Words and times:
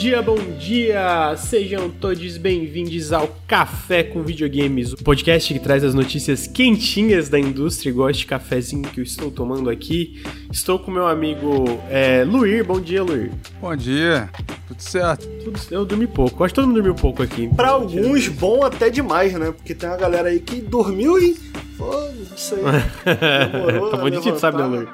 dia, 0.00 0.22
bom 0.22 0.38
dia! 0.58 1.36
Sejam 1.36 1.90
todos 1.90 2.38
bem-vindos 2.38 3.12
ao 3.12 3.28
Café 3.46 4.02
com 4.02 4.22
Videogames, 4.22 4.94
o 4.94 4.96
podcast 4.96 5.52
que 5.52 5.60
traz 5.60 5.84
as 5.84 5.92
notícias 5.92 6.46
quentinhas 6.46 7.28
da 7.28 7.38
indústria, 7.38 7.90
igual 7.90 8.08
este 8.08 8.24
cafezinho 8.24 8.88
que 8.88 9.00
eu 9.00 9.04
estou 9.04 9.30
tomando 9.30 9.68
aqui. 9.68 10.22
Estou 10.50 10.78
com 10.78 10.90
meu 10.90 11.06
amigo 11.06 11.78
é, 11.90 12.24
Luir. 12.24 12.64
Bom 12.64 12.80
dia, 12.80 13.02
Luir. 13.02 13.30
Bom 13.60 13.76
dia, 13.76 14.30
tudo 14.66 14.80
certo? 14.80 15.28
Tudo, 15.44 15.60
eu 15.70 15.84
dormi 15.84 16.06
pouco, 16.06 16.44
acho 16.44 16.54
que 16.54 16.60
todo 16.60 16.68
mundo 16.68 16.76
dormiu 16.76 16.94
pouco 16.94 17.22
aqui. 17.22 17.54
Pra 17.54 17.68
alguns, 17.68 18.26
bom 18.26 18.64
até 18.64 18.88
demais, 18.88 19.34
né? 19.34 19.52
Porque 19.52 19.74
tem 19.74 19.86
uma 19.86 19.98
galera 19.98 20.30
aí 20.30 20.40
que 20.40 20.62
dormiu 20.62 21.18
e. 21.18 21.34
Pô, 21.76 21.92
não 21.92 22.38
sei. 22.38 22.62
Demorou 23.52 23.90
tá 23.90 23.98
bom 23.98 24.08
de 24.08 24.40
sabe, 24.40 24.56
né, 24.56 24.64
Luir? 24.64 24.88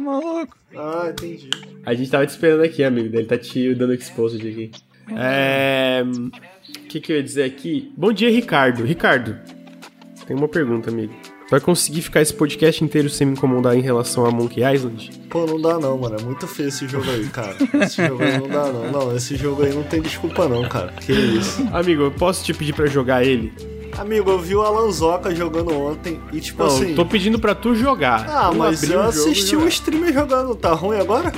Maluco? 0.00 0.56
Ah, 0.76 1.08
entendi. 1.10 1.50
A 1.84 1.94
gente 1.94 2.10
tava 2.10 2.26
te 2.26 2.30
esperando 2.30 2.62
aqui, 2.62 2.82
amigo. 2.82 3.14
Ele 3.14 3.26
tá 3.26 3.38
te 3.38 3.74
dando 3.74 3.94
exposed 3.94 4.46
aqui. 4.46 4.70
É. 5.16 6.02
O 6.04 6.86
que, 6.88 7.00
que 7.00 7.12
eu 7.12 7.16
ia 7.16 7.22
dizer 7.22 7.44
aqui? 7.44 7.92
Bom 7.96 8.12
dia, 8.12 8.30
Ricardo. 8.30 8.84
Ricardo, 8.84 9.36
tem 10.26 10.36
uma 10.36 10.48
pergunta, 10.48 10.90
amigo. 10.90 11.14
Vai 11.50 11.60
conseguir 11.60 12.02
ficar 12.02 12.20
esse 12.22 12.32
podcast 12.32 12.84
inteiro 12.84 13.10
sem 13.10 13.26
me 13.26 13.32
incomodar 13.32 13.76
em 13.76 13.80
relação 13.80 14.24
a 14.24 14.30
Monkey 14.30 14.62
Island? 14.62 15.10
Pô, 15.28 15.46
não 15.46 15.60
dá 15.60 15.80
não, 15.80 15.98
mano. 15.98 16.16
É 16.16 16.22
muito 16.22 16.46
feio 16.46 16.68
esse 16.68 16.86
jogo 16.86 17.10
aí, 17.10 17.26
cara. 17.26 17.56
Esse 17.82 18.06
jogo 18.06 18.22
aí 18.22 18.38
não 18.38 18.48
dá 18.48 18.72
não. 18.72 18.92
Não, 18.92 19.16
esse 19.16 19.34
jogo 19.34 19.64
aí 19.64 19.74
não 19.74 19.82
tem 19.82 20.00
desculpa 20.00 20.48
não, 20.48 20.68
cara. 20.68 20.92
Que 20.92 21.12
isso. 21.12 21.66
Amigo, 21.72 22.02
eu 22.02 22.12
posso 22.12 22.44
te 22.44 22.54
pedir 22.54 22.72
pra 22.72 22.86
jogar 22.86 23.24
ele? 23.24 23.52
Amigo, 24.00 24.30
eu 24.30 24.38
vi 24.38 24.56
o 24.56 24.62
Alanzoca 24.62 25.34
jogando 25.34 25.76
ontem 25.78 26.18
e 26.32 26.40
tipo 26.40 26.62
Não, 26.62 26.70
assim. 26.70 26.94
tô 26.94 27.04
pedindo 27.04 27.38
pra 27.38 27.54
tu 27.54 27.74
jogar. 27.74 28.26
Ah, 28.28 28.48
Tu 28.50 28.56
mas 28.56 28.82
eu 28.90 29.02
assisti 29.02 29.54
o 29.56 29.68
streamer 29.68 30.12
jogando. 30.12 30.54
Tá 30.54 30.72
ruim 30.72 30.98
agora? 30.98 31.30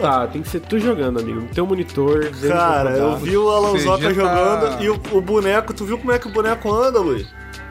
Tá, 0.00 0.26
tem 0.28 0.40
que 0.42 0.48
ser 0.48 0.60
tu 0.60 0.78
jogando, 0.78 1.18
amigo. 1.18 1.40
No 1.40 1.48
teu 1.48 1.66
monitor, 1.66 2.30
Cara, 2.46 2.90
eu 2.90 3.16
vi 3.16 3.36
o 3.36 3.48
Alanzoca 3.48 4.04
tá- 4.04 4.12
jogando 4.12 4.82
e 4.82 4.88
o, 4.90 5.00
o 5.12 5.20
boneco. 5.20 5.74
Tu 5.74 5.84
viu 5.84 5.98
como 5.98 6.12
é 6.12 6.18
que 6.18 6.28
o 6.28 6.30
boneco 6.30 6.72
anda, 6.72 7.00
Luiz? 7.00 7.26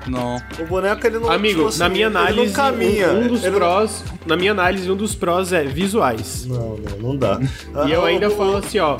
Não. 0.05 0.35
O 0.59 0.65
boneco 0.65 1.07
ele 1.07 1.17
não. 1.17 1.31
Amigo, 1.31 1.55
tipo 1.59 1.67
assim, 1.69 1.79
na 1.79 1.89
minha 1.89 2.07
ele 2.07 2.17
análise, 2.17 2.45
não 2.47 2.53
caminha. 2.53 3.07
um, 3.11 3.19
um 3.23 3.27
dos 3.27 3.41
Ele 3.43 3.51
não- 3.51 3.57
prós, 3.59 4.03
na 4.25 4.35
minha 4.35 4.51
análise, 4.51 4.91
um 4.91 4.95
dos 4.95 5.15
prós 5.15 5.53
é 5.53 5.63
visuais. 5.63 6.45
Não, 6.45 6.77
não, 6.77 6.97
não 6.99 7.15
dá. 7.17 7.39
E 7.87 7.91
eu 7.91 8.03
Ah, 8.03 8.07
ainda 8.07 8.29
falo 8.29 8.57
assim, 8.57 8.79
ó. 8.79 8.97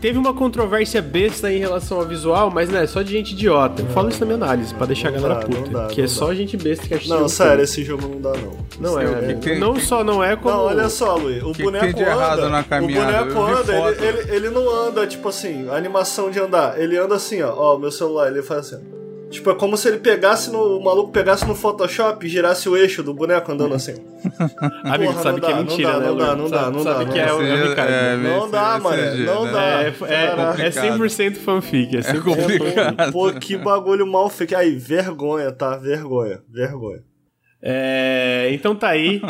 Teve 0.00 0.16
uma 0.16 0.32
controvérsia 0.32 1.02
besta 1.02 1.52
em 1.52 1.58
relação 1.58 1.98
ao 1.98 2.06
visual, 2.06 2.50
mas 2.52 2.68
né, 2.68 2.86
só 2.86 3.02
de 3.02 3.10
gente 3.10 3.32
idiota. 3.32 3.82
Eu 3.82 3.86
falo 3.88 4.08
isso 4.08 4.20
na 4.20 4.26
minha 4.26 4.36
análise, 4.36 4.72
pra 4.72 4.86
deixar 4.86 5.08
a 5.08 5.10
galera 5.10 5.34
dá, 5.34 5.40
puta. 5.46 5.70
dá, 5.70 5.86
que 5.88 6.00
é 6.00 6.04
não 6.04 6.08
só 6.08 6.26
dá. 6.28 6.34
gente 6.34 6.56
besta 6.56 6.86
que 6.86 6.94
acha 6.94 7.08
Não, 7.08 7.24
que- 7.24 7.30
sério, 7.32 7.64
esse 7.64 7.82
jogo 7.82 8.06
não 8.06 8.20
dá, 8.20 8.32
não. 8.38 8.58
Não 8.80 9.00
é, 9.00 9.04
é. 9.30 9.34
que 9.34 9.40
tem- 9.50 9.58
Não 9.58 9.74
só 9.80 10.04
não 10.04 10.22
é 10.22 10.36
como. 10.36 10.54
Não, 10.54 10.64
olha 10.66 10.88
só, 10.88 11.16
Luiz. 11.16 11.42
O 11.42 11.52
que 11.52 11.64
boneco 11.64 11.86
tem 11.86 11.94
de 11.94 12.02
anda. 12.02 12.10
errado 12.12 12.48
na 12.48 12.62
caminhada? 12.62 13.22
O 13.22 13.34
boneco 13.34 13.40
anda, 13.58 13.72
foto. 13.72 14.04
ele, 14.04 14.06
ele, 14.20 14.36
ele 14.36 14.50
não 14.50 14.70
anda, 14.70 15.04
tipo 15.06 15.28
assim, 15.28 15.68
a 15.68 15.74
animação 15.74 16.30
de 16.30 16.38
andar. 16.38 16.80
Ele 16.80 16.96
anda 16.96 17.16
assim, 17.16 17.42
ó. 17.42 17.52
Ó, 17.56 17.76
meu 17.78 17.90
celular, 17.90 18.28
ele 18.30 18.40
faz 18.42 18.72
assim. 18.72 18.97
Tipo, 19.30 19.50
é 19.50 19.54
como 19.54 19.76
se 19.76 19.86
ele 19.88 19.98
pegasse 19.98 20.50
no. 20.50 20.78
O 20.78 20.82
maluco 20.82 21.12
pegasse 21.12 21.46
no 21.46 21.54
Photoshop 21.54 22.24
e 22.24 22.28
girasse 22.28 22.66
o 22.68 22.76
eixo 22.76 23.02
do 23.02 23.12
boneco 23.12 23.52
andando 23.52 23.74
assim. 23.74 23.92
Amigo, 24.84 25.12
Porra, 25.12 25.22
sabe 25.22 25.40
não 25.40 25.46
que 25.46 25.52
é 25.52 25.54
dá, 25.54 25.62
mentira, 25.62 25.92
não 25.92 26.00
né? 26.00 26.06
dá, 26.24 26.32
Luiz? 26.32 26.38
não 26.38 26.50
dá, 26.50 26.58
Sabe- 26.58 26.76
não 26.76 26.82
sabe 26.82 27.04
dá, 27.04 27.12
que 27.12 27.18
não 27.18 27.22
é, 27.22 27.26
dá. 27.26 27.36
o- 27.36 27.42
é. 27.42 28.12
É, 28.12 28.16
Não 28.16 28.50
dá, 28.50 28.80
CG, 28.80 29.24
não 29.24 29.44
né? 29.44 29.52
dá. 29.52 29.62
É, 29.82 29.86
é, 29.86 30.24
é, 30.24 30.26
Caraca. 30.28 30.70
100% 30.70 31.36
fanfic, 31.36 31.96
é 31.96 32.00
100% 32.00 32.22
complicado. 32.22 33.12
Pô, 33.12 33.30
que 33.32 33.56
bagulho 33.58 34.06
mal 34.06 34.30
feito. 34.30 34.56
Aí, 34.56 34.76
vergonha, 34.76 35.52
tá? 35.52 35.76
Vergonha, 35.76 36.40
vergonha. 36.48 37.02
É, 37.60 38.48
então 38.52 38.74
tá 38.74 38.88
aí. 38.88 39.20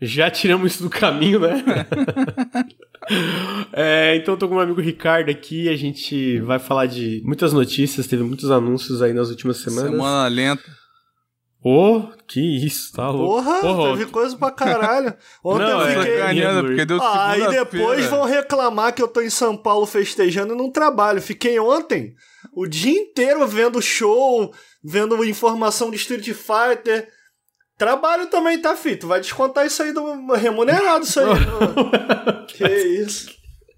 Já 0.00 0.30
tiramos 0.30 0.72
isso 0.74 0.82
do 0.84 0.88
caminho, 0.90 1.40
né? 1.40 1.62
É, 3.72 4.16
então 4.16 4.36
tô 4.36 4.46
com 4.48 4.54
o 4.54 4.56
meu 4.56 4.64
amigo 4.64 4.80
Ricardo 4.80 5.30
aqui. 5.30 5.68
A 5.68 5.76
gente 5.76 6.40
vai 6.40 6.58
falar 6.58 6.86
de 6.86 7.22
muitas 7.24 7.52
notícias. 7.52 8.06
Teve 8.06 8.22
muitos 8.22 8.50
anúncios 8.50 9.02
aí 9.02 9.12
nas 9.12 9.28
últimas 9.28 9.58
semanas. 9.58 9.90
Semana 9.90 10.28
lenta. 10.28 10.62
Ô, 11.62 12.02
que 12.28 12.40
isso, 12.64 12.92
tá 12.92 13.10
louco. 13.10 13.42
Porra, 13.42 13.90
teve 13.90 14.06
coisa 14.10 14.36
pra 14.36 14.50
caralho. 14.52 15.12
Ontem 15.44 15.64
Não, 15.64 15.80
eu 15.82 16.02
é- 16.02 16.04
fiquei. 16.28 16.44
Luiz. 16.46 16.60
porque 16.62 16.84
deu 16.84 17.02
Ah, 17.02 17.30
aí 17.32 17.48
depois 17.48 18.06
vão 18.06 18.24
reclamar 18.24 18.94
que 18.94 19.02
eu 19.02 19.08
tô 19.08 19.20
em 19.20 19.30
São 19.30 19.56
Paulo 19.56 19.84
festejando 19.84 20.54
e 20.54 20.56
não 20.56 20.70
trabalho. 20.70 21.20
Fiquei 21.20 21.58
ontem 21.58 22.14
o 22.54 22.66
dia 22.66 22.92
inteiro 22.98 23.46
vendo 23.48 23.82
show, 23.82 24.52
vendo 24.82 25.24
informação 25.24 25.90
de 25.90 25.96
Street 25.96 26.26
Fighter. 26.32 27.08
Trabalho 27.78 28.26
também, 28.28 28.60
tá, 28.60 28.74
Fito? 28.74 29.06
Vai 29.06 29.20
descontar 29.20 29.66
isso 29.66 29.82
aí 29.82 29.92
do 29.92 30.32
remunerado, 30.34 31.04
isso 31.04 31.20
aí. 31.20 31.26
que 32.48 32.66
isso. 32.66 33.28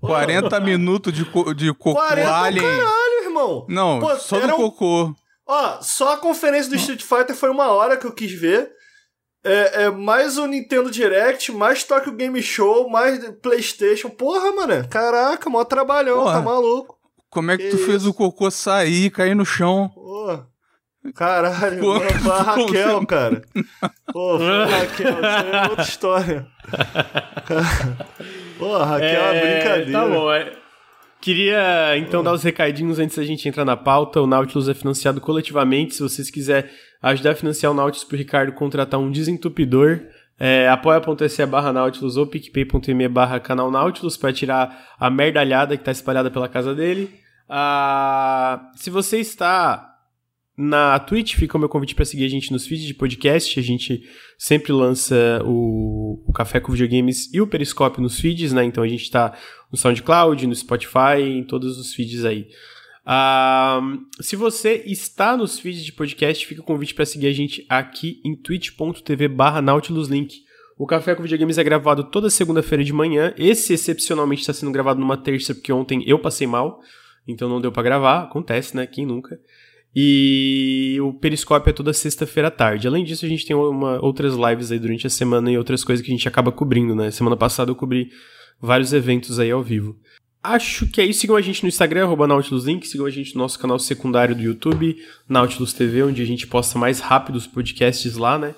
40 0.00 0.60
minutos 0.60 1.12
de, 1.12 1.24
co 1.24 1.52
de 1.52 1.72
cocô 1.74 1.94
40 1.94 2.36
alien. 2.36 2.64
caralho, 2.64 3.24
irmão. 3.24 3.66
Não, 3.68 3.98
Pô, 3.98 4.14
só 4.16 4.36
era 4.36 4.46
do 4.48 4.54
cocô. 4.56 5.12
Ó, 5.46 5.80
só 5.80 6.12
a 6.12 6.16
conferência 6.18 6.70
do 6.70 6.76
Street 6.76 7.02
Fighter 7.02 7.34
foi 7.34 7.50
uma 7.50 7.68
hora 7.72 7.96
que 7.96 8.06
eu 8.06 8.12
quis 8.12 8.30
ver. 8.32 8.70
É, 9.42 9.84
é 9.84 9.90
mais 9.90 10.36
o 10.38 10.46
Nintendo 10.46 10.90
Direct, 10.90 11.50
mais 11.50 11.82
Tokyo 11.82 12.12
Game 12.12 12.40
Show, 12.42 12.88
mais 12.88 13.18
PlayStation. 13.42 14.10
Porra, 14.10 14.52
mano. 14.52 14.86
Caraca, 14.88 15.48
mó 15.50 15.64
trabalhão, 15.64 16.18
Porra. 16.20 16.34
tá 16.34 16.40
maluco. 16.42 16.96
Como 17.30 17.50
é 17.50 17.56
que, 17.56 17.64
Que 17.64 17.70
tu 17.70 17.78
fez 17.78 18.02
isso? 18.02 18.10
o 18.10 18.14
cocô 18.14 18.50
sair 18.50 19.10
cair 19.10 19.34
no 19.34 19.44
chão? 19.44 19.88
Porra. 19.94 20.46
Caralho, 21.14 21.80
Pô, 21.80 22.00
foi 22.00 22.32
a 22.32 22.42
Raquel, 22.42 23.06
cara. 23.06 23.42
Pô, 24.12 24.38
foi 24.38 24.62
a 24.62 24.66
Raquel, 24.66 25.12
isso 25.12 25.26
aí 25.26 25.50
é 25.52 25.62
outra 25.62 25.82
história. 25.82 26.46
Pô, 28.58 28.74
a 28.74 28.84
Raquel 28.84 29.08
é, 29.08 29.32
uma 29.32 29.40
brincadeira. 29.40 29.92
Tá 29.92 30.06
bom, 30.06 30.32
é. 30.32 30.52
Queria 31.20 31.96
então 31.96 32.22
dar 32.22 32.32
os 32.32 32.42
recadinhos 32.42 32.98
antes 32.98 33.16
da 33.16 33.24
gente 33.24 33.48
entrar 33.48 33.64
na 33.64 33.76
pauta. 33.76 34.20
O 34.20 34.26
Nautilus 34.26 34.68
é 34.68 34.74
financiado 34.74 35.20
coletivamente. 35.20 35.94
Se 35.94 36.02
vocês 36.02 36.30
quiserem 36.30 36.70
ajudar 37.02 37.32
a 37.32 37.34
financiar 37.34 37.72
o 37.72 37.74
Nautilus 37.74 38.04
pro 38.04 38.16
Ricardo 38.16 38.52
contratar 38.52 39.00
um 39.00 39.10
desentupidor, 39.10 40.00
é 40.38 40.68
apoia.se 40.68 41.44
barra 41.46 41.72
Nautilus 41.72 42.16
ou 42.16 42.26
picpay.me 42.26 43.08
barra 43.08 43.40
canal 43.40 43.70
Nautilus 43.70 44.16
para 44.16 44.32
tirar 44.32 44.86
a 44.98 45.10
merdalhada 45.10 45.76
que 45.76 45.82
tá 45.82 45.90
espalhada 45.90 46.30
pela 46.30 46.48
casa 46.48 46.72
dele. 46.72 47.20
Ah, 47.48 48.70
se 48.76 48.88
você 48.88 49.18
está 49.18 49.97
na 50.58 50.98
Twitch, 50.98 51.36
fica 51.36 51.56
o 51.56 51.60
meu 51.60 51.68
convite 51.68 51.94
para 51.94 52.04
seguir 52.04 52.24
a 52.24 52.28
gente 52.28 52.50
nos 52.50 52.66
feeds 52.66 52.84
de 52.84 52.92
podcast. 52.92 53.60
A 53.60 53.62
gente 53.62 54.02
sempre 54.36 54.72
lança 54.72 55.40
o, 55.44 56.20
o 56.26 56.32
Café 56.32 56.58
com 56.58 56.72
Videogames 56.72 57.32
e 57.32 57.40
o 57.40 57.46
Periscope 57.46 58.00
nos 58.00 58.18
feeds, 58.18 58.52
né? 58.52 58.64
Então 58.64 58.82
a 58.82 58.88
gente 58.88 59.08
tá 59.08 59.38
no 59.70 59.78
SoundCloud, 59.78 60.44
no 60.48 60.54
Spotify, 60.56 61.22
em 61.22 61.44
todos 61.44 61.78
os 61.78 61.94
feeds 61.94 62.24
aí. 62.24 62.48
Ah, 63.06 63.80
se 64.20 64.34
você 64.34 64.82
está 64.84 65.36
nos 65.36 65.60
feeds 65.60 65.84
de 65.84 65.92
podcast, 65.92 66.44
fica 66.44 66.60
o 66.60 66.64
convite 66.64 66.92
para 66.92 67.06
seguir 67.06 67.28
a 67.28 67.32
gente 67.32 67.64
aqui 67.68 68.20
em 68.24 68.34
twitch.tv 68.34 69.28
barra 69.28 69.62
nautiluslink. 69.62 70.42
O 70.76 70.86
Café 70.86 71.14
com 71.14 71.22
Videogames 71.22 71.56
é 71.56 71.62
gravado 71.62 72.02
toda 72.02 72.28
segunda-feira 72.28 72.82
de 72.82 72.92
manhã. 72.92 73.32
Esse, 73.38 73.74
excepcionalmente, 73.74 74.40
está 74.40 74.52
sendo 74.52 74.72
gravado 74.72 74.98
numa 74.98 75.16
terça, 75.16 75.54
porque 75.54 75.72
ontem 75.72 76.02
eu 76.04 76.18
passei 76.18 76.48
mal, 76.48 76.80
então 77.28 77.48
não 77.48 77.60
deu 77.60 77.70
para 77.70 77.84
gravar. 77.84 78.24
Acontece, 78.24 78.76
né? 78.76 78.88
Quem 78.88 79.06
nunca? 79.06 79.38
E 79.94 80.98
o 81.02 81.12
Periscope 81.14 81.68
é 81.68 81.72
toda 81.72 81.92
sexta-feira 81.92 82.48
à 82.48 82.50
tarde. 82.50 82.86
Além 82.86 83.04
disso, 83.04 83.24
a 83.24 83.28
gente 83.28 83.44
tem 83.46 83.56
uma, 83.56 83.98
outras 84.04 84.34
lives 84.34 84.70
aí 84.70 84.78
durante 84.78 85.06
a 85.06 85.10
semana 85.10 85.50
e 85.50 85.58
outras 85.58 85.82
coisas 85.82 86.04
que 86.04 86.10
a 86.12 86.14
gente 86.14 86.28
acaba 86.28 86.52
cobrindo, 86.52 86.94
né? 86.94 87.10
Semana 87.10 87.36
passada 87.36 87.70
eu 87.70 87.74
cobri 87.74 88.10
vários 88.60 88.92
eventos 88.92 89.38
aí 89.40 89.50
ao 89.50 89.62
vivo. 89.62 89.96
Acho 90.42 90.86
que 90.86 91.00
é 91.00 91.04
isso. 91.04 91.20
Sigam 91.20 91.36
a 91.36 91.40
gente 91.40 91.62
no 91.62 91.68
Instagram, 91.68 92.04
arroba 92.04 92.26
NautilusLink. 92.26 92.86
Sigam 92.86 93.06
a 93.06 93.10
gente 93.10 93.34
no 93.34 93.40
nosso 93.42 93.58
canal 93.58 93.78
secundário 93.78 94.34
do 94.36 94.42
YouTube, 94.42 94.96
Nautilus 95.28 95.72
TV, 95.72 96.02
onde 96.04 96.22
a 96.22 96.26
gente 96.26 96.46
posta 96.46 96.78
mais 96.78 97.00
rápido 97.00 97.36
os 97.36 97.46
podcasts 97.46 98.16
lá, 98.16 98.38
né? 98.38 98.54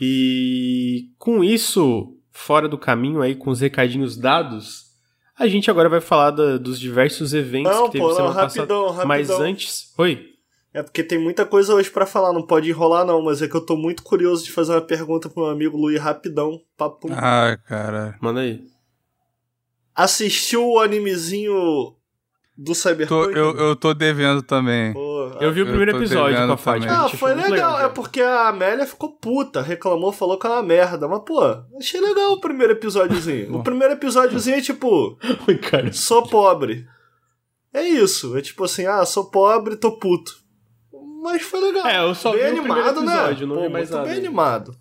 E 0.00 1.10
com 1.18 1.44
isso, 1.44 2.16
fora 2.30 2.68
do 2.68 2.78
caminho 2.78 3.20
aí, 3.20 3.34
com 3.34 3.50
os 3.50 3.60
recadinhos 3.60 4.16
dados, 4.16 4.86
a 5.38 5.46
gente 5.46 5.70
agora 5.70 5.88
vai 5.88 6.00
falar 6.00 6.30
da- 6.30 6.56
dos 6.56 6.80
diversos 6.80 7.34
eventos 7.34 7.70
Não, 7.72 7.86
que 7.86 7.92
teve 7.92 8.02
pô, 8.04 8.08
não, 8.08 8.16
semana 8.16 8.34
rapidão, 8.34 8.84
passada. 8.86 9.06
Mas 9.06 9.28
rapidão. 9.28 9.50
antes... 9.50 9.92
Oi? 9.98 10.31
É 10.74 10.82
porque 10.82 11.02
tem 11.04 11.18
muita 11.18 11.44
coisa 11.44 11.74
hoje 11.74 11.90
pra 11.90 12.06
falar, 12.06 12.32
não 12.32 12.46
pode 12.46 12.70
enrolar 12.70 13.04
não, 13.04 13.20
mas 13.22 13.42
é 13.42 13.48
que 13.48 13.54
eu 13.54 13.60
tô 13.64 13.76
muito 13.76 14.02
curioso 14.02 14.42
de 14.44 14.52
fazer 14.52 14.72
uma 14.72 14.80
pergunta 14.80 15.28
pro 15.28 15.42
meu 15.42 15.50
amigo 15.52 15.76
Luiz 15.76 16.00
rapidão, 16.00 16.58
papo. 16.78 17.08
Ah, 17.12 17.58
cara. 17.68 18.16
Manda 18.22 18.40
aí. 18.40 18.64
Assistiu 19.94 20.66
o 20.66 20.78
animezinho 20.78 21.94
do 22.56 22.72
Tô- 22.72 22.74
Cyberpunk? 22.74 23.36
eu, 23.36 23.54
eu 23.56 23.76
tô 23.76 23.92
devendo 23.92 24.42
também. 24.42 24.94
Pô, 24.94 25.30
Eu 25.40 25.52
vi 25.52 25.62
o 25.62 25.66
primeiro 25.66 25.96
episódio 25.96 26.46
com 26.46 26.52
a 26.52 26.56
Fátima. 26.56 27.04
Ah, 27.04 27.08
foi 27.10 27.34
legal. 27.34 27.74
cara. 27.74 27.84
É 27.86 27.88
porque 27.90 28.22
a 28.22 28.48
Amélia 28.48 28.86
ficou 28.86 29.10
puta, 29.12 29.60
reclamou, 29.60 30.10
falou 30.12 30.38
que 30.38 30.46
é 30.46 30.50
uma 30.50 30.62
merda. 30.62 31.06
Mas, 31.06 31.20
pô, 31.26 31.40
achei 31.78 32.00
legal 32.00 32.32
o 32.32 32.40
primeiro 32.40 32.72
episódiozinho. 32.72 33.56
o 33.56 33.62
primeiro 33.62 33.92
episódiozinho 33.94 34.56
é 34.56 34.60
tipo, 34.62 35.18
Oi, 35.46 35.58
cara. 35.58 35.92
sou 35.92 36.22
pobre. 36.26 36.86
É 37.74 37.82
isso. 37.86 38.36
É 38.36 38.40
tipo 38.40 38.64
assim, 38.64 38.86
ah, 38.86 39.04
sou 39.04 39.30
pobre, 39.30 39.76
tô 39.76 39.98
puto. 39.98 40.41
Mas 41.22 41.42
foi 41.42 41.60
legal. 41.60 41.86
É, 41.86 41.98
eu 42.00 42.14
só 42.14 42.32
bem 42.32 42.40
vi 42.54 42.58
o 42.58 42.62
primeiro 42.64 42.88
animado, 42.88 43.04
episódio, 43.04 43.46
né? 43.46 43.54
não 43.54 43.60
Pô, 43.60 43.66
vi 43.68 43.72
mais 43.72 43.90
nada 43.90 44.04
bem 44.08 44.18
animado. 44.18 44.74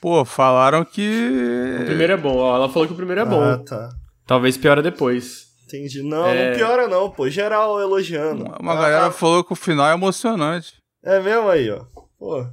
Pô, 0.00 0.24
falaram 0.24 0.84
que. 0.84 1.78
O 1.82 1.84
primeiro 1.86 2.12
é 2.12 2.16
bom, 2.16 2.36
ó. 2.36 2.54
Ela 2.54 2.68
falou 2.68 2.86
que 2.86 2.92
o 2.92 2.96
primeiro 2.96 3.20
é 3.20 3.24
bom. 3.24 3.42
Ah, 3.42 3.58
tá. 3.58 3.88
Talvez 4.26 4.56
piora 4.56 4.80
depois. 4.80 5.48
Entendi. 5.66 6.02
Não, 6.02 6.26
É. 6.26 6.50
não 6.50 6.56
piora 6.56 6.86
não, 6.88 7.10
pô. 7.10 7.28
Geral 7.28 7.80
elogiando. 7.80 8.44
Uma 8.60 8.72
Ah, 8.74 8.76
galera 8.76 9.06
ah, 9.06 9.10
falou 9.10 9.42
que 9.42 9.52
o 9.52 9.56
final 9.56 9.86
é 9.90 9.94
emocionante. 9.94 10.74
É 11.04 11.18
mesmo 11.20 11.48
aí, 11.48 11.68
ó. 11.70 11.84
Pô. 12.18 12.46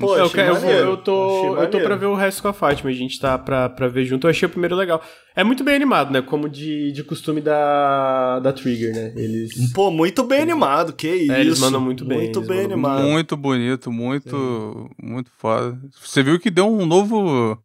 Pô, 0.00 0.16
eu, 0.16 0.26
eu, 0.26 0.54
maneiro. 0.54 0.88
eu 0.90 0.96
tô, 0.96 1.56
eu 1.56 1.70
tô 1.70 1.80
pra 1.80 1.96
ver 1.96 2.06
o 2.06 2.14
resto 2.14 2.40
com 2.40 2.48
a 2.48 2.52
Fátima, 2.52 2.88
a 2.90 2.92
gente 2.92 3.18
tá 3.20 3.36
pra, 3.38 3.68
pra 3.68 3.88
ver 3.88 4.04
junto. 4.04 4.26
Eu 4.26 4.30
achei 4.30 4.46
o 4.46 4.50
primeiro 4.50 4.74
legal. 4.74 5.02
É 5.36 5.44
muito 5.44 5.62
bem 5.62 5.74
animado, 5.74 6.10
né? 6.12 6.22
Como 6.22 6.48
de, 6.48 6.92
de 6.92 7.04
costume 7.04 7.40
da, 7.40 8.38
da 8.40 8.52
Trigger, 8.52 8.94
né? 8.94 9.12
Eles. 9.16 9.72
Pô, 9.72 9.90
muito 9.90 10.22
bem 10.24 10.40
animado, 10.40 10.92
que 10.92 11.08
isso. 11.08 11.32
É, 11.32 11.40
eles 11.40 11.58
mandam 11.58 11.80
muito 11.80 12.04
bem, 12.04 12.18
Muito 12.18 12.40
bem 12.40 12.60
animado. 12.64 13.02
Muito 13.02 13.36
bonito, 13.36 13.90
muito, 13.92 14.90
muito 15.02 15.30
foda. 15.38 15.78
Você 16.02 16.22
viu 16.22 16.38
que 16.40 16.50
deu 16.50 16.66
um 16.72 16.86
novo. 16.86 17.58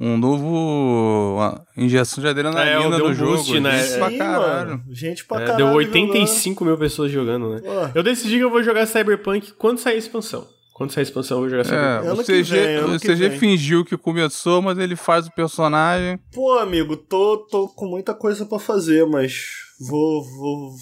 Um 0.00 0.16
novo. 0.16 1.34
Uma 1.36 1.64
injeção 1.76 2.22
de 2.22 2.28
adrenalina 2.28 2.86
É, 2.86 2.96
deu 2.96 3.04
um 3.04 3.08
no 3.08 3.14
jogo. 3.14 3.32
boost, 3.36 3.58
né? 3.60 3.82
Gente 3.82 3.98
pra 3.98 4.16
caralho. 4.16 4.68
mano. 4.70 4.84
Gente 4.90 5.24
pra 5.26 5.42
É, 5.42 5.46
caralho. 5.46 5.64
deu 5.66 5.74
85 5.74 6.64
mil 6.64 6.78
pessoas 6.78 7.10
jogando, 7.10 7.50
né? 7.50 7.58
jogando. 7.58 7.92
Pô, 7.92 7.98
Eu 7.98 8.02
decidi 8.04 8.36
que 8.36 8.44
eu 8.44 8.50
vou 8.50 8.62
jogar 8.62 8.86
Cyberpunk 8.86 9.52
quando 9.54 9.78
sair 9.78 9.94
a 9.96 9.98
expansão. 9.98 10.46
Quando 10.76 10.90
sair 10.90 11.00
a 11.00 11.04
expansão, 11.04 11.38
eu 11.38 11.40
vou 11.40 11.48
jogar 11.48 11.64
Cyberpunk. 11.64 12.06
É, 12.06 12.12
o 12.12 12.16
que 12.18 12.24
CG, 12.24 12.54
vem, 12.54 12.84
o 12.84 13.00
CG 13.00 13.30
fingiu 13.38 13.82
que 13.82 13.96
começou, 13.96 14.60
mas 14.60 14.76
ele 14.76 14.94
faz 14.94 15.26
o 15.26 15.32
personagem. 15.32 16.20
Pô, 16.30 16.58
amigo, 16.58 16.98
tô, 16.98 17.38
tô 17.50 17.66
com 17.68 17.86
muita 17.86 18.12
coisa 18.12 18.44
pra 18.44 18.58
fazer, 18.58 19.06
mas 19.06 19.46
vou. 19.80 20.22
vou 20.22 20.74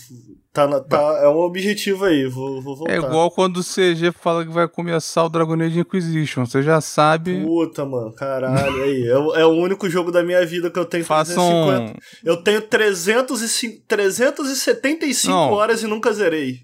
tá, 0.55 0.67
na- 0.67 0.81
tá, 0.81 1.21
é 1.23 1.29
um 1.29 1.37
objetivo 1.37 2.07
aí, 2.07 2.27
vou, 2.27 2.63
vou 2.63 2.77
voltar. 2.77 2.95
É 2.95 2.97
igual 2.97 3.31
quando 3.31 3.59
o 3.59 3.63
CG 3.65 4.13
fala 4.13 4.47
que 4.47 4.51
vai 4.53 4.67
começar 4.67 5.25
o 5.25 5.29
Dragon 5.29 5.61
Age 5.61 5.81
Inquisition. 5.81 6.47
Você 6.47 6.63
já 6.63 6.81
sabe. 6.81 7.43
Puta, 7.43 7.85
mano, 7.85 8.13
caralho, 8.15 8.83
aí. 8.83 9.07
É, 9.07 9.19
o- 9.19 9.35
é 9.35 9.45
o 9.45 9.51
único 9.51 9.91
jogo 9.91 10.11
da 10.11 10.23
minha 10.23 10.45
vida 10.47 10.71
que 10.71 10.79
eu 10.79 10.87
tenho 10.87 11.05
Façam. 11.05 11.67
350. 11.67 11.99
Eu 12.25 12.37
tenho 12.43 12.63
305, 12.63 13.83
375 13.87 15.29
Não. 15.33 15.53
horas 15.53 15.83
e 15.83 15.87
nunca 15.87 16.13
zerei. 16.13 16.61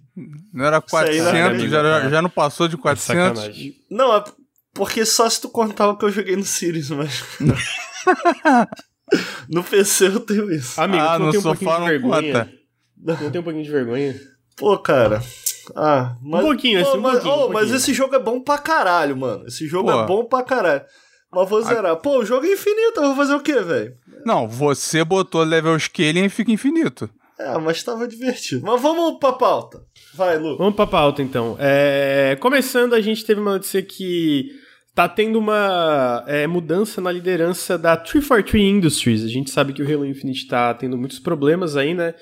Não 0.52 0.64
era 0.64 0.82
Isso 0.86 0.96
aí 0.96 1.18
não 1.20 1.28
é 1.28 1.32
400, 1.32 1.70
já, 1.70 1.80
brincadeira. 1.82 2.10
já 2.10 2.22
não 2.22 2.30
passou 2.30 2.68
de 2.68 2.76
400. 2.76 3.38
Sacanagem. 3.40 3.74
Não, 3.90 4.14
é 4.16 4.24
porque 4.72 5.04
só 5.04 5.28
se 5.28 5.40
tu 5.40 5.48
contar 5.48 5.88
o 5.88 5.96
que 5.96 6.04
eu 6.04 6.10
joguei 6.12 6.36
no 6.36 6.44
Sirius, 6.44 6.90
mas. 6.90 7.24
no 9.48 9.64
PC 9.64 10.06
eu 10.06 10.20
tenho 10.20 10.50
isso. 10.52 10.80
Amigo, 10.80 11.02
Ah, 11.02 11.16
tu 11.16 11.22
não 11.24 11.32
no 11.32 11.38
um 11.38 11.42
sofá 11.42 11.48
pouquinho 11.50 11.70
de 11.70 11.78
não 11.80 11.86
vergonha? 11.86 12.32
conta. 12.44 12.59
Não 13.02 13.30
tem 13.30 13.40
um 13.40 13.44
pouquinho 13.44 13.64
de 13.64 13.70
vergonha? 13.70 14.14
Pô, 14.56 14.78
cara. 14.78 15.22
Ah, 15.74 16.16
mas, 16.22 16.42
Um 16.42 16.46
pouquinho, 16.46 16.82
Pô, 16.82 16.88
assim, 16.88 16.98
um 16.98 17.00
mas, 17.00 17.12
pouquinho, 17.12 17.32
um 17.32 17.36
oh, 17.36 17.48
mas 17.48 17.52
pouquinho. 17.52 17.76
esse 17.76 17.94
jogo 17.94 18.14
é 18.14 18.18
bom 18.18 18.40
pra 18.40 18.58
caralho, 18.58 19.16
mano. 19.16 19.46
Esse 19.46 19.66
jogo 19.66 19.90
Pô. 19.90 20.00
é 20.00 20.06
bom 20.06 20.24
pra 20.24 20.42
caralho. 20.42 20.82
Mas 21.32 21.48
vou 21.48 21.62
zerar. 21.62 21.96
Pô, 21.96 22.18
o 22.18 22.24
jogo 22.24 22.44
é 22.44 22.52
infinito, 22.52 23.00
eu 23.00 23.06
vou 23.06 23.16
fazer 23.16 23.34
o 23.34 23.40
quê, 23.40 23.60
velho? 23.60 23.94
Não, 24.26 24.48
você 24.48 25.04
botou 25.04 25.42
level 25.44 25.78
scaling 25.78 26.24
e 26.24 26.28
fica 26.28 26.50
infinito. 26.50 27.08
É, 27.38 27.56
mas 27.56 27.82
tava 27.82 28.06
divertido. 28.06 28.66
Mas 28.66 28.82
vamos 28.82 29.18
pra 29.18 29.32
pauta. 29.32 29.80
Vai, 30.14 30.36
Lu. 30.38 30.58
Vamos 30.58 30.74
pra 30.74 30.86
pauta, 30.86 31.22
então. 31.22 31.56
É, 31.58 32.36
Começando, 32.40 32.94
a 32.94 33.00
gente 33.00 33.24
teve 33.24 33.40
uma 33.40 33.52
notícia 33.52 33.80
que 33.80 34.50
tá 34.94 35.08
tendo 35.08 35.38
uma 35.38 36.22
é, 36.26 36.46
mudança 36.46 37.00
na 37.00 37.10
liderança 37.10 37.78
da 37.78 37.96
343 37.96 38.62
Industries. 38.76 39.24
A 39.24 39.28
gente 39.28 39.50
sabe 39.50 39.72
que 39.72 39.82
o 39.82 39.86
Halo 39.90 40.04
Infinite 40.04 40.48
tá 40.48 40.74
tendo 40.74 40.98
muitos 40.98 41.18
problemas 41.18 41.76
aí, 41.76 41.94
né? 41.94 42.14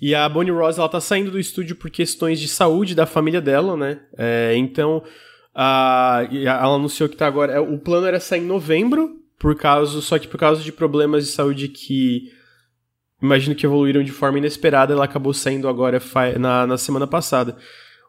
E 0.00 0.14
a 0.14 0.28
Bonnie 0.28 0.50
Ross, 0.50 0.78
ela 0.78 0.88
tá 0.88 1.00
saindo 1.00 1.30
do 1.30 1.38
estúdio 1.38 1.76
por 1.76 1.90
questões 1.90 2.40
de 2.40 2.48
saúde 2.48 2.94
da 2.94 3.04
família 3.04 3.40
dela, 3.40 3.76
né? 3.76 4.00
É, 4.16 4.54
então, 4.56 5.02
a, 5.54 6.26
ela 6.32 6.74
anunciou 6.74 7.08
que 7.08 7.16
tá 7.16 7.26
agora... 7.26 7.52
é, 7.52 7.60
O 7.60 7.78
plano 7.78 8.06
era 8.06 8.18
sair 8.18 8.40
em 8.40 8.46
novembro, 8.46 9.20
por 9.38 9.54
causa, 9.56 10.00
só 10.00 10.18
que 10.18 10.28
por 10.28 10.38
causa 10.38 10.62
de 10.62 10.72
problemas 10.72 11.26
de 11.26 11.32
saúde 11.32 11.68
que 11.68 12.32
imagino 13.22 13.54
que 13.54 13.66
evoluíram 13.66 14.02
de 14.02 14.12
forma 14.12 14.38
inesperada, 14.38 14.94
ela 14.94 15.04
acabou 15.04 15.34
saindo 15.34 15.68
agora 15.68 16.00
na, 16.38 16.66
na 16.66 16.78
semana 16.78 17.06
passada. 17.06 17.56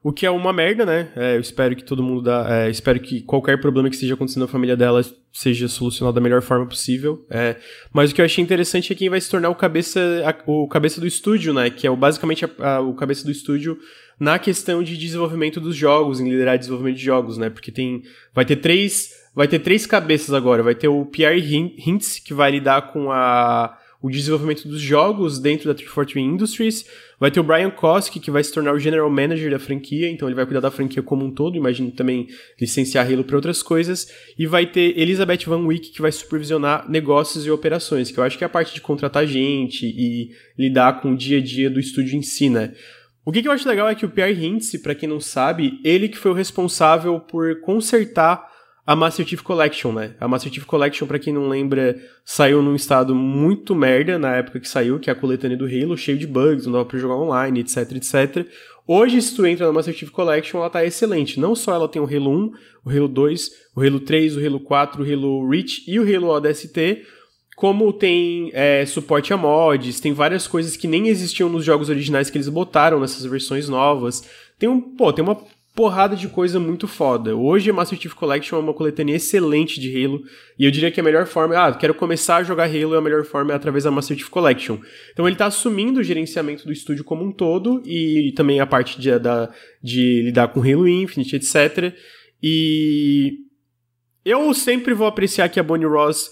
O 0.03 0.12
que 0.12 0.25
é 0.25 0.31
uma 0.31 0.51
merda, 0.51 0.83
né? 0.83 1.09
É, 1.15 1.36
eu 1.36 1.39
espero 1.39 1.75
que 1.75 1.83
todo 1.83 2.01
mundo 2.01 2.24
dá. 2.24 2.45
é, 2.50 2.69
espero 2.71 3.00
que 3.00 3.21
qualquer 3.21 3.62
problema 3.62 3.88
que 3.88 3.94
esteja 3.95 4.15
acontecendo 4.15 4.42
na 4.42 4.48
família 4.48 4.75
dela 4.75 5.01
seja 5.31 5.68
solucionado 5.68 6.15
da 6.15 6.21
melhor 6.21 6.42
forma 6.42 6.65
possível. 6.65 7.24
É, 7.30 7.56
mas 7.94 8.12
o 8.12 8.15
que 8.15 8.19
eu 8.19 8.25
achei 8.25 8.44
interessante 8.44 8.92
é 8.92 8.95
quem 8.95 9.09
vai 9.09 9.21
se 9.21 9.30
tornar 9.30 9.50
o 9.50 9.56
cabeça, 9.56 10.00
a- 10.25 10.51
o 10.51 10.68
cabeça 10.68 11.00
do 11.00 11.06
estúdio, 11.06 11.53
né? 11.53 11.69
Que 11.69 11.86
é 11.86 11.92
o, 11.92 11.95
basicamente 11.95 12.44
a- 12.45 12.50
a- 12.77 12.81
o 12.81 12.95
cabeça 12.95 13.24
do 13.24 13.31
estúdio 13.31 13.77
na 14.19 14.39
questão 14.39 14.81
de 14.81 14.98
desenvolvimento 14.98 15.59
dos 15.62 15.75
jogos, 15.75 16.19
em 16.19 16.30
liderar 16.30 16.57
desenvolvimento 16.57 16.97
de 16.97 17.04
jogos, 17.06 17.38
né? 17.38 17.51
Porque 17.51 17.71
tem. 17.71 18.01
Vai 18.33 18.44
ter 18.44 18.56
três. 18.56 19.12
Vai 19.36 19.47
ter 19.47 19.59
três 19.59 19.86
cabeças 19.86 20.33
agora. 20.33 20.63
Vai 20.63 20.74
ter 20.75 20.88
o 20.88 21.06
Pierre 21.06 21.39
Hin- 21.56 21.75
Hintz, 21.77 22.18
que 22.19 22.33
vai 22.33 22.50
lidar 22.50 22.92
com 22.92 23.12
a 23.12 23.77
o 24.04 24.09
desenvolvimento 24.09 24.68
dos 24.68 24.81
jogos 24.81 25.38
dentro 25.38 25.68
da 25.68 25.75
343 25.75 26.25
Industries. 26.25 26.86
Vai 27.21 27.29
ter 27.29 27.39
o 27.39 27.44
Brian 27.44 27.69
Koski, 27.69 28.19
que 28.19 28.31
vai 28.31 28.44
se 28.44 28.51
tornar 28.51 28.73
o 28.73 28.79
General 28.79 29.07
Manager 29.07 29.51
da 29.51 29.59
franquia, 29.59 30.09
então 30.09 30.27
ele 30.27 30.33
vai 30.33 30.44
cuidar 30.44 30.59
da 30.59 30.71
franquia 30.71 31.03
como 31.03 31.23
um 31.23 31.29
todo, 31.29 31.56
imagino 31.56 31.91
também 31.91 32.27
licenciar 32.59 33.06
Halo 33.06 33.23
para 33.23 33.35
outras 33.35 33.62
coisas. 33.62 34.12
E 34.39 34.47
vai 34.47 34.65
ter 34.65 34.97
Elizabeth 34.97 35.45
Van 35.45 35.63
Wyck, 35.68 35.91
que 35.91 36.01
vai 36.01 36.12
supervisionar 36.12 36.89
negócios 36.89 37.45
e 37.45 37.51
operações, 37.51 38.09
que 38.09 38.19
eu 38.19 38.23
acho 38.23 38.39
que 38.39 38.44
é 38.44 38.47
a 38.47 38.50
parte 38.50 38.73
de 38.73 38.81
contratar 38.81 39.27
gente 39.27 39.85
e 39.85 40.31
lidar 40.57 41.00
com 41.00 41.12
o 41.12 41.15
dia 41.15 41.38
a 41.38 41.41
dia 41.41 41.69
do 41.69 41.79
estúdio 41.79 42.18
em 42.18 42.23
si, 42.23 42.50
né? 42.50 42.73
O 43.23 43.31
que, 43.31 43.44
que 43.44 43.47
eu 43.47 43.51
acho 43.51 43.69
legal 43.69 43.88
é 43.88 43.94
que 43.94 44.03
o 44.06 44.09
Pierre 44.09 44.44
Hintz, 44.44 44.81
para 44.81 44.95
quem 44.95 45.07
não 45.07 45.19
sabe, 45.19 45.79
ele 45.83 46.09
que 46.09 46.18
foi 46.18 46.31
o 46.31 46.33
responsável 46.33 47.19
por 47.19 47.62
consertar 47.62 48.50
a 48.86 48.95
Master 48.95 49.25
Chief 49.25 49.42
Collection, 49.42 49.92
né? 49.92 50.16
A 50.19 50.28
Master 50.28 50.51
Chief 50.51 50.66
Collection, 50.66 51.07
pra 51.07 51.19
quem 51.19 51.33
não 51.33 51.48
lembra, 51.48 52.00
saiu 52.25 52.62
num 52.62 52.75
estado 52.75 53.13
muito 53.13 53.75
merda 53.75 54.18
na 54.18 54.36
época 54.36 54.60
que 54.60 54.68
saiu, 54.68 55.00
que 55.00 55.10
é 55.10 55.13
a 55.13 55.16
coletânea 55.16 55.57
do 55.57 55.66
Halo, 55.66 55.98
cheio 55.98 56.18
de 56.18 56.25
bugs, 56.25 56.66
não 56.66 56.74
dava 56.74 56.86
pra 56.86 57.00
jogar 57.00 57.16
online, 57.16 57.60
etc, 57.60 57.92
etc. 57.94 58.48
Hoje, 58.88 59.22
se 59.22 59.36
tu 59.36 59.45
entra 59.45 59.68
na 59.68 59.74
Master 59.74 59.94
Chief 59.94 60.10
Collection, 60.10 60.60
ela 60.60 60.69
tá 60.69 60.83
excelente. 60.83 61.39
Não 61.39 61.56
só 61.56 61.74
ela 61.74 61.88
tem 61.88 62.01
o 62.01 62.06
Halo 62.06 62.31
1, 62.31 62.51
o 62.86 62.89
Halo 62.89 63.07
2, 63.07 63.51
o 63.75 63.81
Halo 63.81 64.00
3, 64.00 64.38
o 64.38 64.45
Halo 64.45 64.60
4, 64.60 65.04
o 65.04 65.06
Halo 65.06 65.50
Reach 65.50 65.83
e 65.88 66.00
o 66.00 66.04
Halo 66.04 66.30
ODST, 66.30 67.06
como 67.56 67.94
tem 67.94 68.50
é, 68.54 68.83
suporte 68.88 69.31
a 69.31 69.38
mods, 69.38 70.00
tem 70.00 70.13
várias 70.13 70.48
coisas 70.48 70.75
que 70.75 70.88
nem 70.88 71.10
existiam 71.10 71.48
nos 71.48 71.63
jogos 71.63 71.89
originais 71.89 72.30
que 72.30 72.38
eles 72.38 72.50
botaram 72.50 73.00
nessas 73.00 73.24
versões 73.24 73.69
novas. 73.69 74.28
Tem 74.57 74.68
um, 74.68 74.81
pô, 74.81 75.13
tem 75.13 75.24
uma 75.24 75.38
porrada 75.73 76.15
de 76.15 76.27
coisa 76.27 76.59
muito 76.59 76.87
foda. 76.87 77.35
Hoje 77.35 77.69
a 77.69 77.73
Master 77.73 77.99
Chief 77.99 78.13
Collection 78.13 78.57
é 78.57 78.61
uma 78.61 78.73
coletânea 78.73 79.16
excelente 79.16 79.80
de 79.80 79.90
Halo, 79.90 80.21
e 80.59 80.66
eu 80.66 80.71
diria 80.71 80.92
que 80.92 80.99
a 80.99 81.04
melhor 81.04 81.25
forma, 81.25 81.57
ah, 81.57 81.73
quero 81.73 81.94
começar 81.94 82.37
a 82.37 82.44
jogar 82.44 82.66
Halo, 82.66 82.95
a 82.95 83.01
melhor 83.01 83.23
forma 83.23 83.54
é 83.54 83.56
através 83.56 83.85
da 83.85 83.92
Master 83.92 84.18
Chief 84.18 84.30
Collection. 84.30 84.78
Então 85.13 85.28
ele 85.28 85.37
tá 85.37 85.45
assumindo 85.45 85.99
o 85.99 86.04
gerenciamento 86.04 86.66
do 86.66 86.73
estúdio 86.73 87.04
como 87.04 87.23
um 87.23 87.31
todo, 87.31 87.81
e 87.85 88.33
também 88.35 88.59
a 88.59 88.68
parte 88.68 88.99
de, 88.99 89.18
da, 89.18 89.49
de 89.81 90.23
lidar 90.23 90.49
com 90.49 90.59
Halo 90.59 90.87
Infinite, 90.87 91.37
etc. 91.37 91.94
E 92.44 93.37
eu 94.25 94.54
sempre 94.54 94.94
vou 94.94 95.07
apreciar 95.07 95.47
que 95.49 95.59
a 95.59 95.63
Bonnie 95.63 95.87
Ross 95.87 96.31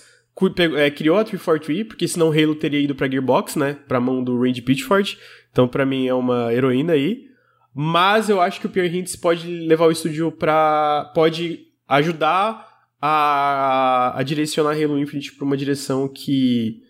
é, 0.77 0.89
criou 0.89 1.17
a 1.17 1.24
343, 1.24 1.88
porque 1.88 2.08
senão 2.08 2.31
Halo 2.31 2.55
teria 2.55 2.79
ido 2.79 2.96
pra 2.96 3.10
Gearbox, 3.10 3.55
né? 3.55 3.77
Pra 3.88 4.00
mão 4.00 4.24
do 4.24 4.39
Randy 4.39 4.62
Pitchford. 4.62 5.17
Então, 5.51 5.67
pra 5.67 5.86
mim, 5.86 6.08
é 6.08 6.13
uma 6.13 6.53
heroína 6.53 6.93
aí. 6.93 7.28
Mas 7.74 8.30
eu 8.30 8.42
acho 8.42 8.60
que 8.60 8.66
o 8.66 8.70
Pierre 8.70 8.98
Hintz 8.98 9.16
pode 9.16 9.48
levar 9.48 9.86
o 9.88 9.92
estúdio 9.92 10.32
pra. 10.32 11.12
pode 11.14 11.68
ajudar 11.88 12.68
a, 13.02 14.14
a 14.18 14.24
direcionar 14.24 14.72
Halo 14.72 15.00
Infinite 15.00 15.34
pra 15.34 15.46
uma 15.46 15.58
direção 15.58 16.08
que. 16.08 16.82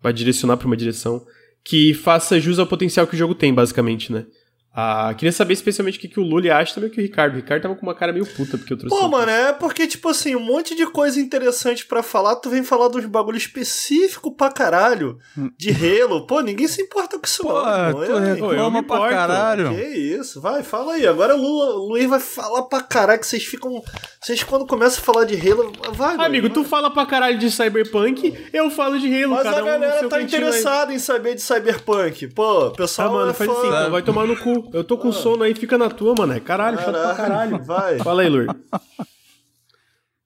vai 0.00 0.12
direcionar 0.12 0.56
pra 0.56 0.66
uma 0.66 0.76
direção 0.76 1.24
que 1.64 1.94
faça 1.94 2.38
jus 2.38 2.58
ao 2.58 2.66
potencial 2.66 3.06
que 3.06 3.14
o 3.14 3.18
jogo 3.18 3.34
tem, 3.34 3.52
basicamente, 3.52 4.12
né? 4.12 4.26
Ah, 4.76 5.14
queria 5.16 5.30
saber 5.30 5.52
especialmente 5.54 5.98
o 5.98 6.00
que, 6.00 6.08
que 6.08 6.18
o 6.18 6.22
Lully 6.24 6.50
acha 6.50 6.74
também 6.74 6.90
que 6.90 6.98
o 6.98 7.02
Ricardo. 7.02 7.34
O 7.34 7.36
Ricardo 7.36 7.62
tava 7.62 7.76
com 7.76 7.82
uma 7.86 7.94
cara 7.94 8.12
meio 8.12 8.26
puta 8.26 8.58
porque 8.58 8.72
eu 8.72 8.76
trouxe. 8.76 8.96
Pô, 8.98 9.08
mano, 9.08 9.30
é 9.30 9.52
porque, 9.52 9.86
tipo 9.86 10.08
assim, 10.08 10.34
um 10.34 10.40
monte 10.40 10.74
de 10.74 10.84
coisa 10.86 11.20
interessante 11.20 11.86
pra 11.86 12.02
falar, 12.02 12.34
tu 12.36 12.50
vem 12.50 12.64
falar 12.64 12.88
dos 12.88 13.04
bagulho 13.06 13.36
específico 13.38 14.34
pra 14.34 14.50
caralho 14.50 15.16
de 15.56 15.70
Halo. 15.70 16.26
Pô, 16.26 16.40
ninguém 16.40 16.66
se 16.66 16.82
importa 16.82 17.18
com 17.18 17.24
isso, 17.24 17.42
Pô, 17.44 17.52
não. 17.52 17.92
tu 17.94 18.02
Eu, 18.02 18.18
hein? 18.18 18.28
eu 18.30 18.34
reclama 18.48 18.80
me 18.80 18.86
pra 18.86 18.96
importo. 18.96 19.14
caralho. 19.14 19.68
Que 19.76 19.82
isso, 19.82 20.40
vai, 20.40 20.62
fala 20.64 20.94
aí. 20.94 21.06
Agora 21.06 21.36
o 21.36 21.40
Lu- 21.40 21.88
Luiz 21.90 22.10
vai 22.10 22.18
falar 22.18 22.62
pra 22.62 22.80
caralho 22.82 23.20
que 23.20 23.26
vocês 23.28 23.44
ficam. 23.44 23.80
Vocês 24.20 24.42
quando 24.42 24.66
começam 24.66 25.00
a 25.00 25.04
falar 25.04 25.24
de 25.24 25.36
Halo. 25.36 25.72
Vai, 25.92 26.16
Amigo, 26.18 26.48
vai. 26.48 26.54
tu 26.54 26.64
fala 26.64 26.90
pra 26.90 27.06
caralho 27.06 27.38
de 27.38 27.48
Cyberpunk, 27.48 28.48
eu 28.52 28.68
falo 28.70 28.98
de 28.98 29.06
Halo, 29.22 29.34
Mas 29.34 29.42
cada 29.44 29.60
a 29.60 29.62
um 29.62 29.66
galera 29.66 29.98
seu 30.00 30.08
tá 30.08 30.20
interessada 30.20 30.92
em 30.92 30.98
saber 30.98 31.36
de 31.36 31.42
Cyberpunk. 31.42 32.26
Pô, 32.34 32.66
o 32.66 32.70
Tá, 32.70 32.76
pessoal. 32.78 33.12
mano, 33.12 33.30
é 33.30 33.34
faz 33.34 33.48
fã. 33.48 33.56
assim, 33.56 33.68
então 33.68 33.90
vai 33.92 34.02
tomar 34.02 34.26
no 34.26 34.36
cu. 34.36 34.63
Eu 34.72 34.84
tô 34.84 34.96
com 34.98 35.12
sono 35.12 35.42
aí, 35.42 35.54
fica 35.54 35.76
na 35.78 35.88
tua, 35.90 36.14
mano. 36.16 36.32
É 36.32 36.40
caralho, 36.40 36.78
chato 36.78 36.90
pra 36.92 37.14
caralho. 37.14 37.62
Vai. 37.64 37.98
Fala 37.98 38.22
aí, 38.22 38.28
Lur. 38.28 38.46
O 38.72 39.06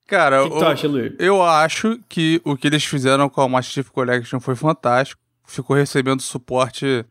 Cara, 0.07 0.43
que, 0.43 0.49
que 0.49 0.55
tu 0.57 0.63
eu- 0.63 0.67
acha, 0.67 0.87
Lur? 0.87 1.15
Eu 1.19 1.43
acho 1.43 1.99
que 2.09 2.41
o 2.43 2.55
que 2.57 2.67
eles 2.67 2.83
fizeram 2.83 3.29
com 3.29 3.41
a 3.41 3.47
Master 3.49 3.73
Chief 3.73 3.89
Collection 3.89 4.39
foi 4.39 4.55
fantástico. 4.55 5.21
Ficou 5.45 5.75
recebendo 5.75 6.21
suporte 6.21 7.05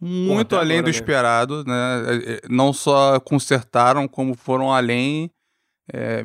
muito 0.00 0.56
até 0.56 0.64
além 0.64 0.78
agora, 0.78 0.82
do 0.92 0.94
né? 0.94 0.98
esperado, 1.00 1.64
né? 1.64 1.74
É, 2.08 2.32
é, 2.34 2.40
Não 2.48 2.72
só 2.72 3.20
consertaram, 3.20 4.08
como 4.08 4.34
foram 4.34 4.72
além, 4.72 5.30
é, 5.92 6.24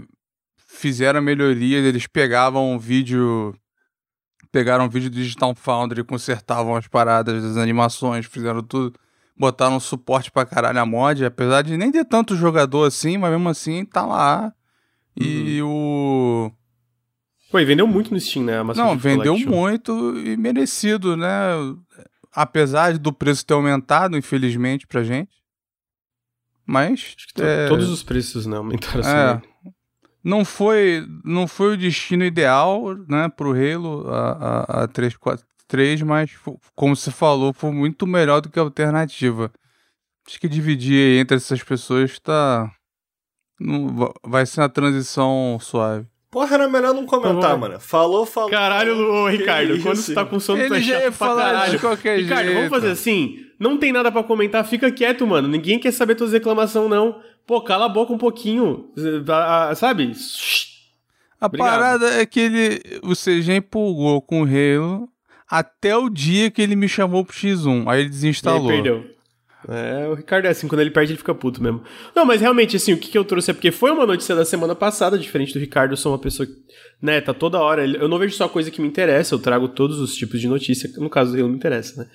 fizeram 0.67 1.21
melhorias. 1.21 1.83
Eles 1.85 2.07
pegavam 2.07 2.71
um 2.73 2.79
vídeo 2.79 3.53
pegaram 4.51 4.87
vídeo 4.87 5.09
do 5.09 5.15
Digital 5.17 5.53
Foundry, 5.53 6.01
consertavam 6.01 6.77
as 6.77 6.87
paradas 6.87 7.43
das 7.43 7.57
animações, 7.57 8.25
fizeram 8.25 8.63
tudo, 8.63 8.97
botaram 9.37 9.79
suporte 9.79 10.31
pra 10.31 10.45
caralho 10.45 10.79
a 10.79 10.85
mod, 10.85 11.25
apesar 11.25 11.61
de 11.61 11.77
nem 11.77 11.91
ter 11.91 12.05
tanto 12.05 12.35
jogador 12.35 12.85
assim, 12.85 13.17
mas 13.17 13.31
mesmo 13.31 13.49
assim 13.49 13.85
tá 13.85 14.05
lá. 14.05 14.53
E 15.15 15.61
o. 15.61 16.51
Pô, 17.51 17.59
e 17.59 17.65
vendeu 17.65 17.87
muito 17.87 18.13
no 18.13 18.19
Steam, 18.19 18.43
né? 18.45 18.61
Não, 18.75 18.97
vendeu 18.97 19.33
Collection. 19.33 19.49
muito 19.49 20.19
e 20.19 20.35
merecido, 20.35 21.15
né? 21.15 21.29
Apesar 22.33 22.97
do 22.97 23.13
preço 23.13 23.45
ter 23.45 23.53
aumentado, 23.53 24.17
infelizmente, 24.17 24.85
pra 24.85 25.03
gente. 25.03 25.31
Mas. 26.65 27.15
Acho 27.17 27.27
que 27.33 27.41
é, 27.41 27.67
Todos 27.67 27.89
os 27.89 28.03
preços, 28.03 28.45
né? 28.45 28.57
Aumentaram 28.57 28.99
assim. 28.99 29.09
é, 29.09 29.41
não 30.23 30.43
foi 30.43 31.07
não 31.23 31.47
foi 31.47 31.75
o 31.75 31.77
destino 31.77 32.25
ideal, 32.25 32.95
né, 33.07 33.29
pro 33.29 33.51
Halo 33.51 34.09
a, 34.09 34.31
a, 34.31 34.83
a 34.83 34.87
343, 35.67 36.01
mas 36.01 36.31
como 36.75 36.95
você 36.95 37.11
falou, 37.11 37.53
foi 37.53 37.71
muito 37.71 38.05
melhor 38.07 38.41
do 38.41 38.49
que 38.49 38.59
a 38.59 38.61
alternativa. 38.63 39.51
Acho 40.27 40.39
que 40.39 40.47
dividir 40.47 41.19
entre 41.19 41.37
essas 41.37 41.61
pessoas 41.63 42.17
tá 42.19 42.71
não, 43.59 43.87
va- 43.95 44.13
vai 44.23 44.45
ser 44.45 44.61
uma 44.61 44.69
transição 44.69 45.57
suave. 45.61 46.05
Porra, 46.31 46.55
era 46.55 46.67
melhor 46.67 46.93
não 46.93 47.05
comentar, 47.05 47.41
Tá 47.41 47.53
bom. 47.53 47.59
mano. 47.59 47.79
Falou, 47.79 48.25
falou. 48.25 48.49
Caralho, 48.49 48.97
ô, 48.99 49.29
Que 49.29 49.37
Ricardo, 49.37 49.81
quando 49.81 49.93
isso? 49.95 50.03
você 50.07 50.13
tá 50.13 50.25
com 50.25 50.37
sono, 50.39 50.59
tu 50.59 50.73
Ele 50.73 50.77
é 50.77 50.81
já 50.81 50.93
chato 50.95 51.03
ia 51.03 51.11
falar 51.11 51.43
caralho. 51.45 51.71
de 51.71 51.79
qualquer 51.79 52.19
Ricardo, 52.19 52.43
jeito. 52.45 52.55
vamos 52.57 52.69
fazer 52.69 52.89
assim? 52.91 53.37
Não 53.57 53.77
tem 53.77 53.93
nada 53.93 54.11
pra 54.11 54.21
comentar, 54.23 54.65
fica 54.65 54.91
quieto, 54.91 55.25
mano. 55.25 55.47
Ninguém 55.47 55.79
quer 55.79 55.91
saber 55.93 56.15
tuas 56.15 56.33
reclamações, 56.33 56.89
não. 56.89 57.21
Pô, 57.47 57.61
cala 57.61 57.85
a 57.85 57.89
boca 57.89 58.11
um 58.11 58.17
pouquinho. 58.17 58.91
Sabe? 59.75 60.11
A 61.39 61.45
Obrigado. 61.45 61.69
parada 61.69 62.19
é 62.21 62.25
que 62.25 62.39
ele 62.39 62.81
o 63.03 63.13
CG 63.15 63.53
empolgou 63.55 64.21
com 64.21 64.41
o 64.41 64.45
Halo 64.45 65.07
até 65.49 65.95
o 65.95 66.09
dia 66.09 66.49
que 66.51 66.61
ele 66.61 66.75
me 66.75 66.87
chamou 66.87 67.23
pro 67.25 67.35
X1, 67.35 67.83
aí 67.87 67.99
ele 67.99 68.03
E 68.03 68.05
aí 68.05 68.09
desinstalou. 68.09 68.67
perdeu. 68.67 69.15
É, 69.67 70.07
o 70.07 70.13
Ricardo 70.13 70.45
é 70.45 70.49
assim, 70.49 70.67
quando 70.67 70.81
ele 70.81 70.91
perde, 70.91 71.13
ele 71.13 71.17
fica 71.17 71.33
puto 71.33 71.61
mesmo. 71.61 71.81
Não, 72.15 72.23
mas 72.23 72.39
realmente, 72.39 72.75
assim, 72.75 72.93
o 72.93 72.97
que, 72.99 73.09
que 73.09 73.17
eu 73.17 73.25
trouxe 73.25 73.49
é 73.49 73.53
porque 73.53 73.71
foi 73.71 73.89
uma 73.89 74.05
notícia 74.05 74.35
da 74.35 74.45
semana 74.45 74.75
passada, 74.75 75.17
diferente 75.17 75.53
do 75.53 75.59
Ricardo, 75.59 75.93
eu 75.93 75.97
sou 75.97 76.11
uma 76.11 76.19
pessoa 76.19 76.45
que, 76.45 76.53
né, 77.01 77.19
tá 77.19 77.33
toda 77.33 77.59
hora. 77.59 77.83
Eu 77.83 78.07
não 78.07 78.19
vejo 78.19 78.35
só 78.35 78.47
coisa 78.47 78.69
que 78.69 78.79
me 78.79 78.87
interessa, 78.87 79.33
eu 79.33 79.39
trago 79.39 79.67
todos 79.67 79.99
os 79.99 80.15
tipos 80.15 80.39
de 80.39 80.47
notícia, 80.47 80.87
no 80.97 81.09
caso 81.09 81.31
do 81.31 81.39
Halo 81.39 81.49
me 81.49 81.55
interessa, 81.55 82.03
né? 82.03 82.09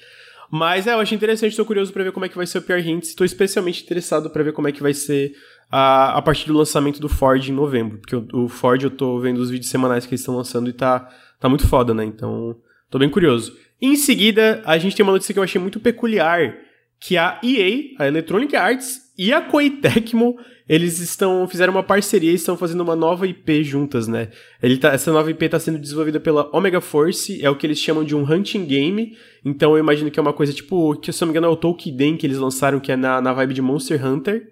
Mas 0.49 0.87
é, 0.87 0.93
eu 0.93 1.01
achei 1.01 1.17
interessante, 1.17 1.57
tô 1.57 1.65
curioso 1.65 1.93
pra 1.93 2.05
ver 2.05 2.13
como 2.13 2.25
é 2.25 2.29
que 2.29 2.37
vai 2.37 2.47
ser 2.47 2.59
o 2.59 2.63
PR 2.63 2.79
Hints, 2.87 3.15
tô 3.15 3.25
especialmente 3.25 3.83
interessado 3.83 4.31
pra 4.31 4.43
ver 4.45 4.53
como 4.53 4.69
é 4.69 4.73
que 4.73 4.83
vai 4.83 4.95
ser 4.95 5.33
a, 5.71 6.19
a 6.19 6.23
partir 6.23 6.47
do 6.47 6.57
lançamento 6.57 7.01
do 7.01 7.09
Ford 7.09 7.49
em 7.49 7.53
novembro, 7.53 7.99
porque 7.99 8.17
o, 8.17 8.27
o 8.45 8.49
Ford 8.49 8.83
eu 8.83 8.91
tô 8.91 9.19
vendo 9.21 9.39
os 9.39 9.51
vídeos 9.51 9.71
semanais 9.71 10.07
que 10.07 10.11
eles 10.13 10.21
estão 10.21 10.37
lançando 10.37 10.69
e 10.69 10.73
tá, 10.73 11.09
tá 11.39 11.49
muito 11.49 11.67
foda, 11.69 11.95
né? 11.95 12.05
Então, 12.05 12.57
tô 12.91 12.99
bem 12.99 13.09
curioso. 13.09 13.57
Em 13.81 13.97
seguida, 13.97 14.63
a 14.67 14.77
gente 14.77 14.95
tem 14.95 15.03
uma 15.03 15.13
notícia 15.13 15.33
que 15.33 15.39
eu 15.39 15.45
achei 15.45 15.61
muito 15.61 15.81
peculiar, 15.81 16.55
que 17.01 17.17
a 17.17 17.41
EA, 17.43 17.95
a 17.99 18.07
Electronic 18.07 18.55
Arts 18.55 19.01
e 19.17 19.33
a 19.33 19.41
Koei 19.41 19.71
Tecmo, 19.71 20.37
eles 20.69 21.01
estão 21.01 21.49
fizeram 21.49 21.73
uma 21.73 21.83
parceria 21.83 22.31
e 22.31 22.35
estão 22.35 22.57
fazendo 22.57 22.83
uma 22.83 22.95
nova 22.95 23.27
IP 23.27 23.65
juntas, 23.65 24.07
né? 24.07 24.29
Ele 24.63 24.77
tá, 24.77 24.93
essa 24.93 25.11
nova 25.11 25.31
IP 25.31 25.45
está 25.45 25.59
sendo 25.59 25.79
desenvolvida 25.79 26.21
pela 26.21 26.49
Omega 26.55 26.81
Force, 26.81 27.43
é 27.43 27.49
o 27.49 27.57
que 27.57 27.67
eles 27.67 27.79
chamam 27.79 28.05
de 28.05 28.15
um 28.15 28.23
hunting 28.23 28.67
game. 28.67 29.17
Então 29.45 29.73
eu 29.73 29.79
imagino 29.79 30.11
que 30.11 30.21
é 30.21 30.23
uma 30.23 30.33
coisa 30.33 30.53
tipo, 30.53 30.95
que 30.97 31.11
se 31.13 31.23
eu 31.23 31.27
não 31.27 31.33
me 31.33 31.39
engano 31.39 31.51
é 31.53 31.55
o 31.55 31.57
Tolkien 31.57 32.17
que 32.17 32.27
eles 32.27 32.39
lançaram, 32.39 32.79
que 32.79 32.93
é 32.93 32.97
na, 32.97 33.21
na 33.21 33.33
vibe 33.33 33.55
de 33.55 33.63
Monster 33.63 34.05
Hunter. 34.05 34.51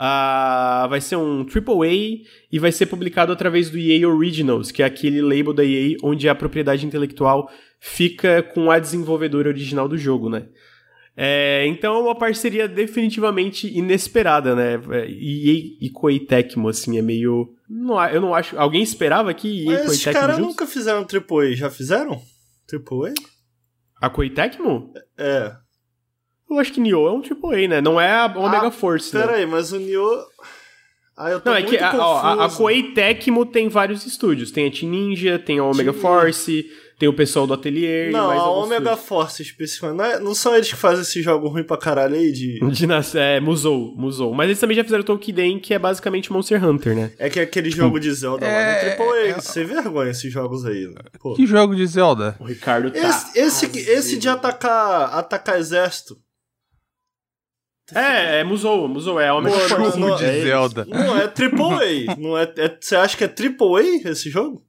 Ah, 0.00 0.86
vai 0.88 1.00
ser 1.00 1.16
um 1.16 1.44
AAA 1.44 2.22
e 2.52 2.58
vai 2.60 2.70
ser 2.70 2.86
publicado 2.86 3.32
através 3.32 3.68
do 3.68 3.76
EA 3.76 4.08
Originals, 4.08 4.70
que 4.70 4.80
é 4.80 4.86
aquele 4.86 5.20
label 5.20 5.52
da 5.52 5.64
EA 5.64 5.96
onde 6.04 6.28
a 6.28 6.36
propriedade 6.36 6.86
intelectual 6.86 7.50
fica 7.80 8.40
com 8.42 8.70
a 8.70 8.78
desenvolvedora 8.78 9.48
original 9.48 9.88
do 9.88 9.98
jogo, 9.98 10.30
né? 10.30 10.46
É, 11.16 11.66
então 11.66 11.96
é 11.96 11.98
uma 11.98 12.14
parceria 12.14 12.68
definitivamente 12.68 13.66
inesperada, 13.76 14.54
né? 14.54 14.74
É, 14.92 15.10
EA 15.10 15.76
e 15.80 15.90
Koei 15.92 16.20
Tecmo, 16.20 16.68
assim, 16.68 16.96
é 16.96 17.02
meio... 17.02 17.52
Não, 17.68 18.00
eu 18.06 18.20
não 18.20 18.32
acho... 18.32 18.56
Alguém 18.56 18.84
esperava 18.84 19.34
que 19.34 19.48
EA 19.48 19.62
e 19.62 19.66
Mas 19.78 19.84
esses 19.86 20.04
caras 20.04 20.38
nunca 20.38 20.64
fizeram 20.64 21.00
AAA. 21.00 21.56
Já 21.56 21.70
fizeram? 21.70 22.22
AAA? 22.72 23.14
A 24.00 24.08
Koei 24.08 24.30
Tecmo? 24.30 24.92
É. 25.18 25.56
Eu 26.50 26.58
acho 26.58 26.72
que 26.72 26.80
Nioh 26.80 27.08
é 27.08 27.12
um 27.12 27.20
AAA, 27.22 27.68
né? 27.68 27.80
Não 27.80 28.00
é 28.00 28.10
a 28.10 28.26
Omega 28.36 28.68
Ah, 28.68 28.70
Force, 28.70 29.14
né? 29.14 29.20
Pera 29.20 29.36
aí, 29.36 29.46
mas 29.46 29.72
o 29.72 29.78
Nioh... 29.78 30.24
Ah, 31.20 31.30
eu 31.30 31.40
tô 31.40 31.50
Não, 31.50 31.56
é 31.56 31.62
que 31.64 31.76
a, 31.76 31.90
a, 31.90 32.44
a. 32.44 32.48
Koei 32.48 32.92
Tecmo 32.94 33.44
tem 33.44 33.68
vários 33.68 34.06
estúdios. 34.06 34.52
Tem 34.52 34.68
a 34.68 34.70
Team 34.70 34.88
Ninja, 34.92 35.36
tem 35.36 35.58
a 35.58 35.64
Omega 35.64 35.90
Team- 35.92 36.00
Force, 36.00 36.64
tem 36.96 37.08
o 37.08 37.12
pessoal 37.12 37.44
do 37.44 37.54
Atelier 37.54 38.10
e 38.10 38.12
Não, 38.12 38.28
mais 38.28 38.40
a 38.40 38.48
Omega 38.50 38.90
estúdios. 38.92 39.08
Force 39.08 39.42
especificamente. 39.42 39.96
Não, 39.98 40.04
é- 40.04 40.20
não 40.20 40.32
são 40.32 40.54
eles 40.54 40.68
que 40.70 40.76
fazem 40.76 41.02
esse 41.02 41.20
jogo 41.20 41.48
ruim 41.48 41.64
pra 41.64 41.76
caralho 41.76 42.14
aí 42.14 42.30
de... 42.30 42.60
De 42.70 42.86
nas, 42.86 43.16
é, 43.16 43.40
Musou, 43.40 43.96
Musou. 43.96 44.32
Mas 44.32 44.46
eles 44.46 44.60
também 44.60 44.76
já 44.76 44.84
fizeram 44.84 45.02
o 45.02 45.04
Tolkien, 45.04 45.58
que 45.58 45.74
é 45.74 45.78
basicamente 45.78 46.32
Monster 46.32 46.64
Hunter, 46.64 46.94
né? 46.94 47.10
É 47.18 47.28
que 47.28 47.40
aquele 47.40 47.72
jogo 47.72 47.98
de 47.98 48.12
Zelda 48.12 48.46
lá 48.46 48.52
é- 48.52 48.96
no 48.96 49.02
AAA. 49.04 49.26
é- 49.26 49.40
Sem 49.40 49.64
vergonha 49.64 50.12
esses 50.12 50.32
jogos 50.32 50.64
aí. 50.64 50.86
né? 50.86 51.00
Pô. 51.20 51.34
Que 51.34 51.46
jogo 51.48 51.74
de 51.74 51.84
Zelda? 51.84 52.36
O 52.38 52.44
Ricardo 52.44 52.92
tá... 52.92 52.96
Esse, 53.36 53.66
esse, 53.66 53.66
esse 53.90 54.16
de 54.18 54.28
atacar, 54.28 55.18
atacar 55.18 55.58
exército. 55.58 56.16
É, 57.94 58.40
é 58.40 58.44
Musou, 58.44 58.86
Musou, 58.86 59.18
é 59.20 59.28
a 59.28 59.34
Omega 59.34 59.56
Pô, 59.56 59.78
não- 59.78 59.90
Jogo 59.90 60.16
de 60.16 60.24
é, 60.24 60.42
Zelda. 60.42 60.86
Não 60.88 61.16
é 61.16 61.24
AAA. 61.24 62.16
não 62.18 62.36
é, 62.38 62.42
é, 62.56 62.76
você 62.78 62.96
acha 62.96 63.16
que 63.16 63.24
é 63.24 63.28
AAA 63.28 64.10
esse 64.10 64.28
jogo? 64.28 64.62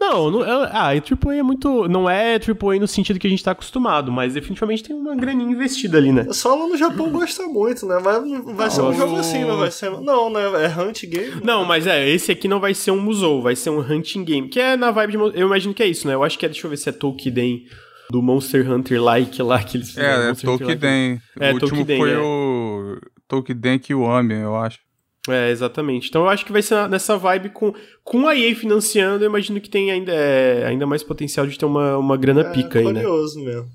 Não, 0.00 0.30
não 0.30 0.44
é, 0.44 0.70
ah, 0.72 0.94
e 0.94 1.00
AAA 1.00 1.38
é 1.38 1.42
muito... 1.42 1.88
Não 1.88 2.08
é 2.08 2.34
AAA 2.34 2.78
no 2.78 2.86
sentido 2.86 3.18
que 3.18 3.26
a 3.26 3.30
gente 3.30 3.42
tá 3.42 3.50
acostumado, 3.50 4.12
mas 4.12 4.34
definitivamente 4.34 4.84
tem 4.84 4.94
uma 4.94 5.16
graninha 5.16 5.50
investida 5.50 5.98
ali, 5.98 6.12
né? 6.12 6.26
Só 6.30 6.54
lá 6.54 6.68
no 6.68 6.76
Japão 6.76 7.10
gosta 7.10 7.42
muito, 7.48 7.84
né? 7.84 7.98
Vai, 7.98 8.20
vai 8.54 8.70
ser 8.70 8.82
um 8.82 8.84
Não. 8.84 8.94
jogo 8.94 9.16
assim, 9.16 9.44
não 9.44 9.56
vai 9.56 9.72
ser. 9.72 9.90
Não, 9.90 10.30
né? 10.30 10.40
É 10.64 10.80
Hunt 10.80 11.04
Game. 11.04 11.40
Não, 11.42 11.64
mas 11.64 11.84
é, 11.86 12.08
esse 12.08 12.30
aqui 12.30 12.46
não 12.46 12.60
vai 12.60 12.74
ser 12.74 12.92
um 12.92 13.00
Musou, 13.00 13.42
vai 13.42 13.56
ser 13.56 13.70
um 13.70 13.80
Hunting 13.80 14.22
Game, 14.22 14.48
que 14.48 14.60
é 14.60 14.76
na 14.76 14.92
vibe 14.92 15.10
de... 15.10 15.16
Eu 15.16 15.46
imagino 15.48 15.74
que 15.74 15.82
é 15.82 15.86
isso, 15.86 16.06
né? 16.06 16.14
Eu 16.14 16.22
acho 16.22 16.38
que 16.38 16.46
é, 16.46 16.48
deixa 16.48 16.64
eu 16.64 16.70
ver 16.70 16.76
se 16.76 16.88
é 16.88 16.92
Tolkien 16.92 17.64
do 18.10 18.22
Monster 18.22 18.70
Hunter 18.70 19.02
like 19.02 19.42
lá 19.42 19.62
que 19.62 19.76
eles 19.76 19.88
fizeram. 19.90 20.22
É, 20.24 20.30
é. 20.30 20.34
Tolkien. 20.34 21.20
É, 21.38 21.50
o 21.50 21.54
último 21.54 21.76
Tolkien, 21.78 21.98
foi 21.98 22.12
é. 22.12 22.18
o 22.18 22.98
Tolkien 23.26 23.78
Kiwami, 23.78 24.34
eu 24.34 24.56
acho. 24.56 24.78
É, 25.28 25.50
exatamente. 25.50 26.08
Então 26.08 26.22
eu 26.22 26.28
acho 26.28 26.44
que 26.44 26.52
vai 26.52 26.62
ser 26.62 26.88
nessa 26.88 27.16
vibe 27.16 27.50
com, 27.50 27.74
com 28.02 28.26
a 28.26 28.34
EA 28.34 28.54
financiando, 28.56 29.24
eu 29.24 29.28
imagino 29.28 29.60
que 29.60 29.68
tem 29.68 29.90
ainda, 29.90 30.12
é, 30.12 30.66
ainda 30.66 30.86
mais 30.86 31.02
potencial 31.02 31.46
de 31.46 31.58
ter 31.58 31.66
uma, 31.66 31.98
uma 31.98 32.16
grana 32.16 32.40
É 32.40 32.52
pica 32.52 32.78
aí, 32.78 32.86
né? 32.86 33.02
curioso 33.02 33.44
mesmo. 33.44 33.68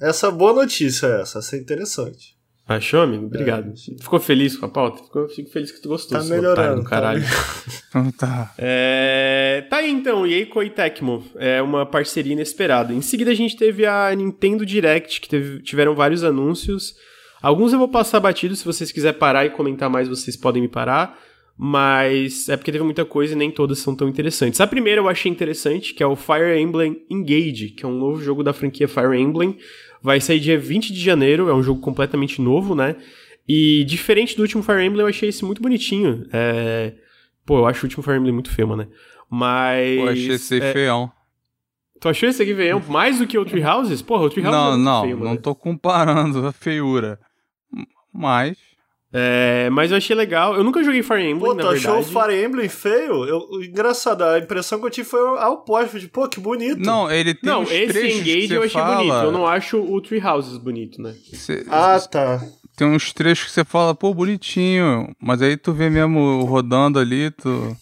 Essa 0.00 0.28
é 0.28 0.30
boa 0.30 0.52
notícia, 0.52 1.06
essa. 1.06 1.40
Essa 1.40 1.56
é 1.56 1.58
interessante. 1.58 2.39
Achou, 2.70 3.00
amigo? 3.00 3.26
Obrigado. 3.26 3.72
Ficou 4.00 4.20
feliz 4.20 4.56
com 4.56 4.64
a 4.64 4.68
pauta? 4.68 5.02
Ficou, 5.02 5.28
fico 5.28 5.50
feliz 5.50 5.72
que 5.72 5.82
tu 5.82 5.88
gostou. 5.88 6.16
Tá 6.16 6.24
melhorando. 6.24 6.52
otário 6.52 6.82
tá 6.84 6.88
caralho. 6.88 7.22
Então 7.88 8.12
tá. 8.12 8.54
É, 8.58 9.66
tá 9.68 9.78
aí 9.78 9.90
então, 9.90 10.22
com 10.48 10.60
a 10.60 10.70
Tecmo. 10.70 11.24
É 11.34 11.60
uma 11.60 11.84
parceria 11.84 12.32
inesperada. 12.32 12.92
Em 12.94 13.02
seguida 13.02 13.32
a 13.32 13.34
gente 13.34 13.56
teve 13.56 13.84
a 13.86 14.14
Nintendo 14.14 14.64
Direct, 14.64 15.20
que 15.20 15.28
teve- 15.28 15.60
tiveram 15.62 15.96
vários 15.96 16.22
anúncios. 16.22 16.94
Alguns 17.42 17.72
eu 17.72 17.78
vou 17.80 17.88
passar 17.88 18.20
batido, 18.20 18.54
se 18.54 18.64
vocês 18.64 18.92
quiserem 18.92 19.18
parar 19.18 19.44
e 19.44 19.50
comentar 19.50 19.90
mais, 19.90 20.06
vocês 20.06 20.36
podem 20.36 20.62
me 20.62 20.68
parar. 20.68 21.18
Mas 21.58 22.48
é 22.48 22.56
porque 22.56 22.70
teve 22.70 22.84
muita 22.84 23.04
coisa 23.04 23.32
e 23.34 23.36
nem 23.36 23.50
todas 23.50 23.80
são 23.80 23.96
tão 23.96 24.08
interessantes. 24.08 24.60
A 24.60 24.66
primeira 24.66 25.00
eu 25.00 25.08
achei 25.08 25.30
interessante, 25.30 25.92
que 25.92 26.02
é 26.02 26.06
o 26.06 26.14
Fire 26.14 26.56
Emblem 26.58 27.02
Engage, 27.10 27.70
que 27.70 27.84
é 27.84 27.88
um 27.88 27.98
novo 27.98 28.22
jogo 28.22 28.44
da 28.44 28.52
franquia 28.52 28.86
Fire 28.88 29.16
Emblem. 29.18 29.58
Vai 30.02 30.20
sair 30.20 30.40
dia 30.40 30.58
20 30.58 30.92
de 30.92 31.00
janeiro, 31.00 31.48
é 31.48 31.54
um 31.54 31.62
jogo 31.62 31.80
completamente 31.80 32.40
novo, 32.40 32.74
né? 32.74 32.96
E 33.48 33.84
diferente 33.84 34.36
do 34.36 34.42
último 34.42 34.62
Fire 34.62 34.82
Emblem, 34.84 35.00
eu 35.02 35.08
achei 35.08 35.28
esse 35.28 35.44
muito 35.44 35.60
bonitinho. 35.60 36.26
É... 36.32 36.94
Pô, 37.44 37.58
eu 37.58 37.66
acho 37.66 37.82
o 37.82 37.86
último 37.86 38.02
Fire 38.02 38.16
Emblem 38.16 38.32
muito 38.32 38.50
feio, 38.50 38.76
né? 38.76 38.86
Mas. 39.28 40.00
Pô, 40.00 40.08
achei 40.08 40.30
esse 40.30 40.60
é, 40.60 40.72
feião. 40.72 41.12
Tu 42.00 42.08
achou 42.08 42.28
esse 42.28 42.42
aqui 42.42 42.54
feião 42.54 42.82
mais 42.88 43.18
do 43.18 43.26
que 43.26 43.38
o 43.38 43.44
Tree 43.44 43.64
Houses? 43.64 44.00
Porra, 44.00 44.24
o 44.24 44.30
Tree 44.30 44.44
Houses 44.44 44.58
é 44.58 44.62
Não, 44.62 44.70
muito 44.72 44.84
não, 44.84 45.02
feio, 45.02 45.16
não 45.18 45.36
tô 45.36 45.54
comparando 45.54 46.46
a 46.46 46.52
feiura. 46.52 47.20
Mas. 48.12 48.56
É, 49.12 49.68
mas 49.70 49.90
eu 49.90 49.96
achei 49.96 50.14
legal. 50.14 50.54
Eu 50.54 50.62
nunca 50.62 50.84
joguei 50.84 51.02
Fire 51.02 51.22
Emblem, 51.22 51.38
Pô, 51.50 51.54
na 51.54 51.62
tu 51.62 51.68
achou 51.68 51.98
o 51.98 52.02
verdade. 52.02 52.26
Fire 52.30 52.44
Emblem 52.44 52.68
feio? 52.68 53.24
Eu, 53.24 53.48
engraçado, 53.62 54.22
a 54.22 54.38
impressão 54.38 54.78
que 54.78 54.86
eu 54.86 54.90
tive 54.90 55.08
foi 55.08 55.18
ao 55.38 55.54
oposto. 55.54 55.98
De, 55.98 56.06
pô, 56.06 56.28
que 56.28 56.38
bonito. 56.38 56.78
Não, 56.80 57.10
ele 57.10 57.34
tem 57.34 57.50
Não, 57.50 57.62
esse 57.64 58.06
Engage 58.06 58.52
eu 58.54 58.62
achei 58.62 58.80
fala, 58.80 58.96
bonito. 58.96 59.14
Eu 59.14 59.32
não 59.32 59.46
acho 59.46 59.78
o 59.78 60.00
Tree 60.00 60.24
Houses 60.24 60.56
bonito, 60.58 61.02
né? 61.02 61.14
você- 61.32 61.64
Ah, 61.68 61.98
tá. 62.00 62.40
Tem 62.76 62.86
uns 62.86 63.12
trechos 63.12 63.46
que 63.46 63.52
você 63.52 63.64
fala, 63.64 63.94
pô, 63.96 64.14
bonitinho. 64.14 65.12
Mas 65.20 65.42
aí 65.42 65.56
tu 65.56 65.72
vê 65.72 65.90
mesmo 65.90 66.44
rodando 66.44 66.98
ali, 66.98 67.30
tu. 67.32 67.76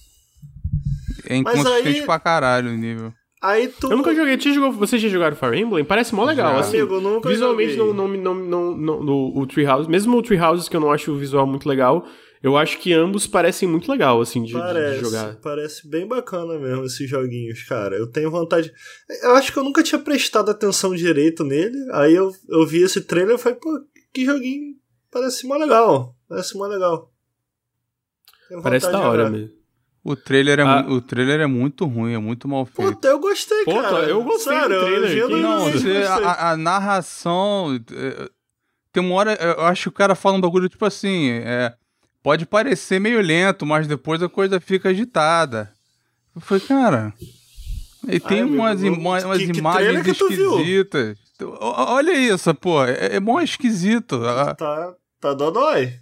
É 1.28 1.36
inconsistente 1.36 1.88
aí- 2.00 2.06
pra 2.06 2.18
caralho 2.18 2.70
o 2.70 2.74
nível. 2.76 3.12
Aí 3.40 3.68
tu. 3.68 3.90
Eu 3.90 3.96
nunca 3.96 4.14
joguei. 4.14 4.38
Você, 4.38 4.52
jogou, 4.52 4.72
você 4.72 4.98
já 4.98 5.08
jogaram 5.08 5.36
Fire 5.36 5.58
Emblem? 5.58 5.84
Parece 5.84 6.14
mó 6.14 6.24
legal, 6.24 6.54
Já. 6.54 6.60
assim. 6.60 6.78
Amigo, 6.78 7.00
nunca 7.00 7.28
Visualmente, 7.28 7.74
joguei. 7.74 7.94
não, 7.94 8.08
não, 8.08 8.34
não, 8.34 8.76
não, 8.76 9.02
no, 9.04 9.38
o 9.38 9.46
Treehouse, 9.46 9.88
mesmo 9.88 10.16
o 10.16 10.22
Treehouse, 10.22 10.68
que 10.68 10.76
eu 10.76 10.80
não 10.80 10.90
acho 10.90 11.12
o 11.12 11.16
visual 11.16 11.46
muito 11.46 11.68
legal, 11.68 12.04
eu 12.42 12.56
acho 12.56 12.78
que 12.78 12.92
ambos 12.92 13.26
parecem 13.26 13.68
muito 13.68 13.90
legal, 13.90 14.20
assim, 14.20 14.42
de, 14.42 14.52
de 14.52 14.58
Parece, 14.58 15.00
jogar. 15.00 15.36
parece 15.36 15.88
bem 15.88 16.06
bacana 16.06 16.58
mesmo 16.58 16.84
esses 16.84 17.08
joguinhos, 17.08 17.62
cara. 17.64 17.96
Eu 17.96 18.06
tenho 18.10 18.30
vontade. 18.30 18.72
Eu 19.22 19.32
acho 19.32 19.52
que 19.52 19.58
eu 19.58 19.64
nunca 19.64 19.82
tinha 19.82 19.98
prestado 20.00 20.50
atenção 20.50 20.94
direito 20.94 21.42
nele. 21.44 21.76
Aí 21.92 22.14
eu, 22.14 22.30
eu 22.48 22.66
vi 22.66 22.82
esse 22.82 23.00
trailer 23.00 23.36
e 23.36 23.38
falei, 23.38 23.58
pô, 23.60 23.70
que 24.12 24.24
joguinho. 24.24 24.74
Parece 25.10 25.46
mó 25.46 25.56
legal. 25.56 26.14
Parece 26.28 26.56
mó 26.56 26.66
legal. 26.66 27.12
Parece 28.62 28.90
da 28.90 28.98
de 28.98 29.04
hora 29.04 29.30
mesmo. 29.30 29.57
O 30.10 30.16
trailer, 30.16 30.58
é, 30.60 30.62
Ah. 30.62 30.84
o 30.88 31.00
trailer 31.00 31.40
é 31.40 31.46
muito 31.46 31.84
ruim, 31.84 32.14
é 32.14 32.18
muito 32.18 32.48
mal 32.48 32.64
feito. 32.64 32.92
Puta, 32.94 33.08
eu 33.08 33.18
gostei, 33.18 33.64
Pô, 33.64 33.80
cara. 33.82 33.98
eu 34.08 34.22
gostei 34.24 34.54
do 34.54 34.60
Sério, 34.60 34.74
eu 34.76 34.84
trailer, 34.84 35.10
genuinamente 35.10 35.76
Não, 35.76 35.82
você, 35.82 35.96
a, 36.24 36.50
a 36.52 36.56
narração. 36.56 37.78
é, 37.92 38.28
Tem 38.92 39.02
uma 39.02 39.14
hora. 39.16 39.34
Eu 39.34 39.64
acho 39.66 39.82
que 39.82 39.88
o 39.88 39.92
cara 39.92 40.14
fala 40.14 40.36
um 40.36 40.40
bagulho 40.40 40.68
tipo 40.68 40.84
assim. 40.86 41.28
É, 41.44 41.74
pode 42.22 42.46
parecer 42.46 42.98
meio 42.98 43.20
lento, 43.20 43.66
mas 43.66 43.86
depois 43.86 44.22
a 44.22 44.28
coisa 44.28 44.58
fica 44.60 44.88
agitada. 44.88 45.70
Eu 46.34 46.40
falei, 46.40 46.64
cara. 46.66 47.12
E 48.08 48.18
tem 48.18 48.40
amigo, 48.40 48.56
umas, 48.56 48.82
ima- 48.82 49.18
umas 49.24 49.38
que- 49.38 49.58
imagens 49.58 50.02
que 50.02 50.10
esquisitas. 50.12 51.18
O- 51.42 51.56
Olha 51.60 52.12
isso, 52.12 52.54
pô. 52.54 52.82
É, 52.84 53.16
é 53.16 53.20
mó 53.20 53.40
esquisito. 53.40 54.20
Tá, 54.56 54.94
tá 55.20 55.34
dodói. 55.34 55.94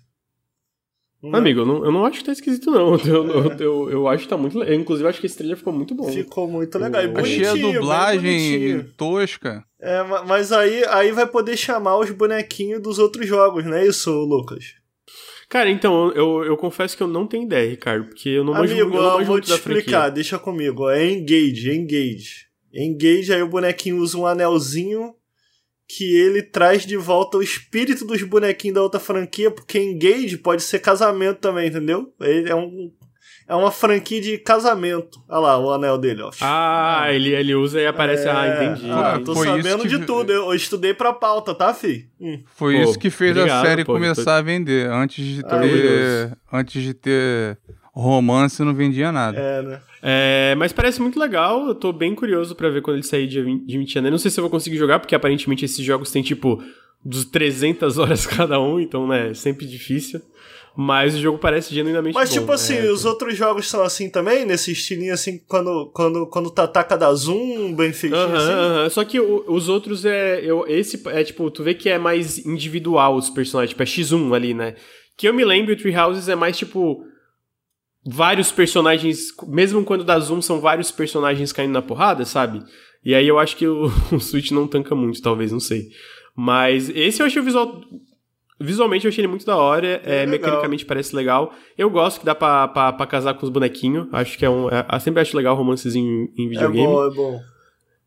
Não? 1.30 1.38
Amigo, 1.38 1.61
eu 1.61 1.66
não, 1.66 1.85
eu 1.85 1.92
não 1.92 2.04
acho 2.04 2.18
que 2.21 2.25
tá 2.25 2.33
esquisito, 2.33 2.71
não. 2.71 2.95
Eu, 2.97 3.26
eu, 3.26 3.52
eu, 3.59 3.90
eu 3.90 4.09
acho 4.09 4.25
que 4.25 4.28
tá 4.28 4.37
muito 4.37 4.59
legal. 4.59 4.75
Inclusive, 4.75 5.04
eu 5.06 5.11
acho 5.11 5.21
que 5.21 5.26
esse 5.26 5.37
trailer 5.37 5.56
ficou 5.56 5.73
muito 5.73 5.95
bom. 5.95 6.04
Ficou 6.11 6.49
muito 6.49 6.78
legal. 6.78 7.02
E 7.02 7.06
Eu 7.06 7.16
Achei 7.18 7.45
a 7.47 7.54
dublagem 7.54 8.83
tosca. 8.97 9.64
É, 9.80 10.02
ma- 10.02 10.25
mas 10.25 10.52
aí, 10.52 10.85
aí 10.88 11.12
vai 11.12 11.26
poder 11.26 11.56
chamar 11.56 11.99
os 11.99 12.11
bonequinhos 12.11 12.83
dos 12.83 12.99
outros 12.99 13.26
jogos, 13.26 13.64
não 13.64 13.75
é 13.75 13.87
isso, 13.87 14.11
Lucas? 14.11 14.75
Cara, 15.49 15.71
então, 15.71 16.11
eu, 16.12 16.45
eu 16.45 16.56
confesso 16.56 16.97
que 16.97 17.02
eu 17.02 17.06
não 17.09 17.26
tenho 17.26 17.45
ideia, 17.45 17.71
Ricardo, 17.71 18.06
porque 18.06 18.28
eu 18.30 18.42
não 18.42 18.52
manjo, 18.52 18.73
Amigo, 18.75 18.88
eu 18.97 19.00
não 19.00 19.09
eu 19.11 19.12
manjo 19.14 19.25
vou 19.26 19.35
muito 19.35 19.45
te 19.45 19.50
da 19.50 19.54
explicar, 19.56 19.90
franquia. 19.90 20.11
deixa 20.11 20.38
comigo. 20.38 20.88
É 20.90 21.09
engage, 21.09 21.71
engage. 21.71 22.47
Engage, 22.75 23.33
aí 23.33 23.42
o 23.42 23.49
bonequinho 23.49 23.99
usa 23.99 24.18
um 24.18 24.26
anelzinho 24.26 25.14
que 25.88 26.16
ele 26.16 26.43
traz 26.43 26.85
de 26.85 26.97
volta 26.97 27.37
o 27.38 27.43
espírito 27.43 28.05
dos 28.05 28.23
bonequinhos 28.23 28.75
da 28.75 28.83
outra 28.83 28.99
franquia, 29.00 29.50
porque 29.50 29.78
engage 29.78 30.37
pode 30.38 30.62
ser 30.62 30.81
casamento 30.81 31.38
também, 31.38 31.69
entendeu? 31.69 32.12
Ele 32.21 32.50
é 32.50 32.55
um 32.55 32.90
é 33.49 33.55
uma 33.55 33.71
franquia 33.71 34.21
de 34.21 34.38
casamento. 34.38 35.21
Olha 35.28 35.38
lá 35.38 35.59
o 35.61 35.71
anel 35.73 35.97
dele, 35.97 36.21
ó. 36.21 36.31
Ah, 36.40 37.07
ele, 37.11 37.33
ele 37.33 37.55
usa 37.55 37.81
e 37.81 37.87
aparece. 37.87 38.28
ah, 38.28 38.45
É, 38.45 38.64
entendi. 38.64 38.90
ah, 38.90 39.11
entendi. 39.12 39.25
tô 39.25 39.35
Foi 39.37 39.47
sabendo 39.47 39.83
que- 39.83 39.88
de 39.88 39.99
tudo. 40.05 40.33
Eu, 40.33 40.47
eu 40.47 40.55
estudei 40.55 40.93
pra 40.93 41.12
pauta, 41.12 41.55
tá, 41.55 41.73
fi? 41.73 42.09
Hum. 42.21 42.43
Foi 42.57 42.75
Pô, 42.75 42.83
isso 42.83 42.99
que 42.99 43.09
fez 43.09 43.37
obrigado, 43.37 43.64
a 43.64 43.69
série 43.69 43.85
pô, 43.85 43.93
começar 43.93 44.25
tô- 44.25 44.31
a 44.31 44.43
vender. 44.43 44.90
Antes 44.90 45.25
de 45.25 45.40
Ah, 45.45 45.49
ter. 45.49 45.55
orgulhoso. 45.55 46.37
Antes 46.52 46.83
de 46.83 46.93
ter 46.95 47.57
romance, 47.95 48.64
não 48.64 48.75
vendia 48.75 49.12
nada. 49.12 49.38
É, 49.38 49.62
né? 49.62 49.81
É, 50.09 50.55
mas 50.57 50.73
parece 50.73 51.03
muito 51.03 51.19
legal. 51.19 51.67
Eu 51.67 51.75
tô 51.75 51.93
bem 51.93 52.15
curioso 52.15 52.55
pra 52.55 52.69
ver 52.69 52.81
quando 52.81 52.97
ele 52.97 53.03
sair 53.03 53.27
20 53.27 53.67
de 53.67 53.77
20 53.79 53.89
de 53.89 53.95
janeiro. 53.95 54.13
Não 54.15 54.19
sei 54.19 54.31
se 54.31 54.39
eu 54.39 54.43
vou 54.43 54.51
conseguir 54.51 54.77
jogar, 54.77 55.01
porque 55.01 55.17
aparentemente 55.17 55.65
esses 55.65 55.85
jogos 55.85 56.13
têm 56.13 56.23
tipo 56.23 56.63
dos 57.05 57.25
300 57.25 57.99
horas 57.99 58.25
cada 58.25 58.61
um, 58.61 58.79
então, 58.79 59.07
né, 59.09 59.31
é 59.31 59.35
sempre 59.35 59.67
difícil. 59.67 60.21
Mas 60.79 61.15
o 61.15 61.19
jogo 61.21 61.39
parece 61.39 61.75
genuinamente 61.75 62.15
Mas, 62.15 62.29
bom. 62.29 62.39
tipo 62.41 62.53
assim, 62.53 62.75
É, 62.77 62.91
os 62.93 63.05
outros 63.07 63.35
jogos 63.37 63.67
são 63.67 63.83
assim 63.83 64.11
também? 64.11 64.45
Nesse 64.45 64.73
estilinho 64.73 65.15
assim, 65.15 65.41
quando, 65.49 65.87
quando, 65.95 66.27
quando 66.27 66.51
tu 66.51 66.59
ataca 66.61 66.97
da 66.99 67.13
zoom, 67.15 67.75
bem 67.75 67.93
feitinho 67.95 68.21
Aham, 68.23 68.37
assim? 68.37 68.53
aham. 68.53 68.91
Só 68.91 69.03
que 69.05 69.19
o- 69.19 69.43
os 69.49 69.69
outros 69.71 70.05
é. 70.05 70.39
Eu, 70.45 70.67
esse 70.69 71.03
é 71.09 71.25
tipo, 71.25 71.51
tu 71.51 71.63
vê 71.65 71.73
que 71.73 71.89
é 71.89 71.99
mais 71.99 72.45
individual 72.45 73.17
os 73.17 73.31
personagens, 73.31 73.71
tipo, 73.71 73.83
é 73.83 73.87
X1 73.87 74.35
ali, 74.35 74.53
né? 74.53 74.75
Que 75.17 75.27
eu 75.27 75.33
me 75.35 75.45
lembro, 75.47 75.73
o 75.73 75.77
Treehouses 75.77 76.29
é 76.29 76.37
mais 76.37 76.59
tipo. 76.59 77.03
Vários 78.07 78.53
personagens. 78.53 79.35
Mesmo 79.49 79.85
quando 79.85 80.04
dá 80.04 80.19
zoom, 80.19 80.41
são 80.41 80.61
vários 80.61 80.91
personagens 80.93 81.52
caindo 81.52 81.73
na 81.73 81.83
porrada, 81.83 82.25
sabe? 82.25 82.63
E 83.04 83.15
aí 83.15 83.26
eu 83.26 83.39
acho 83.39 83.57
que 83.57 83.67
o, 83.67 83.87
o 84.13 84.21
Switch 84.21 84.50
não 84.52 84.67
tanca 84.69 84.95
muito, 84.95 85.21
talvez, 85.21 85.50
não 85.50 85.61
sei. 85.61 85.89
Mas 86.35 86.89
esse 86.91 87.21
eu 87.21 87.26
achei 87.26 87.41
o 87.41 87.45
visual. 87.45 87.80
Visualmente 88.59 89.04
eu 89.04 89.11
achei 89.11 89.21
ele 89.23 89.28
muito 89.28 89.45
da 89.45 89.57
hora, 89.57 90.00
é, 90.04 90.21
legal. 90.25 90.28
mecanicamente 90.30 90.85
parece 90.87 91.15
legal. 91.15 91.52
Eu 91.76 91.91
gosto 91.91 92.21
que 92.21 92.26
dá 92.26 92.35
pra, 92.35 92.69
pra, 92.69 92.93
pra 92.93 93.07
casar 93.07 93.35
com 93.35 93.45
os 93.45 93.50
bonequinhos. 93.50 94.09
Acho 94.13 94.39
que 94.39 94.45
é 94.45 94.50
um. 94.50 94.71
É, 94.71 94.87
eu 94.91 95.00
sempre 95.00 95.21
acho 95.21 95.37
legal 95.37 95.57
romancezinho 95.57 96.28
em 96.39 96.47
É 96.47 96.49
videogame. 96.49 96.87
bom, 96.87 97.07
é 97.07 97.11
bom. 97.11 97.41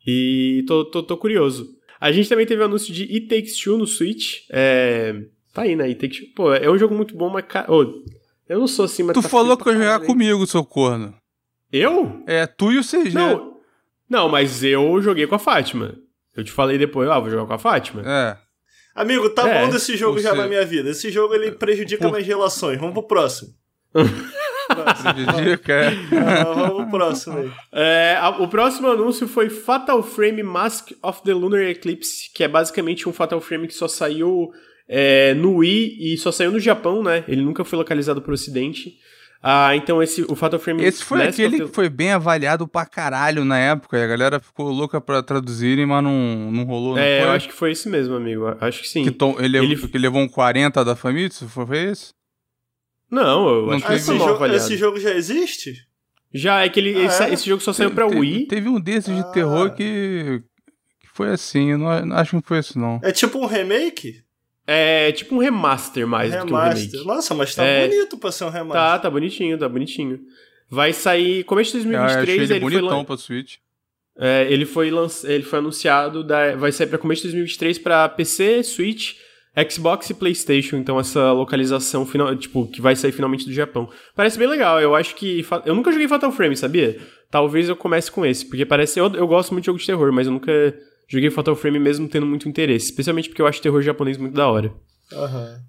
E 0.08 0.64
tô, 0.68 0.86
tô, 0.86 1.04
tô 1.04 1.18
curioso. 1.18 1.68
A 2.00 2.12
gente 2.12 2.30
também 2.30 2.46
teve 2.46 2.62
o 2.62 2.66
anúncio 2.66 2.94
de 2.94 3.04
It 3.04 3.28
Takes 3.28 3.58
Two 3.60 3.78
no 3.78 3.86
Switch. 3.86 4.40
É... 4.50 5.14
Tá 5.54 5.64
aí, 5.64 5.76
né? 5.76 5.86
It 5.86 6.00
Takes 6.00 6.20
Two. 6.20 6.28
Pô, 6.36 6.54
é 6.54 6.70
um 6.72 6.78
jogo 6.78 6.96
muito 6.96 7.16
bom, 7.16 7.30
mas... 7.30 7.46
Ca... 7.46 7.66
Ô, 7.70 8.02
eu 8.50 8.60
não 8.60 8.68
sou 8.68 8.86
assim, 8.86 9.04
mas... 9.04 9.14
Tu 9.14 9.22
tá 9.22 9.30
falou 9.30 9.56
que 9.56 9.70
ia 9.70 9.76
jogar 9.76 10.00
comigo, 10.02 10.46
seu 10.48 10.66
corno. 10.66 11.16
Eu? 11.72 12.22
É, 12.28 12.46
tu 12.48 12.72
e 12.72 12.80
o 12.80 12.84
CG. 12.84 13.12
Não. 13.14 13.58
Não, 14.10 14.28
mas 14.28 14.64
eu 14.64 15.02
joguei 15.02 15.28
com 15.28 15.36
a 15.36 15.40
Fátima. 15.40 15.96
Eu 16.36 16.44
te 16.44 16.52
falei 16.52 16.78
depois, 16.78 17.08
ah, 17.10 17.20
vou 17.20 17.30
jogar 17.30 17.46
com 17.46 17.54
a 17.54 17.60
Fátima. 17.60 18.02
É. 18.06 18.38
Amigo, 18.96 19.30
tá 19.30 19.48
É, 19.48 19.64
bom 19.66 19.70
desse 19.72 19.96
jogo 19.96 20.20
já 20.20 20.34
na 20.34 20.48
minha 20.48 20.66
vida. 20.66 20.90
Esse 20.90 21.10
jogo 21.12 21.34
ele 21.36 21.52
prejudica 21.52 22.10
minhas 22.10 22.26
relações. 22.26 22.78
Vamos 22.80 22.94
pro 22.94 23.04
próximo. 23.04 23.54
Dica, 25.44 25.74
é. 25.74 25.88
Ah, 26.18 26.44
vamos 26.44 26.76
pro 26.84 26.90
próximo 26.92 27.38
aí. 27.38 27.52
É, 27.72 28.18
a- 28.20 28.30
o 28.42 28.48
próximo 28.48 28.88
anúncio 28.88 29.28
foi 29.28 29.50
Fatal 29.50 30.02
Frame 30.04 30.44
Mask 30.44 30.92
of 31.02 31.22
the 31.24 31.34
Lunar 31.34 31.62
Eclipse, 31.62 32.30
que 32.34 32.44
é 32.44 32.48
basicamente 32.48 33.08
um 33.08 33.14
Fatal 33.14 33.40
Frame 33.42 33.68
que 33.68 33.74
só 33.74 33.88
saiu 33.88 34.52
é, 34.90 35.34
no 35.36 35.58
Wii 35.58 36.14
e 36.14 36.18
só 36.18 36.32
saiu 36.32 36.52
no 36.52 36.60
Japão, 36.60 37.04
né? 37.04 37.24
Ele 37.28 37.42
nunca 37.44 37.64
foi 37.64 37.78
localizado 37.78 38.22
pro 38.22 38.34
ocidente. 38.34 38.96
Ah, 39.42 39.74
então 39.74 40.04
esse, 40.04 40.24
o 40.24 40.36
Fatal 40.36 40.60
Frame 40.60 40.84
Esse 40.84 41.02
foi 41.02 41.26
aquele 41.26 41.60
the- 41.60 41.66
que 41.66 41.72
foi 41.74 41.88
bem 41.88 42.12
avaliado 42.12 42.68
pra 42.68 42.86
caralho 42.86 43.46
na 43.46 43.58
época. 43.58 43.98
E 43.98 44.04
a 44.04 44.08
galera 44.08 44.38
ficou 44.40 44.70
louca 44.70 45.00
pra 45.00 45.24
traduzirem, 45.24 45.86
mas 45.86 46.04
não, 46.04 46.52
não 46.52 46.64
rolou. 46.66 46.96
Não 46.96 47.02
É, 47.02 47.20
foi? 47.20 47.28
eu 47.30 47.32
acho 47.32 47.48
que 47.48 47.54
foi 47.54 47.72
esse 47.72 47.88
mesmo, 47.88 48.16
amigo. 48.16 48.44
Acho 48.60 48.82
que 48.82 48.90
sim. 48.90 49.04
que 49.06 49.12
tom- 49.12 49.38
ele, 49.40 49.58
ele- 49.58 49.78
que 49.88 49.98
levou 49.98 50.22
um 50.22 50.28
40 50.28 50.84
da 50.84 50.94
Famitsu, 50.96 51.48
foi 51.48 51.66
foi 51.66 51.78
esse? 51.86 52.12
Não, 53.10 53.48
eu 53.48 53.66
Não 53.68 53.74
acho 53.74 53.88
que 53.88 53.94
esse, 53.94 54.08
jogo, 54.18 54.30
avaliado. 54.34 54.58
esse 54.64 54.76
jogo 54.78 55.00
já 55.00 55.12
existe? 55.14 55.74
Já, 56.34 56.64
é 56.64 56.70
que 56.70 56.80
ele, 56.80 56.96
Ah, 57.02 57.06
esse, 57.06 57.24
é? 57.24 57.34
esse 57.34 57.46
jogo 57.48 57.62
só 57.64 57.72
saiu 57.74 57.92
pra 57.92 58.08
Teve- 58.08 58.20
Wii. 58.20 58.46
Teve 58.48 58.70
um 58.70 58.80
desses 58.80 59.16
de 59.16 59.22
Ah. 59.22 59.32
terror 59.32 59.72
que, 59.74 60.44
que 61.00 61.08
foi 61.14 61.30
assim. 61.30 61.72
Eu 61.72 61.78
não, 61.78 62.06
não 62.06 62.16
acho 62.18 62.32
que 62.32 62.36
não 62.36 62.44
foi 62.44 62.60
esse, 62.60 62.78
não. 62.78 63.00
É 63.04 63.12
tipo 63.12 63.40
um 63.40 63.46
remake? 63.48 64.22
É 64.72 65.12
tipo 65.12 65.34
um 65.36 65.40
remaster 65.40 66.06
mais 66.06 66.32
do 66.32 66.46
que 66.46 66.54
um 66.54 66.56
remaster. 66.58 66.86
remake. 66.92 67.08
Nossa, 67.08 67.34
mas 67.34 67.56
tá 67.56 67.64
É. 67.66 67.88
bonito 67.88 68.18
pra 68.18 68.32
ser 68.32 68.44
um 68.44 68.50
remaster. 68.50 68.74
Tá, 68.82 69.00
tá 69.00 69.10
bonitinho, 69.10 69.58
tá 69.58 69.68
bonitinho. 69.68 70.20
Vai 70.70 70.94
sair 70.94 71.44
começo 71.46 71.72
de 71.72 71.78
Eu 71.92 72.00
achei 72.00 72.16
2023, 72.18 72.38
ele 72.38 72.54
ele 72.54 72.60
foi, 72.62 72.72
bonitão 72.72 72.98
lan- 73.00 73.06
pra 73.06 73.18
Switch. 73.18 73.56
é, 74.20 74.48
ele 74.52 74.66
foi 74.66 74.92
lanç- 74.92 75.24
ele 75.24 75.44
foi 75.44 75.58
anunciado, 75.60 76.24
da- 76.24 76.56
vai 76.56 76.72
sair 76.72 76.86
pra 76.88 77.00
começo 77.00 77.22
de 77.24 77.30
2023 77.30 77.80
pra 77.80 78.08
PC, 78.10 78.62
Switch, 78.64 79.14
Xbox 79.70 80.10
e 80.12 80.14
PlayStation, 80.14 80.78
então 80.78 81.00
essa 81.00 81.32
localização 81.32 82.06
final, 82.06 82.36
tipo, 82.36 82.68
que 82.68 82.80
vai 82.80 82.96
sair 82.96 83.12
finalmente 83.12 83.46
do 83.46 83.52
Japão. 83.54 83.90
Parece 84.16 84.38
bem 84.38 84.48
legal, 84.48 84.80
eu 84.80 84.96
acho 84.96 85.16
que 85.16 85.44
eu 85.66 85.74
nunca 85.74 85.92
joguei 85.92 86.08
Fatal 86.08 86.32
Frame, 86.32 86.56
sabia? 86.56 87.00
Talvez 87.32 87.68
eu 87.68 87.76
comece 87.76 88.12
com 88.12 88.24
esse, 88.26 88.46
porque 88.46 88.66
parece 88.66 89.00
eu, 89.00 89.12
eu 89.16 89.26
gosto 89.28 89.52
muito 89.52 89.64
de 89.64 89.66
jogo 89.68 89.80
de 89.80 89.86
terror, 89.88 90.12
mas 90.14 90.28
eu 90.28 90.34
nunca 90.34 90.52
joguei 91.10 91.30
Fatal 91.30 91.56
Frame 91.56 91.80
mesmo 91.80 92.08
tendo 92.08 92.26
muito 92.26 92.48
interesse, 92.48 92.86
especialmente 92.86 93.28
porque 93.28 93.42
eu 93.42 93.48
acho 93.48 93.62
terror 93.62 93.82
japonês 93.82 94.18
muito 94.18 94.34
da 94.36 94.48
hora. 94.48 94.72
Aham. 95.12 95.60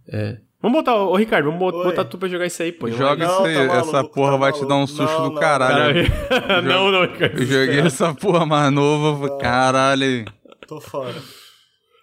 Vamos 0.62 0.78
botar, 0.78 0.94
ô 0.94 1.16
Ricardo, 1.16 1.50
vamos 1.50 1.72
Oi. 1.74 1.84
botar 1.84 2.04
tu 2.04 2.18
pra 2.18 2.28
jogar 2.28 2.44
isso 2.44 2.62
aí, 2.62 2.70
pô. 2.70 2.90
Joga 2.90 3.26
Não, 3.26 3.32
isso 3.32 3.44
aí, 3.46 3.54
tá 3.54 3.64
maluco, 3.64 3.88
essa 3.88 4.04
porra 4.04 4.32
tá 4.32 4.36
vai 4.36 4.52
te 4.52 4.66
dar 4.66 4.76
um 4.76 4.86
susto 4.86 5.04
Não, 5.04 5.28
do 5.28 5.34
não, 5.34 5.40
caralho. 5.40 6.06
Caralho. 6.28 6.68
não, 6.68 6.92
não, 6.92 7.00
Ricardo. 7.02 7.40
Eu 7.40 7.46
joguei 7.46 7.80
essa 7.80 8.14
porra 8.14 8.44
mais 8.44 8.70
nova, 8.70 9.38
caralho. 9.38 10.26
Tô 10.68 10.78
fora. 10.78 11.14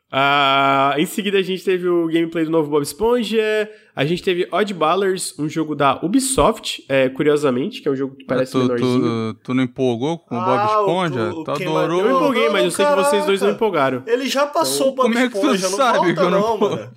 Ah, 0.10 0.96
em 0.98 1.06
seguida 1.06 1.38
a 1.38 1.42
gente 1.42 1.64
teve 1.66 1.88
o 1.88 2.08
gameplay 2.08 2.46
do 2.46 2.52
novo 2.52 2.70
Bob 2.70 2.82
Esponja. 2.82 3.70
A 3.94 4.06
gente 4.06 4.24
teve 4.24 4.48
Oddballers, 4.52 5.38
um 5.38 5.50
jogo 5.50 5.76
da 5.76 6.00
Ubisoft, 6.02 6.86
é, 6.88 7.10
curiosamente, 7.10 7.82
que 7.82 7.90
é 7.90 7.92
um 7.92 7.96
jogo 7.96 8.16
que 8.16 8.24
parece 8.26 8.54
tu, 8.54 8.60
menorzinho. 8.60 9.34
tu, 9.34 9.40
tu 9.44 9.54
não 9.54 9.64
empolgou 9.64 10.18
com 10.20 10.36
o 10.36 10.40
Bob 10.40 10.50
Ah, 10.50 10.80
o- 10.80 10.82
Esponja? 10.82 11.32
tu 11.34 11.54
quem 11.58 11.68
adorou? 11.68 12.00
Eu 12.06 12.16
empolguei, 12.16 12.50
mas 12.50 12.64
eu 12.64 12.72
sei 12.72 12.86
que 12.86 12.96
vocês 12.96 13.26
dois 13.26 13.42
não 13.42 13.48
caraca. 13.48 13.56
empolgaram. 13.56 14.04
Ele 14.08 14.30
já 14.30 14.46
passou 14.46 14.90
o 14.90 14.92
Bob 14.96 15.08
Como 15.12 15.18
é 15.20 15.28
que 15.28 15.34
tu 15.34 15.38
Esponja, 15.54 15.70
não 15.70 15.78
sabe 15.78 15.98
volta 16.14 16.30
não 16.30 16.40
não, 16.42 16.58
mano. 16.58 16.92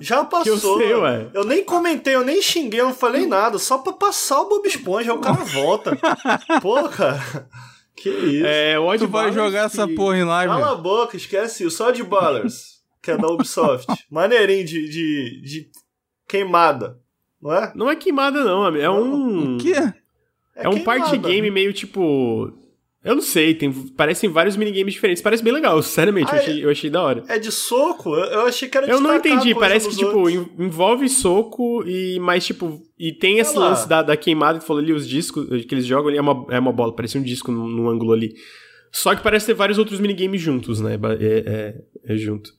Já 0.00 0.22
passou. 0.26 0.52
eu 0.52 0.58
sei, 0.86 0.94
ué. 0.94 1.26
Eu 1.34 1.44
nem 1.44 1.64
comentei, 1.64 2.14
eu 2.14 2.24
nem 2.24 2.40
xinguei, 2.40 2.80
eu 2.80 2.86
não 2.86 2.94
falei 2.94 3.26
nada. 3.26 3.58
Só 3.58 3.78
pra 3.78 3.92
passar 3.94 4.40
o 4.42 4.48
Bob 4.48 4.64
Esponja, 4.68 5.10
aí 5.12 5.16
o 5.18 5.20
cara 5.20 5.42
volta. 5.44 5.98
Pô, 6.62 6.88
cara. 6.88 7.48
Que 8.04 8.10
isso. 8.10 8.46
É, 8.46 8.78
o 8.78 8.98
Tu 8.98 9.08
vai 9.08 9.32
jogar 9.32 9.64
essa 9.64 9.86
que- 9.88 9.94
porra 9.94 10.18
em 10.18 10.24
live? 10.24 10.52
Cala 10.52 10.72
a 10.72 10.74
boca, 10.74 11.16
esquece 11.16 11.64
isso. 11.64 11.76
Só 11.78 11.90
de 11.90 12.02
Ballers, 12.02 12.82
que 13.02 13.10
é 13.10 13.16
da 13.16 13.26
Ubisoft. 13.28 13.86
Maneirinho 14.10 14.64
de, 14.66 14.88
de, 14.90 15.40
de 15.42 15.70
queimada, 16.28 16.98
não 17.40 17.50
é? 17.52 17.72
Não 17.74 17.90
é 17.90 17.96
queimada, 17.96 18.44
não, 18.44 18.62
amigo. 18.62 18.84
É 18.84 18.90
um. 18.90 19.54
O 19.54 19.58
quê? 19.58 19.72
É, 20.54 20.68
um 20.68 20.84
party 20.84 21.16
game 21.16 21.50
meio 21.50 21.72
tipo. 21.72 22.52
Eu 23.04 23.14
não 23.14 23.20
sei, 23.22 23.54
tem, 23.54 23.70
parecem 23.70 24.30
vários 24.30 24.56
minigames 24.56 24.94
diferentes. 24.94 25.22
Parece 25.22 25.42
bem 25.44 25.52
legal, 25.52 25.82
sinceramente, 25.82 26.30
Ah, 26.32 26.36
eu, 26.36 26.40
achei, 26.40 26.64
eu 26.64 26.70
achei 26.70 26.88
da 26.90 27.02
hora. 27.02 27.22
É 27.28 27.38
de 27.38 27.52
soco? 27.52 28.14
Eu, 28.14 28.40
achei 28.46 28.66
que 28.68 28.78
era 28.78 28.86
de 28.86 28.92
Eu 28.92 29.00
não 29.00 29.14
entendi, 29.14 29.54
parece 29.54 29.90
que, 29.90 29.96
tipo, 29.96 30.16
outros. 30.20 30.32
en- 30.34 30.64
envolve 30.64 31.06
soco 31.08 31.84
e 31.86 32.18
mais, 32.18 32.46
tipo, 32.46 32.80
e 32.98 33.12
tem 33.12 33.38
esse 33.40 33.58
Olha 33.58 33.68
lance 33.68 33.86
da, 33.86 34.02
da 34.02 34.16
queimada 34.16 34.58
que 34.58 34.64
falou 34.66 34.82
ali, 34.82 34.92
os 34.92 35.06
discos 35.06 35.46
que 35.66 35.74
eles 35.74 35.84
jogam 35.84 36.08
ali, 36.08 36.16
é 36.16 36.20
uma, 36.22 36.46
é 36.50 36.58
uma 36.58 36.72
bola, 36.72 36.94
parece 36.96 37.18
um 37.18 37.22
disco 37.22 37.52
no, 37.52 37.68
no 37.68 37.90
ângulo 37.90 38.12
ali. 38.12 38.32
Só 38.90 39.14
que 39.14 39.22
parece 39.22 39.46
ter 39.46 39.54
vários 39.54 39.76
outros 39.76 40.00
minigames 40.00 40.40
juntos, 40.40 40.80
né? 40.80 40.98
É, 41.20 41.74
é, 42.08 42.14
é 42.14 42.16
junto. 42.16 42.50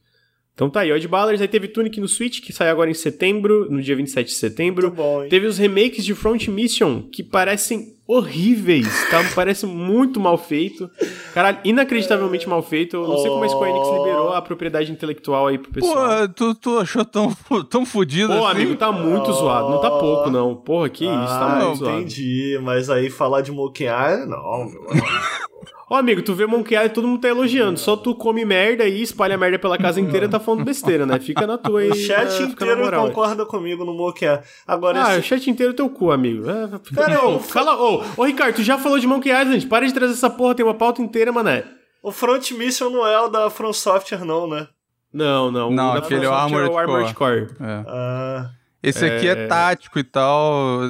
Então 0.53 0.69
tá 0.69 0.81
aí, 0.81 0.91
Odd 0.91 1.07
Ballers, 1.07 1.41
aí 1.41 1.47
teve 1.47 1.67
Tunic 1.67 1.99
no 1.99 2.07
Switch, 2.07 2.39
que 2.41 2.53
sai 2.53 2.69
agora 2.69 2.89
em 2.89 2.93
setembro, 2.93 3.69
no 3.69 3.81
dia 3.81 3.95
27 3.95 4.27
de 4.27 4.33
setembro. 4.35 4.87
Muito 4.87 4.95
bom, 4.97 5.23
hein? 5.23 5.29
Teve 5.29 5.47
os 5.47 5.57
remakes 5.57 6.05
de 6.05 6.13
Front 6.13 6.47
Mission, 6.47 7.01
que 7.11 7.23
parecem 7.23 7.94
horríveis, 8.07 8.87
tá? 9.09 9.19
Parece 9.33 9.65
muito 9.65 10.19
mal 10.19 10.37
feito. 10.37 10.89
Caralho, 11.33 11.57
inacreditavelmente 11.63 12.47
mal 12.47 12.61
feito. 12.61 12.95
Eu 12.97 13.07
não 13.07 13.17
sei 13.17 13.29
como 13.29 13.43
a 13.43 13.49
Square 13.49 13.71
Enix 13.71 13.87
liberou 13.89 14.33
a 14.33 14.41
propriedade 14.41 14.91
intelectual 14.91 15.47
aí 15.47 15.57
pro 15.57 15.69
Pô, 15.71 15.73
pessoal. 15.73 16.27
tu, 16.29 16.55
tu 16.55 16.77
achou 16.79 17.03
tão, 17.03 17.35
tão 17.69 17.85
fudido 17.85 18.27
Pô, 18.33 18.45
assim? 18.45 18.57
amigo, 18.57 18.75
tá 18.75 18.91
muito 18.91 19.31
zoado. 19.33 19.69
Não 19.69 19.81
tá 19.81 19.89
pouco, 19.91 20.29
não. 20.29 20.55
Porra, 20.55 20.89
que 20.89 21.05
isso, 21.05 21.13
tá 21.13 21.45
ah, 21.59 21.65
muito 21.65 21.79
zoado. 21.79 21.97
entendi. 21.97 22.59
Mas 22.61 22.89
aí 22.89 23.09
falar 23.09 23.41
de 23.41 23.51
Island, 23.51 24.27
não, 24.27 24.65
meu 24.69 24.89
amigo. 24.89 25.05
Ó, 25.87 25.97
amigo, 25.97 26.23
tu 26.23 26.33
vê 26.33 26.47
Monkey 26.47 26.73
Island, 26.73 26.93
todo 26.95 27.07
mundo 27.07 27.21
tá 27.21 27.27
elogiando. 27.27 27.79
Só 27.79 27.95
tu 27.95 28.15
come 28.15 28.43
merda 28.43 28.85
e 28.87 29.03
espalha 29.03 29.37
merda 29.37 29.59
pela 29.59 29.77
casa 29.77 30.01
inteira 30.01 30.25
e 30.25 30.29
tá 30.29 30.39
falando 30.39 30.63
besteira, 30.65 31.05
né? 31.05 31.19
Fica 31.19 31.45
na 31.45 31.59
tua 31.59 31.81
aí. 31.81 31.91
O 31.91 31.95
chat 31.95 32.39
né? 32.41 32.47
Inteiro 32.47 32.79
moral 32.79 33.03
aí. 33.03 33.09
concorda 33.09 33.45
comigo 33.45 33.85
no 33.85 33.93
Monkey. 33.93 34.25
Agora, 34.67 34.99
Ah, 34.99 35.09
o 35.09 35.11
esse... 35.19 35.21
chat 35.27 35.47
inteiro 35.47 35.73
é 35.73 35.75
teu 35.75 35.87
cu, 35.87 36.09
amigo. 36.11 36.49
É. 36.49 36.69
Cara, 36.95 37.23
Ô, 37.23 37.33
eu- 37.33 37.39
fala, 37.45 37.79
ô, 37.79 37.94
ô, 38.17 38.23
Ricardo, 38.25 38.55
tu 38.55 38.63
já 38.63 38.77
falou 38.77 38.99
de 38.99 39.07
Monkey 39.07 39.29
Island? 39.31 39.65
Para 39.67 39.85
de 39.85 39.93
trazer 39.93 40.13
essa 40.13 40.29
porra, 40.29 40.55
tem 40.55 40.65
uma 40.65 40.73
pauta 40.73 41.01
inteira, 41.01 41.31
mané. 41.31 41.63
o 42.03 42.11
Front 42.11 42.51
Mission 42.51 42.89
não 42.89 43.05
é 43.05 43.19
o 43.21 43.27
da 43.29 43.49
From 43.49 43.73
Software, 43.73 44.23
não, 44.25 44.47
né? 44.47 44.67
Não, 45.13 45.51
não. 45.51 45.71
Não, 45.71 45.91
o 45.91 45.93
da 45.93 45.99
aquele 45.99 46.25
é 46.25 46.29
o 46.29 46.31
From 46.31 46.41
Software 46.41 46.59
Armored 46.65 46.77
Armored 46.77 47.13
Core. 47.13 47.47
É. 47.61 47.83
Ah, 47.87 48.49
Esse 48.83 49.05
aqui 49.05 49.27
é... 49.27 49.47
tático 49.47 49.97
e 49.97 50.03
tal. 50.03 50.81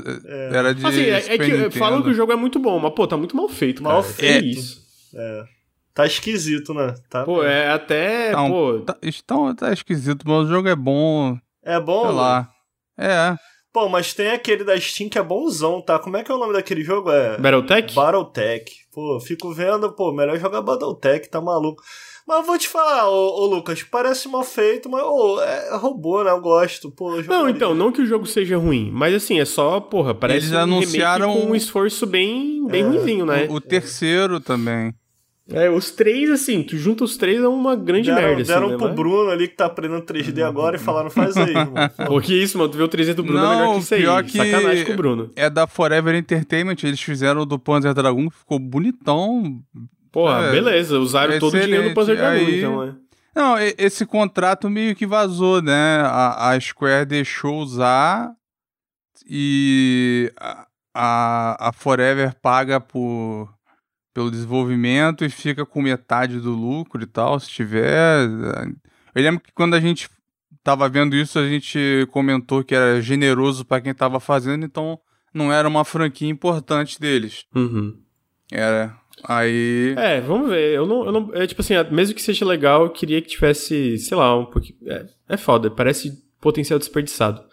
Era 0.51 0.73
de. 0.73 0.85
Assim, 0.85 1.01
é, 1.01 1.35
é 1.35 1.37
que 1.37 1.77
falam 1.77 2.01
que 2.01 2.09
o 2.09 2.13
jogo 2.13 2.31
é 2.31 2.35
muito 2.35 2.59
bom, 2.59 2.79
mas, 2.79 2.93
pô, 2.93 3.07
tá 3.07 3.15
muito 3.17 3.35
mal 3.37 3.47
feito, 3.47 3.83
Mal 3.83 4.01
cara. 4.01 4.13
feito. 4.13 4.45
É 4.45 4.49
isso. 4.49 4.81
tá 5.93 6.05
esquisito, 6.05 6.73
né? 6.73 6.93
Tá, 7.09 7.23
Pô, 7.23 7.41
é 7.43 7.71
até, 7.71 8.31
Tá 8.31 8.41
um- 8.43 8.49
pô... 8.49 8.79
Tá, 8.81 8.97
então, 9.01 9.55
tá 9.55 9.71
esquisito, 9.71 10.23
mas 10.27 10.45
o 10.45 10.49
jogo 10.49 10.67
é 10.67 10.75
bom. 10.75 11.37
É 11.63 11.79
bom? 11.79 12.07
Sei 12.07 12.15
lá. 12.15 12.49
É. 12.97 13.35
Pô, 13.75 13.89
mas 13.89 14.13
tem 14.13 14.29
aquele 14.29 14.63
da 14.63 14.79
Steam 14.79 15.09
que 15.09 15.17
é 15.19 15.21
bonzão, 15.21 15.81
tá? 15.81 15.99
Como 15.99 16.15
é 16.15 16.23
que 16.23 16.31
é 16.31 16.33
o 16.33 16.37
nome 16.37 16.53
daquele 16.53 16.81
jogo? 16.81 17.11
É 17.11 17.37
Battletech? 17.37 17.93
Battletech. 17.93 18.71
Pô, 18.93 19.19
fico 19.19 19.51
vendo, 19.53 19.91
pô, 19.91 20.13
melhor 20.13 20.39
jogar 20.39 20.61
Battletech, 20.61 21.29
tá 21.29 21.41
maluco. 21.41 21.83
Mas 22.25 22.37
eu 22.37 22.43
vou 22.45 22.57
te 22.57 22.69
falar, 22.69 23.09
ô, 23.09 23.41
ô, 23.41 23.45
Lucas, 23.47 23.83
parece 23.83 24.29
mal 24.29 24.45
feito, 24.45 24.89
mas 24.89 25.03
ô, 25.03 25.41
é 25.41 25.75
robô, 25.75 26.23
né? 26.23 26.31
Eu 26.31 26.39
gosto. 26.39 26.89
Pô, 26.89 27.17
eu 27.17 27.25
Não, 27.25 27.49
então, 27.49 27.75
não 27.75 27.91
que 27.91 28.01
o 28.01 28.05
jogo 28.05 28.25
seja 28.25 28.57
ruim, 28.57 28.89
mas 28.93 29.13
assim, 29.13 29.41
é 29.41 29.45
só, 29.45 29.81
porra, 29.81 30.15
parece 30.15 30.45
Eles 30.47 30.53
um 30.53 30.57
anunciaram- 30.59 31.33
com 31.33 31.45
um 31.47 31.53
esforço 31.53 32.05
bem, 32.07 32.65
bem 32.67 32.81
É. 32.81 32.85
ruimzinho, 32.87 33.25
né? 33.25 33.45
O, 33.49 33.55
o 33.55 33.59
terceiro 33.61 34.39
também. 34.39 34.93
É, 35.51 35.69
os 35.69 35.91
três, 35.91 36.29
assim, 36.31 36.63
tu 36.63 36.75
junta 36.75 37.03
os 37.03 37.17
três 37.17 37.39
é 37.39 37.47
uma 37.47 37.75
grande 37.75 38.09
deram, 38.09 38.29
merda, 38.29 38.43
deram 38.43 38.61
assim, 38.63 38.71
né? 38.71 38.77
pro 38.77 38.87
mas- 38.87 38.95
Bruno 38.95 39.29
ali 39.29 39.47
que 39.47 39.55
tá 39.55 39.67
aprendendo 39.67 40.01
3D 40.01 40.41
agora 40.41 40.75
e 40.75 40.79
falaram, 40.79 41.09
faz 41.11 41.37
aí, 41.37 41.51
irmão. 41.51 41.73
Pô, 42.07 42.19
que 42.19 42.33
isso, 42.33 42.57
mano, 42.57 42.69
tu 42.71 42.77
vê 42.77 42.83
o 42.83 42.87
3D 42.89 43.13
do 43.13 43.23
Bruno 43.23 43.39
Não, 43.41 43.51
é 43.53 43.55
melhor 43.57 43.73
que 43.75 43.79
isso 43.81 43.93
aí. 43.93 44.01
pior 44.01 44.23
que- 44.23 44.37
Sacanagem 44.37 44.85
com 44.85 44.93
o 44.93 44.95
Bruno. 44.95 45.31
É 45.35 45.47
da 45.47 45.67
Forever 45.67 46.15
Entertainment. 46.15 46.77
Eles 46.83 46.99
fizeram 46.99 47.41
o 47.41 47.45
do 47.45 47.59
Panzer 47.59 47.93
Dragon, 47.93 48.27
que 48.27 48.37
ficou 48.37 48.57
bonitão. 48.57 49.61
Porra, 50.11 50.45
É, 50.45 50.51
beleza, 50.51 50.97
usaram 50.97 51.37
todo 51.37 51.53
o 51.55 51.59
dinheiro 51.59 51.89
do. 51.89 51.93
Panzer 51.93 52.15
Dragoon, 52.17 52.45
Aí- 52.45 52.57
então, 52.59 52.85
né? 52.85 52.95
Não, 53.35 53.55
esse 53.77 54.05
contrato 54.05 54.67
meio 54.69 54.95
que 54.95 55.05
vazou, 55.05 55.61
né? 55.61 55.99
A, 56.05 56.51
a 56.51 56.59
Square 56.59 57.05
deixou 57.05 57.57
usar 57.59 58.31
e 59.27 60.31
a, 60.39 60.65
a, 60.93 61.67
a 61.69 61.73
Forever 61.73 62.33
paga 62.41 62.79
por, 62.79 63.49
pelo 64.15 64.31
desenvolvimento 64.31 65.25
e 65.25 65.29
fica 65.29 65.65
com 65.65 65.81
metade 65.81 66.39
do 66.39 66.51
lucro 66.51 67.03
e 67.03 67.05
tal, 67.05 67.37
se 67.37 67.49
tiver. 67.49 68.21
Eu 69.13 69.21
lembro 69.21 69.41
que 69.41 69.51
quando 69.51 69.73
a 69.73 69.79
gente 69.81 70.09
tava 70.63 70.87
vendo 70.87 71.17
isso, 71.17 71.37
a 71.37 71.45
gente 71.47 72.07
comentou 72.11 72.63
que 72.63 72.73
era 72.73 73.01
generoso 73.01 73.65
para 73.65 73.81
quem 73.81 73.93
tava 73.93 74.21
fazendo, 74.21 74.65
então 74.65 74.97
não 75.33 75.51
era 75.51 75.67
uma 75.67 75.83
franquia 75.83 76.29
importante 76.29 76.97
deles. 76.97 77.43
Uhum. 77.53 77.99
Era. 78.49 78.95
Aí. 79.25 79.93
É, 79.97 80.21
vamos 80.21 80.49
ver. 80.49 80.73
Eu 80.75 80.85
não, 80.87 81.05
eu 81.05 81.11
não. 81.11 81.31
É 81.35 81.45
tipo 81.45 81.61
assim, 81.61 81.73
mesmo 81.91 82.15
que 82.15 82.21
seja 82.21 82.45
legal, 82.45 82.83
eu 82.83 82.89
queria 82.91 83.21
que 83.21 83.27
tivesse, 83.27 83.97
sei 83.97 84.15
lá, 84.15 84.37
um 84.37 84.45
pouquinho. 84.45 84.77
É, 84.87 85.05
é 85.29 85.35
foda, 85.37 85.69
parece 85.69 86.23
potencial 86.39 86.79
desperdiçado. 86.79 87.43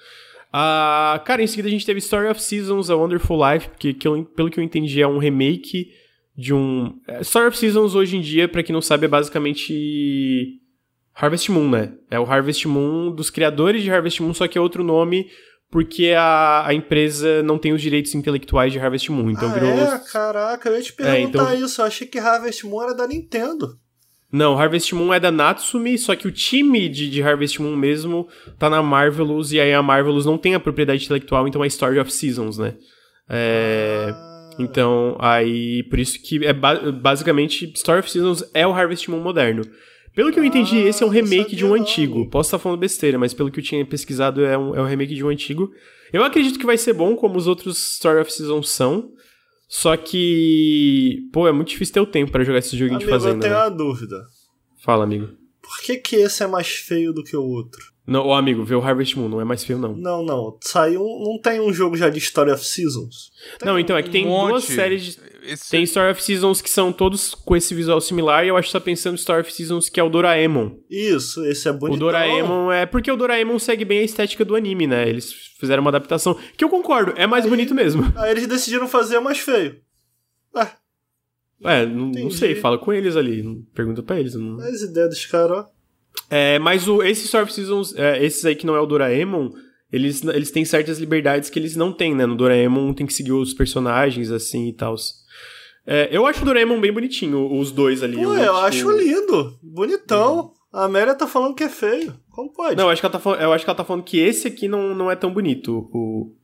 Ah, 0.53 1.21
cara, 1.25 1.43
em 1.43 1.47
seguida 1.47 1.67
a 1.67 1.71
gente 1.73 1.87
teve 1.87 1.99
Story 1.99 2.29
of 2.29 2.41
Seasons, 2.41 2.89
A 2.91 2.95
Wonderful 2.95 3.39
Life, 3.53 3.71
que, 3.79 3.95
que 3.95 4.07
eu- 4.07 4.25
pelo 4.25 4.51
que 4.51 4.61
eu 4.61 4.65
entendi 4.65 5.01
é 5.01 5.09
um 5.09 5.19
remake 5.19 5.89
de 6.37 6.53
um. 6.55 6.99
é, 7.07 7.21
Story 7.21 7.49
of 7.49 7.57
Seasons 7.59 7.95
hoje 7.95 8.17
em 8.17 8.21
dia, 8.21 8.49
pra 8.49 8.63
quem 8.63 8.73
não 8.73 8.83
sabe, 8.83 9.07
é 9.07 9.09
basicamente. 9.09 10.59
Harvest 11.15 11.51
Moon, 11.51 11.69
né? 11.69 11.93
É 12.11 12.19
o 12.19 12.25
Harvest 12.25 12.67
Moon 12.67 13.15
dos 13.15 13.29
criadores 13.29 13.83
de 13.83 13.91
Harvest 13.91 14.23
Moon, 14.23 14.33
só 14.33 14.49
que 14.49 14.57
é 14.57 14.61
outro 14.61 14.83
nome 14.83 15.27
porque 15.71 16.11
a, 16.17 16.67
a 16.67 16.75
empresa 16.75 17.43
não 17.43 17.57
tem 17.59 17.73
os 17.73 17.81
direitos 17.81 18.15
intelectuais 18.15 18.71
de 18.73 18.79
Harvest 18.79 19.11
Moon. 19.11 19.31
Então 19.31 19.49
ah, 19.49 19.53
virou. 19.55 19.71
é? 19.71 19.99
Caraca, 20.13 20.69
eu 20.69 20.77
ia 20.77 20.83
te 20.83 20.93
perguntar 20.93 21.19
É, 21.19 21.21
então- 21.23 21.55
isso. 21.55 21.81
Eu 21.81 21.87
achei 21.87 22.07
que 22.07 22.19
Harvest 22.19 22.65
Moon 22.67 22.83
era 22.83 22.95
da 22.95 23.07
Nintendo. 23.07 23.79
Não, 24.31 24.59
Harvest 24.59 24.95
Moon 24.95 25.13
é 25.13 25.21
da 25.21 25.31
Natsumi, 25.31 25.97
só 25.99 26.15
que 26.17 26.27
o 26.29 26.33
time 26.33 26.89
de, 26.91 27.09
de 27.11 27.23
Harvest 27.23 27.61
Moon 27.61 27.75
mesmo 27.77 28.27
tá 28.59 28.69
na 28.71 28.83
Marvelous, 28.83 29.53
e 29.53 29.61
aí 29.61 29.73
a 29.75 29.83
Marvelous 29.83 30.25
não 30.27 30.37
tem 30.39 30.55
a 30.55 30.61
propriedade 30.61 31.05
intelectual, 31.05 31.47
então 31.49 31.63
é 31.63 31.67
Story 31.67 31.99
of 31.99 32.11
Seasons, 32.13 32.57
né? 32.59 32.75
É, 33.29 34.09
Ah, 34.11 34.32
Então, 34.59 35.17
aí, 35.19 35.83
por 35.85 35.99
isso 35.99 36.21
que 36.21 36.45
é 36.45 36.53
ba- 36.53 36.91
basicamente 36.93 37.73
Story 37.75 38.01
of 38.01 38.11
Seasons 38.11 38.45
é 38.53 38.67
o 38.67 38.73
Harvest 38.73 39.11
Moon 39.11 39.21
moderno. 39.21 39.63
Pelo 40.15 40.31
que 40.31 40.39
eu 40.39 40.45
entendi, 40.45 40.77
Ah, 40.85 40.89
esse 40.89 41.03
é 41.03 41.07
um 41.07 41.09
remake 41.09 41.57
de 41.57 41.65
um 41.65 41.73
antigo. 41.75 42.29
Posso 42.29 42.49
estar 42.49 42.59
falando 42.59 42.79
besteira, 42.79 43.19
mas 43.19 43.33
pelo 43.33 43.51
que 43.51 43.61
eu 43.61 43.65
tinha 43.65 43.85
pesquisado, 43.87 44.45
é 44.45 44.59
um, 44.59 44.75
é 44.77 44.83
um 44.83 44.87
remake 44.87 45.15
de 45.15 45.25
um 45.25 45.29
antigo. 45.29 45.71
Eu 46.13 46.23
acredito 46.23 46.59
que 46.59 46.67
vai 46.67 46.77
ser 46.77 46.93
bom, 46.93 47.17
como 47.17 47.39
os 47.39 47.47
outros 47.47 47.79
Story 47.95 48.21
of 48.21 48.31
Seasons 48.31 48.69
são. 48.69 49.11
Só 49.69 49.97
que, 49.97 51.29
pô, 51.33 51.49
é 51.49 51.53
muito 51.53 51.69
difícil 51.69 51.95
ter 51.95 52.01
o 52.01 52.07
tempo 52.07 52.31
pra 52.31 52.45
jogar 52.45 52.59
esse 52.59 52.77
joguinho 52.77 52.99
de 52.99 53.05
Amigo, 53.07 53.17
eu 53.17 53.21
fazenda. 53.21 53.41
tenho 53.41 53.55
né? 53.55 53.61
uma 53.63 53.71
dúvida. 53.71 54.17
Fala, 54.85 55.05
amigo. 55.05 55.29
Por 55.63 55.81
que, 55.83 55.97
que 55.97 56.17
esse 56.17 56.43
é 56.43 56.47
mais 56.47 56.67
feio 56.69 57.13
do 57.15 57.25
que 57.25 57.35
o 57.35 57.43
outro? 57.43 57.81
Não, 58.05 58.27
ô 58.27 58.35
amigo, 58.35 58.65
vê 58.65 58.75
o 58.75 58.81
Harvest 58.81 59.17
Moon, 59.17 59.29
não 59.29 59.41
é 59.41 59.45
mais 59.45 59.63
feio, 59.63 59.79
não. 59.79 59.95
Não, 59.97 60.25
não. 60.25 60.59
Saiu. 60.61 61.01
Não 61.05 61.39
tem 61.41 61.61
um 61.61 61.73
jogo 61.73 61.97
já 61.97 62.09
de 62.11 62.19
Story 62.19 62.51
of 62.51 62.65
Seasons? 62.65 63.31
Não, 63.65 63.79
então, 63.79 63.97
é 63.97 64.03
que 64.03 64.11
tem 64.11 64.27
Um 64.27 64.31
monte. 64.31 64.51
duas 64.51 64.65
séries 64.65 65.03
de... 65.05 65.33
Esse- 65.45 65.71
Tem 65.71 65.83
Story 65.85 66.11
of 66.13 66.23
Seasons 66.23 66.61
que 66.63 66.71
são 66.71 66.93
todos 66.93 67.35
com 67.35 67.57
esse 67.57 67.75
visual 67.75 68.01
similar, 68.01 68.45
e 68.45 68.49
eu 68.49 68.57
acho 68.57 68.69
que 68.69 68.73
tá 68.73 68.81
pensando 68.81 69.15
em 69.15 69.19
Story 69.19 69.41
of 69.43 69.53
Seasons 69.53 69.89
que 69.89 69.99
é 69.99 70.03
o 70.03 70.09
Doraemon. 70.09 70.77
Isso, 70.91 71.45
esse 71.47 71.69
é 71.69 71.73
bonito. 71.73 71.97
O 71.97 71.99
Doraemon 71.99 72.71
é... 72.73 72.87
Porque 72.87 73.11
o 73.11 73.17
Doraemon 73.17 73.59
segue 73.59 73.85
bem 73.85 74.01
a 74.01 74.05
estética 74.05 74.45
do 74.45 74.55
anime, 74.57 74.87
né? 74.87 75.09
Eles 75.09 75.33
fizeram 75.61 75.81
uma 75.81 75.91
adaptação, 75.91 76.37
que 76.57 76.65
eu 76.65 76.69
concordo, 76.69 77.13
é 77.17 77.27
mais 77.27 77.45
bonito 77.47 77.75
mesmo. 77.75 78.05
Aí 78.19 78.31
eles 78.33 78.47
decidiram 78.47 78.87
fazer 78.89 79.19
mais 79.21 79.39
feio. 79.39 79.81
Ah, 80.55 80.73
É, 81.65 81.87
não, 81.87 82.11
não 82.11 82.31
sei, 82.31 82.55
fala 82.57 82.79
com 82.79 82.93
eles 82.93 83.17
ali, 83.17 83.43
pergunta 83.75 84.03
pra 84.03 84.19
eles. 84.19 84.35
Não... 84.35 84.61
as 84.61 84.83
ideias 84.83 85.09
dos 85.11 85.27
caras, 85.27 85.59
ó. 85.59 85.67
É, 86.31 86.59
mas 86.59 86.89
o, 86.89 87.03
esses 87.03 87.25
Story 87.27 87.45
of 87.45 87.53
Seasons, 87.53 87.95
é, 87.97 88.25
esses 88.25 88.45
aí 88.45 88.55
que 88.55 88.67
não 88.67 88.75
é 88.75 88.81
o 88.81 88.87
Doraemon, 88.87 89.51
eles, 89.93 90.25
eles 90.25 90.51
têm 90.51 90.65
certas 90.65 90.99
liberdades 90.99 91.51
que 91.51 91.59
eles 91.59 91.77
não 91.77 91.93
têm, 91.93 92.15
né? 92.15 92.25
No 92.25 92.35
Doraemon 92.37 92.95
tem 92.95 93.07
que 93.07 93.13
seguir 93.13 93.33
os 93.33 93.53
personagens, 93.53 94.31
assim, 94.31 94.69
e 94.69 94.73
tal. 94.73 94.95
É, 95.87 96.09
eu 96.11 96.25
acho 96.27 96.43
o 96.43 96.45
Doraemon 96.45 96.81
bem 96.81 96.93
bonitinho, 96.93 97.53
os 97.59 97.71
dois 97.73 98.03
ali. 98.03 98.17
Pô, 98.17 98.29
o- 98.31 98.37
eu 98.39 98.53
o- 98.53 98.57
acho 98.59 98.91
lindo. 98.93 99.59
Bonitão. 99.63 100.53
A 100.73 100.85
Amélia 100.85 101.15
tá 101.15 101.27
falando 101.27 101.55
que 101.55 101.65
é 101.65 101.69
feio. 101.69 102.15
Como 102.31 102.51
pode? 102.51 102.77
Não, 102.77 102.85
eu 102.85 102.91
acho 102.91 103.03
que 103.03 103.07
ela 103.07 103.13
tá 103.13 103.19
falando, 103.19 103.41
eu 103.43 103.53
acho 103.53 103.63
que 103.65 103.71
ela 103.71 103.77
tá 103.77 103.85
falando 103.85 104.03
que 104.05 104.19
esse 104.19 104.49
aqui 104.49 104.69
não, 104.69 104.95
não 104.95 105.11
é 105.11 105.17
tão 105.17 105.31
bonito, 105.31 105.87
o... 105.93 106.35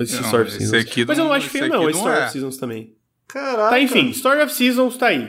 Esse 0.00 0.14
Não, 0.14 0.22
Story 0.22 0.42
of 0.44 0.50
esse 0.52 0.58
Seasons. 0.60 0.80
aqui 0.86 1.04
Mas 1.04 1.18
eu 1.18 1.24
não- 1.24 1.30
não 1.30 1.36
acho 1.36 1.50
feio, 1.50 1.68
não, 1.68 1.82
esse 1.90 1.98
não 1.98 2.06
Story 2.06 2.16
é. 2.16 2.22
of 2.24 2.32
Seasons 2.32 2.56
também. 2.56 2.94
Caraca. 3.26 3.68
Tá, 3.70 3.80
enfim, 3.80 4.08
Story 4.10 4.40
of 4.42 4.52
Seasons 4.54 4.96
tá 4.96 5.08
aí. 5.08 5.28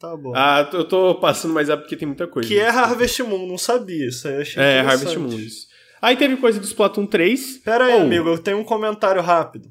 Tá 0.00 0.16
bom. 0.16 0.32
Ah, 0.34 0.66
eu 0.72 0.84
tô 0.88 1.14
passando 1.16 1.52
mais 1.52 1.68
rápido 1.68 1.82
porque 1.84 1.96
tem 1.96 2.08
muita 2.08 2.26
coisa. 2.26 2.48
que 2.48 2.58
é 2.58 2.68
Harvest 2.68 3.22
Moon, 3.22 3.46
não 3.46 3.58
sabia. 3.58 4.08
Isso 4.08 4.26
aí 4.26 4.34
eu 4.34 4.40
achei 4.40 4.62
É. 4.62 4.80
Harvest 4.80 5.16
Moon. 5.18 5.28
isso. 5.38 5.66
Aí 6.00 6.16
teve 6.16 6.36
coisa 6.38 6.58
do 6.58 6.64
Splatoon 6.64 7.04
3. 7.06 7.58
Pera 7.58 7.84
aí, 7.84 7.98
Oh, 8.00 8.02
amigo, 8.04 8.28
eu 8.30 8.38
tenho 8.38 8.58
um 8.58 8.64
comentário 8.64 9.20
rápido. 9.20 9.68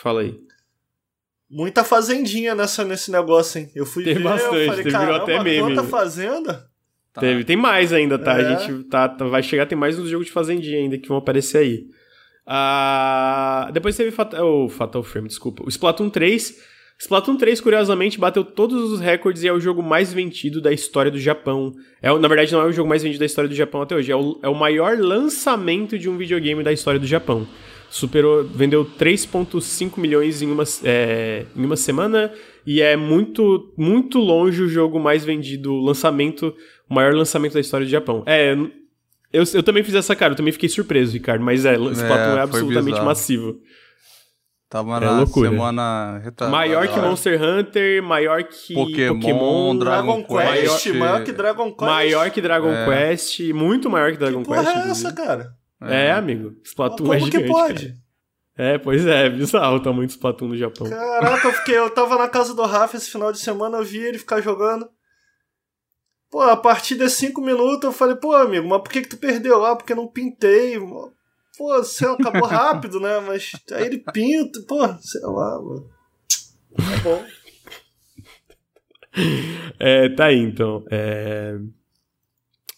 Fala 0.00 0.20
aí. 0.20 0.38
Muita 1.50 1.82
fazendinha 1.82 2.54
nessa, 2.54 2.84
nesse 2.84 3.10
negócio, 3.10 3.60
hein? 3.60 3.70
Eu 3.74 3.84
fui 3.84 4.04
Teve 4.04 4.18
ver, 4.20 4.24
bastante, 4.24 4.56
eu 4.56 4.66
falei, 4.66 4.84
virou 4.84 5.16
até 5.16 5.42
meme. 5.42 5.60
quanta 5.74 5.82
fazenda? 5.84 6.66
Tá. 7.12 7.20
Teve, 7.20 7.44
tem 7.44 7.56
mais 7.56 7.92
ainda, 7.92 8.16
tá? 8.18 8.40
É. 8.40 8.44
A 8.46 8.56
gente 8.56 8.84
tá, 8.84 9.08
tá- 9.08 9.24
vai 9.26 9.42
chegar, 9.42 9.66
tem 9.66 9.76
mais 9.78 9.98
uns 9.98 10.08
jogos 10.08 10.26
de 10.26 10.32
fazendinha 10.32 10.78
ainda 10.78 10.96
que 10.98 11.08
vão 11.08 11.16
aparecer 11.18 11.58
aí. 11.58 11.86
Ah, 12.46 13.70
depois 13.72 13.96
teve 13.96 14.10
Fatal, 14.10 14.44
oh, 14.46 14.68
Fatal 14.68 15.02
Frame, 15.02 15.28
desculpa. 15.28 15.64
O 15.64 15.68
Splatoon 15.68 16.10
3 16.10 16.56
Splatoon 16.98 17.36
3, 17.36 17.60
curiosamente, 17.60 18.18
bateu 18.18 18.44
todos 18.44 18.92
os 18.92 19.00
recordes 19.00 19.42
e 19.42 19.48
é 19.48 19.52
o 19.52 19.60
jogo 19.60 19.82
mais 19.82 20.12
vendido 20.12 20.60
da 20.60 20.72
história 20.72 21.10
do 21.10 21.18
Japão. 21.18 21.72
É, 22.00 22.16
na 22.18 22.28
verdade, 22.28 22.52
não 22.52 22.62
é 22.62 22.66
o 22.66 22.72
jogo 22.72 22.88
mais 22.88 23.02
vendido 23.02 23.20
da 23.20 23.26
história 23.26 23.48
do 23.48 23.54
Japão 23.54 23.82
até 23.82 23.94
hoje, 23.94 24.12
é 24.12 24.16
o, 24.16 24.38
é 24.42 24.48
o 24.48 24.54
maior 24.54 24.96
lançamento 24.98 25.98
de 25.98 26.08
um 26.08 26.16
videogame 26.16 26.62
da 26.62 26.72
história 26.72 27.00
do 27.00 27.06
Japão. 27.06 27.46
Superou, 27.90 28.42
vendeu 28.44 28.84
3,5 28.84 30.00
milhões 30.00 30.42
em 30.42 30.50
uma, 30.50 30.64
é, 30.82 31.44
em 31.54 31.64
uma 31.64 31.76
semana 31.76 32.32
e 32.66 32.80
é 32.80 32.96
muito, 32.96 33.72
muito 33.76 34.18
longe 34.18 34.62
o 34.62 34.68
jogo 34.68 34.98
mais 34.98 35.24
vendido, 35.24 35.72
o 35.72 35.84
lançamento, 35.84 36.54
o 36.88 36.94
maior 36.94 37.14
lançamento 37.14 37.54
da 37.54 37.60
história 37.60 37.86
do 37.86 37.90
Japão. 37.90 38.24
É, 38.26 38.56
eu, 39.32 39.44
eu 39.52 39.62
também 39.62 39.82
fiz 39.82 39.94
essa 39.94 40.14
cara, 40.14 40.32
eu 40.32 40.36
também 40.36 40.52
fiquei 40.52 40.68
surpreso, 40.68 41.12
Ricardo, 41.12 41.44
mas 41.44 41.64
é, 41.64 41.74
Splatoon 41.74 42.36
é, 42.36 42.38
é 42.38 42.40
absolutamente 42.40 42.84
bizarro. 42.86 43.04
massivo. 43.04 43.60
Tava 44.74 44.96
é 44.96 45.00
na 45.02 45.18
loucura. 45.18 45.50
semana 45.50 46.18
retrasada. 46.18 46.50
Maior 46.50 46.88
que 46.88 46.98
Monster 46.98 47.40
Hunter, 47.40 48.02
maior 48.02 48.42
que 48.42 48.74
Pokémon, 48.74 49.20
Pokémon 49.20 49.76
Dragon, 49.76 50.22
Dragon 50.22 50.24
Quest, 50.24 50.82
Quest, 50.82 50.96
maior 50.96 51.24
que 51.24 51.32
Dragon 51.32 51.70
Quest. 51.70 51.80
Maior 51.80 52.30
que 52.32 52.40
Dragon 52.40 52.72
é. 52.72 52.84
Quest, 52.84 53.40
muito 53.52 53.88
maior 53.88 54.10
que 54.10 54.18
Dragon 54.18 54.42
que 54.42 54.48
Quest. 54.48 54.64
Porra 54.64 54.84
é 54.84 54.90
essa, 54.90 55.12
cara? 55.12 55.54
É, 55.80 56.06
é 56.06 56.10
amigo. 56.10 56.56
Splatoon 56.64 57.06
Como 57.06 57.14
é 57.14 57.20
gigante. 57.20 57.46
Como 57.46 57.46
que 57.46 57.52
pode? 57.52 57.86
Cara. 57.86 58.70
É, 58.74 58.78
pois 58.78 59.06
é, 59.06 59.30
bizarro 59.30 59.76
o 59.76 59.80
tamanho 59.80 60.08
do 60.08 60.10
Splatoon 60.10 60.48
no 60.48 60.56
Japão. 60.56 60.90
Caraca, 60.90 61.46
eu 61.46 61.52
fiquei, 61.52 61.78
eu 61.78 61.90
tava 61.90 62.18
na 62.18 62.28
casa 62.28 62.52
do 62.52 62.62
Rafa 62.64 62.96
esse 62.96 63.10
final 63.10 63.30
de 63.30 63.38
semana, 63.38 63.78
eu 63.78 63.84
vi 63.84 63.98
ele 63.98 64.18
ficar 64.18 64.40
jogando. 64.40 64.88
Pô, 66.28 66.40
a 66.40 66.56
partir 66.56 66.96
de 66.96 67.08
5 67.08 67.40
minutos 67.40 67.84
eu 67.84 67.92
falei, 67.92 68.16
pô, 68.16 68.34
amigo, 68.34 68.66
mas 68.68 68.82
por 68.82 68.90
que 68.90 69.02
que 69.02 69.08
tu 69.08 69.18
perdeu? 69.18 69.64
Ah, 69.64 69.76
porque 69.76 69.94
não 69.94 70.08
pintei. 70.08 70.80
Pô, 71.56 71.76
você 71.76 72.04
acabou 72.06 72.48
rápido, 72.48 72.98
né? 73.00 73.20
Mas 73.20 73.52
aí 73.72 73.86
ele 73.86 73.98
pinta, 74.12 74.60
pô, 74.66 74.86
sei 75.00 75.20
lá, 75.22 75.60
mano. 75.60 75.90
Tá 76.76 76.96
bom. 77.02 77.24
É, 79.78 80.08
tá 80.08 80.26
aí, 80.26 80.38
então. 80.38 80.84
É... 80.90 81.56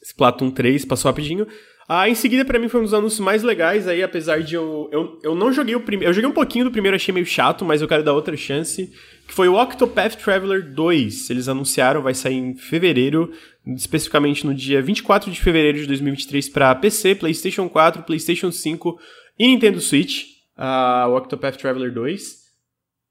Splatoon 0.02 0.50
3 0.50 0.84
passou 0.84 1.10
rapidinho. 1.10 1.46
Ah, 1.88 2.08
em 2.08 2.16
seguida, 2.16 2.44
para 2.44 2.58
mim, 2.58 2.68
foi 2.68 2.80
um 2.80 2.84
dos 2.84 2.94
anúncios 2.94 3.20
mais 3.20 3.44
legais 3.44 3.86
aí, 3.86 4.02
apesar 4.02 4.42
de 4.42 4.56
eu. 4.56 4.88
Eu, 4.90 5.20
eu 5.22 5.34
não 5.36 5.52
joguei 5.52 5.76
o 5.76 5.80
primeiro. 5.80 6.10
Eu 6.10 6.14
joguei 6.14 6.28
um 6.28 6.34
pouquinho 6.34 6.64
do 6.64 6.70
primeiro, 6.70 6.96
achei 6.96 7.14
meio 7.14 7.26
chato, 7.26 7.64
mas 7.64 7.80
eu 7.80 7.86
quero 7.86 8.02
dar 8.02 8.12
outra 8.12 8.36
chance. 8.36 8.90
Que 9.26 9.32
foi 9.32 9.48
o 9.48 9.60
Octopath 9.60 10.16
Traveler 10.16 10.74
2. 10.74 11.30
Eles 11.30 11.48
anunciaram, 11.48 12.02
vai 12.02 12.12
sair 12.12 12.34
em 12.34 12.56
fevereiro, 12.56 13.30
especificamente 13.64 14.44
no 14.44 14.52
dia 14.52 14.82
24 14.82 15.30
de 15.30 15.40
fevereiro 15.40 15.78
de 15.78 15.86
2023, 15.86 16.48
para 16.48 16.74
PC, 16.74 17.14
PlayStation 17.14 17.68
4, 17.68 18.02
PlayStation 18.02 18.50
5 18.50 18.98
e 19.38 19.46
Nintendo 19.46 19.80
Switch. 19.80 20.24
Uh, 20.58 21.08
o 21.10 21.16
Octopath 21.16 21.56
Traveler 21.56 21.92
2. 21.92 22.46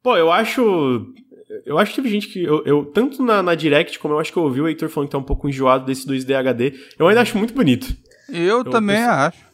Pô, 0.03 0.17
eu 0.17 0.29
acho. 0.29 1.13
Eu 1.65 1.77
acho 1.77 1.91
que 1.91 2.01
teve 2.01 2.09
gente 2.09 2.27
que. 2.27 2.43
Eu, 2.43 2.61
eu 2.65 2.85
tanto 2.85 3.23
na, 3.23 3.41
na 3.41 3.55
Direct 3.55 3.99
como 3.99 4.15
eu 4.15 4.19
acho 4.19 4.33
que 4.33 4.37
eu 4.37 4.43
ouvi 4.43 4.59
o 4.59 4.67
Heitor 4.67 4.89
falando 4.89 5.07
que 5.07 5.13
tá 5.13 5.17
um 5.17 5.23
pouco 5.23 5.47
enjoado 5.47 5.85
desse 5.85 6.05
2D 6.05 6.35
HD. 6.35 6.73
Eu 6.99 7.07
ainda 7.07 7.21
acho 7.21 7.37
muito 7.37 7.53
bonito. 7.53 7.87
Eu, 8.29 8.59
eu 8.59 8.63
também 8.63 9.03
acho. 9.03 9.45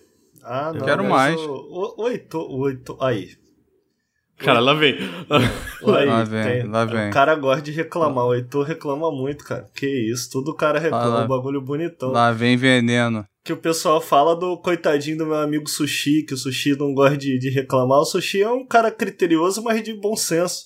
Ah, 0.43 0.71
não. 0.73 0.85
Quero 0.85 1.03
mais. 1.03 1.39
O, 1.39 1.95
o, 1.97 2.07
Heitor, 2.07 2.51
o 2.51 2.67
Heitor. 2.67 2.97
Aí. 3.01 3.29
Cara, 4.37 4.59
lá 4.59 4.73
vem. 4.73 4.97
Aí, 4.99 6.05
lá 6.05 6.23
vem, 6.23 6.43
tem, 6.43 6.63
lá 6.63 6.85
vem. 6.85 7.09
O 7.09 7.13
cara 7.13 7.35
gosta 7.35 7.61
de 7.61 7.71
reclamar. 7.71 8.25
O 8.25 8.33
Heitor 8.33 8.65
reclama 8.65 9.11
muito, 9.11 9.43
cara. 9.43 9.67
Que 9.75 9.85
isso, 10.11 10.31
todo 10.31 10.55
cara 10.55 10.79
reclama, 10.79 11.25
um 11.25 11.27
bagulho 11.27 11.61
bonitão. 11.61 12.11
Lá 12.11 12.31
vem 12.31 12.57
veneno. 12.57 13.23
Que 13.43 13.53
o 13.53 13.57
pessoal 13.57 14.01
fala 14.01 14.35
do 14.35 14.57
coitadinho 14.57 15.19
do 15.19 15.25
meu 15.25 15.35
amigo 15.35 15.69
Sushi, 15.69 16.23
que 16.23 16.33
o 16.33 16.37
Sushi 16.37 16.77
não 16.77 16.93
gosta 16.93 17.17
de, 17.17 17.37
de 17.37 17.49
reclamar. 17.49 17.99
O 17.99 18.05
Sushi 18.05 18.41
é 18.41 18.49
um 18.49 18.65
cara 18.65 18.91
criterioso, 18.91 19.63
mas 19.63 19.83
de 19.83 19.93
bom 19.93 20.15
senso. 20.15 20.65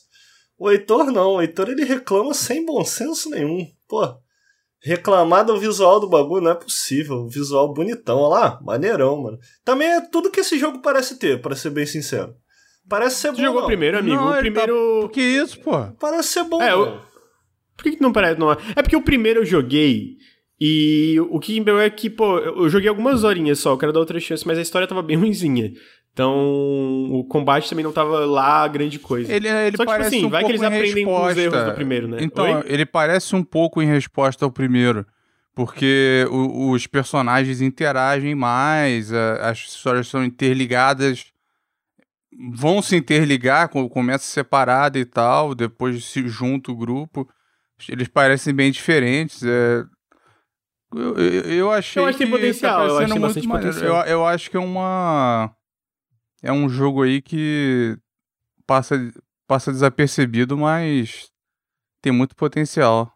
O 0.58 0.72
Heitor 0.72 1.12
não. 1.12 1.34
O 1.34 1.42
Heitor 1.42 1.70
ele 1.70 1.84
reclama 1.84 2.34
sem 2.34 2.66
bom 2.66 2.84
senso 2.84 3.30
nenhum. 3.30 3.66
Pô, 3.88 4.02
reclamar 4.86 5.44
do 5.44 5.58
visual 5.58 6.00
do 6.00 6.08
bagulho 6.08 6.44
não 6.44 6.52
é 6.52 6.56
possível. 6.56 7.24
O 7.24 7.30
visual 7.30 7.74
bonitão, 7.74 8.20
olha 8.20 8.40
lá, 8.40 8.60
maneirão, 8.62 9.20
mano. 9.20 9.40
Também 9.64 9.88
é 9.88 10.02
tudo 10.02 10.30
que 10.30 10.42
esse 10.42 10.60
jogo 10.60 10.80
parece 10.80 11.18
ter, 11.18 11.42
para 11.42 11.56
ser 11.56 11.72
bem 11.72 11.88
sincero. 11.88 12.36
Parece 12.88 13.16
ser 13.16 13.32
Você 13.32 13.38
bom. 13.38 13.48
jogou 13.48 13.62
não. 13.62 13.68
primeiro, 13.68 13.98
amigo? 13.98 14.16
Não, 14.16 14.28
o 14.28 14.34
tá 14.34 14.38
primeiro. 14.38 15.02
Tá... 15.02 15.10
Que 15.10 15.22
isso, 15.22 15.60
pô? 15.60 15.72
Parece 16.00 16.30
ser 16.30 16.44
bom. 16.44 16.62
É, 16.62 16.76
o... 16.76 17.00
Por 17.76 17.84
que, 17.84 17.94
que 17.94 18.02
não 18.02 18.14
parece? 18.14 18.40
Não 18.40 18.52
é? 18.52 18.58
é 18.76 18.84
porque 18.84 18.96
o 18.96 19.02
primeiro 19.02 19.40
eu 19.40 19.46
joguei. 19.46 20.18
E 20.62 21.20
o 21.32 21.40
que 21.40 21.60
me 21.60 21.72
é 21.72 21.90
que, 21.90 22.10
pô, 22.10 22.38
eu 22.38 22.70
joguei 22.70 22.88
algumas 22.88 23.24
horinhas 23.24 23.60
só, 23.60 23.72
eu 23.72 23.78
quero 23.78 23.92
dar 23.92 24.00
outra 24.00 24.20
chance, 24.20 24.48
mas 24.48 24.58
a 24.58 24.62
história 24.62 24.88
tava 24.88 25.02
bem 25.02 25.18
ruimzinha. 25.18 25.74
Então, 26.16 27.12
o 27.12 27.26
combate 27.26 27.70
também 27.70 27.84
não 27.84 27.92
tava 27.92 28.26
lá 28.26 28.66
grande 28.70 28.98
coisa. 28.98 29.34
Ele, 29.34 29.50
ele 29.50 29.76
Só 29.76 29.84
que, 29.84 29.84
tipo 29.84 29.86
parece 29.86 30.16
assim, 30.16 30.26
um 30.26 30.30
vai 30.30 30.44
pouco 30.44 30.46
que 30.46 30.52
eles 30.54 30.66
aprendem 30.66 31.06
resposta. 31.06 31.26
com 31.26 31.28
os 31.28 31.38
erros 31.38 31.66
do 31.66 31.76
primeiro, 31.76 32.08
né? 32.08 32.18
Então, 32.22 32.60
Oi? 32.60 32.64
ele 32.68 32.86
parece 32.86 33.36
um 33.36 33.44
pouco 33.44 33.82
em 33.82 33.86
resposta 33.86 34.46
ao 34.46 34.50
primeiro. 34.52 35.06
Porque 35.54 36.26
o, 36.32 36.72
os 36.72 36.88
personagens 36.88 37.60
interagem 37.60 38.34
mais, 38.34 39.12
a, 39.12 39.50
as 39.50 39.58
histórias 39.58 40.08
são 40.08 40.24
interligadas, 40.24 41.34
vão 42.54 42.82
se 42.82 42.96
interligar, 42.96 43.68
começa 43.68 44.24
separado 44.24 44.98
e 44.98 45.04
tal, 45.04 45.54
depois 45.54 46.06
se 46.06 46.26
junta 46.30 46.72
o 46.72 46.78
grupo. 46.78 47.28
Eles 47.90 48.08
parecem 48.08 48.54
bem 48.54 48.72
diferentes. 48.72 49.44
É, 49.44 49.84
eu, 50.94 51.18
eu, 51.18 51.42
eu 51.42 51.72
achei 51.74 52.02
eu 52.02 52.08
acho 52.08 52.18
que 52.18 52.24
tem 52.24 52.32
potencial, 52.32 52.80
tá 52.80 52.86
eu 52.86 52.98
acho 53.00 53.06
que 53.08 53.12
tem 53.12 53.20
muito 53.20 53.22
bastante 53.22 53.48
maneiro. 53.50 53.74
potencial. 53.74 54.06
Eu, 54.06 54.12
eu 54.12 54.26
acho 54.26 54.50
que 54.50 54.56
é 54.56 54.62
uma 54.62 55.54
é 56.42 56.52
um 56.52 56.70
jogo 56.70 57.04
aí 57.04 57.22
que 57.22 57.98
passa 58.66 58.96
passa 59.48 59.72
desapercebido, 59.72 60.58
mas 60.58 61.30
tem 62.02 62.12
muito 62.12 62.36
potencial. 62.36 63.12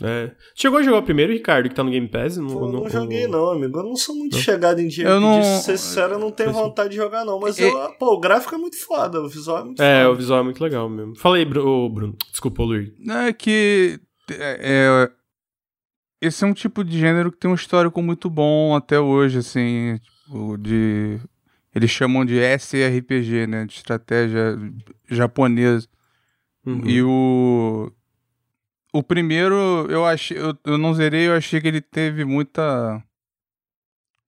É. 0.00 0.30
Chegou 0.54 0.78
a 0.78 0.82
jogar 0.82 0.98
o 0.98 1.02
primeiro, 1.02 1.32
Ricardo, 1.32 1.68
que 1.68 1.74
tá 1.74 1.82
no 1.82 1.90
Game 1.90 2.06
Pass? 2.06 2.36
Não, 2.36 2.46
Pô, 2.46 2.60
não, 2.66 2.82
não 2.82 2.88
joguei, 2.88 3.26
não, 3.26 3.50
amigo. 3.50 3.80
Eu 3.80 3.84
não 3.84 3.96
sou 3.96 4.14
muito 4.14 4.36
não. 4.36 4.42
chegado 4.42 4.78
em 4.80 4.86
dia. 4.86 5.08
Eu 5.08 5.20
não... 5.20 5.40
De 5.40 5.46
ser 5.46 5.76
sincero, 5.76 6.14
eu 6.14 6.18
não 6.20 6.30
tenho 6.30 6.52
vontade 6.52 6.90
de 6.90 6.96
jogar, 6.96 7.24
não. 7.24 7.40
Mas, 7.40 7.58
eu, 7.58 7.72
pô, 7.98 8.14
o 8.14 8.20
gráfico 8.20 8.54
é 8.54 8.58
muito 8.58 8.76
foda, 8.76 9.20
o 9.20 9.28
visual 9.28 9.58
é 9.58 9.64
muito 9.64 9.82
É, 9.82 10.02
foda. 10.02 10.12
o 10.12 10.14
visual 10.14 10.40
é 10.40 10.42
muito 10.44 10.62
legal 10.62 10.88
mesmo. 10.88 11.16
Fala 11.16 11.36
aí, 11.36 11.44
Bruno. 11.44 11.88
Bruno. 11.88 12.16
Desculpa, 12.30 12.62
Luiz. 12.62 12.92
É 13.08 13.32
que. 13.32 13.98
É, 14.30 15.10
esse 16.20 16.44
é 16.44 16.46
um 16.46 16.54
tipo 16.54 16.84
de 16.84 16.96
gênero 16.96 17.32
que 17.32 17.38
tem 17.38 17.50
um 17.50 17.54
histórico 17.54 18.00
muito 18.00 18.30
bom 18.30 18.76
até 18.76 19.00
hoje, 19.00 19.38
assim. 19.38 19.98
Tipo, 20.24 20.56
de. 20.58 21.18
Eles 21.74 21.90
chamam 21.90 22.24
de 22.24 22.38
SRPG, 22.38 23.46
né? 23.46 23.64
De 23.66 23.74
estratégia 23.74 24.58
japonesa. 25.08 25.86
Uhum. 26.64 26.82
E 26.86 27.02
o 27.02 27.92
o 28.92 29.02
primeiro, 29.02 29.86
eu 29.90 30.04
achei. 30.04 30.38
Eu, 30.38 30.56
eu 30.64 30.78
não 30.78 30.94
zerei, 30.94 31.28
eu 31.28 31.34
achei 31.34 31.60
que 31.60 31.68
ele 31.68 31.80
teve 31.80 32.24
muita. 32.24 33.02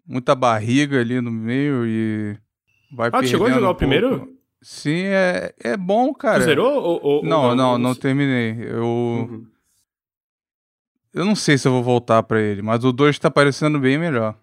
Muita 0.07 0.35
barriga 0.35 1.01
ali 1.01 1.21
no 1.21 1.31
meio 1.31 1.87
e. 1.87 2.37
Vai 2.93 3.11
ah, 3.13 3.23
chegou 3.25 3.47
a 3.47 3.51
jogar 3.51 3.69
um 3.69 3.71
o 3.71 3.75
primeiro? 3.75 4.37
Sim, 4.61 5.05
é, 5.05 5.55
é 5.59 5.77
bom, 5.77 6.13
cara. 6.13 6.41
Tu 6.41 6.45
zerou? 6.45 6.83
Ou, 6.83 7.01
ou, 7.03 7.25
não, 7.25 7.43
ou 7.43 7.57
não, 7.57 7.73
não, 7.73 7.79
não, 7.79 7.95
terminei. 7.95 8.57
Eu. 8.61 8.85
Uhum. 8.85 9.47
Eu 11.13 11.25
não 11.25 11.35
sei 11.35 11.57
se 11.57 11.67
eu 11.67 11.73
vou 11.73 11.83
voltar 11.83 12.23
pra 12.23 12.41
ele, 12.41 12.63
mas 12.63 12.85
o 12.85 12.93
2 12.93 13.19
tá 13.19 13.31
parecendo 13.31 13.81
bem 13.81 13.99
melhor. 13.99 14.37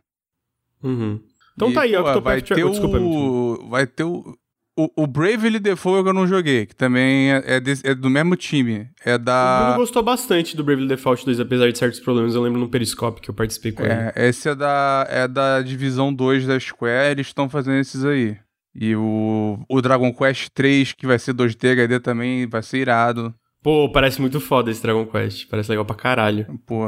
Uhum. 0.83 1.21
Então 1.57 1.71
e, 1.71 1.73
tá 1.73 1.81
aí, 1.81 1.93
pô, 1.93 2.01
Octopath 2.01 2.23
vai 2.23 2.41
ter 2.41 2.69
Desculpa, 2.69 2.99
o... 2.99 3.67
Vai 3.69 3.87
ter 3.87 4.03
o. 4.03 4.37
O, 4.79 4.91
o 4.95 5.07
Bravely 5.07 5.57
Default 5.57 6.05
eu 6.05 6.13
não 6.13 6.27
joguei, 6.27 6.67
que 6.67 6.75
também 6.75 7.31
é, 7.31 7.55
é, 7.55 7.59
de, 7.59 7.73
é, 7.83 7.95
do 7.95 8.11
mesmo 8.11 8.35
time. 8.35 8.87
É 9.03 9.17
da. 9.17 9.55
O 9.55 9.65
Bruno 9.65 9.79
gostou 9.79 10.03
bastante 10.03 10.55
do 10.55 10.63
Bravely 10.63 10.87
Default 10.87 11.25
2, 11.25 11.39
apesar 11.39 11.71
de 11.71 11.79
certos 11.79 11.99
problemas. 11.99 12.35
Eu 12.35 12.43
lembro 12.43 12.59
no 12.59 12.69
Periscope 12.69 13.19
que 13.19 13.27
eu 13.27 13.33
participei 13.33 13.71
com 13.71 13.81
é, 13.83 14.13
ele. 14.15 14.27
Esse 14.27 14.49
é 14.49 14.53
da, 14.53 15.07
é 15.09 15.27
da 15.27 15.63
divisão 15.63 16.13
2 16.13 16.45
da 16.45 16.59
Square, 16.59 17.09
eles 17.09 17.25
estão 17.25 17.49
fazendo 17.49 17.79
esses 17.79 18.05
aí. 18.05 18.37
E 18.75 18.95
o, 18.95 19.57
o 19.67 19.81
Dragon 19.81 20.13
Quest 20.13 20.49
3, 20.53 20.93
que 20.93 21.07
vai 21.07 21.17
ser 21.17 21.33
2D 21.33 21.71
HD 21.71 21.99
também, 21.99 22.45
vai 22.45 22.61
ser 22.61 22.77
irado. 22.77 23.33
Pô, 23.63 23.91
parece 23.91 24.21
muito 24.21 24.39
foda 24.39 24.69
esse 24.69 24.83
Dragon 24.83 25.07
Quest. 25.07 25.47
Parece 25.49 25.71
legal 25.71 25.85
pra 25.85 25.95
caralho. 25.95 26.45
Pô, 26.67 26.85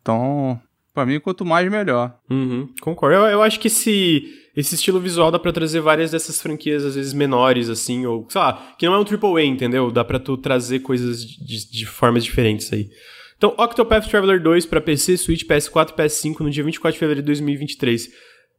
então. 0.00 0.60
Pra 0.94 1.04
mim, 1.04 1.18
quanto 1.18 1.44
mais, 1.44 1.68
melhor. 1.68 2.16
Uhum, 2.30 2.68
concordo. 2.80 3.16
Eu, 3.16 3.24
eu 3.24 3.42
acho 3.42 3.58
que 3.58 3.66
esse 3.66 4.32
esse 4.56 4.76
estilo 4.76 5.00
visual 5.00 5.32
dá 5.32 5.38
para 5.38 5.52
trazer 5.52 5.80
várias 5.80 6.12
dessas 6.12 6.40
franquias, 6.40 6.84
às 6.84 6.94
vezes 6.94 7.12
menores, 7.12 7.68
assim, 7.68 8.06
ou, 8.06 8.24
sei 8.30 8.40
lá, 8.40 8.74
que 8.78 8.86
não 8.86 8.94
é 8.94 8.98
um 8.98 9.02
AAA, 9.04 9.42
entendeu? 9.42 9.90
Dá 9.90 10.04
pra 10.04 10.20
tu 10.20 10.36
trazer 10.36 10.78
coisas 10.78 11.26
de, 11.26 11.68
de 11.68 11.84
formas 11.84 12.24
diferentes 12.24 12.72
aí. 12.72 12.88
Então, 13.36 13.52
Octopath 13.58 14.08
Traveler 14.08 14.40
2 14.40 14.64
para 14.66 14.80
PC, 14.80 15.16
Switch, 15.16 15.44
PS4 15.44 15.90
e 15.90 15.92
PS5 15.94 16.40
no 16.40 16.50
dia 16.50 16.62
24 16.62 16.94
de 16.94 16.98
fevereiro 17.00 17.22
de 17.22 17.26
2023. 17.26 18.08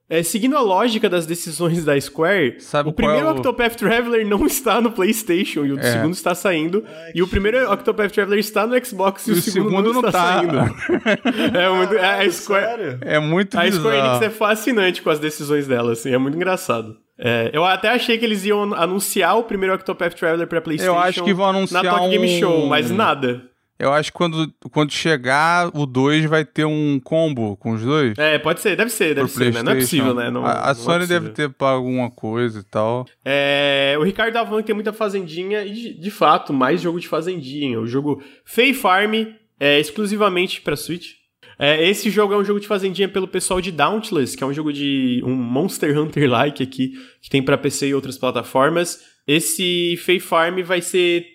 É, 0.07 0.21
seguindo 0.21 0.55
a 0.55 0.61
lógica 0.61 1.09
das 1.09 1.25
decisões 1.25 1.83
da 1.83 1.99
Square, 1.99 2.57
Sabe 2.59 2.89
o 2.89 2.93
primeiro 2.93 3.25
é 3.27 3.31
o... 3.31 3.35
Octopath 3.35 3.75
Traveler 3.75 4.27
não 4.27 4.45
está 4.45 4.79
no 4.79 4.91
PlayStation 4.91 5.65
e 5.65 5.71
o 5.71 5.79
é. 5.79 5.93
segundo 5.93 6.13
está 6.13 6.35
saindo. 6.35 6.83
Ai, 6.87 7.11
e 7.15 7.23
o 7.23 7.27
primeiro 7.27 7.71
Octopath 7.71 8.11
Traveler 8.11 8.39
está 8.39 8.67
no 8.67 8.85
Xbox 8.85 9.27
e, 9.27 9.31
e 9.31 9.33
o, 9.33 9.41
segundo, 9.41 9.69
segundo, 9.69 9.93
não, 9.93 10.01
está 10.01 10.11
tá. 10.11 10.33
saindo. 10.35 10.57
é 11.57 11.69
muito. 11.69 11.95
É, 11.95 12.25
a 12.25 12.31
Square, 12.31 12.65
sério? 12.65 12.97
é 13.01 13.19
muito 13.19 13.57
A 13.57 13.63
bizarro. 13.63 13.83
Square 13.83 13.97
Enix 13.97 14.21
é 14.21 14.29
fascinante 14.29 15.01
com 15.01 15.09
as 15.09 15.17
decisões 15.17 15.65
dela, 15.67 15.93
assim, 15.93 16.13
é 16.13 16.17
muito 16.19 16.35
engraçado. 16.35 16.95
É, 17.17 17.49
eu 17.53 17.63
até 17.65 17.89
achei 17.89 18.17
que 18.17 18.25
eles 18.25 18.45
iam 18.45 18.73
anunciar 18.73 19.37
o 19.37 19.43
primeiro 19.43 19.73
Octopath 19.73 20.13
Traveler 20.13 20.47
pra 20.47 20.61
PlayStation. 20.61 20.93
Eu 20.93 20.99
acho 20.99 21.23
que 21.23 21.33
vão 21.33 21.47
anunciar 21.47 21.83
na 21.83 21.91
Tokyo 21.91 22.09
Game 22.09 22.35
um- 22.35 22.39
Show, 22.39 22.67
mas 22.67 22.91
nada. 22.91 23.41
Eu 23.77 23.91
acho 23.91 24.11
que 24.11 24.17
quando, 24.17 24.53
quando 24.71 24.91
chegar 24.91 25.69
o 25.75 25.85
2 25.85 26.25
vai 26.25 26.45
ter 26.45 26.63
um 26.65 26.99
combo 27.03 27.57
com 27.57 27.73
os 27.73 27.81
dois. 27.81 28.17
É, 28.17 28.39
pode 28.39 28.61
ser, 28.61 28.75
deve 28.77 28.89
ser, 28.89 29.13
deve 29.13 29.27
ser, 29.29 29.53
né? 29.53 29.61
Não 29.61 29.73
é 29.73 29.75
possível, 29.75 30.13
né? 30.13 30.31
Não, 30.31 30.45
a 30.45 30.51
a 30.51 30.63
não 30.63 30.71
é 30.71 30.73
Sony 30.75 30.99
possível. 30.99 31.21
deve 31.21 31.33
ter 31.33 31.49
pago 31.49 31.77
alguma 31.77 32.09
coisa 32.09 32.59
e 32.61 32.63
tal. 32.63 33.05
É, 33.23 33.95
o 33.99 34.03
Ricardo 34.03 34.33
tava 34.33 34.45
falando 34.47 34.63
que 34.63 34.67
tem 34.67 34.75
muita 34.75 34.93
fazendinha, 34.93 35.65
e 35.65 35.73
de, 35.73 35.93
de 35.93 36.11
fato, 36.11 36.53
mais 36.53 36.81
jogo 36.81 36.99
de 36.99 37.07
fazendinha. 37.07 37.79
O 37.79 37.85
jogo 37.85 38.23
Fay 38.45 38.73
Farm 38.73 39.13
é 39.59 39.79
exclusivamente 39.79 40.61
pra 40.61 40.77
Switch. 40.77 41.13
É, 41.59 41.88
esse 41.88 42.09
jogo 42.09 42.33
é 42.33 42.38
um 42.38 42.43
jogo 42.43 42.59
de 42.59 42.67
fazendinha 42.67 43.07
pelo 43.07 43.27
pessoal 43.27 43.59
de 43.59 43.71
Dauntless, 43.71 44.38
que 44.38 44.43
é 44.43 44.47
um 44.47 44.53
jogo 44.53 44.71
de 44.71 45.21
um 45.25 45.33
Monster 45.33 45.97
Hunter-like 45.97 46.63
aqui, 46.63 46.93
que 47.21 47.29
tem 47.29 47.41
pra 47.43 47.57
PC 47.57 47.88
e 47.88 47.93
outras 47.93 48.17
plataformas. 48.17 48.99
Esse 49.27 49.97
Fay 49.97 50.19
Farm 50.19 50.61
vai 50.63 50.81
ser 50.81 51.25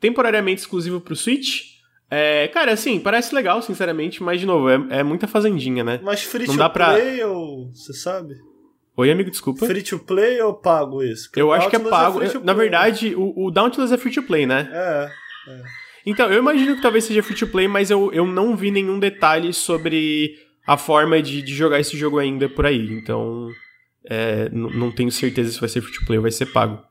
temporariamente 0.00 0.60
exclusivo 0.60 1.00
pro 1.00 1.14
Switch. 1.16 1.69
É, 2.10 2.48
cara, 2.48 2.72
assim, 2.72 2.98
parece 2.98 3.34
legal, 3.34 3.62
sinceramente, 3.62 4.22
mas, 4.22 4.40
de 4.40 4.46
novo, 4.46 4.68
é, 4.68 4.98
é 4.98 5.02
muita 5.02 5.28
fazendinha, 5.28 5.84
né? 5.84 6.00
Mas 6.02 6.22
free 6.22 6.46
Não 6.46 6.54
to 6.54 6.58
dá 6.58 6.68
pra- 6.68 6.94
play 6.94 7.22
ou. 7.22 7.70
Você 7.72 7.92
sabe? 7.92 8.34
Oi, 8.96 9.10
amigo, 9.10 9.30
desculpa. 9.30 9.64
Free 9.64 9.82
to 9.82 9.98
play 10.00 10.40
ou 10.42 10.52
pago 10.54 11.02
isso? 11.02 11.28
Porque 11.28 11.40
Eu 11.40 11.52
acho 11.52 11.70
que 11.70 11.76
é 11.76 11.78
Nautilus 11.78 12.00
pago. 12.32 12.40
to 12.40 12.44
Na 12.44 12.52
verdade, 12.52 13.14
o, 13.14 13.46
o 13.46 13.50
Dauntless 13.50 13.94
é 13.94 13.96
free 13.96 14.12
to 14.12 14.22
play, 14.24 14.44
né? 14.44 14.68
É. 14.72 15.08
Então, 16.04 16.30
eu 16.30 16.38
imagino 16.38 16.74
que 16.76 16.82
talvez 16.82 17.04
seja 17.04 17.22
free 17.22 17.36
to 17.36 17.46
play, 17.46 17.68
mas 17.68 17.90
eu, 17.90 18.12
eu 18.12 18.26
não 18.26 18.56
vi 18.56 18.70
nenhum 18.70 18.98
detalhe 18.98 19.52
sobre 19.52 20.34
a 20.66 20.76
forma 20.76 21.22
de, 21.22 21.40
de 21.42 21.54
jogar 21.54 21.78
esse 21.78 21.96
jogo 21.96 22.18
ainda 22.18 22.48
por 22.48 22.66
aí. 22.66 22.92
Então, 22.92 23.48
é, 24.08 24.48
não 24.50 24.90
tenho 24.90 25.10
certeza 25.12 25.52
se 25.52 25.60
vai 25.60 25.68
ser 25.68 25.80
free 25.80 25.92
to 25.94 26.04
play 26.04 26.18
ou 26.18 26.22
vai 26.22 26.32
ser 26.32 26.46
pago. 26.46 26.82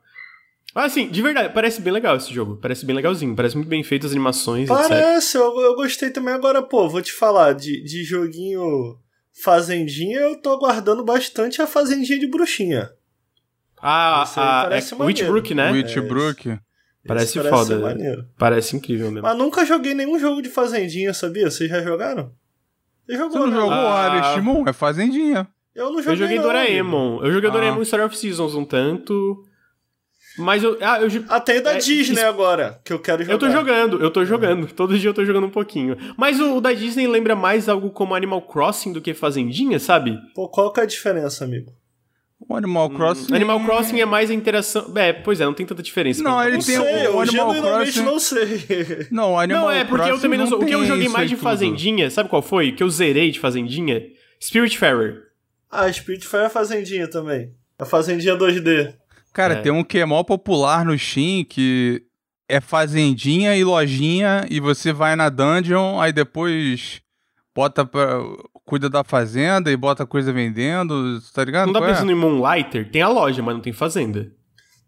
Ah, 0.74 0.84
assim, 0.84 1.08
de 1.08 1.20
verdade, 1.20 1.52
parece 1.52 1.80
bem 1.80 1.92
legal 1.92 2.16
esse 2.16 2.32
jogo. 2.32 2.56
Parece 2.56 2.86
bem 2.86 2.94
legalzinho. 2.94 3.34
Parece 3.34 3.56
muito 3.56 3.68
bem 3.68 3.82
feito 3.82 4.06
as 4.06 4.12
animações, 4.12 4.70
etc. 4.70 4.88
Parece, 4.88 5.36
eu, 5.36 5.60
eu 5.60 5.74
gostei 5.74 6.10
também. 6.10 6.32
Agora, 6.32 6.62
pô, 6.62 6.88
vou 6.88 7.02
te 7.02 7.12
falar, 7.12 7.54
de, 7.54 7.82
de 7.82 8.04
joguinho 8.04 8.96
Fazendinha, 9.42 10.20
eu 10.20 10.40
tô 10.40 10.50
aguardando 10.50 11.04
bastante 11.04 11.60
a 11.60 11.66
Fazendinha 11.66 12.18
de 12.18 12.26
Bruxinha. 12.28 12.90
Ah, 13.82 14.24
Esse 14.26 14.38
aí 14.38 14.46
a, 14.46 14.62
parece 14.62 14.94
é. 14.94 14.96
Witchbrook, 14.96 15.54
né? 15.54 15.72
Witchbrook. 15.72 16.58
Parece 17.06 17.38
Esse 17.38 17.48
foda, 17.48 17.76
né? 17.76 17.82
maneiro. 17.82 18.26
Parece 18.38 18.76
incrível 18.76 19.10
mesmo. 19.10 19.26
Mas 19.26 19.36
nunca 19.36 19.64
joguei 19.64 19.94
nenhum 19.94 20.18
jogo 20.18 20.42
de 20.42 20.50
Fazendinha, 20.50 21.14
sabia? 21.14 21.50
Vocês 21.50 21.70
já 21.70 21.82
jogaram? 21.82 22.32
Você 23.06 23.16
Você 23.16 23.18
jogou, 23.18 23.38
não 23.40 23.46
né? 23.46 23.56
jogou 23.56 23.72
Ah. 23.72 24.68
É 24.68 24.72
fazendinha. 24.72 25.48
Eu 25.74 25.86
não 25.90 26.02
joguei 26.02 26.12
Eu 26.12 26.16
joguei 26.16 26.36
não, 26.36 26.42
Doraemon. 26.44 27.24
Eu 27.24 27.32
joguei 27.32 27.48
Ah. 27.48 27.52
Doraemon 27.52 27.82
Story 27.82 28.02
of 28.02 28.16
Seasons 28.16 28.54
um 28.54 28.64
tanto. 28.64 29.44
Mas 30.40 30.62
eu. 30.62 30.76
Ah, 30.80 31.00
eu, 31.00 31.40
tem 31.40 31.62
da 31.62 31.74
É, 31.74 31.78
Disney 31.78 32.14
isso- 32.16 32.26
agora, 32.26 32.80
que 32.84 32.92
eu 32.92 32.98
quero 32.98 33.22
jogar. 33.22 33.34
Eu 33.34 33.38
tô 33.38 33.50
jogando, 33.50 34.00
eu 34.02 34.10
tô 34.10 34.24
jogando. 34.24 34.66
Todo 34.68 34.98
dia 34.98 35.10
eu 35.10 35.14
tô 35.14 35.24
jogando 35.24 35.46
um 35.46 35.50
pouquinho. 35.50 35.96
Mas 36.16 36.40
o, 36.40 36.56
o 36.56 36.60
da 36.60 36.72
Disney 36.72 37.06
lembra 37.06 37.36
mais 37.36 37.68
algo 37.68 37.90
como 37.90 38.14
Animal 38.14 38.42
Crossing 38.42 38.92
do 38.92 39.00
que 39.00 39.14
Fazendinha, 39.14 39.78
sabe? 39.78 40.18
Pô, 40.34 40.48
qual 40.48 40.72
que 40.72 40.80
é 40.80 40.82
a 40.82 40.86
diferença, 40.86 41.44
amigo? 41.44 41.72
O 42.48 42.56
Animal 42.56 42.88
Crossing. 42.90 43.34
Animal 43.34 43.60
Crossing 43.60 44.00
é 44.00 44.06
mais 44.06 44.30
a 44.30 44.34
interação. 44.34 44.90
É, 44.96 45.12
pois 45.12 45.40
é, 45.40 45.44
não 45.44 45.52
tem 45.52 45.66
tanta 45.66 45.82
diferença. 45.82 46.22
Não, 46.22 46.42
ele 46.42 46.56
Não 46.56 46.64
tem 46.64 46.74
sei, 46.74 46.78
o- 46.78 46.96
eu 47.04 47.16
o 47.16 47.20
Animal 47.20 47.54
Crossing- 47.54 48.02
não 48.02 48.18
sei. 48.18 49.06
Não, 49.12 49.32
o 49.34 49.38
Animal 49.38 49.62
Não, 49.64 49.70
é 49.70 49.84
porque 49.84 50.02
eu 50.02 50.06
Crossing 50.06 50.22
também 50.22 50.38
não 50.38 50.46
sou. 50.46 50.60
O 50.60 50.64
que 50.64 50.72
eu 50.74 50.84
joguei 50.86 51.08
mais 51.08 51.28
de 51.28 51.36
tudo. 51.36 51.44
Fazendinha, 51.44 52.10
sabe 52.10 52.30
qual 52.30 52.40
foi? 52.40 52.72
Que 52.72 52.82
eu 52.82 52.88
zerei 52.88 53.30
de 53.30 53.38
Fazendinha? 53.38 54.02
Spiritfarer. 54.42 55.22
ah, 55.70 55.92
Spiritfarer 55.92 56.46
é 56.46 56.48
Fazendinha 56.48 57.08
também. 57.08 57.52
A 57.78 57.84
Fazendinha 57.84 58.34
2D. 58.36 58.94
Cara, 59.32 59.54
É. 59.54 59.60
tem 59.62 59.70
um 59.72 59.84
que 59.84 59.98
é 59.98 60.04
mó 60.04 60.22
popular 60.22 60.84
no 60.84 60.96
Steam, 60.98 61.44
que 61.44 62.02
é 62.48 62.60
fazendinha 62.60 63.56
e 63.56 63.62
lojinha, 63.64 64.46
e 64.50 64.58
você 64.60 64.92
vai 64.92 65.14
na 65.14 65.28
dungeon, 65.28 66.00
aí 66.00 66.12
depois 66.12 67.00
bota 67.54 67.84
pra... 67.84 68.18
cuida 68.64 68.88
da 68.90 69.04
fazenda 69.04 69.70
e 69.70 69.76
bota 69.76 70.04
coisa 70.06 70.32
vendendo, 70.32 71.20
tá 71.32 71.44
ligado? 71.44 71.66
Não 71.66 71.72
tá 71.74 71.80
Qual 71.80 71.90
é? 71.90 71.92
pensando 71.92 72.10
em 72.10 72.14
Moonlighter? 72.14 72.90
Tem 72.90 73.02
a 73.02 73.08
loja, 73.08 73.42
mas 73.42 73.54
não 73.54 73.60
tem 73.62 73.72
fazenda. 73.72 74.32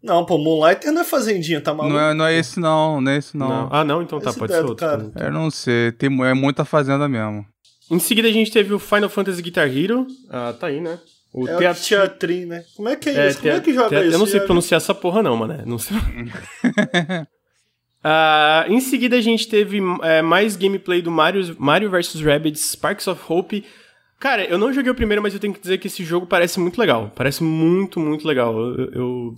Não, 0.03 0.25
pô, 0.25 0.37
Moonlighter 0.37 0.91
não 0.91 1.01
é 1.01 1.05
Fazendinha, 1.05 1.61
tá 1.61 1.73
maluco? 1.73 1.95
Não 1.95 2.01
é, 2.01 2.13
não 2.13 2.25
é 2.25 2.37
esse 2.37 2.59
não, 2.59 2.99
não 2.99 3.09
é 3.09 3.17
esse 3.17 3.37
não. 3.37 3.69
Ah, 3.71 3.85
não? 3.85 4.01
Então 4.01 4.19
tá, 4.19 4.31
Essa 4.31 4.39
pode 4.39 4.51
ser 4.51 4.59
outro. 4.59 4.75
cara. 4.75 5.03
então. 5.03 5.23
Eu 5.27 5.31
não 5.31 5.49
sei, 5.49 5.93
tem, 5.93 6.09
é 6.25 6.33
muita 6.33 6.65
fazenda 6.65 7.07
mesmo. 7.07 7.45
Em 7.89 7.99
seguida 7.99 8.27
a 8.27 8.31
gente 8.31 8.51
teve 8.51 8.73
o 8.73 8.79
Final 8.79 9.07
Fantasy 9.09 9.41
Guitar 9.41 9.65
Hero. 9.69 10.05
Ah, 10.29 10.53
tá 10.59 10.67
aí, 10.67 10.81
né? 10.81 10.99
O 11.33 11.47
É 11.47 11.55
o 11.55 11.57
teatro- 11.57 11.83
teatrinho, 11.83 12.47
né? 12.49 12.63
Como 12.75 12.87
é 12.89 12.95
que 12.95 13.09
é, 13.09 13.25
É, 13.25 13.29
isso? 13.29 13.39
Como 13.41 13.53
é 13.53 13.59
que 13.59 13.73
joga 13.73 13.89
te- 13.89 14.05
isso? 14.05 14.15
Eu 14.15 14.19
não 14.19 14.27
sei 14.27 14.39
pronunciar 14.41 14.77
essa 14.77 14.93
porra 14.93 15.23
não, 15.23 15.35
mano. 15.35 15.63
Não 15.65 15.79
sei. 15.79 15.97
Ah, 18.05 18.65
em 18.67 18.81
seguida 18.81 19.15
a 19.15 19.21
gente 19.21 19.47
teve 19.47 19.79
é, 20.01 20.21
mais 20.21 20.57
gameplay 20.57 21.01
do 21.01 21.09
Mario, 21.09 21.55
Mario 21.57 21.89
vs 21.89 22.19
Rabbids 22.21 22.71
Sparks 22.71 23.07
of 23.07 23.21
Hope. 23.29 23.63
Cara, 24.19 24.43
eu 24.45 24.57
não 24.57 24.73
joguei 24.73 24.91
o 24.91 24.95
primeiro, 24.95 25.21
mas 25.21 25.33
eu 25.33 25.39
tenho 25.39 25.53
que 25.53 25.61
dizer 25.61 25.77
que 25.77 25.87
esse 25.87 26.03
jogo 26.03 26.25
parece 26.27 26.59
muito 26.59 26.77
legal. 26.79 27.11
Parece 27.15 27.41
muito, 27.43 27.99
muito 28.01 28.27
legal. 28.27 28.53
Eu... 28.59 28.91
eu- 28.91 29.35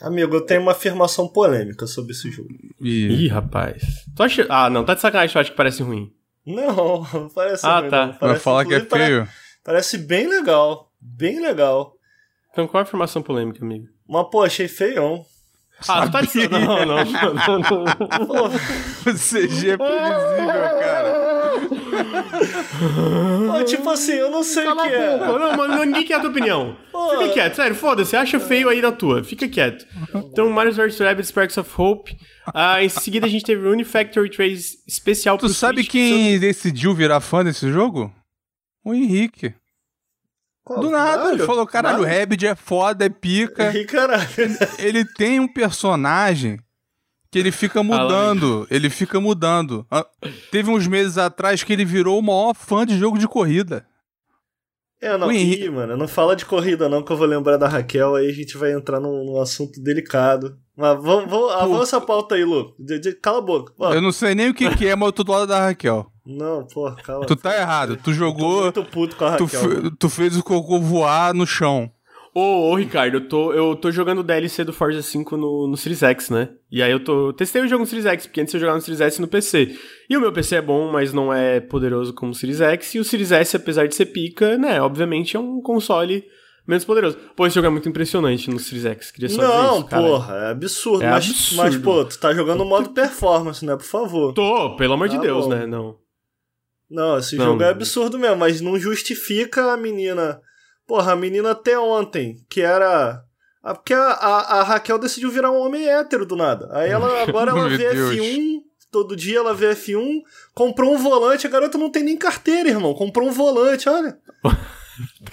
Amigo, 0.00 0.34
eu 0.36 0.40
tenho 0.42 0.60
uma 0.60 0.72
afirmação 0.72 1.26
polêmica 1.26 1.86
sobre 1.86 2.12
esse 2.12 2.30
jogo. 2.30 2.48
E... 2.80 3.24
Ih, 3.24 3.28
rapaz. 3.28 3.82
Tu 4.14 4.22
acha... 4.22 4.46
Ah, 4.48 4.68
não, 4.68 4.84
tá 4.84 4.94
de 4.94 5.00
sacanagem, 5.00 5.32
tu 5.32 5.38
acha 5.38 5.50
que 5.50 5.56
parece 5.56 5.82
ruim. 5.82 6.12
Não, 6.46 7.04
parece 7.34 7.64
Ah, 7.66 7.80
ruim, 7.80 7.90
tá. 7.90 8.00
não. 8.06 8.10
Vai 8.12 8.18
Parece, 8.20 8.44
falar 8.44 8.64
que 8.64 8.74
é 8.74 8.80
feio? 8.80 9.28
Parece 9.64 9.98
bem 9.98 10.28
legal. 10.28 10.90
Bem 11.04 11.38
legal. 11.40 11.92
Então 12.50 12.66
qual 12.66 12.80
é 12.80 12.82
a 12.82 12.86
afirmação 12.86 13.22
polêmica, 13.22 13.62
amigo? 13.62 13.86
Mas, 14.08 14.26
pô, 14.30 14.42
achei 14.42 14.66
feião. 14.66 15.24
Ah, 15.88 16.06
tu 16.06 16.12
tá 16.12 16.22
de. 16.22 16.48
Não, 16.48 16.60
não, 16.60 16.86
não, 16.86 17.34
não, 17.34 18.44
O 18.46 19.14
CG 19.14 19.70
é 19.70 19.76
previsível, 19.76 20.62
cara. 20.80 21.24
pô, 23.52 23.64
tipo 23.64 23.90
assim, 23.90 24.12
eu 24.12 24.30
não 24.30 24.42
sei 24.42 24.66
o 24.66 24.76
que 24.76 24.88
é. 24.88 25.16
Não, 25.18 25.56
mano, 25.56 25.84
ninguém 25.84 26.04
quer 26.04 26.14
a 26.14 26.20
tua 26.20 26.30
opinião. 26.30 26.76
Pô. 26.92 27.10
Fica 27.10 27.28
quieto, 27.34 27.56
sério, 27.56 27.74
foda-se, 27.74 28.16
acha 28.16 28.38
feio 28.40 28.68
aí 28.68 28.80
na 28.80 28.92
tua. 28.92 29.22
Fica 29.24 29.48
quieto. 29.48 29.84
Então, 30.14 30.48
Mario 30.48 30.72
vs 30.72 30.98
Rabbids 30.98 31.28
Sparks 31.28 31.58
of 31.58 31.70
Hope. 31.76 32.16
Ah, 32.54 32.82
em 32.82 32.88
seguida 32.88 33.26
a 33.26 33.30
gente 33.30 33.44
teve 33.44 33.66
o 33.66 33.72
Unifactory 33.72 34.30
Trace 34.30 34.78
especial 34.86 35.36
Tu 35.36 35.46
pro 35.46 35.54
sabe 35.54 35.78
Switch, 35.82 35.90
quem 35.90 36.38
decidiu 36.38 36.94
virar 36.94 37.20
fã 37.20 37.44
desse 37.44 37.70
jogo? 37.70 38.12
O 38.84 38.94
Henrique. 38.94 39.54
Pô, 40.64 40.80
Do 40.80 40.90
nada, 40.90 41.16
caralho, 41.18 41.34
ele 41.36 41.46
falou, 41.46 41.66
caralho, 41.66 42.02
o. 42.02 42.06
Rabbit 42.06 42.46
é 42.46 42.54
foda, 42.54 43.04
é 43.04 43.08
pica. 43.10 43.70
Ih, 43.76 43.84
caralho. 43.84 44.26
ele 44.78 45.04
tem 45.04 45.38
um 45.38 45.46
personagem 45.46 46.58
que 47.30 47.38
ele 47.38 47.52
fica 47.52 47.82
mudando, 47.82 48.66
ele 48.70 48.88
fica 48.88 49.20
mudando. 49.20 49.86
Ah, 49.90 50.06
Teve 50.50 50.70
uns 50.70 50.86
meses 50.86 51.18
atrás 51.18 51.62
que 51.62 51.72
ele 51.72 51.84
virou 51.84 52.18
o 52.18 52.22
maior 52.22 52.54
fã 52.54 52.86
de 52.86 52.96
jogo 52.98 53.18
de 53.18 53.28
corrida. 53.28 53.84
É, 55.02 55.18
não, 55.18 55.30
Henrique- 55.30 55.64
ih, 55.64 55.68
mano, 55.70 55.98
não 55.98 56.08
fala 56.08 56.34
de 56.34 56.46
corrida 56.46 56.88
não, 56.88 57.02
que 57.02 57.12
eu 57.12 57.16
vou 57.16 57.26
lembrar 57.26 57.58
da 57.58 57.68
Raquel, 57.68 58.14
aí 58.14 58.26
a 58.30 58.32
gente 58.32 58.56
vai 58.56 58.72
entrar 58.72 59.00
num, 59.00 59.22
num 59.24 59.40
assunto 59.42 59.78
delicado. 59.82 60.56
Mas 60.74 60.96
vamos, 61.02 61.28
vamos 61.30 61.52
avança 61.52 61.98
a 61.98 62.00
pauta 62.00 62.36
aí, 62.36 62.44
Lu. 62.44 62.74
De- 62.78 62.98
de- 62.98 63.12
Cala 63.16 63.38
a 63.38 63.42
boca. 63.42 63.74
Ó, 63.78 63.92
Eu 63.92 64.00
não 64.00 64.12
sei 64.12 64.34
nem 64.34 64.48
o 64.48 64.54
que, 64.54 64.74
que 64.76 64.86
é, 64.88 64.96
mas 64.96 65.06
eu 65.08 65.12
tô 65.12 65.22
do 65.24 65.32
lado 65.32 65.46
da 65.46 65.60
Raquel. 65.66 66.06
Não, 66.26 66.66
pô, 66.66 66.90
cala. 67.04 67.26
Tu 67.26 67.36
tá 67.36 67.54
errado, 67.56 67.96
tu 67.96 68.04
Tô 68.04 68.12
jogou, 68.12 68.62
muito 68.62 68.84
puto 68.84 69.14
com 69.16 69.24
a 69.26 69.36
tu, 69.36 69.44
Raquel. 69.44 69.90
tu 69.98 70.08
fez 70.08 70.36
o 70.36 70.42
cocô 70.42 70.80
voar 70.80 71.34
no 71.34 71.46
chão. 71.46 71.90
Ô, 72.34 72.70
ô, 72.70 72.74
Ricardo, 72.74 73.18
eu 73.18 73.28
tô, 73.28 73.52
eu 73.52 73.76
tô 73.76 73.92
jogando 73.92 74.18
o 74.18 74.22
DLC 74.24 74.64
do 74.64 74.72
Forza 74.72 75.00
5 75.02 75.36
no, 75.36 75.68
no 75.68 75.76
Series 75.76 76.02
X, 76.02 76.30
né? 76.30 76.48
E 76.68 76.82
aí 76.82 76.90
eu 76.90 76.98
tô. 76.98 77.32
Testei 77.32 77.62
o 77.62 77.68
jogo 77.68 77.82
no 77.82 77.86
Series 77.86 78.06
X, 78.06 78.26
porque 78.26 78.40
antes 78.40 78.52
eu 78.54 78.58
jogava 78.58 78.76
no 78.78 78.82
Series 78.82 79.00
S 79.00 79.18
e 79.18 79.20
no 79.20 79.28
PC. 79.28 79.78
E 80.10 80.16
o 80.16 80.20
meu 80.20 80.32
PC 80.32 80.56
é 80.56 80.60
bom, 80.62 80.90
mas 80.90 81.12
não 81.12 81.32
é 81.32 81.60
poderoso 81.60 82.12
como 82.12 82.32
o 82.32 82.34
Series 82.34 82.60
X. 82.60 82.94
E 82.96 82.98
o 82.98 83.04
Series 83.04 83.30
S, 83.30 83.56
apesar 83.56 83.86
de 83.86 83.94
ser 83.94 84.06
pica, 84.06 84.58
né? 84.58 84.80
Obviamente 84.82 85.36
é 85.36 85.40
um 85.40 85.60
console 85.60 86.24
menos 86.66 86.84
poderoso. 86.84 87.16
Pô, 87.36 87.46
esse 87.46 87.54
jogo 87.54 87.68
é 87.68 87.70
muito 87.70 87.88
impressionante 87.88 88.50
no 88.50 88.58
Series 88.58 88.84
X. 88.86 89.12
Queria 89.12 89.28
só 89.28 89.40
Não, 89.40 89.78
isso, 89.78 89.86
porra, 89.88 90.34
é 90.34 90.50
absurdo. 90.50 91.04
É 91.04 91.10
mas, 91.10 91.26
absurdo. 91.26 91.62
mas, 91.62 91.76
pô, 91.76 92.04
tu 92.04 92.18
tá 92.18 92.34
jogando 92.34 92.58
no 92.58 92.64
modo 92.64 92.90
performance, 92.90 93.64
né? 93.64 93.76
Por 93.76 93.84
favor. 93.86 94.32
Tô, 94.32 94.74
pelo 94.74 94.94
amor 94.94 95.08
de 95.08 95.16
Tá 95.16 95.22
Deus, 95.22 95.44
bom. 95.44 95.50
né? 95.50 95.66
Não. 95.66 96.02
Não, 96.90 97.18
esse 97.18 97.36
Não. 97.36 97.46
jogo 97.46 97.62
é 97.62 97.68
absurdo 97.70 98.18
mesmo, 98.18 98.36
mas 98.36 98.60
não 98.60 98.78
justifica 98.78 99.72
a 99.72 99.76
menina. 99.76 100.40
Porra, 100.86 101.12
a 101.12 101.16
menina 101.16 101.52
até 101.52 101.78
ontem, 101.78 102.36
que 102.48 102.60
era. 102.60 103.22
Ah, 103.62 103.74
Porque 103.74 103.94
a, 103.94 104.02
a, 104.10 104.60
a 104.60 104.62
Raquel 104.62 104.98
decidiu 104.98 105.30
virar 105.30 105.50
um 105.50 105.58
homem 105.58 105.88
hétero 105.88 106.26
do 106.26 106.36
nada. 106.36 106.68
Aí 106.72 106.90
ela 106.90 107.22
agora 107.26 107.50
ela 107.52 107.68
vê 107.68 107.92
Deus. 107.94 108.14
F1, 108.14 108.60
todo 108.92 109.16
dia 109.16 109.38
ela 109.38 109.54
vê 109.54 109.74
F1, 109.74 110.20
comprou 110.54 110.92
um 110.94 110.98
volante, 110.98 111.46
a 111.46 111.50
garota 111.50 111.78
não 111.78 111.90
tem 111.90 112.02
nem 112.02 112.16
carteira, 112.16 112.68
irmão. 112.68 112.94
Comprou 112.94 113.26
um 113.26 113.32
volante, 113.32 113.88
olha. 113.88 114.18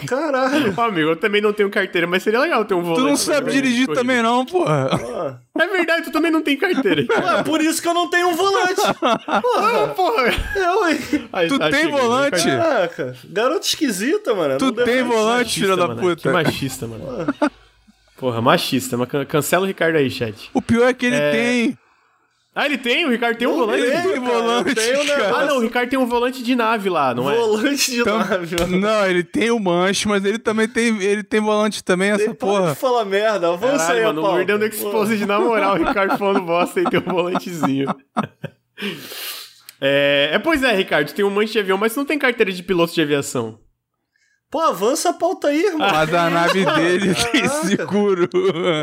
Caralho. 0.08 0.74
Amigo, 0.82 1.10
eu 1.12 1.16
também 1.16 1.42
não 1.42 1.54
tenho 1.54 1.70
carteira, 1.70 2.08
mas 2.08 2.24
seria 2.24 2.40
legal 2.40 2.66
ter 2.66 2.74
um 2.74 2.82
volante. 2.82 3.02
Tu 3.04 3.08
não 3.10 3.18
sabe 3.18 3.52
dirigir 3.52 3.88
também 3.88 4.22
não, 4.22 4.46
porra. 4.46 5.42
É 5.58 5.68
verdade, 5.68 6.06
tu 6.06 6.12
também 6.12 6.32
não 6.32 6.42
tem 6.42 6.58
carteira. 6.58 7.06
Ué, 7.10 7.44
por 7.44 7.62
isso 7.62 7.82
que 7.82 7.88
eu 7.88 7.94
não 7.94 8.10
tenho 8.10 8.30
um 8.30 8.36
volante. 8.36 8.82
Ah, 9.02 9.88
porra. 9.96 10.24
Eu, 10.56 10.90
hein? 10.90 11.00
Aí, 11.32 11.48
Tu 11.48 11.60
tá, 11.60 11.70
tem 11.70 11.82
chega, 11.86 11.98
volante? 11.98 12.44
Caraca, 12.44 13.16
garota 13.30 13.66
esquisita, 13.66 14.34
mano. 14.34 14.58
Tu 14.58 14.66
Não 14.66 14.72
deve- 14.72 14.92
tem 14.92 15.04
volante, 15.04 15.60
filha 15.60 15.76
da 15.76 15.88
mano. 15.88 16.02
puta. 16.02 16.22
Que 16.22 16.30
machista, 16.30 16.88
mano. 16.88 17.34
Porra, 18.18 18.42
machista. 18.42 18.98
Mas 18.98 19.10
cancela 19.28 19.64
o 19.64 19.68
Ricardo 19.68 19.96
aí, 19.98 20.10
chat. 20.10 20.50
O 20.54 20.62
pior 20.62 20.88
é 20.88 20.94
que 20.94 21.06
ele 21.06 21.16
é... 21.16 21.32
tem. 21.32 21.78
Ah, 22.54 22.66
ele 22.66 22.78
tem? 22.78 23.06
O 23.06 23.10
Ricardo 23.10 23.38
tem 23.38 23.48
um 23.48 23.56
volante? 23.56 23.82
Ele 23.82 23.92
tem 23.92 24.20
volante, 24.20 24.76
cara. 24.76 25.38
Ah, 25.38 25.46
não, 25.46 25.58
o 25.58 25.60
Ricardo 25.62 25.90
tem 25.90 25.98
um 25.98 26.06
volante 26.06 26.44
de 26.44 26.54
nave 26.54 26.90
lá, 26.90 27.16
não 27.16 27.24
volante 27.24 27.40
é? 27.40 27.46
Volante 27.46 27.92
de 27.92 28.02
então, 28.02 28.18
nave, 28.20 28.56
mano. 28.60 28.78
Não, 28.78 29.08
ele 29.08 29.24
tem 29.24 29.52
o 29.52 29.60
manche, 29.60 30.06
mas 30.06 30.26
ele 30.26 30.38
também 30.38 30.68
tem, 30.68 31.02
ele 31.02 31.24
tem 31.24 31.40
volante 31.40 31.82
também, 31.82 32.10
essa 32.10 32.26
tem, 32.26 32.34
porra. 32.34 32.64
Pode 32.64 32.76
falar 32.76 33.06
merda, 33.06 33.56
vamos 33.56 33.82
sair, 33.82 34.04
mano, 34.04 34.22
Paulo. 34.22 34.36
mordendo 34.36 34.66
Exposed 34.66 35.26
na 35.26 35.40
moral, 35.40 35.76
o 35.76 35.78
Ricardo 35.78 36.18
falando 36.18 36.42
bosta 36.42 36.82
e 36.82 36.84
tem 36.84 37.00
um 37.00 37.04
volantezinho. 37.04 37.88
é, 39.80 40.32
é, 40.34 40.40
pois 40.40 40.62
é, 40.62 40.76
Ricardo, 40.76 41.14
tem 41.14 41.24
um 41.24 41.30
manche 41.30 41.54
de 41.54 41.60
avião, 41.60 41.78
mas 41.78 41.96
não 41.96 42.04
tem 42.04 42.20
carteira 42.20 42.52
de 42.52 42.62
piloto 42.62 42.94
de 42.94 43.02
aviação. 43.02 43.60
Pô, 44.52 44.60
avança 44.60 45.12
a 45.12 45.14
pauta 45.14 45.48
aí, 45.48 45.64
irmão. 45.66 45.90
Mas 45.90 46.14
a 46.14 46.30
nave 46.30 46.66
dele 46.66 47.16
tem 47.32 47.48
seguro. 47.48 48.30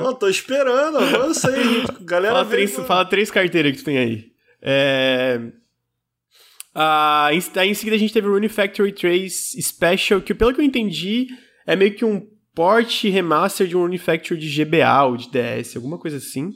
Não, 0.03 0.15
tô 0.15 0.27
esperando, 0.27 0.97
avança 0.97 1.51
aí. 1.51 1.85
Galera, 2.01 2.37
fala, 2.37 2.47
três, 2.47 2.75
fala 2.75 3.05
três 3.05 3.31
carteiras 3.31 3.73
que 3.73 3.79
tu 3.79 3.85
tem 3.85 3.99
aí. 3.99 4.33
É... 4.63 5.41
Ah, 6.75 7.29
em, 7.33 7.43
aí 7.57 7.69
em 7.69 7.75
seguida 7.75 7.97
a 7.97 7.99
gente 7.99 8.15
teve 8.15 8.27
o 8.27 8.33
Rune 8.33 8.49
Factory 8.49 8.93
3 8.93 9.57
Special, 9.61 10.23
que 10.23 10.33
pelo 10.33 10.55
que 10.55 10.61
eu 10.61 10.65
entendi 10.65 11.27
é 11.67 11.77
meio 11.77 11.95
que 11.95 12.05
um 12.05 12.27
port 12.55 13.05
remaster 13.05 13.67
de 13.67 13.77
um 13.77 13.81
Rune 13.81 13.99
Factory 13.99 14.41
de 14.41 14.65
GBA 14.65 15.03
ou 15.05 15.19
de 15.19 15.29
DS, 15.31 15.77
alguma 15.77 15.99
coisa 15.99 16.17
assim. 16.17 16.51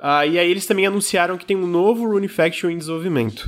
Ah, 0.00 0.24
e 0.24 0.38
aí 0.38 0.50
eles 0.50 0.64
também 0.64 0.86
anunciaram 0.86 1.36
que 1.36 1.44
tem 1.44 1.56
um 1.56 1.66
novo 1.66 2.08
Rune 2.08 2.28
Factory 2.28 2.72
em 2.72 2.78
desenvolvimento. 2.78 3.46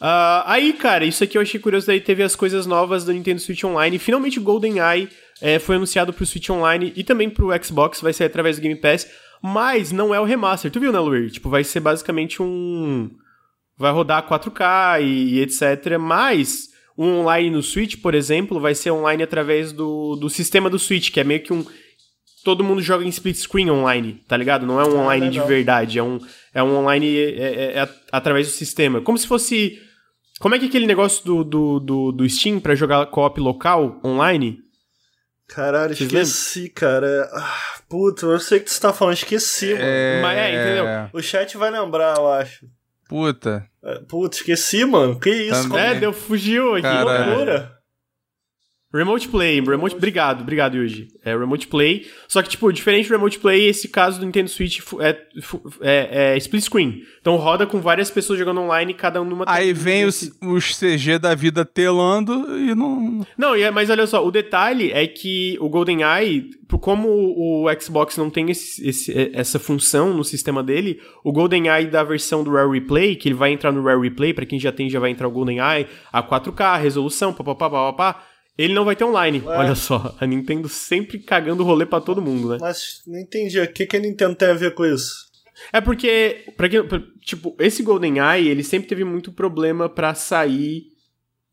Uh, 0.00 0.44
aí, 0.44 0.72
cara, 0.74 1.04
isso 1.04 1.24
aqui 1.24 1.38
eu 1.38 1.42
achei 1.42 1.58
curioso, 1.58 1.86
daí 1.86 2.00
teve 2.00 2.22
as 2.22 2.36
coisas 2.36 2.66
novas 2.66 3.04
do 3.04 3.12
Nintendo 3.12 3.40
Switch 3.40 3.64
Online. 3.64 3.98
Finalmente 3.98 4.38
o 4.38 4.42
GoldenEye 4.42 5.08
é, 5.40 5.58
foi 5.58 5.76
anunciado 5.76 6.12
pro 6.12 6.26
Switch 6.26 6.50
Online 6.50 6.92
e 6.94 7.02
também 7.02 7.30
pro 7.30 7.50
Xbox, 7.62 8.00
vai 8.00 8.12
ser 8.12 8.24
através 8.24 8.56
do 8.56 8.62
Game 8.62 8.76
Pass, 8.76 9.08
mas 9.42 9.92
não 9.92 10.14
é 10.14 10.20
o 10.20 10.24
remaster. 10.24 10.70
Tu 10.70 10.80
viu, 10.80 10.92
né, 10.92 10.98
Luir? 10.98 11.30
Tipo, 11.30 11.48
vai 11.48 11.64
ser 11.64 11.80
basicamente 11.80 12.42
um... 12.42 13.10
Vai 13.78 13.92
rodar 13.92 14.26
4K 14.26 15.02
e, 15.02 15.34
e 15.34 15.40
etc, 15.40 15.98
mas 15.98 16.70
o 16.96 17.04
online 17.04 17.50
no 17.50 17.62
Switch, 17.62 17.96
por 18.00 18.14
exemplo, 18.14 18.58
vai 18.58 18.74
ser 18.74 18.90
online 18.90 19.22
através 19.22 19.70
do, 19.70 20.16
do 20.16 20.30
sistema 20.30 20.70
do 20.70 20.78
Switch, 20.78 21.10
que 21.10 21.20
é 21.20 21.24
meio 21.24 21.42
que 21.42 21.52
um 21.52 21.64
todo 22.42 22.62
mundo 22.62 22.80
joga 22.80 23.04
em 23.04 23.08
split 23.08 23.36
screen 23.36 23.68
online, 23.70 24.22
tá 24.28 24.36
ligado? 24.36 24.64
Não 24.64 24.80
é 24.80 24.84
um 24.84 24.96
ah, 24.96 25.02
online 25.02 25.28
de 25.30 25.40
verdade, 25.40 25.98
é 25.98 26.02
um, 26.02 26.20
é 26.54 26.62
um 26.62 26.76
online 26.76 27.18
é, 27.18 27.42
é, 27.42 27.78
é, 27.78 27.88
através 28.12 28.46
do 28.46 28.52
sistema. 28.52 29.00
Como 29.00 29.18
se 29.18 29.26
fosse 29.26 29.82
como 30.40 30.54
é 30.54 30.58
que 30.58 30.66
é 30.66 30.68
aquele 30.68 30.86
negócio 30.86 31.24
do, 31.24 31.44
do, 31.44 31.80
do, 31.80 32.12
do 32.12 32.28
Steam 32.28 32.60
pra 32.60 32.74
jogar 32.74 33.06
co-op 33.06 33.40
local, 33.40 34.00
online? 34.04 34.58
Caralho, 35.48 35.94
Vocês 35.94 36.12
esqueci, 36.12 36.58
lembram? 36.60 36.74
cara. 36.74 37.30
Ah, 37.32 37.80
puta, 37.88 38.26
eu 38.26 38.40
sei 38.40 38.60
que 38.60 38.70
você 38.70 38.80
tá 38.80 38.92
falando, 38.92 39.14
esqueci, 39.14 39.72
mano. 39.72 39.84
É... 39.84 40.20
Mas 40.22 40.38
é, 40.38 40.50
entendeu? 40.50 41.10
O 41.12 41.22
chat 41.22 41.56
vai 41.56 41.70
lembrar, 41.70 42.16
eu 42.16 42.32
acho. 42.32 42.66
Puta. 43.08 43.64
É, 43.84 44.00
puta, 44.00 44.36
esqueci, 44.36 44.84
mano. 44.84 45.18
Que 45.20 45.30
isso? 45.30 45.68
Também. 45.68 45.78
É, 45.78 45.94
deu, 45.94 46.12
fugiu 46.12 46.74
aqui. 46.74 46.82
Que 46.82 47.04
loucura. 47.04 47.75
Remote 48.94 49.28
Play, 49.28 49.60
Remote, 49.60 49.96
obrigado, 49.96 50.42
obrigado, 50.42 50.76
Yuji. 50.76 51.08
É 51.24 51.36
Remote 51.36 51.66
Play. 51.66 52.06
Só 52.28 52.40
que, 52.40 52.48
tipo, 52.48 52.72
diferente 52.72 53.08
do 53.08 53.12
Remote 53.12 53.38
Play, 53.40 53.66
esse 53.66 53.88
caso 53.88 54.20
do 54.20 54.24
Nintendo 54.24 54.48
Switch 54.48 54.80
é, 55.00 55.22
é, 55.80 56.32
é 56.32 56.36
split 56.36 56.62
screen. 56.62 57.02
Então 57.20 57.36
roda 57.36 57.66
com 57.66 57.80
várias 57.80 58.10
pessoas 58.10 58.38
jogando 58.38 58.60
online, 58.60 58.94
cada 58.94 59.20
um 59.20 59.24
numa 59.24 59.44
Aí 59.48 59.72
vem 59.72 60.04
os, 60.04 60.30
os 60.40 60.78
CG 60.78 61.18
da 61.18 61.34
vida 61.34 61.64
telando 61.64 62.56
e 62.56 62.74
não. 62.76 63.26
Não, 63.36 63.54
é, 63.56 63.70
mas 63.72 63.90
olha 63.90 64.06
só, 64.06 64.24
o 64.24 64.30
detalhe 64.30 64.92
é 64.92 65.04
que 65.06 65.58
o 65.60 65.68
GoldenEye, 65.68 66.50
como 66.80 67.08
o 67.08 67.66
Xbox 67.80 68.16
não 68.16 68.30
tem 68.30 68.50
esse, 68.50 68.88
esse, 68.88 69.30
essa 69.34 69.58
função 69.58 70.14
no 70.14 70.22
sistema 70.22 70.62
dele, 70.62 71.00
o 71.24 71.32
GoldenEye 71.32 71.88
da 71.88 72.04
versão 72.04 72.44
do 72.44 72.52
Rare 72.52 72.70
Replay, 72.70 73.16
que 73.16 73.28
ele 73.28 73.34
vai 73.34 73.50
entrar 73.50 73.72
no 73.72 73.82
Rare 73.82 74.00
Replay, 74.00 74.32
para 74.32 74.46
quem 74.46 74.60
já 74.60 74.70
tem, 74.70 74.88
já 74.88 75.00
vai 75.00 75.10
entrar 75.10 75.26
o 75.26 75.32
GoldenEye, 75.32 75.88
a 76.12 76.22
4K, 76.22 76.80
resolução, 76.80 77.32
papapá, 77.32 77.68
papapá 77.68 78.35
ele 78.58 78.72
não 78.72 78.84
vai 78.84 78.96
ter 78.96 79.04
online, 79.04 79.42
é. 79.44 79.48
olha 79.48 79.74
só. 79.74 80.14
A 80.18 80.26
Nintendo 80.26 80.68
sempre 80.68 81.18
cagando 81.18 81.62
o 81.62 81.66
rolê 81.66 81.84
pra 81.84 82.00
todo 82.00 82.22
mundo, 82.22 82.50
né? 82.50 82.58
Mas 82.60 83.02
não 83.06 83.18
entendi. 83.18 83.60
O 83.60 83.70
que, 83.70 83.86
que 83.86 83.96
a 83.96 84.00
Nintendo 84.00 84.34
tem 84.34 84.48
a 84.48 84.54
ver 84.54 84.74
com 84.74 84.84
isso? 84.86 85.26
É 85.72 85.80
porque, 85.80 86.44
pra 86.56 86.68
quem, 86.68 86.86
pra, 86.86 87.02
tipo, 87.20 87.54
esse 87.58 87.82
GoldenEye, 87.82 88.48
ele 88.48 88.62
sempre 88.62 88.88
teve 88.88 89.04
muito 89.04 89.32
problema 89.32 89.88
para 89.88 90.14
sair, 90.14 90.84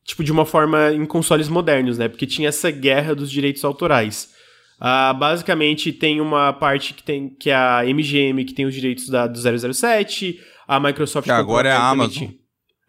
tipo, 0.03 0.23
de 0.23 0.31
uma 0.31 0.45
forma 0.45 0.91
em 0.93 1.05
consoles 1.05 1.47
modernos, 1.49 1.97
né? 1.97 2.07
Porque 2.07 2.27
tinha 2.27 2.49
essa 2.49 2.71
guerra 2.71 3.15
dos 3.15 3.29
direitos 3.29 3.63
autorais. 3.63 4.31
Uh, 4.79 5.17
basicamente, 5.17 5.93
tem 5.93 6.19
uma 6.19 6.51
parte 6.51 6.93
que 6.93 7.03
tem 7.03 7.29
que 7.29 7.49
é 7.49 7.55
a 7.55 7.83
MGM, 7.85 8.43
que 8.43 8.53
tem 8.53 8.65
os 8.65 8.73
direitos 8.73 9.07
da, 9.07 9.27
do 9.27 9.37
007, 9.37 10.39
a 10.67 10.79
Microsoft... 10.79 11.25
Que 11.25 11.31
agora 11.31 11.69
é 11.69 11.71
a 11.71 11.89
Amazon. 11.89 12.29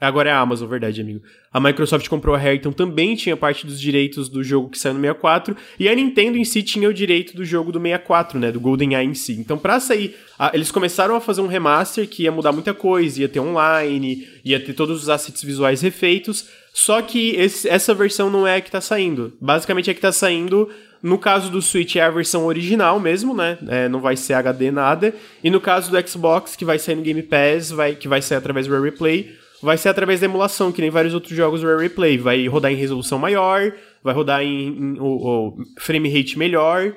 Agora 0.04 0.28
é 0.28 0.32
a 0.32 0.38
Amazon, 0.38 0.68
verdade, 0.68 1.00
amigo. 1.00 1.22
A 1.52 1.58
Microsoft 1.58 2.08
comprou 2.08 2.34
a 2.34 2.38
Rare, 2.38 2.56
então 2.56 2.72
também 2.72 3.14
tinha 3.16 3.36
parte 3.36 3.66
dos 3.66 3.80
direitos 3.80 4.28
do 4.28 4.42
jogo 4.42 4.68
que 4.68 4.78
saiu 4.78 4.94
no 4.94 5.00
64. 5.00 5.56
E 5.78 5.88
a 5.88 5.94
Nintendo 5.94 6.36
em 6.36 6.44
si 6.44 6.62
tinha 6.62 6.88
o 6.88 6.94
direito 6.94 7.36
do 7.36 7.44
jogo 7.44 7.72
do 7.72 7.80
64, 7.80 8.38
né? 8.38 8.52
Do 8.52 8.60
GoldenEye 8.60 9.06
em 9.06 9.14
si. 9.14 9.32
Então, 9.32 9.56
pra 9.56 9.80
sair, 9.80 10.16
a, 10.38 10.50
eles 10.54 10.70
começaram 10.70 11.16
a 11.16 11.20
fazer 11.20 11.40
um 11.40 11.46
remaster 11.46 12.08
que 12.08 12.24
ia 12.24 12.32
mudar 12.32 12.52
muita 12.52 12.74
coisa, 12.74 13.20
ia 13.20 13.28
ter 13.28 13.40
online, 13.40 14.28
ia 14.44 14.60
ter 14.60 14.72
todos 14.72 15.02
os 15.02 15.08
assets 15.08 15.42
visuais 15.42 15.80
refeitos. 15.80 16.48
Só 16.72 17.00
que 17.00 17.30
esse, 17.36 17.68
essa 17.68 17.94
versão 17.94 18.28
não 18.28 18.46
é 18.46 18.56
a 18.56 18.60
que 18.60 18.70
tá 18.70 18.80
saindo. 18.80 19.32
Basicamente, 19.40 19.90
a 19.90 19.94
que 19.94 20.00
tá 20.00 20.12
saindo 20.12 20.68
no 21.04 21.18
caso 21.18 21.50
do 21.50 21.60
Switch 21.60 21.96
é 21.96 22.00
a 22.00 22.10
versão 22.10 22.46
original 22.46 22.98
mesmo, 22.98 23.34
né? 23.34 23.58
É, 23.68 23.88
não 23.90 24.00
vai 24.00 24.16
ser 24.16 24.32
HD 24.32 24.70
nada. 24.70 25.14
E 25.42 25.50
no 25.50 25.60
caso 25.60 25.90
do 25.90 26.08
Xbox, 26.08 26.56
que 26.56 26.64
vai 26.64 26.78
sair 26.78 26.94
no 26.94 27.02
Game 27.02 27.22
Pass, 27.22 27.70
vai, 27.70 27.94
que 27.94 28.08
vai 28.08 28.22
sair 28.22 28.38
através 28.38 28.66
do 28.66 28.82
Replay, 28.82 29.36
vai 29.64 29.78
ser 29.78 29.88
através 29.88 30.20
da 30.20 30.26
emulação, 30.26 30.70
que 30.70 30.82
nem 30.82 30.90
vários 30.90 31.14
outros 31.14 31.34
jogos 31.34 31.62
do 31.62 31.66
Rare 31.66 31.82
Replay. 31.82 32.18
Vai 32.18 32.46
rodar 32.46 32.70
em 32.70 32.76
resolução 32.76 33.18
maior, 33.18 33.72
vai 34.02 34.14
rodar 34.14 34.42
em, 34.42 34.68
em 34.68 35.00
o, 35.00 35.06
o 35.06 35.56
frame 35.80 36.08
rate 36.08 36.38
melhor, 36.38 36.94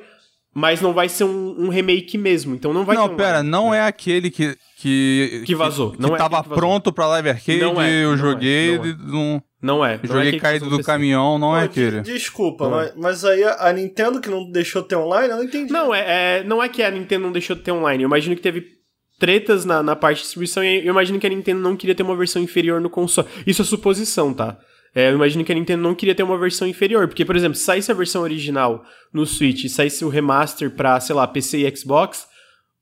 mas 0.54 0.82
não 0.82 0.94
vai 0.94 1.08
ser 1.08 1.24
um, 1.24 1.66
um, 1.66 1.70
remake 1.70 2.18
mesmo. 2.18 2.54
Então 2.54 2.74
não 2.74 2.84
vai 2.84 2.96
Não, 2.96 3.16
pera, 3.16 3.42
não 3.42 3.74
é 3.74 3.82
aquele 3.82 4.30
que. 4.30 4.56
Que, 4.80 5.44
que 5.46 5.56
vazou. 5.56 5.92
Que, 5.92 6.02
não 6.02 6.10
que 6.10 6.16
é 6.16 6.18
tava 6.18 6.44
pronto 6.44 6.94
pra 6.94 7.08
Live 7.08 7.30
Arcade, 7.30 7.62
não 7.62 7.82
é, 7.82 8.04
eu 8.04 8.10
não 8.10 8.18
joguei. 8.18 8.76
É, 8.76 8.78
não, 8.78 9.44
não 9.62 9.86
é. 9.86 10.00
Não 10.04 10.16
joguei 10.16 10.36
é 10.36 10.40
caído 10.40 10.70
do 10.70 10.84
caminhão, 10.84 11.40
não, 11.40 11.58
é 11.58 11.64
aquele. 11.64 12.02
Desculpa, 12.02 12.70
mas, 12.70 12.94
mas, 12.96 13.26
aí 13.26 13.44
a, 13.44 13.74
Nintendo 13.74 14.22
que 14.22 14.30
não 14.30 14.52
deixou 14.52 14.84
ter 14.84 14.96
online, 14.96 15.30
eu 15.30 15.38
não 15.38 15.44
entendi. 15.44 15.74
Não, 15.74 15.96
é, 15.96 16.40
é, 16.40 16.44
não 16.44 16.62
é 16.62 16.70
que 16.70 16.84
a 16.84 16.92
Nintendo 16.92 17.24
não 17.26 17.32
deixou 17.32 17.56
ter 17.56 17.72
online. 17.72 18.04
Eu 18.04 18.08
imagino 18.08 18.36
que 18.36 18.42
teve 18.42 18.77
tretas 19.20 19.66
na, 19.66 19.82
na 19.82 19.96
parte 19.96 20.18
de 20.18 20.24
distribuição 20.24 20.64
e 20.64 20.86
eu 20.86 20.92
imagino 20.92 21.20
que 21.20 21.26
a 21.26 21.30
Nintendo 21.30 21.62
não 21.62 21.76
queria 21.76 21.96
ter 21.96 22.04
uma 22.04 22.16
versão 22.16 22.42
inferior 22.42 22.80
no 22.80 22.90
console. 22.90 23.28
Isso 23.46 23.62
é 23.62 23.66
suposição, 23.66 24.34
tá? 24.34 24.58
É, 24.96 25.10
eu 25.10 25.16
imagino 25.16 25.44
que 25.44 25.52
a 25.52 25.56
Nintendo 25.56 25.84
não 25.84 25.94
queria 25.94 26.16
ter 26.16 26.24
uma 26.24 26.38
versão 26.38 26.68
inferior, 26.68 27.08
porque, 27.08 27.26
por 27.26 27.36
exemplo, 27.36 27.56
se 27.56 27.64
saísse 27.64 27.92
a 27.92 27.96
versão 27.96 28.22
original 28.24 28.84
no 29.14 29.26
Switch 29.26 29.66
e 29.66 29.70
saísse 29.70 30.04
o 30.04 30.10
remaster 30.10 30.72
pra, 30.72 31.00
sei 31.00 31.16
lá, 31.16 31.28
PC 31.28 31.60
e 31.60 31.76
Xbox, 31.76 32.28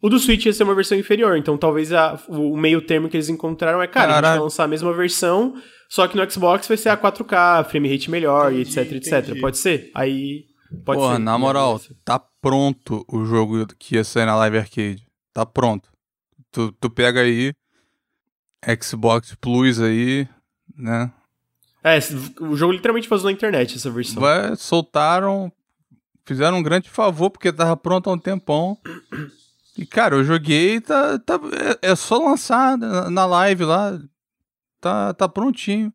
o 0.02 0.10
do 0.10 0.20
Switch 0.20 0.46
ia 0.46 0.54
ser 0.54 0.64
uma 0.64 0.76
versão 0.76 0.98
inferior. 0.98 1.38
Então 1.38 1.58
talvez 1.58 1.92
a, 1.92 2.20
o 2.28 2.56
meio 2.56 2.82
termo 2.82 3.10
que 3.10 3.18
eles 3.18 3.28
encontraram 3.28 3.82
é, 3.82 3.88
cara, 3.88 4.08
Caraca. 4.08 4.28
a 4.28 4.30
gente 4.30 4.38
vai 4.38 4.44
lançar 4.44 4.64
a 4.66 4.68
mesma 4.68 4.94
versão, 4.94 5.56
só 5.90 6.08
que 6.08 6.16
no 6.16 6.30
Xbox 6.30 6.68
vai 6.68 6.78
ser 6.78 6.90
a 6.90 6.98
4K, 6.98 7.66
frame 7.66 7.92
rate 7.92 8.12
melhor 8.12 8.52
entendi, 8.54 8.80
etc, 8.80 8.92
etc. 8.94 9.14
Entendi. 9.14 9.42
Pode 9.42 9.58
ser? 9.58 9.92
Aí. 9.96 10.46
Pode 10.84 11.00
Porra, 11.00 11.16
ser. 11.16 11.22
na 11.22 11.38
moral, 11.38 11.82
tá 12.04 12.22
pronto 12.42 13.06
o 13.12 13.26
jogo 13.26 13.66
que 13.80 13.96
ia 13.96 14.04
sair 14.04 14.26
na 14.26 14.36
Live 14.36 14.58
Arcade. 14.58 15.04
Tá 15.34 15.46
pronto. 15.46 15.90
Tu, 16.56 16.72
tu 16.80 16.90
pega 16.90 17.20
aí 17.20 17.54
Xbox 18.82 19.36
Plus 19.36 19.82
aí, 19.82 20.26
né? 20.74 21.12
É, 21.84 22.00
o 22.40 22.56
jogo 22.56 22.72
literalmente 22.72 23.10
vazou 23.10 23.26
na 23.26 23.34
internet 23.34 23.76
essa 23.76 23.92
versão. 23.92 24.22
Vai, 24.22 24.56
soltaram, 24.56 25.52
fizeram 26.24 26.60
um 26.60 26.64
grande 26.64 26.90
favor 26.90 27.30
porque 27.30 27.52
tava 27.52 27.76
pronto 27.76 28.10
há 28.10 28.14
um 28.14 28.18
tempão. 28.18 28.78
E 29.78 29.86
cara, 29.86 30.16
eu 30.16 30.24
joguei, 30.24 30.80
tá, 30.80 31.20
tá 31.20 31.38
é, 31.84 31.92
é 31.92 31.96
só 31.98 32.18
lançar 32.18 32.78
na, 32.78 33.26
live 33.26 33.66
lá, 33.66 34.00
tá, 34.80 35.14
tá 35.14 35.28
prontinho. 35.28 35.92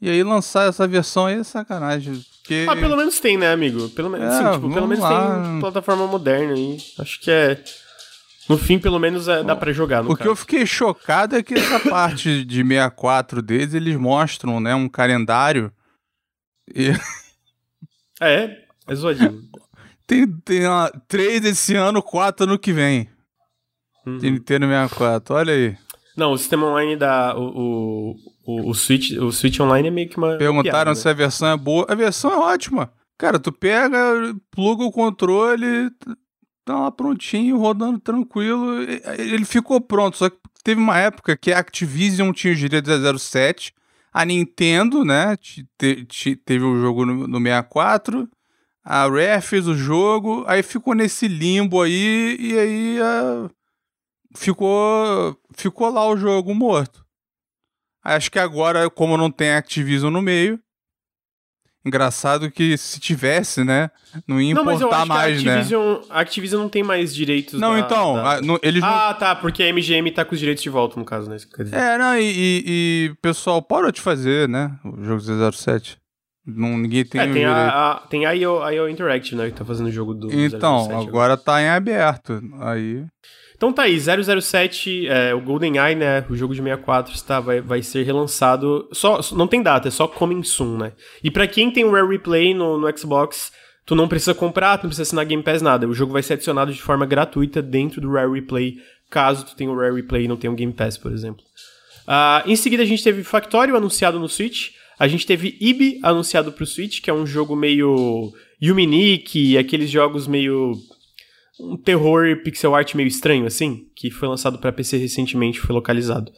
E 0.00 0.08
aí 0.08 0.22
lançar 0.22 0.68
essa 0.68 0.86
versão 0.86 1.26
aí 1.26 1.40
é 1.40 1.42
sacanagem. 1.42 2.24
Porque... 2.40 2.66
Ah, 2.70 2.76
pelo 2.76 2.96
menos 2.96 3.18
tem, 3.18 3.36
né, 3.36 3.50
amigo? 3.50 3.88
Pelo, 3.88 4.14
é, 4.14 4.30
sim, 4.30 4.52
tipo, 4.52 4.72
pelo 4.72 4.86
menos 4.86 5.02
lá. 5.02 5.42
tem 5.42 5.60
plataforma 5.60 6.06
moderna 6.06 6.54
aí. 6.54 6.78
Acho 7.00 7.20
que 7.20 7.32
é 7.32 7.60
no 8.48 8.56
fim, 8.56 8.78
pelo 8.78 8.98
menos, 8.98 9.28
é, 9.28 9.42
dá 9.42 9.54
para 9.54 9.72
jogar. 9.72 10.04
o 10.04 10.08
caso. 10.08 10.16
que 10.16 10.28
eu 10.28 10.36
fiquei 10.36 10.64
chocado 10.64 11.36
é 11.36 11.42
que 11.42 11.54
essa 11.54 11.78
parte 11.88 12.44
de 12.44 12.62
64 12.62 13.42
deles, 13.42 13.74
eles 13.74 13.96
mostram, 13.96 14.58
né, 14.60 14.74
um 14.74 14.88
calendário. 14.88 15.72
E... 16.74 16.90
É, 18.20 18.64
é 18.88 18.94
zoadinho. 18.96 19.42
tem, 20.04 20.26
tem 20.26 20.66
uma, 20.66 20.90
três 21.06 21.44
esse 21.44 21.76
ano, 21.76 22.02
quatro 22.02 22.48
ano 22.48 22.58
que 22.58 22.72
vem. 22.72 23.08
Uhum. 24.04 24.18
De 24.18 24.28
Nintendo 24.28 24.66
64, 24.66 25.36
olha 25.36 25.54
aí. 25.54 25.76
Não, 26.16 26.32
o 26.32 26.36
sistema 26.36 26.66
online 26.66 26.96
da. 26.96 27.36
O, 27.38 28.16
o, 28.44 28.70
o, 28.70 28.74
Switch, 28.74 29.12
o 29.12 29.30
Switch 29.30 29.60
Online 29.60 29.86
é 29.86 29.90
meio 29.92 30.08
que 30.08 30.16
uma. 30.16 30.36
Perguntaram 30.36 30.92
piada, 30.92 30.94
se 30.96 31.04
né? 31.04 31.12
a 31.12 31.14
versão 31.14 31.48
é 31.48 31.56
boa. 31.56 31.86
A 31.88 31.94
versão 31.94 32.32
é 32.32 32.36
ótima. 32.36 32.92
Cara, 33.16 33.38
tu 33.38 33.52
pega, 33.52 34.34
pluga 34.50 34.82
o 34.82 34.90
controle, 34.90 35.92
tá 36.68 36.78
lá 36.78 36.90
prontinho, 36.90 37.56
rodando 37.56 37.98
tranquilo. 37.98 38.82
Ele 39.18 39.44
ficou 39.44 39.80
pronto, 39.80 40.16
só 40.16 40.28
que 40.28 40.36
teve 40.62 40.80
uma 40.80 40.98
época 40.98 41.36
que 41.36 41.52
a 41.52 41.58
Activision 41.58 42.30
tinha 42.32 42.52
os 42.52 42.58
direitos 42.58 43.00
da 43.00 43.18
07, 43.18 43.74
a 44.12 44.24
Nintendo, 44.24 45.04
né, 45.04 45.36
te, 45.36 45.66
te, 46.06 46.36
teve 46.36 46.64
o 46.64 46.80
jogo 46.80 47.06
no, 47.06 47.26
no 47.26 47.38
64, 47.40 48.28
a 48.84 49.06
Rare 49.06 49.42
fez 49.42 49.66
o 49.66 49.74
jogo, 49.74 50.44
aí 50.46 50.62
ficou 50.62 50.94
nesse 50.94 51.28
limbo 51.28 51.82
aí, 51.82 52.36
e 52.38 52.58
aí 52.58 52.98
uh, 53.00 53.50
ficou, 54.36 55.38
ficou 55.54 55.90
lá 55.90 56.06
o 56.06 56.16
jogo 56.16 56.54
morto. 56.54 57.04
Acho 58.02 58.30
que 58.30 58.38
agora, 58.38 58.88
como 58.90 59.16
não 59.16 59.30
tem 59.30 59.52
Activision 59.52 60.12
no 60.12 60.22
meio, 60.22 60.58
Engraçado 61.88 62.50
que 62.50 62.76
se 62.76 63.00
tivesse, 63.00 63.64
né? 63.64 63.90
Não 64.26 64.38
ia 64.38 64.52
importar 64.52 64.64
não, 64.64 64.72
mas 64.72 64.80
eu 64.82 65.06
mais, 65.06 65.42
que 65.42 65.48
a 65.48 65.52
né? 65.52 65.56
Activision, 65.56 65.94
né? 65.94 66.00
A 66.10 66.20
Activision 66.20 66.62
não 66.62 66.68
tem 66.68 66.82
mais 66.82 67.14
direitos. 67.14 67.58
Não, 67.58 67.72
da, 67.72 67.80
então. 67.80 68.14
Da... 68.14 68.32
A, 68.32 68.40
no, 68.42 68.60
eles 68.62 68.82
ah, 68.82 69.10
não... 69.12 69.18
tá, 69.18 69.34
porque 69.34 69.62
a 69.62 69.72
MGM 69.72 70.10
tá 70.10 70.22
com 70.24 70.34
os 70.34 70.38
direitos 70.38 70.62
de 70.62 70.68
volta, 70.68 71.00
no 71.00 71.04
caso, 71.06 71.30
né? 71.30 71.38
É, 71.72 71.96
não, 71.96 72.14
e, 72.18 72.22
e, 72.22 72.64
e 72.66 73.14
pessoal, 73.22 73.62
para 73.62 73.90
de 73.90 74.02
fazer, 74.02 74.48
né? 74.48 74.70
O 74.84 75.02
jogo 75.02 75.52
007. 75.52 75.98
Não, 76.46 76.76
ninguém 76.76 77.04
tem. 77.04 77.20
É, 77.20 77.32
tem 77.32 77.44
a, 77.46 77.68
a, 77.68 77.94
tem 78.06 78.26
a 78.26 78.32
IO, 78.32 78.62
a 78.62 78.74
IO 78.74 78.88
Interactive, 78.88 79.36
né? 79.36 79.50
Que 79.50 79.56
tá 79.56 79.64
fazendo 79.64 79.86
o 79.86 79.92
jogo 79.92 80.12
do. 80.12 80.32
Então, 80.32 80.84
007 80.84 80.92
agora, 80.92 81.08
agora 81.08 81.36
tá 81.36 81.62
em 81.62 81.68
aberto. 81.68 82.42
Aí. 82.60 83.04
Então 83.58 83.72
tá 83.72 83.82
aí, 83.82 83.98
007, 83.98 85.08
é, 85.08 85.34
o 85.34 85.40
GoldenEye, 85.40 85.96
né, 85.96 86.24
o 86.30 86.36
jogo 86.36 86.54
de 86.54 86.62
64 86.62 87.12
está, 87.12 87.40
vai, 87.40 87.60
vai 87.60 87.82
ser 87.82 88.04
relançado, 88.04 88.88
só, 88.92 89.18
não 89.32 89.48
tem 89.48 89.60
data, 89.60 89.88
é 89.88 89.90
só 89.90 90.06
coming 90.06 90.44
soon, 90.44 90.78
né. 90.78 90.92
E 91.24 91.28
para 91.28 91.44
quem 91.48 91.68
tem 91.68 91.84
o 91.84 91.90
Rare 91.90 92.06
Replay 92.06 92.54
no, 92.54 92.78
no 92.78 92.96
Xbox, 92.96 93.50
tu 93.84 93.96
não 93.96 94.06
precisa 94.06 94.32
comprar, 94.32 94.78
tu 94.78 94.84
não 94.84 94.90
precisa 94.90 95.02
assinar 95.02 95.24
Game 95.24 95.42
Pass, 95.42 95.60
nada, 95.60 95.88
o 95.88 95.92
jogo 95.92 96.12
vai 96.12 96.22
ser 96.22 96.34
adicionado 96.34 96.72
de 96.72 96.80
forma 96.80 97.04
gratuita 97.04 97.60
dentro 97.60 98.00
do 98.00 98.12
Rare 98.12 98.32
Replay, 98.32 98.76
caso 99.10 99.44
tu 99.44 99.56
tenha 99.56 99.72
o 99.72 99.76
Rare 99.76 99.96
Replay 99.96 100.26
e 100.26 100.28
não 100.28 100.36
tenha 100.36 100.52
um 100.52 100.56
Game 100.56 100.72
Pass, 100.72 100.96
por 100.96 101.10
exemplo. 101.10 101.42
Uh, 102.06 102.48
em 102.48 102.54
seguida 102.54 102.84
a 102.84 102.86
gente 102.86 103.02
teve 103.02 103.24
Factorio 103.24 103.76
anunciado 103.76 104.20
no 104.20 104.28
Switch, 104.28 104.68
a 104.96 105.08
gente 105.08 105.26
teve 105.26 105.56
Ibi 105.60 105.98
anunciado 106.04 106.52
pro 106.52 106.64
Switch, 106.64 107.00
que 107.00 107.10
é 107.10 107.12
um 107.12 107.26
jogo 107.26 107.56
meio 107.56 108.32
Yuminique, 108.62 109.58
aqueles 109.58 109.90
jogos 109.90 110.28
meio 110.28 110.74
um 111.58 111.76
terror 111.76 112.42
pixel 112.42 112.74
art 112.74 112.94
meio 112.94 113.08
estranho, 113.08 113.46
assim, 113.46 113.88
que 113.94 114.10
foi 114.10 114.28
lançado 114.28 114.58
para 114.58 114.72
PC 114.72 114.96
recentemente, 114.96 115.60
foi 115.60 115.74
localizado. 115.74 116.30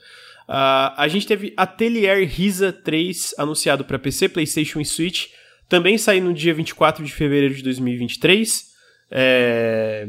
Uh, 0.48 0.90
a 0.96 1.06
gente 1.08 1.26
teve 1.26 1.52
Atelier 1.56 2.26
Risa 2.28 2.72
3 2.72 3.34
anunciado 3.38 3.84
para 3.84 3.98
PC, 3.98 4.28
PlayStation 4.28 4.80
e 4.80 4.84
Switch, 4.84 5.28
também 5.68 5.96
saiu 5.96 6.24
no 6.24 6.34
dia 6.34 6.52
24 6.52 7.04
de 7.04 7.12
fevereiro 7.12 7.54
de 7.54 7.62
2023. 7.62 8.70
É... 9.12 10.08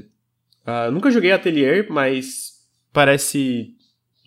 Uh, 0.65 0.91
nunca 0.91 1.11
joguei 1.11 1.31
Atelier, 1.31 1.85
mas 1.89 2.53
parece. 2.91 3.75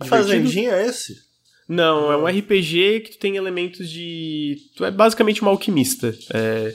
Fazendinha 0.04 0.72
é 0.72 0.86
esse? 0.86 1.16
Não, 1.68 2.12
é 2.12 2.16
um 2.16 2.26
RPG 2.26 3.00
que 3.00 3.10
tu 3.12 3.18
tem 3.18 3.36
elementos 3.36 3.90
de. 3.90 4.56
Tu 4.76 4.84
é 4.84 4.90
basicamente 4.92 5.42
uma 5.42 5.50
alquimista. 5.50 6.14
É... 6.32 6.74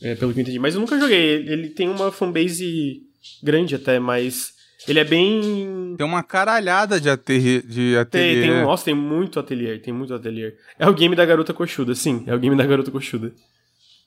É, 0.00 0.14
pelo 0.14 0.32
que 0.32 0.40
eu 0.40 0.42
entendi. 0.42 0.58
Mas 0.58 0.74
eu 0.74 0.80
nunca 0.80 0.98
joguei. 0.98 1.18
Ele 1.18 1.68
tem 1.70 1.88
uma 1.88 2.10
fanbase 2.10 3.07
grande 3.42 3.74
até, 3.74 3.98
mas 3.98 4.54
ele 4.86 5.00
é 5.00 5.04
bem. 5.04 5.94
Tem 5.96 6.06
uma 6.06 6.22
caralhada 6.22 7.00
de, 7.00 7.10
ateliê. 7.10 7.62
De 7.62 7.96
ateliê. 7.96 8.40
Tem, 8.40 8.50
tem, 8.50 8.62
nossa, 8.62 8.84
tem 8.84 8.94
muito 8.94 9.40
ateliê, 9.40 9.78
tem 9.78 9.92
muito 9.92 10.14
ateliê. 10.14 10.54
É 10.78 10.88
o 10.88 10.94
game 10.94 11.16
da 11.16 11.26
garota 11.26 11.52
coxuda, 11.52 11.94
sim, 11.94 12.24
é 12.26 12.34
o 12.34 12.38
game 12.38 12.56
da 12.56 12.66
garota 12.66 12.90
coxuda. 12.90 13.32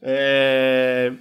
É... 0.02 1.12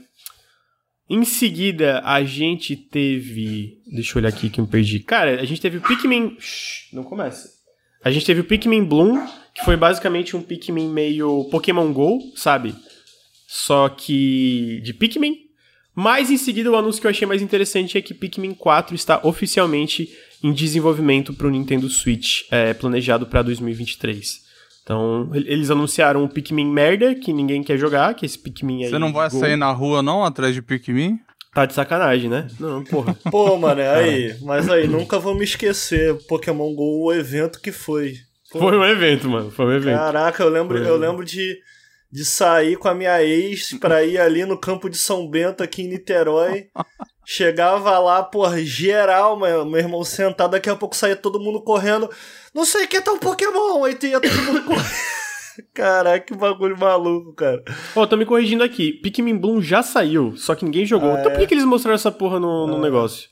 Em 1.09 1.25
seguida, 1.25 2.01
a 2.05 2.23
gente 2.23 2.77
teve. 2.77 3.83
Deixa 3.93 4.17
eu 4.17 4.21
olhar 4.21 4.29
aqui 4.29 4.49
que 4.49 4.61
eu 4.61 4.65
me 4.65 4.71
perdi. 4.71 5.01
Cara, 5.01 5.41
a 5.41 5.45
gente 5.45 5.61
teve 5.61 5.79
o 5.79 5.81
Pikmin. 5.81 6.37
Shhh, 6.39 6.93
não 6.93 7.03
começa. 7.03 7.51
A 8.05 8.11
gente 8.13 8.25
teve 8.25 8.41
o 8.41 8.45
Pikmin 8.45 8.85
Bloom, 8.85 9.27
que 9.53 9.65
foi 9.65 9.77
basicamente 9.77 10.37
um 10.37 10.43
Pikmin 10.43 10.89
meio 10.89 11.49
Pokémon 11.51 11.93
Go, 11.93 12.21
sabe? 12.37 12.75
Só 13.49 13.89
que 13.89 14.81
de 14.85 14.95
Pikmin. 14.95 15.50
Mas 15.95 16.31
em 16.31 16.37
seguida, 16.37 16.71
o 16.71 16.77
anúncio 16.77 17.01
que 17.01 17.07
eu 17.07 17.11
achei 17.11 17.27
mais 17.27 17.43
interessante 17.43 17.99
é 17.99 18.03
que 18.03 18.15
Pikmin 18.15 18.55
4 18.55 18.95
está 18.95 19.21
oficialmente 19.23 20.09
em 20.43 20.53
desenvolvimento 20.53 21.35
para 21.35 21.47
o 21.47 21.51
Nintendo 21.51 21.89
Switch, 21.89 22.43
é, 22.51 22.73
planejado 22.73 23.27
para 23.27 23.43
2023. 23.43 24.51
Então, 24.83 25.31
eles 25.35 25.71
anunciaram 25.71 26.25
o 26.25 26.29
Pikmin 26.29 26.67
merda, 26.67 27.15
que 27.15 27.33
ninguém 27.33 27.63
quer 27.63 27.77
jogar, 27.77 28.15
que 28.15 28.25
esse 28.25 28.39
Pikmin 28.39 28.85
aí. 28.85 28.91
Você 28.91 28.99
não 28.99 29.13
vai 29.13 29.29
Go. 29.29 29.39
sair 29.39 29.57
na 29.57 29.71
rua, 29.71 30.03
não, 30.03 30.25
atrás 30.25 30.55
de 30.55 30.63
Pikmin? 30.63 31.19
Tá 31.55 31.67
de 31.67 31.75
sacanagem, 31.75 32.31
né? 32.31 32.47
Não, 32.59 32.83
porra. 32.85 33.17
Pô, 33.31 33.57
mano, 33.57 33.81
aí, 33.81 34.37
mas 34.43 34.69
aí, 34.69 34.87
nunca 34.87 35.19
vou 35.19 35.35
me 35.35 35.45
esquecer, 35.45 36.15
Pokémon 36.27 36.75
GO, 36.75 37.05
o 37.05 37.13
evento 37.13 37.61
que 37.61 37.73
foi. 37.73 38.15
Pô. 38.51 38.61
Foi 38.61 38.77
um 38.77 38.85
evento, 38.85 39.29
mano, 39.29 39.51
foi 39.51 39.67
um 39.67 39.73
evento. 39.73 39.97
Caraca, 39.97 40.43
eu 40.43 40.49
lembro, 40.49 40.79
eu 40.79 40.97
lembro 40.97 41.25
de 41.25 41.57
de 42.11 42.25
sair 42.25 42.77
com 42.77 42.89
a 42.89 42.95
minha 42.95 43.23
ex 43.23 43.75
pra 43.79 44.03
ir 44.03 44.19
ali 44.19 44.45
no 44.45 44.59
campo 44.59 44.91
de 44.91 44.99
São 44.99 45.29
Bento, 45.29 45.63
aqui 45.63 45.83
em 45.83 45.89
Niterói. 45.89 46.69
Chegava 47.25 47.97
lá, 48.01 48.25
porra, 48.25 48.61
geral, 48.65 49.39
meu, 49.39 49.65
meu 49.65 49.79
irmão 49.79 50.03
sentado, 50.03 50.51
daqui 50.51 50.69
a 50.69 50.75
pouco 50.75 50.97
saía 50.97 51.15
todo 51.15 51.39
mundo 51.39 51.63
correndo. 51.63 52.11
Não 52.53 52.65
sei 52.65 52.85
o 52.85 52.89
que 52.89 52.97
é 52.97 53.01
tão 53.01 53.19
Pokémon, 53.19 53.85
aí 53.85 53.97
ia 54.03 54.21
todo 54.21 54.43
mundo 54.43 54.65
correndo. 54.65 54.91
Caraca, 55.73 56.25
que 56.25 56.35
bagulho 56.35 56.77
maluco, 56.77 57.33
cara. 57.35 57.63
Ó, 57.95 58.03
oh, 58.03 58.07
tô 58.07 58.17
me 58.17 58.27
corrigindo 58.27 58.65
aqui. 58.65 58.93
Pikmin 58.93 59.37
Bloom 59.37 59.61
já 59.61 59.83
saiu, 59.83 60.37
só 60.37 60.55
que 60.55 60.65
ninguém 60.65 60.87
jogou. 60.87 61.13
Ah, 61.13 61.21
então 61.21 61.31
por 61.31 61.39
que, 61.39 61.47
que 61.47 61.55
eles 61.55 61.65
mostraram 61.65 61.95
essa 61.95 62.11
porra 62.11 62.41
no, 62.41 62.67
no 62.67 62.77
ah. 62.77 62.81
negócio? 62.81 63.29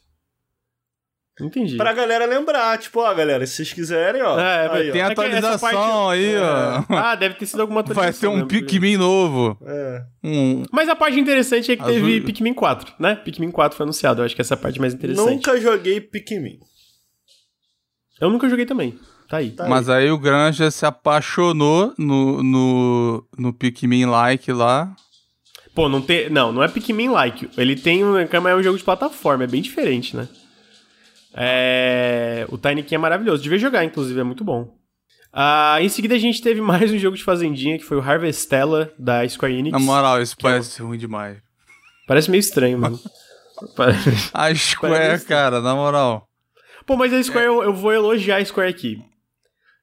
Entendi. 1.40 1.76
Pra 1.76 1.92
galera 1.92 2.26
lembrar, 2.26 2.76
tipo, 2.78 3.00
ó, 3.00 3.14
galera, 3.14 3.46
se 3.46 3.54
vocês 3.54 3.72
quiserem, 3.72 4.22
ó. 4.22 4.38
É, 4.38 4.68
aí, 4.70 4.92
tem 4.92 5.02
ó. 5.02 5.10
atualização 5.10 5.58
parte... 5.58 6.12
aí, 6.12 6.34
é. 6.34 6.40
ó. 6.40 6.84
Ah, 6.88 7.14
deve 7.14 7.36
ter 7.36 7.46
sido 7.46 7.60
alguma 7.60 7.80
atualização. 7.80 8.32
Vai 8.32 8.40
ter 8.40 8.44
um 8.44 8.46
Pikmin 8.46 8.96
novo. 8.96 9.56
É. 9.64 10.02
Um... 10.24 10.64
Mas 10.72 10.88
a 10.88 10.96
parte 10.96 11.18
interessante 11.18 11.70
é 11.70 11.76
que 11.76 11.82
Azul... 11.82 11.94
teve 11.94 12.20
Pikmin 12.22 12.54
4, 12.54 12.94
né? 12.98 13.14
Pikmin 13.16 13.50
4 13.50 13.76
foi 13.76 13.84
anunciado, 13.84 14.20
eu 14.20 14.26
acho 14.26 14.34
que 14.34 14.40
essa 14.40 14.54
é 14.54 14.56
a 14.56 14.58
parte 14.58 14.80
mais 14.80 14.94
interessante. 14.94 15.30
Nunca 15.30 15.60
joguei 15.60 16.00
Pikmin. 16.00 16.58
Eu 18.20 18.30
nunca 18.30 18.48
joguei 18.48 18.66
também. 18.66 18.98
Tá 19.28 19.36
aí. 19.36 19.50
Tá 19.50 19.68
Mas 19.68 19.88
aí. 19.88 20.04
aí 20.04 20.10
o 20.10 20.18
Granja 20.18 20.70
se 20.70 20.84
apaixonou 20.86 21.94
no, 21.98 22.42
no, 22.42 23.28
no 23.36 23.52
Pikmin 23.52 24.06
Like 24.06 24.50
lá. 24.52 24.94
Pô, 25.74 25.88
não 25.88 26.00
tem. 26.00 26.28
Não, 26.30 26.50
não 26.50 26.64
é 26.64 26.68
Pikmin 26.68 27.10
Like. 27.10 27.48
Ele 27.56 27.76
tem. 27.76 28.00
É 28.00 28.54
um 28.56 28.62
jogo 28.62 28.78
de 28.78 28.82
plataforma, 28.82 29.44
é 29.44 29.46
bem 29.46 29.62
diferente, 29.62 30.16
né? 30.16 30.26
É... 31.40 32.44
O 32.48 32.58
Tiny 32.58 32.82
King 32.82 32.96
é 32.96 32.98
maravilhoso. 32.98 33.42
Devia 33.42 33.58
jogar, 33.58 33.84
inclusive, 33.84 34.18
é 34.18 34.24
muito 34.24 34.42
bom. 34.42 34.76
Ah, 35.32 35.76
em 35.80 35.88
seguida 35.88 36.16
a 36.16 36.18
gente 36.18 36.42
teve 36.42 36.60
mais 36.62 36.90
um 36.90 36.98
jogo 36.98 37.16
de 37.16 37.22
fazendinha, 37.22 37.78
que 37.78 37.84
foi 37.84 37.96
o 37.96 38.00
Harvestella, 38.00 38.92
da 38.98 39.26
Square 39.28 39.54
Enix. 39.54 39.72
Na 39.72 39.78
moral, 39.78 40.20
isso 40.20 40.34
é 40.38 40.42
parece 40.42 40.82
é... 40.82 40.84
ruim 40.84 40.98
demais. 40.98 41.38
Parece 42.08 42.30
meio 42.30 42.40
estranho, 42.40 42.78
mano. 42.78 42.98
Parece... 43.76 44.30
A 44.34 44.52
Square, 44.54 45.24
cara, 45.24 45.60
na 45.60 45.74
moral. 45.74 46.26
Pô, 46.86 46.96
mas 46.96 47.12
a 47.12 47.22
Square, 47.22 47.44
é. 47.44 47.48
eu, 47.48 47.62
eu, 47.64 47.74
vou 47.74 47.92
elogiar 47.92 48.38
a 48.38 48.44
Square 48.44 48.70
aqui. 48.70 48.98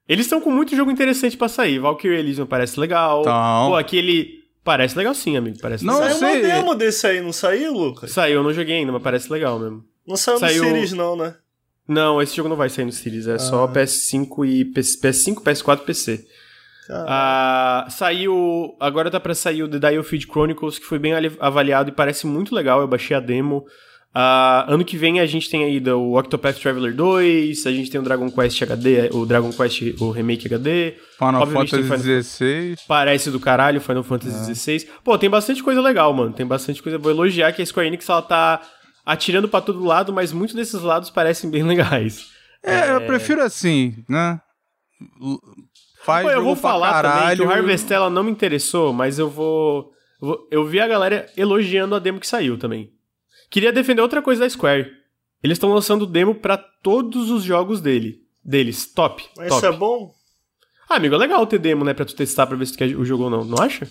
Eles 0.08 0.26
estão 0.26 0.40
com 0.40 0.50
muito 0.50 0.74
jogo 0.74 0.90
interessante 0.90 1.36
para 1.36 1.48
sair. 1.48 1.78
Valkyrie 1.78 2.18
Elysium 2.18 2.46
parece 2.46 2.80
legal. 2.80 3.20
Então... 3.20 3.68
Pô, 3.68 3.76
aquele... 3.76 4.44
Parece 4.64 4.98
legal 4.98 5.14
sim, 5.14 5.36
amigo. 5.36 5.58
Parece 5.62 5.84
não, 5.84 6.00
legal. 6.00 6.16
Saiu 6.16 6.40
uma 6.40 6.48
demo 6.48 6.74
desse 6.74 7.06
aí, 7.06 7.20
não 7.20 7.32
saiu, 7.32 7.72
Lucas? 7.72 8.10
Saiu, 8.10 8.36
eu 8.36 8.42
não 8.42 8.52
joguei 8.52 8.78
ainda, 8.78 8.90
mas 8.90 9.02
parece 9.02 9.30
legal 9.30 9.58
mesmo. 9.60 9.84
Não 10.04 10.16
saiu, 10.16 10.38
saiu... 10.40 10.64
no 10.64 10.70
Series 10.70 10.92
não, 10.92 11.16
né? 11.16 11.36
Não, 11.88 12.20
esse 12.20 12.36
jogo 12.36 12.48
não 12.48 12.56
vai 12.56 12.68
sair 12.68 12.84
no 12.84 12.92
Series, 12.92 13.26
é 13.26 13.34
ah. 13.34 13.38
só 13.38 13.68
PS5 13.68 14.46
e 14.46 14.64
PS5, 14.64 15.42
PS4 15.42 15.82
e 15.82 15.84
PC. 15.84 16.26
Ah, 16.90 17.86
saiu. 17.90 18.76
Agora 18.78 19.10
tá 19.10 19.18
pra 19.18 19.34
sair 19.34 19.62
o 19.62 19.68
The 19.68 19.90
Diofield 19.90 20.26
Chronicles, 20.26 20.78
que 20.78 20.86
foi 20.86 20.98
bem 20.98 21.12
avaliado 21.40 21.90
e 21.90 21.92
parece 21.92 22.26
muito 22.26 22.54
legal. 22.54 22.80
Eu 22.80 22.88
baixei 22.88 23.16
a 23.16 23.20
demo. 23.20 23.66
Uh, 24.16 24.72
ano 24.72 24.82
que 24.82 24.96
vem 24.96 25.20
a 25.20 25.26
gente 25.26 25.50
tem 25.50 25.62
aí 25.62 25.78
o 25.90 26.18
Octopath 26.18 26.56
Traveler 26.56 26.94
2, 26.94 27.66
a 27.66 27.70
gente 27.70 27.90
tem 27.90 28.00
o 28.00 28.02
Dragon 28.02 28.30
Quest 28.30 28.62
HD, 28.62 29.10
o 29.12 29.26
Dragon 29.26 29.52
Quest, 29.52 29.82
o 30.00 30.10
remake 30.10 30.46
HD. 30.46 30.94
Final 31.18 31.42
Obviamente 31.42 31.82
Fantasy 31.82 32.22
XVI. 32.22 32.76
Parece 32.88 33.30
do 33.30 33.38
caralho, 33.38 33.78
Final 33.78 34.02
Fantasy 34.02 34.54
XVI. 34.54 34.86
É. 34.88 34.88
Pô, 35.04 35.18
tem 35.18 35.28
bastante 35.28 35.62
coisa 35.62 35.82
legal, 35.82 36.14
mano. 36.14 36.32
Tem 36.32 36.46
bastante 36.46 36.82
coisa. 36.82 36.96
Vou 36.96 37.10
elogiar 37.10 37.52
que 37.52 37.60
a 37.60 37.66
Square 37.66 37.88
Enix 37.88 38.08
ela 38.08 38.22
tá 38.22 38.62
atirando 39.06 39.48
para 39.48 39.64
todo 39.64 39.84
lado, 39.84 40.12
mas 40.12 40.32
muitos 40.32 40.56
desses 40.56 40.82
lados 40.82 41.08
parecem 41.08 41.48
bem 41.48 41.62
legais. 41.62 42.28
É, 42.62 42.88
é... 42.88 42.96
eu 42.96 43.02
prefiro 43.02 43.40
assim, 43.40 44.04
né? 44.08 44.40
Faz 46.04 46.26
Pô, 46.26 46.32
eu 46.32 46.42
vou 46.42 46.56
falar 46.56 46.90
caralho. 46.90 47.20
também 47.20 47.36
que 47.36 47.42
o 47.42 47.50
Harvestella 47.50 48.10
não 48.10 48.24
me 48.24 48.32
interessou, 48.32 48.92
mas 48.92 49.20
eu 49.20 49.30
vou... 49.30 49.92
Eu 50.50 50.66
vi 50.66 50.80
a 50.80 50.88
galera 50.88 51.30
elogiando 51.36 51.94
a 51.94 51.98
demo 51.98 52.18
que 52.18 52.26
saiu 52.26 52.58
também. 52.58 52.90
Queria 53.50 53.72
defender 53.72 54.02
outra 54.02 54.20
coisa 54.20 54.40
da 54.40 54.50
Square. 54.50 54.90
Eles 55.42 55.56
estão 55.56 55.72
lançando 55.72 56.06
demo 56.06 56.34
para 56.34 56.56
todos 56.56 57.30
os 57.30 57.44
jogos 57.44 57.80
dele, 57.80 58.22
deles. 58.44 58.92
Top. 58.92 59.22
Mas 59.36 59.48
top. 59.48 59.58
isso 59.58 59.66
é 59.66 59.76
bom? 59.76 60.12
Ah, 60.88 60.96
amigo, 60.96 61.14
é 61.14 61.18
legal 61.18 61.46
ter 61.46 61.58
demo, 61.58 61.84
né? 61.84 61.92
Pra 61.92 62.04
tu 62.04 62.14
testar 62.14 62.46
pra 62.46 62.56
ver 62.56 62.66
se 62.66 62.72
tu 62.72 62.78
quer 62.78 62.96
o 62.96 63.04
jogo 63.04 63.24
ou 63.24 63.30
não. 63.30 63.44
Não 63.44 63.62
acha? 63.62 63.88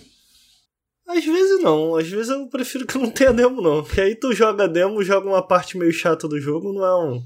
Às 1.08 1.24
vezes 1.24 1.62
não, 1.62 1.94
às 1.96 2.08
vezes 2.08 2.28
eu 2.30 2.46
prefiro 2.48 2.86
que 2.86 2.98
não 2.98 3.10
tenha 3.10 3.32
demo, 3.32 3.62
não. 3.62 3.82
Porque 3.84 4.00
aí 4.00 4.14
tu 4.14 4.32
joga 4.34 4.68
demo, 4.68 5.02
joga 5.04 5.28
uma 5.28 5.42
parte 5.42 5.78
meio 5.78 5.92
chata 5.92 6.26
do 6.26 6.40
jogo, 6.40 6.72
não 6.72 6.84
é 6.84 6.96
um. 7.04 7.22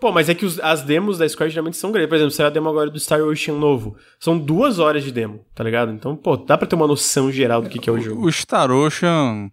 Pô, 0.00 0.12
mas 0.12 0.28
é 0.28 0.34
que 0.34 0.44
os- 0.44 0.60
as 0.60 0.82
demos 0.82 1.18
da 1.18 1.28
Square 1.28 1.50
geralmente 1.50 1.76
são 1.76 1.90
grandes. 1.90 2.08
Por 2.08 2.14
exemplo, 2.16 2.30
saiu 2.32 2.46
a 2.46 2.50
demo 2.50 2.68
agora 2.68 2.88
do 2.90 3.00
Star 3.00 3.20
Ocean 3.20 3.54
novo. 3.54 3.96
São 4.20 4.38
duas 4.38 4.78
horas 4.78 5.02
de 5.02 5.10
demo, 5.10 5.44
tá 5.54 5.64
ligado? 5.64 5.90
Então, 5.92 6.14
pô, 6.16 6.36
dá 6.36 6.56
pra 6.56 6.66
ter 6.68 6.76
uma 6.76 6.86
noção 6.86 7.32
geral 7.32 7.62
do 7.62 7.68
que, 7.68 7.78
que 7.80 7.90
é 7.90 7.92
o 7.92 8.00
jogo. 8.00 8.24
O 8.26 8.30
Star 8.32 8.70
Ocean. 8.70 9.50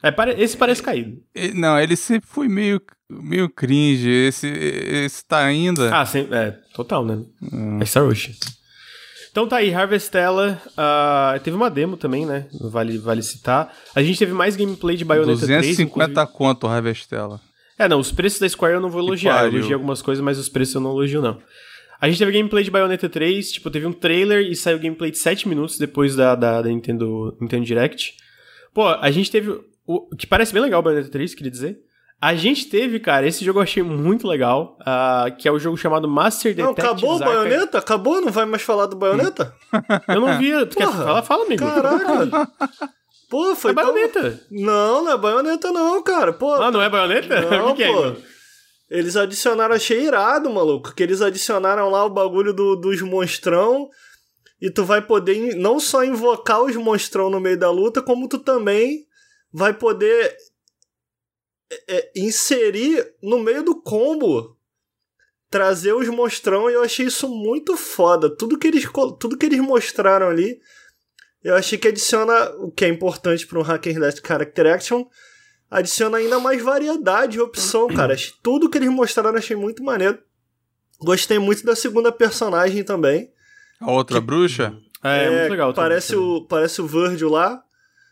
É, 0.00 0.14
esse 0.40 0.56
parece 0.56 0.80
caído. 0.80 1.20
Não, 1.56 1.78
ele 1.80 1.96
sempre 1.96 2.28
foi 2.28 2.46
meio, 2.46 2.80
meio 3.10 3.48
cringe. 3.50 4.08
Esse, 4.08 4.46
esse 4.46 5.24
tá 5.24 5.38
ainda. 5.38 5.92
Ah, 5.96 6.06
sim, 6.06 6.28
é, 6.30 6.52
total, 6.72 7.04
né? 7.04 7.20
É 7.80 7.84
Star 7.84 8.04
Ocean. 8.04 8.34
Então 9.38 9.46
tá 9.46 9.58
aí, 9.58 9.72
Harvestella. 9.72 10.60
ah, 10.76 11.38
teve 11.44 11.56
uma 11.56 11.70
demo 11.70 11.96
também, 11.96 12.26
né? 12.26 12.48
Vale, 12.60 12.98
vale 12.98 13.22
citar. 13.22 13.72
A 13.94 14.02
gente 14.02 14.18
teve 14.18 14.32
mais 14.32 14.56
gameplay 14.56 14.96
de 14.96 15.04
Bayonetta 15.04 15.46
3. 15.46 15.60
250 15.76 16.10
inclusive- 16.10 16.36
conto 16.36 16.66
o 16.66 16.68
Harvestella. 16.68 17.40
É, 17.78 17.86
não, 17.86 18.00
os 18.00 18.10
preços 18.10 18.40
da 18.40 18.48
Square 18.48 18.74
eu 18.74 18.80
não 18.80 18.90
vou 18.90 19.00
elogiar. 19.00 19.44
Eu 19.44 19.50
elogiei 19.50 19.74
algumas 19.74 20.02
coisas, 20.02 20.24
mas 20.24 20.40
os 20.40 20.48
preços 20.48 20.74
eu 20.74 20.80
não 20.80 20.90
elogio, 20.90 21.22
não. 21.22 21.38
A 22.00 22.08
gente 22.08 22.18
teve 22.18 22.32
gameplay 22.32 22.64
de 22.64 22.70
Bayonetta 22.72 23.08
3, 23.08 23.52
tipo, 23.52 23.70
teve 23.70 23.86
um 23.86 23.92
trailer 23.92 24.40
e 24.44 24.56
saiu 24.56 24.80
gameplay 24.80 25.12
de 25.12 25.18
7 25.18 25.48
minutos 25.48 25.78
depois 25.78 26.16
da, 26.16 26.34
da, 26.34 26.60
da 26.60 26.68
Nintendo, 26.68 27.36
Nintendo 27.40 27.64
Direct. 27.64 28.14
Pô, 28.74 28.88
a 28.88 29.08
gente 29.12 29.30
teve. 29.30 29.56
O, 29.86 30.08
que 30.16 30.26
parece 30.26 30.52
bem 30.52 30.62
legal 30.62 30.80
o 30.80 30.82
Bayonetta 30.82 31.12
3, 31.12 31.32
queria 31.36 31.52
dizer. 31.52 31.78
A 32.20 32.34
gente 32.34 32.66
teve, 32.66 32.98
cara, 32.98 33.26
esse 33.28 33.44
jogo 33.44 33.60
eu 33.60 33.62
achei 33.62 33.80
muito 33.82 34.26
legal, 34.26 34.76
ah, 34.84 35.26
que 35.38 35.46
é 35.46 35.52
o 35.52 35.58
jogo 35.58 35.76
chamado 35.76 36.08
Master 36.08 36.56
Não, 36.56 36.74
Detectives 36.74 36.90
acabou 37.04 37.14
o 37.16 37.18
baioneta? 37.20 37.78
Acabou? 37.78 38.20
Não 38.20 38.32
vai 38.32 38.44
mais 38.44 38.62
falar 38.62 38.86
do 38.86 38.96
baioneta? 38.96 39.54
Eu 40.08 40.20
não 40.20 40.36
vi. 40.36 40.50
Tu 40.66 40.76
quer 40.76 40.86
Porra, 40.86 41.04
falar? 41.04 41.22
Fala, 41.22 41.44
amigo. 41.44 41.64
Caraca! 41.64 42.50
Pô, 43.30 43.54
foi 43.54 43.70
É 43.70 43.74
tão- 43.74 43.84
baioneta. 43.84 44.40
Não, 44.50 45.04
não 45.04 45.12
é 45.12 45.16
baioneta, 45.18 45.70
não, 45.70 46.02
cara. 46.02 46.32
Pô, 46.32 46.54
Ah, 46.54 46.70
não 46.72 46.82
é 46.82 46.88
baioneta? 46.88 47.40
Não, 47.42 47.68
que, 47.76 47.82
que 47.82 47.82
é, 47.84 47.92
pô. 47.92 48.16
Eles 48.90 49.16
adicionaram, 49.16 49.74
achei 49.76 50.00
irado, 50.04 50.48
maluco. 50.50 50.94
Que 50.94 51.02
eles 51.02 51.20
adicionaram 51.22 51.88
lá 51.90 52.04
o 52.04 52.10
bagulho 52.10 52.52
do- 52.54 52.74
dos 52.74 53.00
monstrão. 53.02 53.88
E 54.60 54.70
tu 54.72 54.82
vai 54.84 55.00
poder 55.02 55.54
não 55.54 55.78
só 55.78 56.02
invocar 56.02 56.62
os 56.62 56.74
monstrão 56.74 57.30
no 57.30 57.38
meio 57.38 57.56
da 57.58 57.70
luta, 57.70 58.02
como 58.02 58.26
tu 58.28 58.38
também 58.38 59.04
vai 59.52 59.72
poder 59.72 60.34
é, 61.70 61.96
é, 61.96 62.12
inserir 62.16 63.14
no 63.22 63.38
meio 63.38 63.62
do 63.62 63.80
combo. 63.80 64.56
Trazer 65.50 65.94
os 65.94 66.08
monstrão 66.08 66.68
e 66.68 66.74
eu 66.74 66.82
achei 66.82 67.06
isso 67.06 67.26
muito 67.26 67.74
foda. 67.76 68.28
Tudo 68.28 68.58
que 68.58 68.66
eles, 68.66 68.86
tudo 69.18 69.36
que 69.36 69.46
eles 69.46 69.60
mostraram 69.60 70.28
ali, 70.28 70.60
eu 71.42 71.54
achei 71.54 71.78
que 71.78 71.88
adiciona 71.88 72.50
o 72.58 72.70
que 72.70 72.84
é 72.84 72.88
importante 72.88 73.46
para 73.46 73.58
um 73.58 73.62
Hack 73.62 73.86
and 73.86 73.92
Slash 73.92 74.20
Character 74.22 74.66
Action 74.66 75.06
adiciona 75.70 76.18
ainda 76.18 76.38
mais 76.38 76.62
variedade 76.62 77.36
e 77.36 77.40
opção, 77.40 77.88
cara. 77.88 78.16
Tudo 78.42 78.68
que 78.68 78.78
eles 78.78 78.90
mostraram 78.90 79.30
eu 79.30 79.38
achei 79.38 79.56
muito 79.56 79.82
maneiro. 79.82 80.18
Gostei 81.00 81.38
muito 81.38 81.64
da 81.64 81.76
segunda 81.76 82.10
personagem 82.10 82.82
também. 82.82 83.30
A 83.80 83.92
outra 83.92 84.20
bruxa? 84.20 84.76
É, 85.02 85.30
muito 85.30 85.50
legal. 85.50 85.72
também, 85.72 85.88
Parece 85.88 86.16
o, 86.16 86.44
parece 86.46 86.82
o 86.82 86.86
Virgil 86.86 87.28
lá. 87.28 87.62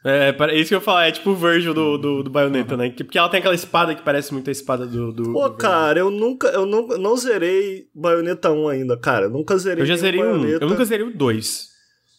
É, 0.09 0.30
isso 0.54 0.68
que 0.68 0.74
eu 0.74 0.78
ia 0.78 0.84
falar, 0.84 1.09
é 1.09 1.11
tipo 1.11 1.30
o 1.30 1.34
Virgil 1.34 1.74
do, 1.74 1.98
do, 1.98 2.22
do 2.22 2.30
Bayonetta, 2.30 2.76
né? 2.76 2.90
Que- 2.90 3.02
Porque 3.02 3.18
ela 3.18 3.28
tem 3.28 3.40
aquela 3.40 3.57
espada 3.57 3.92
que 3.92 4.02
parece 4.02 4.32
muito 4.32 4.48
a 4.48 4.52
espada 4.52 4.86
do. 4.86 5.12
do 5.12 5.32
Pô, 5.32 5.48
do 5.48 5.57
cara, 5.57 5.98
eu 5.98 6.11
nunca, 6.12 6.46
eu 6.48 6.64
nunca, 6.64 6.96
não 6.96 7.16
zerei 7.16 7.88
Bayonetta 7.92 8.52
1 8.52 8.68
ainda, 8.68 8.96
cara. 8.96 9.26
Eu 9.26 9.30
nunca 9.30 9.59
zerei. 9.59 9.82
Eu 9.82 9.86
já 9.86 9.96
zerei 9.96 10.22
um. 10.22 10.44
Eu 10.46 10.68
nunca 10.68 10.84
zerei 10.84 11.04
o 11.04 11.12
dois. 11.12 11.70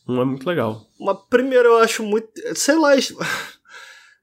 Um 0.06 0.22
é 0.22 0.26
muito 0.26 0.46
legal. 0.46 0.82
Mas 1.00 1.18
primeiro 1.30 1.70
eu 1.70 1.78
acho 1.78 2.04
muito. 2.04 2.28
Sei 2.56 2.76
lá. 2.76 2.92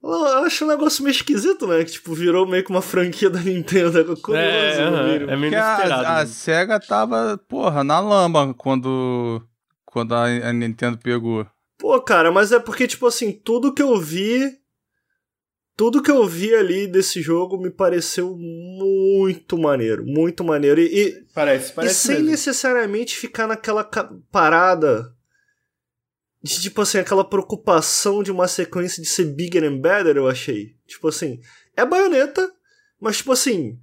Eu 0.07 0.45
acho 0.45 0.67
um 0.67 0.69
negócio 0.69 1.03
meio 1.03 1.15
esquisito, 1.15 1.67
né? 1.67 1.83
Que 1.83 1.93
tipo, 1.93 2.13
virou 2.13 2.47
meio 2.47 2.63
que 2.63 2.69
uma 2.69 2.83
franquia 2.83 3.31
da 3.31 3.41
Nintendo. 3.41 3.99
É 3.99 4.05
curioso, 4.21 4.37
é, 4.37 5.03
mínimo. 5.13 5.31
é 5.31 5.37
meio 5.37 5.51
Porque 5.51 5.55
a, 5.57 5.75
inesperado. 5.77 6.07
a 6.07 6.15
né? 6.17 6.27
SEGA 6.27 6.79
tava, 6.79 7.41
porra, 7.49 7.83
na 7.83 8.01
lama 8.01 8.53
quando, 8.53 9.41
quando 9.87 10.15
a, 10.15 10.25
a 10.27 10.53
Nintendo 10.53 10.99
pegou. 10.99 11.47
Pô, 11.79 12.01
cara, 12.01 12.31
mas 12.31 12.53
é 12.53 12.59
porque, 12.59 12.87
tipo 12.87 13.07
assim, 13.07 13.33
tudo 13.33 13.73
que 13.75 13.83
eu 13.83 13.99
vi. 13.99 14.59
Tudo 15.77 16.01
que 16.03 16.11
eu 16.11 16.25
vi 16.25 16.55
ali 16.55 16.87
desse 16.87 17.21
jogo 17.21 17.59
me 17.61 17.69
pareceu 17.69 18.37
muito 18.37 19.59
maneiro. 19.59 20.05
Muito 20.07 20.45
maneiro. 20.45 20.81
E, 20.81 20.85
e, 20.85 21.25
Parece, 21.35 21.73
e 21.73 21.75
parece. 21.75 21.95
sem 21.95 22.17
mesmo. 22.17 22.31
necessariamente 22.31 23.17
ficar 23.17 23.49
naquela 23.49 23.83
parada. 24.31 25.13
De, 26.41 26.61
tipo 26.61 26.81
assim, 26.81 26.99
aquela 26.99 27.29
preocupação 27.29 28.23
de 28.23 28.31
uma 28.31 28.47
sequência 28.47 29.03
de 29.03 29.09
ser 29.09 29.25
bigger 29.35 29.65
and 29.65 29.81
better, 29.81 30.17
eu 30.17 30.29
achei. 30.29 30.77
Tipo 30.87 31.09
assim, 31.09 31.41
é 31.77 31.85
baioneta, 31.85 32.49
mas 33.01 33.17
tipo 33.17 33.33
assim. 33.33 33.77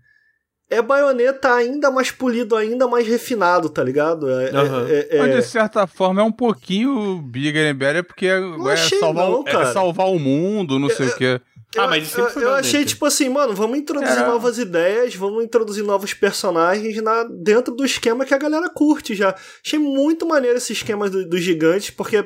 É 0.72 0.82
baioneta 0.82 1.54
ainda 1.54 1.92
mais 1.92 2.12
polido, 2.12 2.56
ainda 2.56 2.88
mais 2.88 3.06
refinado, 3.06 3.70
tá 3.70 3.84
ligado? 3.84 4.30
É, 4.32 4.46
é- 4.46 4.56
Aham. 4.56 4.88
é- 4.90 5.08
é- 5.12 5.20
Mas 5.20 5.36
de 5.36 5.44
certa 5.44 5.86
forma 5.86 6.22
é 6.22 6.24
um 6.24 6.32
pouquinho 6.32 7.22
bigger 7.22 7.72
and 7.74 7.76
better, 7.78 8.04
porque 8.06 8.26
é, 8.26 8.40
é 8.40 8.78
salvar, 8.78 9.28
o- 9.30 9.32
não, 9.34 9.44
cara. 9.44 9.68
é 9.70 9.74
salvar 9.74 10.08
o 10.08 10.18
mundo, 10.18 10.80
não 10.80 10.90
sei 10.90 11.08
o 11.08 11.16
quê. 11.16 11.42
Ah, 11.78 11.88
mas 11.88 12.04
isso 12.08 12.20
eu, 12.20 12.26
sempre 12.28 12.34
foi 12.42 12.44
eu 12.52 12.54
achei 12.56 12.84
tipo 12.86 13.06
assim, 13.06 13.30
mano, 13.30 13.54
vamos 13.54 13.78
introduzir 13.78 14.18
Era- 14.18 14.28
novas 14.28 14.58
ideias, 14.58 15.14
vamos 15.16 15.44
introduzir 15.44 15.84
novos 15.84 16.14
personagens 16.14 17.02
na, 17.02 17.24
dentro 17.24 17.74
do 17.76 17.86
esquema 17.86 18.26
que 18.26 18.34
a 18.34 18.38
galera 18.38 18.70
curte 18.70 19.14
já. 19.16 19.36
Achei 19.66 19.80
muito 19.80 20.26
maneiro 20.26 20.58
esse 20.58 20.74
esquema 20.74 21.10
do- 21.10 21.28
dos 21.28 21.42
gigantes, 21.42 21.90
porque 21.90 22.26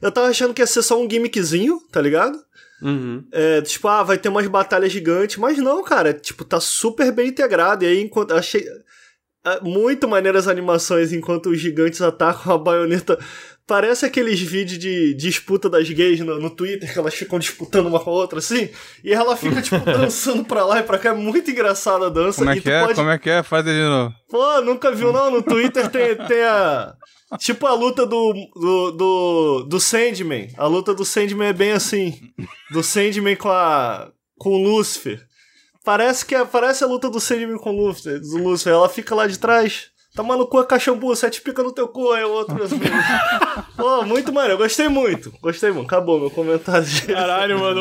eu 0.00 0.10
tava 0.10 0.28
achando 0.28 0.52
que 0.52 0.60
ia 0.62 0.66
ser 0.66 0.82
só 0.82 1.00
um 1.00 1.08
gimmickzinho, 1.08 1.78
tá 1.90 2.00
ligado? 2.00 2.38
Uhum. 2.82 3.24
É, 3.32 3.62
tipo, 3.62 3.86
ah, 3.88 4.02
vai 4.02 4.18
ter 4.18 4.28
umas 4.28 4.46
batalhas 4.48 4.90
gigantes, 4.92 5.36
mas 5.36 5.56
não, 5.58 5.82
cara, 5.84 6.12
tipo, 6.12 6.44
tá 6.44 6.58
super 6.60 7.12
bem 7.12 7.28
integrado. 7.28 7.84
E 7.84 7.88
aí, 7.88 8.00
enquanto 8.02 8.32
achei 8.34 8.64
ah, 9.44 9.60
muito 9.62 10.06
maneiras 10.08 10.46
as 10.46 10.52
animações 10.52 11.12
enquanto 11.12 11.50
os 11.50 11.58
gigantes 11.60 12.00
atacam 12.02 12.52
a 12.54 12.58
baioneta. 12.58 13.18
Parece 13.64 14.04
aqueles 14.04 14.40
vídeos 14.40 14.76
de 14.78 15.14
disputa 15.14 15.70
das 15.70 15.88
gays 15.88 16.18
no, 16.18 16.38
no 16.40 16.50
Twitter, 16.50 16.92
que 16.92 16.98
elas 16.98 17.14
ficam 17.14 17.38
disputando 17.38 17.86
uma 17.86 18.00
com 18.00 18.10
a 18.10 18.12
outra, 18.12 18.40
assim, 18.40 18.68
e 19.04 19.12
ela 19.14 19.36
fica, 19.36 19.62
tipo, 19.62 19.78
dançando 19.86 20.44
pra 20.44 20.64
lá 20.64 20.80
e 20.80 20.82
pra 20.82 20.98
cá. 20.98 21.10
É 21.10 21.14
muito 21.14 21.48
engraçada 21.50 22.06
a 22.06 22.10
dança. 22.10 22.38
Como 22.38 22.50
é 22.50 22.60
que 22.60 22.68
é? 22.68 22.80
pode- 22.84 22.94
Como 22.96 23.10
é 23.10 23.18
que 23.18 23.30
é? 23.30 23.42
Faz 23.44 23.64
de 23.64 23.70
novo. 23.70 24.12
Pô, 24.28 24.60
nunca 24.62 24.90
viu 24.90 25.12
não? 25.12 25.30
No 25.30 25.42
Twitter 25.42 25.88
tem, 25.88 26.16
tem 26.26 26.42
a. 26.42 26.94
Tipo 27.38 27.66
a 27.66 27.74
luta 27.74 28.06
do, 28.06 28.32
do, 28.54 28.90
do, 28.92 29.62
do 29.64 29.80
Sandman. 29.80 30.50
A 30.56 30.66
luta 30.66 30.94
do 30.94 31.04
Sandman 31.04 31.48
é 31.48 31.52
bem 31.52 31.72
assim. 31.72 32.32
Do 32.70 32.82
Sandman 32.82 33.36
com 33.36 33.48
a. 33.48 34.10
com 34.38 34.50
o 34.50 34.62
Lucifer. 34.62 35.24
Parece 35.84 36.24
que 36.24 36.34
é, 36.34 36.44
parece 36.44 36.84
a 36.84 36.86
luta 36.86 37.10
do 37.10 37.20
Sandman 37.20 37.58
com 37.58 37.70
o 37.74 37.86
Lucifer. 37.86 38.72
Ela 38.72 38.88
fica 38.88 39.14
lá 39.14 39.26
de 39.26 39.38
trás. 39.38 39.91
Toma 40.14 40.36
no 40.36 40.46
cu 40.46 40.58
a 40.58 40.66
cachambu, 40.66 41.16
sete 41.16 41.40
pica 41.40 41.62
no 41.62 41.72
teu 41.72 41.88
cu, 41.88 42.12
aí 42.12 42.22
o 42.22 42.30
outro. 42.32 42.56
Pô, 43.76 44.02
muito 44.04 44.30
maneiro, 44.32 44.54
eu 44.54 44.58
gostei 44.58 44.86
muito. 44.88 45.32
Gostei 45.40 45.70
muito. 45.72 45.86
Acabou 45.86 46.20
meu 46.20 46.30
comentário. 46.30 46.86
Caralho, 47.06 47.58
mano. 47.58 47.80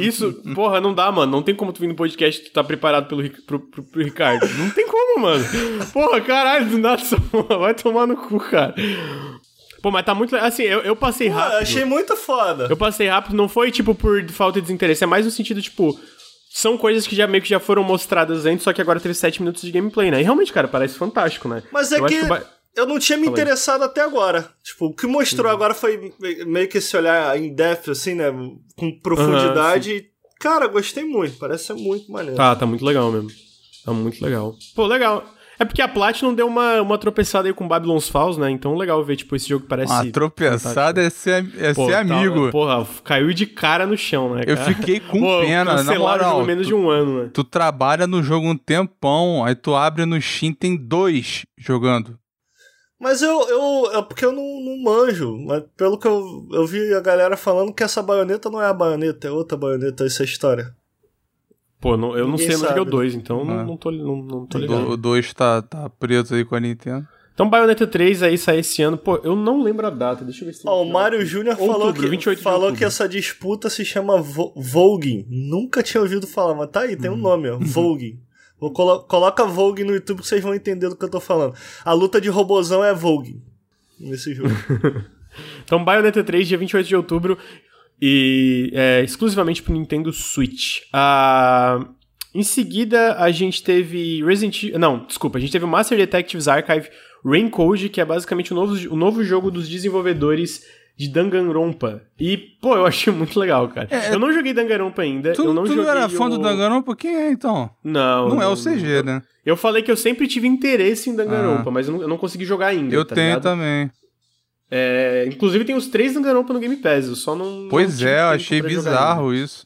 Isso, 0.00 0.32
porra, 0.54 0.80
não 0.80 0.94
dá, 0.94 1.10
mano. 1.10 1.32
Não 1.32 1.42
tem 1.42 1.54
como 1.54 1.72
tu 1.72 1.80
vir 1.80 1.88
no 1.88 1.96
podcast 1.96 2.40
tu 2.44 2.52
tá 2.52 2.62
preparado 2.62 3.08
pelo, 3.08 3.28
pro, 3.46 3.58
pro- 3.58 3.82
pro 3.82 4.02
Ricardo. 4.02 4.46
Não 4.58 4.70
tem 4.70 4.86
como, 4.86 5.20
mano. 5.22 5.44
Porra, 5.92 6.20
caralho, 6.20 6.66
do 6.66 6.78
nada 6.78 7.02
vai 7.58 7.74
tomar 7.74 8.06
no 8.06 8.16
cu, 8.16 8.38
cara. 8.38 8.72
Pô, 9.82 9.90
mas 9.90 10.04
tá 10.04 10.14
muito. 10.14 10.36
Assim, 10.36 10.62
eu, 10.62 10.80
eu 10.80 10.94
passei 10.94 11.30
Pô, 11.30 11.36
rápido. 11.36 11.56
achei 11.62 11.84
muito 11.84 12.14
foda. 12.16 12.66
Eu 12.70 12.76
passei 12.76 13.08
rápido, 13.08 13.34
não 13.34 13.48
foi 13.48 13.70
tipo 13.72 13.94
por 13.94 14.22
falta 14.28 14.60
de 14.60 14.66
desinteresse, 14.66 15.02
é 15.02 15.06
mais 15.06 15.24
no 15.24 15.30
sentido, 15.32 15.60
tipo, 15.62 15.98
são 16.52 16.76
coisas 16.76 17.06
que 17.06 17.14
já 17.14 17.26
meio 17.28 17.42
que 17.42 17.48
já 17.48 17.60
foram 17.60 17.84
mostradas 17.84 18.44
antes, 18.44 18.64
só 18.64 18.72
que 18.72 18.80
agora 18.82 18.98
teve 18.98 19.14
7 19.14 19.40
minutos 19.40 19.62
de 19.62 19.70
gameplay, 19.70 20.10
né? 20.10 20.20
E 20.20 20.24
realmente, 20.24 20.52
cara, 20.52 20.66
parece 20.66 20.94
fantástico, 20.98 21.48
né? 21.48 21.62
Mas 21.72 21.92
é 21.92 21.98
Eu 22.00 22.06
que 22.06 22.20
o 22.22 22.26
ba- 22.26 22.44
eu 22.76 22.86
não 22.86 22.98
tinha 22.98 23.16
me 23.16 23.24
Fala 23.26 23.36
aí. 23.36 23.42
interessado 23.42 23.82
até 23.84 24.00
agora. 24.00 24.48
Tipo, 24.62 24.86
o 24.86 24.94
que 24.94 25.06
mostrou 25.06 25.46
Uhum. 25.46 25.52
agora 25.52 25.74
foi 25.74 26.12
me- 26.20 26.44
meio 26.44 26.68
que 26.68 26.78
esse 26.78 26.96
olhar 26.96 27.38
em 27.38 27.54
depth, 27.54 27.88
assim, 27.90 28.14
né? 28.14 28.26
Com 28.76 28.90
profundidade. 29.00 30.06
Cara, 30.40 30.66
gostei 30.66 31.04
muito. 31.04 31.36
Parece 31.38 31.64
ser 31.66 31.74
muito 31.74 32.10
maneiro. 32.10 32.36
Tá, 32.36 32.56
tá 32.56 32.66
muito 32.66 32.84
legal 32.84 33.10
mesmo. 33.12 33.30
Tá 33.84 33.92
muito 33.92 34.22
legal. 34.24 34.54
Pô, 34.74 34.86
legal. 34.86 35.24
É 35.60 35.64
porque 35.66 35.82
a 35.82 35.86
Platinum 35.88 36.32
deu 36.34 36.46
uma, 36.46 36.80
uma 36.80 36.96
tropeçada 36.96 37.46
aí 37.46 37.52
com 37.52 37.68
Babylon's 37.68 38.08
Falls, 38.08 38.40
né? 38.40 38.50
Então 38.50 38.74
legal 38.74 39.04
ver, 39.04 39.16
tipo, 39.16 39.36
esse 39.36 39.46
jogo 39.46 39.64
que 39.64 39.68
parece... 39.68 39.92
Uma 39.92 40.10
tropeçada 40.10 41.02
é 41.02 41.10
ser, 41.10 41.46
é 41.58 41.74
Pô, 41.74 41.84
ser 41.84 41.92
tá- 41.92 42.00
amigo. 42.00 42.50
porra, 42.50 42.86
caiu 43.04 43.30
de 43.34 43.44
cara 43.44 43.86
no 43.86 43.94
chão, 43.94 44.34
né, 44.34 44.44
Eu 44.46 44.56
cara? 44.56 44.74
fiquei 44.74 44.98
com 45.00 45.20
Pô, 45.20 45.40
pena, 45.42 45.82
na 45.82 45.94
moral. 45.98 46.42
menos 46.46 46.66
tu, 46.66 46.68
de 46.68 46.74
um 46.74 46.88
ano, 46.88 47.24
né? 47.24 47.30
tu 47.34 47.44
trabalha 47.44 48.06
no 48.06 48.22
jogo 48.22 48.48
um 48.48 48.56
tempão, 48.56 49.44
aí 49.44 49.54
tu 49.54 49.74
abre 49.74 50.06
no 50.06 50.18
Steam, 50.18 50.54
tem 50.54 50.74
dois 50.78 51.42
jogando. 51.58 52.18
Mas 52.98 53.22
eu, 53.22 53.48
eu. 53.48 53.98
É 53.98 54.02
porque 54.02 54.24
eu 54.24 54.32
não, 54.32 54.42
não 54.42 54.82
manjo. 54.82 55.34
Mas 55.46 55.62
pelo 55.74 55.98
que 55.98 56.06
eu, 56.06 56.46
eu 56.52 56.66
vi 56.66 56.92
a 56.92 57.00
galera 57.00 57.34
falando 57.34 57.72
que 57.72 57.82
essa 57.82 58.02
baioneta 58.02 58.50
não 58.50 58.60
é 58.60 58.66
a 58.66 58.74
baioneta, 58.74 59.26
é 59.26 59.30
outra 59.30 59.56
baioneta, 59.56 60.04
essa 60.04 60.22
história. 60.22 60.74
Pô, 61.80 61.96
não- 61.96 62.16
eu 62.16 62.24
não 62.26 62.32
Ninguém 62.32 62.46
sei 62.48 62.56
onde 62.56 62.66
é 62.66 62.72
o 62.72 62.78
sabe. 62.78 62.90
2, 62.90 63.14
então 63.14 63.40
É. 63.40 63.44
não, 63.44 63.66
não 63.66 63.76
tô, 63.76 63.90
não, 63.90 64.16
não 64.22 64.46
tô 64.46 64.58
O 64.58 64.60
ligado. 64.60 64.84
do- 64.84 64.90
O 64.92 64.96
dois 64.96 65.32
tá, 65.32 65.62
tá 65.62 65.88
preso 65.88 66.34
aí 66.34 66.44
com 66.44 66.54
a 66.54 66.60
Nintendo. 66.60 67.06
Então 67.32 67.48
Bayonetta 67.48 67.86
3 67.86 68.22
aí 68.22 68.36
sai 68.36 68.58
esse 68.58 68.82
ano. 68.82 68.98
Pô, 68.98 69.16
eu 69.24 69.34
não 69.34 69.62
lembro 69.62 69.86
a 69.86 69.90
data, 69.90 70.22
deixa 70.24 70.42
eu 70.42 70.46
ver 70.48 70.52
se... 70.52 70.62
Ó, 70.68 70.82
o 70.82 70.92
Mário 70.92 71.24
Júnior 71.24 71.56
falou, 71.56 71.90
que, 71.94 72.06
28 72.06 72.36
de 72.36 72.42
falou 72.44 72.72
que 72.74 72.84
essa 72.84 73.08
disputa 73.08 73.70
se 73.70 73.82
chama 73.82 74.20
Vo 74.20 74.52
Voguing. 74.54 75.24
Nunca 75.30 75.82
tinha 75.82 76.02
ouvido 76.02 76.26
falar, 76.26 76.54
mas 76.54 76.68
tá 76.70 76.80
aí, 76.80 76.96
tem 76.96 77.10
um 77.10 77.16
nome, 77.16 77.48
ó. 77.48 77.56
Voguing. 77.62 78.18
Vou 78.60 78.70
colo 78.72 79.00
coloca 79.04 79.46
Vogue 79.46 79.84
no 79.84 79.92
YouTube 79.94 80.20
que 80.20 80.28
vocês 80.28 80.42
vão 80.42 80.54
entender 80.54 80.90
do 80.90 80.94
que 80.96 81.02
eu 81.04 81.08
tô 81.08 81.18
falando. 81.18 81.54
A 81.82 81.94
luta 81.94 82.20
de 82.20 82.28
robozão 82.28 82.84
é 82.84 82.92
Vogue 82.92 83.40
nesse 83.98 84.34
jogo. 84.34 84.50
Então 85.64 85.82
Bayonetta 85.84 86.24
3, 86.24 86.48
dia 86.48 86.58
28 86.58 86.88
de 86.88 86.96
outubro, 86.96 87.38
e 88.00 88.70
é, 88.72 89.02
exclusivamente 89.02 89.62
pro 89.62 89.72
Nintendo 89.72 90.12
Switch. 90.12 90.80
Ah, 90.92 91.84
em 92.34 92.42
seguida, 92.42 93.16
a 93.16 93.30
gente 93.30 93.62
teve 93.62 94.22
Resident 94.24 94.62
Evil... 94.62 94.78
Não, 94.78 95.04
desculpa, 95.04 95.38
a 95.38 95.40
gente 95.40 95.50
teve 95.52 95.64
o 95.64 95.68
Master 95.68 95.98
Detectives 95.98 96.48
Archive 96.48 96.88
Raincode, 97.24 97.88
que 97.88 98.00
é 98.00 98.04
basicamente 98.04 98.52
o 98.52 98.54
novo, 98.54 98.74
o 98.92 98.96
novo 98.96 99.22
jogo 99.24 99.50
dos 99.50 99.68
desenvolvedores 99.68 100.64
de 100.96 101.08
Danganronpa. 101.08 102.02
E, 102.18 102.36
pô, 102.36 102.76
eu 102.76 102.86
achei 102.86 103.12
muito 103.12 103.38
legal, 103.40 103.68
cara. 103.68 103.88
É, 103.90 104.14
eu 104.14 104.18
não 104.18 104.32
joguei 104.32 104.52
Danganronpa 104.52 105.02
ainda, 105.02 105.32
Tu, 105.32 105.42
eu 105.42 105.54
não 105.54 105.64
tu 105.64 105.68
joguei 105.68 105.84
não 105.84 105.90
era 105.90 106.08
fã 106.08 106.26
o... 106.26 106.28
do 106.30 106.38
Danganronpa? 106.38 106.94
Quem 106.94 107.14
é, 107.14 107.30
então? 107.30 107.70
Não, 107.82 108.28
Não, 108.28 108.42
é 108.42 108.46
o 108.46 108.54
CG, 108.54 109.02
né? 109.02 109.22
Eu 109.44 109.56
falei 109.56 109.82
que 109.82 109.90
eu 109.90 109.96
sempre 109.96 110.28
tive 110.28 110.46
interesse 110.46 111.08
em 111.08 111.16
Danganronpa, 111.16 111.70
mas 111.70 111.88
eu 111.88 111.94
não, 111.94 112.02
eu 112.02 112.08
não 112.08 112.18
consegui 112.18 112.44
jogar 112.44 112.66
ainda, 112.68 112.94
Eu 112.94 113.04
tá 113.04 113.14
tenho 113.14 113.28
ligado? 113.28 113.42
também. 113.42 113.90
É, 114.70 115.24
inclusive 115.26 115.64
tem 115.64 115.74
os 115.74 115.88
três 115.88 116.14
Danganronpa 116.14 116.52
no 116.52 116.60
Game 116.60 116.76
Pass, 116.76 117.06
eu 117.06 117.16
só 117.16 117.34
não... 117.34 117.62
não 117.62 117.68
Pois 117.68 117.98
tive 117.98 118.10
é, 118.10 118.20
eu 118.20 118.28
achei 118.28 118.62
bizarro 118.62 119.34
isso. 119.34 119.64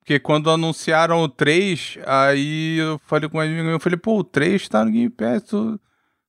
Porque 0.00 0.18
quando 0.20 0.50
anunciaram 0.50 1.22
o 1.22 1.28
3, 1.28 1.98
aí 2.06 2.76
eu 2.78 3.00
falei 3.06 3.28
com 3.28 3.38
um 3.38 3.40
amigo 3.40 3.62
meu, 3.62 3.72
eu 3.72 3.80
falei, 3.80 3.96
pô, 3.98 4.18
o 4.18 4.24
3 4.24 4.68
tá 4.68 4.84
no 4.84 4.90
Game 4.90 5.08
Pass, 5.08 5.44
tu 5.44 5.80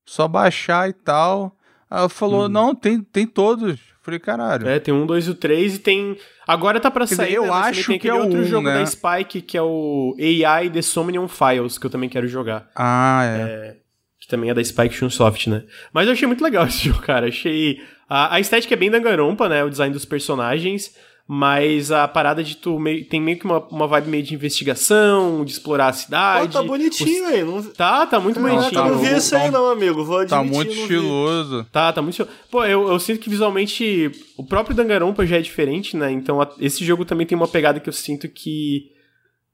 só 0.05 0.27
baixar 0.29 0.87
e 0.89 0.93
tal. 0.93 1.55
Aí 1.89 2.07
falou, 2.09 2.43
Uhum. 2.43 2.49
não, 2.49 2.73
tem, 2.73 3.01
tem 3.01 3.27
todos. 3.27 3.71
Eu 3.73 3.77
falei, 4.01 4.19
caralho. 4.19 4.67
É, 4.67 4.79
tem 4.79 4.93
um, 4.93 5.05
dois 5.05 5.27
e 5.27 5.31
o 5.31 5.35
três 5.35 5.75
e 5.75 5.79
tem. 5.79 6.17
Agora 6.47 6.79
tá 6.79 6.89
pra 6.89 7.05
Quer 7.05 7.15
sair. 7.15 7.25
dizer, 7.27 7.37
eu 7.37 7.43
né, 7.47 7.51
acho 7.51 7.87
tem 7.87 7.99
que 7.99 8.07
é 8.07 8.13
o 8.13 8.21
outro 8.21 8.39
um, 8.39 8.43
jogo 8.45 8.67
né? 8.67 8.75
da 8.79 8.85
Spike 8.85 9.41
que 9.41 9.57
é 9.57 9.61
o 9.61 10.15
AI 10.19 10.69
The 10.69 10.81
Somnium 10.81 11.27
Files, 11.27 11.77
que 11.77 11.85
eu 11.85 11.89
também 11.89 12.07
quero 12.09 12.27
jogar. 12.27 12.69
Ah, 12.75 13.23
é. 13.25 13.77
Que 14.25 14.29
também 14.31 14.49
é 14.49 14.53
da 14.55 14.63
Spike 14.63 14.95
Chunsoft, 14.95 15.47
né? 15.49 15.63
Mas 15.93 16.07
eu 16.07 16.13
achei 16.13 16.27
muito 16.27 16.43
legal 16.43 16.65
esse 16.67 16.85
jogo, 16.87 16.99
cara. 17.01 17.27
Achei. 17.27 17.79
A, 18.09 18.35
a 18.35 18.39
estética 18.39 18.73
é 18.73 18.77
bem 18.77 18.89
dangarompa, 18.89 19.47
né? 19.47 19.63
O 19.63 19.69
design 19.69 19.93
dos 19.93 20.03
personagens. 20.03 20.91
Mas 21.27 21.91
a 21.91 22.07
parada 22.07 22.43
de 22.43 22.55
tu 22.55 22.79
meio, 22.79 23.03
tem 23.05 23.19
meio 23.19 23.37
que 23.39 23.45
uma, 23.45 23.57
uma 23.69 23.87
vibe 23.87 24.09
meio 24.09 24.23
de 24.23 24.35
investigação, 24.35 25.43
de 25.43 25.51
explorar 25.53 25.87
a 25.87 25.91
Pô, 25.91 25.97
cidade. 25.97 26.53
tá 26.53 26.61
bonitinho 26.63 27.25
aí. 27.27 27.43
Não... 27.43 27.55
Os- 27.57 27.73
Tá, 27.73 28.05
tá 28.05 28.19
muito 28.19 28.39
bonitinho. 28.39 28.79
eu 28.79 28.85
não 28.91 28.97
vi 28.99 29.09
Tá- 29.09 29.17
esse 29.17 29.35
aí 29.35 29.45
tá- 29.45 29.51
não, 29.57 29.69
amigo. 29.71 30.03
Vou 30.05 30.17
admitir, 30.19 30.29
Tá 30.37 30.43
muito 30.43 30.71
estiloso. 30.71 31.63
Tá, 31.71 31.91
tá 31.93 32.01
muito. 32.01 32.15
show. 32.15 32.27
Pô, 32.51 32.63
eu, 32.65 32.87
eu 32.89 32.99
sinto 32.99 33.19
que 33.19 33.29
visualmente 33.29 34.11
o 34.37 34.43
próprio 34.43 34.75
Danganronpa 34.75 35.25
já 35.25 35.37
é 35.37 35.41
diferente, 35.41 35.97
né? 35.97 36.11
Então 36.11 36.39
a- 36.41 36.49
esse 36.59 36.83
jogo 36.85 37.05
também 37.05 37.25
tem 37.25 37.35
uma 37.35 37.47
pegada 37.47 37.79
que 37.79 37.89
eu 37.89 37.93
sinto 37.93 38.27
que 38.29 38.91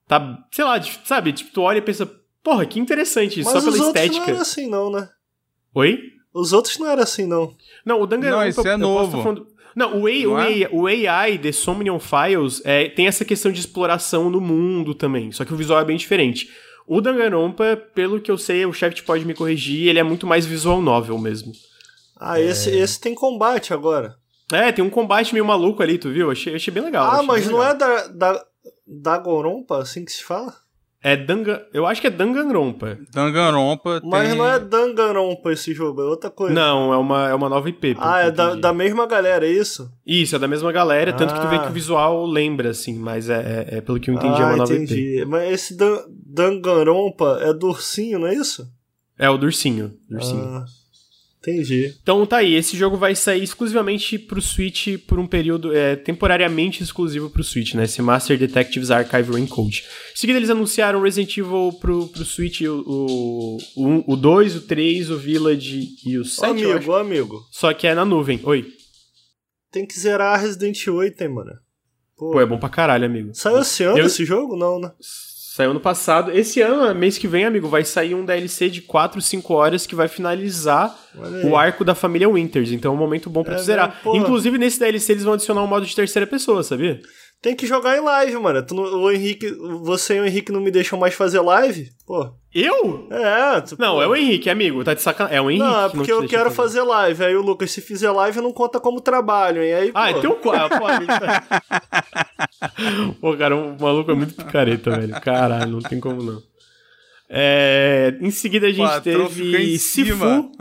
tá, 0.08 0.40
sei 0.52 0.66
lá, 0.66 0.78
de- 0.78 1.00
sabe? 1.06 1.32
Tipo, 1.32 1.52
tu 1.54 1.62
olha 1.62 1.78
e 1.78 1.82
pensa, 1.82 2.06
porra, 2.44 2.66
que 2.66 2.80
interessante, 2.80 3.42
Mas 3.44 3.52
só 3.52 3.58
os 3.60 3.64
pela 3.66 3.78
outros 3.78 3.88
estética. 4.04 4.20
não 4.26 4.34
era 4.34 4.42
assim 4.42 4.70
não, 4.70 4.92
né? 4.92 5.10
Oi? 5.76 6.00
Os 6.34 6.54
outros 6.54 6.78
não 6.78 6.88
era 6.88 7.04
assim 7.04 7.26
não. 7.26 7.56
Não, 7.86 8.02
o 8.02 8.08
Danganronpa... 8.08 8.42
Não, 8.44 8.48
esse 8.50 8.60
é 8.60 8.62
eu 8.62 8.66
posso 8.66 8.78
novo. 8.80 9.18
tá 9.18 9.24
falando- 9.24 9.48
Não, 9.76 10.02
o, 10.02 10.06
AI, 10.08 10.24
Não 10.24 10.32
o, 10.34 10.40
é? 10.40 10.44
AI, 10.44 10.68
o 10.72 10.88
AI 10.88 11.38
The 11.38 11.52
Somnium 11.52 12.00
Files 12.00 12.62
é, 12.66 12.90
tem 12.90 13.08
essa 13.08 13.24
questão 13.26 13.52
de 13.52 13.60
exploração 13.60 14.30
no 14.30 14.40
mundo 14.42 14.94
também, 14.94 15.32
só 15.32 15.44
que 15.46 15.54
o 15.54 15.58
visual 15.58 15.80
é 15.80 15.86
bem 15.86 15.98
diferente. 15.98 16.50
O 16.88 17.00
Danganronpa, 17.00 17.78
pelo 17.94 18.20
que 18.20 18.30
eu 18.32 18.38
sei, 18.38 18.66
o 18.66 18.74
chefe 18.74 19.02
pode 19.04 19.24
me 19.26 19.34
corrigir, 19.34 19.88
ele 19.88 20.00
é 20.00 20.04
muito 20.04 20.26
mais 20.28 20.46
visual 20.46 20.82
novel 20.82 21.18
mesmo. 21.18 21.54
Ah, 22.20 22.40
esse, 22.40 22.70
esse 22.70 23.00
tem 23.00 23.16
combate 23.16 23.74
agora. 23.74 24.16
É, 24.52 24.72
tem 24.72 24.84
um 24.84 24.90
combate 24.90 25.32
meio 25.34 25.46
maluco 25.46 25.82
ali, 25.82 25.98
tu 25.98 26.10
viu? 26.12 26.30
Achei, 26.30 26.54
achei 26.56 26.74
bem 26.74 26.84
legal. 26.84 27.06
ah, 27.06 27.14
achei 27.16 27.26
mas 27.28 27.48
não 27.48 27.60
legal. 27.60 27.72
é 27.74 27.78
da, 27.78 28.08
da, 28.08 28.46
da 28.86 29.18
Gorompa, 29.18 29.78
assim 29.80 30.04
que 30.04 30.12
se 30.12 30.24
fala? 30.24 30.54
É 31.04 31.18
Dangan... 31.18 31.60
Eu 31.74 31.88
acho 31.88 32.00
que 32.00 32.06
é 32.06 32.10
Danganronpa. 32.12 32.96
Danganronpa 33.12 34.00
Mas 34.04 34.30
tem... 34.30 34.38
não 34.38 34.46
é 34.48 34.60
Danganronpa 34.60 35.52
esse 35.52 35.74
jogo, 35.74 36.00
é 36.02 36.06
outra 36.06 36.30
coisa. 36.30 36.54
Não, 36.54 36.94
é 36.94 36.98
uma, 36.98 37.30
é 37.30 37.34
uma 37.34 37.50
nova 37.50 37.68
IP. 37.68 37.98
Ah, 38.00 38.20
é 38.20 38.30
da, 38.30 38.54
da 38.54 38.72
mesma 38.72 39.08
galera, 39.08 39.46
é 39.48 39.50
isso? 39.52 39.92
Isso, 40.06 40.36
é 40.36 40.40
da 40.40 40.48
mesma 40.48 40.72
galera, 40.72 41.12
tanto 41.12 41.34
que 41.34 41.42
tu 41.42 41.48
vê 41.48 41.56
Ah. 41.56 41.60
que 41.60 41.70
o 41.70 41.74
visual 41.74 42.26
lembra, 42.28 42.70
assim, 42.70 42.94
mas 43.00 43.30
é, 43.30 43.68
é- 43.72 43.78
é 43.78 43.82
pelo 43.82 44.00
que 44.00 44.12
eu 44.12 44.14
entendi, 44.14 44.42
ah, 44.42 44.44
é 44.44 44.46
uma 44.46 44.58
nova 44.58 44.74
IP. 44.76 44.84
entendi. 44.84 45.26
Mas 45.26 45.52
esse 45.52 45.76
Dan, 45.76 45.98
Danganronpa 46.24 47.40
é 47.42 47.52
do 47.54 47.68
ursinho, 47.70 48.20
não 48.20 48.28
é 48.28 48.36
isso? 48.36 48.68
É 49.18 49.28
o 49.30 49.38
do 49.38 49.46
ursinho. 49.48 49.94
do 50.10 50.18
ursinho. 50.18 50.44
Ah, 50.44 50.66
entendi. 51.42 51.94
Então 52.02 52.26
tá 52.26 52.38
aí, 52.38 52.54
esse 52.56 52.78
jogo 52.78 52.96
vai 52.98 53.16
sair 53.16 53.44
exclusivamente 53.44 54.18
pro 54.20 54.42
Switch 54.42 54.98
por 55.08 55.20
um 55.20 55.26
período, 55.28 55.76
é, 55.76 55.96
temporariamente 55.96 56.84
exclusivo 56.84 57.30
pro 57.30 57.44
Switch, 57.44 57.74
né? 57.74 57.84
Esse 57.86 58.02
Master 58.02 58.38
Detectives 58.38 58.92
Archive 58.92 59.32
Raincode. 59.32 59.84
Em 60.14 60.18
seguida 60.18 60.38
eles 60.40 60.50
anunciaram 60.50 61.02
Resident 61.02 61.36
Evil 61.38 61.72
pro, 61.80 62.08
pro 62.08 62.24
Switch, 62.26 62.62
o 62.62 62.68
2, 62.68 62.84
o, 62.86 63.58
um, 63.78 64.04
o, 64.08 64.16
dois, 64.16 64.56
o 64.56 64.62
3, 64.62 65.10
o 65.10 65.18
Village 65.18 65.90
e 66.06 66.18
o 66.18 66.22
Ô, 66.22 66.26
7, 66.26 66.62
eu 66.62 66.70
acho. 66.70 66.78
amigo, 66.78 66.94
amigo. 66.96 67.42
Só 67.52 67.74
que 67.74 67.88
é 67.88 67.96
na 67.96 68.06
nuvem. 68.06 68.40
Oi. 68.44 68.68
Tem 69.72 69.86
que 69.86 69.98
zerar 70.00 70.40
Resident 70.40 70.86
8, 70.88 71.22
hein, 71.24 71.30
mano. 71.30 71.52
Pô, 72.18 72.32
Pô, 72.34 72.42
é 72.42 72.46
bom 72.46 72.60
pra 72.60 72.70
caralho, 72.70 73.06
amigo. 73.06 73.32
Saiu 73.34 73.62
esse 73.62 73.84
ano 73.84 73.98
Eu- 73.98 74.06
esse 74.06 74.24
jogo? 74.26 74.56
Não, 74.56 74.80
né? 74.80 74.92
Saiu 75.54 75.72
ano 75.72 75.82
passado. 75.82 76.32
Esse 76.32 76.62
ano, 76.62 76.96
mês 76.96 77.18
que 77.18 77.28
vem, 77.28 77.44
amigo, 77.44 77.68
vai 77.68 77.84
sair 77.84 78.16
um 78.16 78.24
DLC 78.24 78.70
de 78.70 78.82
4, 78.82 79.20
5 79.20 79.54
horas 79.54 79.86
que 79.86 79.94
vai 79.94 80.08
finalizar 80.08 80.98
o 81.44 81.58
arco 81.58 81.84
da 81.84 81.94
família 81.94 82.30
Winters. 82.30 82.72
Então 82.72 82.94
é 82.94 82.96
um 82.96 82.98
momento 82.98 83.30
bom 83.30 83.44
pra 83.44 83.56
É 83.56 83.58
tu 83.58 83.64
zerar. 83.64 84.00
Inclusive, 84.14 84.58
nesse 84.58 84.80
DLC 84.80 85.12
eles 85.12 85.26
vão 85.26 85.34
adicionar 85.34 85.62
um 85.62 85.68
modo 85.68 85.86
de 85.86 85.94
terceira 85.94 86.26
pessoa, 86.26 86.64
sabia? 86.64 87.02
Tem 87.42 87.56
que 87.56 87.66
jogar 87.66 87.98
em 87.98 88.02
live, 88.02 88.38
mano. 88.38 88.64
Tu 88.64 88.76
não- 88.76 88.84
o 88.84 89.12
Henrique, 89.12 89.50
você 89.82 90.18
e 90.18 90.20
o 90.20 90.26
Henrique 90.28 90.52
não 90.52 90.62
me 90.62 90.70
deixam 90.70 91.00
mais 91.00 91.16
fazer 91.16 91.40
live? 91.40 91.90
Pô. 92.06 92.32
Eu? 92.54 93.08
É, 93.10 93.62
tu, 93.62 93.76
Não, 93.80 93.96
pô. 93.96 94.04
é 94.04 94.08
o 94.08 94.16
Henrique, 94.16 94.48
amigo. 94.48 94.84
Tá 94.84 94.94
de 94.94 95.02
sacanagem. 95.02 95.38
É 95.38 95.42
o 95.42 95.50
Henrique. 95.50 95.66
Não, 95.66 95.86
é 95.86 95.90
que 95.90 95.96
porque 95.98 96.12
te 96.12 96.12
eu 96.12 96.28
quero 96.28 96.52
fazer 96.52 96.84
live. 96.84 97.24
Aí 97.24 97.36
o 97.36 97.42
Lucas, 97.42 97.72
se 97.72 97.82
fizer 97.82 98.12
live, 98.12 98.40
não 98.42 98.54
conta 98.54 98.80
como 98.80 99.02
trabalho, 99.02 99.64
hein? 99.64 99.74
Aí, 99.74 99.92
Ah, 99.96 100.12
pô, 100.12 100.18
é 100.18 100.22
teu 100.22 100.36
quadro. 100.36 100.78
Pô, 103.20 103.36
cara, 103.36 103.56
o 103.56 103.76
maluco 103.80 104.12
é 104.12 104.14
muito 104.14 104.36
picareta, 104.36 104.92
velho. 104.92 105.20
Caralho, 105.22 105.72
não 105.72 105.80
tem 105.82 106.00
como 106.00 106.22
não. 106.22 106.42
É, 107.30 108.16
em 108.20 108.30
seguida 108.30 108.68
a 108.68 108.72
gente 108.72 108.88
fica 108.88 109.02
teve 109.02 109.80
Sifu. 109.80 110.52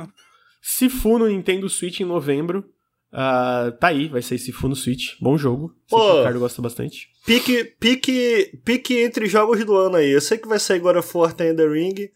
Sifu 0.62 1.18
no 1.18 1.26
Nintendo 1.28 1.68
Switch 1.68 2.00
em 2.00 2.04
novembro. 2.04 2.64
Ah, 3.12 3.72
tá 3.80 3.88
aí, 3.88 4.08
vai 4.08 4.22
sair 4.22 4.38
Sifu 4.38 4.68
no 4.68 4.76
Switch. 4.76 5.14
Bom 5.20 5.36
jogo. 5.36 5.74
Sei 5.88 5.98
que 5.98 6.04
Pô. 6.04 6.12
o 6.12 6.18
Ricardo 6.18 6.38
gosta 6.38 6.62
bastante. 6.62 7.08
pique, 7.26 7.64
pique, 7.78 8.60
pique 8.64 8.98
entre 8.98 9.26
jogos 9.26 9.64
do 9.64 9.76
ano 9.76 9.96
aí. 9.96 10.10
Eu 10.10 10.20
sei 10.20 10.38
que 10.38 10.48
vai 10.48 10.58
sair 10.58 10.80
of 10.84 11.16
War 11.16 11.32
tem 11.32 11.54
The 11.54 11.66
Ring, 11.66 12.08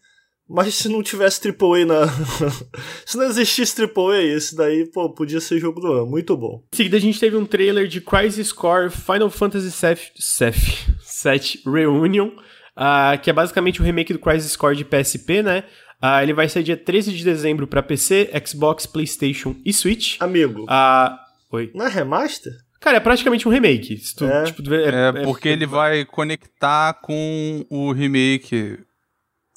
mas 0.47 0.75
se 0.75 0.87
não 0.87 1.03
tivesse 1.03 1.41
AAA 1.47 1.85
na... 1.85 2.07
se 3.05 3.17
não 3.17 3.25
existisse 3.25 3.81
AAA, 3.81 4.21
esse 4.23 4.55
daí, 4.55 4.89
pô, 4.89 5.09
podia 5.13 5.41
ser 5.41 5.59
jogo 5.59 5.81
do 5.81 5.91
ano. 5.91 6.05
Muito 6.05 6.37
bom. 6.37 6.63
Em 6.71 6.75
seguida 6.75 6.97
a 6.97 7.01
gente 7.01 7.19
teve 7.19 7.35
um 7.35 7.45
trailer 7.45 7.87
de 7.87 7.99
Crisis 7.99 8.53
Core 8.53 8.89
Final 8.89 9.29
Fantasy 9.29 9.69
VII 9.69 11.61
Reunion, 11.65 12.31
ah, 12.75 13.17
que 13.21 13.29
é 13.29 13.33
basicamente 13.33 13.81
o 13.81 13.83
remake 13.83 14.13
do 14.13 14.19
Crisis 14.19 14.55
Core 14.55 14.77
de 14.77 14.85
PSP, 14.85 15.43
né? 15.43 15.65
Ah, 16.01 16.21
ele 16.21 16.33
vai 16.33 16.47
sair 16.49 16.63
dia 16.63 16.77
13 16.77 17.11
de 17.13 17.23
dezembro 17.23 17.65
pra 17.67 17.81
PC, 17.81 18.29
Xbox, 18.45 18.85
PlayStation 18.85 19.55
e 19.65 19.73
Switch. 19.73 20.17
Amigo, 20.19 20.65
Ah, 20.69 21.17
oi. 21.51 21.71
não 21.73 21.85
é 21.85 21.89
remaster? 21.89 22.53
Cara, 22.79 22.97
é 22.97 22.99
praticamente 22.99 23.47
um 23.47 23.51
remake. 23.51 23.97
Se 23.97 24.15
tu, 24.15 24.25
É. 24.25 24.43
tipo, 24.43 24.61
tu 24.61 24.69
vê- 24.69 24.83
É, 24.85 25.11
porque 25.23 25.47
ele 25.49 25.65
vai 25.65 26.05
conectar 26.05 26.93
com 27.01 27.65
o 27.69 27.91
remake. 27.91 28.77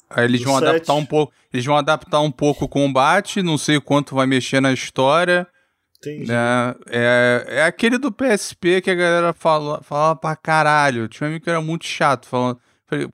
Aí 0.09 0.25
eles 0.25 0.41
vão 0.41 0.57
adaptar 0.57 0.93
um 0.95 1.05
pouco. 1.05 1.31
Eles 1.53 1.63
vão 1.65 1.75
adaptar 1.77 2.19
um 2.21 2.31
pouco 2.31 2.65
o 2.65 2.69
combate, 2.69 3.43
não 3.43 3.57
sei 3.57 3.77
o 3.77 3.81
quanto 3.81 4.15
vai 4.15 4.25
mexer 4.25 4.59
na 4.59 4.71
história. 4.73 5.45
Entendi. 6.01 6.27
né? 6.31 6.73
É, 6.89 7.45
é 7.57 7.63
aquele 7.63 7.97
do 7.97 8.09
PSP 8.09 8.79
que 8.81 8.89
a 8.89 8.95
galera 8.95 9.33
fala, 9.33 9.81
fala 9.83 10.15
pra 10.15 10.33
caralho. 10.33 11.09
Tinha 11.09 11.27
um 11.27 11.29
amigo 11.29 11.43
que 11.43 11.49
era 11.49 11.59
muito 11.61 11.85
chato. 11.85 12.25
Falando, 12.25 12.57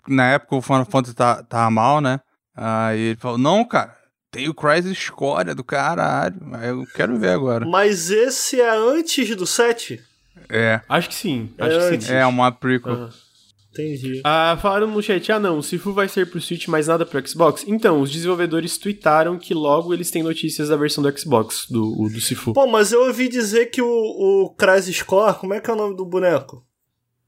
na 0.07 0.33
época 0.33 0.55
o 0.55 0.61
Final 0.61 0.85
Fantasy 0.85 1.15
tá- 1.15 1.41
tava 1.41 1.71
mal, 1.71 1.99
né? 1.99 2.19
Aí 2.55 2.99
ele 2.99 3.19
falou: 3.19 3.37
Não, 3.37 3.65
cara, 3.65 3.95
tem 4.31 4.47
o 4.49 4.53
Crisis 4.53 5.09
Core 5.09 5.49
é 5.49 5.55
do 5.55 5.63
caralho. 5.63 6.35
Aí 6.53 6.69
eu 6.69 6.85
quero 6.95 7.17
ver 7.17 7.29
agora. 7.29 7.65
Mas 7.65 8.09
esse 8.09 8.59
é 8.61 8.69
antes 8.69 9.35
do 9.35 9.45
7? 9.45 10.01
É, 10.49 10.81
Acho 10.87 11.09
que 11.09 11.15
sim. 11.15 11.53
Acho 11.57 11.75
É 11.77 11.79
que 11.89 11.95
antes. 11.95 12.07
sim. 12.07 12.13
é 12.13 12.25
uma 12.25 12.51
prequel. 12.51 12.93
Aham. 12.93 13.09
Entendi. 13.71 14.21
Ah, 14.23 14.57
falaram 14.61 14.87
no 14.87 15.03
chat, 15.03 15.29
ah 15.33 15.37
não, 15.39 15.57
o 15.57 15.61
Sifu 15.63 15.91
vai 15.91 16.07
ser 16.07 16.29
pro 16.29 16.39
Switch, 16.39 16.65
mas 16.69 16.87
nada 16.87 17.05
pro 17.05 17.27
Xbox. 17.27 17.65
Então, 17.67 17.99
os 17.99 18.09
desenvolvedores 18.09 18.77
tweetaram 18.77 19.37
que 19.37 19.53
logo 19.53 19.93
eles 19.93 20.09
têm 20.09 20.23
notícias 20.23 20.69
da 20.69 20.77
versão 20.77 21.03
do 21.03 21.19
Xbox, 21.19 21.67
do, 21.69 21.83
o- 22.01 22.07
do 22.09 22.21
Sifu. 22.21 22.53
Pô, 22.53 22.65
mas 22.67 22.93
eu 22.93 23.01
ouvi 23.05 23.27
dizer 23.27 23.65
que 23.65 23.81
o, 23.81 23.85
o 23.85 24.49
Crisis 24.55 25.01
Core, 25.01 25.37
como 25.39 25.53
é 25.53 25.59
que 25.59 25.69
é 25.69 25.73
o 25.73 25.75
nome 25.75 25.93
do 25.93 26.05
boneco? 26.05 26.65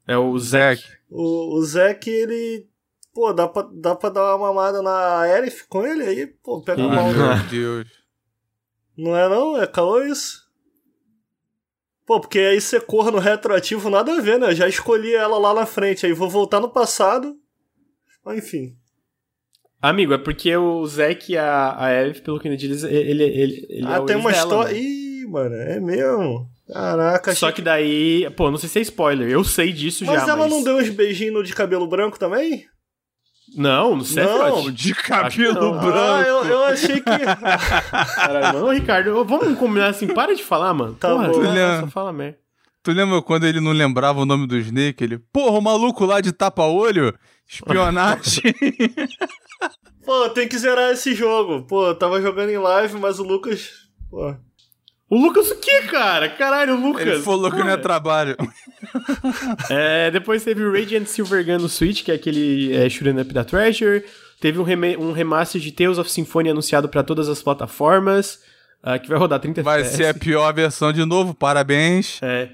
É 0.07 0.17
o 0.17 0.39
Zack. 0.39 0.81
Zack. 0.81 0.93
O, 1.11 1.57
o 1.57 1.65
Zack, 1.65 2.09
ele. 2.09 2.65
Pô, 3.17 3.33
dá 3.33 3.47
pra, 3.47 3.67
dá 3.73 3.95
pra 3.95 4.09
dar 4.11 4.35
uma 4.35 4.53
mamada 4.53 4.79
na 4.79 5.21
Aerith 5.21 5.65
com 5.67 5.83
ele 5.83 6.03
aí? 6.03 6.27
Pô, 6.27 6.61
pega 6.61 6.79
Ih, 6.79 6.87
mal. 6.87 7.09
Meu 7.11 7.17
né? 7.17 7.47
Deus. 7.49 7.87
Não 8.95 9.17
é 9.17 9.27
não? 9.27 9.59
É 9.59 9.65
caô 9.65 10.03
isso? 10.03 10.43
Pô, 12.05 12.21
porque 12.21 12.37
aí 12.37 12.61
você 12.61 12.79
corra 12.79 13.09
no 13.09 13.17
retroativo, 13.17 13.89
nada 13.89 14.13
a 14.15 14.21
ver, 14.21 14.37
né? 14.37 14.53
Já 14.53 14.67
escolhi 14.67 15.15
ela 15.15 15.39
lá 15.39 15.51
na 15.51 15.65
frente, 15.65 16.05
aí 16.05 16.13
vou 16.13 16.29
voltar 16.29 16.59
no 16.59 16.69
passado. 16.69 17.35
Enfim. 18.27 18.75
Amigo, 19.81 20.13
é 20.13 20.19
porque 20.19 20.55
o 20.55 20.85
Zack 20.85 21.31
e 21.33 21.37
a, 21.39 21.75
a 21.75 21.91
Elf, 21.91 22.19
pelo 22.21 22.39
que 22.39 22.47
ele 22.47 22.55
diz, 22.55 22.83
ele, 22.83 23.23
ele, 23.23 23.67
ele 23.67 23.87
ah, 23.87 23.95
é 23.95 23.99
o 23.99 24.05
tem 24.05 24.15
uma 24.15 24.31
história. 24.31 24.73
Né? 24.73 24.79
Ih, 24.79 25.25
mano, 25.25 25.55
é 25.55 25.79
mesmo. 25.79 26.47
Caraca. 26.71 27.33
Só 27.33 27.51
que 27.51 27.63
daí. 27.63 28.29
Pô, 28.37 28.51
não 28.51 28.59
sei 28.59 28.69
se 28.69 28.77
é 28.77 28.81
spoiler, 28.83 29.27
eu 29.27 29.43
sei 29.43 29.73
disso 29.73 30.05
mas 30.05 30.17
já. 30.17 30.21
Ela 30.21 30.35
mas 30.35 30.45
ela 30.45 30.55
não 30.55 30.63
deu 30.63 30.77
uns 30.77 30.89
beijinhos 30.89 31.47
de 31.47 31.55
cabelo 31.55 31.87
branco 31.87 32.19
também? 32.19 32.67
Não, 33.57 33.95
no 33.95 34.05
Sephiroth. 34.05 34.65
Não, 34.65 34.71
de 34.71 34.93
cabelo 34.93 35.71
branco. 35.79 35.97
Ah, 35.97 36.21
eu, 36.21 36.45
eu 36.45 36.63
achei 36.65 37.01
que. 37.01 37.03
Caralho, 38.15 38.59
mano, 38.59 38.71
Ricardo, 38.71 39.25
vamos 39.25 39.57
combinar 39.57 39.87
assim, 39.87 40.07
para 40.07 40.35
de 40.35 40.43
falar, 40.43 40.73
mano. 40.75 40.93
Tá 40.93 41.09
Porra, 41.09 41.27
bom. 41.29 41.33
Tu 41.41 41.81
só 41.81 41.87
fala 41.87 42.13
merda. 42.13 42.37
Tu 42.83 42.91
lembra 42.91 43.21
quando 43.21 43.45
ele 43.45 43.59
não 43.59 43.71
lembrava 43.71 44.21
o 44.21 44.25
nome 44.25 44.47
do 44.47 44.55
Snake? 44.57 45.03
Ele, 45.03 45.17
porra, 45.17 45.57
o 45.57 45.61
maluco 45.61 46.05
lá 46.05 46.21
de 46.21 46.31
tapa-olho? 46.31 47.13
Espionagem. 47.45 48.53
Pô, 50.05 50.29
tem 50.29 50.47
que 50.47 50.57
zerar 50.57 50.93
esse 50.93 51.13
jogo. 51.13 51.63
Pô, 51.63 51.87
eu 51.87 51.95
tava 51.95 52.21
jogando 52.21 52.49
em 52.49 52.57
live, 52.57 52.97
mas 52.97 53.19
o 53.19 53.23
Lucas. 53.23 53.71
Pô. 54.09 54.33
O 55.09 55.17
Lucas 55.17 55.49
o 55.49 55.55
quê, 55.55 55.83
cara? 55.83 56.27
Caralho, 56.27 56.75
o 56.75 56.81
Lucas. 56.81 57.07
Ele 57.07 57.21
falou 57.21 57.49
que 57.49 57.59
não 57.59 57.69
é 57.69 57.77
trabalho. 57.77 58.35
é, 59.69 60.11
depois 60.11 60.43
teve 60.43 60.61
o 60.63 60.71
Radiant 60.71 61.05
Silver 61.05 61.45
Gun 61.45 61.59
no 61.59 61.69
Switch, 61.69 62.03
que 62.03 62.11
é 62.11 62.15
aquele 62.15 62.75
é, 62.75 62.89
shoot'em 62.89 63.19
up 63.19 63.33
da 63.33 63.45
Treasure. 63.45 64.03
Teve 64.41 64.59
um, 64.59 64.63
rem 64.63 64.97
um 64.97 65.13
remaster 65.13 65.61
de 65.61 65.71
Tales 65.71 65.97
of 65.97 66.11
Symphonia 66.11 66.51
anunciado 66.51 66.89
para 66.89 67.03
todas 67.03 67.29
as 67.29 67.41
plataformas, 67.41 68.39
uh, 68.83 68.99
que 69.01 69.07
vai 69.07 69.17
rodar 69.17 69.39
30 69.39 69.63
vai 69.63 69.79
FPS. 69.79 69.97
Vai 69.97 70.05
ser 70.05 70.09
a 70.09 70.19
pior 70.19 70.53
versão 70.53 70.91
de 70.91 71.03
novo, 71.05 71.33
parabéns. 71.33 72.19
É. 72.21 72.49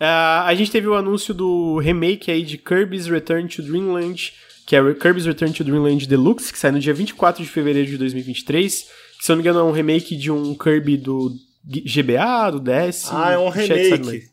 Uh, 0.00 0.44
a 0.46 0.54
gente 0.54 0.70
teve 0.70 0.86
o 0.86 0.94
anúncio 0.94 1.32
do 1.32 1.78
remake 1.78 2.30
aí 2.30 2.42
de 2.42 2.58
Kirby's 2.58 3.06
Return 3.06 3.48
to 3.48 3.62
Dreamland, 3.62 4.34
que 4.66 4.76
é 4.76 4.94
Kirby's 4.94 5.26
Return 5.26 5.52
to 5.52 5.64
Dreamland 5.64 6.06
Deluxe, 6.06 6.52
que 6.52 6.58
sai 6.58 6.70
no 6.72 6.78
dia 6.78 6.94
24 6.94 7.42
de 7.42 7.48
fevereiro 7.48 7.90
de 7.90 7.96
2023. 7.96 8.82
Que, 9.18 9.24
se 9.24 9.32
eu 9.32 9.36
não 9.36 9.42
me 9.42 9.48
engano, 9.48 9.66
é 9.66 9.68
um 9.68 9.72
remake 9.72 10.14
de 10.14 10.30
um 10.30 10.54
Kirby 10.54 10.96
do 10.96 11.34
GBA, 11.64 12.50
do 12.52 12.60
DS. 12.60 13.08
Ah, 13.12 13.32
é 13.32 13.38
um 13.38 13.48
remake. 13.48 14.30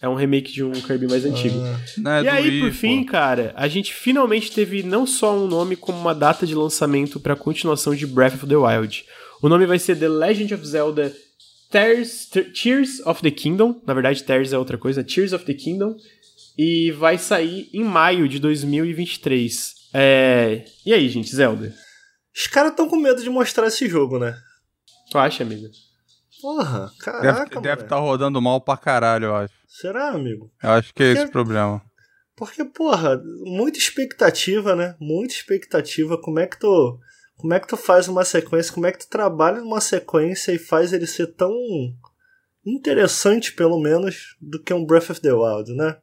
É 0.00 0.08
um 0.08 0.14
remake 0.14 0.52
de 0.52 0.64
um 0.64 0.72
Kirby 0.72 1.06
mais 1.06 1.24
antigo. 1.24 1.56
Ah, 2.04 2.18
é 2.18 2.22
e 2.24 2.28
aí, 2.28 2.48
Wii, 2.48 2.60
por 2.60 2.72
fim, 2.72 3.04
pô. 3.04 3.12
cara, 3.12 3.52
a 3.56 3.68
gente 3.68 3.94
finalmente 3.94 4.50
teve 4.50 4.82
não 4.82 5.06
só 5.06 5.36
um 5.36 5.46
nome, 5.46 5.76
como 5.76 5.96
uma 5.96 6.12
data 6.14 6.44
de 6.44 6.56
lançamento 6.56 7.20
para 7.20 7.34
a 7.34 7.36
continuação 7.36 7.94
de 7.94 8.04
Breath 8.04 8.34
of 8.34 8.46
the 8.46 8.56
Wild. 8.56 9.04
O 9.40 9.48
nome 9.48 9.64
vai 9.64 9.78
ser 9.78 9.96
The 9.96 10.08
Legend 10.08 10.54
of 10.54 10.66
Zelda 10.66 11.14
Tears, 11.70 12.28
Tears 12.60 13.00
of 13.06 13.22
the 13.22 13.30
Kingdom. 13.30 13.80
Na 13.86 13.94
verdade, 13.94 14.24
Tears 14.24 14.52
é 14.52 14.58
outra 14.58 14.76
coisa, 14.76 15.04
Tears 15.04 15.32
of 15.32 15.44
the 15.44 15.54
Kingdom. 15.54 15.94
E 16.58 16.90
vai 16.92 17.16
sair 17.16 17.70
em 17.72 17.84
maio 17.84 18.28
de 18.28 18.38
2023. 18.40 19.74
É... 19.94 20.64
E 20.84 20.92
aí, 20.92 21.08
gente, 21.08 21.34
Zelda? 21.34 21.72
Os 22.34 22.46
caras 22.46 22.72
estão 22.72 22.88
com 22.88 22.96
medo 22.96 23.22
de 23.22 23.30
mostrar 23.30 23.68
esse 23.68 23.88
jogo, 23.88 24.18
né? 24.18 24.36
Tu 25.10 25.18
acha, 25.18 25.44
amigo? 25.44 25.68
Porra, 26.42 26.90
caraca, 26.98 27.60
Deve 27.60 27.82
estar 27.84 27.96
tá 27.96 28.00
rodando 28.00 28.42
mal 28.42 28.60
pra 28.60 28.76
caralho, 28.76 29.26
eu 29.26 29.36
acho. 29.36 29.54
Será, 29.68 30.08
amigo? 30.08 30.50
Eu 30.60 30.70
acho 30.70 30.92
que 30.92 31.00
é 31.04 31.12
esse 31.12 31.26
o 31.26 31.30
problema. 31.30 31.80
Porque, 32.34 32.64
porra, 32.64 33.22
muita 33.44 33.78
expectativa, 33.78 34.74
né? 34.74 34.96
Muita 34.98 35.34
expectativa. 35.34 36.20
Como 36.20 36.40
é 36.40 36.46
que 36.48 36.58
tu. 36.58 36.98
Como 37.36 37.54
é 37.54 37.60
que 37.60 37.68
tu 37.68 37.76
faz 37.76 38.08
uma 38.08 38.24
sequência? 38.24 38.72
Como 38.72 38.86
é 38.86 38.92
que 38.92 38.98
tu 38.98 39.08
trabalha 39.08 39.60
numa 39.60 39.80
sequência 39.80 40.50
e 40.50 40.58
faz 40.58 40.92
ele 40.92 41.06
ser 41.06 41.28
tão 41.28 41.52
interessante, 42.66 43.52
pelo 43.52 43.80
menos, 43.80 44.36
do 44.40 44.60
que 44.60 44.74
um 44.74 44.84
Breath 44.84 45.10
of 45.10 45.20
the 45.20 45.32
Wild, 45.32 45.72
né? 45.74 45.96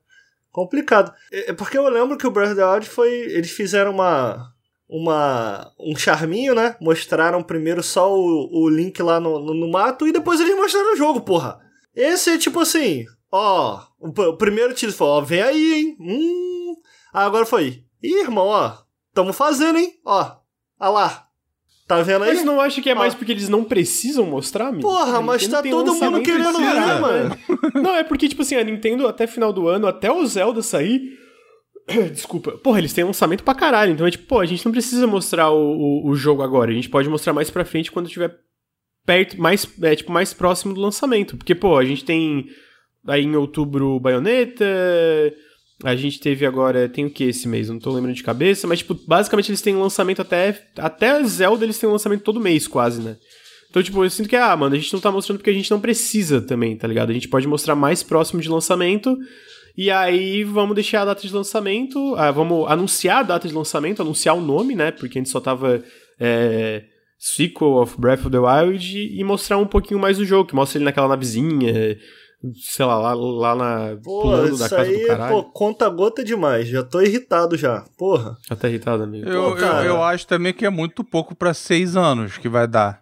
Complicado. 0.52 1.14
É 1.32 1.52
porque 1.52 1.78
eu 1.78 1.88
lembro 1.90 2.18
que 2.18 2.26
o 2.26 2.32
Breath 2.32 2.52
of 2.52 2.56
the 2.56 2.66
Wild 2.66 2.88
foi. 2.88 3.10
Eles 3.10 3.52
fizeram 3.52 3.92
uma 3.92 4.54
uma 4.90 5.72
um 5.80 5.96
charminho, 5.96 6.56
né? 6.56 6.76
Mostraram 6.82 7.44
primeiro 7.44 7.84
só 7.84 8.12
o, 8.12 8.50
o 8.52 8.68
Link 8.68 9.00
lá 9.04 9.20
no, 9.20 9.40
no, 9.40 9.54
no, 9.54 9.70
mato 9.70 10.08
e 10.08 10.12
depois 10.12 10.42
eles 10.42 10.56
mostraram 10.56 10.94
o 10.94 10.98
jogo, 10.98 11.22
porra. 11.22 11.60
Esse 11.96 12.32
é 12.32 12.38
tipo 12.38 12.60
assim, 12.60 13.06
ó, 13.32 13.84
o, 14.00 14.08
o 14.08 14.38
primeiro 14.38 14.74
teaser 14.74 14.98
foi, 14.98 15.08
ó, 15.08 15.22
vem 15.22 15.42
aí, 15.42 15.74
hein? 15.74 15.98
Hum. 16.00 16.76
Aí 17.14 17.26
agora 17.26 17.46
foi, 17.46 17.84
ih, 18.02 18.22
irmão, 18.22 18.48
ó, 18.48 18.78
tamo 19.14 19.32
fazendo, 19.32 19.78
hein? 19.78 19.94
Ó, 20.04 20.32
ó 20.80 20.90
lá. 20.90 21.30
Tá 21.88 22.04
vendo 22.04 22.24
aí? 22.24 22.36
Mas 22.36 22.46
não 22.46 22.62
acha 22.62 22.84
que 22.84 22.90
é 22.92 22.94
mais 22.94 23.16
porque 23.16 23.32
eles 23.32 23.50
não 23.50 23.64
precisam 23.64 24.24
mostrar, 24.24 24.68
amigo? 24.68 24.88
Porra, 24.88 25.24
mas 25.24 25.48
tá 25.48 25.64
todo 25.64 25.96
mundo 25.96 26.22
querendo 26.22 26.60
ver, 26.60 27.00
mano. 27.02 27.38
Não, 27.82 27.96
é 27.96 28.04
porque, 28.04 28.30
tipo 28.30 28.44
assim, 28.44 28.54
a 28.54 28.64
Nintendo 28.64 29.08
até 29.08 29.26
final 29.26 29.52
do 29.52 29.68
ano, 29.68 29.88
até 29.88 30.12
o 30.12 30.24
Zelda 30.24 30.62
sair, 30.62 31.18
Desculpa. 32.14 32.52
Porra, 32.54 32.80
eles 32.80 32.94
têm 32.94 33.04
lançamento 33.04 33.44
pra 33.44 33.56
caralho. 33.56 33.92
Então 33.92 34.06
é 34.06 34.12
tipo, 34.12 34.26
pô, 34.26 34.40
a 34.40 34.46
gente 34.46 34.66
não 34.66 34.72
precisa 34.72 35.08
mostrar 35.08 35.50
o, 35.52 35.78
o, 35.78 36.10
o 36.10 36.16
jogo 36.16 36.42
agora. 36.42 36.72
A 36.72 36.74
gente 36.74 36.90
pode 36.90 37.10
mostrar 37.10 37.34
mais 37.34 37.50
pra 37.50 37.66
frente 37.66 37.92
quando 37.92 38.10
tiver 38.10 38.36
perto, 39.06 39.40
mais, 39.42 39.68
é, 39.82 39.96
tipo, 39.96 40.12
mais 40.12 40.34
próximo 40.34 40.74
do 40.74 40.82
lançamento. 40.82 41.36
Porque, 41.36 41.56
pô, 41.56 41.78
a 41.78 41.86
gente 41.86 42.06
tem 42.06 42.48
aí 43.08 43.24
em 43.24 43.36
outubro 43.36 44.00
Bayonetta. 44.00 44.66
A 45.84 45.96
gente 45.96 46.20
teve 46.20 46.46
agora, 46.46 46.90
tem 46.90 47.06
o 47.06 47.10
que 47.10 47.24
esse 47.24 47.48
mês? 47.48 47.70
Não 47.70 47.80
tô 47.80 47.92
lembrando 47.92 48.16
de 48.16 48.24
cabeça, 48.24 48.68
mas, 48.68 48.80
tipo, 48.80 48.94
basicamente 49.08 49.50
eles 49.50 49.62
têm 49.62 49.76
lançamento 49.76 50.22
até. 50.22 50.68
Até 50.78 51.24
Zelda 51.24 51.64
eles 51.64 51.80
têm 51.80 51.90
lançamento 51.90 52.22
todo 52.22 52.40
mês, 52.40 52.68
quase, 52.68 53.02
né? 53.02 53.18
Então, 53.70 53.82
tipo, 53.82 54.04
eu 54.04 54.10
sinto 54.10 54.28
que, 54.28 54.36
ah, 54.36 54.56
mano, 54.58 54.76
a 54.76 54.78
gente 54.78 54.92
não 54.92 55.00
tá 55.00 55.12
mostrando 55.12 55.38
porque 55.38 55.52
a 55.52 55.54
gente 55.54 55.70
não 55.70 55.80
precisa 55.80 56.42
também, 56.42 56.76
tá 56.76 56.88
ligado? 56.88 57.12
A 57.12 57.14
gente 57.14 57.28
pode 57.28 57.48
mostrar 57.48 57.76
mais 57.76 58.02
próximo 58.02 58.42
de 58.42 58.50
lançamento. 58.50 59.16
E 59.80 59.90
aí 59.90 60.44
vamos 60.44 60.76
deixar 60.76 61.04
a 61.04 61.06
data 61.06 61.26
de 61.26 61.34
lançamento, 61.34 62.14
ah, 62.18 62.32
vamos 62.32 62.70
anunciar 62.70 63.20
a 63.20 63.24
data 63.24 63.48
de 63.48 63.54
lançamento, 63.54 64.02
anunciar 64.02 64.36
o 64.36 64.42
nome, 64.42 64.76
né? 64.76 64.92
Porque 64.92 65.18
a 65.18 65.22
gente 65.22 65.30
só 65.30 65.40
tava 65.40 65.82
é, 66.20 66.84
sequel 67.18 67.76
of 67.76 67.96
Breath 67.98 68.26
of 68.26 68.30
the 68.30 68.40
Wild 68.40 69.18
e 69.18 69.24
mostrar 69.24 69.58
um 69.58 69.66
pouquinho 69.66 69.98
mais 69.98 70.18
do 70.18 70.26
jogo, 70.26 70.50
que 70.50 70.54
mostra 70.54 70.78
ele 70.78 70.84
naquela 70.84 71.08
navezinha, 71.08 71.98
sei 72.56 72.86
lá, 72.86 72.98
lá, 72.98 73.14
lá 73.14 73.56
na 73.56 73.98
pô, 74.04 74.24
pulando 74.24 74.58
da 74.58 74.68
casa 74.68 74.82
aí, 74.82 75.00
do 75.00 75.08
caralho. 75.08 75.34
Pô, 75.34 75.44
conta 75.46 75.88
gota 75.88 76.26
demais, 76.26 76.68
já 76.68 76.84
tô 76.84 77.00
irritado 77.00 77.56
já, 77.56 77.86
porra. 77.98 78.36
Já 78.50 78.58
tá 78.58 78.68
irritado, 78.68 79.04
amigo. 79.04 79.30
Eu, 79.30 79.56
Pô, 79.56 79.60
eu, 79.60 79.84
eu 79.84 80.04
acho 80.04 80.28
também 80.28 80.54
que 80.54 80.66
é 80.66 80.70
muito 80.70 81.06
pouco 81.06 81.34
para 81.34 81.54
seis 81.54 81.96
anos 81.96 82.38
que 82.38 82.50
vai 82.50 82.68
dar. 82.68 83.00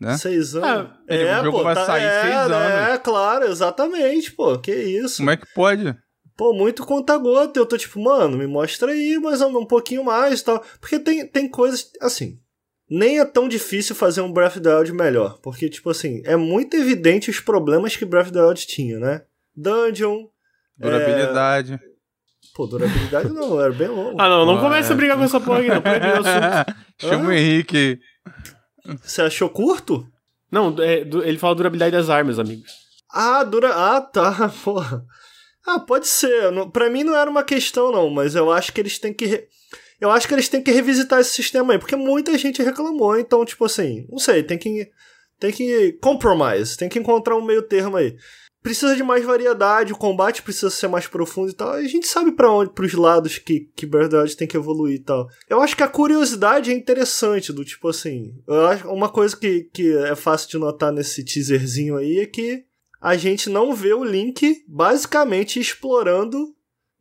Né? 0.00 0.18
Seis 0.18 0.54
anos. 0.54 0.68
Ah, 0.68 0.98
é, 1.08 1.40
o 1.40 1.44
jogo 1.44 1.58
pô, 1.58 1.64
vai 1.64 1.74
tá, 1.74 1.86
sair 1.86 2.04
é, 2.04 2.22
seis 2.22 2.34
anos. 2.34 2.90
É, 2.94 2.98
claro, 2.98 3.46
exatamente, 3.46 4.32
pô. 4.32 4.58
Que 4.58 4.72
isso. 4.72 5.18
Como 5.18 5.30
é 5.30 5.36
que 5.36 5.46
pode? 5.54 5.96
Pô, 6.36 6.52
muito 6.52 6.84
conta-gota. 6.84 7.58
Eu 7.58 7.66
tô 7.66 7.78
tipo, 7.78 8.00
mano, 8.00 8.36
me 8.36 8.46
mostra 8.46 8.90
aí, 8.90 9.18
mas 9.18 9.40
um 9.40 9.64
pouquinho 9.64 10.04
mais 10.04 10.40
e 10.40 10.44
tal. 10.44 10.64
Porque 10.80 10.98
tem, 10.98 11.26
tem 11.26 11.48
coisas, 11.48 11.90
assim, 12.00 12.38
nem 12.90 13.20
é 13.20 13.24
tão 13.24 13.48
difícil 13.48 13.94
fazer 13.94 14.20
um 14.20 14.32
Breath 14.32 14.56
of 14.56 14.60
the 14.60 14.74
Wild 14.74 14.92
melhor. 14.92 15.38
Porque, 15.40 15.68
tipo 15.68 15.90
assim, 15.90 16.22
é 16.24 16.36
muito 16.36 16.76
evidente 16.76 17.30
os 17.30 17.40
problemas 17.40 17.96
que 17.96 18.04
Breath 18.04 18.26
of 18.26 18.32
the 18.32 18.42
Wild 18.42 18.66
tinha, 18.66 18.98
né? 18.98 19.22
Dungeon. 19.56 20.26
Durabilidade. 20.76 21.74
É... 21.74 21.94
Pô, 22.54 22.66
durabilidade 22.66 23.32
não, 23.32 23.60
era 23.60 23.72
bem 23.72 23.88
longo. 23.88 24.20
Ah, 24.20 24.28
não, 24.28 24.44
não 24.44 24.60
começa 24.60 24.92
a 24.92 24.96
brigar 24.96 25.16
com 25.16 25.24
essa 25.24 25.40
porra 25.40 25.60
aqui, 25.60 25.68
não. 25.68 25.82
Chama 27.10 27.28
o 27.28 27.32
Henrique. 27.32 27.98
Você 29.02 29.22
achou 29.22 29.48
curto? 29.48 30.06
Não, 30.50 30.74
é, 30.80 31.00
ele 31.00 31.38
fala 31.38 31.54
durabilidade 31.54 31.92
das 31.96 32.10
armas, 32.10 32.38
amigo. 32.38 32.62
Ah, 33.10 33.42
dura. 33.44 33.72
Ah, 33.74 34.00
tá, 34.00 34.52
porra. 34.62 35.04
Ah, 35.66 35.80
pode 35.80 36.06
ser. 36.06 36.52
Não, 36.52 36.70
pra 36.70 36.90
mim 36.90 37.04
não 37.04 37.16
era 37.16 37.30
uma 37.30 37.42
questão, 37.42 37.90
não, 37.90 38.10
mas 38.10 38.34
eu 38.34 38.52
acho 38.52 38.72
que 38.72 38.80
eles 38.80 38.98
têm 38.98 39.12
que. 39.12 39.26
Re... 39.26 39.48
Eu 40.00 40.10
acho 40.10 40.28
que 40.28 40.34
eles 40.34 40.48
têm 40.48 40.62
que 40.62 40.70
revisitar 40.70 41.20
esse 41.20 41.30
sistema 41.30 41.72
aí, 41.72 41.78
porque 41.78 41.96
muita 41.96 42.36
gente 42.36 42.62
reclamou, 42.62 43.18
então, 43.18 43.44
tipo 43.44 43.64
assim, 43.64 44.06
não 44.10 44.18
sei, 44.18 44.42
tem 44.42 44.58
que. 44.58 44.90
Tem 45.38 45.50
que. 45.50 45.92
Compromise, 46.02 46.76
tem 46.76 46.88
que 46.88 46.98
encontrar 46.98 47.36
um 47.36 47.44
meio 47.44 47.62
termo 47.62 47.96
aí 47.96 48.16
precisa 48.64 48.96
de 48.96 49.02
mais 49.02 49.22
variedade, 49.22 49.92
o 49.92 49.96
combate 49.96 50.40
precisa 50.42 50.70
ser 50.70 50.88
mais 50.88 51.06
profundo 51.06 51.50
e 51.50 51.52
tal. 51.52 51.72
A 51.72 51.82
gente 51.82 52.06
sabe 52.06 52.32
para 52.32 52.50
onde, 52.50 52.72
pros 52.72 52.94
lados 52.94 53.36
que, 53.36 53.70
que 53.76 53.84
Breath 53.84 54.34
tem 54.38 54.48
que 54.48 54.56
evoluir 54.56 54.96
e 54.96 55.02
tal. 55.04 55.28
Eu 55.50 55.60
acho 55.60 55.76
que 55.76 55.82
a 55.82 55.88
curiosidade 55.88 56.70
é 56.70 56.74
interessante, 56.74 57.52
do 57.52 57.62
tipo 57.62 57.90
assim. 57.90 58.32
Eu 58.48 58.66
acho 58.66 58.88
uma 58.88 59.10
coisa 59.10 59.36
que, 59.36 59.64
que 59.64 59.94
é 59.94 60.16
fácil 60.16 60.48
de 60.48 60.56
notar 60.56 60.90
nesse 60.90 61.22
teaserzinho 61.22 61.98
aí 61.98 62.20
é 62.20 62.26
que 62.26 62.64
a 63.02 63.18
gente 63.18 63.50
não 63.50 63.74
vê 63.74 63.92
o 63.92 64.02
Link 64.02 64.64
basicamente 64.66 65.60
explorando 65.60 66.38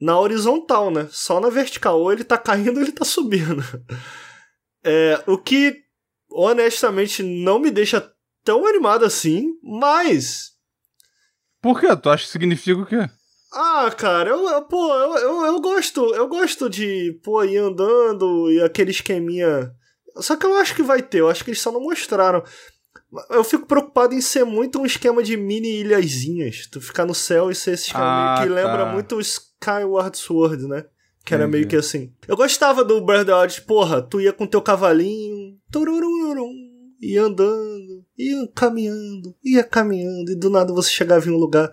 na 0.01 0.19
horizontal, 0.19 0.91
né? 0.91 1.07
Só 1.11 1.39
na 1.39 1.47
vertical. 1.49 1.97
Ou 1.97 2.11
ele 2.11 2.25
tá 2.25 2.37
caindo 2.37 2.75
ou 2.75 2.83
ele 2.83 2.91
tá 2.91 3.05
subindo. 3.05 3.63
É, 4.85 5.23
o 5.25 5.37
que 5.37 5.77
honestamente 6.29 7.23
não 7.23 7.57
me 7.57 7.71
deixa 7.71 8.05
tão 8.43 8.67
animado 8.67 9.05
assim, 9.05 9.53
mas 9.63 10.52
por 11.63 11.79
quê? 11.79 11.87
Tu 11.95 12.09
acha 12.09 12.25
que 12.25 12.31
significa 12.31 12.79
o 12.79 12.85
quê? 12.85 13.09
Ah, 13.53 13.89
cara, 13.95 14.29
eu, 14.31 14.49
eu 14.49 14.61
pô, 14.63 14.93
eu, 14.93 15.15
eu, 15.17 15.45
eu, 15.45 15.61
gosto, 15.61 16.13
eu 16.13 16.27
gosto 16.27 16.69
de, 16.69 17.19
pô, 17.23 17.43
ir 17.43 17.57
andando 17.57 18.51
e 18.51 18.61
aquele 18.61 18.91
esqueminha. 18.91 19.71
Só 20.17 20.35
que 20.35 20.45
eu 20.45 20.55
acho 20.57 20.75
que 20.75 20.83
vai 20.83 21.01
ter, 21.01 21.19
eu 21.19 21.29
acho 21.29 21.43
que 21.43 21.51
eles 21.51 21.61
só 21.61 21.71
não 21.71 21.79
mostraram. 21.81 22.43
Eu 23.29 23.43
fico 23.43 23.67
preocupado 23.67 24.13
em 24.15 24.21
ser 24.21 24.43
muito 24.43 24.81
um 24.81 24.85
esquema 24.87 25.21
de 25.21 25.37
mini 25.37 25.81
ilhazinhas. 25.81 26.67
Tu 26.71 26.81
ficar 26.81 27.05
no 27.05 27.13
céu 27.13 27.51
e 27.51 27.55
ser 27.55 27.71
esse 27.73 27.87
esquema 27.87 28.33
Ah, 28.33 28.41
que 28.41 28.47
tá. 28.49 28.53
lembra 28.55 28.85
muito 28.87 29.15
o 29.15 29.21
Skyward 29.21 30.17
Sword, 30.17 30.67
né? 30.67 30.85
Que 31.23 31.35
era 31.35 31.43
Entendi. 31.43 31.57
meio 31.57 31.67
que 31.69 31.75
assim. 31.75 32.11
Eu 32.27 32.35
gostava 32.35 32.83
do 32.83 32.99
Breath 33.01 33.21
of 33.21 33.25
the 33.27 33.35
Wild, 33.39 33.61
porra, 33.61 34.01
tu 34.01 34.19
ia 34.19 34.33
com 34.33 34.47
teu 34.47 34.61
cavalinho, 34.63 35.55
turururum, 35.71 36.51
ia 37.11 37.23
andando, 37.23 38.05
ia 38.17 38.47
caminhando, 38.55 39.35
ia 39.43 39.63
caminhando, 39.63 40.31
e 40.31 40.35
do 40.35 40.49
nada 40.49 40.73
você 40.73 40.89
chegava 40.89 41.27
em 41.27 41.31
um 41.31 41.37
lugar. 41.37 41.71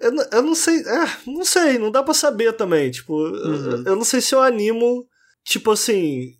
Eu, 0.00 0.12
não- 0.12 0.26
eu 0.32 0.42
não 0.42 0.54
sei, 0.54 0.80
é, 0.80 1.06
não 1.26 1.44
sei, 1.44 1.78
não 1.78 1.90
dá 1.90 2.02
pra 2.02 2.14
saber 2.14 2.52
também. 2.52 2.90
Tipo, 2.90 3.18
eu, 3.26 3.84
eu 3.84 3.96
não 3.96 4.04
sei 4.04 4.20
se 4.20 4.34
eu 4.34 4.42
animo, 4.42 5.06
tipo 5.44 5.70
assim. 5.72 6.34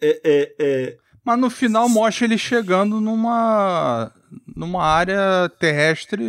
É, 0.00 0.20
é, 0.24 0.54
é, 0.58 0.96
Mas 1.24 1.38
no 1.38 1.50
final 1.50 1.88
mostra 1.88 2.24
ele 2.26 2.38
chegando 2.38 3.00
numa 3.00 4.12
numa 4.56 4.82
área 4.84 5.48
terrestre 5.58 6.24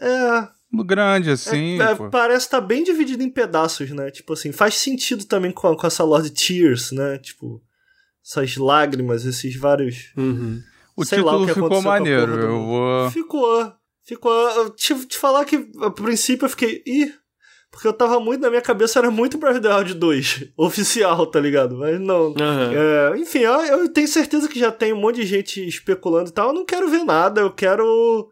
é, 0.00 0.48
grande, 0.84 1.30
assim. 1.30 1.80
É, 1.80 1.92
é, 1.92 1.94
pô. 1.94 2.10
parece 2.10 2.46
estar 2.46 2.60
bem 2.60 2.84
dividido 2.84 3.22
em 3.22 3.30
pedaços, 3.30 3.90
né? 3.90 4.10
Tipo 4.10 4.34
assim, 4.34 4.52
faz 4.52 4.74
sentido 4.74 5.24
também 5.24 5.50
com, 5.50 5.74
com 5.74 5.86
essa 5.86 6.04
Lord 6.04 6.30
Tears, 6.30 6.92
né? 6.92 7.18
Tipo, 7.18 7.62
essas 8.28 8.56
lágrimas, 8.56 9.24
esses 9.24 9.56
vários. 9.56 10.12
Uhum. 10.16 10.62
O 10.94 11.04
sei 11.04 11.22
lá 11.22 11.36
o 11.36 11.40
título 11.40 11.46
que 11.46 11.54
ficou 11.54 11.66
aconteceu 11.66 11.82
com 11.82 11.88
a 11.88 11.98
maneiro. 11.98 12.40
Eu 12.40 12.64
vou. 12.64 13.10
Ficou. 13.10 13.72
Ficou. 14.04 14.32
Eu 14.32 14.70
tive 14.70 15.06
te 15.06 15.16
falar 15.16 15.44
que 15.46 15.70
a 15.80 15.90
princípio 15.90 16.44
eu 16.44 16.50
fiquei. 16.50 16.82
Ih! 16.86 17.12
Porque 17.70 17.86
eu 17.86 17.92
tava 17.92 18.18
muito 18.18 18.40
na 18.40 18.48
minha 18.48 18.62
cabeça, 18.62 18.98
era 18.98 19.10
muito 19.10 19.36
Breath 19.36 19.56
of 19.56 19.62
the 19.62 19.74
Wild 19.74 19.94
2, 19.94 20.52
oficial, 20.56 21.26
tá 21.26 21.38
ligado? 21.38 21.76
Mas 21.76 22.00
não. 22.00 22.34
Aham. 22.40 22.72
É, 22.74 23.18
enfim, 23.18 23.40
eu, 23.40 23.52
eu 23.52 23.92
tenho 23.92 24.08
certeza 24.08 24.48
que 24.48 24.58
já 24.58 24.72
tem 24.72 24.92
um 24.92 25.00
monte 25.00 25.16
de 25.16 25.26
gente 25.26 25.66
especulando 25.66 26.30
e 26.30 26.32
tal. 26.32 26.48
Eu 26.48 26.54
não 26.54 26.64
quero 26.64 26.88
ver 26.88 27.04
nada, 27.04 27.40
eu 27.40 27.50
quero. 27.52 28.30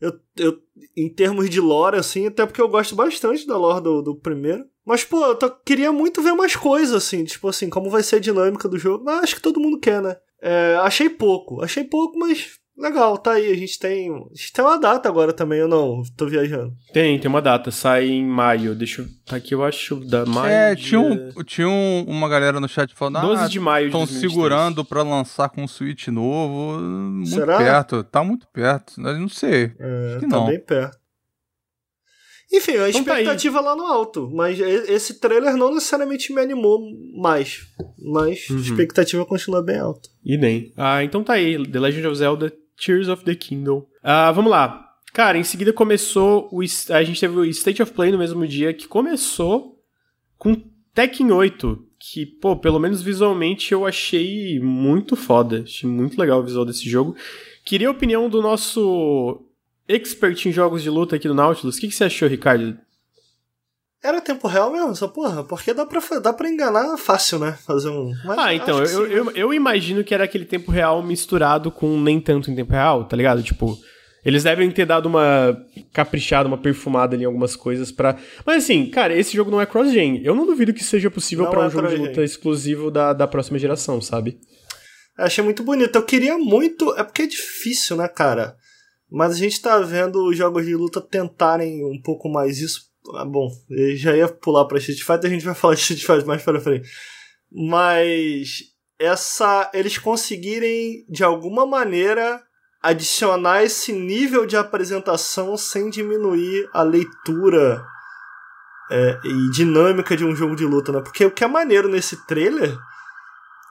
Eu, 0.00 0.12
eu, 0.36 0.58
em 0.96 1.08
termos 1.08 1.48
de 1.48 1.60
lore, 1.60 1.96
assim, 1.96 2.26
até 2.26 2.44
porque 2.44 2.60
eu 2.60 2.68
gosto 2.68 2.96
bastante 2.96 3.46
da 3.46 3.56
lore 3.56 3.82
do, 3.82 4.02
do 4.02 4.16
primeiro. 4.16 4.64
Mas, 4.84 5.04
pô, 5.04 5.24
eu 5.26 5.34
tô- 5.36 5.50
queria 5.64 5.92
muito 5.92 6.20
ver 6.22 6.32
mais 6.32 6.56
coisas, 6.56 6.94
assim, 6.94 7.24
tipo 7.24 7.48
assim, 7.48 7.68
como 7.70 7.88
vai 7.90 8.02
ser 8.02 8.16
a 8.16 8.20
dinâmica 8.20 8.68
do 8.68 8.78
jogo. 8.78 9.04
Mas 9.04 9.22
acho 9.24 9.36
que 9.36 9.42
todo 9.42 9.60
mundo 9.60 9.78
quer, 9.78 10.02
né? 10.02 10.16
É, 10.42 10.76
achei 10.82 11.08
pouco, 11.08 11.62
achei 11.62 11.84
pouco, 11.84 12.18
mas 12.18 12.58
legal, 12.76 13.16
tá 13.16 13.34
aí. 13.34 13.48
A 13.52 13.54
gente 13.54 13.78
tem. 13.78 14.10
A 14.10 14.34
gente 14.34 14.52
tem 14.52 14.64
uma 14.64 14.76
data 14.76 15.08
agora 15.08 15.32
também, 15.32 15.60
eu 15.60 15.68
não 15.68 16.02
tô 16.16 16.26
viajando. 16.26 16.72
Tem, 16.92 17.16
tem 17.16 17.28
uma 17.28 17.40
data, 17.40 17.70
sai 17.70 18.08
em 18.08 18.26
maio. 18.26 18.74
Deixa 18.74 19.02
eu. 19.02 19.06
Tá 19.24 19.36
aqui, 19.36 19.54
eu 19.54 19.62
acho. 19.62 19.96
Da 20.04 20.26
maio. 20.26 20.52
É, 20.52 20.74
tinha, 20.74 21.00
um, 21.00 21.30
tinha 21.44 21.68
um- 21.68 22.04
uma 22.08 22.28
galera 22.28 22.58
no 22.58 22.68
chat 22.68 22.92
falando. 22.92 23.20
12 23.20 23.44
ah, 23.44 23.46
de 23.48 23.60
maio 23.60 23.84
de 23.84 23.90
Estão 23.90 24.00
2023. 24.00 24.32
segurando 24.32 24.84
pra 24.84 25.04
lançar 25.04 25.48
com 25.48 25.62
um 25.62 25.68
Switch 25.68 26.08
novo. 26.08 26.80
Muito 26.80 27.30
Será? 27.30 27.56
perto. 27.58 28.02
Tá 28.02 28.24
muito 28.24 28.48
perto. 28.52 28.94
Eu 29.00 29.18
não 29.20 29.28
sei. 29.28 29.70
É, 29.78 30.06
Acho 30.08 30.20
que 30.20 30.28
tá 30.28 30.36
não. 30.38 30.46
bem 30.46 30.58
perto. 30.58 30.98
Enfim, 32.52 32.72
a 32.72 32.90
Então 32.90 33.02
tá 33.04 33.12
expectativa 33.14 33.60
lá 33.60 33.74
no 33.74 33.86
alto, 33.86 34.30
mas 34.32 34.60
esse 34.60 35.18
trailer 35.18 35.56
não 35.56 35.72
necessariamente 35.74 36.32
me 36.32 36.40
animou 36.40 36.80
mais. 37.16 37.60
Mas 37.98 38.46
a 38.50 38.52
Uhum. 38.52 38.60
expectativa 38.60 39.24
continua 39.24 39.62
bem 39.62 39.78
alta. 39.78 40.08
E 40.24 40.36
nem. 40.36 40.72
Ah, 40.76 41.02
então 41.02 41.24
tá 41.24 41.32
aí. 41.34 41.56
The 41.66 41.80
Legend 41.80 42.06
of 42.08 42.16
Zelda 42.16 42.52
Tears 42.84 43.08
of 43.08 43.24
the 43.24 43.34
Kingdom. 43.34 43.86
Ah, 44.02 44.30
vamos 44.32 44.50
lá. 44.50 44.86
Cara, 45.14 45.38
em 45.38 45.44
seguida 45.44 45.72
começou 45.72 46.48
o. 46.52 46.60
A 46.90 47.02
gente 47.02 47.20
teve 47.20 47.34
o 47.38 47.44
State 47.44 47.82
of 47.82 47.92
Play 47.92 48.10
no 48.12 48.18
mesmo 48.18 48.46
dia, 48.46 48.72
que 48.74 48.86
começou 48.88 49.78
com 50.38 50.54
Tekken 50.94 51.30
8. 51.32 51.86
Que, 51.98 52.26
pô, 52.26 52.56
pelo 52.56 52.80
menos 52.80 53.00
visualmente 53.00 53.72
eu 53.72 53.86
achei 53.86 54.58
muito 54.58 55.14
foda. 55.14 55.62
Achei 55.62 55.88
muito 55.88 56.18
legal 56.20 56.40
o 56.40 56.44
visual 56.44 56.64
desse 56.64 56.88
jogo. 56.88 57.14
Queria 57.64 57.88
a 57.88 57.92
opinião 57.92 58.28
do 58.28 58.42
nosso 58.42 59.40
expert 59.92 60.46
em 60.46 60.52
jogos 60.52 60.82
de 60.82 60.90
luta 60.90 61.16
aqui 61.16 61.28
do 61.28 61.34
Nautilus. 61.34 61.76
O 61.76 61.80
que, 61.80 61.88
que 61.88 61.94
você 61.94 62.04
achou, 62.04 62.28
Ricardo? 62.28 62.76
Era 64.02 64.20
tempo 64.20 64.48
real 64.48 64.72
mesmo, 64.72 64.90
essa 64.90 65.06
porra? 65.06 65.44
Porque 65.44 65.72
dá 65.72 65.86
pra, 65.86 66.00
dá 66.18 66.32
pra 66.32 66.48
enganar 66.50 66.96
fácil, 66.96 67.38
né? 67.38 67.56
Fazer 67.64 67.88
um. 67.88 68.12
Mas 68.24 68.38
Ah, 68.38 68.52
então, 68.52 68.82
eu, 68.82 69.06
eu, 69.06 69.24
né? 69.26 69.32
eu 69.36 69.54
imagino 69.54 70.02
que 70.02 70.12
era 70.12 70.24
aquele 70.24 70.44
tempo 70.44 70.72
real 70.72 71.02
misturado 71.04 71.70
com 71.70 72.00
nem 72.00 72.20
tanto 72.20 72.50
em 72.50 72.54
tempo 72.56 72.72
real, 72.72 73.04
tá 73.04 73.16
ligado? 73.16 73.44
Tipo, 73.44 73.78
eles 74.24 74.42
devem 74.42 74.68
ter 74.72 74.86
dado 74.86 75.06
uma 75.06 75.56
caprichada, 75.92 76.48
uma 76.48 76.58
perfumada 76.58 77.14
ali 77.14 77.22
em 77.22 77.26
algumas 77.26 77.54
coisas 77.54 77.92
pra. 77.92 78.16
Mas 78.44 78.64
assim, 78.64 78.90
cara, 78.90 79.16
esse 79.16 79.36
jogo 79.36 79.52
não 79.52 79.60
é 79.60 79.66
cross-gen. 79.66 80.20
Eu 80.24 80.34
não 80.34 80.46
duvido 80.46 80.74
que 80.74 80.82
seja 80.82 81.08
possível 81.08 81.44
Não 81.44 81.52
pra 81.52 81.60
um 81.60 81.66
é 81.66 81.70
jogo 81.70 81.88
de 81.88 81.96
luta 81.96 82.24
exclusivo 82.24 82.90
da, 82.90 83.12
da 83.12 83.28
próxima 83.28 83.58
geração, 83.58 84.00
sabe? 84.00 84.36
Achei 85.16 85.44
muito 85.44 85.62
bonito. 85.62 85.94
Eu 85.94 86.02
queria 86.02 86.36
muito. 86.38 86.92
É 86.96 87.04
porque 87.04 87.22
é 87.22 87.26
difícil, 87.26 87.96
né, 87.96 88.08
cara? 88.08 88.56
Mas 89.12 89.32
a 89.32 89.36
gente 89.36 89.60
tá 89.60 89.78
vendo 89.78 90.26
os 90.26 90.36
jogos 90.36 90.64
de 90.64 90.74
luta 90.74 91.00
tentarem 91.00 91.84
um 91.84 92.00
pouco 92.00 92.28
mais 92.30 92.58
isso. 92.58 92.90
Ah, 93.14 93.24
bom, 93.24 93.50
eu 93.68 93.96
já 93.96 94.16
ia 94.16 94.28
pular 94.28 94.64
pra 94.64 94.78
Street 94.78 95.02
Fighter, 95.02 95.30
a 95.30 95.34
gente 95.34 95.44
vai 95.44 95.54
falar 95.56 95.74
de 95.74 95.80
Street 95.80 96.00
Fighter 96.00 96.26
mais 96.26 96.42
pra 96.42 96.60
frente. 96.60 96.88
Mas 97.50 98.62
essa. 98.98 99.70
Eles 99.74 99.98
conseguirem, 99.98 101.04
de 101.08 101.22
alguma 101.22 101.66
maneira, 101.66 102.42
adicionar 102.82 103.62
esse 103.62 103.92
nível 103.92 104.46
de 104.46 104.56
apresentação 104.56 105.56
sem 105.56 105.90
diminuir 105.90 106.68
a 106.72 106.82
leitura 106.82 107.84
é, 108.90 109.20
e 109.24 109.50
dinâmica 109.50 110.16
de 110.16 110.24
um 110.24 110.34
jogo 110.34 110.56
de 110.56 110.64
luta, 110.64 110.90
né? 110.90 111.00
Porque 111.02 111.26
o 111.26 111.30
que 111.30 111.44
é 111.44 111.48
maneiro 111.48 111.88
nesse 111.88 112.26
trailer 112.26 112.78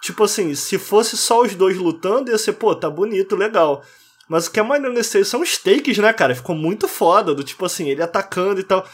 Tipo 0.02 0.24
assim, 0.24 0.56
se 0.56 0.80
fosse 0.80 1.16
só 1.16 1.44
os 1.44 1.54
dois 1.54 1.78
lutando, 1.78 2.32
ia 2.32 2.38
ser, 2.38 2.54
pô, 2.54 2.76
tá 2.76 2.90
bonito, 2.90 3.36
legal. 3.36 3.86
Mas 4.32 4.48
o 4.48 4.52
que 4.52 4.62
é 4.62 4.64
maneiro 4.64 4.94
nesse 4.96 5.10
trailer 5.12 5.30
são 5.30 5.42
os 5.42 5.58
takes, 5.58 5.98
né, 5.98 6.14
cara? 6.14 6.34
Ficou 6.34 6.56
muito 6.56 6.88
foda, 6.88 7.36
do 7.36 7.44
tipo 7.44 7.66
assim, 7.66 7.90
ele 7.90 8.02
atacando 8.02 8.62
e 8.62 8.64
tal. 8.64 8.88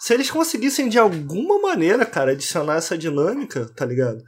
Se 0.00 0.12
eles 0.12 0.28
conseguissem 0.28 0.88
de 0.88 0.98
alguma 0.98 1.60
maneira, 1.60 2.04
cara, 2.04 2.32
adicionar 2.32 2.78
essa 2.78 2.98
dinâmica, 2.98 3.70
tá 3.76 3.86
ligado? 3.86 4.20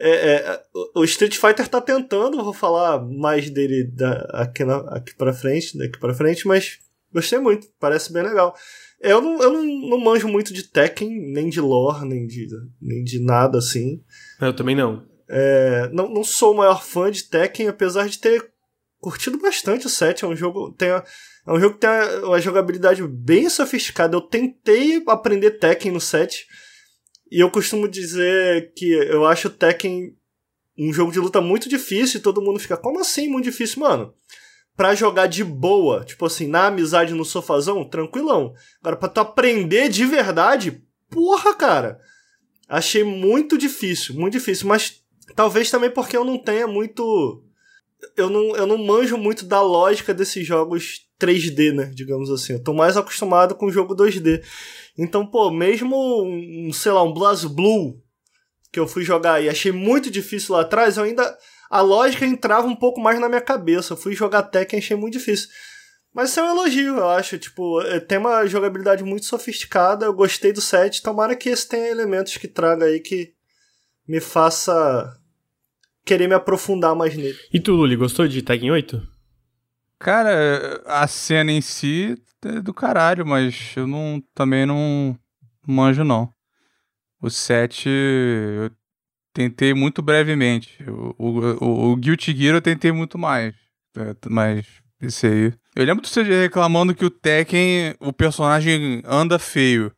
É, 0.00 0.10
é, 0.10 0.62
o- 0.74 1.00
o 1.00 1.04
Street 1.04 1.36
Fighter 1.36 1.68
tá 1.68 1.78
tentando, 1.78 2.42
vou 2.42 2.54
falar 2.54 3.00
mais 3.04 3.50
dele 3.50 3.84
da, 3.92 4.12
aqui, 4.32 4.64
na, 4.64 4.78
aqui 4.96 5.14
pra 5.14 5.34
frente, 5.34 5.76
daqui 5.76 5.98
pra 6.00 6.14
frente, 6.14 6.48
mas 6.48 6.78
gostei 7.12 7.38
muito, 7.38 7.66
parece 7.78 8.10
bem 8.14 8.22
legal. 8.22 8.54
Eu 8.98 9.20
não, 9.20 9.42
eu 9.42 9.52
não, 9.52 9.62
não 9.90 9.98
manjo 10.00 10.26
muito 10.26 10.54
de 10.54 10.62
Tekken, 10.62 11.10
nem 11.34 11.50
de 11.50 11.60
lore, 11.60 12.08
nem 12.08 12.26
de, 12.26 12.46
nem 12.80 13.04
de 13.04 13.22
nada 13.22 13.58
assim. 13.58 14.00
Eu 14.40 14.56
também 14.56 14.74
não. 14.74 15.04
É, 15.28 15.90
não, 15.92 16.08
não 16.08 16.24
sou 16.24 16.54
o 16.54 16.56
maior 16.56 16.82
fã 16.82 17.10
de 17.10 17.24
Tekken, 17.24 17.68
apesar 17.68 18.08
de 18.08 18.18
ter 18.18 18.51
curtido 19.02 19.36
bastante 19.38 19.86
o 19.86 19.90
7. 19.90 20.24
É 20.24 20.28
um 20.28 20.36
jogo, 20.36 20.72
tem, 20.72 20.88
é 20.88 21.02
um 21.48 21.58
jogo 21.60 21.74
que 21.74 21.80
tem 21.80 21.90
a- 21.90 22.20
uma 22.26 22.40
jogabilidade 22.40 23.02
bem 23.06 23.48
sofisticada. 23.50 24.16
Eu 24.16 24.20
tentei 24.22 25.02
aprender 25.08 25.50
Tekken 25.58 25.92
no 25.92 26.00
7. 26.00 26.46
E 27.30 27.40
eu 27.40 27.50
costumo 27.50 27.88
dizer 27.88 28.72
que 28.74 28.90
eu 28.90 29.26
acho 29.26 29.50
Tekken 29.50 30.14
um 30.78 30.92
jogo 30.92 31.10
de 31.12 31.18
luta 31.18 31.40
muito 31.40 31.68
difícil 31.68 32.18
e 32.18 32.22
todo 32.22 32.40
mundo 32.40 32.58
fica, 32.60 32.76
como 32.76 33.00
assim 33.00 33.28
muito 33.28 33.44
difícil, 33.44 33.80
mano? 33.80 34.14
Pra 34.76 34.94
jogar 34.94 35.26
de 35.26 35.44
boa, 35.44 36.02
tipo 36.04 36.24
assim, 36.24 36.46
na 36.46 36.66
amizade 36.68 37.12
no 37.12 37.24
sofazão, 37.24 37.86
tranquilão. 37.88 38.54
Agora, 38.80 38.96
pra 38.96 39.08
tu 39.08 39.20
aprender 39.20 39.88
de 39.90 40.06
verdade, 40.06 40.82
porra, 41.10 41.54
cara. 41.54 42.00
Achei 42.68 43.04
muito 43.04 43.58
difícil, 43.58 44.14
muito 44.14 44.32
difícil, 44.32 44.66
mas 44.66 45.02
talvez 45.34 45.70
também 45.70 45.90
porque 45.90 46.16
eu 46.16 46.24
não 46.24 46.38
tenha 46.38 46.66
muito. 46.66 47.44
Eu 48.16 48.28
não, 48.28 48.56
eu 48.56 48.66
não 48.66 48.78
manjo 48.78 49.16
muito 49.16 49.44
da 49.44 49.60
lógica 49.62 50.12
desses 50.12 50.46
jogos 50.46 51.06
3D, 51.20 51.72
né? 51.72 51.90
Digamos 51.94 52.30
assim. 52.30 52.54
Eu 52.54 52.62
tô 52.62 52.74
mais 52.74 52.96
acostumado 52.96 53.54
com 53.54 53.66
o 53.66 53.70
jogo 53.70 53.94
2D. 53.94 54.42
Então, 54.98 55.26
pô, 55.26 55.50
mesmo 55.50 56.24
um, 56.24 56.72
sei 56.72 56.92
lá, 56.92 57.02
um 57.02 57.12
BlazBlue 57.12 58.00
que 58.72 58.80
eu 58.80 58.88
fui 58.88 59.04
jogar 59.04 59.42
e 59.42 59.48
achei 59.48 59.70
muito 59.70 60.10
difícil 60.10 60.54
lá 60.54 60.62
atrás, 60.62 60.96
eu 60.96 61.04
ainda. 61.04 61.36
A 61.70 61.80
lógica 61.80 62.26
entrava 62.26 62.66
um 62.66 62.76
pouco 62.76 63.00
mais 63.00 63.18
na 63.18 63.28
minha 63.28 63.40
cabeça. 63.40 63.94
Eu 63.94 63.96
fui 63.96 64.14
jogar 64.14 64.42
Tekken 64.42 64.78
e 64.78 64.82
achei 64.82 64.96
muito 64.96 65.14
difícil. 65.14 65.48
Mas 66.12 66.28
isso 66.28 66.40
é 66.40 66.42
um 66.42 66.50
elogio, 66.50 66.96
eu 66.98 67.08
acho. 67.08 67.38
Tipo, 67.38 67.80
é, 67.82 67.98
tem 67.98 68.18
uma 68.18 68.44
jogabilidade 68.46 69.02
muito 69.02 69.24
sofisticada. 69.24 70.04
Eu 70.04 70.12
gostei 70.12 70.52
do 70.52 70.60
set. 70.60 71.02
Tomara 71.02 71.34
que 71.34 71.48
esse 71.48 71.66
tenha 71.66 71.88
elementos 71.88 72.36
que 72.36 72.46
traga 72.46 72.84
aí 72.84 73.00
que 73.00 73.32
me 74.06 74.20
faça 74.20 75.18
querer 76.04 76.28
me 76.28 76.34
aprofundar 76.34 76.94
mais 76.94 77.16
nele. 77.16 77.38
E 77.52 77.60
tu, 77.60 77.72
Luli, 77.72 77.96
gostou 77.96 78.26
de 78.26 78.42
Tekken 78.42 78.70
8? 78.70 79.02
Cara, 79.98 80.82
a 80.86 81.06
cena 81.06 81.52
em 81.52 81.60
si 81.60 82.16
é 82.44 82.60
do 82.60 82.74
caralho, 82.74 83.24
mas 83.24 83.72
eu 83.76 83.86
não 83.86 84.22
também 84.34 84.66
não 84.66 85.16
manjo, 85.66 86.02
não. 86.02 86.32
O 87.20 87.30
7 87.30 87.88
eu 87.88 88.70
tentei 89.32 89.72
muito 89.72 90.02
brevemente. 90.02 90.82
O, 90.88 91.14
o, 91.18 91.64
o, 91.64 91.92
o 91.92 91.96
Guilty 91.96 92.36
Gear 92.36 92.56
eu 92.56 92.62
tentei 92.62 92.90
muito 92.90 93.16
mais. 93.16 93.54
É, 93.96 94.14
Mas 94.28 94.66
esse 95.00 95.26
aí. 95.26 95.52
Eu 95.74 95.84
lembro 95.84 96.02
de 96.02 96.08
você 96.08 96.22
reclamando 96.22 96.94
que 96.94 97.04
o 97.04 97.10
Tekken, 97.10 97.94
o 98.00 98.12
personagem 98.12 99.02
anda 99.04 99.38
feio. 99.38 99.92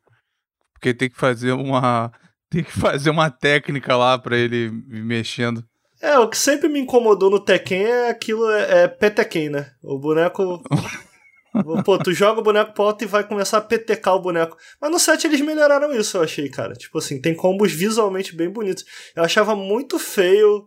Porque 0.72 0.92
tem 0.94 1.08
que 1.08 1.16
fazer 1.16 1.52
uma. 1.52 2.12
Tem 2.50 2.62
que 2.62 2.70
fazer 2.70 3.10
uma 3.10 3.30
técnica 3.30 3.96
lá 3.96 4.16
pra 4.16 4.36
ele 4.36 4.70
mexendo. 4.86 5.64
É, 6.04 6.18
o 6.18 6.28
que 6.28 6.36
sempre 6.36 6.68
me 6.68 6.78
incomodou 6.78 7.30
no 7.30 7.40
Tekken 7.40 7.82
é 7.82 8.10
aquilo, 8.10 8.50
é, 8.50 8.82
é 8.82 8.88
Petekken, 8.88 9.48
né? 9.48 9.70
O 9.82 9.98
boneco. 9.98 10.62
Pô, 11.82 11.96
tu 11.96 12.12
joga 12.12 12.40
o 12.40 12.44
boneco 12.44 12.74
pro 12.74 12.82
alto 12.82 13.04
e 13.04 13.06
vai 13.06 13.26
começar 13.26 13.56
a 13.56 13.62
petecar 13.62 14.14
o 14.14 14.20
boneco. 14.20 14.54
Mas 14.78 14.90
no 14.90 14.98
7 14.98 15.26
eles 15.26 15.40
melhoraram 15.40 15.94
isso, 15.94 16.18
eu 16.18 16.22
achei, 16.22 16.50
cara. 16.50 16.74
Tipo 16.74 16.98
assim, 16.98 17.18
tem 17.22 17.34
combos 17.34 17.72
visualmente 17.72 18.36
bem 18.36 18.50
bonitos. 18.50 18.84
Eu 19.16 19.24
achava 19.24 19.56
muito 19.56 19.98
feio 19.98 20.66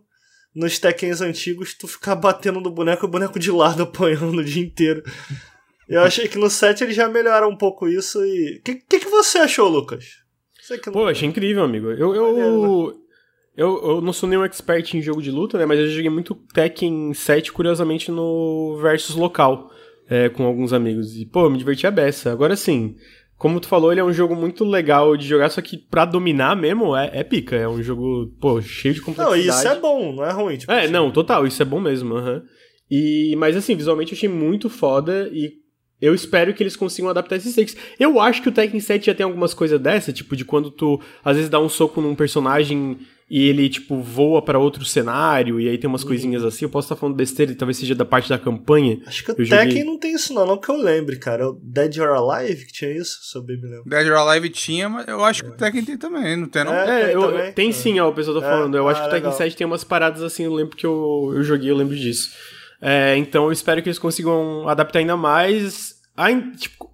nos 0.52 0.80
Tekkens 0.80 1.20
antigos 1.20 1.72
tu 1.72 1.86
ficar 1.86 2.16
batendo 2.16 2.60
no 2.60 2.70
boneco 2.72 3.04
e 3.04 3.06
o 3.06 3.10
boneco 3.10 3.38
de 3.38 3.52
lado 3.52 3.84
apanhando 3.84 4.38
o 4.38 4.44
dia 4.44 4.64
inteiro. 4.64 5.04
Eu 5.88 6.02
achei 6.02 6.26
que 6.26 6.36
no 6.36 6.50
7 6.50 6.82
eles 6.82 6.96
já 6.96 7.08
melhoraram 7.08 7.48
um 7.48 7.56
pouco 7.56 7.86
isso 7.86 8.24
e. 8.24 8.58
O 8.58 8.62
que, 8.64 8.74
que, 8.74 8.98
que, 8.98 9.08
você 9.08 9.38
achou, 9.38 9.68
Lucas? 9.68 10.04
Não... 10.86 10.92
Pô, 10.92 11.06
achei 11.06 11.28
incrível, 11.28 11.62
amigo. 11.62 11.92
Eu, 11.92 12.12
eu, 12.12 12.92
né? 12.92 13.07
Eu, 13.58 13.82
eu 13.82 14.00
não 14.00 14.12
sou 14.12 14.28
nenhum 14.28 14.44
expert 14.44 14.94
em 14.94 15.02
jogo 15.02 15.20
de 15.20 15.32
luta, 15.32 15.58
né? 15.58 15.66
Mas 15.66 15.80
eu 15.80 15.88
joguei 15.88 16.08
muito 16.08 16.32
Tekken 16.54 17.12
7, 17.12 17.52
curiosamente, 17.52 18.08
no 18.08 18.78
versus 18.80 19.16
local. 19.16 19.72
É, 20.08 20.28
com 20.30 20.44
alguns 20.44 20.72
amigos. 20.72 21.16
E, 21.16 21.26
pô, 21.26 21.50
me 21.50 21.58
diverti 21.58 21.86
a 21.86 21.90
beça. 21.90 22.32
Agora 22.32 22.56
sim, 22.56 22.94
como 23.36 23.60
tu 23.60 23.68
falou, 23.68 23.92
ele 23.92 24.00
é 24.00 24.04
um 24.04 24.12
jogo 24.12 24.34
muito 24.34 24.64
legal 24.64 25.16
de 25.16 25.26
jogar, 25.26 25.50
só 25.50 25.60
que 25.60 25.76
pra 25.76 26.04
dominar 26.04 26.56
mesmo 26.56 26.96
é, 26.96 27.10
é 27.12 27.24
pica. 27.24 27.56
É 27.56 27.68
um 27.68 27.82
jogo, 27.82 28.32
pô, 28.40 28.62
cheio 28.62 28.94
de 28.94 29.00
complexidade. 29.00 29.46
Não, 29.46 29.54
isso 29.54 29.68
é 29.68 29.78
bom, 29.78 30.12
não 30.14 30.24
é 30.24 30.32
ruim. 30.32 30.56
Tipo 30.56 30.72
é, 30.72 30.84
assim. 30.84 30.92
não, 30.92 31.10
total, 31.10 31.46
isso 31.46 31.60
é 31.60 31.64
bom 31.64 31.80
mesmo. 31.80 32.14
Uhum. 32.14 32.40
E, 32.90 33.34
mas 33.36 33.56
assim, 33.56 33.74
visualmente 33.74 34.12
eu 34.12 34.16
achei 34.16 34.28
muito 34.28 34.70
foda 34.70 35.28
e 35.32 35.52
eu 36.00 36.14
espero 36.14 36.54
que 36.54 36.62
eles 36.62 36.76
consigam 36.76 37.10
adaptar 37.10 37.36
esses 37.36 37.54
takes. 37.54 37.76
Eu 37.98 38.20
acho 38.20 38.40
que 38.40 38.48
o 38.48 38.52
Tekken 38.52 38.80
7 38.80 39.06
já 39.06 39.14
tem 39.14 39.24
algumas 39.24 39.52
coisas 39.52 39.80
dessa, 39.80 40.12
tipo, 40.12 40.36
de 40.36 40.44
quando 40.44 40.70
tu 40.70 41.00
às 41.24 41.36
vezes 41.36 41.50
dá 41.50 41.60
um 41.60 41.68
soco 41.68 42.00
num 42.00 42.14
personagem 42.14 42.98
e 43.30 43.46
ele, 43.46 43.68
tipo, 43.68 44.00
voa 44.00 44.40
para 44.40 44.58
outro 44.58 44.84
cenário, 44.86 45.60
e 45.60 45.68
aí 45.68 45.76
tem 45.76 45.88
umas 45.88 46.02
uhum. 46.02 46.08
coisinhas 46.08 46.42
assim. 46.42 46.64
Eu 46.64 46.70
posso 46.70 46.86
estar 46.86 46.96
falando 46.96 47.14
besteira, 47.14 47.52
e 47.52 47.54
talvez 47.54 47.76
seja 47.76 47.94
da 47.94 48.04
parte 48.04 48.28
da 48.28 48.38
campanha. 48.38 49.00
Acho 49.06 49.22
que 49.22 49.32
o 49.32 49.34
Tekken 49.34 49.68
joguei... 49.68 49.84
não 49.84 49.98
tem 49.98 50.14
isso, 50.14 50.32
não, 50.32 50.46
não 50.46 50.56
que 50.56 50.70
eu 50.70 50.76
lembre, 50.76 51.18
cara. 51.18 51.42
É 51.42 51.46
o 51.46 51.58
Dead 51.62 51.98
or 51.98 52.08
Alive 52.08 52.64
que 52.64 52.72
tinha 52.72 52.90
isso, 52.90 53.18
se 53.22 53.36
eu 53.36 53.42
bem 53.42 53.60
me 53.60 53.68
lembro. 53.68 53.84
Dead 53.88 54.06
or 54.06 54.16
Alive 54.16 54.48
tinha, 54.48 54.88
mas 54.88 55.06
eu 55.06 55.22
acho 55.22 55.44
que 55.44 55.50
o 55.50 55.52
Tekken 55.52 55.84
tem 55.84 55.98
também, 55.98 56.36
não 56.36 56.48
tem, 56.48 56.64
não? 56.64 56.72
É, 56.72 57.02
é 57.02 57.04
tem, 57.04 57.14
eu, 57.14 57.52
tem 57.52 57.72
sim, 57.72 58.00
ó, 58.00 58.08
o 58.08 58.14
pessoal 58.14 58.40
tá 58.40 58.46
é. 58.46 58.50
falando. 58.50 58.76
Eu 58.76 58.88
ah, 58.88 58.92
acho 58.92 59.02
que 59.02 59.08
o 59.08 59.10
Tekken 59.10 59.32
7 59.32 59.56
tem 59.56 59.66
umas 59.66 59.84
paradas 59.84 60.22
assim, 60.22 60.44
eu 60.44 60.54
lembro 60.54 60.74
que 60.74 60.86
eu, 60.86 61.32
eu 61.34 61.42
joguei, 61.42 61.70
eu 61.70 61.76
lembro 61.76 61.96
disso. 61.96 62.30
É, 62.80 63.16
então 63.16 63.44
eu 63.44 63.52
espero 63.52 63.82
que 63.82 63.88
eles 63.88 63.98
consigam 63.98 64.66
adaptar 64.68 65.00
ainda 65.00 65.16
mais. 65.16 65.96
tipo, 66.56 66.90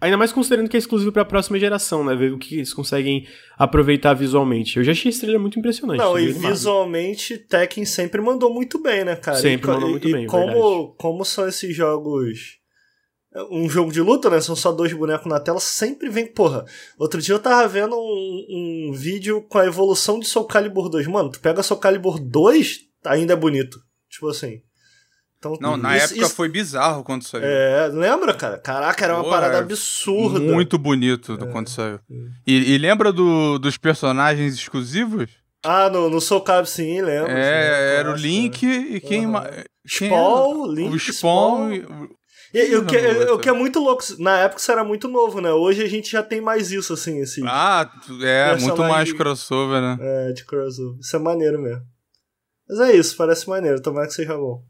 Ainda 0.00 0.16
mais 0.16 0.32
considerando 0.32 0.68
que 0.68 0.76
é 0.76 0.78
exclusivo 0.78 1.12
para 1.12 1.22
a 1.22 1.26
próxima 1.26 1.58
geração, 1.58 2.02
né? 2.02 2.16
Ver 2.16 2.32
o 2.32 2.38
que 2.38 2.56
eles 2.56 2.72
conseguem 2.72 3.26
aproveitar 3.58 4.14
visualmente. 4.14 4.78
Eu 4.78 4.84
já 4.84 4.92
achei 4.92 5.10
esse 5.10 5.20
trailer 5.20 5.40
muito 5.40 5.58
impressionante. 5.58 5.98
Não, 5.98 6.18
e 6.18 6.32
visualmente 6.32 7.36
Tekken 7.36 7.84
sempre 7.84 8.20
mandou 8.20 8.52
muito 8.52 8.80
bem, 8.80 9.04
né, 9.04 9.16
cara? 9.16 9.36
Sempre 9.36 9.70
e, 9.70 9.74
mandou 9.74 9.90
muito 9.90 10.08
e, 10.08 10.12
bem, 10.12 10.24
e 10.24 10.26
como, 10.26 10.94
como 10.94 11.24
são 11.24 11.46
esses 11.46 11.76
jogos 11.76 12.60
um 13.50 13.68
jogo 13.68 13.92
de 13.92 14.00
luta, 14.00 14.28
né? 14.28 14.40
São 14.40 14.56
só 14.56 14.72
dois 14.72 14.92
bonecos 14.92 15.26
na 15.26 15.38
tela, 15.38 15.60
sempre 15.60 16.08
vem, 16.08 16.26
porra. 16.26 16.64
Outro 16.98 17.20
dia 17.20 17.34
eu 17.34 17.38
tava 17.38 17.66
vendo 17.68 17.94
um, 17.94 18.46
um 18.88 18.92
vídeo 18.92 19.42
com 19.42 19.58
a 19.58 19.66
evolução 19.66 20.18
de 20.18 20.26
Soul 20.26 20.46
Calibur 20.46 20.88
2. 20.88 21.06
Mano, 21.06 21.30
tu 21.30 21.40
pega 21.40 21.62
Soul 21.62 21.78
Calibur 21.78 22.18
2, 22.18 22.80
ainda 23.04 23.34
é 23.34 23.36
bonito. 23.36 23.78
Tipo 24.08 24.28
assim. 24.28 24.60
Então, 25.40 25.56
não, 25.58 25.74
na 25.74 25.96
isso, 25.96 26.12
época 26.12 26.26
isso... 26.26 26.34
foi 26.34 26.50
bizarro 26.50 27.02
quando 27.02 27.22
saiu. 27.22 27.42
É, 27.42 27.88
lembra, 27.88 28.34
cara? 28.34 28.58
Caraca, 28.58 29.02
era 29.02 29.14
uma 29.14 29.24
Pô, 29.24 29.30
parada 29.30 29.58
absurda. 29.58 30.38
Muito 30.38 30.78
bonito 30.78 31.38
é, 31.40 31.46
quando 31.46 31.70
saiu. 31.70 31.94
É. 31.94 32.14
E, 32.46 32.74
e, 32.74 32.78
lembra 32.78 33.10
do, 33.10 33.58
dos 33.58 33.78
personagens 33.78 34.52
exclusivos? 34.52 35.30
Ah, 35.64 35.88
no, 35.88 36.10
no 36.10 36.20
Soul 36.20 36.42
Calibur 36.42 36.66
sim, 36.66 37.00
lembro. 37.00 37.30
É, 37.30 37.96
era 38.00 38.12
o 38.12 38.14
Link 38.14 38.66
e 38.66 39.00
quem... 39.00 39.26
Uhum. 39.26 39.42
Spawn, 39.86 40.66
Link, 40.72 40.94
o 40.94 40.98
Spawn... 40.98 41.74
Spawn. 41.74 42.08
E, 42.52 42.72
e, 42.72 42.76
o, 42.76 42.84
que, 42.84 42.96
o 43.32 43.38
que 43.38 43.48
é 43.48 43.52
muito 43.52 43.78
louco, 43.78 44.02
na 44.18 44.40
época 44.40 44.60
isso 44.60 44.70
era 44.70 44.84
muito 44.84 45.08
novo, 45.08 45.40
né? 45.40 45.52
Hoje 45.52 45.82
a 45.82 45.88
gente 45.88 46.10
já 46.10 46.22
tem 46.22 46.40
mais 46.40 46.72
isso, 46.72 46.92
assim, 46.92 47.20
esse. 47.20 47.40
Ah, 47.46 47.88
é, 48.22 48.56
muito 48.56 48.82
mais 48.82 49.12
crossover, 49.12 49.80
né? 49.80 49.96
É, 50.00 50.32
de 50.32 50.44
crossover. 50.44 50.98
Isso 51.00 51.14
é 51.14 51.18
maneiro 51.18 51.60
mesmo. 51.60 51.82
Mas 52.68 52.80
é 52.80 52.96
isso, 52.96 53.16
parece 53.16 53.48
maneiro, 53.48 53.80
tomara 53.80 54.06
que 54.06 54.14
seja 54.14 54.36
bom. 54.36 54.62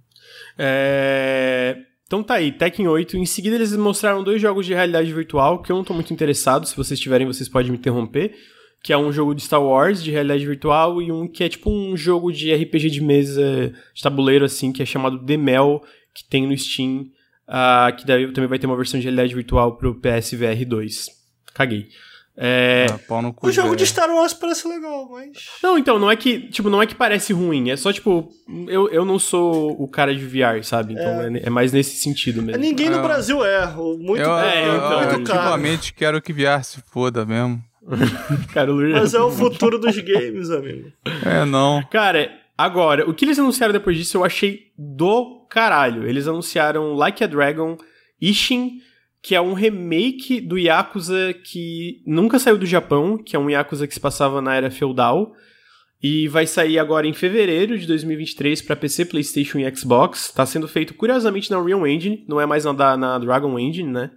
É... 0.59 1.77
Então 2.07 2.23
tá 2.23 2.35
aí, 2.35 2.51
Tekken 2.51 2.89
8. 2.89 3.17
Em 3.17 3.25
seguida 3.25 3.55
eles 3.55 3.77
mostraram 3.77 4.25
dois 4.25 4.43
jogos 4.43 4.67
de 4.67 4.75
realidade 4.75 5.13
virtual 5.13 5.63
que 5.63 5.71
eu 5.71 5.77
não 5.77 5.85
tô 5.85 5.95
muito 5.95 6.13
interessado. 6.13 6.67
Se 6.67 6.77
vocês 6.77 6.99
tiverem, 6.99 7.27
vocês 7.27 7.49
podem 7.49 7.71
me 7.71 7.79
interromper. 7.79 8.35
Que 8.83 8.93
é 8.93 8.99
um 8.99 9.13
jogo 9.13 9.35
de 9.35 9.43
Star 9.43 9.63
Wars 9.63 10.03
de 10.03 10.11
realidade 10.11 10.45
virtual 10.45 11.01
e 11.03 11.13
um 11.13 11.29
que 11.29 11.45
é 11.45 11.49
tipo 11.49 11.71
um 11.71 11.97
jogo 11.97 12.33
de 12.33 12.53
RPG 12.53 12.91
de 12.91 13.01
mesa, 13.03 13.73
de 13.95 14.03
tabuleiro 14.03 14.45
assim, 14.45 14.73
que 14.73 14.83
é 14.83 14.87
chamado 14.87 15.25
The 15.25 15.37
Mel, 15.37 15.83
que 16.15 16.25
tem 16.25 16.47
no 16.47 16.57
Steam. 16.57 17.07
Uh, 17.47 17.95
que 17.97 18.07
daí 18.07 18.33
também 18.33 18.49
vai 18.49 18.59
ter 18.59 18.67
uma 18.67 18.77
versão 18.77 18.99
de 18.99 19.05
realidade 19.05 19.35
virtual 19.35 19.77
pro 19.77 20.01
PSVR 20.01 20.65
2. 20.67 21.07
Caguei. 21.55 21.89
É... 22.43 22.87
Ah, 22.89 23.35
o 23.43 23.53
jogo 23.53 23.77
de 23.77 23.87
Star 23.87 24.09
Wars 24.09 24.33
parece 24.33 24.67
legal, 24.67 25.07
mas. 25.11 25.29
Não, 25.63 25.77
então, 25.77 25.99
não 25.99 26.11
é 26.11 26.17
que, 26.17 26.49
tipo, 26.49 26.71
não 26.71 26.81
é 26.81 26.87
que 26.87 26.95
parece 26.95 27.35
ruim, 27.35 27.69
é 27.69 27.77
só, 27.77 27.93
tipo, 27.93 28.31
eu, 28.67 28.89
eu 28.89 29.05
não 29.05 29.19
sou 29.19 29.73
o 29.79 29.87
cara 29.87 30.15
de 30.15 30.25
VR, 30.25 30.63
sabe? 30.63 30.95
Então 30.95 31.21
é, 31.21 31.27
é, 31.35 31.47
é 31.49 31.51
mais 31.51 31.71
nesse 31.71 31.97
sentido 31.97 32.41
mesmo. 32.41 32.59
Ninguém 32.59 32.89
no 32.89 33.03
Brasil 33.03 33.45
é. 33.45 33.67
Muito, 33.67 34.23
eu, 34.23 34.39
é, 34.39 34.67
eu, 34.67 34.77
então, 34.77 35.01
muito 35.01 35.33
ultimamente 35.33 35.93
quero 35.93 36.23
que 36.23 36.33
VR 36.33 36.65
se 36.65 36.81
foda 36.91 37.27
mesmo. 37.27 37.63
cara, 38.55 38.73
Mas 38.73 39.13
é 39.13 39.21
o 39.21 39.31
futuro 39.31 39.79
dos 39.79 39.99
games, 39.99 40.49
amigo. 40.49 40.91
É, 41.27 41.45
não. 41.45 41.83
Cara, 41.91 42.31
agora, 42.57 43.07
o 43.07 43.13
que 43.13 43.27
eles 43.27 43.39
anunciaram 43.39 43.75
depois 43.75 43.99
disso 43.99 44.17
eu 44.17 44.25
achei 44.25 44.69
do 44.79 45.47
caralho. 45.51 46.09
Eles 46.09 46.27
anunciaram 46.27 46.95
Like 46.95 47.23
a 47.23 47.27
Dragon, 47.27 47.77
Ishin 48.19 48.81
que 49.23 49.35
é 49.35 49.41
um 49.41 49.53
remake 49.53 50.41
do 50.41 50.59
Yakuza 50.59 51.35
que 51.45 52.03
nunca 52.07 52.39
saiu 52.39 52.57
do 52.57 52.67
Japão, 52.67 53.19
que 53.19 53.37
é 53.37 53.39
um 53.39 53.51
Yakuza 53.51 53.87
que 53.87 53.95
se 53.95 54.01
passava 54.01 54.41
na 54.41 54.55
era 54.55 54.71
feudal. 54.71 55.33
E 56.03 56.29
vai 56.29 56.47
sair 56.47 56.79
agora 56.79 57.07
em 57.07 57.13
fevereiro 57.13 57.79
de 57.79 57.87
2023 57.87 58.63
para 58.63 58.75
PC, 58.75 59.05
PlayStation 59.05 59.59
e 59.59 59.77
Xbox. 59.77 60.27
Está 60.27 60.47
sendo 60.47 60.67
feito 60.67 60.95
curiosamente 60.95 61.51
na 61.51 61.59
Unreal 61.59 61.87
Engine, 61.87 62.25
não 62.27 62.41
é 62.41 62.47
mais 62.47 62.65
na, 62.65 62.97
na 62.97 63.19
Dragon 63.19 63.59
Engine, 63.59 63.91
né? 63.91 64.11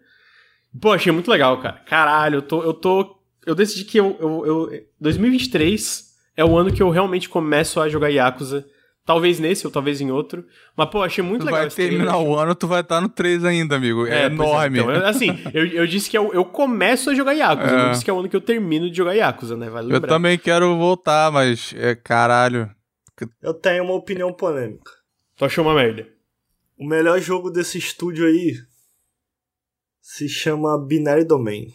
Pô, 0.79 0.93
achei 0.93 1.11
muito 1.11 1.29
legal, 1.29 1.59
cara. 1.59 1.81
Caralho, 1.85 2.37
eu 2.37 2.41
tô. 2.41 2.63
Eu, 2.63 2.73
tô, 2.73 3.19
eu 3.45 3.53
decidi 3.53 3.83
que 3.83 3.99
eu, 3.99 4.17
eu, 4.19 4.45
eu 4.45 4.81
2023 5.01 6.13
é 6.37 6.45
o 6.45 6.57
ano 6.57 6.73
que 6.73 6.81
eu 6.81 6.89
realmente 6.89 7.27
começo 7.27 7.81
a 7.81 7.89
jogar 7.89 8.07
Yakuza 8.07 8.65
Talvez 9.05 9.37
nesse 9.37 9.67
ou 9.67 9.71
talvez 9.71 9.99
em 9.99 10.11
outro. 10.11 10.45
Mas, 10.77 10.89
pô, 10.89 11.03
achei 11.03 11.21
muito 11.21 11.41
tu 11.41 11.45
legal. 11.47 11.61
Vai 11.61 11.69
terminar 11.69 12.17
o 12.19 12.35
ano, 12.37 12.55
tu 12.55 12.67
vai 12.67 12.79
estar 12.79 13.01
no 13.01 13.09
3 13.09 13.43
ainda, 13.43 13.75
amigo. 13.75 14.07
É, 14.07 14.11
é, 14.11 14.21
é 14.23 14.25
enorme. 14.27 14.79
Então, 14.79 15.05
assim, 15.05 15.37
eu, 15.53 15.65
eu 15.67 15.85
disse 15.85 16.09
que 16.09 16.17
eu, 16.17 16.33
eu 16.33 16.45
começo 16.45 17.09
a 17.09 17.15
jogar 17.15 17.33
Yakuza. 17.33 17.75
É. 17.75 17.85
Eu 17.85 17.91
disse 17.91 18.05
que 18.05 18.09
é 18.09 18.13
o 18.13 18.19
ano 18.19 18.29
que 18.29 18.35
eu 18.35 18.41
termino 18.41 18.89
de 18.89 18.95
jogar 18.95 19.13
Yakuza, 19.13 19.57
né? 19.57 19.69
Vale 19.69 19.93
eu 19.93 19.99
também 19.99 20.37
quero 20.37 20.77
voltar, 20.77 21.31
mas 21.31 21.73
é 21.77 21.95
caralho. 21.95 22.69
Eu 23.41 23.53
tenho 23.53 23.83
uma 23.83 23.93
opinião 23.93 24.31
polêmica. 24.31 24.91
Tu 25.35 25.43
achou 25.43 25.65
uma 25.65 25.75
merda? 25.75 26.07
O 26.77 26.87
melhor 26.87 27.19
jogo 27.19 27.49
desse 27.49 27.77
estúdio 27.77 28.25
aí 28.25 28.55
se 30.01 30.29
chama 30.29 30.77
Binary 30.77 31.25
Domain. 31.25 31.73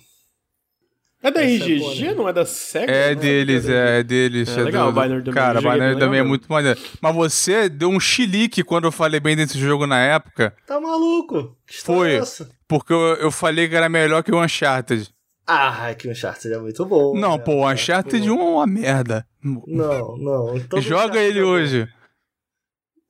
É 1.20 1.30
da 1.32 1.42
IGG, 1.42 2.06
é 2.06 2.14
não 2.14 2.28
é 2.28 2.32
da 2.32 2.46
SEGA? 2.46 2.92
É 2.92 3.12
deles, 3.12 3.68
é, 3.68 3.98
é 3.98 4.02
deles. 4.04 4.48
É, 4.48 4.60
é 4.60 4.64
legal, 4.64 4.92
do... 4.92 4.98
o 4.98 5.02
Binary 5.02 5.24
também. 5.24 5.34
Cara, 5.34 5.58
o 5.58 5.62
Binary 5.62 5.98
também 5.98 6.20
é 6.20 6.22
muito 6.22 6.46
maneiro. 6.48 6.78
Mas 7.00 7.14
você 7.14 7.68
deu 7.68 7.88
um 7.88 7.98
chilique 7.98 8.62
quando 8.62 8.84
eu 8.84 8.92
falei 8.92 9.18
bem 9.18 9.34
desse 9.34 9.58
jogo 9.58 9.84
na 9.84 9.98
época. 9.98 10.54
Tá 10.64 10.80
maluco? 10.80 11.56
Que 11.66 11.82
Foi, 11.82 12.18
é 12.18 12.22
porque 12.68 12.92
eu, 12.92 13.16
eu 13.16 13.32
falei 13.32 13.68
que 13.68 13.74
era 13.74 13.88
melhor 13.88 14.22
que 14.22 14.30
o 14.30 14.40
Uncharted. 14.40 15.10
Ah, 15.44 15.90
é 15.90 15.94
que 15.94 16.06
o 16.06 16.10
Uncharted 16.12 16.54
é 16.54 16.58
muito 16.58 16.86
bom. 16.86 17.18
Não, 17.18 17.36
né? 17.36 17.42
pô, 17.42 17.52
o 17.64 17.68
Uncharted 17.68 18.30
1 18.30 18.38
é 18.38 18.42
uma 18.42 18.66
merda. 18.66 19.26
Não, 19.42 20.16
não. 20.18 20.56
Então 20.56 20.78
Joga 20.82 21.18
ele 21.20 21.42
hoje. 21.42 21.88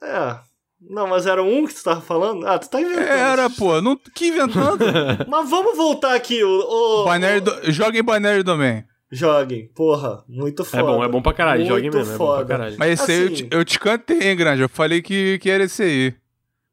É, 0.02 0.38
não, 0.80 1.06
mas 1.08 1.26
era 1.26 1.42
um 1.42 1.66
que 1.66 1.74
tu 1.74 1.82
tava 1.82 2.00
falando? 2.00 2.46
Ah, 2.46 2.58
tu 2.58 2.70
tá 2.70 2.80
inventando. 2.80 3.02
Era, 3.02 3.50
pô. 3.50 3.80
Não, 3.80 3.96
que 4.14 4.28
inventando? 4.28 4.84
mas 5.26 5.50
vamos 5.50 5.76
voltar 5.76 6.14
aqui. 6.14 6.42
O, 6.42 6.48
o, 6.48 7.12
Binary 7.12 7.40
do... 7.40 7.72
Joguem 7.72 8.02
Binary 8.02 8.42
Domain. 8.42 8.84
Joguem, 9.10 9.68
porra, 9.74 10.22
muito 10.28 10.64
foda. 10.64 10.82
É 10.82 10.86
bom, 10.86 11.04
é 11.04 11.08
bom 11.08 11.22
pra 11.22 11.32
caralho, 11.32 11.66
joguem 11.66 11.90
mesmo, 11.90 12.14
foda. 12.14 12.14
é 12.14 12.18
bom 12.18 12.46
pra 12.46 12.56
caralho. 12.56 12.76
Mas 12.78 12.92
esse 12.92 13.02
assim... 13.02 13.12
aí 13.12 13.20
eu 13.20 13.26
assim- 13.26 13.34
te, 13.34 13.48
eu 13.56 13.64
te 13.64 13.80
cantei, 13.80 14.28
hein, 14.28 14.36
Grande? 14.36 14.62
Eu 14.62 14.68
falei 14.68 15.00
que, 15.00 15.38
que 15.38 15.48
era 15.50 15.64
esse 15.64 15.82
aí. 15.82 16.14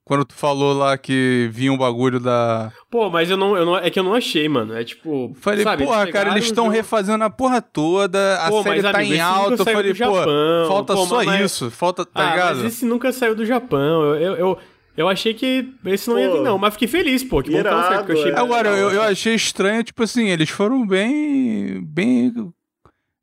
Quando 0.05 0.23
tu 0.23 0.35
falou 0.35 0.71
lá 0.71 0.95
que 0.99 1.49
vinha 1.51 1.73
um 1.73 1.77
bagulho 1.77 2.19
da. 2.19 2.71
Pô, 2.91 3.09
mas 3.09 3.27
eu 3.27 3.35
não, 3.35 3.57
eu 3.57 3.65
não. 3.65 3.75
É 3.75 3.89
que 3.89 3.99
eu 3.99 4.03
não 4.03 4.13
achei, 4.13 4.47
mano. 4.47 4.77
É 4.77 4.83
tipo. 4.83 5.35
Falei, 5.41 5.63
sabe, 5.63 5.83
porra, 5.83 6.05
cara, 6.11 6.29
eles 6.29 6.45
estão 6.45 6.67
refazendo 6.67 7.23
a 7.23 7.29
porra 7.29 7.59
toda. 7.59 8.35
A 8.35 8.49
pô, 8.49 8.61
série 8.61 8.83
mas, 8.83 8.91
tá 8.91 8.99
amigo, 8.99 9.13
em 9.15 9.19
alta. 9.19 9.61
Eu 9.63 9.65
falei, 9.65 9.93
pô, 9.95 10.67
falta 10.67 10.93
pô, 10.93 11.07
só 11.07 11.23
mas... 11.23 11.41
isso. 11.51 11.71
Falta, 11.71 12.05
tá 12.05 12.23
ah, 12.23 12.29
ligado? 12.29 12.57
Mas 12.57 12.65
esse 12.65 12.85
nunca 12.85 13.11
saiu 13.11 13.33
do 13.33 13.43
Japão. 13.47 14.03
Eu, 14.03 14.15
eu, 14.15 14.35
eu, 14.35 14.59
eu 14.95 15.09
achei 15.09 15.33
que 15.33 15.73
esse 15.85 16.07
não 16.07 16.17
pô, 16.17 16.21
ia 16.21 16.31
vir, 16.33 16.41
não. 16.41 16.59
Mas 16.59 16.73
fiquei 16.73 16.87
feliz, 16.87 17.23
pô. 17.23 17.41
Que 17.41 17.53
irado, 17.53 17.75
bom 17.75 17.81
que 17.81 17.87
certo, 17.87 18.05
que 18.05 18.11
eu 18.11 18.19
achei. 18.19 18.31
É. 18.31 18.39
Agora, 18.39 18.69
eu, 18.69 18.91
eu 18.91 19.01
achei 19.01 19.33
estranho, 19.33 19.83
tipo 19.83 20.03
assim, 20.03 20.29
eles 20.29 20.51
foram 20.51 20.85
bem. 20.85 21.83
bem. 21.83 22.31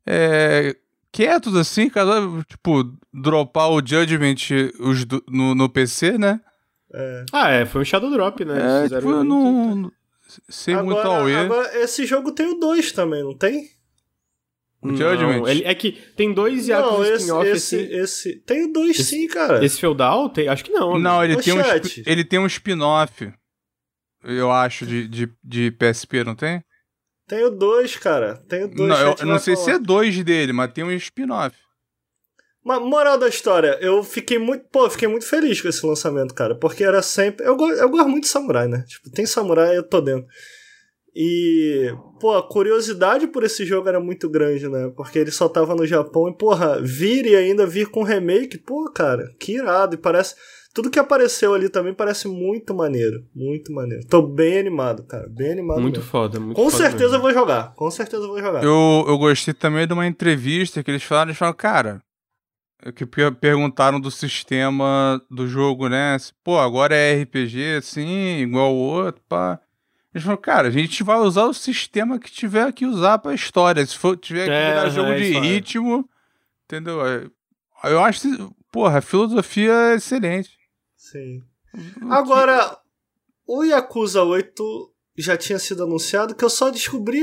É, 0.05 0.75
quietos 1.13 1.55
assim, 1.55 1.89
cada, 1.89 2.19
tipo, 2.45 2.91
dropar 3.13 3.69
o 3.69 3.79
Judgment 3.79 4.35
os 4.81 5.05
no, 5.29 5.55
no 5.55 5.69
PC, 5.69 6.17
né? 6.17 6.41
É. 6.93 7.25
Ah, 7.31 7.49
é, 7.49 7.65
foi 7.65 7.81
um 7.81 7.85
Shadow 7.85 8.11
Drop, 8.11 8.45
né? 8.45 8.85
É, 8.85 8.89
tipo, 8.89 9.09
eu 9.09 9.17
um 9.17 9.23
não, 9.23 9.75
não- 9.75 9.91
sem 10.49 10.75
muito 10.75 10.99
Agora, 10.99 11.21
auê. 11.21 11.35
agora, 11.35 11.79
esse 11.79 12.05
jogo 12.05 12.31
tem 12.31 12.45
o 12.47 12.55
2 12.55 12.91
também, 12.91 13.23
não 13.23 13.35
tem? 13.37 13.67
O 14.81 14.87
Não, 14.89 14.97
Judgment. 14.97 15.47
ele- 15.49 15.63
é 15.63 15.73
que 15.73 15.93
tem 16.15 16.33
dois 16.33 16.67
não, 16.67 16.75
Yakuza 16.75 17.09
esse, 17.13 17.17
spin-off, 17.23 17.47
esse, 17.49 17.75
assim. 17.75 17.95
esse. 17.95 18.35
Tem 18.41 18.65
o 18.65 18.73
2 18.73 18.99
Esse- 18.99 19.09
sim, 19.09 19.27
cara. 19.27 19.63
Esse 19.63 19.79
Feudal, 19.79 20.29
tem, 20.29 20.47
acho 20.49 20.63
que 20.63 20.71
não. 20.71 20.99
Não, 20.99 21.23
ele 21.23 21.37
tem, 21.41 21.53
um, 21.53 21.61
ele 22.05 22.23
tem 22.25 22.39
um 22.39 22.45
spin-off, 22.45 23.31
eu 24.23 24.51
acho, 24.51 24.85
de, 24.85 25.07
de, 25.07 25.29
de 25.43 25.71
PSP, 25.71 26.23
não 26.23 26.35
tem? 26.35 26.63
Tem 27.27 27.43
o 27.45 27.49
2, 27.49 27.95
cara. 27.95 28.35
Tem 28.49 28.65
o 28.65 28.67
2. 28.67 28.89
Não, 28.89 28.97
eu, 28.99 29.15
eu 29.19 29.25
não 29.25 29.39
sei 29.39 29.55
se 29.55 29.71
é 29.71 29.79
dois 29.79 30.21
dele, 30.23 30.51
mas 30.51 30.71
tem 30.73 30.83
um 30.83 30.91
spin-off. 30.91 31.55
Mas, 32.63 32.81
moral 32.81 33.17
da 33.17 33.27
história, 33.27 33.77
eu 33.81 34.03
fiquei 34.03 34.39
muito. 34.39 34.63
Pô, 34.71 34.85
eu 34.85 34.89
fiquei 34.89 35.07
muito 35.07 35.25
feliz 35.25 35.59
com 35.61 35.67
esse 35.67 35.85
lançamento, 35.85 36.33
cara. 36.33 36.55
Porque 36.55 36.83
era 36.83 37.01
sempre. 37.01 37.45
Eu, 37.45 37.57
eu 37.59 37.89
gosto 37.89 38.07
muito 38.07 38.23
de 38.23 38.29
samurai, 38.29 38.67
né? 38.67 38.85
Tipo, 38.87 39.09
tem 39.09 39.25
samurai, 39.25 39.77
eu 39.77 39.83
tô 39.83 39.99
dentro. 39.99 40.25
E, 41.15 41.93
pô, 42.19 42.35
a 42.35 42.41
curiosidade 42.47 43.27
por 43.27 43.43
esse 43.43 43.65
jogo 43.65 43.87
era 43.87 43.99
muito 43.99 44.27
grande, 44.29 44.67
né? 44.67 44.91
Porque 44.95 45.19
ele 45.19 45.29
só 45.29 45.47
tava 45.47 45.75
no 45.75 45.85
Japão 45.85 46.27
e, 46.29 46.33
porra, 46.35 46.79
vir 46.81 47.25
e 47.25 47.35
ainda 47.35 47.67
vir 47.67 47.87
com 47.87 48.01
remake, 48.01 48.57
pô, 48.57 48.89
cara, 48.91 49.29
que 49.39 49.53
irado. 49.53 49.95
E 49.95 49.97
parece. 49.97 50.35
Tudo 50.73 50.89
que 50.89 50.97
apareceu 50.97 51.53
ali 51.53 51.69
também 51.69 51.93
parece 51.93 52.27
muito 52.27 52.73
maneiro. 52.73 53.23
Muito 53.35 53.71
maneiro. 53.71 54.07
Tô 54.07 54.23
bem 54.23 54.57
animado, 54.57 55.03
cara. 55.03 55.27
Bem 55.29 55.51
animado. 55.51 55.79
Muito 55.79 55.97
mesmo. 55.99 56.09
foda, 56.09 56.39
muito 56.39 56.55
Com 56.55 56.67
foda 56.67 56.83
certeza 56.83 57.03
eu 57.03 57.09
mesmo. 57.11 57.21
vou 57.21 57.33
jogar. 57.33 57.75
Com 57.75 57.91
certeza 57.91 58.23
eu 58.23 58.27
vou 58.29 58.39
jogar. 58.39 58.63
Eu, 58.63 59.05
eu 59.07 59.17
gostei 59.19 59.53
também 59.53 59.85
de 59.85 59.93
uma 59.93 60.07
entrevista 60.07 60.81
que 60.81 60.89
eles 60.89 61.03
falaram, 61.03 61.29
eles 61.29 61.37
falaram, 61.37 61.55
cara, 61.57 62.01
que 62.91 63.05
per- 63.05 63.33
perguntaram 63.35 63.99
do 63.99 64.11
sistema 64.11 65.21
do 65.29 65.47
jogo, 65.47 65.87
né? 65.87 66.17
Pô, 66.43 66.59
agora 66.59 66.95
é 66.95 67.21
RPG, 67.21 67.77
assim, 67.77 68.37
igual 68.39 68.73
o 68.73 68.77
outro, 68.77 69.21
pá. 69.27 69.59
Eles 70.13 70.23
falaram, 70.23 70.41
cara, 70.41 70.67
a 70.67 70.71
gente 70.71 71.01
vai 71.03 71.17
usar 71.17 71.45
o 71.45 71.53
sistema 71.53 72.19
que 72.19 72.29
tiver 72.31 72.71
que 72.73 72.85
usar 72.85 73.17
pra 73.19 73.33
história. 73.33 73.83
Se 73.85 73.97
for, 73.97 74.15
tiver 74.17 74.45
que 74.45 74.51
É, 74.51 74.69
virar 74.69 74.81
aham, 74.81 74.89
jogo 74.91 75.15
de 75.15 75.35
é. 75.35 75.39
ritmo, 75.39 76.09
entendeu? 76.65 77.05
É, 77.05 77.27
Eu 77.85 78.03
acho, 78.03 78.21
que, 78.21 78.49
porra, 78.71 78.99
a 78.99 79.01
filosofia 79.01 79.71
é 79.71 79.95
excelente. 79.95 80.51
Sim. 80.95 81.41
Que- 81.71 82.05
Agora, 82.11 82.77
o 83.47 83.63
Yakuza 83.63 84.21
8 84.23 84.93
já 85.17 85.35
tinha 85.35 85.57
sido 85.57 85.83
anunciado 85.83 86.35
que 86.35 86.43
eu 86.45 86.49
só 86.49 86.69
descobri 86.69 87.21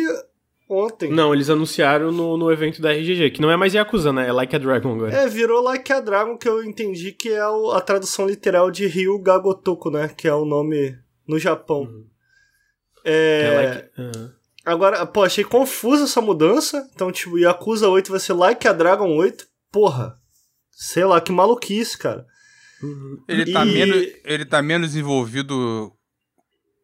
ontem. 0.71 1.11
Não, 1.11 1.35
eles 1.35 1.51
anunciaram 1.51 2.13
no, 2.13 2.37
no 2.37 2.51
evento 2.53 2.81
da 2.81 2.93
RGG, 2.93 3.31
que 3.33 3.41
não 3.43 3.51
é 3.51 3.57
mais 3.57 3.75
Yakuza, 3.75 4.13
né? 4.13 4.29
É 4.29 4.33
Like 4.33 4.55
a 4.55 4.59
Dragon 4.59 4.95
agora. 4.95 5.13
É, 5.15 5.27
virou 5.29 5.63
Like 5.63 5.93
a 5.93 6.01
Dragon, 6.01 6.37
que 6.39 6.49
eu 6.49 6.63
entendi 6.63 7.13
que 7.13 7.31
é 7.31 7.41
a 7.41 7.81
tradução 7.81 8.27
literal 8.27 8.71
de 8.71 8.87
Ryu 8.87 9.19
Gagotoku, 9.21 9.91
né? 9.91 10.09
Que 10.17 10.29
é 10.29 10.35
o 10.35 10.45
nome 10.45 10.97
no 11.27 11.39
Japão. 11.39 11.83
Uhum. 11.83 12.07
É, 13.05 13.43
É 13.43 13.57
like... 13.57 14.01
Aham. 14.19 14.33
Agora, 14.65 15.07
pô, 15.07 15.23
achei 15.25 15.43
confusa 15.43 16.05
essa 16.05 16.21
mudança. 16.21 16.87
Então, 16.95 17.11
tipo, 17.11 17.39
Yakuza 17.39 17.89
8 17.89 18.11
vai 18.11 18.21
ser 18.21 18.35
Like 18.35 18.69
a 18.69 18.73
Dragon 18.73 19.17
8. 19.17 19.47
Porra. 19.73 20.19
Sei 20.71 21.05
lá, 21.05 21.21
que 21.21 21.33
maluquice, 21.33 21.97
cara. 21.99 22.27
Uhum. 22.83 23.19
Ele 23.29 23.53
tá, 23.53 23.65
E- 23.65 23.73
menos, 23.73 24.07
ele 24.25 24.45
tá 24.45 24.63
menos 24.63 24.95
envolvido 24.97 25.93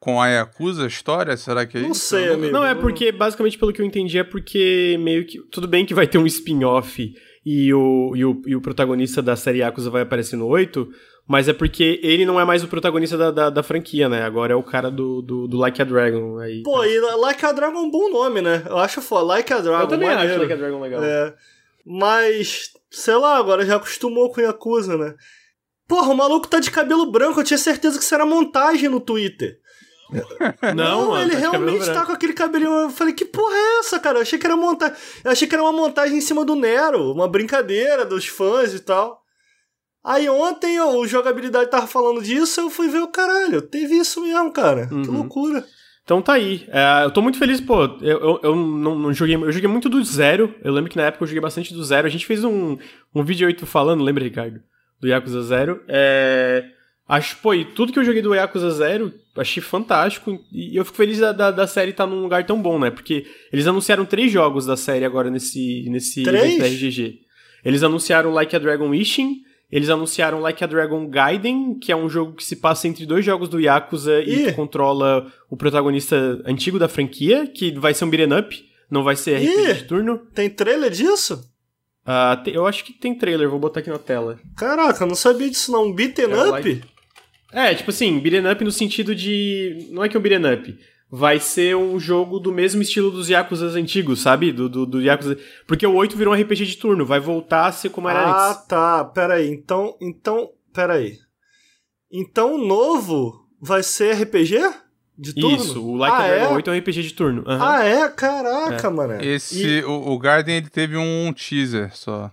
com 0.07 0.23
a 0.23 0.28
Yakuza, 0.28 0.85
a 0.85 0.87
história? 0.87 1.37
Será 1.37 1.66
que 1.66 1.78
é 1.78 1.81
Não 1.81 1.91
isso? 1.91 2.07
sei, 2.07 2.28
amigo. 2.28 2.53
Não, 2.53 2.65
é 2.65 2.77
porque, 2.77 3.11
basicamente, 3.11 3.59
pelo 3.59 3.73
que 3.73 3.83
eu 3.83 3.85
entendi, 3.85 4.16
é 4.16 4.23
porque 4.23 4.97
meio 5.01 5.27
que. 5.27 5.41
Tudo 5.51 5.66
bem 5.66 5.85
que 5.85 5.93
vai 5.93 6.07
ter 6.07 6.16
um 6.16 6.27
spin-off 6.27 7.12
e 7.45 7.74
o, 7.74 8.12
e, 8.15 8.24
o, 8.24 8.41
e 8.47 8.55
o 8.55 8.61
protagonista 8.61 9.20
da 9.20 9.35
série 9.35 9.59
Yakuza 9.59 9.91
vai 9.91 10.03
aparecer 10.03 10.37
no 10.37 10.47
8, 10.47 10.89
mas 11.27 11.49
é 11.49 11.53
porque 11.53 11.99
ele 12.05 12.24
não 12.24 12.39
é 12.39 12.45
mais 12.45 12.62
o 12.62 12.69
protagonista 12.69 13.19
da, 13.19 13.33
da, 13.33 13.51
da 13.51 13.65
franquia, 13.65 14.09
né? 14.09 14.23
Agora 14.23 14.53
é 14.53 14.57
o 14.57 14.62
cara 14.62 14.93
do, 14.93 15.20
do, 15.20 15.49
do 15.49 15.57
Like 15.57 15.83
a 15.83 15.85
Dragon. 15.85 16.39
Aí, 16.39 16.62
Pô, 16.62 16.85
e 16.85 17.01
Like 17.01 17.45
a 17.45 17.51
Dragon 17.51 17.77
é 17.77 17.83
um 17.83 17.91
bom 17.91 18.09
nome, 18.09 18.41
né? 18.41 18.62
Eu 18.65 18.78
acho 18.78 19.03
foda. 19.03 19.24
Like 19.24 19.53
a 19.53 19.59
Dragon. 19.59 19.83
eu 19.83 19.89
também 19.89 20.09
maneiro. 20.09 20.31
acho 20.35 20.41
Like 20.41 20.53
a 20.53 20.57
Dragon 20.57 20.81
legal. 20.81 21.03
É. 21.03 21.35
Mas, 21.85 22.70
sei 22.93 23.16
lá, 23.16 23.39
agora 23.39 23.66
já 23.66 23.74
acostumou 23.74 24.31
com 24.31 24.41
Yakuza, 24.41 24.97
né? 24.97 25.16
Porra, 25.89 26.12
o 26.12 26.16
maluco 26.16 26.47
tá 26.47 26.61
de 26.61 26.70
cabelo 26.70 27.11
branco, 27.11 27.41
eu 27.41 27.45
tinha 27.45 27.59
certeza 27.59 27.99
que 27.99 28.05
isso 28.05 28.15
era 28.15 28.24
montagem 28.24 28.89
no 28.89 29.01
Twitter. 29.01 29.59
Não, 30.74 31.11
mano, 31.11 31.23
ele 31.23 31.33
tá 31.33 31.39
realmente 31.51 31.87
tá 31.87 32.07
com 32.07 32.12
aquele 32.12 32.33
cabelinho. 32.33 32.70
Eu 32.70 32.91
falei, 32.91 33.12
que 33.12 33.24
porra 33.24 33.55
é 33.55 33.78
essa, 33.81 33.99
cara? 33.99 34.19
Eu 34.19 34.23
achei 34.23 34.39
que 34.39 34.47
era 34.47 34.57
montagem. 34.57 34.97
Eu 35.24 35.31
achei 35.31 35.49
que 35.49 35.55
era 35.55 35.62
uma 35.62 35.73
montagem 35.73 36.16
em 36.16 36.20
cima 36.20 36.45
do 36.45 36.55
Nero, 36.55 37.12
uma 37.12 37.28
brincadeira 37.28 38.05
dos 38.05 38.27
fãs 38.27 38.73
e 38.74 38.81
tal. 38.81 39.20
Aí 40.05 40.28
ontem 40.28 40.81
o 40.81 41.05
jogabilidade 41.07 41.70
tava 41.70 41.87
falando 41.87 42.23
disso, 42.23 42.61
eu 42.61 42.70
fui 42.70 42.89
ver 42.89 43.01
o 43.03 43.09
caralho. 43.09 43.61
Teve 43.61 43.97
isso 43.97 44.20
mesmo, 44.20 44.53
cara. 44.53 44.87
Que 44.87 44.95
Uhum. 44.95 45.11
loucura. 45.11 45.65
Então 46.05 46.23
tá 46.23 46.35
aí. 46.35 46.65
É, 46.69 47.05
eu 47.05 47.11
tô 47.11 47.20
muito 47.20 47.37
feliz, 47.39 47.61
pô. 47.61 47.83
Eu, 48.01 48.20
eu, 48.20 48.41
eu 48.45 48.55
não, 48.55 48.97
não 48.97 49.12
joguei. 49.12 49.35
Eu 49.35 49.51
joguei 49.51 49.69
muito 49.69 49.89
do 49.89 50.03
zero. 50.05 50.55
Eu 50.62 50.73
lembro 50.73 50.89
que 50.89 50.97
na 50.97 51.03
época 51.07 51.24
eu 51.24 51.27
joguei 51.27 51.41
bastante 51.41 51.74
do 51.74 51.83
zero. 51.85 52.07
A 52.07 52.11
gente 52.11 52.24
fez 52.24 52.45
um, 52.45 52.78
um 53.12 53.24
vídeo 53.24 53.49
aí 53.49 53.55
tu 53.55 53.66
falando, 53.66 54.05
lembra, 54.05 54.23
Ricardo? 54.23 54.61
Do 55.01 55.09
Yakuza 55.09 55.43
Zero. 55.43 55.83
É. 55.89 56.65
Acho, 57.09 57.37
pô, 57.39 57.55
e 57.55 57.65
tudo 57.65 57.93
que 57.93 57.99
eu 58.01 58.05
joguei 58.05 58.20
do 58.20 58.35
Yakuza 58.35 58.70
Zero, 58.73 59.12
achei 59.37 59.62
fantástico. 59.62 60.43
E 60.53 60.77
eu 60.77 60.85
fico 60.85 60.97
feliz 60.97 61.19
da, 61.20 61.31
da, 61.31 61.51
da 61.53 61.66
série 61.66 61.93
estar 61.93 62.07
num 62.07 62.20
lugar 62.20 62.45
tão 62.45 62.61
bom, 62.61 62.78
né? 62.81 62.91
Porque 62.91 63.24
eles 63.53 63.66
anunciaram 63.66 64.05
três 64.05 64.33
jogos 64.33 64.66
da 64.66 64.77
série 64.77 65.05
agora 65.05 65.31
nesse, 65.31 65.89
nesse 65.89 66.24
RGG. 66.24 67.20
Eles 67.65 67.83
anunciaram 67.85 68.33
Like 68.33 68.57
a 68.57 68.59
Dragon 68.59 68.93
Ishin. 68.93 69.43
Eles 69.70 69.89
anunciaram 69.91 70.41
Like 70.41 70.62
a 70.62 70.66
Dragon 70.66 71.09
Gaiden, 71.09 71.78
que 71.78 71.91
é 71.93 71.97
um 71.97 72.09
jogo 72.09 72.33
que 72.35 72.45
se 72.45 72.57
passa 72.57 72.87
entre 72.89 73.05
dois 73.07 73.24
jogos 73.24 73.49
do 73.49 73.61
Yakuza 73.61 74.20
e 74.23 74.47
tu 74.47 74.55
controla 74.55 75.27
o 75.51 75.57
protagonista 75.57 76.41
antigo 76.45 76.78
da 76.78 76.89
franquia, 76.89 77.47
que 77.47 77.73
vai 77.78 77.93
ser 77.95 78.05
um 78.05 78.11
beat'em 78.11 78.39
up, 78.39 78.65
não 78.91 79.03
vai 79.05 79.15
ser 79.16 79.37
RPG 79.39 79.74
de 79.74 79.85
turno. 79.85 80.19
Tem 80.35 80.49
trailer 80.51 80.91
disso? 80.91 81.49
Ah, 82.05 82.41
te- 82.43 82.53
eu 82.55 82.65
acho 82.66 82.85
que 82.85 82.93
tem 82.93 83.15
trailer, 83.16 83.49
vou 83.49 83.59
botar 83.59 83.81
aqui 83.81 83.91
na 83.91 83.99
tela. 83.99 84.39
Caraca, 84.57 85.03
eu 85.03 85.09
não 85.09 85.16
sabia 85.16 85.51
disso 85.51 85.73
não. 85.73 85.87
Um 85.87 85.93
beaten 85.93 86.27
É, 86.27 86.28
up? 86.43 86.51
like- 86.51 86.83
É, 87.52 87.74
tipo 87.74 87.90
assim, 87.90 88.18
beat'em 88.18 88.51
up 88.51 88.62
no 88.64 88.73
sentido 88.73 89.14
de... 89.14 89.89
Não 89.90 90.05
é 90.05 90.09
que 90.09 90.16
é 90.16 90.20
um 90.20 90.23
beat'em 90.23 90.55
up. 90.55 90.78
Vai 91.09 91.39
ser 91.39 91.77
um 91.77 91.98
jogo 92.01 92.40
do 92.40 92.52
mesmo 92.52 92.82
estilo 92.82 93.10
dos 93.10 93.28
Yakuza 93.28 93.66
antigos, 93.78 94.20
sabe? 94.20 94.51
Do, 94.52 94.68
do, 94.68 94.85
do 94.85 95.01
Yakuza... 95.01 95.39
Porque 95.66 95.86
o 95.86 95.94
8 95.94 96.16
virou 96.16 96.35
um 96.35 96.36
RPG 96.40 96.66
de 96.66 96.77
turno, 96.77 97.06
vai 97.06 97.20
voltar 97.20 97.66
a 97.66 97.73
ser 97.73 97.90
como 97.90 98.09
era 98.09 98.18
Ah, 98.20 98.51
antes. 98.51 98.66
tá. 98.66 99.05
Pera 99.05 99.35
aí. 99.35 99.48
Então, 99.48 99.97
então, 100.01 100.51
pera 100.74 100.94
aí. 100.94 101.16
Então 102.10 102.55
o 102.55 102.66
novo 102.66 103.47
vai 103.60 103.82
ser 103.82 104.14
RPG? 104.23 104.59
De 105.18 105.32
turno? 105.35 105.56
Isso, 105.56 105.82
o 105.82 105.97
Like 105.97 106.14
ah, 106.16 106.18
a 106.24 106.28
Dragon 106.28 106.52
é? 106.52 106.56
8 106.56 106.70
é 106.70 106.73
um 106.74 106.78
RPG 106.78 107.02
de 107.02 107.14
turno. 107.14 107.44
aham. 107.47 107.64
Ah, 107.64 107.85
é? 107.85 108.09
Caraca, 108.10 108.90
mano. 108.90 109.23
Esse, 109.23 109.82
o, 109.85 110.10
o 110.12 110.18
Garden, 110.18 110.56
ele 110.56 110.68
teve 110.68 110.97
um 110.97 111.32
teaser 111.32 111.97
só. 111.97 112.31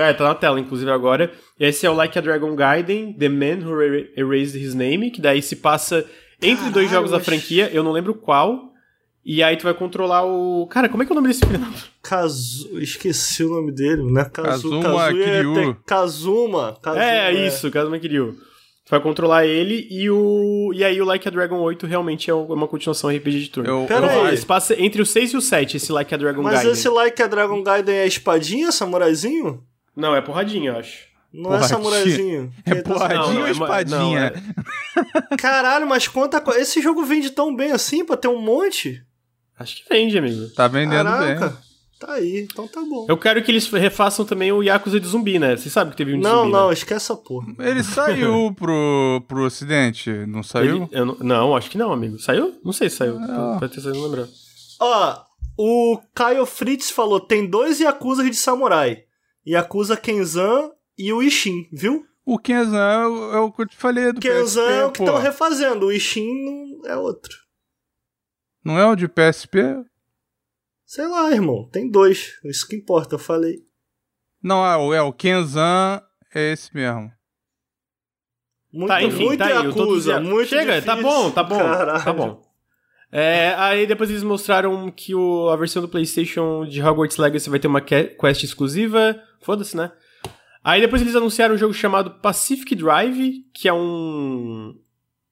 É, 0.00 0.12
tá 0.12 0.24
na 0.24 0.34
tela, 0.34 0.58
inclusive, 0.60 0.90
agora. 0.90 1.30
Esse 1.58 1.86
é 1.86 1.90
o 1.90 1.94
Like 1.94 2.18
a 2.18 2.22
Dragon 2.22 2.54
Gaiden, 2.54 3.12
The 3.14 3.28
Man 3.28 3.66
Who 3.66 3.80
Era- 3.82 4.08
Erased 4.16 4.56
His 4.62 4.74
Name, 4.74 5.10
que 5.10 5.20
daí 5.20 5.42
se 5.42 5.56
passa 5.56 6.04
entre 6.40 6.64
dois 6.70 6.86
Caralho, 6.86 6.90
jogos 6.90 7.10
da 7.10 7.16
mas- 7.18 7.26
franquia, 7.26 7.68
eu 7.72 7.82
não 7.82 7.92
lembro 7.92 8.14
qual. 8.14 8.66
E 9.24 9.42
aí 9.42 9.56
tu 9.58 9.64
vai 9.64 9.74
controlar 9.74 10.24
o... 10.24 10.66
Cara, 10.68 10.88
como 10.88 11.02
é 11.02 11.06
que 11.06 11.12
é 11.12 11.14
o 11.14 11.16
nome 11.16 11.28
desse 11.28 11.44
filho? 11.44 11.60
Kazu... 12.02 12.78
Esqueci 12.80 13.44
o 13.44 13.50
nome 13.50 13.72
dele, 13.72 14.02
né? 14.10 14.24
Kazu... 14.24 14.70
Kazuma 14.80 14.82
Kazuya 14.82 15.24
Kiryu. 15.24 15.54
Te- 15.74 15.80
Kazuma. 15.86 16.78
Kazuma. 16.80 17.04
É, 17.04 17.46
isso, 17.46 17.70
Kazuma 17.70 17.98
Kiryu. 17.98 18.32
Tu 18.86 18.90
vai 18.90 19.00
controlar 19.00 19.44
ele 19.44 19.86
e 19.90 20.08
o... 20.08 20.70
E 20.74 20.82
aí 20.82 20.98
o 21.02 21.04
Like 21.04 21.28
a 21.28 21.30
Dragon 21.30 21.58
8 21.60 21.86
realmente 21.86 22.30
é 22.30 22.34
uma 22.34 22.66
continuação 22.66 23.10
RPG 23.10 23.40
de 23.40 23.50
turno. 23.50 23.68
Eu, 23.68 23.86
Pera 23.86 24.06
eu, 24.06 24.20
aí. 24.22 24.28
Ele 24.28 24.36
se 24.38 24.46
passa 24.46 24.80
entre 24.80 25.02
o 25.02 25.04
6 25.04 25.32
e 25.32 25.36
o 25.36 25.42
7, 25.42 25.76
esse 25.76 25.92
Like 25.92 26.14
a 26.14 26.16
Dragon 26.16 26.40
Mas 26.42 26.54
Gaiden. 26.54 26.72
esse 26.72 26.88
Like 26.88 27.22
a 27.22 27.26
Dragon 27.26 27.62
Gaiden 27.62 27.96
é 27.96 28.06
espadinha, 28.06 28.72
samuraizinho? 28.72 29.62
Não, 29.98 30.14
é 30.16 30.20
porradinha, 30.20 30.70
eu 30.70 30.78
acho. 30.78 31.08
Não 31.32 31.50
é 31.54 31.58
Porradinha. 31.58 31.68
samuraizinho. 31.68 32.52
É 32.64 32.70
Ele 32.70 32.82
tá- 32.82 32.90
porradinha 32.94 33.20
Não, 33.24 33.32
não, 33.34 33.40
ou 33.42 33.46
é 33.46 33.50
espadinha? 33.50 34.32
não, 35.30 35.36
Caralho, 35.36 35.86
mas 35.86 36.08
quanta 36.08 36.40
coisa. 36.40 36.60
Esse 36.60 36.80
jogo 36.80 37.04
vende 37.04 37.30
tão 37.30 37.54
bem 37.54 37.72
assim 37.72 38.04
pra 38.04 38.16
ter 38.16 38.28
um 38.28 38.40
monte? 38.40 39.02
Acho 39.58 39.76
que 39.82 39.88
vende, 39.92 40.16
amigo. 40.16 40.48
Tá 40.54 40.68
vendendo 40.68 41.04
Caraca. 41.04 41.48
bem. 41.48 41.56
Tá 41.98 42.12
aí, 42.12 42.46
então 42.50 42.68
tá 42.68 42.80
bom. 42.80 43.06
Eu 43.08 43.18
quero 43.18 43.42
que 43.42 43.50
eles 43.50 43.68
refaçam 43.72 44.24
também 44.24 44.52
o 44.52 44.62
Yakuza 44.62 45.00
de 45.00 45.06
zumbi, 45.08 45.36
né? 45.40 45.56
Você 45.56 45.68
sabe 45.68 45.90
que 45.90 45.96
teve 45.96 46.14
um 46.14 46.18
de 46.18 46.22
Não, 46.22 46.42
zumbi, 46.44 46.52
não, 46.52 46.68
né? 46.68 46.72
esquece 46.72 47.12
essa 47.12 47.16
porra. 47.16 47.48
Ele 47.58 47.82
saiu 47.82 48.54
pro, 48.56 49.20
pro 49.26 49.44
ocidente, 49.44 50.08
não 50.28 50.44
saiu? 50.44 50.76
Ele- 50.76 50.88
eu 50.92 51.04
não, 51.06 51.16
não, 51.20 51.56
acho 51.56 51.68
que 51.68 51.76
não, 51.76 51.92
amigo. 51.92 52.16
Saiu? 52.20 52.56
Não 52.64 52.72
sei 52.72 52.88
se 52.88 52.98
saiu. 52.98 53.18
Ah. 53.18 53.56
Pode 53.58 53.74
ter 53.74 53.80
saído, 53.80 53.98
não 53.98 54.04
lembro. 54.06 54.28
Ó, 54.78 55.16
o 55.58 55.98
Caio 56.14 56.46
Fritz 56.46 56.88
falou: 56.88 57.18
tem 57.18 57.44
dois 57.50 57.80
Yakuzas 57.80 58.24
de 58.30 58.36
samurai. 58.36 59.02
Yakuza 59.46 59.96
Kenzan 59.96 60.70
e 60.96 61.12
o 61.12 61.22
Ishin, 61.22 61.68
viu? 61.72 62.06
O 62.24 62.38
Kenzan 62.38 62.78
é, 62.78 63.06
o- 63.06 63.32
é 63.34 63.40
o 63.40 63.50
que 63.52 63.62
eu 63.62 63.66
te 63.66 63.76
falei 63.76 64.12
do 64.12 64.20
Kenzan 64.20 64.66
PSP, 64.66 64.72
é 64.80 64.84
o 64.84 64.92
que 64.92 65.02
estão 65.02 65.16
refazendo, 65.18 65.86
o 65.86 65.92
Ishin 65.92 66.44
não 66.80 66.90
é 66.90 66.96
outro. 66.96 67.34
Não 68.64 68.78
é 68.78 68.84
o 68.86 68.94
de 68.96 69.08
PSP? 69.08 69.58
Sei 70.84 71.06
lá, 71.06 71.30
irmão, 71.32 71.68
tem 71.70 71.90
dois. 71.90 72.38
Isso 72.44 72.66
que 72.68 72.76
importa, 72.76 73.14
eu 73.14 73.18
falei. 73.18 73.62
Não, 74.42 74.64
é 74.66 74.76
o, 74.76 74.92
é, 74.94 75.00
o 75.02 75.12
Kenzan 75.12 76.02
é 76.34 76.52
esse 76.52 76.74
mesmo. 76.74 77.10
Muito, 78.72 78.88
tá, 78.88 79.02
enfim, 79.02 79.24
muito 79.24 79.38
tá 79.38 79.46
aí. 79.46 79.64
Eu 79.64 79.72
tô 79.72 79.80
Yakuza, 79.80 80.12
dizendo- 80.14 80.28
muito 80.34 80.48
Chega, 80.48 80.82
tá 80.82 80.94
difícil. 80.94 81.02
bom, 81.02 81.30
tá 81.30 81.42
bom, 81.42 81.58
Caralho. 81.58 82.04
tá 82.04 82.12
bom. 82.12 82.47
É, 83.10 83.54
aí 83.56 83.86
depois 83.86 84.10
eles 84.10 84.22
mostraram 84.22 84.90
que 84.90 85.14
o, 85.14 85.48
a 85.48 85.56
versão 85.56 85.80
do 85.80 85.88
PlayStation 85.88 86.66
de 86.66 86.82
Hogwarts 86.82 87.16
Legacy 87.16 87.48
vai 87.48 87.58
ter 87.58 87.68
uma 87.68 87.80
que- 87.80 88.14
quest 88.20 88.42
exclusiva. 88.42 89.18
Foda-se, 89.40 89.76
né? 89.76 89.90
Aí 90.62 90.80
depois 90.80 91.00
eles 91.00 91.16
anunciaram 91.16 91.54
um 91.54 91.58
jogo 91.58 91.72
chamado 91.72 92.10
Pacific 92.20 92.74
Drive, 92.74 93.44
que 93.54 93.68
é 93.68 93.72
um. 93.72 94.74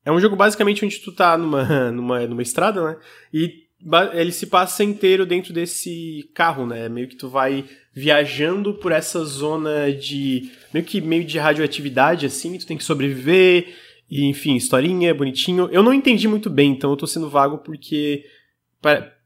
É 0.05 0.11
um 0.13 0.21
jogo 0.21 0.37
basicamente 0.37 0.85
onde 0.85 0.99
tu 1.01 1.13
tá 1.13 1.37
numa, 1.37 1.91
numa, 1.93 2.27
numa 2.27 2.43
estrada, 2.43 2.83
né? 2.83 2.97
E 3.35 3.67
ele 4.15 4.33
se 4.33 4.47
passa 4.47 4.83
inteiro 4.83 5.27
dentro 5.27 5.53
desse 5.53 6.31
carro, 6.33 6.65
né? 6.67 6.89
Meio 6.89 7.09
que 7.09 7.17
tu 7.17 7.29
vai 7.29 7.65
viajando 7.93 8.75
por 8.75 8.91
essa 8.93 9.23
zona 9.25 9.93
de. 9.93 10.51
meio 10.73 10.87
que 10.87 11.01
meio 11.01 11.25
de 11.25 11.39
radioatividade, 11.39 12.25
assim, 12.25 12.57
tu 12.57 12.67
tem 12.67 12.77
que 12.77 12.85
sobreviver. 12.85 13.75
E, 14.11 14.25
enfim, 14.25 14.55
historinha, 14.57 15.15
bonitinho. 15.15 15.69
Eu 15.71 15.83
não 15.83 15.93
entendi 15.93 16.29
muito 16.29 16.49
bem, 16.49 16.73
então 16.73 16.91
eu 16.91 16.97
tô 16.97 17.07
sendo 17.07 17.29
vago 17.29 17.59
porque 17.59 18.25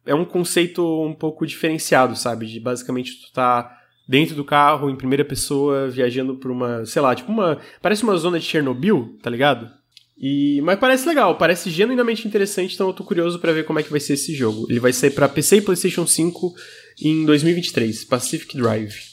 é 0.06 0.14
um 0.14 0.24
conceito 0.24 0.82
um 1.04 1.14
pouco 1.14 1.46
diferenciado, 1.46 2.16
sabe? 2.16 2.46
De 2.46 2.58
basicamente 2.58 3.20
tu 3.20 3.32
tá 3.32 3.76
dentro 4.08 4.34
do 4.34 4.44
carro, 4.44 4.90
em 4.90 4.96
primeira 4.96 5.24
pessoa, 5.24 5.88
viajando 5.88 6.36
por 6.36 6.50
uma, 6.50 6.84
sei 6.86 7.00
lá, 7.02 7.14
tipo 7.14 7.30
uma. 7.30 7.58
Parece 7.80 8.02
uma 8.02 8.16
zona 8.16 8.40
de 8.40 8.46
Chernobyl, 8.46 9.16
tá 9.22 9.30
ligado? 9.30 9.70
E, 10.18 10.60
mas 10.62 10.78
parece 10.78 11.08
legal, 11.08 11.38
parece 11.38 11.70
genuinamente 11.70 12.28
interessante, 12.28 12.74
então 12.74 12.88
eu 12.88 12.92
tô 12.92 13.02
curioso 13.04 13.38
pra 13.38 13.52
ver 13.52 13.64
como 13.64 13.78
é 13.78 13.82
que 13.82 13.90
vai 13.90 14.00
ser 14.00 14.14
esse 14.14 14.34
jogo. 14.34 14.66
Ele 14.68 14.80
vai 14.80 14.92
sair 14.92 15.12
pra 15.12 15.28
PC 15.28 15.56
e 15.56 15.62
PlayStation 15.62 16.06
5 16.06 16.52
em 17.00 17.24
2023, 17.24 18.04
Pacific 18.04 18.54
Drive. 18.56 19.09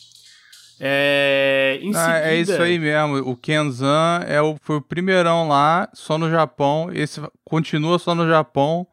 É, 0.79 1.79
Ah, 1.95 2.19
é 2.19 2.39
isso 2.39 2.61
aí 2.61 2.77
mesmo. 2.77 3.17
O 3.29 3.35
Kenzan 3.35 4.23
é 4.27 4.41
o, 4.41 4.55
foi 4.61 4.77
o 4.77 4.81
primeirão 4.81 5.47
lá, 5.47 5.89
só 5.93 6.17
no 6.17 6.29
Japão. 6.29 6.89
Esse 6.93 7.21
continua 7.43 7.97
só 7.99 8.13
no 8.13 8.27
Japão. 8.27 8.85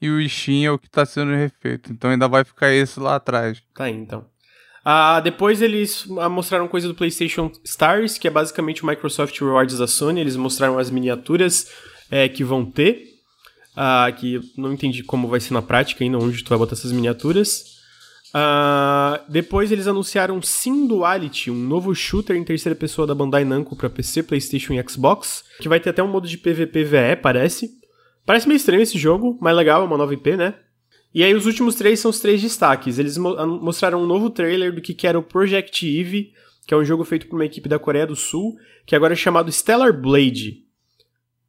E 0.00 0.10
o 0.10 0.20
Ishin 0.20 0.64
é 0.64 0.70
o 0.70 0.78
que 0.78 0.90
tá 0.90 1.06
sendo 1.06 1.32
refeito. 1.32 1.92
Então 1.92 2.10
ainda 2.10 2.26
vai 2.26 2.42
ficar 2.44 2.72
esse 2.72 2.98
lá 2.98 3.16
atrás. 3.16 3.62
Tá 3.74 3.84
aí, 3.84 3.94
então. 3.94 4.24
Ah, 4.84 5.20
depois 5.20 5.62
eles 5.62 6.06
ah, 6.18 6.28
mostraram 6.28 6.66
coisa 6.66 6.88
do 6.88 6.94
PlayStation 6.94 7.52
Stars, 7.64 8.18
que 8.18 8.26
é 8.26 8.30
basicamente 8.30 8.82
o 8.82 8.86
Microsoft 8.86 9.38
Rewards 9.40 9.78
da 9.78 9.86
Sony. 9.86 10.20
Eles 10.20 10.34
mostraram 10.34 10.76
as 10.76 10.90
miniaturas 10.90 11.68
é, 12.10 12.28
que 12.28 12.42
vão 12.42 12.64
ter. 12.64 13.10
ah, 13.76 14.10
que 14.14 14.40
não 14.56 14.72
entendi 14.72 15.02
como 15.04 15.28
vai 15.28 15.38
ser 15.38 15.54
na 15.54 15.62
prática 15.62 16.02
ainda, 16.02 16.18
onde 16.18 16.42
tu 16.42 16.48
vai 16.48 16.58
botar 16.58 16.74
essas 16.74 16.90
miniaturas. 16.92 17.71
Ah, 18.34 19.22
depois 19.28 19.70
eles 19.70 19.86
anunciaram 19.86 20.40
Sim 20.40 20.86
Duality, 20.86 21.50
um 21.50 21.54
novo 21.54 21.94
shooter 21.94 22.34
em 22.36 22.44
terceira 22.44 22.74
pessoa 22.74 23.06
da 23.06 23.14
Bandai 23.14 23.44
Namco 23.44 23.76
para 23.76 23.90
PC, 23.90 24.22
PlayStation 24.22 24.72
e 24.72 24.88
Xbox, 24.88 25.44
que 25.60 25.68
vai 25.68 25.78
ter 25.78 25.90
até 25.90 26.02
um 26.02 26.08
modo 26.08 26.26
de 26.26 26.38
PVP-VE, 26.38 27.16
parece. 27.20 27.70
Parece 28.24 28.48
meio 28.48 28.56
estranho 28.56 28.82
esse 28.82 28.96
jogo, 28.96 29.36
mas 29.40 29.54
legal, 29.54 29.82
é 29.82 29.84
uma 29.84 29.98
nova 29.98 30.14
IP, 30.14 30.36
né? 30.36 30.54
E 31.14 31.22
aí 31.22 31.34
os 31.34 31.44
últimos 31.44 31.74
três 31.74 32.00
são 32.00 32.10
os 32.10 32.20
três 32.20 32.40
destaques. 32.40 32.98
Eles 32.98 33.18
mo- 33.18 33.36
mostraram 33.60 34.02
um 34.02 34.06
novo 34.06 34.30
trailer 34.30 34.74
do 34.74 34.80
que 34.80 34.94
que 34.94 35.06
era 35.06 35.18
o 35.18 35.22
Project 35.22 35.86
Eve, 35.86 36.32
que 36.66 36.72
é 36.72 36.76
um 36.76 36.84
jogo 36.84 37.04
feito 37.04 37.26
por 37.26 37.36
uma 37.36 37.44
equipe 37.44 37.68
da 37.68 37.78
Coreia 37.78 38.06
do 38.06 38.16
Sul, 38.16 38.56
que 38.86 38.96
agora 38.96 39.12
é 39.12 39.16
chamado 39.16 39.52
Stellar 39.52 39.92
Blade. 39.92 40.62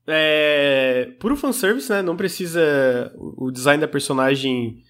É... 0.05 1.11
Puro 1.19 1.37
fanservice, 1.37 1.89
né? 1.89 2.01
Não 2.01 2.17
precisa 2.17 3.13
o 3.15 3.45
o 3.45 3.51
design 3.51 3.79
da 3.79 3.87
personagem 3.87 4.83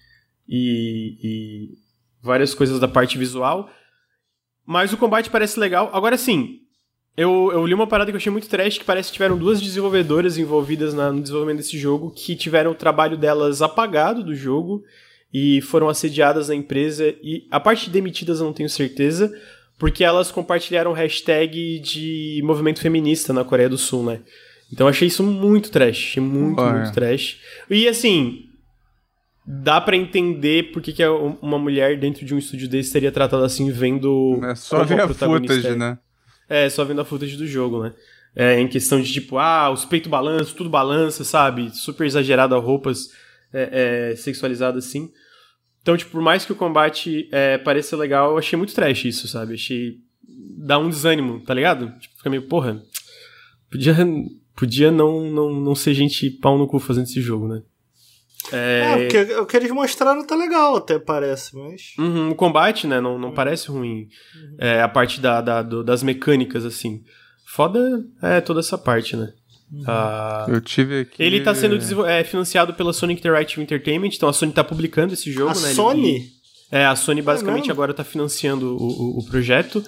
e, 0.48 1.18
e 1.22 1.78
várias 2.24 2.54
coisas 2.54 2.80
da 2.80 2.88
parte 2.88 3.18
visual. 3.18 3.68
Mas 4.66 4.92
o 4.92 4.96
combate 4.96 5.28
parece 5.28 5.60
legal. 5.60 5.90
Agora 5.92 6.16
sim, 6.16 6.60
eu, 7.16 7.50
eu 7.52 7.66
li 7.66 7.74
uma 7.74 7.86
parada 7.86 8.10
que 8.10 8.16
eu 8.16 8.18
achei 8.18 8.32
muito 8.32 8.48
trash, 8.48 8.78
que 8.78 8.84
parece 8.84 9.08
que 9.08 9.12
tiveram 9.12 9.36
duas 9.36 9.60
desenvolvedoras 9.60 10.38
envolvidas 10.38 10.94
na- 10.94 11.12
no 11.12 11.20
desenvolvimento 11.20 11.58
desse 11.58 11.78
jogo, 11.78 12.10
que 12.10 12.34
tiveram 12.34 12.70
o 12.70 12.74
trabalho 12.74 13.16
delas 13.18 13.60
apagado 13.60 14.24
do 14.24 14.34
jogo 14.34 14.82
e 15.32 15.60
foram 15.60 15.88
assediadas 15.88 16.48
na 16.48 16.54
empresa. 16.54 17.14
E 17.22 17.46
a 17.50 17.60
parte 17.60 17.84
de 17.86 17.90
demitidas 17.90 18.40
eu 18.40 18.46
não 18.46 18.52
tenho 18.54 18.70
certeza, 18.70 19.30
porque 19.78 20.02
elas 20.02 20.30
compartilharam 20.30 20.92
hashtag 20.92 21.78
de 21.80 22.40
movimento 22.42 22.80
feminista 22.80 23.32
na 23.32 23.44
Coreia 23.44 23.68
do 23.68 23.76
Sul, 23.76 24.02
né? 24.04 24.20
Então 24.72 24.86
eu 24.86 24.90
achei 24.90 25.08
isso 25.08 25.22
muito 25.22 25.70
trash, 25.70 25.98
achei 25.98 26.22
muito, 26.22 26.60
é. 26.62 26.72
muito 26.72 26.92
trash. 26.92 27.38
E 27.68 27.86
assim, 27.86 28.48
dá 29.46 29.80
pra 29.80 29.96
entender 29.96 30.72
por 30.72 30.80
que, 30.80 30.92
que 30.92 31.06
uma 31.06 31.58
mulher 31.58 31.98
dentro 31.98 32.24
de 32.24 32.34
um 32.34 32.38
estúdio 32.38 32.68
desse 32.68 32.90
seria 32.90 33.12
tratada 33.12 33.44
assim, 33.44 33.70
vendo. 33.70 34.40
É 34.44 34.54
só 34.54 34.82
ver 34.84 35.00
a 35.00 35.08
footage, 35.08 35.66
é. 35.66 35.76
né? 35.76 35.98
É, 36.48 36.68
só 36.68 36.84
vendo 36.84 37.00
a 37.00 37.04
footage 37.04 37.36
do 37.36 37.46
jogo, 37.46 37.82
né? 37.82 37.92
É, 38.36 38.58
em 38.58 38.66
questão 38.66 39.00
de 39.00 39.12
tipo, 39.12 39.38
ah, 39.38 39.70
os 39.70 39.84
peitos 39.84 40.10
balançam, 40.10 40.56
tudo 40.56 40.68
balança, 40.68 41.22
sabe? 41.22 41.70
Super 41.76 42.06
exagerado 42.06 42.54
a 42.54 42.58
roupas 42.58 43.10
é, 43.52 44.10
é, 44.12 44.16
sexualizadas 44.16 44.86
assim. 44.86 45.10
Então, 45.80 45.96
tipo, 45.96 46.12
por 46.12 46.22
mais 46.22 46.44
que 46.44 46.52
o 46.52 46.56
combate 46.56 47.28
é, 47.30 47.58
pareça 47.58 47.96
legal, 47.96 48.32
eu 48.32 48.38
achei 48.38 48.56
muito 48.56 48.74
trash 48.74 49.04
isso, 49.04 49.28
sabe? 49.28 49.54
Achei. 49.54 49.98
dá 50.56 50.78
um 50.78 50.88
desânimo, 50.88 51.40
tá 51.40 51.52
ligado? 51.52 51.92
Tipo, 52.00 52.16
fica 52.16 52.30
meio, 52.30 52.48
porra. 52.48 52.82
Podia, 53.70 53.94
podia 54.56 54.90
não, 54.90 55.30
não, 55.30 55.60
não 55.60 55.74
ser 55.74 55.92
gente 55.94 56.30
pau 56.30 56.56
no 56.56 56.66
cu 56.66 56.78
fazendo 56.78 57.04
esse 57.04 57.20
jogo, 57.20 57.46
né? 57.46 57.62
É, 58.52 58.96
porque 59.08 59.34
o 59.36 59.46
que 59.46 59.56
eles 59.56 59.70
mostraram 59.70 60.24
tá 60.26 60.34
legal, 60.36 60.76
até 60.76 60.98
parece, 60.98 61.56
mas. 61.56 61.92
Uhum, 61.98 62.30
o 62.30 62.34
combate, 62.34 62.86
né, 62.86 63.00
não, 63.00 63.18
não 63.18 63.32
parece 63.32 63.68
ruim. 63.68 64.08
É, 64.58 64.80
a 64.82 64.88
parte 64.88 65.20
da, 65.20 65.40
da- 65.40 65.62
do- 65.62 65.82
das 65.84 66.02
mecânicas, 66.02 66.64
assim. 66.64 67.02
Foda 67.46 68.04
é 68.22 68.40
toda 68.40 68.60
essa 68.60 68.76
parte, 68.76 69.16
né? 69.16 69.32
Ah, 69.86 70.46
Eu 70.48 70.60
tive 70.60 71.00
aqui. 71.00 71.22
ele 71.22 71.40
tá 71.40 71.54
sendo 71.54 71.76
é, 72.06 72.22
financiado 72.22 72.74
pela 72.74 72.92
Sony 72.92 73.14
Interactive 73.14 73.62
Entertainment, 73.62 74.10
então 74.14 74.28
a 74.28 74.32
Sony 74.32 74.52
tá 74.52 74.62
publicando 74.62 75.14
esse 75.14 75.32
jogo, 75.32 75.50
A 75.50 75.54
né? 75.60 75.66
Ele- 75.68 75.74
Sony? 75.74 76.22
É, 76.70 76.84
a 76.86 76.96
Sony 76.96 77.22
basicamente 77.22 77.62
mesmo? 77.66 77.72
agora 77.72 77.94
tá 77.94 78.02
financiando 78.04 78.76
o, 78.76 78.82
o- 78.82 79.18
o 79.20 79.24
projeto. 79.26 79.82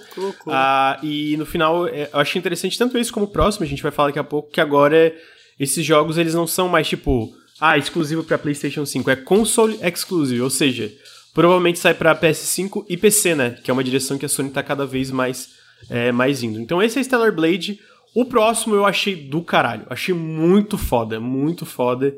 Ah, 0.47 0.97
e 1.03 1.35
no 1.37 1.45
final, 1.45 1.87
é, 1.87 2.09
eu 2.13 2.19
achei 2.19 2.39
interessante 2.39 2.77
tanto 2.77 2.97
esse 2.97 3.11
como 3.11 3.25
o 3.25 3.29
próximo, 3.29 3.65
a 3.65 3.67
gente 3.67 3.83
vai 3.83 3.91
falar 3.91 4.09
daqui 4.09 4.19
a 4.19 4.23
pouco, 4.23 4.49
que 4.51 4.61
agora 4.61 5.13
esses 5.59 5.85
jogos 5.85 6.17
eles 6.17 6.33
não 6.33 6.47
são 6.47 6.67
mais 6.69 6.87
tipo, 6.87 7.29
ah, 7.59 7.77
exclusivo 7.77 8.23
pra 8.23 8.37
PlayStation 8.37 8.85
5, 8.85 9.09
é 9.09 9.15
console 9.15 9.79
exclusive, 9.81 10.41
ou 10.41 10.49
seja, 10.49 10.91
provavelmente 11.33 11.79
sai 11.79 11.93
pra 11.93 12.15
PS5 12.15 12.85
e 12.87 12.95
PC, 12.95 13.35
né? 13.35 13.57
Que 13.63 13.71
é 13.71 13.73
uma 13.73 13.83
direção 13.83 14.17
que 14.17 14.25
a 14.25 14.29
Sony 14.29 14.49
tá 14.49 14.61
cada 14.61 14.85
vez 14.85 15.09
mais, 15.09 15.49
é, 15.89 16.11
mais 16.11 16.43
indo. 16.43 16.59
Então 16.59 16.81
esse 16.81 16.99
é 16.99 17.03
Stellar 17.03 17.31
Blade. 17.31 17.79
O 18.13 18.25
próximo 18.25 18.75
eu 18.75 18.85
achei 18.85 19.15
do 19.15 19.41
caralho, 19.41 19.85
achei 19.89 20.13
muito 20.13 20.77
foda, 20.77 21.19
muito 21.19 21.65
foda, 21.65 22.15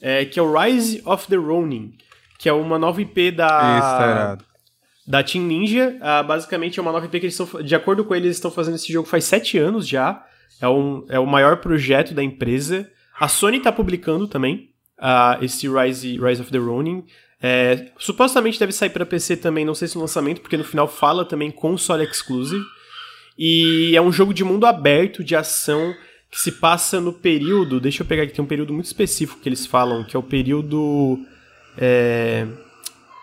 é, 0.00 0.24
que 0.24 0.38
é 0.38 0.42
o 0.42 0.58
Rise 0.58 1.02
of 1.04 1.26
the 1.26 1.36
Ronin, 1.36 1.92
que 2.38 2.48
é 2.48 2.52
uma 2.52 2.78
nova 2.78 3.00
IP 3.00 3.30
da 3.32 3.78
Isso, 3.78 3.88
tá 3.88 4.38
da 5.06 5.22
Team 5.22 5.44
Ninja. 5.44 5.96
Ah, 6.00 6.22
basicamente 6.22 6.78
é 6.78 6.82
uma 6.82 6.92
nova 6.92 7.06
IP 7.06 7.20
que 7.20 7.26
eles 7.26 7.38
estão. 7.38 7.62
De 7.62 7.74
acordo 7.74 8.04
com 8.04 8.14
eles, 8.14 8.26
eles 8.26 8.36
estão 8.36 8.50
fazendo 8.50 8.76
esse 8.76 8.92
jogo 8.92 9.08
faz 9.08 9.24
sete 9.24 9.58
anos 9.58 9.86
já. 9.86 10.24
É, 10.60 10.68
um, 10.68 11.04
é 11.08 11.18
o 11.18 11.26
maior 11.26 11.58
projeto 11.58 12.14
da 12.14 12.22
empresa. 12.22 12.88
A 13.18 13.28
Sony 13.28 13.60
tá 13.60 13.72
publicando 13.72 14.26
também 14.26 14.71
ah, 15.02 15.36
esse 15.42 15.68
Rise, 15.68 16.16
Rise 16.16 16.40
of 16.40 16.52
the 16.52 16.58
Ronin. 16.58 17.04
É, 17.42 17.88
supostamente 17.98 18.56
deve 18.56 18.70
sair 18.70 18.90
para 18.90 19.04
PC 19.04 19.36
também, 19.36 19.64
não 19.64 19.74
sei 19.74 19.88
se 19.88 19.96
no 19.96 20.02
lançamento, 20.02 20.40
porque 20.40 20.56
no 20.56 20.62
final 20.62 20.86
fala 20.86 21.24
também 21.24 21.50
console 21.50 22.04
exclusive. 22.04 22.64
E 23.36 23.96
é 23.96 24.00
um 24.00 24.12
jogo 24.12 24.32
de 24.32 24.44
mundo 24.44 24.64
aberto, 24.64 25.24
de 25.24 25.34
ação, 25.34 25.92
que 26.30 26.38
se 26.38 26.52
passa 26.52 27.00
no 27.00 27.12
período. 27.12 27.80
Deixa 27.80 28.04
eu 28.04 28.06
pegar 28.06 28.22
aqui, 28.22 28.32
tem 28.32 28.44
um 28.44 28.48
período 28.48 28.72
muito 28.72 28.86
específico 28.86 29.40
que 29.40 29.48
eles 29.48 29.66
falam, 29.66 30.04
que 30.04 30.14
é 30.14 30.18
o 30.18 30.22
período. 30.22 31.18
É, 31.76 32.46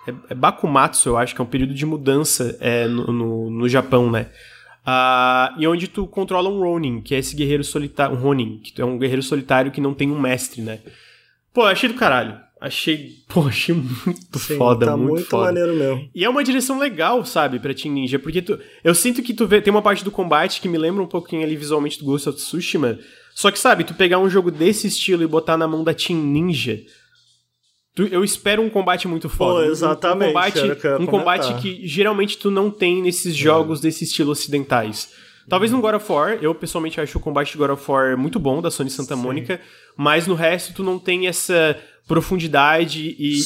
é, 0.05 0.13
é 0.31 0.35
Bakumatsu, 0.35 1.07
eu 1.07 1.17
acho 1.17 1.33
que 1.33 1.39
é 1.39 1.43
um 1.43 1.47
período 1.47 1.73
de 1.73 1.85
mudança 1.85 2.57
é, 2.59 2.87
no, 2.87 3.07
no, 3.13 3.49
no 3.49 3.69
Japão, 3.69 4.11
né? 4.11 4.27
Ah, 4.85 5.55
e 5.57 5.65
onde 5.65 5.87
tu 5.87 6.05
controla 6.07 6.49
um 6.49 6.59
Ronin, 6.59 6.99
que 6.99 7.15
é 7.15 7.19
esse 7.19 7.35
guerreiro 7.35 7.63
solitário, 7.63 8.17
um 8.17 8.19
Ronin, 8.19 8.57
que 8.57 8.81
é 8.81 8.83
um 8.85 8.97
guerreiro 8.97 9.23
solitário 9.23 9.71
que 9.71 9.79
não 9.79 9.93
tem 9.93 10.11
um 10.11 10.19
mestre, 10.19 10.61
né? 10.61 10.79
Pô, 11.59 11.65
achei 11.65 11.89
do 11.89 11.95
caralho. 11.95 12.39
Achei, 12.61 13.15
pô, 13.27 13.41
achei 13.41 13.75
muito 13.75 14.39
Sim, 14.39 14.55
foda, 14.57 14.85
tá 14.85 14.95
muito, 14.95 15.11
muito 15.11 15.25
foda. 15.27 15.45
maneiro 15.47 15.75
mesmo. 15.75 16.09
E 16.15 16.23
é 16.23 16.29
uma 16.29 16.41
direção 16.41 16.79
legal, 16.79 17.25
sabe, 17.25 17.59
pra 17.59 17.73
Team 17.73 17.93
Ninja, 17.93 18.17
porque 18.17 18.41
tu, 18.41 18.57
eu 18.81 18.95
sinto 18.95 19.21
que 19.21 19.33
tu 19.33 19.45
vê, 19.45 19.61
tem 19.61 19.69
uma 19.71 19.81
parte 19.81 20.01
do 20.05 20.09
combate 20.11 20.61
que 20.61 20.69
me 20.69 20.77
lembra 20.77 21.03
um 21.03 21.07
pouquinho 21.07 21.43
ali 21.43 21.57
visualmente 21.57 21.99
do 21.99 22.05
Ghost 22.05 22.29
of 22.29 22.37
Tsushima, 22.37 22.97
só 23.35 23.51
que, 23.51 23.59
sabe, 23.59 23.83
tu 23.83 23.93
pegar 23.93 24.19
um 24.19 24.29
jogo 24.29 24.49
desse 24.51 24.87
estilo 24.87 25.21
e 25.21 25.27
botar 25.27 25.57
na 25.57 25.67
mão 25.67 25.83
da 25.83 25.93
Team 25.93 26.17
Ninja, 26.19 26.79
tu- 27.93 28.07
eu 28.07 28.23
espero 28.23 28.61
um 28.61 28.69
combate 28.69 29.05
muito 29.05 29.27
foda. 29.27 29.65
Um- 29.67 29.71
exatamente, 29.71 30.29
Um, 30.29 30.33
combate, 30.33 30.59
um 31.01 31.05
combate 31.05 31.53
que 31.61 31.85
geralmente 31.85 32.37
tu 32.37 32.49
não 32.49 32.71
tem 32.71 33.01
nesses 33.01 33.35
jogos 33.35 33.81
desse 33.81 34.05
estilo 34.05 34.31
ocidentais. 34.31 35.09
Talvez 35.49 35.71
no 35.71 35.81
God 35.81 35.95
of 35.95 36.11
War, 36.11 36.37
eu 36.41 36.53
pessoalmente 36.53 37.01
acho 37.01 37.17
o 37.17 37.21
combate 37.21 37.53
de 37.53 37.57
God 37.57 37.71
of 37.71 37.91
War 37.91 38.17
muito 38.17 38.39
bom, 38.39 38.61
da 38.61 38.69
Sony 38.69 38.89
Santa 38.89 39.15
Mônica, 39.15 39.59
mas 39.97 40.27
no 40.27 40.35
resto 40.35 40.73
tu 40.73 40.83
não 40.83 40.99
tem 40.99 41.27
essa 41.27 41.75
profundidade 42.07 43.15
e... 43.17 43.39
e-. 43.39 43.41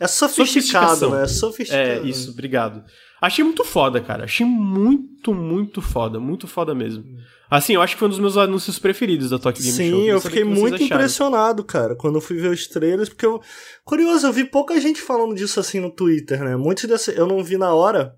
É 0.00 0.06
sofisticado, 0.06 1.10
né? 1.10 1.24
É 1.24 1.26
sofisticado. 1.26 2.06
é, 2.06 2.08
isso, 2.08 2.30
obrigado. 2.30 2.82
Achei 3.20 3.44
muito 3.44 3.62
foda, 3.64 4.00
cara. 4.00 4.24
Achei 4.24 4.46
muito, 4.46 5.34
muito 5.34 5.82
foda. 5.82 6.18
Muito 6.18 6.46
foda 6.46 6.74
mesmo. 6.74 7.04
Assim, 7.50 7.74
eu 7.74 7.82
acho 7.82 7.94
que 7.94 7.98
foi 7.98 8.06
um 8.06 8.10
dos 8.10 8.20
meus 8.20 8.36
anúncios 8.36 8.78
preferidos 8.78 9.28
da 9.28 9.38
Tokyo 9.38 9.62
Game 9.62 9.76
Sim, 9.76 9.90
Show. 9.90 10.00
Sim, 10.00 10.06
eu 10.06 10.20
fiquei 10.20 10.44
muito 10.44 10.82
impressionado, 10.82 11.64
cara, 11.64 11.96
quando 11.96 12.14
eu 12.14 12.20
fui 12.20 12.36
ver 12.36 12.50
os 12.50 12.66
trailers, 12.66 13.08
porque 13.08 13.26
eu. 13.26 13.42
Curioso, 13.84 14.26
eu 14.26 14.32
vi 14.32 14.44
pouca 14.44 14.80
gente 14.80 15.02
falando 15.02 15.34
disso 15.34 15.60
assim 15.60 15.80
no 15.80 15.90
Twitter, 15.90 16.42
né? 16.42 16.56
Muitos 16.56 16.84
desse. 16.84 17.14
Eu 17.14 17.26
não 17.26 17.42
vi 17.42 17.58
na 17.58 17.74
hora 17.74 18.14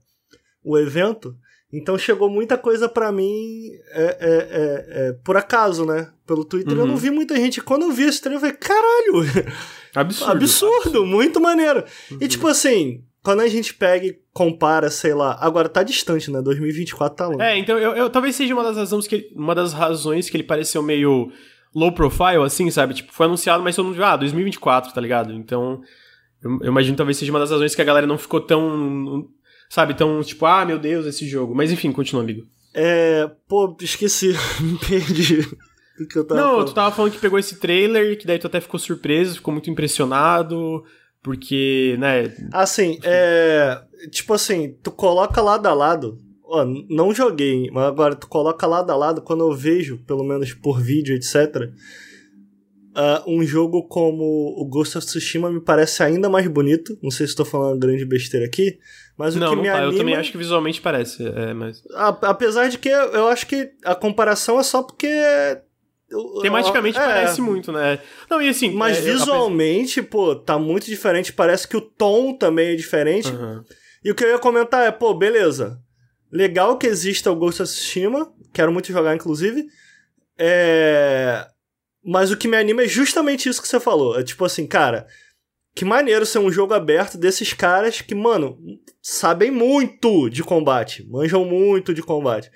o 0.62 0.78
evento. 0.78 1.34
Então 1.72 1.96
chegou 1.96 2.28
muita 2.28 2.58
coisa 2.58 2.86
para 2.88 3.10
mim 3.10 3.70
é, 3.92 4.02
é, 4.02 4.28
é, 4.30 5.08
é, 5.08 5.12
por 5.24 5.36
acaso, 5.36 5.86
né? 5.86 6.10
Pelo 6.26 6.44
Twitter 6.44 6.74
uhum. 6.74 6.80
eu 6.80 6.86
não 6.86 6.94
uhum. 6.94 7.00
vi 7.00 7.10
muita 7.10 7.34
gente. 7.36 7.62
Quando 7.62 7.82
eu 7.82 7.92
vi 7.92 8.04
esse 8.04 8.20
trailer, 8.20 8.36
eu 8.36 8.40
falei, 8.40 8.56
caralho! 8.56 9.52
Absurdo. 9.94 10.32
absurdo, 10.32 10.76
absurdo, 10.76 11.06
muito 11.06 11.40
maneiro. 11.40 11.84
Uhum. 12.10 12.18
E 12.20 12.26
tipo 12.26 12.46
assim, 12.46 13.04
quando 13.22 13.40
a 13.40 13.48
gente 13.48 13.74
pega 13.74 14.06
e 14.06 14.18
compara, 14.32 14.90
sei 14.90 15.14
lá, 15.14 15.36
agora 15.40 15.68
tá 15.68 15.82
distante, 15.82 16.30
né? 16.30 16.42
2024 16.42 17.16
tá 17.16 17.26
longe. 17.26 17.42
É, 17.42 17.58
então 17.58 17.78
eu, 17.78 17.92
eu, 17.92 18.10
talvez 18.10 18.34
seja 18.34 18.54
uma 18.54 18.64
das 18.64 18.76
razões 18.76 19.06
que 19.06 19.14
ele, 19.14 19.32
uma 19.34 19.54
das 19.54 19.72
razões 19.72 20.28
que 20.28 20.36
ele 20.36 20.44
pareceu 20.44 20.82
meio 20.82 21.30
low 21.74 21.92
profile, 21.92 22.42
assim, 22.44 22.70
sabe? 22.70 22.94
Tipo, 22.94 23.12
foi 23.12 23.26
anunciado, 23.26 23.62
mas 23.62 23.76
todo 23.76 23.84
mundo 23.86 23.94
viu, 23.94 24.04
ah, 24.04 24.16
2024, 24.16 24.92
tá 24.92 25.00
ligado? 25.00 25.32
Então, 25.32 25.80
eu, 26.42 26.58
eu 26.62 26.68
imagino 26.68 26.96
talvez 26.96 27.16
seja 27.16 27.32
uma 27.32 27.38
das 27.38 27.50
razões 27.50 27.74
que 27.74 27.82
a 27.82 27.84
galera 27.84 28.06
não 28.06 28.18
ficou 28.18 28.40
tão, 28.40 29.28
sabe, 29.72 29.94
tão 29.94 30.20
tipo, 30.22 30.44
ah, 30.44 30.66
meu 30.66 30.78
Deus, 30.78 31.06
esse 31.06 31.26
jogo. 31.26 31.54
Mas 31.54 31.72
enfim, 31.72 31.90
continua, 31.92 32.22
amigo. 32.22 32.46
É, 32.74 33.30
pô, 33.48 33.74
esqueci, 33.80 34.34
me 34.60 34.78
perdi. 34.78 35.40
Do 35.98 36.06
que 36.06 36.18
eu 36.18 36.26
tava 36.26 36.40
não, 36.40 36.50
falando. 36.50 36.66
tu 36.66 36.74
tava 36.74 36.94
falando 36.94 37.12
que 37.12 37.18
pegou 37.18 37.38
esse 37.38 37.56
trailer, 37.56 38.18
que 38.18 38.26
daí 38.26 38.38
tu 38.38 38.46
até 38.46 38.60
ficou 38.60 38.78
surpreso, 38.78 39.36
ficou 39.36 39.52
muito 39.52 39.70
impressionado. 39.70 40.84
Porque, 41.22 41.96
né? 41.98 42.34
Assim, 42.52 42.98
é. 43.02 43.80
Tipo 44.10 44.34
assim, 44.34 44.76
tu 44.82 44.90
coloca 44.90 45.40
lado 45.40 45.66
a 45.66 45.72
lado. 45.72 46.18
Ó, 46.44 46.66
não 46.90 47.14
joguei, 47.14 47.70
mas 47.70 47.84
agora 47.84 48.14
tu 48.14 48.28
coloca 48.28 48.66
lado 48.66 48.90
a 48.90 48.96
lado 48.96 49.22
quando 49.22 49.40
eu 49.40 49.56
vejo, 49.56 50.04
pelo 50.06 50.22
menos 50.22 50.52
por 50.52 50.82
vídeo, 50.82 51.14
etc. 51.14 51.70
Uh, 52.94 52.94
ah, 52.94 53.24
um 53.26 53.42
jogo 53.42 53.88
como 53.88 54.54
o 54.58 54.66
Ghost 54.68 54.98
of 54.98 55.06
Tsushima 55.06 55.50
me 55.50 55.60
parece 55.60 56.02
ainda 56.02 56.28
mais 56.28 56.46
bonito. 56.46 56.98
Não 57.02 57.10
sei 57.10 57.26
se 57.26 57.32
estou 57.32 57.46
falando 57.46 57.78
grande 57.78 58.04
besteira 58.04 58.44
aqui, 58.44 58.78
mas 59.22 59.36
o 59.36 59.38
não, 59.38 59.50
que 59.50 59.56
não 59.56 59.62
me 59.62 59.68
tá. 59.68 59.76
anima... 59.76 59.92
Eu 59.92 59.96
também 59.96 60.16
acho 60.16 60.32
que 60.32 60.38
visualmente 60.38 60.80
parece, 60.80 61.24
é, 61.26 61.54
mas... 61.54 61.82
Apesar 62.22 62.68
de 62.68 62.78
que 62.78 62.88
eu 62.88 63.28
acho 63.28 63.46
que 63.46 63.70
a 63.84 63.94
comparação 63.94 64.58
é 64.58 64.62
só 64.62 64.82
porque 64.82 65.08
Tematicamente 66.42 66.98
é. 66.98 67.00
parece 67.00 67.40
muito, 67.40 67.72
né? 67.72 67.98
Não, 68.28 68.40
e 68.42 68.48
assim. 68.48 68.70
Mas 68.70 68.98
é, 68.98 69.00
visualmente, 69.00 70.00
eu... 70.00 70.04
pô, 70.04 70.36
tá 70.36 70.58
muito 70.58 70.86
diferente. 70.86 71.32
Parece 71.32 71.66
que 71.66 71.76
o 71.76 71.80
tom 71.80 72.34
também 72.34 72.72
é 72.72 72.74
diferente. 72.74 73.28
Uhum. 73.28 73.64
E 74.04 74.10
o 74.10 74.14
que 74.14 74.24
eu 74.24 74.28
ia 74.28 74.38
comentar 74.38 74.86
é, 74.86 74.90
pô, 74.90 75.14
beleza. 75.14 75.80
Legal 76.30 76.76
que 76.76 76.86
exista 76.86 77.30
o 77.30 77.36
Ghost 77.36 77.62
of 77.62 77.72
Tsushima. 77.72 78.30
Quero 78.52 78.72
muito 78.72 78.92
jogar, 78.92 79.14
inclusive. 79.14 79.66
É. 80.38 81.46
Mas 82.04 82.30
o 82.30 82.36
que 82.36 82.48
me 82.48 82.56
anima 82.56 82.82
é 82.82 82.88
justamente 82.88 83.48
isso 83.48 83.62
que 83.62 83.68
você 83.68 83.80
falou. 83.80 84.18
É 84.18 84.22
tipo 84.22 84.44
assim, 84.44 84.66
cara. 84.66 85.06
Que 85.74 85.84
maneiro 85.84 86.26
ser 86.26 86.38
um 86.38 86.50
jogo 86.50 86.74
aberto 86.74 87.16
desses 87.16 87.52
caras 87.54 88.00
que, 88.00 88.14
mano, 88.14 88.58
sabem 89.00 89.50
muito 89.50 90.28
de 90.28 90.42
combate. 90.42 91.06
Manjam 91.08 91.44
muito 91.44 91.94
de 91.94 92.02
combate. 92.02 92.50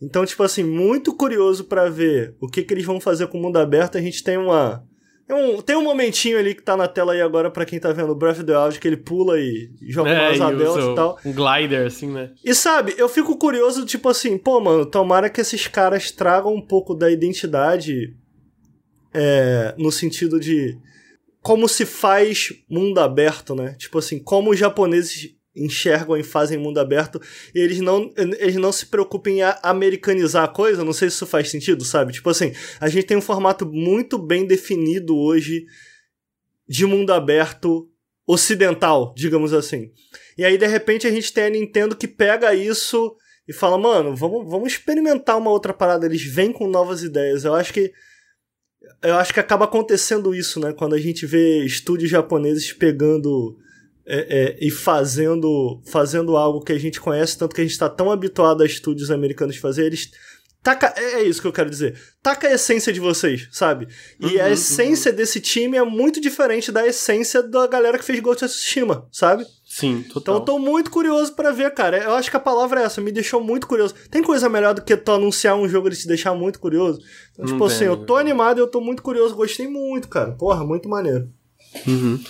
Então, 0.00 0.24
tipo 0.24 0.42
assim, 0.42 0.64
muito 0.64 1.14
curioso 1.14 1.64
para 1.64 1.88
ver 1.88 2.34
o 2.40 2.48
que, 2.48 2.62
que 2.62 2.74
eles 2.74 2.84
vão 2.84 3.00
fazer 3.00 3.28
com 3.28 3.38
o 3.38 3.42
mundo 3.42 3.58
aberto. 3.58 3.98
A 3.98 4.00
gente 4.00 4.24
tem 4.24 4.36
uma. 4.36 4.84
Tem 5.28 5.36
um, 5.36 5.62
tem 5.62 5.76
um 5.76 5.84
momentinho 5.84 6.36
ali 6.38 6.54
que 6.54 6.62
tá 6.62 6.76
na 6.76 6.88
tela 6.88 7.12
aí 7.12 7.20
agora 7.20 7.50
para 7.50 7.64
quem 7.64 7.78
tá 7.78 7.92
vendo 7.92 8.10
o 8.10 8.14
Breath 8.14 8.38
of 8.38 8.44
the 8.44 8.58
Wild, 8.58 8.80
que 8.80 8.88
ele 8.88 8.96
pula 8.96 9.38
e 9.38 9.70
joga 9.82 10.10
é, 10.10 10.28
umas 10.28 10.40
adelas 10.40 10.84
e 10.84 10.94
tal. 10.96 11.18
Um 11.24 11.32
glider, 11.32 11.86
assim, 11.86 12.10
né? 12.10 12.32
E 12.44 12.52
sabe, 12.54 12.94
eu 12.98 13.08
fico 13.08 13.38
curioso, 13.38 13.86
tipo 13.86 14.08
assim, 14.08 14.36
pô, 14.36 14.60
mano, 14.60 14.84
tomara 14.84 15.30
que 15.30 15.40
esses 15.40 15.68
caras 15.68 16.10
tragam 16.10 16.52
um 16.52 16.60
pouco 16.60 16.94
da 16.94 17.08
identidade 17.08 18.16
é, 19.14 19.74
no 19.78 19.92
sentido 19.92 20.40
de 20.40 20.76
como 21.42 21.68
se 21.68 21.84
faz 21.84 22.48
mundo 22.68 22.98
aberto, 22.98 23.54
né? 23.54 23.74
Tipo 23.78 23.98
assim, 23.98 24.18
como 24.18 24.50
os 24.50 24.58
japoneses 24.58 25.34
enxergam 25.54 26.16
e 26.16 26.22
fazem 26.22 26.56
mundo 26.56 26.78
aberto 26.78 27.20
e 27.54 27.58
eles 27.58 27.78
não, 27.80 28.10
eles 28.16 28.56
não 28.56 28.72
se 28.72 28.86
preocupam 28.86 29.30
em 29.30 29.42
americanizar 29.62 30.44
a 30.44 30.48
coisa, 30.48 30.82
não 30.82 30.94
sei 30.94 31.10
se 31.10 31.16
isso 31.16 31.26
faz 31.26 31.50
sentido, 31.50 31.84
sabe? 31.84 32.12
Tipo 32.12 32.30
assim, 32.30 32.52
a 32.80 32.88
gente 32.88 33.06
tem 33.06 33.16
um 33.18 33.22
formato 33.22 33.66
muito 33.66 34.18
bem 34.18 34.46
definido 34.46 35.14
hoje 35.14 35.66
de 36.66 36.86
mundo 36.86 37.12
aberto 37.12 37.86
ocidental, 38.26 39.12
digamos 39.14 39.52
assim. 39.52 39.90
E 40.38 40.44
aí, 40.44 40.56
de 40.56 40.66
repente, 40.66 41.06
a 41.06 41.10
gente 41.10 41.32
tem 41.32 41.44
a 41.44 41.50
Nintendo 41.50 41.96
que 41.96 42.08
pega 42.08 42.54
isso 42.54 43.14
e 43.46 43.52
fala, 43.52 43.76
mano, 43.76 44.14
vamos, 44.14 44.48
vamos 44.48 44.72
experimentar 44.72 45.36
uma 45.36 45.50
outra 45.50 45.74
parada. 45.74 46.06
Eles 46.06 46.22
vêm 46.22 46.52
com 46.52 46.66
novas 46.66 47.02
ideias. 47.02 47.44
Eu 47.44 47.54
acho 47.54 47.72
que. 47.72 47.92
Eu 49.02 49.16
acho 49.16 49.32
que 49.34 49.40
acaba 49.40 49.64
acontecendo 49.64 50.34
isso, 50.34 50.60
né? 50.60 50.72
Quando 50.72 50.94
a 50.94 50.98
gente 50.98 51.26
vê 51.26 51.64
estúdios 51.64 52.10
japoneses 52.10 52.72
pegando 52.72 53.56
é, 54.06 54.16
é, 54.16 54.58
e 54.60 54.70
fazendo, 54.70 55.80
fazendo 55.86 56.36
algo 56.36 56.60
que 56.60 56.72
a 56.72 56.78
gente 56.78 57.00
conhece, 57.00 57.38
tanto 57.38 57.54
que 57.54 57.60
a 57.60 57.64
gente 57.64 57.72
está 57.72 57.88
tão 57.88 58.10
habituado 58.10 58.62
a 58.62 58.66
estúdios 58.66 59.10
americanos 59.10 59.56
fazer, 59.56 59.86
eles. 59.86 60.10
Taca, 60.62 60.94
é, 60.96 61.14
é 61.14 61.22
isso 61.22 61.40
que 61.40 61.46
eu 61.48 61.52
quero 61.52 61.70
dizer. 61.70 62.00
Taca 62.22 62.46
a 62.46 62.52
essência 62.52 62.92
de 62.92 63.00
vocês, 63.00 63.48
sabe? 63.50 63.88
E 64.20 64.36
uhum, 64.36 64.42
a 64.42 64.50
essência 64.50 65.10
uhum. 65.10 65.16
desse 65.16 65.40
time 65.40 65.76
é 65.76 65.82
muito 65.82 66.20
diferente 66.20 66.70
da 66.70 66.86
essência 66.86 67.42
da 67.42 67.66
galera 67.66 67.98
que 67.98 68.04
fez 68.04 68.20
Ghost 68.20 68.44
of 68.44 68.54
Tsushima, 68.54 69.08
sabe? 69.10 69.44
Sim, 69.74 70.02
total. 70.02 70.20
Então 70.20 70.34
eu 70.34 70.40
tô 70.40 70.58
muito 70.58 70.90
curioso 70.90 71.32
para 71.32 71.50
ver, 71.50 71.72
cara. 71.72 71.96
Eu 71.96 72.12
acho 72.12 72.30
que 72.30 72.36
a 72.36 72.40
palavra 72.40 72.82
é 72.82 72.84
essa, 72.84 73.00
me 73.00 73.10
deixou 73.10 73.42
muito 73.42 73.66
curioso. 73.66 73.94
Tem 74.10 74.22
coisa 74.22 74.46
melhor 74.46 74.74
do 74.74 74.82
que 74.82 74.94
tu 74.94 75.12
anunciar 75.12 75.56
um 75.56 75.66
jogo 75.66 75.88
e 75.88 75.96
te 75.96 76.06
deixar 76.06 76.34
muito 76.34 76.60
curioso? 76.60 77.00
Então, 77.32 77.46
tipo 77.46 77.64
assim, 77.64 77.84
eu 77.84 77.96
tô 77.96 78.16
animado 78.16 78.58
e 78.58 78.60
eu 78.60 78.66
tô 78.66 78.82
muito 78.82 79.02
curioso, 79.02 79.34
gostei 79.34 79.66
muito, 79.66 80.08
cara. 80.08 80.32
Porra, 80.32 80.62
muito 80.62 80.90
maneiro. 80.90 81.26
Uhum. 81.86 82.22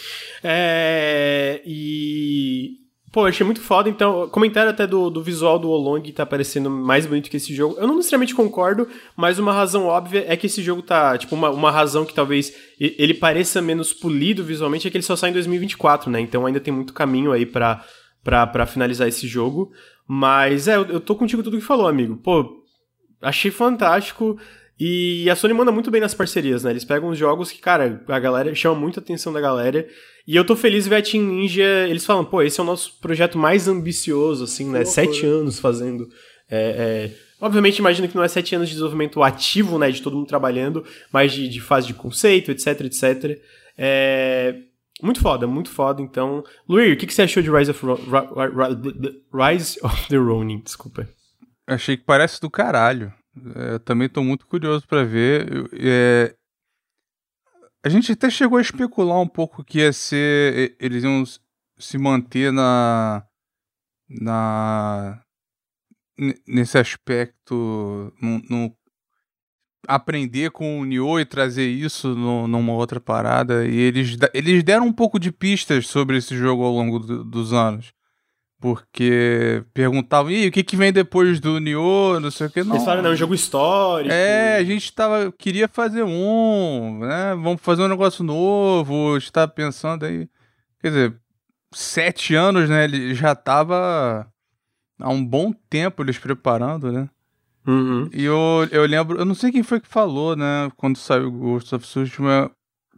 É, 0.44 1.60
e. 1.66 2.76
Pô, 3.12 3.26
achei 3.26 3.44
muito 3.44 3.60
foda, 3.60 3.90
então. 3.90 4.26
Comentário 4.30 4.70
até 4.70 4.86
do, 4.86 5.10
do 5.10 5.22
visual 5.22 5.58
do 5.58 5.68
Olong 5.68 6.10
tá 6.12 6.24
parecendo 6.24 6.70
mais 6.70 7.04
bonito 7.04 7.30
que 7.30 7.36
esse 7.36 7.54
jogo. 7.54 7.76
Eu 7.78 7.86
não 7.86 7.96
necessariamente 7.96 8.34
concordo, 8.34 8.88
mas 9.14 9.38
uma 9.38 9.52
razão 9.52 9.84
óbvia 9.84 10.24
é 10.26 10.34
que 10.34 10.46
esse 10.46 10.62
jogo 10.62 10.80
tá. 10.80 11.18
Tipo, 11.18 11.34
uma, 11.34 11.50
uma 11.50 11.70
razão 11.70 12.06
que 12.06 12.14
talvez 12.14 12.54
ele 12.80 13.12
pareça 13.12 13.60
menos 13.60 13.92
polido 13.92 14.42
visualmente 14.42 14.88
é 14.88 14.90
que 14.90 14.96
ele 14.96 15.04
só 15.04 15.14
sai 15.14 15.28
em 15.28 15.34
2024, 15.34 16.10
né? 16.10 16.22
Então 16.22 16.46
ainda 16.46 16.58
tem 16.58 16.72
muito 16.72 16.94
caminho 16.94 17.32
aí 17.32 17.44
pra, 17.44 17.84
pra, 18.24 18.46
pra 18.46 18.64
finalizar 18.64 19.06
esse 19.06 19.28
jogo. 19.28 19.70
Mas 20.08 20.66
é, 20.66 20.76
eu, 20.76 20.86
eu 20.86 21.00
tô 21.00 21.14
contigo 21.14 21.42
tudo 21.42 21.58
que 21.58 21.62
falou, 21.62 21.86
amigo. 21.86 22.16
Pô, 22.16 22.64
achei 23.20 23.50
fantástico. 23.50 24.38
E 24.78 25.28
a 25.30 25.36
Sony 25.36 25.54
manda 25.54 25.70
muito 25.70 25.90
bem 25.90 26.00
nas 26.00 26.14
parcerias, 26.14 26.64
né? 26.64 26.70
Eles 26.70 26.84
pegam 26.84 27.08
os 27.08 27.18
jogos 27.18 27.50
que, 27.50 27.60
cara, 27.60 28.02
a 28.08 28.18
galera 28.18 28.54
chama 28.54 28.80
muito 28.80 28.98
a 28.98 29.02
atenção 29.02 29.32
da 29.32 29.40
galera. 29.40 29.86
E 30.26 30.34
eu 30.34 30.44
tô 30.44 30.56
feliz 30.56 30.86
ver 30.86 30.96
a 30.96 31.02
Team 31.02 31.24
Ninja. 31.24 31.86
Eles 31.88 32.04
falam, 32.04 32.24
pô, 32.24 32.42
esse 32.42 32.58
é 32.58 32.62
o 32.62 32.66
nosso 32.66 32.98
projeto 33.00 33.38
mais 33.38 33.68
ambicioso, 33.68 34.44
assim, 34.44 34.70
né? 34.70 34.84
Sete 34.84 35.26
anos 35.26 35.58
fazendo. 35.58 36.08
É, 36.50 37.10
é... 37.10 37.10
Obviamente, 37.40 37.78
imagino 37.78 38.08
que 38.08 38.14
não 38.14 38.22
é 38.22 38.28
sete 38.28 38.54
anos 38.54 38.68
de 38.68 38.74
desenvolvimento 38.74 39.22
ativo, 39.22 39.78
né? 39.78 39.90
De 39.90 40.02
todo 40.02 40.16
mundo 40.16 40.26
trabalhando, 40.26 40.84
mas 41.12 41.32
de, 41.32 41.48
de 41.48 41.60
fase 41.60 41.86
de 41.86 41.94
conceito, 41.94 42.50
etc, 42.50 42.80
etc. 42.82 43.40
É. 43.76 44.54
Muito 45.02 45.20
foda, 45.20 45.46
muito 45.46 45.68
foda. 45.70 46.00
Então, 46.00 46.44
Luir, 46.68 46.94
o 46.94 46.96
que, 46.96 47.06
que 47.06 47.14
você 47.14 47.22
achou 47.22 47.42
de 47.42 47.50
Rise 47.50 47.72
of, 47.72 47.84
Ro 47.84 47.98
Rise 49.34 49.78
of 49.82 50.08
the 50.08 50.16
Ronin? 50.16 50.60
Desculpa. 50.60 51.08
Achei 51.66 51.96
que 51.96 52.04
parece 52.04 52.40
do 52.40 52.48
caralho. 52.48 53.12
É, 53.54 53.78
também 53.78 54.06
estou 54.06 54.22
muito 54.22 54.46
curioso 54.46 54.86
para 54.86 55.04
ver. 55.04 55.70
É, 55.72 56.36
a 57.84 57.88
gente 57.88 58.12
até 58.12 58.30
chegou 58.30 58.58
a 58.58 58.62
especular 58.62 59.20
um 59.20 59.28
pouco 59.28 59.64
que 59.64 59.78
ia 59.78 59.92
ser. 59.92 60.76
Eles 60.78 61.02
iam 61.02 61.24
se 61.78 61.98
manter 61.98 62.52
na. 62.52 63.26
na 64.08 65.22
nesse 66.46 66.78
aspecto. 66.78 68.12
No, 68.20 68.42
no 68.48 68.76
aprender 69.88 70.50
com 70.50 70.80
o 70.80 70.84
Nioh 70.84 71.20
e 71.20 71.24
trazer 71.24 71.66
isso 71.66 72.14
no, 72.14 72.46
numa 72.46 72.72
outra 72.72 73.00
parada. 73.00 73.66
E 73.66 73.76
eles, 73.76 74.16
eles 74.32 74.62
deram 74.62 74.86
um 74.86 74.92
pouco 74.92 75.18
de 75.18 75.32
pistas 75.32 75.88
sobre 75.88 76.18
esse 76.18 76.36
jogo 76.36 76.62
ao 76.64 76.72
longo 76.72 76.98
do, 76.98 77.24
dos 77.24 77.52
anos. 77.52 77.92
Porque 78.62 79.64
perguntavam, 79.74 80.30
e 80.30 80.46
o 80.46 80.52
que, 80.52 80.62
que 80.62 80.76
vem 80.76 80.92
depois 80.92 81.40
do 81.40 81.58
Nioh, 81.58 82.20
não 82.20 82.30
sei 82.30 82.46
o 82.46 82.50
que, 82.50 82.62
não. 82.62 82.76
Eles 82.76 82.84
falaram, 82.84 83.02
não, 83.02 83.10
é 83.10 83.12
um 83.14 83.16
jogo 83.16 83.34
histórico. 83.34 84.14
É, 84.14 84.58
a 84.58 84.62
gente 84.62 84.92
tava, 84.92 85.32
queria 85.32 85.66
fazer 85.66 86.04
um, 86.04 87.00
né, 87.00 87.34
vamos 87.34 87.60
fazer 87.60 87.82
um 87.82 87.88
negócio 87.88 88.22
novo, 88.22 89.16
estava 89.16 89.50
pensando 89.50 90.06
aí, 90.06 90.28
quer 90.80 90.88
dizer, 90.90 91.20
sete 91.74 92.36
anos, 92.36 92.70
né, 92.70 92.84
ele 92.84 93.16
já 93.16 93.34
tava 93.34 94.32
há 95.00 95.10
um 95.10 95.26
bom 95.26 95.52
tempo 95.68 96.00
eles 96.00 96.16
preparando, 96.16 96.92
né. 96.92 97.10
Uhum. 97.66 98.08
E 98.12 98.24
eu, 98.24 98.68
eu 98.70 98.86
lembro, 98.86 99.18
eu 99.18 99.24
não 99.24 99.34
sei 99.34 99.50
quem 99.50 99.64
foi 99.64 99.80
que 99.80 99.88
falou, 99.88 100.36
né, 100.36 100.70
quando 100.76 100.98
saiu 100.98 101.26
o 101.26 101.32
Ghost 101.32 101.74
of 101.74 101.84
Tsushima, 101.84 102.48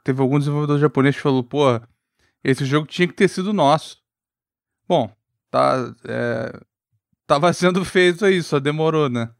teve 0.04 0.20
algum 0.20 0.38
desenvolvedor 0.38 0.78
japonês 0.78 1.16
que 1.16 1.22
falou, 1.22 1.42
pô, 1.42 1.80
esse 2.44 2.66
jogo 2.66 2.86
tinha 2.86 3.08
que 3.08 3.14
ter 3.14 3.28
sido 3.28 3.50
nosso. 3.50 3.96
Bom, 4.86 5.10
tá, 5.54 5.94
é, 6.08 6.60
tava 7.28 7.52
sendo 7.52 7.84
feito 7.84 8.24
aí, 8.24 8.42
só 8.42 8.58
demorou, 8.58 9.08
né? 9.08 9.30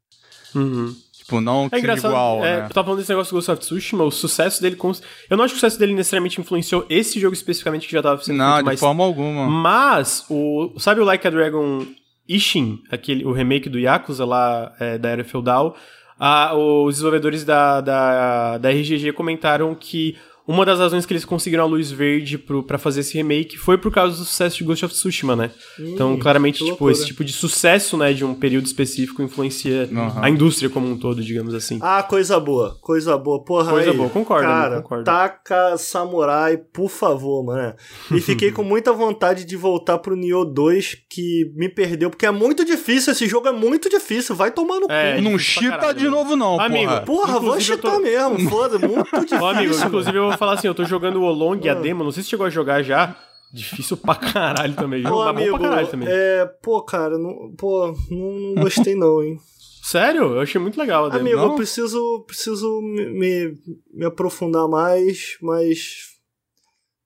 Uhum. 0.55 0.95
Tipo, 1.12 1.41
não 1.41 1.69
É 1.73 1.78
engraçado, 1.78 2.12
igual, 2.12 2.45
é, 2.45 2.61
né? 2.61 2.69
tu 2.69 2.74
tá 2.74 2.85
falando 2.85 2.99
desse 2.99 3.11
negócio 3.11 3.32
do 3.32 3.36
Ghost 3.36 3.51
of 3.51 3.61
Tsushima, 3.61 4.05
o 4.05 4.11
sucesso 4.12 4.62
dele... 4.62 4.77
Cons... 4.77 5.03
Eu 5.28 5.36
não 5.36 5.45
acho 5.45 5.55
que 5.55 5.57
o 5.57 5.61
sucesso 5.61 5.77
dele 5.77 5.93
necessariamente 5.93 6.41
influenciou 6.41 6.86
esse 6.89 7.19
jogo 7.19 7.35
especificamente 7.35 7.89
que 7.89 7.93
já 7.93 8.03
tava 8.03 8.23
sendo 8.23 8.36
Não, 8.36 8.57
feito, 8.57 8.70
de 8.70 8.77
forma 8.77 9.03
alguma. 9.03 9.49
Mas, 9.49 10.24
o, 10.31 10.74
sabe 10.78 11.01
o 11.01 11.05
Like 11.05 11.27
a 11.27 11.31
Dragon 11.31 11.85
Ishin, 12.28 12.81
aquele, 12.93 13.24
o 13.24 13.32
remake 13.32 13.69
do 13.69 13.81
Yakuza 13.81 14.24
lá 14.24 14.73
é, 14.78 14.97
da 14.97 15.09
Era 15.09 15.24
Feudal? 15.24 15.77
Ah, 16.16 16.55
os 16.55 16.95
desenvolvedores 16.95 17.43
da, 17.43 17.81
da, 17.81 18.59
da 18.59 18.70
RGG 18.70 19.12
comentaram 19.12 19.74
que 19.74 20.16
uma 20.47 20.65
das 20.66 20.79
razões 20.79 21.07
que 21.07 21.12
eles 21.12 21.25
conseguiram 21.25 21.65
a 21.65 21.66
luz 21.66 21.91
verde 21.91 22.37
pro, 22.37 22.62
pra 22.62 22.77
fazer 22.79 23.01
esse 23.01 23.15
remake 23.16 23.57
foi 23.57 23.79
por 23.79 23.91
causa 23.93 24.16
do 24.16 24.25
sucesso 24.25 24.59
de 24.59 24.65
Ghost 24.65 24.85
of 24.85 24.95
Tsushima, 24.95 25.35
né? 25.35 25.51
então, 25.79 26.12
Hum, 26.15 26.19
claramente, 26.19 26.59
tipo, 26.59 26.69
loucura. 26.71 26.93
esse 26.93 27.07
tipo 27.07 27.25
de 27.25 27.33
sucesso, 27.33 27.97
né, 27.97 28.12
de 28.12 28.25
um 28.25 28.35
período 28.35 28.66
específico 28.66 29.23
influencia 29.23 29.89
Aham. 29.91 30.21
a 30.23 30.29
indústria 30.29 30.69
como 30.69 30.87
um 30.87 30.99
todo, 30.99 31.23
digamos 31.23 31.55
assim. 31.55 31.79
Ah, 31.83 32.03
coisa 32.03 32.39
boa, 32.39 32.77
coisa 32.81 33.16
boa. 33.16 33.43
Porra, 33.43 33.71
Coisa 33.71 33.91
aí, 33.91 33.97
boa, 33.97 34.11
concordo, 34.11 34.47
Cara, 34.47 34.83
concordo. 34.83 35.05
taca 35.05 35.77
Samurai, 35.79 36.57
por 36.59 36.91
favor, 36.91 37.43
mano. 37.45 37.75
E 38.11 38.21
fiquei 38.21 38.53
com 38.53 38.62
muita 38.62 38.93
vontade 38.93 39.45
de 39.45 39.57
voltar 39.57 39.99
pro 39.99 40.15
Nioh 40.16 40.45
2, 40.45 40.97
que 41.09 41.51
me 41.57 41.69
perdeu, 41.69 42.11
porque 42.11 42.27
é 42.27 42.31
muito 42.31 42.65
difícil, 42.65 43.12
esse 43.12 43.27
jogo 43.27 43.49
é 43.49 43.53
muito 43.53 43.89
difícil, 43.89 44.35
vai 44.35 44.51
tomar 44.51 44.79
no 44.81 44.91
É, 44.91 45.16
cu. 45.16 45.23
não 45.23 45.39
chita 45.39 45.71
caralho, 45.79 45.99
de 45.99 46.09
novo, 46.09 46.37
não, 46.37 46.61
Amigo, 46.61 46.91
porra. 46.91 47.01
Porra, 47.25 47.41
vou 47.41 47.49
eu 47.51 47.55
tô- 47.55 47.61
chitar 47.61 47.99
mesmo, 48.01 48.51
foda, 48.51 48.79
muito 48.79 49.05
difícil. 49.21 49.39
Ó, 49.41 49.51
amigo, 49.51 49.75
inclusive 49.75 50.19
eu 50.19 50.34
vou 50.35 50.39
falar 50.39 50.52
assim, 50.55 50.66
eu 50.66 50.74
tô 50.74 50.85
jogando 50.85 51.16
o 51.20 51.24
Olong 51.24 51.61
e 51.65 51.69
a 51.69 51.73
Ah. 51.73 51.74
demo, 51.77 52.05
não 52.05 52.11
sei 52.12 52.23
se 52.23 52.28
chegou 52.31 52.47
a 52.47 52.51
jogar 52.51 52.82
já. 52.82 53.16
Difícil 53.52 53.97
pra 53.97 54.16
caralho 54.16 54.74
também, 54.74 55.01
viu? 55.01 55.11
Pô, 55.11 55.19
Mas 55.20 55.28
amigo, 55.28 55.52
bom 55.52 55.59
pra 55.59 55.69
caralho 55.70 55.89
também. 55.89 56.09
é, 56.11 56.44
pô, 56.62 56.82
cara, 56.82 57.16
não, 57.19 57.55
pô, 57.56 57.86
não, 58.11 58.31
não 58.32 58.55
gostei 58.62 58.94
não, 58.97 59.23
hein. 59.23 59.39
Sério? 59.85 60.23
Eu 60.35 60.40
achei 60.40 60.61
muito 60.61 60.78
legal 60.78 61.05
a 61.05 61.09
demo. 61.11 61.20
Amigo, 61.20 61.36
não? 61.36 61.44
eu 61.51 61.55
preciso, 61.55 62.24
preciso 62.27 62.81
me, 62.82 63.05
me, 63.11 63.55
me 63.93 64.05
aprofundar 64.06 64.66
mais, 64.66 65.36
mas. 65.43 66.15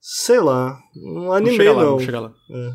Sei 0.01 0.41
lá. 0.41 0.79
Não 0.95 1.33
animei, 1.33 1.57
chegar 1.57 1.73
lá, 1.73 1.83
não. 1.83 1.89
vamos 1.91 2.05
chegar 2.05 2.21
lá. 2.21 2.33
É. 2.51 2.73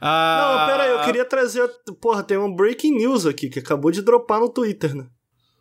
Ah, 0.00 0.56
Não, 0.58 0.66
pera 0.66 0.82
aí, 0.84 0.90
eu 0.90 1.04
queria 1.04 1.24
trazer. 1.24 1.68
Porra, 2.00 2.22
tem 2.24 2.36
um 2.36 2.52
breaking 2.52 2.96
news 2.96 3.24
aqui 3.26 3.48
que 3.48 3.60
acabou 3.60 3.90
de 3.92 4.02
dropar 4.02 4.40
no 4.40 4.48
Twitter, 4.48 4.94
né? 4.94 5.06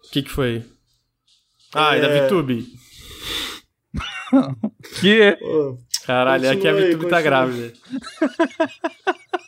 O 0.08 0.12
que 0.12 0.24
que 0.24 0.32
foi? 0.32 0.64
Ah, 1.76 1.96
é, 1.96 2.02
da 2.02 2.08
É. 2.08 2.26
VTube. 2.28 2.66
Que? 5.00 5.38
Pô, 5.40 5.78
Caralho, 6.06 6.46
é 6.48 6.56
que 6.56 6.68
a 6.68 6.74
VTube 6.74 7.08
tá 7.10 7.22
grávida. 7.22 7.74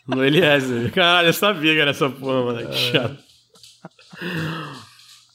no 0.08 0.24
Eliezer. 0.24 0.92
Caralho, 0.92 1.30
eu 1.30 1.34
sabia 1.34 1.74
que 1.74 1.80
era 1.80 1.92
essa 1.92 2.10
porra, 2.10 2.46
mano. 2.46 2.70
Que 2.70 2.76
chato. 2.76 3.18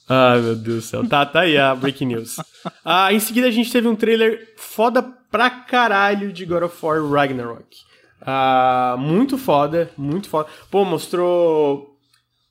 Ai, 0.08 0.40
meu 0.40 0.56
Deus 0.56 0.76
do 0.76 0.80
céu. 0.82 1.08
Tá, 1.08 1.26
tá 1.26 1.40
aí 1.40 1.58
a 1.58 1.74
breaking 1.74 2.06
news. 2.06 2.36
Ah, 2.84 3.12
em 3.12 3.20
seguida 3.20 3.46
a 3.46 3.50
gente 3.50 3.70
teve 3.70 3.86
um 3.88 3.96
trailer 3.96 4.54
foda 4.56 5.02
pra 5.02 5.50
caralho 5.50 6.32
de 6.32 6.46
God 6.46 6.62
of 6.62 6.76
War 6.84 7.04
Ragnarok. 7.06 7.76
Ah, 8.22 8.96
muito 8.98 9.36
foda, 9.36 9.90
muito 9.96 10.28
foda. 10.28 10.48
Pô, 10.70 10.84
mostrou 10.84 11.97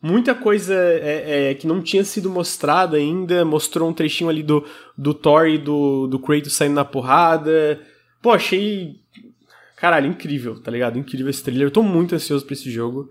muita 0.01 0.35
coisa 0.35 0.73
é, 0.73 1.49
é, 1.49 1.53
que 1.53 1.67
não 1.67 1.81
tinha 1.81 2.03
sido 2.03 2.29
mostrada 2.29 2.97
ainda. 2.97 3.43
Mostrou 3.45 3.89
um 3.89 3.93
trechinho 3.93 4.29
ali 4.29 4.43
do, 4.43 4.63
do 4.97 5.13
Thor 5.13 5.47
e 5.47 5.57
do, 5.57 6.07
do 6.07 6.19
Kratos 6.19 6.53
saindo 6.53 6.75
na 6.75 6.85
porrada. 6.85 7.79
Pô, 8.21 8.31
achei. 8.31 8.95
Caralho, 9.75 10.07
incrível, 10.07 10.59
tá 10.61 10.71
ligado? 10.71 10.97
Incrível 10.97 11.29
esse 11.29 11.43
trailer. 11.43 11.67
Eu 11.67 11.71
tô 11.71 11.83
muito 11.83 12.15
ansioso 12.15 12.45
pra 12.45 12.53
esse 12.53 12.69
jogo. 12.71 13.09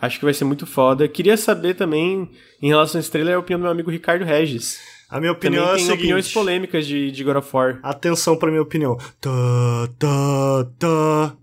Acho 0.00 0.18
que 0.18 0.24
vai 0.24 0.34
ser 0.34 0.44
muito 0.44 0.66
foda. 0.66 1.08
Queria 1.08 1.36
saber 1.36 1.74
também, 1.74 2.30
em 2.60 2.68
relação 2.68 2.98
a 2.98 3.00
esse 3.00 3.10
trailer, 3.10 3.34
a 3.36 3.38
opinião 3.38 3.58
do 3.60 3.62
meu 3.62 3.72
amigo 3.72 3.90
Ricardo 3.90 4.24
Regis. 4.24 4.78
a 5.08 5.18
minha 5.20 5.34
Também 5.34 5.58
opinião 5.58 5.64
é 5.70 5.72
a 5.72 5.76
tem 5.76 5.90
opiniões 5.90 6.24
seguinte. 6.26 6.34
polêmicas 6.34 6.86
de, 6.86 7.10
de 7.10 7.24
God 7.24 7.36
of 7.36 7.48
War. 7.52 7.80
Atenção 7.82 8.36
pra 8.36 8.50
minha 8.50 8.62
opinião. 8.62 8.96
Tá, 9.20 9.88
tá, 9.98 10.66
tá. 10.78 11.36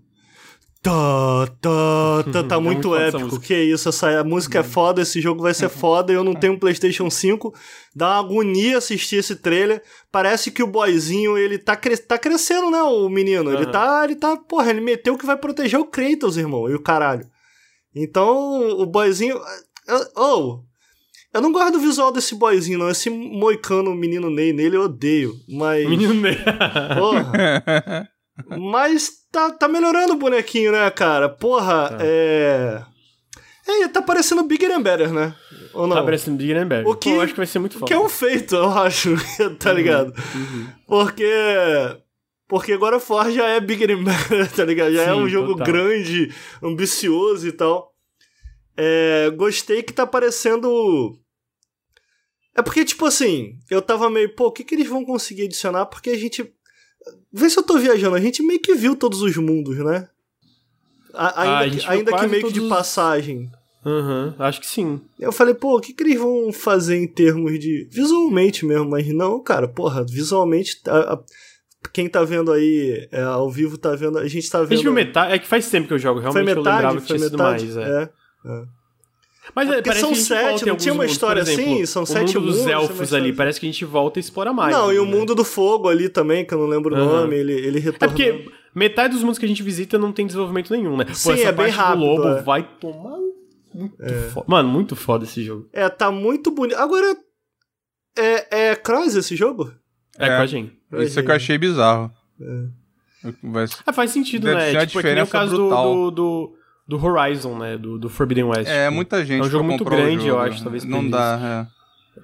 Tá, 0.84 1.46
tá, 1.62 2.24
tá, 2.30 2.44
tá 2.44 2.56
É 2.56 2.60
muito 2.60 2.94
essa 2.94 3.16
épico. 3.16 3.40
Que 3.40 3.54
isso, 3.54 3.88
essa 3.88 4.20
a 4.20 4.22
música 4.22 4.58
é 4.58 4.62
foda, 4.62 5.00
esse 5.00 5.18
jogo 5.18 5.42
vai 5.42 5.54
ser 5.54 5.70
foda. 5.72 6.12
Eu 6.12 6.22
não 6.22 6.34
tenho 6.34 6.52
um 6.52 6.58
PlayStation 6.58 7.08
5. 7.08 7.54
Dá 7.96 8.08
uma 8.08 8.18
agonia 8.18 8.76
assistir 8.76 9.16
esse 9.16 9.34
trailer. 9.36 9.82
Parece 10.12 10.50
que 10.50 10.62
o 10.62 10.66
boyzinho, 10.66 11.38
ele 11.38 11.56
tá, 11.56 11.74
cre 11.74 11.96
tá 11.96 12.18
crescendo, 12.18 12.70
né, 12.70 12.82
o 12.82 13.08
menino? 13.08 13.50
Ele 13.50 13.64
Aham. 13.64 13.72
tá, 13.72 14.04
ele 14.04 14.16
tá, 14.16 14.36
porra, 14.36 14.68
ele 14.68 14.82
meteu 14.82 15.16
que 15.16 15.24
vai 15.24 15.38
proteger 15.38 15.80
o 15.80 15.86
Kratos, 15.86 16.36
irmão, 16.36 16.68
e 16.68 16.74
o 16.74 16.82
caralho. 16.82 17.26
Então, 17.96 18.78
o 18.78 18.84
boyzinho. 18.84 19.40
Oh! 20.14 20.60
Eu 21.32 21.40
não 21.40 21.50
gosto 21.50 21.72
do 21.72 21.80
visual 21.80 22.12
desse 22.12 22.34
boyzinho, 22.34 22.78
não. 22.78 22.90
Esse 22.90 23.08
moicano 23.08 23.94
menino 23.94 24.28
Ney 24.28 24.52
nele 24.52 24.76
eu 24.76 24.82
odeio. 24.82 25.34
Mas. 25.48 25.88
Menino 25.88 26.12
Ney. 26.14 26.36
Porra. 26.96 28.08
Mas 28.70 29.23
tá, 29.34 29.50
tá 29.50 29.68
melhorando 29.68 30.14
o 30.14 30.16
bonequinho, 30.16 30.70
né, 30.72 30.88
cara? 30.90 31.28
Porra, 31.28 31.90
Tá. 31.90 31.98
é. 32.00 32.82
É, 33.66 33.88
tá 33.88 34.00
parecendo 34.02 34.42
Bigger 34.44 34.70
and 34.72 34.82
Better, 34.82 35.12
né? 35.12 35.34
Ou 35.72 35.86
não? 35.86 35.96
Tá 35.96 36.02
parecendo 36.02 36.36
Big 36.36 36.52
and 36.52 36.68
Better. 36.68 36.86
O 36.86 36.94
que- 36.94 37.08
Pô, 37.10 37.16
eu 37.16 37.20
acho 37.22 37.32
que 37.32 37.38
vai 37.38 37.46
ser 37.46 37.58
muito 37.58 37.74
O 37.76 37.78
foda. 37.80 37.86
que 37.86 37.94
é 37.94 37.98
um 37.98 38.08
feito, 38.08 38.54
eu 38.54 38.70
acho, 38.70 39.14
tá 39.58 39.72
ligado? 39.72 40.14
Uhum. 40.34 40.68
Porque. 40.86 41.30
Porque 42.46 42.72
agora 42.74 43.00
For 43.00 43.30
já 43.32 43.48
é 43.48 43.58
Bigger 43.58 43.90
and 43.92 44.04
Better, 44.04 44.50
tá 44.52 44.64
ligado? 44.64 44.92
Já 44.92 45.02
é 45.02 45.06
Sim, 45.06 45.12
um 45.20 45.28
jogo 45.28 45.52
total. 45.56 45.66
grande, 45.66 46.32
ambicioso 46.62 47.48
e 47.48 47.52
tal. 47.52 47.90
É, 48.76 49.30
gostei 49.34 49.82
que 49.82 49.92
tá 49.94 50.06
parecendo. 50.06 51.18
É 52.56 52.62
porque, 52.62 52.84
tipo 52.84 53.06
assim, 53.06 53.58
eu 53.70 53.80
tava 53.82 54.08
meio, 54.10 54.32
pô, 54.36 54.46
o 54.48 54.52
que, 54.52 54.62
que 54.62 54.74
eles 54.74 54.86
vão 54.88 55.04
conseguir 55.04 55.44
adicionar? 55.46 55.86
Porque 55.86 56.10
a 56.10 56.18
gente. 56.18 56.53
Vê 57.36 57.50
se 57.50 57.58
eu 57.58 57.62
tô 57.64 57.76
viajando, 57.78 58.14
a 58.14 58.20
gente 58.20 58.42
meio 58.42 58.60
que 58.60 58.74
viu 58.74 58.94
todos 58.94 59.20
os 59.20 59.36
mundos, 59.36 59.76
né? 59.78 60.08
A- 61.12 61.42
ainda 61.42 61.52
Ah, 61.52 61.60
a 61.60 61.70
que, 61.70 61.86
ainda 61.86 62.12
que 62.16 62.26
meio 62.28 62.46
que 62.46 62.52
de 62.52 62.60
todos 62.60 62.76
passagem. 62.76 63.50
Uhum, 63.84 64.32
acho 64.38 64.60
que 64.60 64.66
sim. 64.66 65.00
Eu 65.18 65.30
falei, 65.32 65.52
pô, 65.52 65.76
o 65.76 65.80
que, 65.80 65.92
que 65.92 66.02
eles 66.02 66.18
vão 66.18 66.52
fazer 66.52 66.96
em 66.96 67.06
termos 67.06 67.58
de. 67.58 67.86
Visualmente 67.90 68.64
mesmo, 68.64 68.88
mas 68.88 69.06
não, 69.08 69.42
cara, 69.42 69.66
porra, 69.68 70.04
visualmente. 70.08 70.80
a- 70.86 71.14
a- 71.14 71.20
quem 71.92 72.08
tá 72.08 72.24
vendo 72.24 72.50
aí 72.50 73.06
é, 73.12 73.20
ao 73.22 73.50
vivo 73.50 73.76
tá 73.76 73.94
vendo. 73.94 74.16
A 74.18 74.26
gente 74.26 74.48
tá 74.50 74.58
A 74.58 74.62
vendo. 74.62 74.70
gente 74.76 74.82
viu 74.84 74.92
metade. 74.92 75.34
É 75.34 75.38
que 75.38 75.46
faz 75.46 75.68
tempo 75.68 75.86
que 75.88 75.92
eu 75.94 75.98
jogo, 75.98 76.20
Foi 76.22 76.30
realmente 76.32 76.50
eu 76.56 76.62
lembrava 76.62 76.94
metade? 76.94 77.00
que 77.02 77.08
Foi 77.08 77.16
tinha 77.18 77.30
metade? 77.30 77.64
mais. 77.66 77.76
É. 77.76 78.02
É. 78.46 78.64
Mas 79.54 79.68
É 79.68 79.78
é, 79.78 79.82
parece 79.82 80.00
são 80.00 80.08
que 80.10 80.14
a 80.14 80.18
gente 80.18 80.26
sete, 80.26 80.66
não 80.66 80.76
tinha 80.76 80.92
uma 80.94 81.02
mundos, 81.02 81.12
história 81.12 81.42
por 81.44 81.50
exemplo, 81.50 81.72
assim? 81.74 81.86
São 81.86 82.02
o 82.02 82.06
sete 82.06 82.38
mundo 82.38 82.46
dos 82.52 82.66
elfos 82.66 83.12
ali, 83.12 83.28
assim. 83.28 83.36
parece 83.36 83.60
que 83.60 83.66
a 83.66 83.70
gente 83.70 83.84
volta 83.84 84.18
e 84.18 84.20
explora 84.20 84.52
mais. 84.52 84.74
não, 84.74 84.92
e 84.92 84.98
o 84.98 85.04
né? 85.04 85.10
mundo 85.10 85.34
do 85.34 85.44
fogo 85.44 85.88
ali 85.88 86.08
também, 86.08 86.44
que 86.46 86.54
eu 86.54 86.58
não 86.58 86.66
lembro 86.66 86.94
o 86.94 86.98
Aham. 86.98 87.20
nome, 87.22 87.36
ele, 87.36 87.52
ele 87.52 87.78
É 87.78 87.80
retorna. 87.82 88.08
porque 88.14 88.50
metade 88.74 89.12
dos 89.14 89.22
mundos 89.22 89.38
que 89.38 89.44
a 89.44 89.48
gente 89.48 89.62
visita 89.62 89.98
não 89.98 90.12
tem 90.12 90.26
desenvolvimento 90.26 90.70
nenhum, 90.72 90.96
né? 90.96 91.04
Pô, 91.04 91.14
Sim, 91.14 91.32
essa 91.32 91.42
é 91.48 91.52
bem 91.52 91.66
parte 91.66 91.70
rápido, 91.76 91.98
do 92.00 92.04
lobo 92.06 92.28
é. 92.28 92.42
vai 92.42 92.62
tomar 92.80 93.18
muito 93.74 93.96
foda. 94.32 94.46
Mano, 94.48 94.68
muito 94.68 94.96
foda 94.96 95.24
esse 95.24 95.42
jogo. 95.44 95.68
É, 95.72 95.88
tá 95.88 96.10
muito 96.10 96.50
bonito. 96.50 96.76
Agora. 96.78 97.16
É, 98.16 98.70
é 98.70 98.76
Cross 98.76 99.16
esse 99.16 99.34
jogo? 99.34 99.72
É, 100.18 100.26
É. 100.28 100.36
com 100.36 100.42
a 100.42 100.46
gente. 100.46 100.72
Isso 101.00 101.18
é 101.18 101.22
que 101.22 101.30
eu 101.30 101.34
achei 101.34 101.58
bizarro. 101.58 102.10
É. 102.40 103.28
Vai- 103.42 103.66
Ah, 103.86 103.92
faz 103.92 104.10
sentido, 104.10 104.44
Deve 104.44 104.56
né? 104.56 104.70
ser 104.70 104.76
uma 104.76 104.86
Tipo, 104.86 104.98
é 105.00 105.02
que 105.02 105.14
nem 105.14 105.22
o 105.24 105.26
caso 105.26 105.56
do, 105.56 105.68
do, 105.68 106.10
do, 106.10 106.56
do 106.86 107.02
Horizon, 107.02 107.56
né? 107.58 107.76
Do, 107.78 107.98
do 107.98 108.08
Forbidden 108.08 108.44
West. 108.44 108.70
É, 108.70 108.84
tipo, 108.84 108.94
muita 108.94 109.24
gente. 109.24 109.42
é 109.42 109.44
um 109.44 109.50
jogo 109.50 109.64
muito 109.64 109.84
grande, 109.84 110.26
eu 110.26 110.34
jogo. 110.34 110.40
acho, 110.40 110.62
talvez 110.62 110.84
Não 110.84 111.02
por 111.02 111.10
dá, 111.10 111.66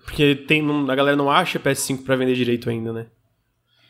Porque 0.04 0.34
tem, 0.34 0.62
não- 0.62 0.88
a 0.90 0.94
galera 0.94 1.16
não 1.16 1.30
acha 1.30 1.58
PS5 1.58 2.04
pra 2.04 2.16
vender 2.16 2.34
direito 2.34 2.68
ainda, 2.70 2.92
né? 2.92 3.06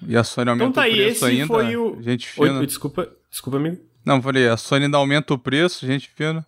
é. 0.07 0.11
E 0.13 0.17
a 0.17 0.25
Sony 0.25 0.49
aumenta 0.49 0.65
Então 0.71 0.73
tá 0.73 0.81
o 0.81 0.85
aí, 0.85 0.93
preço 0.95 1.27
esse 1.27 1.41
ainda. 1.41 1.47
foi 1.47 1.77
o- 1.77 2.01
Gente 2.01 2.29
Oi, 2.41 2.49
fina. 2.49 2.67
desculpa, 2.67 3.09
desculpa, 3.31 3.59
amigo. 3.59 3.79
Não, 4.05 4.23
falei, 4.23 4.49
a 4.49 4.57
Sony 4.57 4.85
ainda 4.87 4.97
aumenta 4.97 5.35
o 5.35 5.39
preço, 5.39 5.87
gente 5.87 6.09
fina. 6.17 6.45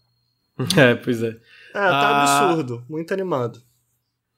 É, 0.78 0.94
pois 0.94 1.22
é. 1.22 1.28
É, 1.28 1.72
tá 1.72 1.88
Ah. 1.90 2.50
absurdo. 2.50 2.84
Muito 2.88 3.12
animado. 3.12 3.60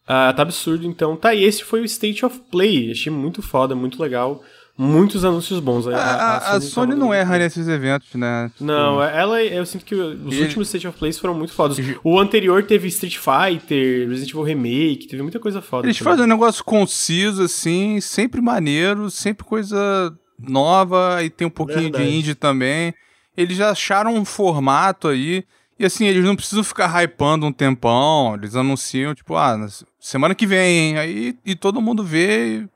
Ah, 0.06 0.32
tá 0.32 0.42
absurdo, 0.42 0.84
então. 0.86 1.16
Tá, 1.16 1.34
e 1.34 1.44
esse 1.44 1.62
foi 1.64 1.80
o 1.80 1.84
State 1.84 2.24
of 2.26 2.38
Play. 2.50 2.90
Achei 2.90 3.10
muito 3.12 3.40
foda, 3.42 3.74
muito 3.74 4.00
legal. 4.02 4.42
Muitos 4.76 5.24
anúncios 5.24 5.60
bons. 5.60 5.86
A, 5.86 5.96
a- 5.96 6.36
a 6.56 6.60
Sony 6.60 6.70
tava 6.74 6.86
não 6.88 6.98
dando- 7.08 7.12
erra 7.14 7.38
nesses 7.38 7.68
eventos, 7.68 8.12
né? 8.14 8.50
Tipo, 8.52 8.64
Não, 8.64 9.00
ela, 9.00 9.40
eu 9.40 9.64
sinto 9.64 9.84
que 9.84 9.94
os 9.94 10.34
E- 10.36 10.42
últimos 10.42 10.66
State 10.66 10.88
of 10.88 10.98
Plays 10.98 11.16
foram 11.16 11.32
muito 11.34 11.52
fodas. 11.52 11.76
O 12.02 12.18
anterior 12.18 12.60
teve 12.64 12.88
Street 12.88 13.16
Fighter, 13.18 14.08
Resident 14.08 14.30
Evil 14.30 14.42
Remake, 14.42 15.06
teve 15.06 15.22
muita 15.22 15.38
coisa 15.38 15.62
foda. 15.62 15.86
Eles 15.86 15.96
também. 15.98 16.12
fazem 16.12 16.24
um 16.24 16.28
negócio 16.28 16.64
conciso, 16.64 17.44
assim, 17.44 18.00
sempre 18.00 18.40
maneiro, 18.40 19.08
sempre 19.10 19.44
coisa 19.46 20.12
nova, 20.38 21.22
e 21.22 21.30
tem 21.30 21.46
um 21.46 21.50
pouquinho 21.50 21.82
Verdade. 21.82 22.04
de 22.04 22.16
indie 22.16 22.34
também. 22.34 22.92
Eles 23.36 23.56
já 23.56 23.70
acharam 23.70 24.14
um 24.14 24.24
formato 24.24 25.06
aí, 25.08 25.44
e 25.78 25.84
assim, 25.84 26.06
eles 26.06 26.24
não 26.24 26.34
precisam 26.36 26.64
ficar 26.64 26.88
hypando 27.02 27.46
um 27.46 27.52
tempão, 27.52 28.34
eles 28.34 28.56
anunciam, 28.56 29.14
tipo, 29.14 29.36
ah, 29.36 29.56
na 29.56 29.68
semana 30.00 30.34
que 30.34 30.46
vem, 30.46 30.78
hein? 30.90 30.98
aí 30.98 31.36
e 31.46 31.54
todo 31.54 31.80
mundo 31.80 32.02
vê. 32.02 32.58
e- 32.58 32.73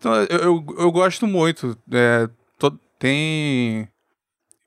Então, 0.00 0.14
eu, 0.30 0.38
eu, 0.38 0.66
eu 0.78 0.90
gosto 0.90 1.26
muito. 1.26 1.76
é, 1.92 2.26
to- 2.58 2.80
tem. 2.98 3.86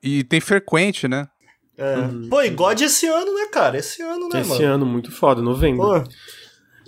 E 0.02 0.24
tem 0.24 0.40
frequente, 0.40 1.08
né? 1.08 1.28
É. 1.76 1.98
Uhum. 1.98 2.30
Pô, 2.30 2.40
e 2.44 2.52
God 2.52 2.80
esse 2.82 3.08
ano, 3.08 3.34
né, 3.34 3.48
cara? 3.52 3.76
Esse 3.78 4.04
ano, 4.04 4.30
né, 4.30 4.42
esse 4.42 4.50
mano? 4.50 4.62
Esse 4.62 4.64
ano, 4.64 4.86
muito 4.86 5.12
foda, 5.12 5.42
novembro. 5.42 5.88
Pô. 5.88 6.04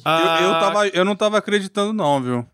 Ah... 0.05 0.37
Eu, 0.41 0.47
eu, 0.47 0.59
tava, 0.59 0.87
eu 0.89 1.05
não 1.05 1.15
tava 1.15 1.37
acreditando, 1.39 1.91
não, 1.91 2.21
viu? 2.21 2.45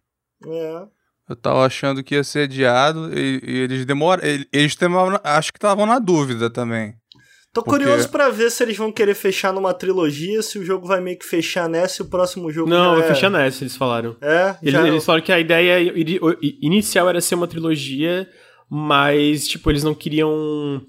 É. 0.48 0.84
Eu 1.28 1.36
tava 1.36 1.66
achando 1.66 2.02
que 2.02 2.16
ia 2.16 2.24
ser 2.24 2.44
adiado 2.44 3.12
e, 3.14 3.42
e 3.44 3.58
eles 3.60 3.86
demoram. 3.86 4.24
Eles, 4.54 4.76
temavam, 4.78 5.20
acho 5.22 5.52
que 5.52 5.58
estavam 5.58 5.86
na 5.86 6.00
dúvida 6.00 6.50
também. 6.50 6.96
Tô 7.54 7.62
Porque... 7.62 7.84
curioso 7.84 8.10
para 8.10 8.30
ver 8.30 8.50
se 8.50 8.64
eles 8.64 8.78
vão 8.78 8.92
querer 8.92 9.14
fechar 9.14 9.52
numa 9.52 9.74
trilogia, 9.74 10.42
se 10.42 10.58
o 10.58 10.64
jogo 10.64 10.88
vai 10.88 11.02
meio 11.02 11.20
que 11.20 11.26
fechar 11.26 11.68
nessa 11.68 12.02
e 12.02 12.06
o 12.06 12.10
próximo 12.10 12.50
jogo 12.50 12.70
Não, 12.70 12.96
vai 12.96 13.04
é... 13.04 13.08
fechar 13.14 13.30
nessa, 13.30 13.64
eles 13.64 13.76
falaram. 13.76 14.16
É? 14.22 14.56
Eles, 14.62 14.74
já... 14.74 14.88
eles 14.88 15.04
falaram 15.04 15.24
que 15.24 15.34
a 15.34 15.40
ideia 15.40 15.94
inicial 16.62 17.10
era 17.10 17.20
ser 17.20 17.36
uma 17.36 17.48
trilogia, 17.48 18.30
mas, 18.70 19.46
tipo, 19.50 19.70
eles 19.70 19.84
não 19.84 19.94
queriam. 19.94 20.82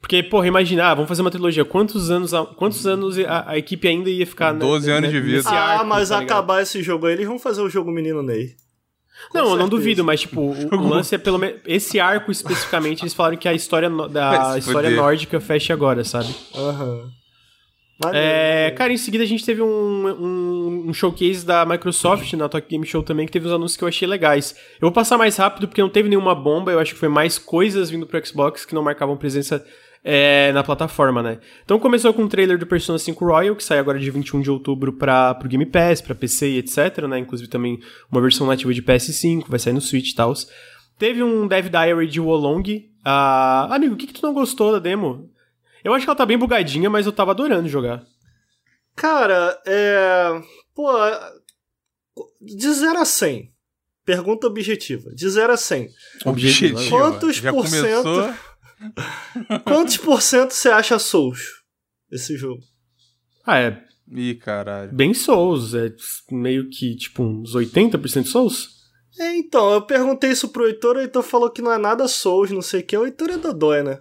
Porque, 0.00 0.22
porra, 0.22 0.46
imagina, 0.46 0.86
ah, 0.86 0.94
vamos 0.94 1.08
fazer 1.08 1.22
uma 1.22 1.30
trilogia. 1.32 1.64
Quantos 1.64 2.12
anos, 2.12 2.30
quantos 2.56 2.86
anos 2.86 3.18
a, 3.18 3.50
a 3.50 3.58
equipe 3.58 3.88
ainda 3.88 4.08
ia 4.08 4.26
ficar 4.26 4.52
12 4.52 4.86
né, 4.86 4.92
anos 4.92 5.12
né, 5.12 5.20
de 5.20 5.24
vida. 5.24 5.48
Ah, 5.48 5.78
arco, 5.78 5.86
mas 5.86 6.10
tá 6.10 6.18
acabar 6.18 6.62
esse 6.62 6.80
jogo 6.80 7.06
aí, 7.06 7.14
eles 7.14 7.26
vão 7.26 7.40
fazer 7.40 7.60
o 7.60 7.68
jogo 7.68 7.90
Menino 7.90 8.22
Ney. 8.22 8.54
Com 9.30 9.38
não, 9.38 9.44
certeza. 9.44 9.50
eu 9.50 9.58
não 9.58 9.68
duvido, 9.68 10.04
mas 10.04 10.20
tipo, 10.20 10.40
o, 10.40 10.74
o, 10.74 10.88
lance 10.88 11.14
é 11.14 11.18
pelo 11.18 11.38
menos. 11.38 11.60
Esse 11.66 11.98
arco 12.00 12.30
especificamente, 12.30 13.02
eles 13.02 13.14
falaram 13.14 13.36
que 13.36 13.48
a 13.48 13.54
história, 13.54 13.88
no, 13.88 14.08
da 14.08 14.58
história 14.58 14.90
nórdica 14.90 15.40
fecha 15.40 15.72
agora, 15.72 16.04
sabe? 16.04 16.34
Aham. 16.54 16.84
Uhum. 16.84 17.22
É, 18.12 18.72
cara, 18.72 18.92
em 18.92 18.96
seguida 18.96 19.22
a 19.22 19.26
gente 19.26 19.44
teve 19.44 19.62
um, 19.62 19.66
um, 19.66 20.84
um, 20.88 20.94
showcase 20.94 21.46
da 21.46 21.64
Microsoft 21.64 22.32
na 22.32 22.48
Talk 22.48 22.66
Game 22.68 22.84
Show 22.84 23.02
também, 23.02 23.26
que 23.26 23.32
teve 23.32 23.46
uns 23.46 23.52
anúncios 23.52 23.76
que 23.76 23.84
eu 23.84 23.88
achei 23.88 24.08
legais. 24.08 24.56
Eu 24.74 24.86
vou 24.86 24.92
passar 24.92 25.16
mais 25.16 25.36
rápido 25.36 25.68
porque 25.68 25.80
não 25.80 25.88
teve 25.88 26.08
nenhuma 26.08 26.34
bomba, 26.34 26.72
eu 26.72 26.80
acho 26.80 26.94
que 26.94 26.98
foi 26.98 27.08
mais 27.08 27.38
coisas 27.38 27.90
vindo 27.90 28.06
pro 28.06 28.24
Xbox 28.26 28.64
que 28.64 28.74
não 28.74 28.82
marcavam 28.82 29.16
presença 29.16 29.64
é, 30.04 30.50
na 30.52 30.64
plataforma, 30.64 31.22
né? 31.22 31.38
Então 31.64 31.78
começou 31.78 32.12
com 32.12 32.22
o 32.22 32.24
um 32.24 32.28
trailer 32.28 32.58
do 32.58 32.66
Persona 32.66 32.98
5 32.98 33.24
Royal, 33.24 33.54
que 33.54 33.62
sai 33.62 33.78
agora 33.78 33.98
de 33.98 34.10
21 34.10 34.40
de 34.40 34.50
outubro 34.50 34.92
para 34.92 35.34
pro 35.34 35.48
Game 35.48 35.66
Pass, 35.66 36.00
para 36.00 36.14
PC 36.14 36.50
e 36.50 36.58
etc, 36.58 37.06
né? 37.08 37.18
Inclusive 37.18 37.48
também 37.48 37.78
uma 38.10 38.20
versão 38.20 38.46
nativa 38.46 38.74
de 38.74 38.82
PS5, 38.82 39.44
vai 39.48 39.58
sair 39.58 39.72
no 39.72 39.80
Switch 39.80 40.10
e 40.10 40.14
tal. 40.14 40.34
Teve 40.98 41.22
um 41.22 41.46
Dev 41.46 41.68
Diary 41.68 42.08
de 42.08 42.20
Wolong. 42.20 42.90
Ah, 43.04 43.68
amigo, 43.74 43.94
o 43.94 43.96
que, 43.96 44.06
que 44.06 44.12
tu 44.12 44.22
não 44.22 44.34
gostou 44.34 44.72
da 44.72 44.78
demo? 44.78 45.30
Eu 45.84 45.92
acho 45.94 46.04
que 46.04 46.10
ela 46.10 46.16
tá 46.16 46.26
bem 46.26 46.38
bugadinha, 46.38 46.88
mas 46.88 47.06
eu 47.06 47.12
tava 47.12 47.32
adorando 47.32 47.68
jogar. 47.68 48.04
Cara, 48.94 49.60
é. 49.66 50.40
Pô. 50.74 50.92
De 52.40 52.72
0 52.72 52.98
a 52.98 53.04
100. 53.04 53.52
Pergunta 54.04 54.46
objetiva. 54.46 55.10
De 55.14 55.28
0 55.28 55.52
a 55.52 55.56
100. 55.56 55.88
Objetiva. 56.24 56.80
Quantos 56.88 57.40
por 57.40 57.66
cento. 57.66 58.34
Quantos 59.64 59.96
por 59.96 60.22
cento 60.22 60.52
você 60.52 60.68
acha 60.68 60.98
Souls? 60.98 61.40
Esse 62.10 62.36
jogo? 62.36 62.60
Ah, 63.46 63.58
é. 63.58 63.82
Ih, 64.10 64.34
caralho. 64.34 64.92
Bem 64.92 65.14
Souls. 65.14 65.74
É 65.74 65.92
meio 66.30 66.68
que, 66.68 66.96
tipo, 66.96 67.22
uns 67.22 67.54
80% 67.54 68.26
Souls? 68.26 68.68
É, 69.18 69.36
então, 69.36 69.72
eu 69.72 69.82
perguntei 69.82 70.30
isso 70.30 70.48
pro 70.48 70.66
Heitor, 70.66 70.96
o 70.96 71.00
Heitor 71.00 71.22
falou 71.22 71.50
que 71.50 71.60
não 71.62 71.72
é 71.72 71.78
nada 71.78 72.08
Souls, 72.08 72.50
não 72.50 72.62
sei 72.62 72.80
o 72.80 72.84
que. 72.84 72.96
O 72.96 73.04
Heitor 73.04 73.30
é 73.30 73.38
dodói, 73.38 73.82
né? 73.82 74.00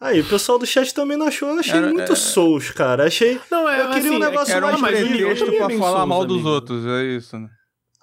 Aí, 0.00 0.20
o 0.20 0.28
pessoal 0.28 0.58
do 0.58 0.66
chat 0.66 0.92
também 0.92 1.16
não 1.16 1.26
achou. 1.26 1.48
Eu 1.48 1.60
achei 1.60 1.78
era, 1.78 1.88
muito 1.88 2.12
é... 2.12 2.16
Souls, 2.16 2.70
cara. 2.70 3.06
Achei. 3.06 3.40
Não, 3.50 3.68
é, 3.68 3.80
eu 3.80 3.86
queria 3.90 4.00
assim, 4.00 4.16
um 4.16 4.18
negócio 4.18 4.54
era 4.54 4.76
mais 4.76 5.02
um 5.02 5.08
pretexto 5.08 5.46
pra 5.46 5.70
falar 5.70 5.78
Souls, 5.78 6.08
mal 6.08 6.22
amigo. 6.22 6.34
dos 6.34 6.44
outros, 6.44 6.86
é 6.86 7.04
isso, 7.04 7.38
né? 7.38 7.48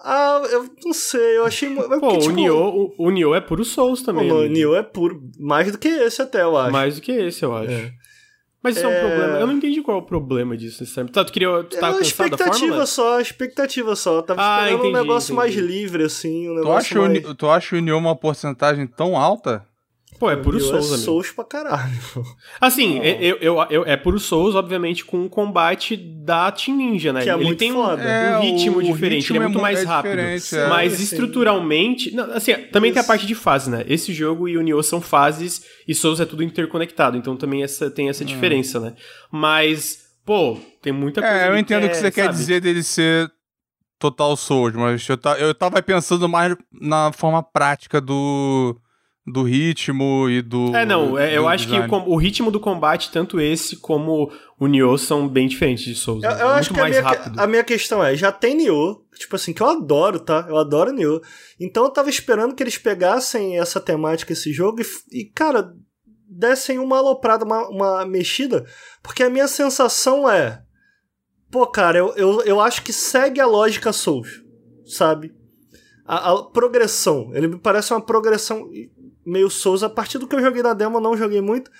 Ah, 0.04 0.42
eu 0.50 0.68
não 0.84 0.92
sei, 0.92 1.38
eu 1.38 1.46
achei. 1.46 1.72
Pô, 1.74 1.88
porque, 1.88 2.18
tipo, 2.18 2.32
o, 2.32 2.34
Nioh, 2.34 2.92
o, 2.98 3.06
o 3.06 3.10
Nioh 3.10 3.36
é 3.36 3.40
puro 3.40 3.64
Souls 3.64 4.02
também. 4.02 4.30
O 4.30 4.48
Nioh 4.48 4.76
é 4.76 4.82
puro. 4.82 5.22
Mais 5.38 5.70
do 5.70 5.78
que 5.78 5.88
esse, 5.88 6.20
até, 6.20 6.42
eu 6.42 6.56
acho. 6.56 6.72
Mais 6.72 6.96
do 6.96 7.00
que 7.00 7.12
esse, 7.12 7.44
eu 7.44 7.54
acho. 7.54 7.70
É. 7.70 7.92
Mas 8.62 8.76
isso 8.76 8.86
é... 8.86 8.92
é... 8.92 8.96
um 8.96 9.08
problema. 9.08 9.38
Eu 9.38 9.46
não 9.46 9.54
entendi 9.54 9.82
qual 9.82 9.98
é 9.98 10.00
o 10.00 10.04
problema 10.04 10.56
disso, 10.56 10.82
necessariamente. 10.82 11.14
Tá, 11.14 11.24
tu 11.24 11.32
queria. 11.32 11.64
Tu 11.64 11.78
tava 11.78 11.98
é 11.98 12.00
expectativa 12.00 12.86
só, 12.86 13.20
expectativa 13.20 13.96
só. 13.96 14.16
Eu 14.16 14.22
tava 14.22 14.40
ah, 14.40 14.58
esperando 14.58 14.78
entendi, 14.78 14.96
um 14.96 15.00
negócio 15.00 15.34
entendi. 15.34 15.36
mais 15.36 15.54
livre, 15.54 16.04
assim. 16.04 16.48
Um 16.50 16.62
tu, 16.62 16.72
acha 16.72 16.98
mais... 16.98 17.24
o, 17.24 17.34
tu 17.34 17.48
acha 17.48 17.76
o 17.76 17.80
Nioh 17.80 17.98
uma 17.98 18.16
porcentagem 18.16 18.86
tão 18.86 19.16
alta? 19.16 19.66
Pô, 20.22 20.30
é 20.30 20.36
puro 20.36 20.60
Souls, 20.60 20.84
é 20.84 20.88
amigo. 20.90 21.02
Souls 21.04 21.32
pra 21.32 21.42
caralho. 21.44 21.90
Assim, 22.60 23.00
eu, 23.00 23.38
eu, 23.40 23.66
eu, 23.68 23.84
é 23.84 23.96
puro 23.96 24.20
Souls, 24.20 24.54
obviamente, 24.54 25.04
com 25.04 25.24
o 25.24 25.28
combate 25.28 25.96
da 25.96 26.52
Team 26.52 26.76
Ninja, 26.76 27.12
né? 27.12 27.24
Que 27.24 27.28
é 27.28 27.34
ele 27.34 27.42
muito 27.42 27.58
tem 27.58 27.72
foda. 27.72 28.00
um, 28.00 28.06
É, 28.06 28.40
ritmo 28.40 28.76
o 28.78 28.82
diferente, 28.84 29.22
ritmo 29.22 29.36
ele 29.38 29.44
é 29.44 29.48
muito 29.48 29.58
é 29.58 29.62
mais 29.62 29.80
é 29.80 29.84
rápido. 29.84 30.20
é. 30.20 30.68
Mas 30.68 30.92
Sim, 30.92 31.02
estruturalmente. 31.02 32.14
não, 32.14 32.32
assim, 32.34 32.52
também 32.70 32.92
tem 32.92 33.00
a 33.00 33.02
Isso. 33.02 33.08
parte 33.08 33.26
de 33.26 33.34
fase, 33.34 33.68
né? 33.68 33.84
Esse 33.88 34.12
jogo 34.12 34.48
e 34.48 34.56
o 34.56 34.62
Nioh 34.62 34.80
são 34.84 35.00
fases 35.00 35.64
e 35.88 35.92
Souls 35.92 36.20
é 36.20 36.24
tudo 36.24 36.44
interconectado. 36.44 37.16
Então 37.16 37.36
também 37.36 37.64
essa, 37.64 37.90
tem 37.90 38.08
essa 38.08 38.24
diferença, 38.24 38.78
né? 38.78 38.94
Mas, 39.28 40.04
pô, 40.24 40.56
tem 40.80 40.92
muita 40.92 41.20
coisa. 41.20 41.36
É, 41.36 41.48
eu 41.48 41.58
entendo 41.58 41.82
o 41.82 41.88
que 41.90 41.96
é, 41.96 41.98
você 41.98 42.12
quer 42.12 42.26
sabe? 42.26 42.36
dizer 42.36 42.60
dele 42.60 42.84
ser 42.84 43.28
total 43.98 44.36
Souls, 44.36 44.72
mas 44.74 45.04
eu 45.40 45.52
tava 45.52 45.82
pensando 45.82 46.28
mais 46.28 46.56
na 46.72 47.10
forma 47.12 47.42
prática 47.42 48.00
do, 48.00 48.76
do 49.26 49.44
ritmo 49.44 50.28
e 50.28 50.42
do. 50.42 50.74
É, 50.74 50.84
não, 50.84 51.16
é, 51.16 51.36
eu 51.36 51.46
acho 51.46 51.68
que 51.68 51.74
o, 51.74 52.12
o 52.12 52.16
ritmo 52.16 52.50
do 52.50 52.58
combate, 52.58 53.10
tanto 53.10 53.40
esse 53.40 53.76
como 53.76 54.32
o 54.58 54.66
Nioh, 54.66 54.98
são 54.98 55.28
bem 55.28 55.46
diferentes 55.46 55.84
de 55.84 55.94
Souls. 55.94 56.24
Eu, 56.24 56.30
eu 56.30 56.36
Muito 56.38 56.50
acho 56.50 56.74
que 56.74 56.80
a 56.80 56.82
mais 56.82 56.96
minha, 56.96 57.08
rápido. 57.08 57.40
a 57.40 57.46
minha 57.46 57.64
questão 57.64 58.02
é, 58.02 58.16
já 58.16 58.32
tem 58.32 58.56
Nioh, 58.56 59.00
tipo 59.16 59.36
assim, 59.36 59.52
que 59.52 59.62
eu 59.62 59.68
adoro, 59.68 60.18
tá? 60.18 60.46
Eu 60.48 60.56
adoro 60.56 60.92
Nioh. 60.92 61.20
Então 61.60 61.84
eu 61.84 61.90
tava 61.90 62.10
esperando 62.10 62.54
que 62.54 62.62
eles 62.62 62.78
pegassem 62.78 63.58
essa 63.58 63.80
temática, 63.80 64.32
esse 64.32 64.52
jogo, 64.52 64.82
e, 64.82 65.20
e, 65.20 65.24
cara, 65.24 65.72
dessem 66.28 66.80
uma 66.80 66.98
aloprada, 66.98 67.44
uma, 67.44 67.68
uma 67.68 68.06
mexida, 68.06 68.64
porque 69.02 69.22
a 69.22 69.30
minha 69.30 69.46
sensação 69.46 70.28
é. 70.28 70.62
Pô, 71.48 71.66
cara, 71.66 71.98
eu, 71.98 72.12
eu, 72.16 72.42
eu 72.42 72.60
acho 72.60 72.82
que 72.82 72.92
segue 72.92 73.40
a 73.40 73.46
lógica 73.46 73.92
Souls, 73.92 74.42
sabe? 74.84 75.32
A, 76.04 76.32
a 76.32 76.42
progressão. 76.44 77.30
Ele 77.34 77.46
me 77.46 77.58
parece 77.58 77.92
uma 77.92 78.00
progressão 78.00 78.68
meio 79.24 79.50
Souls. 79.50 79.82
A 79.82 79.90
partir 79.90 80.18
do 80.18 80.26
que 80.26 80.34
eu 80.34 80.40
joguei 80.40 80.62
na 80.62 80.74
demo, 80.74 80.98
eu 80.98 81.00
não 81.00 81.16
joguei 81.16 81.40
muito. 81.40 81.70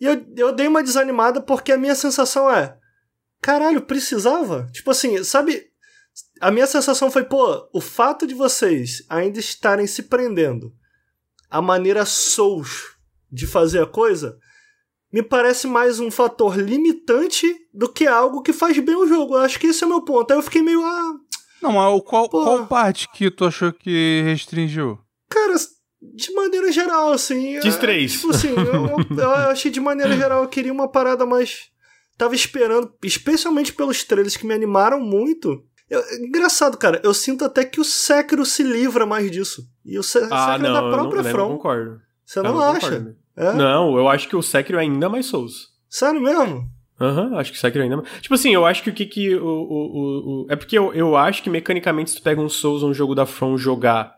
E 0.00 0.06
eu, 0.06 0.24
eu 0.36 0.52
dei 0.52 0.66
uma 0.68 0.82
desanimada 0.82 1.40
porque 1.40 1.72
a 1.72 1.78
minha 1.78 1.94
sensação 1.94 2.50
é. 2.50 2.76
Caralho, 3.40 3.82
precisava? 3.82 4.68
Tipo 4.72 4.90
assim, 4.90 5.22
sabe? 5.24 5.64
A 6.40 6.50
minha 6.50 6.66
sensação 6.66 7.10
foi, 7.10 7.24
pô, 7.24 7.68
o 7.72 7.80
fato 7.80 8.26
de 8.26 8.34
vocês 8.34 9.04
ainda 9.08 9.38
estarem 9.38 9.86
se 9.86 10.04
prendendo 10.04 10.72
à 11.50 11.60
maneira 11.60 12.04
Souls 12.04 12.96
de 13.30 13.46
fazer 13.46 13.82
a 13.82 13.86
coisa 13.86 14.38
me 15.12 15.22
parece 15.22 15.66
mais 15.66 16.00
um 16.00 16.10
fator 16.10 16.56
limitante 16.56 17.46
do 17.72 17.88
que 17.88 18.06
algo 18.06 18.40
que 18.40 18.52
faz 18.52 18.78
bem 18.78 18.96
o 18.96 19.06
jogo. 19.06 19.34
Eu 19.34 19.40
acho 19.40 19.60
que 19.60 19.66
esse 19.66 19.84
é 19.84 19.86
o 19.86 19.90
meu 19.90 20.02
ponto. 20.02 20.30
Aí 20.30 20.38
eu 20.38 20.42
fiquei 20.42 20.62
meio, 20.62 20.82
ah, 20.82 21.12
Não, 21.60 21.72
mas 21.72 22.02
qual, 22.04 22.28
Pô. 22.30 22.42
qual 22.42 22.66
parte 22.66 23.08
que 23.10 23.30
tu 23.30 23.44
achou 23.44 23.72
que 23.72 24.22
restringiu? 24.24 24.98
cara, 25.28 25.54
de 26.14 26.32
maneira 26.32 26.70
geral, 26.72 27.12
assim. 27.12 27.58
Diz 27.60 27.76
é, 27.76 27.78
três. 27.78 28.12
Tipo 28.12 28.30
assim, 28.30 28.48
eu, 28.48 28.56
eu- 28.64 29.16
eu 29.18 29.30
achei 29.50 29.70
de 29.70 29.80
maneira 29.80 30.16
geral, 30.16 30.42
eu 30.42 30.48
queria 30.48 30.72
uma 30.72 30.88
parada 30.88 31.24
mais. 31.24 31.70
Tava 32.18 32.34
esperando, 32.34 32.92
especialmente 33.02 33.72
pelos 33.72 34.04
trailers 34.04 34.36
que 34.36 34.46
me 34.46 34.52
animaram 34.54 35.00
muito. 35.00 35.62
Eu- 35.88 36.02
engraçado, 36.24 36.76
cara, 36.76 37.00
eu 37.04 37.12
sinto 37.14 37.44
até 37.44 37.64
que 37.64 37.80
o 37.80 37.84
Sekiro 37.84 38.44
se 38.44 38.62
livra 38.62 39.04
mais 39.06 39.30
disso. 39.30 39.62
E 39.84 39.98
o 39.98 40.02
Se 40.02 40.18
Ah, 40.30 40.52
Sekiro 40.52 40.66
é 40.66 40.68
não, 40.68 40.72
da 40.72 40.78
eu 40.80 40.82
não, 40.82 40.90
própria 40.90 41.18
eu 41.20 41.24
não 41.24 41.30
From. 41.30 41.48
concordo. 41.56 42.00
Você 42.24 42.42
não, 42.42 42.52
não 42.54 42.60
acha? 42.62 43.14
É? 43.36 43.52
Não, 43.54 43.96
eu 43.96 44.08
acho 44.08 44.28
que 44.28 44.36
o 44.36 44.42
Sekiro 44.42 44.78
é 44.78 44.82
ainda 44.82 45.08
mais 45.08 45.26
Souls. 45.26 45.68
Sério 45.88 46.20
mesmo? 46.20 46.64
Aham, 47.00 47.36
acho 47.36 47.50
que 47.52 47.58
o 47.58 47.60
Sekiro 47.60 47.82
ainda 47.84 47.96
mais. 47.96 48.08
Tipo 48.20 48.34
assim, 48.34 48.52
eu 48.54 48.64
acho 48.64 48.82
que 48.82 48.90
o 48.90 48.94
que 48.94 49.06
que. 49.06 49.34
O, 49.34 49.44
o, 49.44 49.48
o, 49.48 50.42
o- 50.42 50.46
É 50.50 50.56
porque 50.56 50.78
eu, 50.78 50.92
eu 50.94 51.16
acho 51.16 51.42
que 51.42 51.50
mecanicamente, 51.50 52.10
se 52.10 52.16
tu 52.16 52.22
pega 52.22 52.40
um 52.40 52.48
Souls 52.48 52.82
ou 52.82 52.90
um 52.90 52.94
jogo 52.94 53.14
da 53.14 53.26
From 53.26 53.56
jogar. 53.56 54.14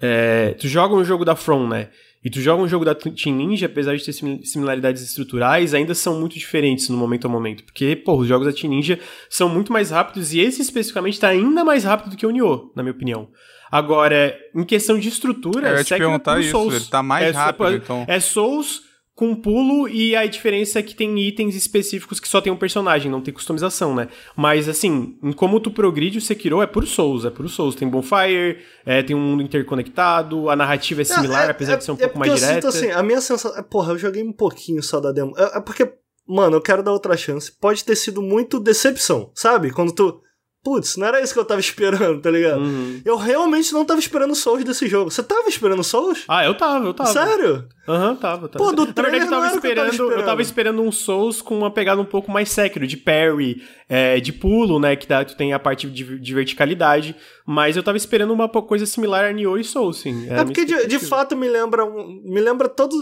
É, 0.00 0.54
tu 0.58 0.66
joga 0.68 0.94
um 0.94 1.04
jogo 1.04 1.24
da 1.24 1.36
From, 1.36 1.68
né? 1.68 1.88
E 2.22 2.28
tu 2.28 2.38
joga 2.40 2.62
um 2.62 2.68
jogo 2.68 2.84
da 2.84 2.94
Team 2.94 3.34
Ninja, 3.34 3.64
apesar 3.64 3.96
de 3.96 4.04
ter 4.04 4.12
simi- 4.12 4.44
similaridades 4.44 5.02
estruturais, 5.02 5.72
ainda 5.72 5.94
são 5.94 6.20
muito 6.20 6.34
diferentes 6.38 6.90
no 6.90 6.96
momento 6.98 7.26
a 7.26 7.30
momento. 7.30 7.64
Porque, 7.64 7.96
pô, 7.96 8.14
os 8.18 8.28
jogos 8.28 8.46
da 8.46 8.52
Team 8.52 8.70
Ninja 8.74 8.98
são 9.30 9.48
muito 9.48 9.72
mais 9.72 9.90
rápidos 9.90 10.34
e 10.34 10.38
esse 10.40 10.60
especificamente 10.60 11.18
tá 11.18 11.28
ainda 11.28 11.64
mais 11.64 11.82
rápido 11.84 12.10
do 12.10 12.16
que 12.18 12.26
o 12.26 12.30
Nioh, 12.30 12.70
na 12.76 12.82
minha 12.82 12.92
opinião. 12.92 13.28
Agora, 13.72 14.36
em 14.54 14.64
questão 14.64 14.98
de 14.98 15.08
estrutura, 15.08 15.68
Eu 15.70 15.76
ia 15.78 15.84
te 15.84 15.94
é 15.94 15.96
perguntar 15.98 16.38
isso, 16.40 16.50
Souls. 16.50 16.74
ele 16.74 16.84
tá 16.86 17.02
mais 17.02 17.28
É, 17.28 17.30
rápido, 17.30 17.66
só- 17.68 17.72
então. 17.74 18.04
É 18.06 18.20
Souls 18.20 18.82
com 19.20 19.34
pulo 19.34 19.86
e 19.86 20.16
a 20.16 20.24
diferença 20.24 20.78
é 20.78 20.82
que 20.82 20.94
tem 20.94 21.18
itens 21.20 21.54
específicos 21.54 22.18
que 22.18 22.26
só 22.26 22.40
tem 22.40 22.50
um 22.50 22.56
personagem, 22.56 23.12
não 23.12 23.20
tem 23.20 23.34
customização, 23.34 23.94
né? 23.94 24.08
Mas 24.34 24.66
assim, 24.66 25.18
em 25.22 25.30
como 25.30 25.60
tu 25.60 25.70
progride 25.70 26.16
o 26.16 26.22
Sekiro 26.22 26.62
é 26.62 26.66
por 26.66 26.86
Souls, 26.86 27.26
é 27.26 27.30
por 27.30 27.46
Souls. 27.46 27.74
Tem 27.74 27.86
bonfire, 27.86 28.60
é, 28.82 29.02
tem 29.02 29.14
um 29.14 29.20
mundo 29.20 29.42
interconectado, 29.42 30.48
a 30.48 30.56
narrativa 30.56 31.02
é 31.02 31.04
similar, 31.04 31.48
É, 31.48 31.50
apesar 31.50 31.76
de 31.76 31.84
ser 31.84 31.92
um 31.92 31.96
é 31.96 31.98
pouco 31.98 32.18
mais 32.18 32.32
eu 32.32 32.38
direta. 32.38 32.72
Sinto, 32.72 32.86
assim, 32.86 32.98
a 32.98 33.02
minha 33.02 33.20
sensação. 33.20 33.58
é, 33.58 33.62
Porra, 33.62 33.92
eu 33.92 33.98
joguei 33.98 34.22
um 34.22 34.32
pouquinho 34.32 34.82
só 34.82 34.98
da 34.98 35.12
demo. 35.12 35.34
É, 35.36 35.58
é 35.58 35.60
porque, 35.60 35.92
mano, 36.26 36.56
eu 36.56 36.62
quero 36.62 36.82
dar 36.82 36.92
outra 36.92 37.14
chance. 37.14 37.52
Pode 37.52 37.84
ter 37.84 37.96
sido 37.96 38.22
muito 38.22 38.58
decepção, 38.58 39.30
sabe? 39.34 39.70
Quando 39.70 39.92
tu. 39.92 40.22
Putz, 40.62 40.96
não 40.96 41.06
era 41.06 41.20
isso 41.20 41.32
que 41.32 41.38
eu 41.40 41.44
tava 41.44 41.60
esperando, 41.60 42.20
tá 42.20 42.30
ligado? 42.30 42.60
Uhum. 42.60 43.00
Eu 43.04 43.16
realmente 43.16 43.72
não 43.72 43.84
tava 43.84 43.98
esperando 44.00 44.34
Souls 44.34 44.62
desse 44.64 44.86
jogo. 44.86 45.10
Você 45.10 45.22
tava 45.22 45.48
esperando 45.48 45.82
Souls? 45.82 46.24
Ah, 46.28 46.44
eu 46.44 46.54
tava, 46.56 46.84
eu 46.86 46.94
tava. 46.94 47.12
Sério? 47.12 47.66
Aham, 47.88 48.14
tava, 48.16 48.48
tava. 48.48 48.64
Pô, 48.64 48.72
do 48.72 48.86
Na 48.86 48.92
verdade, 48.92 49.24
eu 49.24 49.30
tava, 49.30 49.36
não 49.40 49.44
era 49.48 49.58
o 49.58 49.60
que 49.60 49.66
eu 49.66 49.74
tava 49.74 49.88
esperando, 49.88 50.12
eu 50.12 50.24
tava 50.24 50.42
esperando. 50.42 50.42
esperando 50.42 50.82
um 50.82 50.92
Souls 50.92 51.42
com 51.42 51.56
uma 51.58 51.70
pegada 51.72 52.00
um 52.00 52.04
pouco 52.04 52.30
mais 52.30 52.48
Sekiro, 52.50 52.86
de 52.86 52.96
parry, 52.96 53.62
é, 53.88 54.20
de 54.20 54.32
pulo, 54.32 54.78
né, 54.78 54.94
que 54.96 55.06
dá, 55.08 55.24
tu 55.24 55.36
tem 55.36 55.52
a 55.52 55.58
parte 55.58 55.88
de, 55.88 56.18
de 56.18 56.34
verticalidade, 56.34 57.16
mas 57.46 57.76
eu 57.76 57.82
tava 57.82 57.96
esperando 57.96 58.32
uma 58.32 58.48
coisa 58.48 58.86
similar 58.86 59.24
a 59.24 59.32
Nioh 59.32 59.58
e 59.58 59.64
Souls, 59.64 59.98
sim. 59.98 60.28
É 60.28 60.38
a 60.40 60.44
porque 60.44 60.64
de, 60.64 60.86
de 60.86 60.98
fato 61.00 61.36
me 61.36 61.48
lembra 61.48 61.84
um- 61.84 62.20
me 62.24 62.40
lembra 62.40 62.68
todo 62.68 62.94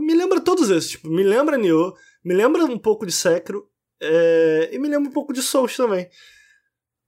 me 0.00 0.14
lembra 0.14 0.40
todos 0.40 0.68
esses, 0.70 0.90
tipo, 0.90 1.08
me 1.08 1.22
lembra 1.22 1.56
Nioh, 1.56 1.92
me 2.24 2.34
lembra 2.34 2.64
um 2.64 2.78
pouco 2.78 3.04
de 3.06 3.12
Sekiro 3.12 3.64
é, 4.02 4.70
e 4.72 4.78
me 4.78 4.88
lembra 4.88 5.08
um 5.08 5.12
pouco 5.12 5.32
de 5.32 5.42
Souls 5.42 5.76
também. 5.76 6.06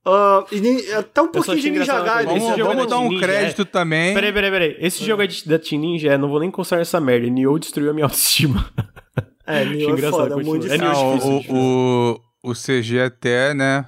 Ah, 0.05 0.43
e 0.51 0.59
ni- 0.59 0.91
até 0.91 1.21
um 1.21 1.27
pouquinho 1.29 1.59
de 1.59 1.69
Ninja 1.71 2.01
Gaiden. 2.01 2.37
Vamos, 2.39 2.57
jogo 2.57 2.69
vamos 2.71 2.83
é 2.83 2.87
dar 2.87 2.97
um 2.99 3.07
ninja, 3.09 3.25
crédito 3.25 3.63
também. 3.65 4.13
Peraí, 4.13 4.33
peraí, 4.33 4.51
peraí. 4.51 4.75
Esse 4.79 5.03
jogo 5.05 5.21
é 5.21 5.27
de- 5.27 5.47
da 5.47 5.57
Team 5.57 5.79
Ninja, 5.81 6.17
não 6.17 6.27
vou 6.29 6.39
nem 6.41 6.51
constar 6.51 6.81
essa 6.81 6.99
merda. 6.99 7.27
Nioh 7.29 7.57
destruiu 7.59 7.89
a 7.91 7.93
minha 7.93 8.05
autoestima. 8.07 8.69
É, 9.47 9.63
Nioh 9.63 9.89
é 9.89 9.93
engraçado, 9.93 10.29
foda, 10.29 10.41
é 10.41 10.43
muito 10.43 10.65
É 10.67 10.77
difícil. 10.77 10.85
Não, 10.93 11.15
difícil 11.17 11.53
o, 11.55 12.19
o, 12.43 12.51
o 12.51 12.53
CG 12.53 12.99
até, 12.99 13.53
né? 13.53 13.85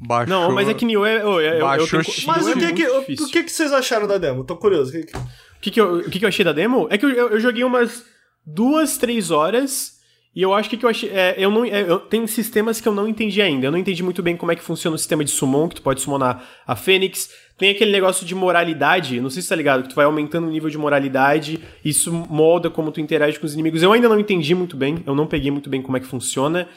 Baixou. 0.00 0.28
Não, 0.28 0.52
mas 0.52 0.68
é 0.68 0.74
que 0.74 0.84
Nioh 0.84 1.04
é... 1.06 1.24
oh, 1.24 1.40
eu- 1.40 1.40
eu- 1.40 1.54
eu 1.54 1.60
Baixou 1.66 1.88
tenho- 1.88 2.04
X. 2.04 2.24
Mas 2.26 2.46
o 2.46 2.50
é 2.50 2.54
que 2.54 2.72
que, 2.74 2.86
o, 2.88 3.02
que 3.28 3.42
que 3.44 3.50
vocês 3.50 3.72
acharam 3.72 4.06
da 4.06 4.18
demo? 4.18 4.44
Tô 4.44 4.56
curioso. 4.56 4.90
O 4.90 4.92
que 4.92 5.06
que- 5.06 5.16
O 5.16 5.60
que, 5.60 5.70
que, 5.72 5.80
eu, 5.80 5.94
o 5.96 6.10
que, 6.10 6.18
que 6.20 6.24
eu 6.24 6.28
achei 6.28 6.44
da 6.44 6.52
demo? 6.52 6.86
É 6.90 6.98
que 6.98 7.04
eu, 7.06 7.10
eu, 7.10 7.28
eu 7.30 7.40
joguei 7.40 7.64
umas 7.64 8.04
duas, 8.46 8.98
três 8.98 9.30
horas 9.32 9.95
e 10.36 10.42
eu 10.42 10.52
acho 10.52 10.68
que, 10.68 10.76
que 10.76 10.84
eu 10.84 10.90
achei. 10.90 11.08
É, 11.08 11.34
eu 11.38 11.50
não, 11.50 11.64
é, 11.64 11.80
eu- 11.80 11.98
tem 11.98 12.26
sistemas 12.26 12.78
que 12.80 12.86
eu 12.86 12.94
não 12.94 13.08
entendi 13.08 13.40
ainda. 13.40 13.66
Eu 13.68 13.70
não 13.72 13.78
entendi 13.78 14.02
muito 14.02 14.22
bem 14.22 14.36
como 14.36 14.52
é 14.52 14.54
que 14.54 14.62
funciona 14.62 14.94
o 14.94 14.98
sistema 14.98 15.24
de 15.24 15.30
summon, 15.30 15.66
que 15.68 15.76
tu 15.76 15.82
pode 15.82 16.02
summonar 16.02 16.44
a 16.66 16.76
Fênix. 16.76 17.30
Tem 17.56 17.70
aquele 17.70 17.90
negócio 17.90 18.26
de 18.26 18.34
moralidade, 18.34 19.18
não 19.18 19.30
sei 19.30 19.40
se 19.40 19.48
tá 19.48 19.56
ligado, 19.56 19.82
que 19.84 19.88
tu 19.88 19.94
vai 19.94 20.04
aumentando 20.04 20.46
o 20.46 20.50
nível 20.50 20.68
de 20.68 20.76
moralidade, 20.76 21.58
isso 21.82 22.12
molda 22.12 22.68
como 22.68 22.92
tu 22.92 23.00
interage 23.00 23.40
com 23.40 23.46
os 23.46 23.54
inimigos. 23.54 23.82
Eu 23.82 23.92
ainda 23.94 24.10
não 24.10 24.20
entendi 24.20 24.54
muito 24.54 24.76
bem, 24.76 25.02
eu 25.06 25.14
não 25.14 25.26
peguei 25.26 25.50
muito 25.50 25.70
bem 25.70 25.80
como 25.80 25.96
é 25.96 26.00
que 26.00 26.06
funciona. 26.06 26.68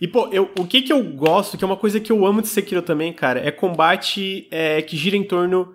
E, 0.00 0.08
pô, 0.08 0.28
eu, 0.32 0.50
o 0.58 0.66
que 0.66 0.82
que 0.82 0.92
eu 0.92 1.00
gosto, 1.02 1.56
que 1.56 1.62
é 1.62 1.66
uma 1.66 1.76
coisa 1.76 2.00
que 2.00 2.10
eu 2.10 2.26
amo 2.26 2.42
de 2.42 2.48
Sekiro 2.48 2.82
também, 2.82 3.12
cara, 3.12 3.38
é 3.38 3.52
combate 3.52 4.48
é, 4.50 4.82
que 4.82 4.96
gira 4.96 5.16
em 5.16 5.22
torno 5.22 5.72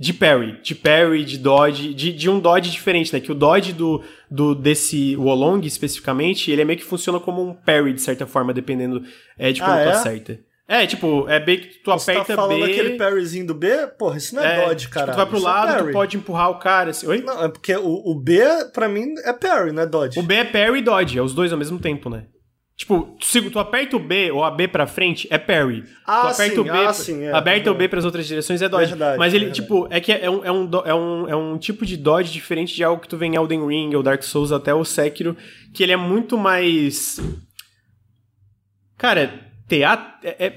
de 0.00 0.14
parry, 0.14 0.58
de 0.62 0.74
parry, 0.74 1.22
de 1.26 1.36
dodge, 1.36 1.92
de, 1.92 2.10
de 2.10 2.30
um 2.30 2.40
dodge 2.40 2.70
diferente, 2.70 3.12
né? 3.12 3.20
Que 3.20 3.30
o 3.30 3.34
dodge 3.34 3.74
do, 3.74 4.02
do 4.30 4.54
desse 4.54 5.14
Wolong, 5.14 5.66
especificamente, 5.66 6.50
ele 6.50 6.62
é 6.62 6.64
meio 6.64 6.78
que 6.78 6.84
funciona 6.86 7.20
como 7.20 7.46
um 7.46 7.52
parry, 7.52 7.92
de 7.92 8.00
certa 8.00 8.26
forma, 8.26 8.54
dependendo 8.54 9.02
é, 9.38 9.52
de 9.52 9.60
como 9.60 9.72
Ah, 9.72 9.82
tu 9.82 9.88
é? 9.88 9.92
acerta. 9.92 10.40
É, 10.66 10.86
tipo, 10.86 11.28
é 11.28 11.38
bem 11.38 11.58
que 11.58 11.66
tu 11.82 11.90
Você 11.90 12.14
tá 12.14 12.24
falando 12.24 12.64
B... 12.64 12.72
aquele 12.72 12.96
parryzinho 12.96 13.46
do 13.48 13.54
B? 13.54 13.68
Porra, 13.98 14.16
isso 14.16 14.34
não 14.34 14.42
é, 14.42 14.64
dodge, 14.64 14.82
tipo, 14.86 14.94
cara. 14.94 15.12
tu 15.12 15.16
vai 15.16 15.26
pro 15.26 15.36
Isso 15.36 15.46
é 15.46 15.50
lado, 15.50 15.72
tu 15.72 15.78
parry. 15.80 15.92
pode 15.92 16.16
empurrar 16.16 16.50
o 16.50 16.58
cara, 16.58 16.90
assim... 16.92 17.06
Oi? 17.06 17.20
Não, 17.20 17.44
é 17.44 17.48
porque 17.50 17.76
o, 17.76 18.10
o 18.10 18.14
B, 18.14 18.38
pra 18.72 18.88
mim, 18.88 19.06
é 19.24 19.32
parry, 19.34 19.70
não 19.72 19.82
é 19.82 19.86
dodge. 19.86 20.18
O 20.18 20.22
B 20.22 20.34
é 20.34 20.44
parry 20.44 20.78
e 20.78 20.82
dodge, 20.82 21.18
é 21.18 21.22
os 21.22 21.34
dois 21.34 21.52
ao 21.52 21.58
mesmo 21.58 21.78
tempo, 21.78 22.08
né? 22.08 22.24
Tipo, 22.80 23.14
tu, 23.20 23.26
se 23.26 23.50
tu 23.50 23.58
aperta 23.58 23.94
o 23.94 24.00
B 24.00 24.30
ou 24.30 24.42
a 24.42 24.50
B 24.50 24.66
pra 24.66 24.86
frente, 24.86 25.28
é 25.30 25.36
parry. 25.36 25.84
Ah, 26.06 26.22
tu 26.22 26.26
aperta 26.28 26.54
sim, 26.54 26.60
o 26.60 26.64
B, 26.64 26.70
ah, 26.70 26.92
sim, 26.94 27.22
é, 27.24 27.30
aperta 27.30 27.68
é. 27.68 27.72
o 27.72 27.74
B 27.74 27.88
pras 27.88 28.06
outras 28.06 28.26
direções, 28.26 28.62
é 28.62 28.70
dodge. 28.70 28.86
Verdade, 28.92 29.18
Mas 29.18 29.34
ele, 29.34 29.44
verdade. 29.44 29.60
tipo, 29.60 29.86
é 29.90 30.00
que 30.00 30.10
é 30.10 30.30
um, 30.30 30.42
é, 30.42 30.50
um, 30.50 30.70
é, 30.86 30.94
um, 30.94 31.28
é 31.28 31.36
um 31.36 31.58
tipo 31.58 31.84
de 31.84 31.94
dodge 31.98 32.32
diferente 32.32 32.74
de 32.74 32.82
algo 32.82 33.02
que 33.02 33.06
tu 33.06 33.18
vê 33.18 33.26
em 33.26 33.34
Elden 33.36 33.66
Ring 33.66 33.94
ou 33.94 34.02
Dark 34.02 34.22
Souls 34.22 34.50
até 34.50 34.72
o 34.72 34.82
Sekiro, 34.82 35.36
que 35.74 35.82
ele 35.82 35.92
é 35.92 35.96
muito 35.96 36.38
mais... 36.38 37.20
Cara, 38.96 39.30
teatro... 39.68 40.26
É, 40.26 40.46
é- 40.46 40.56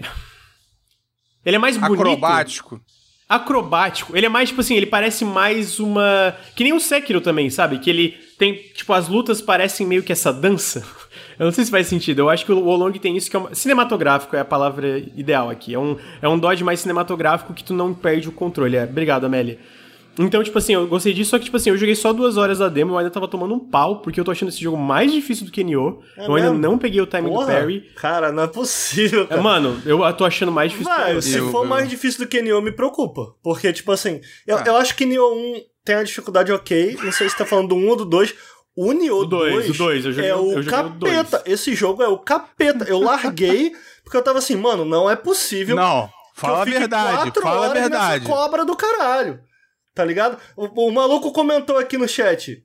Ele 1.45 1.57
é 1.57 1.59
mais 1.59 1.75
bonito. 1.75 1.99
Acrobático. 1.99 2.81
acrobático. 3.27 4.15
Ele 4.15 4.27
é 4.27 4.29
mais, 4.29 4.47
tipo 4.47 4.61
assim, 4.61 4.75
ele 4.75 4.85
parece 4.85 5.25
mais 5.25 5.77
uma. 5.77 6.33
Que 6.55 6.63
nem 6.63 6.71
o 6.71 6.79
Sekiro 6.79 7.19
também, 7.19 7.49
sabe? 7.49 7.79
Que 7.79 7.89
ele 7.89 8.11
tem. 8.39 8.55
Tipo, 8.73 8.93
as 8.93 9.09
lutas 9.09 9.41
parecem 9.41 9.85
meio 9.85 10.03
que 10.03 10.13
essa 10.13 10.31
dança. 10.31 10.85
Eu 11.39 11.45
não 11.45 11.51
sei 11.51 11.65
se 11.65 11.71
faz 11.71 11.87
sentido. 11.87 12.19
Eu 12.19 12.29
acho 12.29 12.45
que 12.45 12.51
o 12.51 12.61
Wolong 12.63 12.97
tem 12.99 13.15
isso 13.17 13.29
que 13.29 13.35
é 13.35 13.39
uma... 13.39 13.53
cinematográfico 13.55 14.35
é 14.35 14.39
a 14.39 14.45
palavra 14.45 14.99
ideal 15.15 15.49
aqui. 15.49 15.73
É 15.73 15.79
um, 15.79 15.97
é 16.21 16.27
um 16.29 16.37
dodge 16.37 16.63
mais 16.63 16.79
cinematográfico 16.79 17.53
que 17.53 17.63
tu 17.63 17.73
não 17.73 17.93
perde 17.93 18.29
o 18.29 18.31
controle. 18.31 18.75
É, 18.77 18.83
obrigado, 18.83 19.25
Amélia. 19.25 19.57
Então, 20.19 20.43
tipo 20.43 20.55
assim, 20.59 20.75
eu 20.75 20.85
gostei 20.85 21.11
disso, 21.11 21.31
só 21.31 21.39
que, 21.39 21.45
tipo 21.45 21.57
assim, 21.57 21.71
eu 21.71 21.77
joguei 21.77 21.95
só 21.95 22.13
duas 22.13 22.37
horas 22.37 22.59
da 22.59 22.69
demo, 22.69 22.93
eu 22.93 22.97
ainda 22.99 23.09
tava 23.09 23.27
tomando 23.27 23.55
um 23.55 23.59
pau, 23.59 23.99
porque 23.99 24.19
eu 24.19 24.23
tô 24.23 24.29
achando 24.29 24.49
esse 24.49 24.61
jogo 24.61 24.77
mais 24.77 25.11
difícil 25.11 25.43
do 25.43 25.51
que 25.51 25.63
Nioh. 25.63 26.01
É 26.15 26.27
eu 26.27 26.35
ainda 26.35 26.51
mesmo? 26.51 26.61
não 26.61 26.77
peguei 26.77 27.01
o 27.01 27.07
timing 27.07 27.29
do 27.29 27.33
Porra, 27.33 27.47
parry. 27.53 27.81
Cara, 27.95 28.31
não 28.31 28.43
é 28.43 28.47
possível, 28.47 29.23
É, 29.23 29.25
cara. 29.25 29.41
mano, 29.41 29.81
eu 29.83 30.13
tô 30.13 30.23
achando 30.23 30.51
mais 30.51 30.71
difícil 30.71 30.93
Vai, 30.93 31.15
que 31.15 31.21
se 31.23 31.37
Eu- 31.39 31.49
for 31.49 31.63
eu- 31.63 31.67
mais 31.67 31.89
difícil 31.89 32.23
do 32.23 32.29
que 32.29 32.39
Nioh, 32.43 32.61
me 32.61 32.71
preocupa. 32.71 33.33
Porque, 33.41 33.73
tipo 33.73 33.91
assim, 33.91 34.21
eu, 34.45 34.57
Ah. 34.59 34.63
eu 34.67 34.75
acho 34.77 34.95
que 34.95 35.03
Nioh 35.03 35.33
1 35.33 35.61
tem 35.83 35.95
a 35.95 36.03
dificuldade 36.03 36.51
ok. 36.51 36.95
Não 37.03 37.11
sei 37.11 37.27
se 37.27 37.35
tá 37.35 37.43
falando 37.43 37.69
do 37.69 37.75
1 37.75 37.87
ou 37.89 37.95
do 37.95 38.05
2. 38.05 38.35
O 38.75 38.91
Nioh 38.91 39.25
dois, 39.25 39.53
2 39.53 39.69
o 39.69 39.73
dois, 39.77 40.05
eu 40.05 40.11
joguei 40.11 40.29
é 40.31 40.35
o- 40.35 40.61
joguei 40.61 40.67
o 40.67 40.71
capeta. 40.71 41.43
Esse 41.45 41.75
jogo 41.75 42.01
é 42.01 42.07
o 42.07 42.17
capeta. 42.17 42.85
Eu 42.85 42.99
larguei 42.99 43.71
porque 44.03 44.17
eu 44.17 44.23
tava 44.23 44.39
assim, 44.39 44.55
mano, 44.55 44.83
não 44.83 45.09
é 45.09 45.15
possível 45.15 45.75
Não, 45.75 46.09
fala 46.35 46.61
a 46.61 46.65
verdade. 46.65 47.31
Fala 47.39 47.67
a 47.67 47.73
verdade. 47.73 48.23
nessa 48.25 48.35
cobra 48.35 48.65
do 48.65 48.75
caralho. 48.75 49.39
Tá 49.93 50.03
ligado? 50.03 50.37
O, 50.57 50.87
o 50.87 50.91
maluco 50.91 51.31
comentou 51.31 51.77
aqui 51.77 51.97
no 51.99 52.07
chat. 52.07 52.63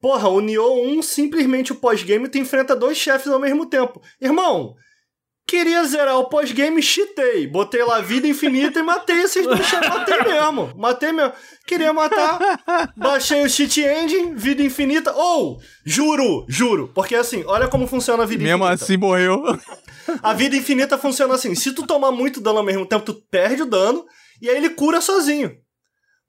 Porra, 0.00 0.28
o 0.28 0.40
Nioh 0.40 0.82
1, 0.98 1.02
simplesmente 1.02 1.70
o 1.70 1.76
pós-game, 1.76 2.28
tu 2.28 2.38
enfrenta 2.38 2.74
dois 2.74 2.96
chefes 2.96 3.28
ao 3.30 3.38
mesmo 3.38 3.66
tempo. 3.66 4.00
Irmão, 4.20 4.74
queria 5.46 5.84
zerar 5.84 6.16
o 6.18 6.24
pós-game, 6.28 6.82
cheatei. 6.82 7.46
Botei 7.46 7.82
lá 7.84 8.00
vida 8.00 8.26
infinita 8.26 8.78
e 8.80 8.82
matei 8.82 9.22
esses 9.22 9.44
chefes. 9.44 9.88
Matei 9.88 10.22
mesmo. 10.24 10.72
Matei 10.76 11.12
mesmo. 11.12 11.32
Queria 11.66 11.92
matar. 11.92 12.38
Baixei 12.96 13.44
o 13.44 13.48
cheat 13.50 13.80
engine, 13.82 14.34
vida 14.34 14.62
infinita. 14.62 15.12
Ou, 15.14 15.58
juro, 15.84 16.44
juro. 16.48 16.90
Porque 16.94 17.14
assim, 17.14 17.44
olha 17.46 17.68
como 17.68 17.86
funciona 17.86 18.22
a 18.22 18.26
vida 18.26 18.42
Mesmo 18.42 18.64
infinita. 18.64 18.84
assim 18.84 18.96
morreu. 18.96 19.42
A 20.22 20.32
vida 20.32 20.56
infinita 20.56 20.98
funciona 20.98 21.34
assim: 21.34 21.54
se 21.54 21.72
tu 21.72 21.86
tomar 21.86 22.10
muito 22.10 22.40
dano 22.40 22.58
ao 22.58 22.64
mesmo 22.64 22.86
tempo, 22.86 23.04
tu 23.04 23.14
perde 23.30 23.62
o 23.62 23.66
dano 23.66 24.04
e 24.40 24.48
aí 24.48 24.56
ele 24.56 24.70
cura 24.70 25.00
sozinho. 25.00 25.56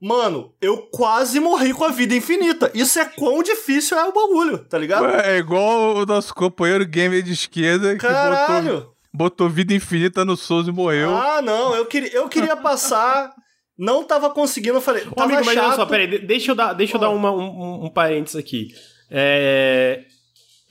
Mano, 0.02 0.54
eu 0.62 0.90
quase 0.92 1.40
morri 1.40 1.74
com 1.74 1.86
a 1.86 1.90
vida 1.90 2.14
infinita. 2.14 2.70
Isso 2.74 3.00
é 3.00 3.06
quão 3.06 3.42
difícil 3.42 3.98
é 3.98 4.04
o 4.04 4.12
bagulho, 4.12 4.58
tá 4.58 4.78
ligado? 4.78 5.06
É 5.06 5.38
igual 5.38 5.96
o 5.96 6.06
nosso 6.06 6.36
companheiro 6.36 6.86
gamer 6.86 7.24
de 7.24 7.32
esquerda 7.32 7.96
que 7.96 8.02
botou, 8.06 8.14
Caralho! 8.14 8.93
Botou 9.14 9.50
vida 9.50 9.74
infinita 9.74 10.26
no 10.26 10.36
Souls 10.36 10.68
e 10.68 10.72
morreu. 10.72 11.16
Ah, 11.16 11.42
não, 11.42 11.76
eu 11.76 11.86
queria, 11.86 12.12
eu 12.14 12.28
queria 12.28 12.56
passar, 12.56 13.32
não 13.78 14.04
tava 14.04 14.30
conseguindo, 14.30 14.78
eu 14.78 14.82
falei, 14.82 15.04
Ô, 15.04 15.12
tava 15.12 15.32
amigo, 15.34 15.46
mas 15.46 15.54
chato. 15.56 15.66
olha 15.68 15.76
só, 15.76 15.86
peraí, 15.86 16.08
de- 16.08 16.20
deixa 16.20 16.52
eu 16.52 16.56
dar, 16.56 16.74
deixa 16.74 16.96
eu 16.96 17.00
dar 17.00 17.10
uma, 17.10 17.32
um, 17.32 17.86
um, 17.86 17.90
parênteses 17.90 18.36
aqui. 18.36 18.70
É, 19.12 20.04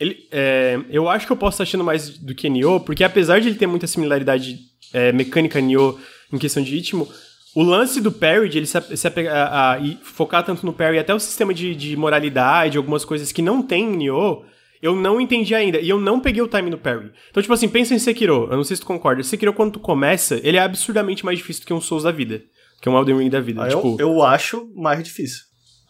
ele, 0.01 0.17
é, 0.33 0.81
eu 0.91 1.09
acho 1.09 1.27
que 1.27 1.33
eu 1.33 1.37
posso 1.37 1.55
estar 1.57 1.63
achando 1.63 1.85
mais 1.85 2.19
do 2.19 2.35
que 2.35 2.49
Nioh, 2.51 2.81
porque 2.81 3.05
apesar 3.05 3.41
de 3.41 3.49
ele 3.49 3.57
ter 3.59 3.67
muita 3.69 3.87
similaridade 3.87 4.59
é, 4.93 5.13
mecânica 5.13 5.61
Nioh 5.61 5.97
em 6.33 6.39
questão 6.39 6.63
de 6.63 6.71
ritmo, 6.75 7.09
o 7.55 7.63
lance 7.63 8.01
do 8.01 8.11
parry, 8.11 8.49
de 8.49 8.59
ele 8.59 8.67
se, 8.67 8.97
se 8.97 9.07
apegar 9.07 9.37
a, 9.53 9.73
a- 9.75 9.79
e 9.79 9.99
focar 10.03 10.43
tanto 10.45 10.65
no 10.67 10.73
parry, 10.73 10.99
até 10.99 11.15
o 11.15 11.21
sistema 11.21 11.53
de, 11.55 11.75
de 11.77 11.97
moralidade, 11.97 12.77
algumas 12.79 13.05
coisas 13.05 13.31
que 13.31 13.43
não 13.43 13.63
tem 13.63 13.85
em 13.85 13.97
Nioh, 13.97 14.43
eu 14.83 14.97
não 14.97 15.21
entendi 15.21 15.55
ainda. 15.55 15.79
E 15.81 15.89
eu 15.89 15.99
não 15.99 16.19
peguei 16.19 16.43
o 16.43 16.49
time 16.49 16.69
no 16.69 16.77
parry. 16.77 17.13
Então, 17.31 17.41
tipo 17.41 17.55
assim, 17.55 17.69
pensa 17.69 17.95
em 17.95 18.01
Sekiro. 18.01 18.49
Eu 18.51 18.57
não 18.57 18.65
sei 18.65 18.75
se 18.75 18.83
tu 18.83 18.87
concorda. 18.87 19.23
Sekiro, 19.23 19.53
quando 19.53 19.75
tu 19.75 19.81
começa, 19.81 20.41
ele 20.43 20.57
é 20.57 20.61
absurdamente 20.61 21.25
mais 21.25 21.39
difícil 21.39 21.63
do 21.63 21.67
que 21.67 21.73
um 21.73 21.81
Souls 21.81 22.03
da 22.03 22.11
vida. 22.11 22.43
Que 22.81 22.89
um 22.89 22.99
Elden 22.99 23.19
Ring 23.19 23.31
da 23.31 23.41
vida. 23.41 23.63
Ah, 23.63 23.69
tipo, 23.69 23.97
eu, 24.01 24.09
eu 24.09 24.23
acho 24.25 24.69
mais 24.75 25.01
difícil. 25.05 25.45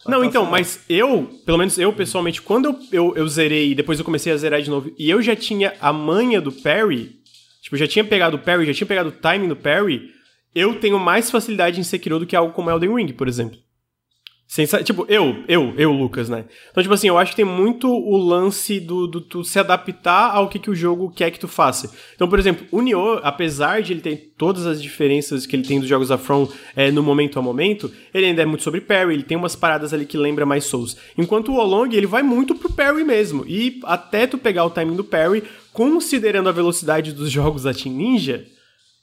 não, 0.07 0.19
Até 0.19 0.27
então, 0.27 0.45
mas 0.45 0.85
eu, 0.87 1.27
pelo 1.43 1.57
menos 1.57 1.79
eu 1.79 1.91
pessoalmente, 1.91 2.39
quando 2.39 2.65
eu, 2.65 2.79
eu, 2.91 3.15
eu 3.15 3.27
zerei 3.27 3.71
e 3.71 3.75
depois 3.75 3.97
eu 3.97 4.05
comecei 4.05 4.31
a 4.31 4.37
zerar 4.37 4.61
de 4.61 4.69
novo, 4.69 4.93
e 4.99 5.09
eu 5.09 5.19
já 5.19 5.35
tinha 5.35 5.73
a 5.81 5.91
manha 5.91 6.39
do 6.39 6.51
parry, 6.51 7.15
tipo, 7.63 7.75
eu 7.75 7.79
já 7.79 7.87
tinha 7.87 8.05
pegado 8.05 8.35
o 8.37 8.39
parry, 8.39 8.67
já 8.67 8.73
tinha 8.75 8.85
pegado 8.85 9.09
o 9.09 9.11
timing 9.11 9.47
do 9.47 9.55
parry, 9.55 10.11
eu 10.53 10.79
tenho 10.79 10.99
mais 10.99 11.31
facilidade 11.31 11.79
em 11.79 11.83
Sekiro 11.83 12.19
do 12.19 12.27
que 12.27 12.35
algo 12.35 12.53
como 12.53 12.69
Elden 12.69 12.95
Ring, 12.95 13.11
por 13.13 13.27
exemplo. 13.27 13.57
Tipo, 14.83 15.07
eu, 15.09 15.43
eu, 15.47 15.73
eu, 15.77 15.91
Lucas, 15.91 16.29
né? 16.29 16.45
Então, 16.69 16.83
tipo 16.83 16.93
assim, 16.93 17.07
eu 17.07 17.17
acho 17.17 17.31
que 17.31 17.37
tem 17.37 17.45
muito 17.45 17.87
o 17.87 18.15
lance 18.15 18.79
do, 18.79 19.07
do 19.07 19.19
tu 19.19 19.43
se 19.43 19.57
adaptar 19.57 20.29
ao 20.29 20.47
que, 20.47 20.59
que 20.59 20.69
o 20.69 20.75
jogo 20.75 21.09
quer 21.09 21.31
que 21.31 21.39
tu 21.39 21.47
faça. 21.47 21.91
Então, 22.13 22.27
por 22.27 22.37
exemplo, 22.37 22.63
o 22.71 22.79
Nioh, 22.79 23.19
apesar 23.23 23.81
de 23.81 23.93
ele 23.93 24.01
ter 24.01 24.31
todas 24.37 24.67
as 24.67 24.79
diferenças 24.79 25.47
que 25.47 25.55
ele 25.55 25.63
tem 25.63 25.79
dos 25.79 25.89
jogos 25.89 26.09
da 26.09 26.19
From 26.19 26.47
é, 26.75 26.91
no 26.91 27.01
momento 27.01 27.39
a 27.39 27.41
momento, 27.41 27.91
ele 28.13 28.27
ainda 28.27 28.43
é 28.43 28.45
muito 28.45 28.63
sobre 28.63 28.79
parry, 28.79 29.15
ele 29.15 29.23
tem 29.23 29.35
umas 29.35 29.55
paradas 29.55 29.91
ali 29.91 30.05
que 30.05 30.17
lembra 30.17 30.45
mais 30.45 30.65
Souls. 30.65 30.95
Enquanto 31.17 31.51
o 31.51 31.57
Olong, 31.57 31.91
ele 31.91 32.05
vai 32.05 32.21
muito 32.21 32.53
pro 32.53 32.71
parry 32.71 33.03
mesmo. 33.03 33.43
E 33.47 33.79
até 33.85 34.27
tu 34.27 34.37
pegar 34.37 34.65
o 34.65 34.69
timing 34.69 34.95
do 34.95 35.03
parry, 35.03 35.43
considerando 35.71 36.47
a 36.47 36.51
velocidade 36.51 37.11
dos 37.11 37.31
jogos 37.31 37.63
da 37.63 37.73
Team 37.73 37.95
Ninja, 37.95 38.45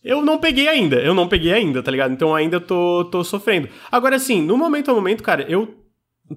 eu 0.04 0.22
não 0.22 0.38
peguei 0.38 0.68
ainda, 0.68 0.96
eu 0.96 1.14
não 1.14 1.28
peguei 1.28 1.52
ainda, 1.52 1.82
tá 1.82 1.90
ligado? 1.90 2.12
Então 2.12 2.34
ainda 2.34 2.60
tô, 2.60 3.04
tô 3.10 3.22
sofrendo. 3.22 3.68
Agora, 3.90 4.16
assim, 4.16 4.42
no 4.42 4.56
momento 4.56 4.90
a 4.90 4.94
momento, 4.94 5.22
cara, 5.22 5.44
eu. 5.48 5.74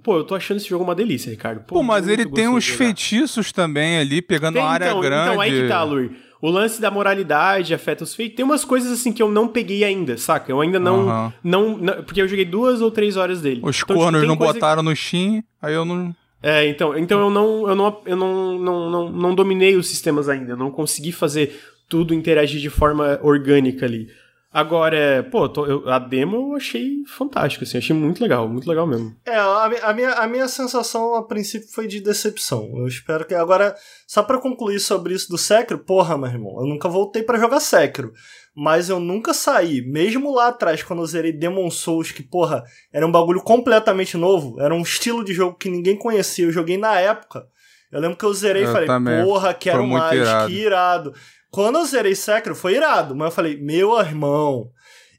Pô, 0.04 0.18
eu 0.18 0.24
tô 0.24 0.34
achando 0.34 0.58
esse 0.58 0.68
jogo 0.68 0.84
uma 0.84 0.96
delícia, 0.96 1.30
Ricardo. 1.30 1.62
Pô, 1.68 1.84
mas 1.84 2.08
muito 2.08 2.20
ele 2.20 2.30
tem 2.32 2.48
uns 2.48 2.68
feitiços 2.68 3.52
também 3.52 4.00
ali, 4.00 4.24
pegando 4.24 4.56
Tem, 4.56 4.64
uma 4.64 4.72
área 4.72 4.86
então, 4.88 5.00
grande. 5.00 5.30
Então, 5.30 5.40
aí 5.42 5.52
que 5.52 5.68
tá, 5.68 5.84
Lur. 5.84 6.10
o 6.42 6.50
lance 6.50 6.82
da 6.82 6.90
moralidade 6.90 7.76
afeta 7.76 8.04
os 8.04 8.16
feitos. 8.16 8.36
Tem 8.36 8.44
umas 8.44 8.66
coisas 8.66 8.92
assim 8.92 9.14
que 9.14 9.22
eu 9.22 9.30
não 9.30 9.48
peguei 9.48 9.84
ainda, 9.84 10.18
saca? 10.18 10.52
Eu 10.52 10.60
ainda 10.62 10.80
não. 10.80 11.08
Aham. 11.08 11.34
não, 11.44 11.78
não- 11.78 12.04
porque 12.04 12.20
eu 12.20 12.28
joguei 12.28 12.44
duas 12.44 12.82
ou 12.82 12.90
três 12.90 13.16
horas 13.18 13.40
dele. 13.42 13.58
Os 13.64 13.78
Então, 13.78 13.88
tipo, 13.88 13.94
cornos 13.94 14.22
tem 14.22 14.28
não 14.28 14.36
botaram 14.36 14.82
no 14.82 14.96
Steam, 14.96 15.44
aí 15.62 15.76
eu 15.76 15.86
não. 15.86 16.14
É, 16.42 16.68
então, 16.68 16.98
então 16.98 17.22
eu 17.22 17.30
não, 17.30 17.70
eu 17.70 17.76
não, 17.76 18.02
eu 18.06 18.16
não, 18.18 18.60
não, 18.60 18.90
não, 18.90 19.10
não 19.12 19.36
dominei 19.36 19.76
os 19.78 19.88
sistemas 19.88 20.28
ainda. 20.28 20.54
Eu 20.54 20.58
não 20.58 20.72
consegui 20.72 21.12
fazer 21.12 21.58
tudo 21.94 22.12
interagir 22.16 22.60
de 22.60 22.72
forma 22.72 23.20
orgânica 23.22 23.86
ali. 23.86 24.08
Agora, 24.52 25.28
pô, 25.32 25.48
tô- 25.48 25.66
eu- 25.68 25.88
a 25.90 26.00
demo 26.00 26.38
eu 26.38 26.56
achei 26.56 27.04
fantástica, 27.08 27.66
assim, 27.66 27.78
achei 27.78 27.96
muito 27.96 28.20
legal, 28.22 28.48
muito 28.48 28.68
legal 28.68 28.86
mesmo. 28.88 29.16
É, 29.26 29.36
a, 29.36 29.66
a 29.84 29.94
minha, 29.94 30.10
a 30.14 30.28
minha 30.28 30.48
sensação 30.48 31.14
a 31.16 31.24
princípio 31.24 31.68
foi 31.72 31.88
de 31.88 32.00
decepção. 32.00 32.72
Eu 32.78 32.88
espero 32.88 33.26
que. 33.26 33.36
Agora, 33.36 33.76
só 34.08 34.24
pra 34.24 34.40
concluir 34.40 34.80
sobre 34.80 35.14
isso 35.14 35.30
do 35.30 35.38
Sekiro, 35.38 35.80
porra, 35.80 36.18
meu 36.18 36.28
irmão, 36.30 36.56
eu 36.60 36.66
nunca 36.68 36.90
voltei 36.90 37.22
pra 37.22 37.38
jogar 37.40 37.60
Sekiro. 37.60 38.12
Mas 38.56 38.90
eu 38.90 39.00
nunca 39.00 39.34
saí, 39.36 39.82
mesmo 39.82 40.34
lá 40.34 40.48
atrás, 40.50 40.82
quando 40.84 41.02
eu 41.02 41.08
zerei 41.08 41.32
Demon 41.32 41.70
Souls, 41.72 42.12
que, 42.12 42.22
porra, 42.24 42.64
era 42.92 43.06
um 43.06 43.12
bagulho 43.12 43.42
completamente 43.42 44.18
novo, 44.18 44.60
era 44.60 44.74
um 44.74 44.82
estilo 44.82 45.24
de 45.24 45.34
jogo 45.34 45.58
que 45.58 45.70
ninguém 45.70 45.96
conhecia. 45.98 46.46
Eu 46.46 46.52
joguei 46.52 46.78
na 46.78 47.00
época. 47.00 47.44
Eu 47.92 48.00
lembro 48.00 48.18
que 48.18 48.26
eu 48.26 48.34
zerei 48.34 48.64
e 48.64 48.68
falei, 48.68 48.88
também. 48.88 49.24
porra, 49.24 49.54
quero 49.54 49.86
mais, 49.86 50.20
irado. 50.20 50.48
que 50.52 50.60
irado. 50.60 51.14
Quando 51.54 51.78
eu 51.78 51.86
zerei 51.86 52.16
Sekiro, 52.16 52.56
foi 52.56 52.74
irado, 52.76 53.16
mas 53.16 53.28
eu 53.28 53.32
falei, 53.32 53.56
meu 53.58 53.96
irmão, 54.00 54.72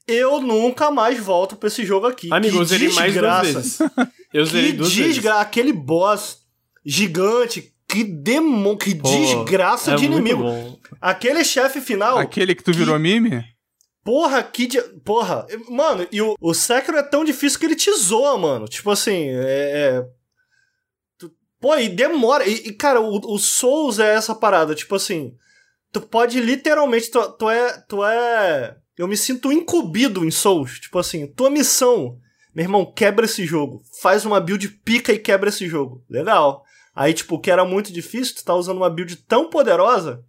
eu 0.04 0.40
nunca 0.40 0.90
mais 0.90 1.16
volto 1.20 1.54
pra 1.54 1.68
esse 1.68 1.86
jogo 1.86 2.08
aqui. 2.08 2.28
Amigo, 2.32 2.56
que 2.56 2.60
eu 2.60 2.64
zerei 2.64 2.88
mais 2.92 3.14
duas 3.14 3.40
vezes. 3.46 3.78
Eu 4.32 4.44
zerei 4.44 4.72
Que 4.72 4.76
duas 4.78 4.92
vezes. 4.92 5.14
desgraça, 5.14 5.40
aquele 5.42 5.72
boss 5.72 6.38
gigante, 6.84 7.72
que 7.88 8.02
demônio, 8.02 8.76
que 8.76 8.96
Pô, 8.96 9.08
desgraça 9.08 9.92
é 9.92 9.94
de 9.94 10.06
inimigo. 10.06 10.42
bom. 10.42 10.76
Aquele 11.00 11.44
chefe 11.44 11.80
final, 11.80 12.18
Aquele 12.18 12.52
que 12.56 12.64
tu 12.64 12.72
virou 12.72 12.98
meme? 12.98 13.44
porra, 14.02 14.42
que 14.42 14.66
de... 14.66 14.82
porra, 15.04 15.46
mano, 15.70 16.04
e 16.10 16.20
o, 16.20 16.34
o 16.40 16.52
Sekiro 16.52 16.98
é 16.98 17.02
tão 17.04 17.24
difícil 17.24 17.60
que 17.60 17.64
ele 17.66 17.76
te 17.76 17.90
zoa, 17.96 18.36
mano. 18.36 18.66
Tipo 18.66 18.90
assim, 18.90 19.28
é... 19.28 20.02
é- 20.02 20.04
Pô, 21.60 21.76
e 21.76 21.88
demora. 21.88 22.44
E, 22.46 22.54
e, 22.68 22.72
cara, 22.72 23.00
o, 23.00 23.18
o 23.32 23.38
Souls 23.38 23.98
é 24.00 24.14
essa 24.14 24.34
parada, 24.34 24.74
tipo 24.74 24.94
assim, 24.96 25.32
tu 25.94 26.00
pode 26.02 26.38
literalmente, 26.40 27.10
tu, 27.10 27.22
tu 27.38 27.48
é, 27.48 27.72
tu 27.88 28.04
é, 28.04 28.76
eu 28.98 29.08
me 29.08 29.16
sinto 29.16 29.50
incumbido 29.52 30.24
em 30.24 30.30
Souls, 30.30 30.78
tipo 30.80 30.98
assim, 30.98 31.26
tua 31.26 31.48
missão, 31.48 32.18
meu 32.54 32.64
irmão, 32.64 32.84
quebra 32.84 33.24
esse 33.24 33.46
jogo, 33.46 33.80
faz 34.02 34.24
uma 34.26 34.40
build 34.40 34.68
pica 34.84 35.12
e 35.12 35.18
quebra 35.18 35.48
esse 35.48 35.66
jogo, 35.68 36.04
legal. 36.10 36.62
Aí, 36.94 37.12
tipo, 37.14 37.38
que 37.40 37.50
era 37.50 37.64
muito 37.64 37.92
difícil, 37.92 38.34
tu 38.36 38.44
tá 38.44 38.54
usando 38.54 38.76
uma 38.76 38.90
build 38.90 39.16
tão 39.26 39.48
poderosa 39.48 40.22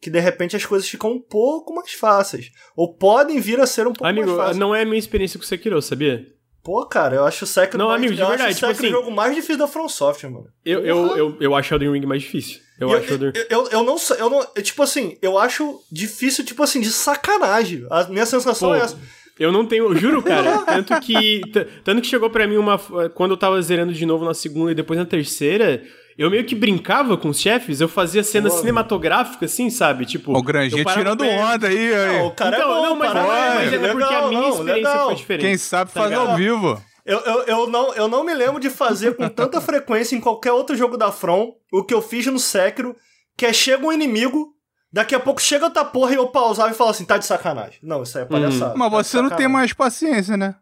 que 0.00 0.10
de 0.10 0.18
repente 0.20 0.56
as 0.56 0.66
coisas 0.66 0.88
ficam 0.88 1.12
um 1.12 1.20
pouco 1.20 1.72
mais 1.74 1.92
fáceis. 1.92 2.50
Ou 2.76 2.92
podem 2.94 3.38
vir 3.40 3.60
a 3.60 3.66
ser 3.66 3.86
um 3.86 3.92
pouco 3.92 4.06
Amigo, 4.06 4.26
mais 4.26 4.36
fáceis. 4.38 4.56
não 4.58 4.74
é 4.74 4.82
a 4.82 4.84
minha 4.84 4.98
experiência 4.98 5.38
com 5.38 5.46
Sekiro, 5.46 5.80
sabia? 5.80 6.26
Pô, 6.62 6.84
cara, 6.86 7.16
eu 7.16 7.24
acho 7.24 7.44
o 7.44 7.46
Sekiro 7.46 7.78
Não, 7.78 7.88
mais, 7.88 7.98
amigo, 8.00 8.14
de 8.14 8.20
eu 8.20 8.28
verdade, 8.28 8.50
acho 8.50 8.58
o 8.58 8.60
tipo 8.68 8.74
Sekiro 8.74 8.86
assim- 8.88 8.96
o 8.96 9.04
jogo 9.04 9.16
mais 9.16 9.34
difícil 9.34 9.58
da 9.58 9.66
From 9.66 9.88
Software, 9.88 10.30
mano. 10.30 10.46
Eu, 10.64 10.84
eu, 10.86 11.16
eu, 11.16 11.36
eu 11.40 11.54
acho 11.56 11.74
Elden 11.74 11.90
Ring 11.92 12.06
mais 12.06 12.22
difícil. 12.22 12.60
Eu 12.82 12.90
E 12.90 12.94
acho 12.94 13.12
eu, 13.14 13.32
eu, 13.50 13.68
eu 13.70 13.84
não 13.84 13.96
sei, 13.98 14.20
eu 14.20 14.28
não, 14.30 14.46
eu, 14.54 14.62
tipo 14.62 14.82
assim, 14.82 15.16
eu 15.22 15.38
acho 15.38 15.80
difícil, 15.90 16.44
tipo 16.44 16.62
assim, 16.62 16.80
de 16.80 16.90
sacanagem. 16.90 17.86
A 17.90 18.04
minha 18.04 18.26
sensação 18.26 18.70
Pô, 18.70 18.74
é 18.74 18.80
essa. 18.80 18.98
Eu 19.38 19.50
não 19.50 19.64
tenho, 19.66 19.84
eu 19.86 19.96
juro, 19.96 20.22
cara. 20.22 20.58
tanto 20.66 21.00
que 21.00 21.40
tanto 21.84 22.00
que 22.02 22.06
chegou 22.06 22.28
pra 22.30 22.46
mim 22.46 22.56
uma 22.56 22.78
quando 23.14 23.30
eu 23.32 23.36
tava 23.36 23.60
zerando 23.62 23.92
de 23.92 24.04
novo 24.04 24.24
na 24.24 24.34
segunda 24.34 24.72
e 24.72 24.74
depois 24.74 24.98
na 24.98 25.06
terceira, 25.06 25.82
eu 26.18 26.30
meio 26.30 26.44
que 26.44 26.54
brincava 26.54 27.16
com 27.16 27.28
os 27.30 27.40
chefes, 27.40 27.80
eu 27.80 27.88
fazia 27.88 28.22
cena 28.22 28.50
Pô, 28.50 28.56
cinematográfica 28.58 29.46
assim, 29.46 29.70
sabe? 29.70 30.04
Tipo, 30.04 30.36
O 30.36 30.44
parava 30.44 30.68
tirando 30.92 31.20
perto- 31.20 31.42
onda 31.42 31.68
aí, 31.68 31.94
aí. 31.94 32.18
Não, 32.18 32.26
o 32.26 32.30
cara 32.32 32.56
então, 32.56 32.70
é 32.70 32.74
bom, 32.74 32.82
não, 32.82 32.96
mas, 32.96 33.10
para, 33.10 33.22
não 33.22 33.32
é, 33.32 33.54
mas 33.54 33.72
é 33.72 33.76
legal, 33.78 33.96
porque 33.96 34.14
a 34.14 34.28
minha 34.28 34.40
não, 34.40 34.50
experiência 34.50 34.74
legal. 34.90 35.06
foi 35.06 35.14
diferente. 35.14 35.46
Quem 35.46 35.56
sabe 35.56 35.90
tá 35.92 36.00
faz 36.00 36.10
ligado? 36.10 36.30
ao 36.30 36.36
vivo. 36.36 36.82
Eu, 37.04 37.18
eu, 37.20 37.42
eu, 37.42 37.66
não, 37.66 37.94
eu 37.94 38.08
não 38.08 38.24
me 38.24 38.32
lembro 38.32 38.60
de 38.60 38.70
fazer 38.70 39.16
com 39.16 39.28
tanta 39.28 39.60
frequência 39.62 40.14
em 40.14 40.20
qualquer 40.20 40.52
outro 40.52 40.76
jogo 40.76 40.96
da 40.96 41.10
From 41.10 41.52
o 41.72 41.82
que 41.84 41.92
eu 41.94 42.00
fiz 42.00 42.26
no 42.26 42.38
Sekiro, 42.38 42.94
que 43.36 43.44
é 43.46 43.52
chega 43.52 43.84
um 43.84 43.92
inimigo, 43.92 44.54
daqui 44.92 45.14
a 45.14 45.20
pouco 45.20 45.40
chega 45.40 45.64
outra 45.64 45.84
porra 45.84 46.12
e 46.12 46.16
eu 46.16 46.28
pausava 46.28 46.70
e 46.70 46.74
falo 46.74 46.90
assim, 46.90 47.04
tá 47.04 47.18
de 47.18 47.26
sacanagem. 47.26 47.78
Não, 47.82 48.02
isso 48.02 48.16
aí 48.16 48.24
é 48.24 48.26
palhaçada. 48.26 48.74
Mas 48.76 48.90
tá 48.92 48.96
você 49.02 49.22
não 49.22 49.30
tem 49.30 49.48
mais 49.48 49.72
paciência, 49.72 50.36
né? 50.36 50.54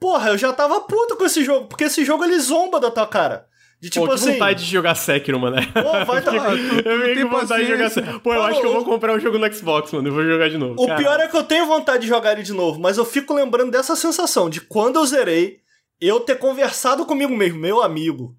Porra, 0.00 0.30
eu 0.30 0.38
já 0.38 0.52
tava 0.52 0.80
puto 0.82 1.16
com 1.16 1.24
esse 1.24 1.44
jogo, 1.44 1.66
porque 1.66 1.84
esse 1.84 2.04
jogo 2.04 2.22
ele 2.24 2.38
zomba 2.38 2.78
da 2.78 2.90
tua 2.90 3.06
cara. 3.06 3.46
De 3.80 3.88
tipo 3.90 4.06
Pô, 4.06 4.12
que 4.12 4.16
assim. 4.16 4.32
vontade 4.32 4.64
de 4.64 4.70
jogar 4.70 4.96
Sekiro, 4.96 5.38
mano. 5.38 5.56
Pô, 5.72 6.04
vai 6.04 6.20
dar- 6.20 6.34
eu 6.84 7.04
tem 7.04 7.14
que 7.14 7.24
vontade 7.24 7.64
de 7.64 7.70
jogar. 7.70 7.90
Sekiro. 7.90 8.20
Pô, 8.20 8.34
eu 8.34 8.40
Pô, 8.40 8.46
acho 8.46 8.60
que 8.60 8.66
eu 8.66 8.72
vou 8.72 8.84
comprar 8.84 9.14
um 9.14 9.20
jogo 9.20 9.38
no 9.38 9.52
Xbox, 9.52 9.92
mano. 9.92 10.08
Eu 10.08 10.12
vou 10.12 10.24
jogar 10.24 10.48
de 10.50 10.58
novo. 10.58 10.82
O 10.82 10.96
pior 10.96 11.20
é 11.20 11.28
que 11.28 11.36
eu 11.36 11.44
tenho 11.44 11.64
vontade 11.66 12.02
de 12.02 12.08
jogar 12.08 12.32
ele 12.32 12.42
de 12.42 12.52
novo, 12.52 12.80
mas 12.80 12.98
eu 12.98 13.04
fico 13.04 13.32
lembrando 13.32 13.70
dessa 13.70 13.94
sensação 13.94 14.50
de 14.50 14.60
quando 14.60 14.96
eu 14.96 15.06
zerei, 15.06 15.60
eu 16.00 16.20
ter 16.20 16.36
conversado 16.38 17.04
comigo 17.06 17.34
mesmo, 17.36 17.58
meu 17.58 17.82
amigo. 17.82 18.36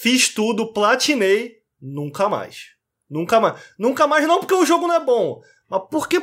Fiz 0.00 0.28
tudo, 0.28 0.72
platinei, 0.72 1.56
nunca 1.80 2.28
mais. 2.28 2.68
Nunca 3.10 3.38
mais. 3.40 3.60
Nunca 3.78 4.06
mais 4.06 4.26
não 4.26 4.38
porque 4.40 4.54
o 4.54 4.64
jogo 4.64 4.86
não 4.86 4.94
é 4.94 5.00
bom, 5.04 5.40
mas 5.68 5.82
porque 5.90 6.22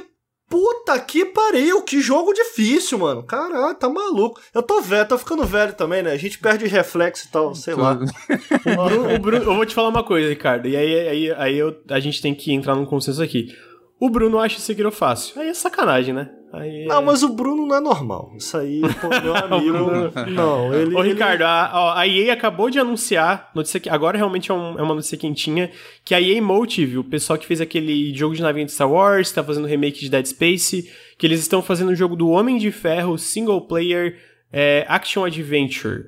puta 0.50 1.00
que 1.00 1.26
pariu, 1.26 1.84
que 1.84 2.02
jogo 2.02 2.34
difícil, 2.34 2.98
mano. 2.98 3.22
Caralho, 3.24 3.76
tá 3.76 3.88
maluco. 3.88 4.41
Eu 4.52 4.64
tô 4.64 4.82
velho, 4.82 5.08
tô 5.08 5.16
ficando 5.20 5.46
velho 5.46 5.74
também, 5.74 6.02
né? 6.02 6.12
A 6.12 6.18
gente 6.18 6.40
perde 6.40 6.66
reflexo 6.66 7.28
e 7.28 7.32
tal, 7.32 7.54
sei 7.54 7.76
lá. 7.76 8.00
O 8.66 8.86
Bruno, 8.90 9.14
o 9.16 9.20
Bruno- 9.20 9.44
eu 9.46 9.56
vou 9.56 9.66
te 9.66 9.76
falar 9.76 9.90
uma 9.90 10.04
coisa, 10.04 10.28
Ricardo, 10.28 10.68
e 10.68 10.76
aí, 10.76 11.08
aí, 11.08 11.32
aí 11.34 11.58
eu- 11.58 11.80
a 11.90 12.00
gente 12.00 12.20
tem 12.22 12.34
que 12.34 12.52
entrar 12.52 12.74
num 12.76 12.86
consenso 12.86 13.22
aqui. 13.22 13.56
O 14.00 14.10
Bruno 14.10 14.40
acha 14.40 14.60
Sekiro 14.60 14.92
fácil. 14.92 15.40
Aí 15.42 15.50
é 15.50 15.54
sacanagem, 15.54 16.14
né? 16.14 16.30
Aí 16.54 16.84
é- 16.84 16.86
Não, 16.88 17.02
mas 17.02 17.22
o 17.22 17.30
Bruno 17.30 17.68
não 17.68 17.76
é 17.76 17.80
normal. 17.82 18.32
Isso 18.38 18.58
aí, 18.58 18.82
pô, 19.02 19.08
meu 19.22 19.36
amigo. 19.36 19.86
Bruno- 19.86 20.12
não, 20.32 20.74
ele. 20.74 20.96
Ô, 20.96 21.04
ele- 21.04 21.12
Ricardo, 21.14 21.42
a, 21.44 21.70
ó, 21.74 21.94
a 21.98 22.08
EA 22.08 22.32
acabou 22.34 22.70
de 22.70 22.80
anunciar, 22.80 23.52
notícia 23.54 23.80
que 23.80 23.90
agora 23.90 24.18
realmente 24.18 24.50
é, 24.50 24.54
um- 24.54 24.80
é 24.80 24.82
uma 24.82 24.96
notícia 24.96 25.18
quentinha, 25.18 25.70
que 26.06 26.16
a 26.16 26.22
EA 26.22 26.42
Motive, 26.42 26.98
o 26.98 27.04
pessoal 27.04 27.38
que 27.38 27.46
fez 27.46 27.60
aquele 27.62 28.16
jogo 28.16 28.34
de 28.36 28.42
navinha 28.42 28.66
de 28.66 28.72
Star 28.72 28.90
Wars, 28.90 29.32
tá 29.32 29.44
fazendo 29.44 29.68
remake 29.68 30.00
de 30.00 30.10
Dead 30.10 30.26
Space, 30.26 30.90
que 31.18 31.28
eles 31.28 31.42
estão 31.42 31.62
fazendo 31.62 31.90
o 31.90 31.96
jogo 31.96 32.16
do 32.16 32.30
Homem 32.30 32.58
de 32.58 32.72
Ferro 32.72 33.18
single 33.18 33.62
player 33.68 34.18
é, 34.52 34.86
action 34.88 35.26
adventure. 35.26 36.06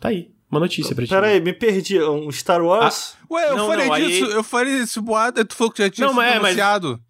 Tá 0.00 0.10
aí, 0.10 0.28
uma 0.54 0.60
notícia 0.60 0.94
pra 0.94 1.04
ti. 1.04 1.10
Pera 1.10 1.26
aí, 1.26 1.40
me 1.40 1.52
perdi. 1.52 2.00
Um 2.02 2.30
Star 2.30 2.62
Wars? 2.62 3.16
Ué, 3.30 3.50
eu 3.50 3.56
Não, 3.56 3.66
falei 3.66 3.86
não, 3.86 3.92
aí- 3.94 4.06
disso, 4.06 4.24
eu 4.26 4.42
falei 4.44 4.74
esse 4.80 5.00
boato, 5.00 5.40
aí 5.40 5.44
tu 5.44 5.54
falou 5.54 5.72
que 5.72 5.82
já 5.82 5.90
tinha 5.90 6.06
Não, 6.06 6.12
sido 6.14 6.16
mas 6.22 6.30
é, 6.30 6.38
mas- 6.38 6.44
anunciado. 6.46 7.00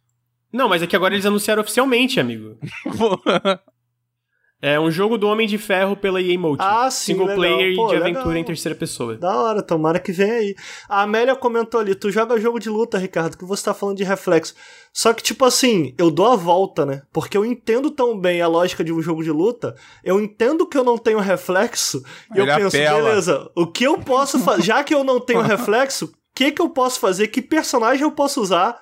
Não, 0.53 0.69
mas 0.69 0.83
é 0.83 0.87
que 0.87 0.95
agora 0.97 1.15
eles 1.15 1.27
anunciaram 1.27 1.61
oficialmente, 1.63 2.19
amigo. 2.21 2.57
É 4.67 4.81
um 4.81 4.91
jogo 4.91 5.19
do 5.19 5.29
Homem 5.29 5.47
de 5.47 5.59
Ferro 5.59 5.95
pela 5.95 6.23
EA 6.23 6.39
Motive. 6.39 6.67
Ah, 6.67 6.91
sim, 6.91 7.13
Single 7.13 7.27
legal. 7.27 7.37
player 7.37 7.77
Pô, 7.77 7.89
de 7.89 7.93
legal. 7.97 8.09
aventura 8.09 8.39
em 8.39 8.45
terceira 8.45 8.75
pessoa. 8.75 9.15
Da 9.15 9.37
hora, 9.37 9.63
tomara 9.63 9.99
que 9.99 10.11
venha 10.11 10.33
aí. 10.33 10.55
A 10.89 11.03
Amélia 11.03 11.37
comentou 11.37 11.81
ali: 11.81 11.95
tu 11.95 12.11
joga 12.11 12.41
jogo 12.41 12.59
de 12.59 12.71
luta, 12.71 12.97
Ricardo, 12.97 13.37
que 13.37 13.45
você 13.45 13.63
tá 13.63 13.75
falando 13.75 13.99
de 13.99 14.05
reflexo. 14.05 14.55
Só 14.91 15.13
que, 15.13 15.23
tipo 15.23 15.45
assim, 15.45 15.93
eu 15.99 16.11
dou 16.11 16.33
a 16.33 16.35
volta, 16.35 16.87
né? 16.87 17.03
Porque 17.13 17.37
eu 17.37 17.45
entendo 17.45 17.91
tão 17.91 18.19
bem 18.19 18.41
a 18.41 18.49
lógica 18.49 18.83
de 18.83 18.91
um 18.91 19.03
jogo 19.03 19.23
de 19.23 19.31
luta, 19.31 19.75
eu 20.03 20.19
entendo 20.19 20.67
que 20.67 20.79
eu 20.79 20.85
não 20.85 20.97
tenho 20.97 21.19
reflexo, 21.19 22.03
e 22.35 22.39
eu 22.39 22.47
penso, 22.47 22.69
apela. 22.75 23.03
beleza, 23.03 23.51
o 23.55 23.67
que 23.67 23.85
eu 23.85 23.99
posso 23.99 24.39
fazer? 24.39 24.63
Já 24.63 24.83
que 24.83 24.95
eu 24.95 25.05
não 25.05 25.21
tenho 25.21 25.43
reflexo, 25.45 26.07
o 26.07 26.11
que 26.35 26.51
que 26.53 26.63
eu 26.63 26.71
posso 26.71 26.99
fazer? 27.01 27.29
Que 27.29 27.43
personagem 27.43 28.03
eu 28.03 28.13
posso 28.13 28.41
usar 28.41 28.81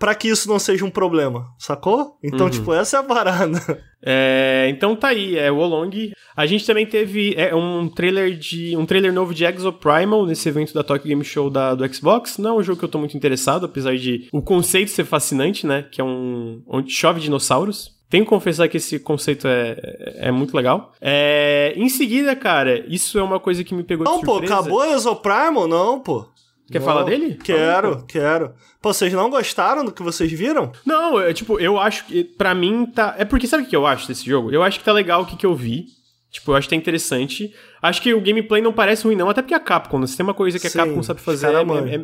pra 0.00 0.14
que 0.16 0.26
isso 0.28 0.48
não 0.48 0.58
seja 0.58 0.84
um 0.84 0.90
problema? 0.90 1.46
Sacou? 1.58 2.16
Então, 2.24 2.46
Uhum. 2.46 2.50
tipo, 2.50 2.72
essa 2.74 2.96
é 2.96 3.00
a 3.00 3.02
parada. 3.04 3.60
É, 4.02 4.66
então 4.70 4.96
tá 4.96 5.08
aí, 5.08 5.36
é 5.36 5.52
o 5.52 5.58
Olong. 5.58 6.12
A 6.34 6.46
gente 6.46 6.64
também 6.66 6.86
teve 6.86 7.34
é, 7.36 7.54
um 7.54 7.86
trailer 7.86 8.34
de 8.36 8.74
um 8.76 8.86
trailer 8.86 9.12
novo 9.12 9.34
de 9.34 9.44
Exoprimal 9.44 10.24
nesse 10.24 10.48
evento 10.48 10.72
da 10.72 10.82
Tokyo 10.82 11.06
Game 11.06 11.22
Show 11.22 11.50
da, 11.50 11.74
do 11.74 11.94
Xbox. 11.94 12.38
Não 12.38 12.50
é 12.50 12.54
um 12.54 12.62
jogo 12.62 12.78
que 12.78 12.84
eu 12.86 12.88
tô 12.88 12.98
muito 12.98 13.14
interessado, 13.16 13.66
apesar 13.66 13.94
de 13.96 14.26
o 14.32 14.40
conceito 14.40 14.90
ser 14.90 15.04
fascinante, 15.04 15.66
né? 15.66 15.84
Que 15.92 16.00
é 16.00 16.04
um 16.04 16.62
onde 16.66 16.90
chove 16.90 17.20
dinossauros. 17.20 17.94
Tenho 18.08 18.24
que 18.24 18.30
confessar 18.30 18.68
que 18.68 18.78
esse 18.78 18.98
conceito 18.98 19.46
é, 19.46 19.76
é, 19.82 20.28
é 20.28 20.30
muito 20.32 20.56
legal. 20.56 20.92
É, 21.00 21.72
em 21.76 21.88
seguida, 21.88 22.34
cara, 22.34 22.84
isso 22.88 23.18
é 23.18 23.22
uma 23.22 23.38
coisa 23.38 23.62
que 23.62 23.72
me 23.74 23.84
pegou 23.84 24.04
de 24.06 24.10
Não, 24.10 24.20
pô, 24.22 24.32
surpresa. 24.32 24.54
acabou 24.54 24.84
Exoprimal? 24.84 25.68
Não, 25.68 26.00
pô. 26.00 26.26
Quer 26.70 26.78
Não. 26.78 26.86
falar 26.86 27.02
dele? 27.02 27.36
Quero, 27.42 28.04
quero. 28.06 28.52
Pô, 28.80 28.92
vocês 28.92 29.12
não 29.12 29.28
gostaram 29.28 29.84
do 29.84 29.90
que 29.92 30.02
vocês 30.02 30.30
viram? 30.30 30.70
Não, 30.86 31.18
é, 31.20 31.32
tipo, 31.32 31.58
eu 31.58 31.78
acho 31.78 32.04
que 32.06 32.22
pra 32.24 32.54
mim 32.54 32.86
tá. 32.86 33.14
É 33.18 33.24
porque 33.24 33.46
sabe 33.46 33.64
o 33.64 33.66
que 33.66 33.74
eu 33.74 33.86
acho 33.86 34.06
desse 34.06 34.24
jogo? 34.24 34.50
Eu 34.52 34.62
acho 34.62 34.78
que 34.78 34.84
tá 34.84 34.92
legal 34.92 35.22
o 35.22 35.26
que, 35.26 35.36
que 35.36 35.46
eu 35.46 35.54
vi. 35.54 35.86
Tipo, 36.30 36.52
eu 36.52 36.56
acho 36.56 36.68
que 36.68 36.74
tá 36.76 36.78
interessante. 36.80 37.52
Acho 37.82 38.00
que 38.00 38.14
o 38.14 38.20
gameplay 38.20 38.62
não 38.62 38.72
parece 38.72 39.02
ruim, 39.02 39.16
não. 39.16 39.28
Até 39.28 39.42
porque 39.42 39.52
a 39.54 39.58
Capcom, 39.58 39.98
né? 39.98 40.06
se 40.06 40.16
tem 40.16 40.22
uma 40.22 40.32
coisa 40.32 40.60
que 40.60 40.66
a 40.68 40.70
Sim, 40.70 40.78
Capcom 40.78 41.02
sabe 41.02 41.20
fazer 41.20 41.48
é, 41.48 41.50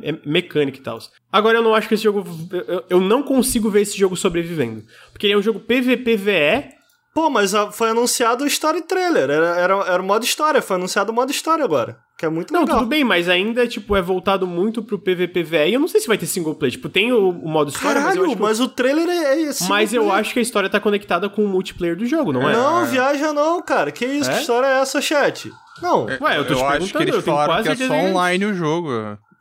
é- 0.09 0.11
é 0.11 0.19
mecânica 0.27 0.79
e 0.79 0.83
tal. 0.83 0.99
Agora 1.31 1.59
eu 1.59 1.63
não 1.63 1.73
acho 1.77 1.87
que 1.87 1.95
esse 1.95 2.03
jogo. 2.03 2.25
Eu, 2.67 2.85
eu 2.91 3.01
não 3.01 3.23
consigo 3.23 3.71
ver 3.71 3.83
esse 3.83 3.97
jogo 3.97 4.17
sobrevivendo. 4.17 4.83
Porque 5.13 5.27
ele 5.29 5.35
é 5.35 5.39
um 5.39 5.43
jogo 5.43 5.61
PVPVE 5.61 6.76
Pô, 7.17 7.31
mas 7.31 7.55
a, 7.55 7.73
foi 7.73 7.89
anunciado 7.89 8.45
o 8.45 8.47
Story 8.47 8.83
Trailer. 8.83 9.31
Era, 9.31 9.59
era, 9.59 9.75
era 9.87 10.03
o 10.03 10.05
modo 10.05 10.23
história. 10.23 10.61
Foi 10.61 10.77
anunciado 10.77 11.11
o 11.11 11.15
modo 11.15 11.31
história 11.31 11.65
agora. 11.65 11.99
Que 12.19 12.27
é 12.27 12.29
muito 12.29 12.53
Não, 12.53 12.61
legal. 12.61 12.81
tudo 12.81 12.89
bem, 12.89 13.03
mas 13.05 13.27
ainda, 13.27 13.67
tipo, 13.67 13.97
é 13.97 14.03
voltado 14.03 14.47
muito 14.47 14.83
pro 14.83 14.99
PVPVE. 14.99 15.71
E 15.71 15.73
eu 15.73 15.81
não 15.81 15.89
sei 15.89 15.99
se 15.99 16.09
vai 16.09 16.19
ter 16.19 16.27
single 16.27 16.55
player. 16.55 16.73
Tipo, 16.73 16.91
tem 16.91 17.15
o, 17.15 17.31
o 17.31 17.49
modo 17.49 17.71
história, 17.71 18.03
Caralho, 18.03 18.07
mas 18.09 18.17
eu 18.17 18.25
acho 18.27 18.37
que... 18.37 18.43
mas 18.43 18.61
o 18.61 18.69
trailer 18.69 19.09
é, 19.09 19.33
é 19.33 19.43
esse. 19.45 19.67
Mas 19.67 19.95
eu 19.95 20.13
acho 20.13 20.35
que 20.35 20.41
a 20.41 20.43
história 20.43 20.69
tá 20.69 20.79
conectada 20.79 21.27
com 21.31 21.43
o 21.43 21.49
multiplayer 21.49 21.97
do 21.97 22.05
jogo, 22.05 22.35
não 22.35 22.47
é? 22.47 22.53
Não, 22.53 22.85
viaja 22.85 23.33
não, 23.33 23.63
cara. 23.63 23.91
Que 23.91 24.05
isso? 24.05 24.31
É? 24.31 24.35
Que 24.35 24.41
história 24.41 24.67
é 24.67 24.81
essa, 24.83 25.01
chat? 25.01 25.51
Não. 25.81 26.05
Ué, 26.21 26.37
eu 26.37 26.47
tô 26.47 26.55
te 26.55 26.63
acho 26.63 26.65
que 26.65 26.93
perguntando, 26.93 27.03
eles 27.03 27.15
eu 27.15 27.23
tenho 27.23 27.37
quase 27.37 27.63
que 27.63 27.69
é 27.69 27.77
só 27.77 27.95
que 27.95 27.99
é 27.99 28.11
online 28.11 28.45
o 28.45 28.55
jogo. 28.55 28.91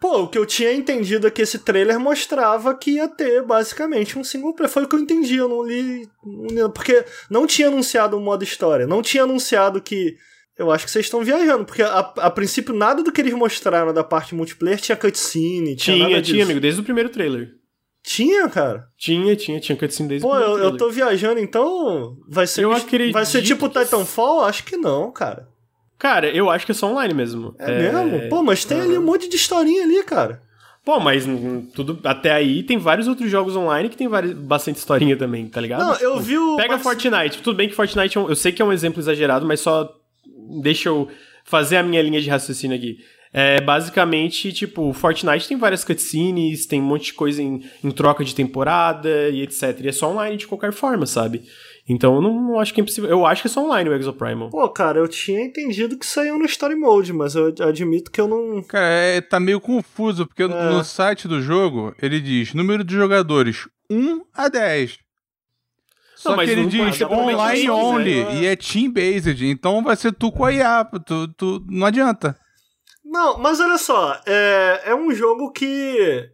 Pô, 0.05 0.21
o 0.21 0.27
que 0.27 0.37
eu 0.37 0.45
tinha 0.45 0.71
entendido 0.71 1.25
é 1.25 1.31
que 1.31 1.41
esse 1.41 1.57
trailer 1.57 1.99
mostrava 1.99 2.75
que 2.75 2.91
ia 2.91 3.07
ter 3.07 3.41
basicamente 3.41 4.19
um 4.19 4.23
single 4.23 4.53
player. 4.53 4.71
Foi 4.71 4.83
o 4.83 4.87
que 4.87 4.95
eu 4.95 4.99
entendi, 4.99 5.37
eu 5.37 5.49
não 5.49 5.63
li. 5.63 6.07
Porque 6.75 7.03
não 7.27 7.47
tinha 7.47 7.69
anunciado 7.69 8.15
um 8.15 8.19
modo 8.21 8.43
história. 8.43 8.85
Não 8.85 9.01
tinha 9.01 9.23
anunciado 9.23 9.81
que. 9.81 10.15
Eu 10.55 10.69
acho 10.71 10.85
que 10.85 10.91
vocês 10.91 11.07
estão 11.07 11.23
viajando, 11.23 11.65
porque 11.65 11.81
a, 11.81 11.97
a 12.17 12.29
princípio 12.29 12.71
nada 12.71 13.01
do 13.01 13.11
que 13.11 13.19
eles 13.19 13.33
mostraram 13.33 13.91
da 13.91 14.03
parte 14.03 14.35
multiplayer 14.35 14.79
tinha 14.79 14.95
cutscene, 14.95 15.75
tinha, 15.75 15.95
Tinha, 15.95 15.97
nada 16.07 16.21
tinha, 16.21 16.21
disso. 16.21 16.43
amigo, 16.43 16.59
desde 16.59 16.81
o 16.81 16.83
primeiro 16.83 17.09
trailer. 17.09 17.49
Tinha, 18.03 18.47
cara. 18.47 18.87
Tinha, 18.95 19.35
tinha, 19.35 19.59
tinha 19.59 19.75
cutscene 19.75 20.07
desde 20.07 20.21
Pô, 20.25 20.29
o 20.31 20.35
primeiro 20.35 20.53
eu, 20.53 20.57
trailer. 20.59 20.73
eu 20.73 20.77
tô 20.77 20.89
viajando, 20.91 21.39
então. 21.39 22.15
Vai 22.29 22.45
ser, 22.45 22.63
Eu 22.63 22.71
acredito 22.71 23.13
vai 23.13 23.25
ser 23.25 23.41
tipo 23.41 23.67
Titanfall? 23.67 24.43
Acho 24.45 24.63
que 24.65 24.77
não, 24.77 25.11
cara. 25.11 25.47
Cara, 25.97 26.27
eu 26.29 26.49
acho 26.49 26.65
que 26.65 26.71
é 26.71 26.75
só 26.75 26.91
online 26.91 27.13
mesmo. 27.13 27.55
É, 27.57 27.91
mesmo? 27.91 28.29
Pô, 28.29 28.43
mas 28.43 28.65
tem 28.65 28.79
ali 28.81 28.97
um 28.97 29.01
monte 29.03 29.29
de 29.29 29.35
historinha 29.35 29.83
ali, 29.83 30.03
cara. 30.03 30.41
Pô, 30.83 30.99
mas 30.99 31.25
tudo 31.73 31.99
até 32.03 32.31
aí 32.31 32.61
tem 32.61 32.77
vários 32.77 33.07
outros 33.07 33.29
jogos 33.31 33.55
online 33.55 33.89
que 33.89 33.97
tem 33.97 34.07
várias, 34.07 34.33
bastante 34.33 34.75
historinha 34.77 35.17
também, 35.17 35.47
tá 35.47 35.59
ligado? 35.59 35.79
Não, 35.83 35.95
eu 35.95 36.19
vi 36.19 36.37
o. 36.37 36.55
Pega 36.57 36.73
mas- 36.73 36.83
Fortnite. 36.83 37.41
Tudo 37.41 37.55
bem 37.55 37.67
que 37.67 37.73
Fortnite, 37.73 38.17
é 38.17 38.21
um- 38.21 38.29
eu 38.29 38.35
sei 38.35 38.51
que 38.51 38.61
é 38.61 38.65
um 38.65 38.71
exemplo 38.71 38.99
exagerado, 39.01 39.45
mas 39.47 39.61
só 39.61 39.89
deixa 40.61 40.89
eu 40.89 41.07
fazer 41.43 41.77
a 41.77 41.83
minha 41.83 42.01
linha 42.03 42.21
de 42.21 42.29
raciocínio 42.29 42.77
aqui. 42.77 42.97
É, 43.33 43.59
basicamente, 43.59 44.53
tipo, 44.53 44.93
Fortnite 44.93 45.47
tem 45.47 45.57
várias 45.57 45.83
cutscenes, 45.83 46.65
tem 46.67 46.79
um 46.79 46.85
monte 46.85 47.05
de 47.07 47.13
coisa 47.13 47.41
em, 47.41 47.63
em 47.83 47.91
troca 47.91 48.23
de 48.23 48.33
temporada 48.33 49.09
e 49.29 49.41
etc. 49.41 49.77
E 49.83 49.87
é 49.89 49.91
só 49.91 50.09
online 50.11 50.37
de 50.37 50.47
qualquer 50.47 50.71
forma, 50.71 51.05
sabe? 51.05 51.43
Então 51.87 52.15
eu 52.15 52.21
não, 52.21 52.59
acho 52.59 52.73
que 52.73 52.81
é 52.81 52.83
impossível. 52.83 53.09
Eu 53.09 53.25
acho 53.27 53.43
que 53.43 53.47
é 53.47 53.51
só 53.51 53.63
online 53.63 53.89
o 53.89 53.93
Exoprimal. 53.93 54.49
Pô, 54.49 54.67
cara, 54.69 54.97
eu 54.99 55.07
tinha 55.07 55.39
entendido 55.41 55.97
que 55.99 56.05
saiu 56.05 56.39
no 56.39 56.45
Story 56.45 56.75
Mode, 56.75 57.13
mas 57.13 57.35
eu 57.35 57.53
admito 57.61 58.09
que 58.09 58.19
eu 58.19 58.27
não. 58.27 58.63
Cara, 58.63 58.85
é, 58.87 59.21
tá 59.21 59.39
meio 59.39 59.61
confuso, 59.61 60.25
porque 60.25 60.43
É. 60.43 60.47
no 60.47 60.83
site 60.83 61.27
do 61.27 61.39
jogo 61.41 61.95
ele 62.01 62.19
diz 62.19 62.53
número 62.55 62.83
de 62.83 62.95
jogadores 62.95 63.67
1 63.89 64.21
a 64.33 64.47
10. 64.49 64.97
Só 66.15 66.35
Não, 66.35 66.43
que 66.43 66.49
ele 66.49 66.65
diz 66.65 66.97
por 66.97 67.11
online 67.11 67.37
mensagem, 67.37 67.69
only 67.69 68.23
né? 68.23 68.35
e 68.41 68.45
é 68.47 68.55
team-based, 68.55 69.45
então 69.45 69.83
vai 69.83 69.95
ser 69.95 70.11
tu 70.11 70.31
com 70.31 70.43
a 70.45 70.51
IA, 70.51 70.83
tu, 71.05 71.27
tu, 71.33 71.63
não 71.69 71.85
adianta. 71.85 72.35
Não, 73.03 73.37
mas 73.37 73.59
olha 73.59 73.77
só, 73.77 74.19
é, 74.25 74.81
é 74.85 74.95
um 74.95 75.13
jogo 75.13 75.51
que. 75.51 76.27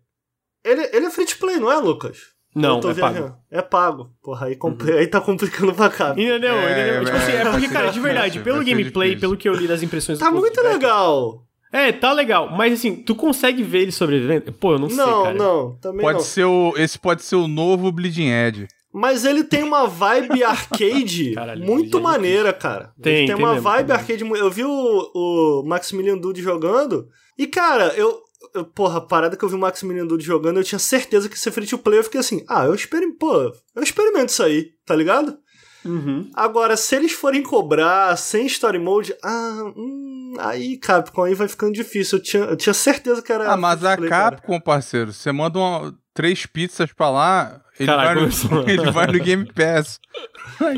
Ele, 0.63 0.89
ele 0.93 1.07
é 1.07 1.09
free 1.09 1.25
to 1.25 1.37
play, 1.39 1.57
não 1.57 1.69
é, 1.69 1.75
Lucas? 1.75 2.30
Não, 2.53 2.79
é 2.79 2.81
pago. 2.81 2.93
viajando. 2.93 3.35
É 3.49 3.61
pago. 3.61 4.09
Porra, 4.21 4.47
aí, 4.47 4.55
compli- 4.55 4.91
aí 4.93 5.07
tá 5.07 5.21
complicando 5.21 5.73
pra 5.73 5.89
cá. 5.89 6.11
Entendeu? 6.11 6.53
É, 6.53 6.71
entendeu? 6.71 7.05
Tipo 7.05 7.17
é, 7.17 7.19
assim, 7.21 7.31
é 7.31 7.43
vai 7.43 7.51
porque, 7.53 7.67
cara, 7.69 7.91
de 7.91 7.99
verdade, 7.99 8.39
vai 8.39 8.43
pelo 8.43 8.63
gameplay, 8.65 9.15
pelo 9.15 9.37
que 9.37 9.47
eu 9.47 9.53
li 9.53 9.67
das 9.67 9.81
impressões 9.81 10.19
do 10.19 10.25
Tá 10.25 10.31
muito 10.31 10.55
beta- 10.55 10.69
legal. 10.73 11.43
É, 11.73 11.91
tá 11.93 12.11
legal. 12.11 12.49
Mas 12.51 12.73
assim, 12.73 12.97
tu 12.97 13.15
consegue 13.15 13.63
ver 13.63 13.83
ele 13.83 13.91
sobrevivendo? 13.93 14.51
Pô, 14.51 14.73
eu 14.73 14.79
não, 14.79 14.89
sei, 14.89 14.97
Não, 14.97 15.23
cara. 15.23 15.35
não, 15.35 15.75
também 15.81 16.01
Pode 16.01 16.17
não. 16.17 16.25
ser 16.25 16.43
o, 16.43 16.73
esse 16.75 16.99
pode 16.99 17.23
ser 17.23 17.37
o 17.37 17.47
novo 17.47 17.89
Bleeding 17.93 18.27
Edge. 18.29 18.67
Mas 18.93 19.23
ele 19.23 19.41
tem 19.45 19.63
uma 19.63 19.87
vibe 19.87 20.43
arcade 20.43 21.31
Caralho, 21.33 21.63
muito 21.65 21.97
é 21.97 22.01
maneira, 22.01 22.51
cara. 22.51 22.91
Tem, 23.01 23.13
ele 23.13 23.27
tem, 23.27 23.35
tem 23.37 23.45
uma 23.45 23.53
mesmo, 23.53 23.69
vibe 23.69 23.87
tem 23.87 23.95
arcade. 23.95 24.23
Eu 24.29 24.51
vi 24.51 24.65
o, 24.65 25.11
o 25.15 25.63
Maximilian 25.65 26.17
Dude 26.17 26.41
jogando. 26.41 27.07
E, 27.37 27.47
cara, 27.47 27.93
eu. 27.95 28.19
Eu- 28.53 28.65
Porra, 28.65 28.97
a 28.97 29.01
parada 29.01 29.35
que 29.37 29.43
eu 29.43 29.49
vi 29.49 29.55
o 29.55 29.59
Maximilian 29.59 30.05
Dude 30.05 30.23
jogando, 30.25 30.57
eu 30.57 30.63
tinha 30.63 30.79
certeza 30.79 31.27
que 31.29 31.35
ia 31.35 31.39
ser 31.39 31.51
free 31.51 31.65
to 31.67 31.77
play. 31.77 31.99
Eu 31.99 32.03
fiquei 32.03 32.19
assim, 32.19 32.43
ah, 32.47 32.65
eu 32.65 32.73
experimento. 32.75 33.17
Pô, 33.17 33.33
eu 33.75 33.83
experimento 33.83 34.31
isso 34.31 34.43
aí, 34.43 34.69
tá 34.85 34.95
ligado? 34.95 35.37
Uhum. 35.83 36.29
Agora, 36.35 36.77
se 36.77 36.95
eles 36.95 37.11
forem 37.11 37.41
cobrar 37.41 38.15
sem 38.15 38.45
story 38.45 38.77
mode, 38.77 39.15
ah, 39.23 39.63
hum, 39.75 40.35
aí, 40.39 40.77
Capcom, 40.77 41.23
aí 41.23 41.33
vai 41.33 41.47
ficando 41.47 41.73
difícil. 41.73 42.19
Eu 42.19 42.23
tinha, 42.23 42.43
eu 42.43 42.55
tinha 42.55 42.73
certeza 42.73 43.21
que 43.21 43.31
era. 43.33 43.51
Ah, 43.51 43.57
mas 43.57 43.83
a 43.83 43.97
play, 43.97 44.09
cara. 44.09 44.35
Capcom, 44.35 44.59
parceiro, 44.59 45.11
você 45.11 45.31
manda 45.31 45.57
uma- 45.57 45.93
três 46.13 46.45
pizzas 46.45 46.91
pra 46.93 47.09
lá, 47.09 47.61
ele, 47.79 47.87
Caralho, 47.87 48.29
vai, 48.29 48.49
no, 48.63 48.69
ele 48.69 48.91
vai 48.91 49.07
no 49.07 49.19
Game 49.23 49.45
Pass. 49.53 49.99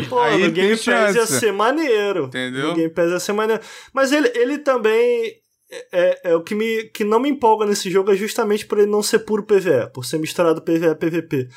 Pô, 0.08 0.20
Aí 0.22 0.38
no 0.38 0.46
tem 0.46 0.54
Game 0.54 0.78
Pass 0.78 0.86
ia 0.88 1.14
chance. 1.14 1.40
ser 1.40 1.52
maneiro. 1.52 2.26
Entendeu? 2.28 2.70
No 2.70 2.76
Game 2.76 2.90
Pass 2.94 3.10
ia 3.12 3.20
ser 3.20 3.34
maneiro. 3.34 3.62
Mas 3.94 4.12
ele, 4.14 4.32
ele 4.36 4.60
também. 4.60 5.34
É, 5.74 5.88
é- 5.92 6.22
é 6.32 6.36
o 6.36 6.44
que, 6.44 6.54
me, 6.54 6.84
que 6.90 7.04
não 7.04 7.20
me 7.20 7.30
empolga 7.30 7.66
nesse 7.66 7.90
jogo 7.90 8.12
é 8.12 8.16
justamente 8.16 8.66
por 8.66 8.78
ele 8.78 8.92
não 8.92 9.02
ser 9.02 9.20
puro 9.20 9.44
PVE, 9.44 9.92
por 9.94 10.06
ser 10.06 10.20
misturado 10.20 10.62
PVE 10.62 10.88
e 10.92 10.96
PVP. 10.96 11.48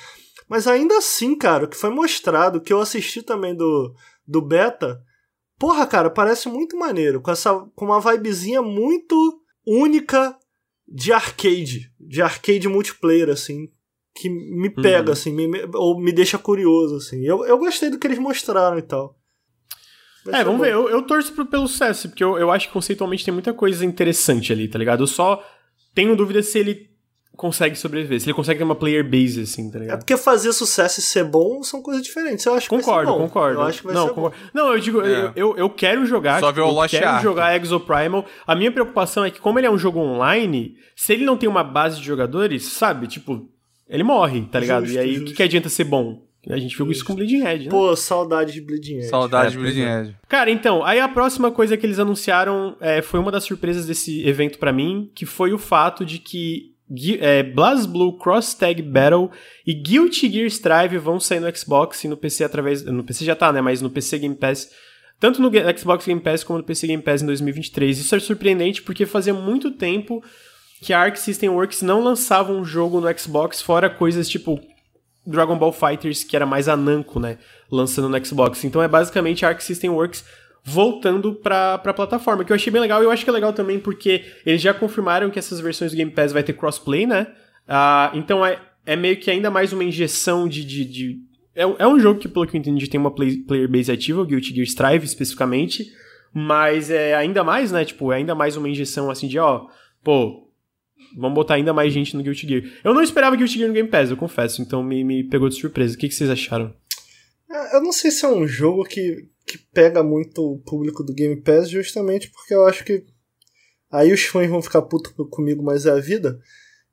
Mas 0.48 0.66
ainda 0.66 0.96
assim, 0.98 1.36
cara, 1.36 1.64
o 1.64 1.68
que 1.68 1.76
foi 1.76 1.90
mostrado, 1.90 2.60
que 2.60 2.72
eu 2.72 2.80
assisti 2.80 3.20
também 3.22 3.54
do, 3.54 3.92
do 4.26 4.40
beta, 4.40 4.98
porra, 5.58 5.86
cara, 5.86 6.08
parece 6.08 6.48
muito 6.48 6.76
maneiro. 6.76 7.20
Com, 7.20 7.30
essa, 7.30 7.52
com 7.74 7.84
uma 7.86 8.00
vibezinha 8.00 8.62
muito 8.62 9.16
única 9.66 10.36
de 10.88 11.12
arcade. 11.12 11.90
De 11.98 12.22
arcade 12.22 12.68
multiplayer, 12.68 13.28
assim. 13.28 13.68
Que 14.14 14.30
me 14.30 14.70
pega, 14.70 15.08
Uhum. 15.08 15.12
assim, 15.12 15.32
me- 15.32 15.48
me- 15.48 15.68
ou 15.74 16.00
me 16.00 16.12
deixa 16.12 16.38
curioso, 16.38 16.96
assim. 16.96 17.22
Eu, 17.26 17.44
eu 17.44 17.58
gostei 17.58 17.90
do 17.90 17.98
que 17.98 18.06
eles 18.06 18.18
mostraram 18.18 18.78
e 18.78 18.82
tal. 18.82 19.14
Vai 20.30 20.40
É, 20.40 20.44
vamos 20.44 20.58
bom. 20.58 20.64
ver. 20.64 20.72
Eu, 20.72 20.88
eu 20.88 21.02
torço 21.02 21.32
pro- 21.32 21.46
pelo 21.46 21.66
sucesso, 21.68 22.08
porque 22.08 22.22
eu, 22.24 22.36
eu 22.38 22.50
acho 22.50 22.66
que 22.68 22.72
conceitualmente 22.72 23.24
tem 23.24 23.32
muita 23.32 23.52
coisa 23.54 23.84
interessante 23.84 24.52
ali, 24.52 24.68
tá 24.68 24.78
ligado? 24.78 25.02
Eu 25.02 25.06
só 25.06 25.42
tenho 25.94 26.14
dúvida 26.16 26.42
se 26.42 26.58
ele 26.58 26.90
consegue 27.36 27.76
sobreviver, 27.76 28.18
se 28.18 28.26
ele 28.26 28.32
consegue 28.34 28.56
ter 28.58 28.64
uma 28.64 28.74
player 28.74 29.04
base, 29.04 29.42
assim, 29.42 29.70
tá 29.70 29.76
É 29.78 29.80
ligado? 29.82 29.98
porque 29.98 30.16
fazer 30.16 30.54
sucesso 30.54 31.00
e 31.00 31.02
ser 31.02 31.22
bom 31.24 31.62
são 31.62 31.82
coisas 31.82 32.02
diferentes. 32.02 32.46
Eu 32.46 32.54
acho 32.54 32.66
que 32.66 32.74
Concordo, 32.74 33.12
bom. 33.12 33.18
concordo. 33.18 33.60
Eu 33.60 33.62
acho 33.66 33.80
que 33.80 33.86
vai 33.86 33.94
não, 33.94 34.08
ser 34.08 34.14
concordo. 34.14 34.36
Não, 34.54 34.72
eu 34.72 34.80
digo, 34.80 35.02
É. 35.02 35.26
eu, 35.26 35.32
eu, 35.36 35.56
eu 35.58 35.70
quero 35.70 36.06
jogar. 36.06 36.40
Só 36.40 36.50
ver 36.50 36.62
o 36.62 36.68
eu 36.68 36.70
Lost 36.70 36.92
quero 36.92 37.06
Ark. 37.08 37.22
jogar 37.22 37.60
Exoprimal. 37.60 38.24
A 38.46 38.54
minha 38.56 38.72
preocupação 38.72 39.22
é 39.22 39.30
que, 39.30 39.38
como 39.38 39.58
ele 39.58 39.66
é 39.66 39.70
um 39.70 39.76
jogo 39.76 39.98
online, 39.98 40.76
se 40.96 41.12
ele 41.12 41.26
não 41.26 41.36
tem 41.36 41.46
uma 41.48 41.62
base 41.62 41.98
de 42.00 42.06
jogadores, 42.06 42.64
sabe? 42.64 43.06
Tipo, 43.06 43.46
ele 43.86 44.02
morre, 44.02 44.46
tá 44.50 44.58
ligado? 44.58 44.86
Justo, 44.86 44.96
e 44.96 44.98
aí, 44.98 45.18
o 45.18 45.24
que, 45.26 45.34
que 45.34 45.42
adianta 45.42 45.68
ser 45.68 45.84
bom? 45.84 46.25
A 46.48 46.58
gente 46.58 46.76
viu 46.76 46.90
isso 46.90 47.04
com 47.04 47.14
Bleeding 47.14 47.44
Edge, 47.44 47.64
né? 47.64 47.70
Pô, 47.70 47.94
saudade 47.96 48.52
de 48.52 48.60
Bleeding 48.60 48.98
Edge. 48.98 49.08
Saudade 49.08 49.48
É, 49.48 49.50
de 49.50 49.58
Bleeding 49.58 49.82
é. 49.82 50.00
Edge. 50.00 50.16
Cara, 50.28 50.50
então, 50.50 50.84
aí 50.84 51.00
a 51.00 51.08
próxima 51.08 51.50
coisa 51.50 51.76
que 51.76 51.84
eles 51.84 51.98
anunciaram 51.98 52.76
é, 52.80 53.02
foi 53.02 53.18
uma 53.18 53.32
das 53.32 53.44
surpresas 53.44 53.86
desse 53.86 54.26
evento 54.26 54.58
pra 54.58 54.72
mim, 54.72 55.10
que 55.14 55.26
foi 55.26 55.52
o 55.52 55.58
fato 55.58 56.04
de 56.04 56.18
que 56.18 56.72
é, 57.20 57.42
BlazBlue 57.42 58.16
Cross 58.18 58.54
Tag 58.54 58.80
Battle 58.80 59.30
e 59.66 59.74
Guilty 59.74 60.30
Gear 60.30 60.46
Strive 60.46 60.98
vão 60.98 61.18
sair 61.18 61.40
no 61.40 61.56
Xbox 61.56 62.04
e 62.04 62.08
no 62.08 62.16
PC 62.16 62.44
através. 62.44 62.84
No 62.84 63.02
PC 63.02 63.24
já 63.24 63.34
tá, 63.34 63.52
né? 63.52 63.60
Mas 63.60 63.82
no 63.82 63.90
PC 63.90 64.18
Game 64.18 64.36
Pass. 64.36 64.70
Tanto 65.18 65.40
no 65.42 65.50
Xbox 65.76 66.06
Game 66.06 66.20
Pass 66.20 66.44
como 66.44 66.58
no 66.58 66.64
PC 66.64 66.86
Game 66.86 67.02
Pass 67.02 67.22
em 67.22 67.26
2023. 67.26 67.98
Isso 67.98 68.14
é 68.14 68.20
surpreendente 68.20 68.82
porque 68.82 69.04
fazia 69.06 69.34
muito 69.34 69.72
tempo 69.72 70.22
que 70.80 70.92
a 70.92 71.00
Arc 71.00 71.16
System 71.16 71.48
Works 71.48 71.82
não 71.82 72.04
lançava 72.04 72.52
um 72.52 72.64
jogo 72.64 73.00
no 73.00 73.18
Xbox, 73.18 73.62
fora 73.62 73.88
coisas 73.88 74.28
tipo 74.28 74.60
Dragon 75.26 75.58
Ball 75.58 75.72
Fighters, 75.72 76.22
que 76.24 76.36
era 76.36 76.46
mais 76.46 76.68
a 76.68 76.76
Namco, 76.76 77.18
né? 77.18 77.38
Lançando 77.70 78.08
no 78.08 78.24
Xbox. 78.26 78.62
Então 78.64 78.82
é 78.82 78.88
basicamente 78.88 79.44
a 79.44 79.48
Arc 79.48 79.60
System 79.60 79.90
Works 79.90 80.24
voltando 80.62 81.32
pra, 81.34 81.78
pra 81.78 81.94
plataforma, 81.94 82.44
que 82.44 82.52
eu 82.52 82.56
achei 82.56 82.72
bem 82.72 82.80
legal. 82.80 83.00
E 83.02 83.04
eu 83.06 83.10
acho 83.10 83.24
que 83.24 83.30
é 83.30 83.32
legal 83.32 83.52
também 83.52 83.78
porque 83.78 84.24
eles 84.44 84.60
já 84.60 84.74
confirmaram 84.74 85.30
que 85.30 85.38
essas 85.38 85.60
versões 85.60 85.92
do 85.92 85.96
Game 85.96 86.10
Pass 86.10 86.32
vai 86.32 86.42
ter 86.42 86.52
crossplay, 86.54 87.06
né? 87.06 87.28
Ah, 87.68 88.10
então 88.14 88.44
é, 88.44 88.58
é 88.84 88.96
meio 88.96 89.16
que 89.16 89.30
ainda 89.30 89.50
mais 89.50 89.72
uma 89.72 89.84
injeção 89.84 90.48
de. 90.48 90.64
de, 90.64 90.84
de- 90.84 91.18
É, 91.54 91.62
é 91.62 91.86
um 91.86 91.98
jogo 91.98 92.18
que, 92.20 92.28
pelo 92.28 92.46
que 92.46 92.56
eu 92.56 92.60
entendi, 92.60 92.88
tem 92.88 92.98
uma 93.00 93.10
play- 93.10 93.38
player 93.38 93.68
base 93.68 93.90
ativa, 93.92 94.20
o 94.20 94.24
Guilty 94.26 94.54
Gear 94.54 94.66
Strive 94.66 95.04
especificamente. 95.04 95.86
Mas 96.32 96.90
é 96.90 97.14
ainda 97.14 97.42
mais, 97.42 97.72
né? 97.72 97.84
Tipo, 97.84 98.12
é 98.12 98.16
ainda 98.16 98.34
mais 98.34 98.56
uma 98.56 98.68
injeção 98.68 99.10
assim 99.10 99.26
de, 99.26 99.38
ó, 99.38 99.66
pô, 100.04 100.45
Vamos 101.16 101.34
botar 101.34 101.54
ainda 101.54 101.72
mais 101.72 101.92
gente 101.92 102.16
no 102.16 102.22
Guilty 102.22 102.46
Gear. 102.46 102.62
Eu 102.84 102.92
não 102.92 103.02
esperava 103.02 103.34
Guilty 103.36 103.54
Gear 103.58 103.68
no 103.68 103.74
Game 103.74 103.88
Pass, 103.88 104.10
eu 104.10 104.16
confesso, 104.16 104.60
então 104.60 104.82
me, 104.82 105.02
me 105.02 105.24
pegou 105.24 105.48
de 105.48 105.54
surpresa. 105.54 105.94
O 105.94 105.98
que, 105.98 106.08
que 106.08 106.14
vocês 106.14 106.28
acharam? 106.28 106.74
É, 107.50 107.76
Eu 107.76 107.82
não 107.82 107.92
sei 107.92 108.10
se 108.10 108.24
é 108.24 108.28
um 108.28 108.46
jogo 108.46 108.84
que, 108.84 109.28
que 109.46 109.58
pega 109.72 110.02
muito 110.02 110.42
o 110.42 110.58
público 110.58 111.02
do 111.02 111.14
Game 111.14 111.36
Pass, 111.40 111.70
justamente 111.70 112.30
porque 112.30 112.54
eu 112.54 112.66
acho 112.66 112.84
que. 112.84 113.04
Aí 113.90 114.12
os 114.12 114.24
fãs 114.24 114.50
vão 114.50 114.60
ficar 114.60 114.82
putos 114.82 115.12
comigo, 115.30 115.62
mas 115.62 115.86
é 115.86 115.90
a 115.90 116.00
vida. 116.00 116.38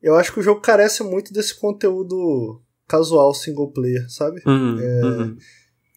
Eu 0.02 0.16
acho 0.16 0.32
que 0.32 0.40
o 0.40 0.44
jogo 0.44 0.62
carece 0.62 1.04
muito 1.04 1.34
desse 1.34 1.60
conteúdo 1.60 2.62
casual 2.88 3.34
single 3.34 3.72
player, 3.72 4.10
sabe? 4.10 4.42
Uhum, 4.46 4.80
É. 4.80 5.06
uhum. 5.06 5.38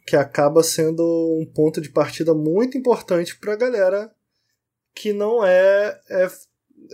que 0.06 0.16
acaba 0.16 0.62
sendo 0.62 1.02
um 1.02 1.44
ponto 1.52 1.80
de 1.80 1.90
partida 1.90 2.32
muito 2.32 2.78
importante 2.78 3.36
pra 3.38 3.56
galera 3.56 4.10
que 4.94 5.12
não 5.12 5.44
é, 5.44 6.00
é 6.08 6.28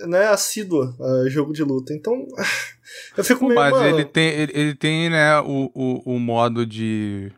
né, 0.06 0.27
assídua 0.28 0.94
a 1.01 1.28
jogo 1.28 1.52
de 1.52 1.62
luta. 1.62 1.93
Então, 1.94 2.27
eu 3.16 3.24
fico 3.24 3.44
meio, 3.47 3.59
Mas 3.60 3.73
mano, 3.73 3.86
ele 3.86 4.05
tem, 4.05 4.28
ele, 4.28 4.52
ele 4.55 4.74
tem 4.74 5.10
né, 5.10 5.39
o, 5.40 5.70
o, 5.74 6.14
o 6.14 6.19
modo 6.19 6.64
de 6.66 7.32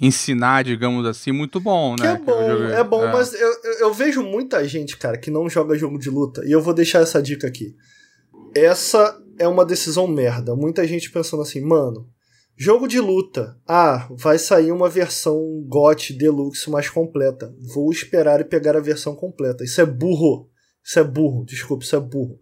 ensinar, 0.00 0.64
digamos 0.64 1.06
assim, 1.06 1.30
muito 1.30 1.60
bom, 1.60 1.94
que 1.94 2.02
né? 2.02 2.12
é 2.14 2.18
bom, 2.18 2.46
joguei- 2.46 2.72
é 2.74 2.84
bom, 2.84 3.06
mas 3.12 3.34
eu, 3.34 3.52
eu, 3.64 3.72
eu 3.80 3.94
vejo 3.94 4.22
muita 4.22 4.66
gente, 4.66 4.96
cara, 4.96 5.18
que 5.18 5.30
não 5.30 5.48
joga 5.48 5.76
jogo 5.76 5.98
de 5.98 6.08
luta, 6.08 6.42
e 6.46 6.50
eu 6.52 6.62
vou 6.62 6.72
deixar 6.72 7.00
essa 7.00 7.20
dica 7.22 7.46
aqui. 7.46 7.74
Essa 8.54 9.20
é 9.38 9.46
uma 9.46 9.64
decisão 9.64 10.06
merda. 10.06 10.56
Muita 10.56 10.86
gente 10.86 11.10
pensando 11.10 11.42
assim, 11.42 11.60
mano, 11.60 12.08
jogo 12.56 12.88
de 12.88 12.98
luta, 12.98 13.56
ah, 13.66 14.08
vai 14.10 14.38
sair 14.38 14.72
uma 14.72 14.88
versão 14.88 15.62
GOT 15.66 16.12
Deluxe 16.14 16.68
mais 16.70 16.88
completa. 16.90 17.54
Vou 17.74 17.90
esperar 17.92 18.40
e 18.40 18.44
pegar 18.44 18.76
a 18.76 18.80
versão 18.80 19.14
completa. 19.14 19.64
Isso 19.64 19.80
é 19.80 19.86
burro. 19.86 20.49
Isso 20.84 20.98
é 20.98 21.04
burro, 21.04 21.44
desculpa, 21.44 21.84
isso 21.84 21.96
é 21.96 22.00
burro. 22.00 22.38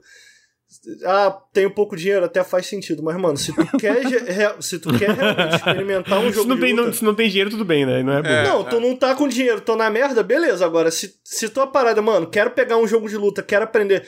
Ah, 1.05 1.36
tenho 1.52 1.70
pouco 1.70 1.97
dinheiro, 1.97 2.24
até 2.24 2.44
faz 2.44 2.66
sentido, 2.66 3.02
mas, 3.02 3.16
mano, 3.16 3.36
se 3.36 3.55
tu 3.55 3.66
quer, 3.78 4.02
se 4.60 4.78
tu 4.78 4.97
quer 4.97 5.10
realmente 5.10 5.56
experimentar 5.56 6.19
um 6.20 6.28
Se 6.28 6.35
jogo 6.35 6.48
não, 6.48 6.56
de 6.56 6.62
tem, 6.62 6.73
luta... 6.73 6.86
não, 6.86 6.93
se 6.93 7.05
não 7.05 7.15
tem 7.15 7.28
dinheiro, 7.28 7.51
tudo 7.51 7.65
bem, 7.65 7.85
né? 7.85 8.02
Não 8.02 8.12
é 8.12 8.23
bom. 8.23 8.28
É. 8.28 8.44
Não, 8.44 8.65
tu 8.65 8.81
não 8.81 8.94
tá 8.94 9.15
com 9.15 9.28
dinheiro, 9.28 9.60
tô 9.60 9.77
na 9.77 9.90
merda, 9.90 10.23
beleza. 10.23 10.65
Agora, 10.65 10.90
se, 10.90 11.19
se 11.24 11.48
tua 11.48 11.66
parada, 11.66 12.01
mano, 12.01 12.28
quero 12.28 12.51
pegar 12.51 12.77
um 12.77 12.86
jogo 12.86 13.09
de 13.09 13.16
luta, 13.16 13.43
quero 13.43 13.65
aprender, 13.65 14.06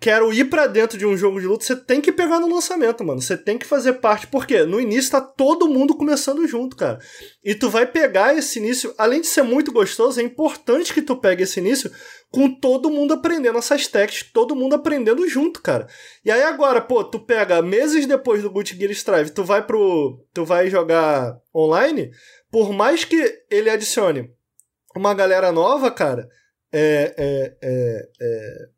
quero 0.00 0.32
ir 0.32 0.50
pra 0.50 0.66
dentro 0.66 0.98
de 0.98 1.06
um 1.06 1.16
jogo 1.16 1.40
de 1.40 1.46
luta, 1.46 1.64
você 1.64 1.76
tem 1.76 2.00
que 2.00 2.12
pegar 2.12 2.40
no 2.40 2.52
lançamento, 2.52 3.02
mano. 3.04 3.20
Você 3.20 3.36
tem 3.36 3.56
que 3.56 3.66
fazer 3.66 3.94
parte, 3.94 4.26
porque 4.26 4.64
no 4.64 4.80
início 4.80 5.12
tá 5.12 5.20
todo 5.20 5.68
mundo 5.68 5.96
começando 5.96 6.46
junto, 6.46 6.76
cara. 6.76 6.98
E 7.42 7.54
tu 7.54 7.70
vai 7.70 7.86
pegar 7.86 8.36
esse 8.36 8.58
início, 8.58 8.94
além 8.98 9.20
de 9.20 9.26
ser 9.26 9.42
muito 9.42 9.72
gostoso, 9.72 10.20
é 10.20 10.22
importante 10.22 10.92
que 10.92 11.02
tu 11.02 11.16
pegue 11.16 11.44
esse 11.44 11.60
início 11.60 11.90
com 12.30 12.52
todo 12.52 12.90
mundo 12.90 13.14
aprendendo 13.14 13.58
essas 13.58 13.86
techs, 13.86 14.24
todo 14.32 14.56
mundo 14.56 14.74
aprendendo 14.74 15.26
junto, 15.28 15.62
cara. 15.62 15.86
E 16.24 16.30
aí 16.30 16.42
agora, 16.42 16.80
pô, 16.80 17.04
tu 17.04 17.20
pega 17.20 17.62
meses 17.62 18.06
depois 18.06 18.42
do 18.42 18.50
Guilty 18.50 18.76
Gear 18.76 18.90
Strive, 18.90 19.30
tu 19.30 19.44
vai 19.44 19.64
pro. 19.64 20.18
Tu 20.34 20.44
vai 20.44 20.68
jogar 20.68 21.38
online, 21.54 22.10
por 22.50 22.72
mais 22.72 23.04
que 23.04 23.42
ele 23.50 23.70
adicione 23.70 24.30
uma 24.96 25.14
galera 25.14 25.50
nova, 25.52 25.90
cara, 25.90 26.28
é, 26.72 27.14
é, 27.16 27.56
é, 27.62 28.08
é, 28.20 28.68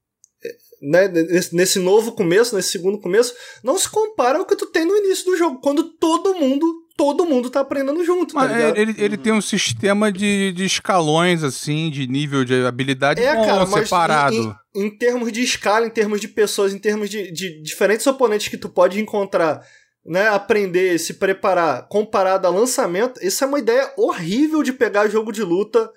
né, 0.81 1.09
nesse, 1.53 1.79
novo 1.79 2.13
começo, 2.13 2.55
nesse 2.55 2.71
segundo 2.71 2.99
começo, 2.99 3.35
não 3.63 3.79
se 3.79 3.89
compara 3.89 4.39
ao 4.39 4.47
que 4.47 4.57
tu 4.57 4.67
tem 4.67 4.85
no 4.85 4.97
início 4.97 5.25
do 5.25 5.37
jogo, 5.37 5.61
quando 5.61 5.85
todo 5.85 6.35
mundo, 6.35 6.67
todo 6.97 7.25
mundo 7.25 7.49
tá 7.51 7.61
aprendendo 7.61 8.05
junto, 8.05 8.35
tá 8.35 8.41
Mas 8.41 8.57
ligado? 8.57 8.77
ele, 8.77 8.95
ele 8.99 9.17
tem 9.17 9.33
um 9.33 9.41
sistema 9.41 10.13
de, 10.13 10.53
de 10.53 10.65
escalões, 10.65 11.43
assim, 11.43 11.91
de 11.91 12.07
nível 12.07 12.45
de 12.45 12.65
habilidade 12.65 13.23
É, 13.23 13.35
bom, 13.35 13.47
cara, 13.47 13.67
separado. 13.67 14.57
Em, 14.75 14.83
em, 14.83 14.87
em 14.87 14.99
termos 14.99 15.33
de 15.33 15.43
escala, 15.43 15.87
em 15.87 15.91
termos 15.91 16.21
de 16.21 16.29
pessoas, 16.29 16.75
em 16.75 16.79
termos 16.79 17.09
de, 17.09 17.33
de 17.33 17.63
diferentes 17.63 18.07
oponentes 18.07 18.49
que 18.49 18.59
tu 18.59 18.69
pode 18.69 19.01
encontrar, 19.01 19.63
né, 20.05 20.29
aprender, 20.29 20.99
se 20.99 21.15
preparar, 21.15 21.89
comparado 21.89 22.47
a 22.47 22.51
lançamento, 22.51 23.19
isso 23.25 23.43
é 23.43 23.47
uma 23.47 23.59
ideia 23.59 23.93
horrível 23.97 24.63
de 24.63 24.73
pegar 24.73 25.09
jogo 25.09 25.33
de 25.33 25.43
luta 25.43 25.91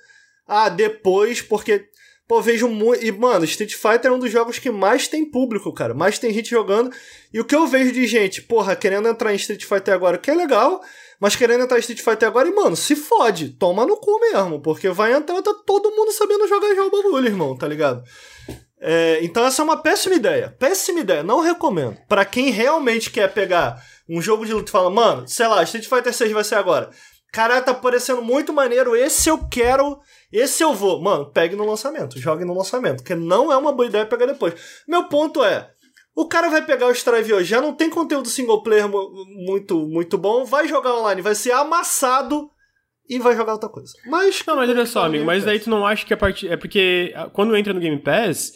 ah, 0.49 0.67
depois, 0.67 1.43
porque 1.43 1.88
pô, 2.29 2.43
vejo 2.43 2.67
muito, 2.67 3.03
e 3.03 3.11
mano, 3.11 3.43
Street 3.43 3.73
Fighter 3.73 4.11
é 4.11 4.13
um 4.13 4.19
dos 4.19 4.31
jogos 4.31 4.59
que 4.59 4.69
mais 4.69 5.07
tem 5.07 5.25
público, 5.25 5.73
cara, 5.73 5.95
mais 5.95 6.19
tem 6.19 6.31
gente 6.31 6.51
jogando, 6.51 6.91
e 7.33 7.39
o 7.39 7.43
que 7.43 7.55
eu 7.55 7.65
vejo 7.65 7.91
de 7.91 8.05
gente, 8.05 8.43
porra, 8.43 8.75
querendo 8.75 9.07
entrar 9.07 9.33
em 9.33 9.35
Street 9.35 9.65
Fighter 9.65 9.95
agora, 9.95 10.15
que 10.15 10.29
é 10.29 10.35
legal, 10.35 10.79
mas 11.19 11.35
querendo 11.35 11.63
entrar 11.63 11.77
em 11.77 11.79
Street 11.79 12.01
Fighter 12.01 12.27
agora, 12.27 12.47
e 12.47 12.53
mano, 12.53 12.75
se 12.75 12.95
fode, 12.95 13.49
toma 13.49 13.83
no 13.83 13.97
cu 13.97 14.19
mesmo, 14.19 14.61
porque 14.61 14.89
vai 14.89 15.11
entrar, 15.11 15.41
tá 15.41 15.55
todo 15.65 15.89
mundo 15.89 16.11
sabendo 16.11 16.47
jogar 16.47 16.75
jogo 16.75 17.01
bagulho, 17.01 17.25
irmão, 17.25 17.57
tá 17.57 17.67
ligado? 17.67 18.03
É, 18.79 19.19
então 19.23 19.43
essa 19.43 19.63
é 19.63 19.65
uma 19.65 19.81
péssima 19.81 20.15
ideia. 20.15 20.55
Péssima 20.57 21.01
ideia, 21.01 21.21
não 21.21 21.41
recomendo. 21.41 21.97
Pra 22.07 22.23
quem 22.23 22.49
realmente 22.49 23.11
quer 23.11 23.33
pegar 23.33 23.83
um 24.07 24.21
jogo 24.21 24.45
de 24.45 24.53
luta 24.53 24.69
e 24.69 24.71
fala, 24.71 24.89
mano, 24.89 25.27
sei 25.27 25.47
lá, 25.47 25.61
Street 25.63 25.85
Fighter 25.85 26.13
6 26.13 26.31
vai 26.31 26.43
ser 26.45 26.55
agora. 26.55 26.89
Caralho, 27.31 27.65
tá 27.65 27.73
parecendo 27.73 28.21
muito 28.21 28.53
maneiro, 28.53 28.95
esse 28.95 29.29
eu 29.29 29.47
quero, 29.49 29.99
esse 30.31 30.63
eu 30.63 30.73
vou. 30.73 31.01
Mano, 31.01 31.31
pegue 31.31 31.55
no 31.55 31.65
lançamento, 31.65 32.19
jogue 32.19 32.45
no 32.45 32.53
lançamento, 32.55 32.97
porque 32.97 33.15
não 33.15 33.51
é 33.51 33.57
uma 33.57 33.71
boa 33.71 33.87
ideia 33.87 34.05
pegar 34.05 34.25
depois. 34.25 34.53
Meu 34.87 35.05
ponto 35.09 35.43
é, 35.43 35.69
o 36.15 36.27
cara 36.27 36.49
vai 36.49 36.63
pegar 36.65 36.87
o 36.87 36.91
Strive 36.91 37.33
hoje, 37.33 37.49
já 37.49 37.61
não 37.61 37.73
tem 37.73 37.89
conteúdo 37.89 38.27
single 38.29 38.61
player 38.63 38.87
mu- 38.89 39.09
muito, 39.45 39.77
muito 39.87 40.17
bom, 40.17 40.45
vai 40.45 40.67
jogar 40.67 40.93
online, 40.95 41.21
vai 41.21 41.35
ser 41.35 41.51
amassado 41.51 42.49
e 43.09 43.17
vai 43.17 43.35
jogar 43.35 43.53
outra 43.53 43.69
coisa. 43.69 43.91
Mas. 44.05 44.43
Não, 44.45 44.55
mas 44.55 44.69
olha 44.69 44.85
só, 44.85 45.05
amigo, 45.05 45.25
mas 45.25 45.43
daí 45.43 45.59
tu 45.59 45.69
não 45.69 45.85
acha 45.85 46.05
que 46.05 46.13
a 46.13 46.17
partir. 46.17 46.47
É 46.51 46.55
porque 46.57 47.13
quando 47.33 47.55
entra 47.55 47.73
no 47.73 47.79
Game 47.79 47.97
Pass, 47.99 48.53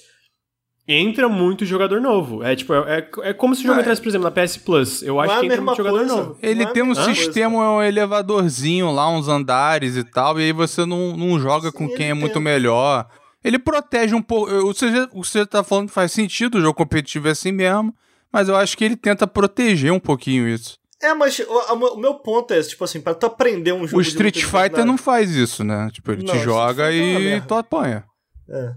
entra 0.88 1.30
muito 1.30 1.66
jogador 1.66 2.02
novo. 2.02 2.44
É 2.44 2.56
tipo, 2.56 2.74
é, 2.74 3.00
é- 3.00 3.30
é 3.30 3.34
como 3.34 3.56
se 3.56 3.62
o 3.62 3.68
jogo 3.68 3.76
Ah, 3.76 3.80
é. 3.80 3.82
entrasse, 3.82 4.02
por 4.02 4.10
exemplo, 4.10 4.26
na 4.26 4.32
PS 4.32 4.58
Plus. 4.58 5.02
Eu 5.02 5.20
acho 5.20 5.34
é 5.36 5.40
que 5.40 5.46
entra 5.46 5.62
muito 5.62 5.78
jogador 5.78 5.98
coisa. 6.00 6.16
novo. 6.16 6.38
Ele 6.42 6.64
Não 6.64 6.70
é 6.70 6.74
tem 6.74 6.84
um 6.84 6.86
a 6.86 6.90
mesma 6.90 7.04
coisa. 7.06 7.20
sistema, 7.20 7.72
um 7.78 7.82
elevadorzinho 7.82 8.92
lá, 8.92 9.10
uns 9.10 9.28
andares 9.28 9.96
e 9.96 10.04
tal, 10.04 10.40
e 10.40 10.44
aí 10.44 10.52
você 10.52 10.86
não, 10.86 11.16
não 11.16 11.40
joga 11.40 11.72
com 11.72 11.88
Sim, 11.88 11.96
quem 11.96 12.06
ele 12.08 12.12
é 12.12 12.14
muito 12.14 12.34
tem. 12.34 12.42
melhor. 12.42 13.08
Ele 13.44 13.60
protege 13.60 14.16
um 14.16 14.22
pouco. 14.22 14.52
O 14.52 14.74
que 14.74 14.80
você, 14.80 15.08
o 15.12 15.22
que 15.22 15.28
você 15.28 15.46
tá 15.46 15.64
falando 15.64 15.90
faz 15.90 16.12
sentido, 16.12 16.58
o 16.58 16.62
jogo 16.62 16.74
competitivo 16.74 17.28
é 17.28 17.32
assim 17.32 17.52
mesmo, 17.52 17.94
mas 18.32 18.48
eu 18.50 18.56
acho 18.56 18.78
que 18.78 18.84
ele 18.86 18.96
tenta 18.96 19.28
proteger 19.28 19.92
um 19.92 20.00
pouquinho 20.00 20.48
isso. 20.48 20.78
É, 21.02 21.14
mas 21.14 21.38
o, 21.40 21.74
o 21.96 21.98
meu 21.98 22.14
ponto 22.16 22.54
é 22.54 22.58
esse, 22.60 22.70
tipo 22.70 22.84
assim, 22.86 23.02
pra 23.02 23.14
tu 23.14 23.26
aprender 23.26 23.74
um 23.74 23.86
jogo 23.86 23.98
O 23.98 24.02
Street 24.02 24.42
Fighter 24.46 24.86
não 24.86 24.98
faz 24.98 25.32
isso, 25.32 25.62
né? 25.62 25.90
Tipo, 25.92 26.14
ele 26.14 26.24
Não, 26.24 26.34
te 26.34 26.40
joga 26.40 26.94
é 26.94 26.96
e 26.96 27.42
tu 27.42 27.56
apanha. 27.56 28.06
É. 28.50 28.72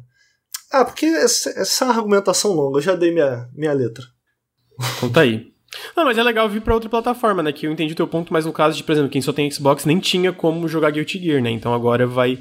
Ah, 0.73 0.85
porque 0.85 1.07
essa, 1.07 1.51
essa 1.51 1.85
é 1.85 1.89
argumentação 1.89 2.53
longa, 2.53 2.79
eu 2.79 2.83
já 2.83 2.95
dei 2.95 3.13
minha, 3.13 3.49
minha 3.55 3.73
letra. 3.73 4.05
Então 4.97 5.09
tá 5.11 5.21
aí. 5.23 5.53
Não, 5.97 6.05
mas 6.05 6.17
é 6.17 6.23
legal 6.23 6.49
vir 6.49 6.63
pra 6.63 6.75
outra 6.75 6.89
plataforma, 6.89 7.43
né? 7.43 7.53
Que 7.53 7.67
eu 7.67 7.73
entendi 7.73 7.93
o 7.93 7.97
teu 7.97 8.07
ponto, 8.07 8.33
mas 8.33 8.47
no 8.47 8.53
caso 8.53 8.77
de, 8.77 8.85
por 8.85 8.93
exemplo, 8.93 9.11
quem 9.11 9.21
só 9.21 9.33
tem 9.33 9.51
Xbox 9.51 9.85
nem 9.85 9.99
tinha 9.99 10.33
como 10.33 10.69
jogar 10.69 10.91
Guilty 10.91 11.19
Gear, 11.19 11.43
né? 11.43 11.51
Então 11.51 11.75
agora 11.75 12.07
vai. 12.07 12.39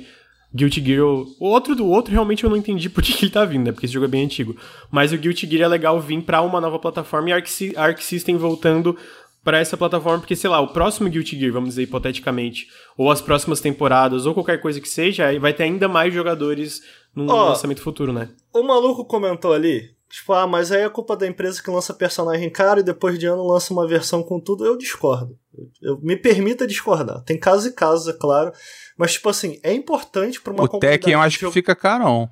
Guilty 0.54 0.84
Gear. 0.84 1.04
O 1.04 1.36
outro 1.40 1.76
do 1.76 1.86
outro 1.86 2.14
realmente 2.14 2.44
eu 2.44 2.50
não 2.50 2.58
entendi 2.58 2.88
por 2.90 3.04
que 3.04 3.26
ele 3.26 3.32
tá 3.32 3.44
vindo, 3.44 3.66
né? 3.66 3.72
Porque 3.72 3.86
esse 3.86 3.94
jogo 3.94 4.06
é 4.06 4.10
bem 4.10 4.24
antigo. 4.24 4.56
Mas 4.90 5.12
o 5.12 5.18
Guilty 5.18 5.48
Gear 5.48 5.64
é 5.64 5.68
legal 5.68 6.00
vir 6.00 6.22
pra 6.22 6.42
uma 6.42 6.62
nova 6.62 6.80
plataforma 6.80 7.30
e 7.30 7.34
a 7.34 7.36
Arc, 7.36 7.48
Arc 7.76 8.00
System 8.02 8.38
voltando 8.38 8.98
pra 9.44 9.60
essa 9.60 9.78
plataforma, 9.78 10.18
porque, 10.18 10.36
sei 10.36 10.50
lá, 10.50 10.60
o 10.60 10.70
próximo 10.70 11.08
Guilty 11.08 11.40
Gear, 11.40 11.54
vamos 11.54 11.70
dizer 11.70 11.84
hipoteticamente, 11.84 12.68
ou 12.98 13.12
as 13.12 13.22
próximas 13.22 13.62
temporadas, 13.62 14.26
ou 14.26 14.34
qualquer 14.34 14.60
coisa 14.60 14.82
que 14.82 14.90
seja, 14.90 15.40
vai 15.40 15.54
ter 15.54 15.64
ainda 15.64 15.88
mais 15.88 16.12
jogadores 16.12 16.82
num 17.16 17.30
Ó, 17.30 17.50
lançamento 17.50 17.82
futuro, 17.82 18.12
né? 18.12 18.30
O 18.54 18.62
maluco 18.64 19.06
comentou 19.06 19.54
ali, 19.54 19.96
tipo, 20.10 20.34
ah, 20.34 20.46
mas 20.48 20.72
aí 20.72 20.82
é 20.82 20.90
culpa 20.90 21.16
da 21.16 21.26
empresa 21.28 21.62
que 21.64 21.70
lança 21.72 21.94
personagem 21.94 22.50
caro 22.50 22.80
e 22.80 22.84
depois 22.84 23.18
de 23.18 23.26
ano 23.26 23.46
lança 23.46 23.72
uma 23.74 23.88
versão 23.88 24.22
com 24.24 24.40
tudo. 24.40 24.66
Eu 24.66 24.78
discordo. 24.78 25.38
Eu, 25.82 25.94
eu- 25.94 26.00
me 26.02 26.16
permita 26.18 26.68
discordar. 26.68 27.24
Tem 27.24 27.40
casos 27.40 27.66
e 27.68 27.72
casos, 27.74 28.08
é 28.08 28.14
claro. 28.18 28.52
Mas, 28.98 29.14
tipo 29.14 29.30
assim, 29.30 29.60
é 29.64 29.74
importante 29.74 30.42
pra 30.42 30.52
uma 30.54 30.64
o 30.66 30.68
comunidade 30.68 31.00
Tekken 31.00 31.14
eu 31.14 31.22
acho 31.22 31.40
que 31.40 31.52
fica 31.52 31.76
carão. 31.76 32.30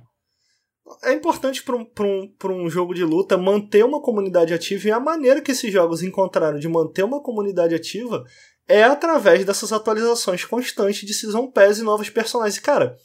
é 1.03 1.13
importante 1.13 1.63
para 1.63 1.75
um, 1.75 1.85
pra 1.85 2.05
um, 2.05 2.27
pra 2.37 2.51
um 2.53 2.69
jogo 2.69 2.93
de 2.93 3.03
luta 3.03 3.37
manter 3.37 3.83
uma 3.85 4.01
comunidade 4.01 4.53
ativa 4.53 4.87
e 4.87 4.91
a 4.91 4.99
maneira 4.99 5.41
que 5.41 5.51
esses 5.51 5.71
jogos 5.71 6.03
encontraram 6.03 6.59
de 6.59 6.67
manter 6.67 7.03
uma 7.03 7.21
comunidade 7.21 7.73
ativa 7.73 8.23
é 8.67 8.83
através 8.83 9.43
dessas 9.45 9.71
atualizações 9.73 10.45
constantes 10.45 11.05
de 11.05 11.13
Season 11.13 11.47
Pass 11.51 11.79
e 11.79 11.83
novos 11.83 12.09
personagens. 12.09 12.57
E, 12.57 12.61
cara, 12.61 12.97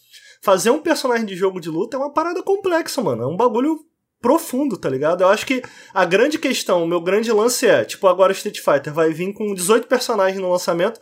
fazer 0.43 0.71
um 0.71 0.81
personagem 0.81 1.27
de 1.27 1.37
jogo 1.37 1.61
de 1.61 1.69
luta 1.71 1.97
é 1.97 2.01
uma 2.01 2.13
parada 2.13 2.43
complexa, 2.43 3.01
mano. 3.03 3.23
É 3.23 3.27
um 3.27 3.37
bagulho 3.37 3.79
profundo, 4.21 4.77
tá 4.77 4.89
ligado? 4.89 5.23
Eu 5.23 5.29
acho 5.29 5.47
que 5.47 5.63
a 5.95 6.05
grande 6.05 6.39
questão, 6.39 6.83
o 6.83 6.87
meu 6.89 7.01
grande 7.01 7.31
lance 7.33 7.67
é, 7.67 7.85
tipo, 7.85 8.07
agora 8.09 8.33
Street 8.33 8.59
Fighter 8.59 8.93
vai 8.93 9.11
vir 9.13 9.33
com 9.33 9.55
18 9.55 9.87
personagens 9.87 10.41
no 10.41 10.51
lançamento 10.51 11.01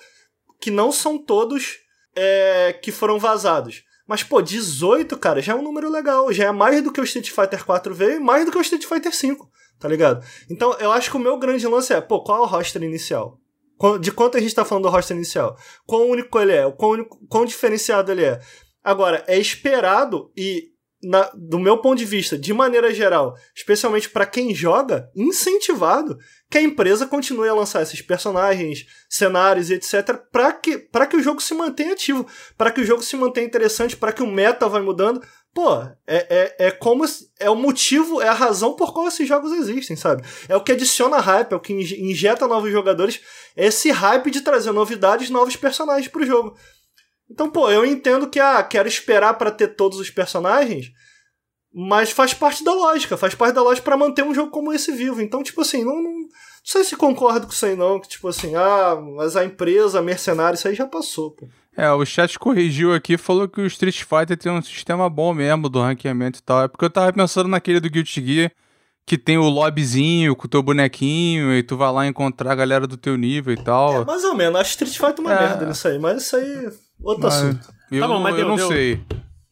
que 0.61 0.71
não 0.71 0.93
são 0.93 1.17
todos 1.19 1.79
é, 2.15 2.73
que 2.83 2.93
foram 2.93 3.19
vazados. 3.19 3.83
Mas, 4.07 4.23
pô, 4.23 4.41
18, 4.41 5.17
cara, 5.19 5.43
já 5.43 5.53
é 5.53 5.57
um 5.57 5.63
número 5.63 5.91
legal. 5.91 6.33
Já 6.33 6.45
é 6.45 6.53
mais 6.53 6.83
do 6.83 6.93
que 6.93 7.01
o 7.01 7.05
Street 7.05 7.29
Fighter 7.31 7.65
4 7.65 7.93
veio 7.95 8.17
e 8.17 8.21
mais 8.21 8.45
do 8.45 8.53
que 8.53 8.59
o 8.59 8.61
Street 8.61 8.85
Fighter 8.85 9.13
5, 9.15 9.51
tá 9.81 9.89
ligado? 9.89 10.25
Então, 10.51 10.75
eu 10.79 10.93
acho 10.93 11.11
que 11.11 11.17
o 11.17 11.21
meu 11.21 11.37
grande 11.39 11.67
lance 11.67 11.93
é, 11.93 12.01
pô, 12.01 12.23
qual 12.23 12.39
é 12.39 12.41
o 12.43 12.47
roster 12.47 12.83
inicial? 12.83 13.39
De 14.01 14.11
quanto 14.13 14.39
a 14.39 14.41
gente 14.41 14.55
tá 14.55 14.65
falando 14.65 14.85
do 14.85 14.91
roster 14.91 15.17
inicial? 15.17 15.57
Quão 15.87 16.09
único 16.09 16.39
ele 16.39 16.53
é? 16.53 16.71
Quão, 16.71 16.93
único- 16.93 17.19
quão 17.29 17.45
diferenciado 17.45 18.11
ele 18.13 18.25
é? 18.25 18.41
Agora, 18.87 19.25
é 19.27 19.37
esperado 19.37 20.31
e, 20.37 20.69
na- 21.03 21.29
do 21.35 21.59
meu 21.59 21.79
ponto 21.79 21.99
de 21.99 22.05
vista, 22.05 22.39
de 22.39 22.53
maneira 22.55 22.95
geral, 22.95 23.35
especialmente 23.55 24.09
pra 24.09 24.25
quem 24.25 24.55
joga, 24.55 25.11
incentivado 25.15 26.17
que 26.49 26.57
a 26.59 26.63
empresa 26.63 27.05
continue 27.05 27.49
a 27.49 27.55
lançar 27.55 27.83
esses 27.83 28.01
personagens, 28.01 28.87
cenários 29.11 29.71
e 29.71 29.75
etc, 29.75 30.17
para 30.31 30.53
que, 30.53 30.79
pra 30.79 31.05
que 31.05 31.17
o 31.17 31.23
jogo 31.23 31.41
se 31.41 31.53
mantenha 31.53 31.95
ativo, 31.95 32.25
para 32.57 32.71
que 32.71 32.81
o 32.81 32.85
jogo 32.85 33.03
se 33.03 33.17
mantenha 33.17 33.45
interessante, 33.47 33.97
para 33.97 34.13
que 34.13 34.23
o 34.23 34.27
meta 34.27 34.69
vai 34.69 34.81
mudando. 34.81 35.21
Pô, 35.53 35.81
é, 35.83 35.97
é, 36.07 36.57
é 36.67 36.71
como 36.71 37.05
é 37.41 37.49
o 37.51 37.57
motivo, 37.57 38.21
é 38.21 38.29
a 38.29 38.35
razão 38.35 38.77
por 38.77 38.93
qual 38.93 39.09
esses 39.09 39.27
jogos 39.27 39.53
existem, 39.53 39.97
sabe? 39.97 40.23
É 40.49 40.55
o 40.55 40.63
que 40.63 40.71
adiciona 40.71 41.19
hype, 41.19 41.53
é 41.53 41.57
o 41.57 41.61
que 41.61 41.73
inje- 41.73 41.99
injeta 42.01 42.47
novos 42.47 42.71
jogadores, 42.71 43.21
é 43.57 43.67
esse 43.67 43.91
hype 43.91 44.31
de 44.31 44.43
trazer 44.43 44.71
novidades, 44.71 45.31
novos 45.31 45.57
personagens 45.57 46.09
pro 46.09 46.27
jogo. 46.27 46.57
Então, 47.31 47.51
pô, 47.51 47.71
eu 47.71 47.85
entendo 47.85 48.29
que, 48.29 48.39
ah, 48.39 48.63
quero 48.63 48.89
esperar 48.89 49.35
pra 49.35 49.51
ter 49.51 49.69
todos 49.69 49.99
os 49.99 50.11
personagens, 50.11 50.87
mas 51.75 52.11
faz 52.11 52.33
parte 52.33 52.65
da 52.65 52.73
lógica, 52.73 53.17
faz 53.17 53.35
parte 53.35 53.55
da 53.55 53.63
lógica 53.63 53.85
pra 53.85 53.97
manter 53.97 54.23
um 54.25 54.35
jogo 54.35 54.51
como 54.51 54.73
esse 54.73 54.93
vivo. 54.93 55.21
Então, 55.21 55.43
tipo 55.43 55.61
assim, 55.61 55.85
não, 55.85 55.97
não, 55.97 56.13
não 56.13 56.29
sei 56.65 56.85
se 56.85 56.97
concordo 56.97 57.47
com 57.47 57.53
isso 57.53 57.67
aí 57.67 57.77
não, 57.77 58.01
que 58.01 58.09
tipo 58.09 58.29
assim, 58.29 58.55
ah, 58.55 58.97
mas 59.17 59.37
a 59.37 59.45
empresa, 59.45 59.99
a 59.99 60.03
mercenário, 60.03 60.57
isso 60.57 60.69
aí 60.69 60.75
já 60.75 60.87
passou, 60.87 61.33
pô. 61.33 61.49
É, 61.77 61.91
o 61.93 62.07
chat 62.07 62.39
corrigiu 62.39 62.95
aqui, 62.95 63.19
falou 63.19 63.47
que 63.47 63.61
o 63.61 63.67
Street 63.67 64.03
Fighter 64.03 64.37
tem 64.39 64.51
um 64.51 64.63
sistema 64.63 65.11
bom 65.11 65.35
mesmo 65.35 65.69
do 65.69 65.79
ranqueamento 65.83 66.39
e 66.39 66.43
tal. 66.43 66.63
É 66.63 66.69
porque 66.69 66.87
eu 66.87 66.91
tava 66.91 67.13
pensando 67.13 67.49
naquele 67.49 67.81
do 67.81 67.91
Guilty 67.91 68.25
Gear, 68.27 68.51
que 69.07 69.19
tem 69.19 69.37
o 69.37 69.43
lobbyzinho 69.49 70.35
com 70.35 70.47
o 70.47 70.49
teu 70.49 70.63
bonequinho, 70.63 71.53
e 71.53 71.63
tu 71.63 71.77
vai 71.77 71.93
lá 71.93 72.07
encontrar 72.07 72.53
a 72.53 72.55
galera 72.55 72.87
do 72.87 72.97
teu 72.97 73.15
nível 73.19 73.53
e 73.53 73.63
tal. 73.63 74.01
É, 74.01 74.05
mais 74.07 74.25
ou 74.25 74.35
menos. 74.35 74.59
Acho 74.59 74.71
Street 74.71 74.97
Fighter 74.97 75.21
uma 75.21 75.35
É. 75.35 75.39
merda 75.39 75.67
nisso 75.67 75.87
aí, 75.87 75.99
mas 75.99 76.23
isso 76.23 76.37
aí, 76.37 76.71
outro 77.03 77.25
Mas 77.25 77.35
assunto. 77.35 77.69
Eu, 77.91 78.01
Tá 78.01 78.09
bom, 78.09 78.19
mas 78.21 78.33
eu 78.33 78.39
deu- 78.41 78.49
não 78.49 78.57
deu. 78.57 78.69
sei. 78.69 79.01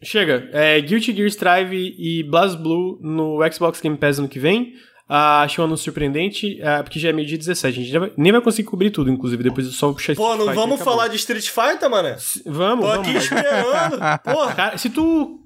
Chega. 0.03 0.49
É, 0.53 0.81
Guilty 0.81 1.15
Gear 1.15 1.29
Strive 1.29 1.95
e 1.99 2.23
BlazBlue 2.25 2.99
no 3.01 3.39
Xbox 3.53 3.81
Game 3.81 3.97
Pass 3.97 4.19
ano 4.19 4.29
que 4.29 4.39
vem. 4.39 4.73
Ah, 5.09 5.43
achei 5.43 5.61
um 5.62 5.66
anúncio 5.66 5.85
surpreendente, 5.85 6.61
ah, 6.62 6.83
porque 6.83 6.99
já 6.99 7.11
é 7.11 7.12
meio 7.12 7.29
dia 7.29 7.37
17. 7.39 7.79
A 7.79 7.83
gente 7.83 7.99
vai- 7.99 8.12
nem 8.16 8.33
vai 8.33 8.41
conseguir 8.41 8.69
cobrir 8.69 8.91
tudo, 8.91 9.11
inclusive, 9.11 9.43
depois 9.43 9.66
eu 9.66 9.73
só 9.73 9.87
vou 9.89 9.95
puxar 9.97 10.15
Pô, 10.16 10.31
não 10.31 10.39
Fighter 10.47 10.55
vamos 10.55 10.81
falar 10.83 11.09
de 11.09 11.16
Street 11.16 11.47
Fighter, 11.49 11.91
mané? 11.91 12.16
Vamos, 12.47 12.87
Tô 12.87 12.91
vamos. 12.93 13.09
aqui 13.09 13.16
esperando. 13.19 13.99
Porra, 14.25 14.55
Cara, 14.55 14.79
se 14.79 14.89
tu 14.91 15.41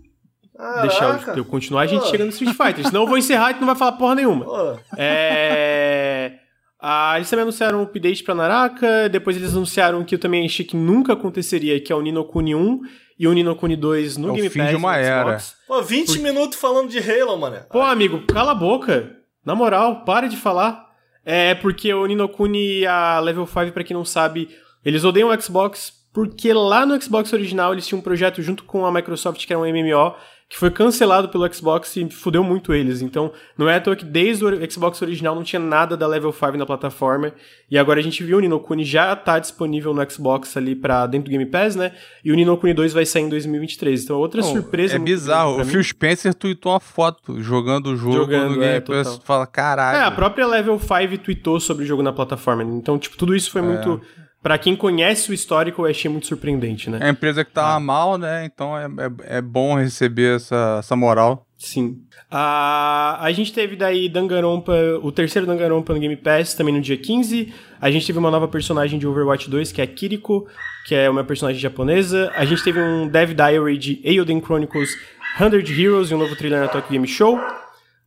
deixar 0.83 1.19
caraca. 1.19 1.35
eu 1.39 1.45
continuar, 1.45 1.83
a 1.83 1.87
gente 1.87 2.03
Pô. 2.03 2.07
chega 2.09 2.25
no 2.25 2.31
Street 2.31 2.57
Fighter. 2.57 2.87
Senão 2.87 3.03
eu 3.03 3.09
vou 3.09 3.19
encerrar 3.19 3.51
e 3.51 3.55
tu 3.55 3.61
não 3.61 3.67
vai 3.67 3.77
falar 3.77 3.93
porra 3.93 4.15
nenhuma. 4.15 4.45
Pô, 4.45 4.79
É. 4.97 6.38
Ah, 6.81 7.15
eles 7.17 7.29
também 7.29 7.43
anunciaram 7.43 7.81
um 7.81 7.83
update 7.83 8.23
pra 8.23 8.35
Naraka, 8.35 9.09
depois 9.09 9.37
eles 9.37 9.53
anunciaram 9.53 10.05
que 10.05 10.15
eu 10.15 10.19
também 10.19 10.47
achei 10.47 10.65
que 10.65 10.77
nunca 10.77 11.13
aconteceria, 11.13 11.81
que 11.81 11.93
é 11.93 11.97
o 11.97 12.01
Nino 12.01 12.25
Kuni 12.25 12.55
1 12.55 12.81
e 13.19 13.27
o 13.27 13.33
Nino 13.33 13.57
Kuni 13.57 13.75
2 13.75 14.17
no 14.17 14.29
É 14.29 14.31
o 14.31 14.35
Game 14.35 14.49
fim 14.49 14.61
Pass 14.61 14.71
de 14.71 14.77
uma 14.77 14.97
era. 14.97 15.39
Pô, 15.67 15.83
20 15.83 16.21
minutos 16.21 16.59
falando 16.59 16.89
de 16.89 16.99
Halo, 16.99 17.37
mané. 17.37 17.67
Pô, 17.71 17.81
amigo, 17.81 18.25
cala 18.27 18.53
a 18.53 18.55
boca. 18.55 19.17
Na 19.45 19.55
moral, 19.57 20.05
para 20.05 20.29
de 20.29 20.37
falar. 20.37 20.87
É 21.25 21.55
porque 21.57 21.93
o 21.93 22.07
Nino 22.07 22.29
Kuni 22.29 22.81
e 22.81 22.87
a 22.87 23.19
Level 23.19 23.47
5, 23.47 23.73
pra 23.73 23.85
quem 23.85 23.97
não 23.97 24.05
sabe, 24.05 24.49
eles 24.85 25.05
odeiam 25.05 25.31
o 25.31 25.43
Xbox 25.43 25.93
porque 26.13 26.53
lá 26.53 26.87
no 26.87 27.01
Xbox 27.01 27.33
original 27.33 27.73
eles 27.73 27.87
tinham 27.87 28.01
um 28.01 28.03
projeto 28.03 28.41
junto 28.43 28.65
com 28.65 28.85
a 28.87 28.93
Microsoft 28.93 29.47
que 29.47 29.53
era 29.53 29.61
um 29.61 29.67
MMO 29.67 30.15
que 30.49 30.57
foi 30.57 30.71
cancelado 30.71 31.29
pelo 31.29 31.53
Xbox 31.53 31.95
e 31.97 32.09
fudeu 32.09 32.43
muito 32.43 32.73
eles. 32.73 33.03
Então, 33.03 33.31
não 33.57 33.69
é 33.69 33.77
à 33.77 33.81
toa 33.81 33.95
que 33.95 34.05
desde 34.05 34.47
o 34.47 34.71
Xbox 34.71 35.03
original 35.03 35.35
não 35.35 35.43
tinha 35.43 35.61
nada 35.61 35.95
da 35.95 36.07
Level 36.07 36.33
5 36.33 36.57
na 36.57 36.65
plataforma. 36.65 37.35
E 37.71 37.77
agora 37.77 38.01
a 38.01 38.03
gente 38.03 38.25
viu 38.25 38.39
o 38.39 38.41
Nino 38.41 38.59
Kuni 38.59 38.83
já 38.83 39.15
tá 39.15 39.39
disponível 39.39 39.93
no 39.93 40.11
Xbox 40.11 40.57
ali 40.57 40.75
para 40.75 41.07
dentro 41.07 41.27
do 41.27 41.31
Game 41.31 41.45
Pass, 41.45 41.77
né? 41.77 41.93
E 42.25 42.33
o 42.33 42.35
Nino 42.35 42.57
Kuni 42.57 42.73
2 42.73 42.95
vai 42.95 43.05
sair 43.05 43.25
em 43.25 43.29
2023. 43.29 44.05
Então, 44.05 44.17
outra 44.17 44.41
Não, 44.41 44.51
surpresa 44.51 44.97
É 44.97 44.99
bizarro. 44.99 45.61
O. 45.61 45.65
Phil 45.67 45.85
Spencer 45.85 46.33
tweetou 46.33 46.73
uma 46.73 46.81
foto 46.81 47.43
jogando 47.43 47.89
o 47.89 47.97
jogo 47.97 48.15
Jogando, 48.15 48.57
no 48.57 48.63
é, 48.63 48.81
Game 48.81 48.87
Pass. 48.87 49.07
total. 49.07 49.27
fala, 49.27 49.47
caralho. 49.47 49.99
É, 49.99 50.05
a 50.05 50.11
própria 50.11 50.47
Level 50.47 50.79
5 50.79 51.19
tweetou 51.25 51.61
sobre 51.61 51.85
o 51.85 51.87
jogo 51.87 52.03
na 52.03 52.13
plataforma. 52.13 52.63
Então, 52.63 52.99
tipo, 52.99 53.19
tudo 53.19 53.37
isso 53.37 53.51
foi 53.51 53.61
muito. 53.61 54.01
Pra 54.49 54.57
quem 54.57 54.75
conhece 54.75 55.31
o 55.31 55.35
histórico, 55.35 55.83
eu 55.83 55.91
achei 55.91 56.11
muito 56.11 56.27
surpreendente, 56.27 56.89
né? 56.89 57.01
É 57.03 57.05
a 57.05 57.11
empresa 57.11 57.45
que 57.45 57.53
tava 57.53 57.79
mal, 57.79 58.17
né? 58.17 58.47
Então 58.47 58.75
é, 58.79 58.87
é, 58.87 59.37
é 59.37 59.43
bom 59.43 59.75
receber 59.75 60.37
essa, 60.37 60.77
essa 60.79 60.97
moral. 60.97 61.47
Sim. 61.59 61.99
A, 62.31 63.19
a 63.21 63.31
gente 63.31 63.53
teve 63.53 63.77
daí 63.77 64.09
Danganronpa, 64.09 64.73
o 65.03 65.13
terceiro 65.13 65.47
Danganronpa 65.47 65.93
no 65.93 66.01
Game 66.01 66.17
Pass, 66.17 66.55
também 66.55 66.73
no 66.73 66.81
dia 66.81 66.97
15. 66.97 67.53
A 67.79 67.91
gente 67.91 68.07
teve 68.07 68.19
uma 68.19 68.31
nova 68.31 68.49
personagem 68.49 68.99
de 68.99 69.07
Overwatch 69.07 69.51
2, 69.51 69.71
que 69.71 69.83
é 69.83 69.85
a 69.85 69.87
Kiriko, 69.87 70.49
que 70.87 70.95
é 70.95 71.11
uma 71.11 71.25
personagem 71.25 71.61
japonesa. 71.61 72.33
A 72.35 72.47
gente 72.47 72.65
teve 72.65 72.81
um 72.81 73.07
Dev 73.07 73.33
Diary 73.35 73.77
de 73.77 74.01
Eoden 74.03 74.41
Chronicles 74.41 74.97
100 75.37 75.79
Heroes 75.79 76.11
e 76.11 76.15
um 76.15 76.19
novo 76.19 76.35
trailer 76.35 76.63
na 76.63 76.69
Tokyo 76.69 76.91
Game 76.91 77.07
Show. 77.07 77.39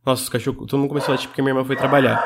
Nossa, 0.04 0.24
os 0.24 0.28
cachorros, 0.28 0.66
todo 0.66 0.80
mundo 0.80 0.88
começou 0.88 1.12
a 1.12 1.14
latir 1.14 1.28
porque 1.28 1.40
minha 1.40 1.52
irmã 1.52 1.64
foi 1.64 1.76
trabalhar. 1.76 2.20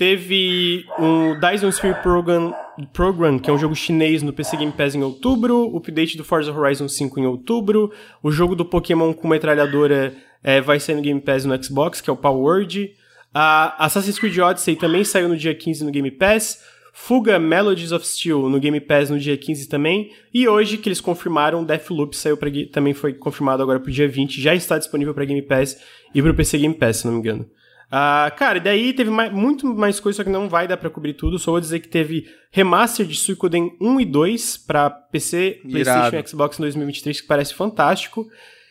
Teve 0.00 0.86
um 0.98 1.38
Dyson 1.38 1.68
Sphere 1.68 2.00
Program, 2.02 2.54
Program, 2.90 3.38
que 3.38 3.50
é 3.50 3.52
um 3.52 3.58
jogo 3.58 3.74
chinês 3.74 4.22
no 4.22 4.32
PC 4.32 4.56
Game 4.56 4.72
Pass 4.72 4.94
em 4.94 5.02
outubro, 5.02 5.70
o 5.70 5.76
update 5.76 6.16
do 6.16 6.24
Forza 6.24 6.50
Horizon 6.50 6.88
5 6.88 7.20
em 7.20 7.26
outubro, 7.26 7.92
o 8.22 8.32
jogo 8.32 8.56
do 8.56 8.64
Pokémon 8.64 9.12
com 9.12 9.28
metralhadora 9.28 10.14
é, 10.42 10.58
vai 10.58 10.80
sair 10.80 10.94
no 10.94 11.02
Game 11.02 11.20
Pass 11.20 11.44
no 11.44 11.62
Xbox, 11.62 12.00
que 12.00 12.08
é 12.08 12.12
o 12.14 12.16
Power 12.16 12.40
Word. 12.40 12.94
A 13.34 13.84
Assassin's 13.84 14.18
Creed 14.18 14.38
Odyssey 14.38 14.74
também 14.74 15.04
saiu 15.04 15.28
no 15.28 15.36
dia 15.36 15.54
15 15.54 15.84
no 15.84 15.90
Game 15.90 16.10
Pass. 16.12 16.64
Fuga 16.94 17.38
Melodies 17.38 17.92
of 17.92 18.06
Steel 18.06 18.48
no 18.48 18.58
Game 18.58 18.80
Pass 18.80 19.10
no 19.10 19.18
dia 19.18 19.36
15 19.36 19.68
também. 19.68 20.12
E 20.32 20.48
hoje, 20.48 20.78
que 20.78 20.88
eles 20.88 21.02
confirmaram, 21.02 21.62
Deathloop 21.62 22.16
saiu 22.16 22.38
pra, 22.38 22.48
também 22.72 22.94
foi 22.94 23.12
confirmado 23.12 23.62
agora 23.62 23.78
pro 23.78 23.92
dia 23.92 24.08
20, 24.08 24.40
já 24.40 24.54
está 24.54 24.78
disponível 24.78 25.12
para 25.12 25.26
Game 25.26 25.42
Pass 25.42 25.76
e 26.14 26.22
pro 26.22 26.32
PC 26.32 26.56
Game 26.56 26.74
Pass, 26.74 26.96
se 26.96 27.06
não 27.06 27.12
me 27.12 27.18
engano. 27.18 27.46
Ah, 27.90 28.32
cara, 28.36 28.58
e 28.58 28.60
daí 28.60 28.92
teve 28.92 29.10
mai- 29.10 29.30
muito 29.30 29.66
mais 29.74 29.98
coisa, 29.98 30.18
só 30.18 30.24
que 30.24 30.30
não 30.30 30.48
vai 30.48 30.68
dar 30.68 30.76
pra 30.76 30.88
cobrir 30.88 31.14
tudo. 31.14 31.38
Só 31.38 31.50
vou 31.50 31.60
dizer 31.60 31.80
que 31.80 31.88
teve 31.88 32.24
remaster 32.52 33.04
de 33.04 33.16
Suikoden 33.16 33.76
1 33.80 34.00
e 34.00 34.04
2 34.04 34.56
pra 34.58 34.88
PC, 34.88 35.60
PlayStation 35.68 35.98
Irado. 36.08 36.16
e 36.16 36.28
Xbox 36.28 36.58
em 36.58 36.62
2023, 36.62 37.20
que 37.20 37.26
parece 37.26 37.52
fantástico. 37.54 38.26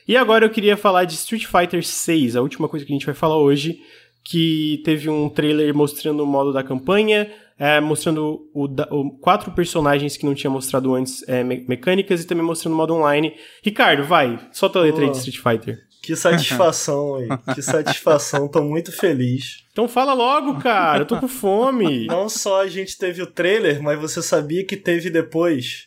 E 0.07 0.15
agora 0.15 0.45
eu 0.45 0.49
queria 0.49 0.77
falar 0.77 1.03
de 1.03 1.13
Street 1.15 1.45
Fighter 1.45 1.83
6, 1.85 2.35
a 2.35 2.41
última 2.41 2.67
coisa 2.69 2.85
que 2.85 2.91
a 2.91 2.95
gente 2.95 3.05
vai 3.05 3.13
falar 3.13 3.37
hoje, 3.37 3.79
que 4.23 4.81
teve 4.85 5.09
um 5.09 5.29
trailer 5.29 5.73
mostrando 5.75 6.23
o 6.23 6.25
modo 6.25 6.51
da 6.53 6.63
campanha, 6.63 7.29
é, 7.57 7.79
mostrando 7.81 8.47
o, 8.53 8.65
o- 8.65 9.17
quatro 9.19 9.51
personagens 9.51 10.15
que 10.15 10.25
não 10.25 10.33
tinha 10.33 10.49
mostrado 10.49 10.95
antes, 10.95 11.27
é, 11.27 11.43
me- 11.43 11.65
mecânicas, 11.67 12.23
e 12.23 12.27
também 12.27 12.43
mostrando 12.43 12.73
o 12.73 12.77
modo 12.77 12.93
online. 12.95 13.33
Ricardo, 13.63 14.03
vai, 14.03 14.39
solta 14.53 14.79
a 14.79 14.83
letra 14.83 15.03
aí 15.03 15.11
de 15.11 15.17
Street 15.17 15.37
Fighter. 15.39 15.77
Que 16.09 16.15
satisfação 16.15 17.15
aí. 17.15 17.27
Que 17.53 17.61
satisfação. 17.61 18.47
Tô 18.47 18.63
muito 18.63 18.91
feliz. 18.91 19.63
Então 19.71 19.87
fala 19.87 20.13
logo, 20.13 20.59
cara, 20.59 21.03
eu 21.03 21.05
tô 21.05 21.19
com 21.19 21.27
fome. 21.27 22.07
Não 22.07 22.27
só 22.27 22.61
a 22.61 22.67
gente 22.67 22.97
teve 22.97 23.21
o 23.21 23.27
trailer, 23.27 23.81
mas 23.83 23.99
você 23.99 24.21
sabia 24.21 24.65
que 24.65 24.75
teve 24.75 25.09
depois 25.11 25.85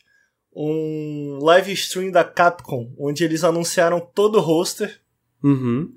um 0.54 1.38
live 1.42 1.72
stream 1.72 2.10
da 2.10 2.22
Capcom, 2.22 2.92
onde 2.98 3.24
eles 3.24 3.42
anunciaram 3.42 3.98
todo 4.00 4.36
o 4.36 4.40
roster, 4.40 5.00
Uhum. 5.42 5.90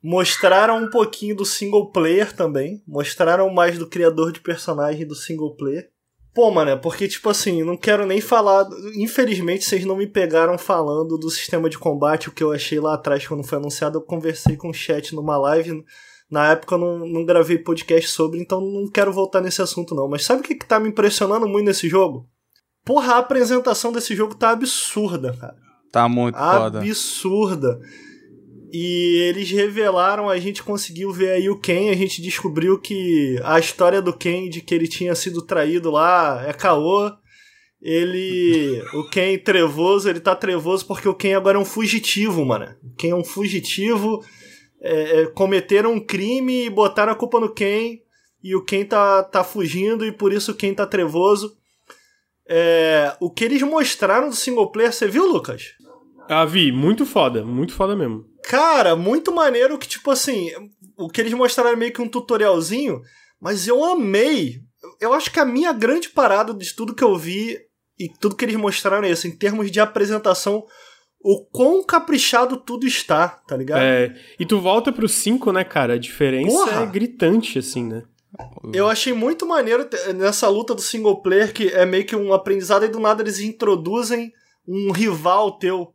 mostraram 0.00 0.84
um 0.84 0.88
pouquinho 0.90 1.34
do 1.34 1.44
single 1.44 1.90
player 1.90 2.32
também, 2.32 2.80
mostraram 2.86 3.50
mais 3.50 3.76
do 3.78 3.88
criador 3.88 4.30
de 4.30 4.38
personagem 4.40 5.04
do 5.06 5.14
single 5.16 5.56
player. 5.56 5.90
Pô, 6.34 6.50
mano, 6.50 6.72
é 6.72 6.76
porque, 6.76 7.06
tipo 7.06 7.28
assim, 7.30 7.62
não 7.62 7.76
quero 7.76 8.04
nem 8.04 8.20
falar. 8.20 8.66
Infelizmente, 8.96 9.64
vocês 9.64 9.84
não 9.84 9.96
me 9.96 10.06
pegaram 10.06 10.58
falando 10.58 11.16
do 11.16 11.30
sistema 11.30 11.70
de 11.70 11.78
combate, 11.78 12.28
o 12.28 12.32
que 12.32 12.42
eu 12.42 12.52
achei 12.52 12.80
lá 12.80 12.94
atrás 12.94 13.26
quando 13.26 13.44
foi 13.44 13.58
anunciado. 13.58 13.98
Eu 13.98 14.02
conversei 14.02 14.56
com 14.56 14.68
o 14.68 14.74
chat 14.74 15.14
numa 15.14 15.36
live. 15.38 15.84
Na 16.28 16.50
época 16.50 16.74
eu 16.74 16.78
não, 16.78 16.98
não 17.06 17.24
gravei 17.24 17.58
podcast 17.58 18.10
sobre, 18.10 18.40
então 18.40 18.60
não 18.60 18.90
quero 18.90 19.12
voltar 19.12 19.40
nesse 19.40 19.62
assunto, 19.62 19.94
não. 19.94 20.08
Mas 20.08 20.24
sabe 20.24 20.40
o 20.40 20.44
que, 20.44 20.56
que 20.56 20.66
tá 20.66 20.80
me 20.80 20.88
impressionando 20.88 21.46
muito 21.46 21.66
nesse 21.66 21.88
jogo? 21.88 22.28
Porra, 22.84 23.14
a 23.14 23.18
apresentação 23.18 23.92
desse 23.92 24.16
jogo 24.16 24.34
tá 24.34 24.50
absurda, 24.50 25.32
cara 25.38 25.64
Tá 25.94 26.08
muito 26.08 26.36
foda. 26.36 26.80
absurda. 26.80 27.78
E 28.76 29.18
eles 29.28 29.48
revelaram, 29.52 30.28
a 30.28 30.36
gente 30.40 30.60
conseguiu 30.60 31.12
ver 31.12 31.30
aí 31.30 31.48
o 31.48 31.56
Ken, 31.56 31.90
a 31.90 31.94
gente 31.94 32.20
descobriu 32.20 32.76
que 32.76 33.38
a 33.44 33.56
história 33.56 34.02
do 34.02 34.12
Ken 34.12 34.48
de 34.48 34.60
que 34.60 34.74
ele 34.74 34.88
tinha 34.88 35.14
sido 35.14 35.42
traído 35.42 35.92
lá 35.92 36.44
é 36.44 36.52
caô. 36.52 37.08
Ele. 37.80 38.82
O 38.94 39.08
Ken 39.08 39.38
trevoso, 39.38 40.10
ele 40.10 40.18
tá 40.18 40.34
trevoso 40.34 40.84
porque 40.88 41.08
o 41.08 41.14
Ken 41.14 41.36
agora 41.36 41.56
é 41.56 41.60
um 41.60 41.64
fugitivo, 41.64 42.44
mano. 42.44 42.66
O 42.82 42.96
Ken 42.96 43.10
é 43.10 43.14
um 43.14 43.22
fugitivo. 43.22 44.24
É, 44.82 45.20
é, 45.20 45.26
cometeram 45.26 45.92
um 45.92 46.00
crime 46.00 46.64
e 46.64 46.70
botaram 46.70 47.12
a 47.12 47.16
culpa 47.16 47.38
no 47.38 47.54
Ken. 47.54 48.00
E 48.42 48.56
o 48.56 48.64
Ken 48.64 48.84
tá, 48.84 49.22
tá 49.22 49.44
fugindo 49.44 50.04
e 50.04 50.10
por 50.10 50.32
isso 50.32 50.50
o 50.50 50.54
Ken 50.56 50.74
tá 50.74 50.84
trevoso. 50.84 51.56
É, 52.48 53.16
o 53.20 53.30
que 53.30 53.44
eles 53.44 53.62
mostraram 53.62 54.30
do 54.30 54.34
single 54.34 54.72
player, 54.72 54.92
você 54.92 55.06
viu, 55.06 55.30
Lucas? 55.30 55.74
Ah, 56.28 56.44
vi, 56.44 56.72
muito 56.72 57.06
foda, 57.06 57.44
muito 57.44 57.72
foda 57.72 57.94
mesmo. 57.94 58.33
Cara, 58.48 58.94
muito 58.94 59.32
maneiro 59.32 59.78
que, 59.78 59.88
tipo 59.88 60.10
assim, 60.10 60.50
o 60.96 61.08
que 61.08 61.20
eles 61.20 61.32
mostraram 61.32 61.70
é 61.70 61.76
meio 61.76 61.92
que 61.92 62.02
um 62.02 62.08
tutorialzinho, 62.08 63.00
mas 63.40 63.66
eu 63.66 63.82
amei. 63.84 64.60
Eu 65.00 65.12
acho 65.12 65.30
que 65.30 65.40
a 65.40 65.44
minha 65.44 65.72
grande 65.72 66.10
parada 66.10 66.52
de 66.52 66.74
tudo 66.74 66.94
que 66.94 67.02
eu 67.02 67.16
vi 67.16 67.58
e 67.98 68.08
tudo 68.08 68.36
que 68.36 68.44
eles 68.44 68.56
mostraram 68.56 69.04
é 69.04 69.10
isso, 69.10 69.26
em 69.26 69.36
termos 69.36 69.70
de 69.70 69.80
apresentação, 69.80 70.64
o 71.20 71.42
quão 71.46 71.82
caprichado 71.82 72.58
tudo 72.58 72.86
está, 72.86 73.28
tá 73.28 73.56
ligado? 73.56 73.80
É, 73.80 74.14
e 74.38 74.44
tu 74.44 74.60
volta 74.60 74.92
pro 74.92 75.08
5, 75.08 75.52
né, 75.52 75.64
cara? 75.64 75.94
A 75.94 75.98
diferença 75.98 76.50
Porra! 76.50 76.82
é 76.82 76.86
gritante, 76.86 77.58
assim, 77.58 77.84
né? 77.84 78.02
Eu 78.72 78.88
achei 78.88 79.12
muito 79.12 79.46
maneiro 79.46 79.88
nessa 80.16 80.48
luta 80.48 80.74
do 80.74 80.82
single 80.82 81.22
player, 81.22 81.52
que 81.52 81.68
é 81.68 81.86
meio 81.86 82.04
que 82.04 82.16
um 82.16 82.32
aprendizado, 82.32 82.84
e 82.84 82.88
do 82.88 82.98
nada 82.98 83.22
eles 83.22 83.38
introduzem 83.38 84.32
um 84.66 84.90
rival 84.90 85.56
teu. 85.56 85.94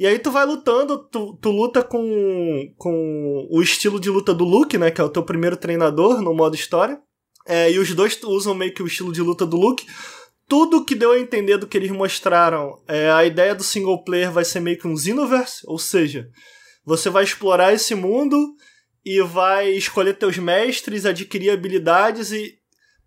E 0.00 0.06
aí 0.06 0.18
tu 0.18 0.30
vai 0.30 0.46
lutando, 0.46 0.96
tu, 1.10 1.36
tu 1.42 1.50
luta 1.50 1.84
com, 1.84 2.72
com 2.78 3.46
o 3.50 3.60
estilo 3.60 4.00
de 4.00 4.08
luta 4.08 4.32
do 4.32 4.46
Luke, 4.46 4.78
né? 4.78 4.90
Que 4.90 4.98
é 4.98 5.04
o 5.04 5.10
teu 5.10 5.22
primeiro 5.22 5.58
treinador 5.58 6.22
no 6.22 6.32
modo 6.32 6.56
história. 6.56 6.98
É, 7.46 7.70
e 7.70 7.78
os 7.78 7.94
dois 7.94 8.18
usam 8.22 8.54
meio 8.54 8.72
que 8.72 8.82
o 8.82 8.86
estilo 8.86 9.12
de 9.12 9.20
luta 9.20 9.44
do 9.44 9.58
Luke. 9.58 9.86
Tudo 10.48 10.86
que 10.86 10.94
deu 10.94 11.12
a 11.12 11.18
entender 11.18 11.58
do 11.58 11.66
que 11.66 11.76
eles 11.76 11.90
mostraram, 11.90 12.82
é, 12.88 13.10
a 13.10 13.26
ideia 13.26 13.54
do 13.54 13.62
single 13.62 14.02
player 14.02 14.32
vai 14.32 14.42
ser 14.42 14.60
meio 14.60 14.78
que 14.78 14.88
um 14.88 14.96
Xenoverse, 14.96 15.60
ou 15.66 15.78
seja, 15.78 16.30
você 16.82 17.10
vai 17.10 17.22
explorar 17.22 17.74
esse 17.74 17.94
mundo 17.94 18.54
e 19.04 19.20
vai 19.20 19.68
escolher 19.68 20.14
teus 20.14 20.38
mestres, 20.38 21.04
adquirir 21.04 21.50
habilidades 21.50 22.32
e 22.32 22.58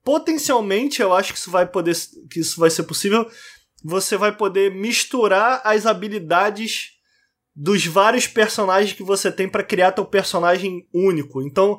potencialmente 0.03 1.01
eu 1.01 1.11
acho 1.11 1.33
que 1.33 1.39
isso 1.39 1.49
vai 1.49 1.65
poder 1.65 1.95
que 2.29 2.39
isso 2.41 2.59
vai 2.59 2.69
ser 2.69 2.83
possível 2.83 3.25
você 3.83 4.15
vai 4.15 4.35
poder 4.35 4.73
misturar 4.73 5.61
as 5.63 5.85
habilidades 5.85 6.93
dos 7.55 7.85
vários 7.85 8.25
personagens 8.25 8.93
que 8.93 9.03
você 9.03 9.31
tem 9.31 9.47
para 9.47 9.63
criar 9.63 9.91
teu 9.91 10.05
personagem 10.05 10.87
único. 10.93 11.41
Então, 11.41 11.77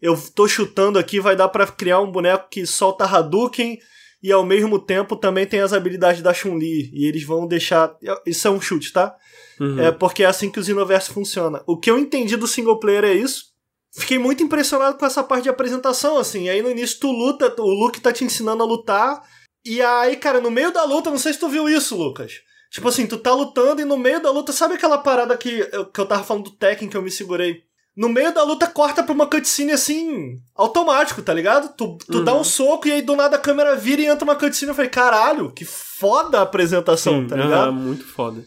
eu 0.00 0.16
tô 0.34 0.46
chutando 0.46 0.98
aqui, 0.98 1.18
vai 1.18 1.34
dar 1.34 1.48
para 1.48 1.66
criar 1.66 2.00
um 2.00 2.12
boneco 2.12 2.48
que 2.50 2.66
solta 2.66 3.04
Hadouken 3.04 3.78
e 4.22 4.32
ao 4.32 4.44
mesmo 4.44 4.78
tempo 4.78 5.16
também 5.16 5.46
tem 5.46 5.60
as 5.60 5.72
habilidades 5.72 6.22
da 6.22 6.34
Chun-Li. 6.34 6.90
E 6.92 7.06
eles 7.06 7.24
vão 7.24 7.46
deixar. 7.46 7.96
Isso 8.26 8.46
é 8.46 8.50
um 8.50 8.60
chute, 8.60 8.92
tá? 8.92 9.14
Uhum. 9.60 9.80
É 9.80 9.90
porque 9.90 10.22
é 10.22 10.26
assim 10.26 10.50
que 10.50 10.60
os 10.60 10.68
universos 10.68 11.12
funcionam. 11.12 11.62
O 11.66 11.78
que 11.78 11.90
eu 11.90 11.98
entendi 11.98 12.36
do 12.36 12.46
single 12.46 12.78
player 12.78 13.04
é 13.04 13.14
isso. 13.14 13.54
Fiquei 13.92 14.18
muito 14.18 14.42
impressionado 14.42 14.98
com 14.98 15.06
essa 15.06 15.22
parte 15.22 15.44
de 15.44 15.48
apresentação, 15.48 16.18
assim. 16.18 16.48
Aí 16.48 16.60
no 16.60 16.70
início 16.70 17.00
tu 17.00 17.10
luta, 17.10 17.54
o 17.58 17.70
Luke 17.70 18.00
tá 18.00 18.12
te 18.12 18.24
ensinando 18.24 18.62
a 18.62 18.66
lutar. 18.66 19.22
E 19.66 19.82
aí, 19.82 20.16
cara, 20.16 20.40
no 20.40 20.50
meio 20.50 20.72
da 20.72 20.84
luta, 20.84 21.10
não 21.10 21.18
sei 21.18 21.32
se 21.32 21.40
tu 21.40 21.48
viu 21.48 21.68
isso, 21.68 21.96
Lucas. 21.96 22.34
Tipo 22.70 22.88
assim, 22.88 23.06
tu 23.06 23.18
tá 23.18 23.34
lutando 23.34 23.80
e 23.80 23.84
no 23.84 23.96
meio 23.96 24.22
da 24.22 24.30
luta, 24.30 24.52
sabe 24.52 24.74
aquela 24.74 24.98
parada 24.98 25.36
que 25.36 25.68
eu, 25.72 25.86
que 25.86 26.00
eu 26.00 26.06
tava 26.06 26.22
falando 26.22 26.44
do 26.44 26.50
Tekken 26.56 26.88
que 26.88 26.96
eu 26.96 27.02
me 27.02 27.10
segurei? 27.10 27.62
No 27.96 28.08
meio 28.08 28.32
da 28.32 28.44
luta 28.44 28.66
corta 28.66 29.02
pra 29.02 29.14
uma 29.14 29.26
cutscene 29.26 29.72
assim, 29.72 30.38
automático, 30.54 31.22
tá 31.22 31.32
ligado? 31.32 31.74
Tu, 31.76 31.98
tu 32.06 32.18
uhum. 32.18 32.24
dá 32.24 32.34
um 32.34 32.44
soco 32.44 32.86
e 32.86 32.92
aí 32.92 33.02
do 33.02 33.16
nada 33.16 33.36
a 33.36 33.40
câmera 33.40 33.74
vira 33.74 34.02
e 34.02 34.06
entra 34.06 34.24
uma 34.24 34.36
cutscene. 34.36 34.70
Eu 34.70 34.74
falei, 34.74 34.90
caralho, 34.90 35.50
que 35.50 35.64
foda 35.64 36.38
a 36.38 36.42
apresentação, 36.42 37.22
Sim, 37.22 37.26
tá 37.26 37.36
ligado? 37.36 37.68
É, 37.68 37.72
muito 37.72 38.06
foda. 38.06 38.44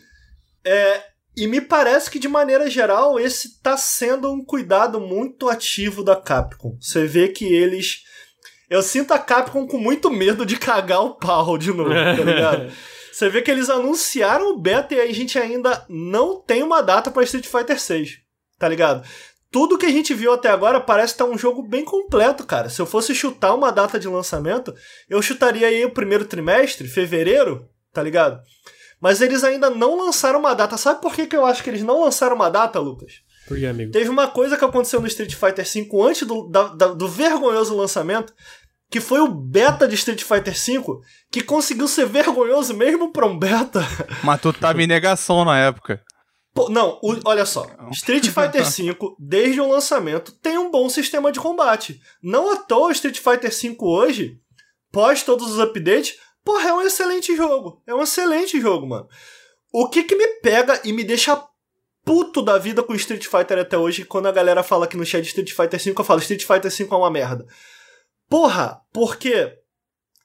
É, 0.64 1.04
e 1.36 1.48
me 1.48 1.60
parece 1.60 2.12
que 2.12 2.20
de 2.20 2.28
maneira 2.28 2.70
geral 2.70 3.20
esse 3.20 3.62
tá 3.62 3.76
sendo 3.76 4.32
um 4.32 4.44
cuidado 4.44 5.00
muito 5.00 5.50
ativo 5.50 6.04
da 6.04 6.16
Capcom. 6.16 6.78
Você 6.80 7.08
vê 7.08 7.30
que 7.30 7.46
eles. 7.46 8.04
Eu 8.70 8.84
sinto 8.84 9.14
a 9.14 9.20
Capcom 9.20 9.66
com 9.68 9.78
muito 9.78 10.12
medo 10.12 10.46
de 10.46 10.58
cagar 10.58 11.02
o 11.02 11.16
pau 11.16 11.58
de 11.58 11.74
novo, 11.74 11.90
tá 11.90 12.14
ligado? 12.24 12.72
Você 13.12 13.28
vê 13.30 13.42
que 13.42 13.50
eles 13.50 13.70
anunciaram 13.70 14.52
o 14.52 14.60
beta 14.60 14.94
e 14.94 15.02
a 15.02 15.14
gente 15.14 15.38
ainda 15.38 15.86
não 15.90 16.40
tem 16.40 16.62
uma 16.64 16.82
data 16.82 17.10
para 17.10 17.24
Street 17.24 17.48
Fighter 17.48 17.80
6, 17.80 18.20
tá 18.58 18.70
ligado? 18.70 19.06
tudo 19.52 19.78
que 19.78 19.86
a 19.86 19.92
gente 19.92 20.14
viu 20.14 20.34
até 20.34 20.50
agora 20.50 20.80
parece 20.80 21.14
estar 21.14 21.26
um 21.26 21.38
jogo 21.38 21.64
bem 21.64 21.84
completo, 21.84 22.46
cara. 22.46 22.70
Se 22.70 22.82
eu 22.82 22.86
fosse 22.86 23.16
chutar 23.16 23.54
uma 23.54 23.72
data 23.72 24.00
de 24.00 24.08
lançamento, 24.08 24.74
eu 25.10 25.22
chutaria 25.22 25.68
aí 25.68 25.84
o 25.86 25.92
primeiro 25.92 26.26
trimestre, 26.26 26.88
fevereiro, 26.88 27.68
tá 27.92 28.04
ligado? 28.04 28.40
Mas 29.02 29.22
eles 29.22 29.44
ainda 29.44 29.70
não 29.70 29.98
lançaram 29.98 30.40
uma 30.40 30.54
data. 30.54 30.78
Sabe 30.78 31.02
por 31.02 31.14
que, 31.14 31.26
que 31.26 31.36
eu 31.36 31.46
acho 31.46 31.64
que 31.64 31.70
eles 31.70 31.84
não 31.84 32.04
lançaram 32.04 32.36
uma 32.36 32.50
data, 32.50 32.80
Lucas? 32.80 33.22
Por 33.50 33.58
que, 33.58 33.66
amigo? 33.66 33.92
Teve 33.92 34.10
uma 34.10 34.28
coisa 34.28 34.56
que 34.56 34.64
aconteceu 34.64 35.02
no 35.02 35.08
Street 35.08 35.34
Fighter 35.34 35.66
V 35.66 35.90
antes 36.08 36.28
do, 36.28 36.48
da, 36.48 36.68
da, 36.68 36.88
do 36.90 37.08
vergonhoso 37.08 37.76
lançamento, 37.76 38.32
que 38.92 39.02
foi 39.02 39.20
o 39.22 39.28
beta 39.28 39.88
de 39.88 39.96
Street 39.96 40.22
Fighter 40.22 40.54
V, 40.54 41.00
que 41.32 41.42
conseguiu 41.42 41.88
ser 41.88 42.06
vergonhoso 42.06 42.76
mesmo 42.76 43.12
pra 43.12 43.26
um 43.26 43.38
beta. 43.38 43.82
Mas 44.24 44.40
tu 44.40 44.54
tava 44.54 44.84
em 44.84 44.88
negação 44.88 45.44
na 45.44 45.58
época. 45.58 46.00
Pô, 46.54 46.70
não, 46.70 47.00
o, 47.02 47.20
olha 47.26 47.44
só. 47.44 47.66
Street 47.92 48.26
Fighter 48.28 48.62
V, 48.70 48.96
desde 49.18 49.60
o 49.60 49.68
lançamento, 49.68 50.32
tem 50.32 50.60
um 50.60 50.70
bom 50.70 50.88
sistema 50.88 51.32
de 51.32 51.40
combate. 51.40 52.00
Não 52.22 52.52
à 52.52 52.56
toa 52.56 52.92
Street 52.92 53.18
Fighter 53.18 53.52
V 53.52 53.78
hoje, 53.80 54.38
pós 54.92 55.24
todos 55.24 55.50
os 55.50 55.60
updates, 55.60 56.18
porra, 56.46 56.70
é 56.70 56.74
um 56.74 56.82
excelente 56.84 57.36
jogo. 57.36 57.82
É 57.88 57.96
um 57.96 58.04
excelente 58.04 58.62
jogo, 58.62 58.88
mano. 58.88 59.08
O 59.74 59.90
que 59.90 60.04
que 60.04 60.16
me 60.16 60.28
pega 60.42 60.80
e 60.84 60.94
me 60.94 61.04
deixa 61.04 61.36
puto 62.04 62.42
da 62.42 62.58
vida 62.58 62.84
com 62.84 62.96
Street 62.96 63.26
Fighter 63.26 63.60
até 63.60 63.78
hoje, 63.78 64.06
quando 64.06 64.28
a 64.28 64.32
galera 64.32 64.64
fala 64.64 64.88
que 64.88 64.98
no 64.98 65.06
chat 65.06 65.26
Street 65.26 65.52
Fighter 65.52 65.80
V, 65.80 65.94
eu 65.98 66.04
falo 66.04 66.20
Street 66.20 66.46
Fighter 66.46 66.72
V 66.72 66.88
é 66.92 66.96
uma 66.96 67.12
merda. 67.12 67.46
Porra, 68.30 68.82
porque 68.94 69.60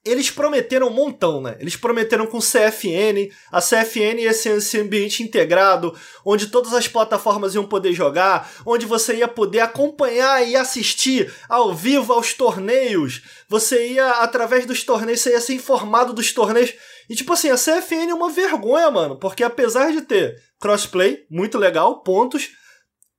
eles 0.05 0.29
prometeram 0.29 0.87
um 0.87 0.93
montão, 0.93 1.41
né? 1.41 1.57
Eles 1.59 1.75
prometeram 1.75 2.27
com 2.27 2.37
CFN, 2.37 3.33
a 3.51 3.59
CFN 3.59 4.21
ia 4.21 4.33
ser 4.33 4.57
esse 4.57 4.79
ambiente 4.79 5.23
integrado, 5.23 5.97
onde 6.23 6.47
todas 6.47 6.73
as 6.73 6.87
plataformas 6.87 7.55
iam 7.55 7.65
poder 7.65 7.91
jogar, 7.91 8.51
onde 8.63 8.85
você 8.85 9.15
ia 9.15 9.27
poder 9.27 9.61
acompanhar 9.61 10.47
e 10.47 10.55
assistir 10.55 11.33
ao 11.49 11.73
vivo 11.73 12.13
aos 12.13 12.35
torneios. 12.35 13.23
Você 13.49 13.93
ia, 13.93 14.07
através 14.21 14.67
dos 14.67 14.83
torneios, 14.83 15.21
você 15.21 15.31
ia 15.31 15.41
ser 15.41 15.55
informado 15.55 16.13
dos 16.13 16.31
torneios. 16.31 16.73
E 17.09 17.15
tipo 17.15 17.33
assim, 17.33 17.49
a 17.49 17.55
CFN 17.55 18.09
é 18.09 18.13
uma 18.13 18.29
vergonha, 18.29 18.89
mano, 18.89 19.17
porque 19.17 19.43
apesar 19.43 19.91
de 19.91 20.01
ter 20.01 20.35
crossplay, 20.59 21.25
muito 21.29 21.57
legal, 21.57 22.01
pontos, 22.01 22.49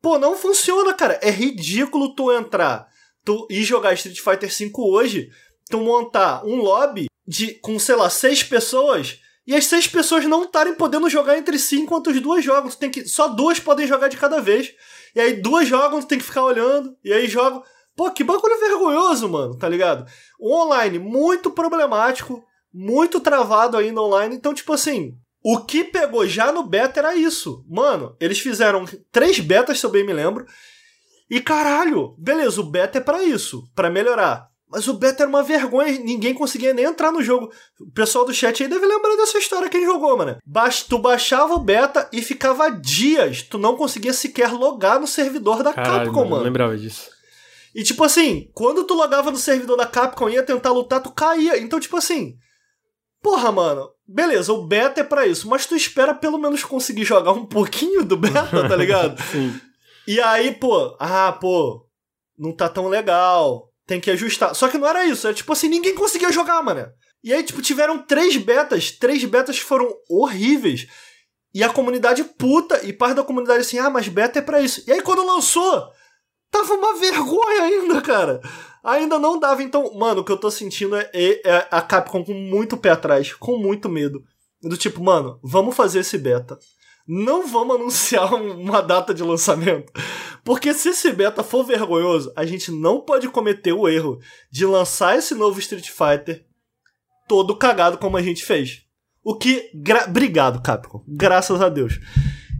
pô, 0.02 0.18
não 0.18 0.36
funciona, 0.36 0.92
cara. 0.94 1.18
É 1.22 1.30
ridículo 1.30 2.14
tu 2.14 2.32
entrar 2.32 2.88
tu 3.26 3.44
ir 3.50 3.64
jogar 3.64 3.92
Street 3.94 4.20
Fighter 4.20 4.48
V 4.48 4.72
hoje 4.78 5.30
tu 5.68 5.80
montar 5.80 6.44
um 6.44 6.56
lobby 6.56 7.06
de, 7.26 7.54
com, 7.54 7.76
sei 7.76 7.96
lá, 7.96 8.08
seis 8.08 8.44
pessoas 8.44 9.20
e 9.44 9.54
as 9.54 9.66
seis 9.66 9.88
pessoas 9.88 10.24
não 10.24 10.44
estarem 10.44 10.74
podendo 10.74 11.10
jogar 11.10 11.36
entre 11.36 11.58
si 11.58 11.80
enquanto 11.80 12.10
as 12.10 12.20
duas 12.20 12.44
jogam. 12.44 12.70
Tu 12.70 12.78
tem 12.78 12.90
que, 12.90 13.04
só 13.06 13.28
duas 13.28 13.58
podem 13.58 13.86
jogar 13.86 14.08
de 14.08 14.16
cada 14.16 14.40
vez. 14.40 14.72
E 15.14 15.20
aí 15.20 15.34
duas 15.34 15.68
jogam, 15.68 16.00
tu 16.00 16.06
tem 16.06 16.18
que 16.18 16.24
ficar 16.24 16.44
olhando. 16.44 16.96
E 17.04 17.12
aí 17.12 17.26
jogam. 17.26 17.62
Pô, 17.96 18.10
que 18.10 18.22
bagulho 18.22 18.60
vergonhoso, 18.60 19.28
mano, 19.28 19.56
tá 19.56 19.68
ligado? 19.68 20.06
O 20.38 20.54
online, 20.54 20.98
muito 20.98 21.50
problemático, 21.50 22.44
muito 22.76 23.20
travado 23.20 23.78
ainda 23.78 24.02
online. 24.02 24.36
Então, 24.36 24.52
tipo 24.52 24.74
assim, 24.74 25.14
o 25.42 25.60
que 25.60 25.82
pegou 25.82 26.26
já 26.28 26.52
no 26.52 26.62
beta 26.62 27.00
era 27.00 27.16
isso. 27.16 27.64
Mano, 27.66 28.14
eles 28.20 28.38
fizeram 28.38 28.84
três 29.10 29.40
betas, 29.40 29.80
se 29.80 29.86
eu 29.86 29.90
bem 29.90 30.04
me 30.04 30.12
lembro. 30.12 30.44
E 31.30 31.40
caralho, 31.40 32.14
beleza, 32.18 32.60
o 32.60 32.64
beta 32.64 32.98
é 32.98 33.00
para 33.00 33.22
isso, 33.22 33.66
para 33.74 33.90
melhorar. 33.90 34.48
Mas 34.68 34.88
o 34.88 34.94
beta 34.94 35.22
era 35.22 35.28
uma 35.28 35.42
vergonha, 35.42 35.98
ninguém 36.00 36.34
conseguia 36.34 36.74
nem 36.74 36.84
entrar 36.84 37.12
no 37.12 37.22
jogo. 37.22 37.50
O 37.80 37.90
pessoal 37.92 38.24
do 38.24 38.34
chat 38.34 38.62
aí 38.62 38.68
deve 38.68 38.84
lembrar 38.84 39.16
dessa 39.16 39.38
história 39.38 39.68
que 39.68 39.76
ele 39.76 39.86
jogou, 39.86 40.16
mano. 40.16 40.36
Tu 40.88 40.98
baixava 40.98 41.54
o 41.54 41.60
beta 41.60 42.08
e 42.12 42.20
ficava 42.20 42.68
dias, 42.68 43.42
tu 43.42 43.58
não 43.58 43.76
conseguia 43.76 44.12
sequer 44.12 44.52
logar 44.52 45.00
no 45.00 45.06
servidor 45.06 45.62
da 45.62 45.72
Caralho, 45.72 46.06
Capcom, 46.06 46.24
mano. 46.24 46.36
Não 46.36 46.42
lembrava 46.42 46.76
disso. 46.76 47.08
E 47.74 47.82
tipo 47.82 48.02
assim, 48.02 48.50
quando 48.52 48.84
tu 48.84 48.94
logava 48.94 49.30
no 49.30 49.36
servidor 49.36 49.76
da 49.76 49.86
Capcom 49.86 50.28
e 50.28 50.34
ia 50.34 50.42
tentar 50.42 50.72
lutar, 50.72 51.00
tu 51.02 51.12
caía. 51.12 51.58
Então, 51.58 51.78
tipo 51.78 51.96
assim, 51.96 52.36
porra, 53.26 53.50
mano, 53.50 53.90
beleza, 54.06 54.52
o 54.52 54.64
beta 54.64 55.00
é 55.00 55.04
para 55.04 55.26
isso, 55.26 55.48
mas 55.48 55.66
tu 55.66 55.74
espera 55.74 56.14
pelo 56.14 56.38
menos 56.38 56.62
conseguir 56.62 57.04
jogar 57.04 57.32
um 57.32 57.44
pouquinho 57.44 58.04
do 58.04 58.16
beta, 58.16 58.68
tá 58.68 58.76
ligado? 58.76 59.20
Sim. 59.32 59.60
E 60.06 60.20
aí, 60.20 60.52
pô, 60.52 60.96
ah, 61.00 61.32
pô, 61.32 61.84
não 62.38 62.52
tá 62.52 62.68
tão 62.68 62.86
legal 62.86 63.66
tem 63.84 64.00
que 64.00 64.10
ajustar. 64.10 64.54
Só 64.54 64.68
que 64.68 64.78
não 64.78 64.86
era 64.88 65.04
isso, 65.04 65.26
era 65.26 65.34
tipo 65.34 65.52
assim, 65.52 65.68
ninguém 65.68 65.94
conseguia 65.94 66.32
jogar, 66.32 66.62
mano. 66.62 66.88
E 67.22 67.32
aí, 67.32 67.42
tipo, 67.42 67.62
tiveram 67.62 67.98
três 67.98 68.36
betas, 68.36 68.90
três 68.90 69.24
betas 69.24 69.58
que 69.58 69.64
foram 69.64 69.88
horríveis. 70.08 70.86
E 71.54 71.64
a 71.64 71.68
comunidade 71.68 72.22
puta, 72.22 72.84
e 72.84 72.92
parte 72.92 73.16
da 73.16 73.24
comunidade 73.24 73.60
assim, 73.60 73.78
ah, 73.78 73.88
mas 73.88 74.08
beta 74.08 74.38
é 74.38 74.42
pra 74.42 74.60
isso. 74.60 74.82
E 74.86 74.92
aí, 74.92 75.02
quando 75.02 75.26
lançou, 75.26 75.88
tava 76.50 76.74
uma 76.74 76.96
vergonha 76.96 77.62
ainda, 77.62 78.02
cara. 78.02 78.40
Ainda 78.86 79.18
não 79.18 79.38
dava. 79.38 79.62
Então, 79.62 79.92
mano, 79.94 80.20
o 80.20 80.24
que 80.24 80.32
eu 80.32 80.38
tô 80.38 80.50
sentindo 80.50 80.96
é, 80.96 81.10
é 81.12 81.68
a 81.70 81.82
Capcom 81.82 82.24
com 82.24 82.34
muito 82.34 82.76
pé 82.76 82.90
atrás, 82.90 83.32
com 83.34 83.58
muito 83.58 83.88
medo. 83.88 84.22
Do 84.62 84.76
tipo, 84.76 85.02
mano, 85.02 85.38
vamos 85.42 85.74
fazer 85.74 86.00
esse 86.00 86.16
beta 86.16 86.58
não 87.06 87.46
vamos 87.46 87.76
anunciar 87.78 88.34
uma 88.34 88.82
data 88.82 89.14
de 89.14 89.22
lançamento. 89.22 89.92
Porque 90.44 90.74
se 90.74 90.90
esse 90.90 91.12
beta 91.12 91.42
for 91.42 91.64
vergonhoso, 91.64 92.32
a 92.36 92.44
gente 92.44 92.70
não 92.70 93.00
pode 93.00 93.28
cometer 93.28 93.72
o 93.72 93.88
erro 93.88 94.18
de 94.50 94.66
lançar 94.66 95.16
esse 95.16 95.34
novo 95.34 95.58
Street 95.60 95.88
Fighter 95.88 96.44
todo 97.28 97.56
cagado 97.56 97.98
como 97.98 98.16
a 98.16 98.22
gente 98.22 98.44
fez. 98.44 98.82
O 99.22 99.36
que. 99.36 99.70
Obrigado, 100.06 100.62
Capcom. 100.62 101.02
Graças 101.06 101.60
a 101.60 101.68
Deus. 101.68 101.98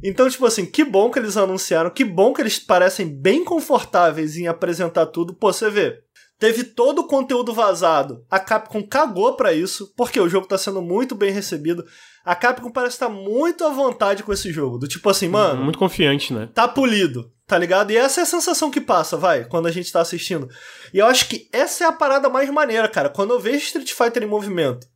Então, 0.02 0.28
tipo 0.28 0.44
assim, 0.44 0.66
que 0.66 0.84
bom 0.84 1.10
que 1.10 1.18
eles 1.18 1.36
anunciaram, 1.36 1.90
que 1.90 2.04
bom 2.04 2.32
que 2.32 2.40
eles 2.40 2.58
parecem 2.58 3.08
bem 3.08 3.44
confortáveis 3.44 4.36
em 4.36 4.46
apresentar 4.46 5.06
tudo. 5.06 5.32
Pô, 5.32 5.52
você 5.52 5.70
vê, 5.70 6.02
teve 6.38 6.64
todo 6.64 7.00
o 7.00 7.06
conteúdo 7.06 7.52
vazado. 7.52 8.24
A 8.30 8.38
Capcom 8.38 8.82
cagou 8.82 9.34
para 9.34 9.52
isso, 9.52 9.92
porque 9.96 10.20
o 10.20 10.28
jogo 10.28 10.46
tá 10.46 10.58
sendo 10.58 10.82
muito 10.82 11.14
bem 11.14 11.30
recebido. 11.30 11.84
A 12.24 12.34
Capcom 12.34 12.70
parece 12.70 12.96
estar 12.96 13.08
muito 13.08 13.64
à 13.64 13.70
vontade 13.70 14.22
com 14.22 14.32
esse 14.32 14.52
jogo. 14.52 14.78
Do 14.78 14.88
tipo 14.88 15.08
assim, 15.08 15.28
mano. 15.28 15.62
Muito 15.62 15.78
confiante, 15.78 16.32
né? 16.32 16.48
Tá 16.52 16.68
polido, 16.68 17.30
tá 17.46 17.56
ligado? 17.56 17.90
E 17.90 17.96
essa 17.96 18.20
é 18.20 18.22
a 18.22 18.26
sensação 18.26 18.70
que 18.70 18.80
passa, 18.80 19.16
vai, 19.16 19.44
quando 19.44 19.66
a 19.66 19.70
gente 19.70 19.92
tá 19.92 20.00
assistindo. 20.00 20.48
E 20.92 20.98
eu 20.98 21.06
acho 21.06 21.28
que 21.28 21.48
essa 21.52 21.84
é 21.84 21.86
a 21.86 21.92
parada 21.92 22.28
mais 22.28 22.50
maneira, 22.50 22.88
cara. 22.88 23.08
Quando 23.08 23.32
eu 23.32 23.40
vejo 23.40 23.64
Street 23.64 23.92
Fighter 23.92 24.22
em 24.22 24.26
movimento, 24.26 24.86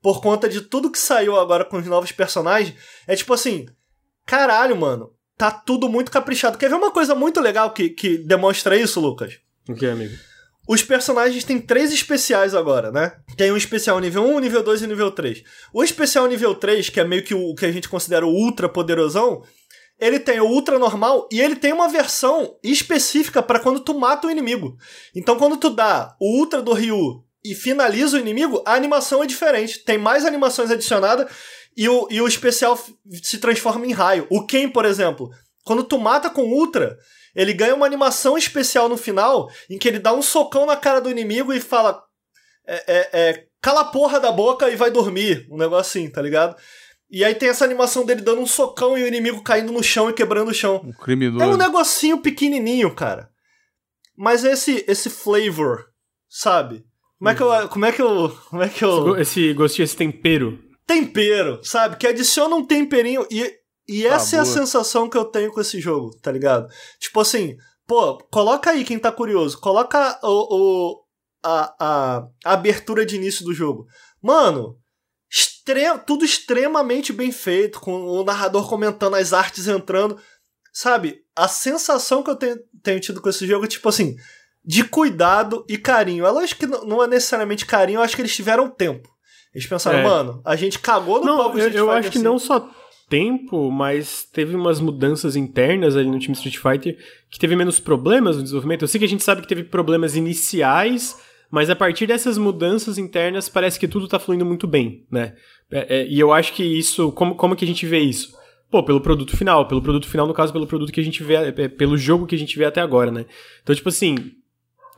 por 0.00 0.20
conta 0.20 0.48
de 0.48 0.60
tudo 0.60 0.90
que 0.90 0.98
saiu 0.98 1.38
agora 1.38 1.64
com 1.64 1.78
os 1.78 1.86
novos 1.86 2.12
personagens, 2.12 2.74
é 3.06 3.14
tipo 3.14 3.34
assim. 3.34 3.66
Caralho, 4.24 4.76
mano. 4.76 5.10
Tá 5.36 5.50
tudo 5.50 5.88
muito 5.88 6.10
caprichado. 6.10 6.58
Quer 6.58 6.68
ver 6.68 6.74
uma 6.74 6.90
coisa 6.90 7.14
muito 7.14 7.40
legal 7.40 7.70
que, 7.72 7.90
que 7.90 8.18
demonstra 8.18 8.76
isso, 8.76 9.00
Lucas? 9.00 9.38
O 9.68 9.74
que, 9.74 9.86
amigo? 9.86 10.14
Os 10.68 10.82
personagens 10.82 11.44
têm 11.44 11.58
três 11.58 11.90
especiais 11.90 12.54
agora, 12.54 12.92
né? 12.92 13.14
Tem 13.38 13.50
um 13.50 13.56
especial 13.56 13.98
nível 13.98 14.22
1, 14.22 14.38
nível 14.38 14.62
2 14.62 14.82
e 14.82 14.86
nível 14.86 15.10
3. 15.10 15.42
O 15.72 15.82
especial 15.82 16.26
nível 16.26 16.54
3, 16.54 16.90
que 16.90 17.00
é 17.00 17.04
meio 17.04 17.24
que 17.24 17.34
o 17.34 17.54
que 17.54 17.64
a 17.64 17.72
gente 17.72 17.88
considera 17.88 18.26
o 18.26 18.30
ultra 18.30 18.68
poderosão, 18.68 19.42
ele 19.98 20.20
tem 20.20 20.38
o 20.40 20.44
ultra 20.46 20.78
normal 20.78 21.26
e 21.32 21.40
ele 21.40 21.56
tem 21.56 21.72
uma 21.72 21.88
versão 21.88 22.58
específica 22.62 23.42
para 23.42 23.58
quando 23.58 23.80
tu 23.80 23.98
mata 23.98 24.26
o 24.26 24.30
inimigo. 24.30 24.76
Então 25.16 25.38
quando 25.38 25.56
tu 25.56 25.70
dá 25.70 26.14
o 26.20 26.38
ultra 26.38 26.60
do 26.60 26.74
Ryu 26.74 27.24
e 27.42 27.54
finaliza 27.54 28.18
o 28.18 28.20
inimigo, 28.20 28.62
a 28.66 28.74
animação 28.74 29.24
é 29.24 29.26
diferente. 29.26 29.78
Tem 29.78 29.96
mais 29.96 30.26
animações 30.26 30.70
adicionadas 30.70 31.30
e 31.74 31.88
o, 31.88 32.06
e 32.10 32.20
o 32.20 32.28
especial 32.28 32.78
se 33.22 33.38
transforma 33.38 33.86
em 33.86 33.92
raio. 33.92 34.26
O 34.28 34.44
Ken, 34.44 34.68
por 34.68 34.84
exemplo, 34.84 35.30
quando 35.64 35.82
tu 35.82 35.98
mata 35.98 36.28
com 36.28 36.42
Ultra, 36.42 36.98
ele 37.34 37.52
ganha 37.52 37.74
uma 37.74 37.86
animação 37.86 38.36
especial 38.36 38.88
no 38.88 38.96
final 38.96 39.50
em 39.68 39.78
que 39.78 39.88
ele 39.88 39.98
dá 39.98 40.12
um 40.12 40.22
socão 40.22 40.66
na 40.66 40.76
cara 40.76 41.00
do 41.00 41.10
inimigo 41.10 41.52
e 41.52 41.60
fala: 41.60 42.02
é, 42.66 42.84
é, 42.86 43.08
é, 43.12 43.44
cala 43.60 43.80
a 43.80 43.84
porra 43.86 44.20
da 44.20 44.30
boca 44.30 44.70
e 44.70 44.76
vai 44.76 44.90
dormir. 44.90 45.46
Um 45.50 45.56
negócio 45.56 46.00
assim, 46.00 46.10
tá 46.10 46.20
ligado? 46.20 46.56
E 47.10 47.24
aí 47.24 47.34
tem 47.34 47.48
essa 47.48 47.64
animação 47.64 48.04
dele 48.04 48.20
dando 48.20 48.42
um 48.42 48.46
socão 48.46 48.96
e 48.96 49.02
o 49.02 49.06
inimigo 49.06 49.42
caindo 49.42 49.72
no 49.72 49.82
chão 49.82 50.10
e 50.10 50.12
quebrando 50.12 50.50
o 50.50 50.54
chão. 50.54 50.82
Um 50.84 50.92
criminoso. 50.92 51.42
É 51.42 51.46
um 51.46 51.56
negocinho 51.56 52.18
pequenininho, 52.18 52.94
cara. 52.94 53.30
Mas 54.16 54.44
esse 54.44 54.84
esse 54.86 55.08
flavor, 55.08 55.86
sabe? 56.28 56.84
Como 57.18 57.30
é 57.30 57.34
que 57.34 57.42
eu 57.42 57.68
como 57.68 57.86
é 57.86 57.92
que 57.92 58.02
eu 58.02 58.38
como 58.50 58.62
é 58.62 58.68
que 58.68 58.84
eu 58.84 59.16
esse 59.16 59.54
gostinho, 59.54 59.84
esse 59.84 59.96
tempero. 59.96 60.58
Tempero, 60.86 61.60
sabe? 61.62 61.96
Que 61.96 62.06
adiciona 62.06 62.54
um 62.54 62.66
temperinho 62.66 63.26
e 63.30 63.57
e 63.88 64.06
essa 64.06 64.36
é 64.36 64.38
a 64.38 64.44
sensação 64.44 65.08
que 65.08 65.16
eu 65.16 65.24
tenho 65.24 65.50
com 65.50 65.60
esse 65.60 65.80
jogo, 65.80 66.14
tá 66.20 66.30
ligado? 66.30 66.68
Tipo 67.00 67.20
assim, 67.20 67.56
pô, 67.86 68.18
coloca 68.30 68.70
aí 68.70 68.84
quem 68.84 68.98
tá 68.98 69.10
curioso, 69.10 69.58
coloca 69.58 70.18
o, 70.22 70.56
o 70.56 71.04
a, 71.42 71.74
a, 71.80 72.28
a 72.44 72.52
abertura 72.52 73.06
de 73.06 73.16
início 73.16 73.44
do 73.44 73.54
jogo. 73.54 73.86
Mano, 74.22 74.76
extre 75.30 75.98
tudo 76.06 76.24
extremamente 76.24 77.12
bem 77.12 77.32
feito, 77.32 77.80
com 77.80 78.04
o 78.04 78.24
narrador 78.24 78.68
comentando, 78.68 79.14
as 79.14 79.32
artes 79.32 79.66
entrando. 79.66 80.18
Sabe, 80.72 81.22
a 81.34 81.48
sensação 81.48 82.22
que 82.22 82.30
eu 82.30 82.36
tenho, 82.36 82.58
tenho 82.82 83.00
tido 83.00 83.22
com 83.22 83.28
esse 83.28 83.46
jogo 83.46 83.64
é 83.64 83.68
tipo 83.68 83.88
assim, 83.88 84.16
de 84.62 84.84
cuidado 84.84 85.64
e 85.66 85.78
carinho. 85.78 86.26
É 86.26 86.30
lógico 86.30 86.60
que 86.60 86.66
não 86.66 87.02
é 87.02 87.06
necessariamente 87.06 87.64
carinho, 87.64 87.98
eu 87.98 88.02
acho 88.02 88.14
que 88.14 88.20
eles 88.20 88.36
tiveram 88.36 88.68
tempo. 88.68 89.08
Eles 89.54 89.66
pensaram, 89.66 90.00
é. 90.00 90.04
mano, 90.04 90.42
a 90.44 90.54
gente 90.56 90.78
cagou 90.78 91.20
no 91.20 91.26
não, 91.26 91.36
pau 91.38 91.58
Eu, 91.58 91.70
eu 91.70 91.90
acho 91.90 92.10
que 92.10 92.18
assim. 92.18 92.24
não 92.24 92.38
só 92.38 92.70
tempo, 93.08 93.70
mas 93.70 94.24
teve 94.24 94.54
umas 94.54 94.80
mudanças 94.80 95.34
internas 95.36 95.96
ali 95.96 96.08
no 96.08 96.18
time 96.18 96.34
Street 96.34 96.58
Fighter 96.58 96.98
que 97.30 97.38
teve 97.38 97.56
menos 97.56 97.80
problemas 97.80 98.36
no 98.36 98.42
desenvolvimento. 98.42 98.82
Eu 98.82 98.88
sei 98.88 98.98
que 98.98 99.04
a 99.04 99.08
gente 99.08 99.24
sabe 99.24 99.42
que 99.42 99.48
teve 99.48 99.64
problemas 99.64 100.14
iniciais, 100.16 101.20
mas 101.50 101.70
a 101.70 101.76
partir 101.76 102.06
dessas 102.06 102.36
mudanças 102.36 102.98
internas 102.98 103.48
parece 103.48 103.78
que 103.78 103.88
tudo 103.88 104.06
tá 104.06 104.18
fluindo 104.18 104.44
muito 104.44 104.66
bem, 104.66 105.06
né? 105.10 105.34
É, 105.70 106.00
é, 106.00 106.06
e 106.06 106.18
eu 106.18 106.32
acho 106.32 106.52
que 106.52 106.62
isso, 106.62 107.12
como, 107.12 107.34
como 107.34 107.56
que 107.56 107.64
a 107.64 107.68
gente 107.68 107.86
vê 107.86 107.98
isso? 107.98 108.36
Pô, 108.70 108.82
pelo 108.82 109.00
produto 109.00 109.36
final, 109.36 109.66
pelo 109.66 109.80
produto 109.80 110.06
final, 110.06 110.26
no 110.26 110.34
caso, 110.34 110.52
pelo 110.52 110.66
produto 110.66 110.92
que 110.92 111.00
a 111.00 111.04
gente 111.04 111.22
vê, 111.22 111.34
é, 111.34 111.54
é, 111.56 111.68
pelo 111.68 111.96
jogo 111.96 112.26
que 112.26 112.34
a 112.34 112.38
gente 112.38 112.56
vê 112.58 112.66
até 112.66 112.80
agora, 112.80 113.10
né? 113.10 113.24
Então, 113.62 113.74
tipo 113.74 113.88
assim, 113.88 114.16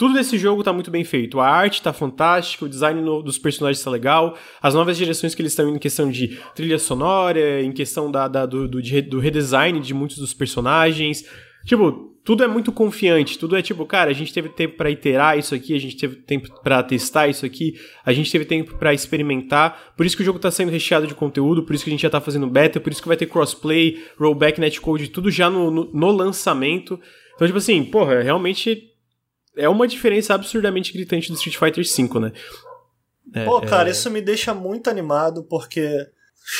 tudo 0.00 0.14
desse 0.14 0.38
jogo 0.38 0.64
tá 0.64 0.72
muito 0.72 0.90
bem 0.90 1.04
feito. 1.04 1.40
A 1.40 1.46
arte 1.46 1.82
tá 1.82 1.92
fantástica, 1.92 2.64
o 2.64 2.68
design 2.70 3.02
no, 3.02 3.22
dos 3.22 3.36
personagens 3.36 3.84
tá 3.84 3.90
legal, 3.90 4.34
as 4.62 4.72
novas 4.72 4.96
direções 4.96 5.34
que 5.34 5.42
eles 5.42 5.52
estão 5.52 5.68
indo 5.68 5.76
em 5.76 5.78
questão 5.78 6.10
de 6.10 6.38
trilha 6.54 6.78
sonora, 6.78 7.62
em 7.62 7.70
questão 7.70 8.10
da, 8.10 8.26
da 8.26 8.46
do, 8.46 8.66
do, 8.66 8.80
de, 8.80 9.02
do 9.02 9.20
redesign 9.20 9.78
de 9.78 9.92
muitos 9.92 10.16
dos 10.16 10.32
personagens. 10.32 11.26
Tipo, 11.66 12.16
tudo 12.24 12.42
é 12.42 12.46
muito 12.46 12.72
confiante, 12.72 13.38
tudo 13.38 13.54
é 13.58 13.60
tipo, 13.60 13.84
cara, 13.84 14.08
a 14.08 14.14
gente 14.14 14.32
teve 14.32 14.48
tempo 14.48 14.78
para 14.78 14.90
iterar 14.90 15.38
isso 15.38 15.54
aqui, 15.54 15.76
a 15.76 15.78
gente 15.78 15.98
teve 15.98 16.16
tempo 16.16 16.48
para 16.62 16.82
testar 16.82 17.28
isso 17.28 17.44
aqui, 17.44 17.78
a 18.02 18.14
gente 18.14 18.32
teve 18.32 18.46
tempo 18.46 18.78
para 18.78 18.94
experimentar. 18.94 19.92
Por 19.94 20.06
isso 20.06 20.16
que 20.16 20.22
o 20.22 20.24
jogo 20.24 20.38
tá 20.38 20.50
sendo 20.50 20.70
recheado 20.70 21.06
de 21.06 21.14
conteúdo, 21.14 21.62
por 21.62 21.74
isso 21.74 21.84
que 21.84 21.90
a 21.90 21.92
gente 21.92 22.02
já 22.02 22.08
tá 22.08 22.22
fazendo 22.22 22.46
beta, 22.46 22.80
por 22.80 22.90
isso 22.90 23.02
que 23.02 23.08
vai 23.08 23.18
ter 23.18 23.26
crossplay, 23.26 24.02
rollback, 24.18 24.58
netcode, 24.58 25.10
tudo 25.10 25.30
já 25.30 25.50
no, 25.50 25.70
no, 25.70 25.90
no 25.92 26.10
lançamento. 26.10 26.98
Então, 27.34 27.46
tipo 27.46 27.58
assim, 27.58 27.84
porra, 27.84 28.22
realmente 28.22 28.89
é 29.56 29.68
uma 29.68 29.86
diferença 29.86 30.34
absurdamente 30.34 30.92
gritante 30.92 31.28
do 31.28 31.34
Street 31.34 31.56
Fighter 31.56 31.84
V, 31.84 32.20
né? 32.20 32.32
É, 33.34 33.44
Pô, 33.44 33.60
cara, 33.60 33.88
é... 33.88 33.92
isso 33.92 34.10
me 34.10 34.20
deixa 34.20 34.54
muito 34.54 34.90
animado, 34.90 35.44
porque 35.44 36.06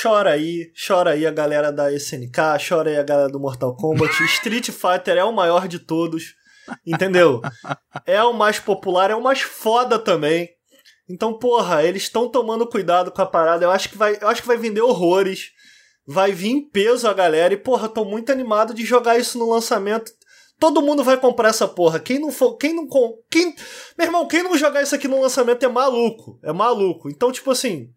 chora 0.02 0.30
aí, 0.30 0.70
chora 0.86 1.10
aí 1.10 1.26
a 1.26 1.30
galera 1.30 1.72
da 1.72 1.92
SNK, 1.92 2.38
chora 2.68 2.90
aí 2.90 2.98
a 2.98 3.02
galera 3.02 3.28
do 3.28 3.40
Mortal 3.40 3.74
Kombat. 3.74 4.12
Street 4.24 4.70
Fighter 4.70 5.16
é 5.16 5.24
o 5.24 5.32
maior 5.32 5.66
de 5.66 5.78
todos, 5.78 6.34
entendeu? 6.86 7.40
É 8.06 8.22
o 8.22 8.32
mais 8.32 8.58
popular, 8.58 9.10
é 9.10 9.14
o 9.14 9.22
mais 9.22 9.40
foda 9.40 9.98
também. 9.98 10.48
Então, 11.08 11.36
porra, 11.36 11.82
eles 11.82 12.04
estão 12.04 12.28
tomando 12.28 12.68
cuidado 12.68 13.10
com 13.10 13.20
a 13.20 13.26
parada. 13.26 13.64
Eu 13.64 13.70
acho 13.72 13.88
que 13.88 13.98
vai, 13.98 14.16
eu 14.20 14.28
acho 14.28 14.42
que 14.42 14.48
vai 14.48 14.56
vender 14.56 14.80
horrores. 14.80 15.50
Vai 16.06 16.30
vir 16.30 16.50
em 16.50 16.68
peso 16.68 17.08
a 17.08 17.12
galera 17.12 17.52
e, 17.52 17.56
porra, 17.56 17.88
tô 17.88 18.04
muito 18.04 18.30
animado 18.30 18.72
de 18.72 18.84
jogar 18.84 19.18
isso 19.18 19.36
no 19.36 19.50
lançamento. 19.50 20.12
Todo 20.60 20.82
mundo 20.82 21.02
vai 21.02 21.16
comprar 21.16 21.48
essa 21.48 21.66
porra. 21.66 21.98
Quem 21.98 22.18
não 22.18 22.30
for. 22.30 22.56
Quem 22.58 22.74
não. 22.74 22.86
Quem, 23.30 23.56
meu 23.96 24.06
irmão, 24.06 24.28
quem 24.28 24.42
não 24.42 24.58
jogar 24.58 24.82
isso 24.82 24.94
aqui 24.94 25.08
no 25.08 25.20
lançamento 25.20 25.64
é 25.64 25.68
maluco. 25.68 26.38
É 26.44 26.52
maluco. 26.52 27.08
Então, 27.08 27.32
tipo 27.32 27.50
assim. 27.50 27.88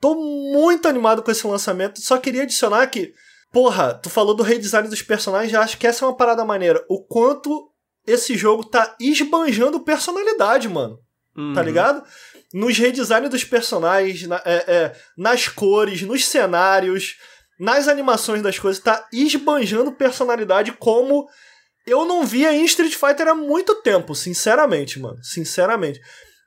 Tô 0.00 0.16
muito 0.16 0.88
animado 0.88 1.22
com 1.22 1.30
esse 1.30 1.46
lançamento. 1.46 2.00
Só 2.00 2.18
queria 2.18 2.42
adicionar 2.42 2.88
que. 2.88 3.14
Porra, 3.52 3.94
tu 3.94 4.10
falou 4.10 4.34
do 4.34 4.42
redesign 4.42 4.88
dos 4.88 5.02
personagens. 5.02 5.54
Acho 5.54 5.78
que 5.78 5.86
essa 5.86 6.04
é 6.04 6.08
uma 6.08 6.16
parada 6.16 6.44
maneira. 6.44 6.84
O 6.88 7.00
quanto 7.00 7.70
esse 8.04 8.36
jogo 8.36 8.64
tá 8.64 8.96
esbanjando 9.00 9.78
personalidade, 9.78 10.68
mano. 10.68 10.96
Tá 10.96 11.40
uhum. 11.40 11.52
Tá 11.54 11.62
ligado? 11.62 12.04
Nos 12.52 12.76
redesigns 12.76 13.30
dos 13.30 13.44
personagens, 13.44 14.26
na, 14.26 14.42
é, 14.44 14.64
é, 14.66 14.96
nas 15.16 15.46
cores, 15.46 16.02
nos 16.02 16.26
cenários, 16.26 17.16
nas 17.58 17.86
animações 17.86 18.42
das 18.42 18.58
coisas, 18.58 18.82
tá 18.82 19.06
esbanjando 19.12 19.92
personalidade 19.92 20.72
como 20.72 21.28
eu 21.86 22.04
não 22.04 22.24
via 22.24 22.52
em 22.52 22.64
Street 22.64 22.94
Fighter 22.94 23.28
há 23.28 23.34
muito 23.34 23.74
tempo, 23.76 24.14
sinceramente, 24.14 24.98
mano. 24.98 25.18
Sinceramente. 25.22 26.00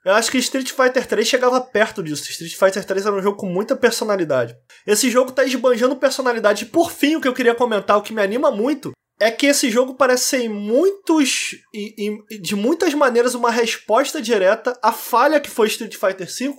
Eu 0.04 0.14
acho 0.14 0.30
que 0.30 0.38
Street 0.38 0.70
Fighter 0.70 1.06
3 1.06 1.26
chegava 1.26 1.60
perto 1.60 2.02
disso. 2.02 2.30
Street 2.30 2.54
Fighter 2.54 2.84
3 2.84 3.06
era 3.06 3.14
um 3.14 3.22
jogo 3.22 3.36
com 3.36 3.46
muita 3.46 3.76
personalidade. 3.76 4.56
Esse 4.86 5.10
jogo 5.10 5.32
tá 5.32 5.44
esbanjando 5.44 5.96
personalidade. 5.96 6.64
E 6.64 6.68
por 6.68 6.90
fim, 6.90 7.16
o 7.16 7.20
que 7.20 7.28
eu 7.28 7.34
queria 7.34 7.54
comentar, 7.54 7.98
o 7.98 8.02
que 8.02 8.14
me 8.14 8.22
anima 8.22 8.50
muito, 8.50 8.92
é 9.20 9.30
que 9.30 9.46
esse 9.46 9.68
jogo 9.70 9.94
parece 9.94 10.24
ser 10.24 10.40
em 10.42 10.48
muitos. 10.48 11.56
Em, 11.74 11.94
em, 11.98 12.40
de 12.40 12.54
muitas 12.54 12.94
maneiras 12.94 13.34
uma 13.34 13.50
resposta 13.50 14.22
direta 14.22 14.78
à 14.82 14.92
falha 14.92 15.40
que 15.40 15.50
foi 15.50 15.66
Street 15.66 15.96
Fighter 15.96 16.26
V. 16.26 16.54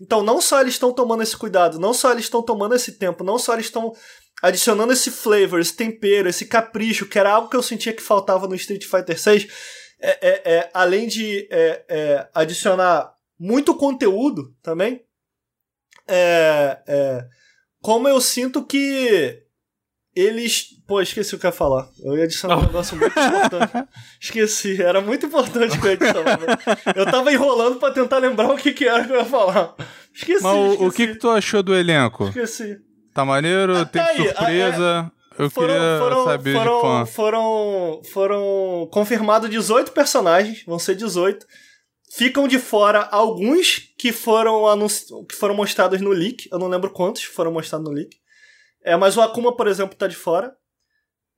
Então, 0.00 0.22
não 0.22 0.40
só 0.40 0.60
eles 0.60 0.74
estão 0.74 0.92
tomando 0.92 1.22
esse 1.22 1.36
cuidado, 1.36 1.78
não 1.78 1.92
só 1.92 2.10
eles 2.10 2.24
estão 2.24 2.42
tomando 2.42 2.74
esse 2.74 2.98
tempo, 2.98 3.22
não 3.22 3.38
só 3.38 3.52
eles 3.52 3.66
estão 3.66 3.92
adicionando 4.42 4.92
esse 4.92 5.10
flavor, 5.10 5.60
esse 5.60 5.74
tempero, 5.74 6.28
esse 6.28 6.46
capricho, 6.46 7.06
que 7.06 7.18
era 7.18 7.32
algo 7.32 7.48
que 7.48 7.56
eu 7.56 7.62
sentia 7.62 7.92
que 7.92 8.02
faltava 8.02 8.46
no 8.46 8.54
Street 8.54 8.84
Fighter 8.84 9.18
6, 9.18 9.48
é, 10.00 10.10
é, 10.10 10.54
é, 10.54 10.70
além 10.72 11.08
de 11.08 11.48
é, 11.50 11.84
é, 11.88 12.28
adicionar 12.34 13.12
muito 13.38 13.74
conteúdo 13.74 14.54
também, 14.62 15.04
é, 16.06 17.26
como 17.80 18.08
eu 18.08 18.20
sinto 18.20 18.64
que 18.64 19.42
eles. 20.14 20.68
Pô, 20.86 21.00
esqueci 21.00 21.34
o 21.34 21.38
que 21.38 21.46
eu 21.46 21.50
ia 21.50 21.52
falar. 21.52 21.88
Eu 22.02 22.16
ia 22.16 22.24
adicionar 22.24 22.58
um 22.58 22.62
negócio 22.66 22.96
muito 22.96 23.18
importante. 23.18 23.88
Esqueci, 24.20 24.82
era 24.82 25.00
muito 25.00 25.26
importante 25.26 25.78
que 25.78 25.86
eu 25.86 25.90
ia 25.90 25.96
adicionar. 25.96 26.38
Eu 26.96 27.04
tava 27.04 27.32
enrolando 27.32 27.78
para 27.78 27.92
tentar 27.92 28.18
lembrar 28.18 28.50
o 28.50 28.56
que, 28.56 28.72
que 28.72 28.86
era 28.86 29.04
que 29.04 29.12
eu 29.12 29.18
ia 29.18 29.24
falar. 29.24 29.74
Esqueci. 30.12 30.42
Mas 30.42 30.56
o, 30.56 30.66
esqueci. 30.72 30.84
o 30.84 30.92
que, 30.92 31.06
que 31.08 31.14
tu 31.16 31.30
achou 31.30 31.62
do 31.62 31.74
elenco? 31.74 32.28
Esqueci. 32.28 32.87
Tá 33.18 33.24
maneiro? 33.24 33.76
Ah, 33.76 33.84
tem 33.84 34.00
aí, 34.00 34.16
surpresa? 34.16 35.12
É, 35.36 35.42
eu 35.42 35.50
foram, 35.50 35.74
queria 35.74 35.98
foram, 35.98 36.24
saber 36.24 36.52
foram, 36.54 36.76
de 36.76 36.82
fã. 36.82 37.06
Foram, 37.06 38.02
foram 38.12 38.88
confirmados 38.92 39.50
18 39.50 39.90
personagens, 39.90 40.62
vão 40.64 40.78
ser 40.78 40.94
18. 40.94 41.44
Ficam 42.14 42.46
de 42.46 42.60
fora 42.60 43.08
alguns 43.10 43.92
que 43.98 44.12
foram, 44.12 44.68
anunci... 44.68 45.06
que 45.28 45.34
foram 45.34 45.56
mostrados 45.56 46.00
no 46.00 46.10
leak. 46.10 46.48
Eu 46.52 46.60
não 46.60 46.68
lembro 46.68 46.92
quantos 46.92 47.24
foram 47.24 47.50
mostrados 47.50 47.88
no 47.88 47.92
leak. 47.92 48.16
É, 48.84 48.96
mas 48.96 49.16
o 49.16 49.20
Akuma, 49.20 49.56
por 49.56 49.66
exemplo, 49.66 49.96
tá 49.96 50.06
de 50.06 50.14
fora. 50.14 50.54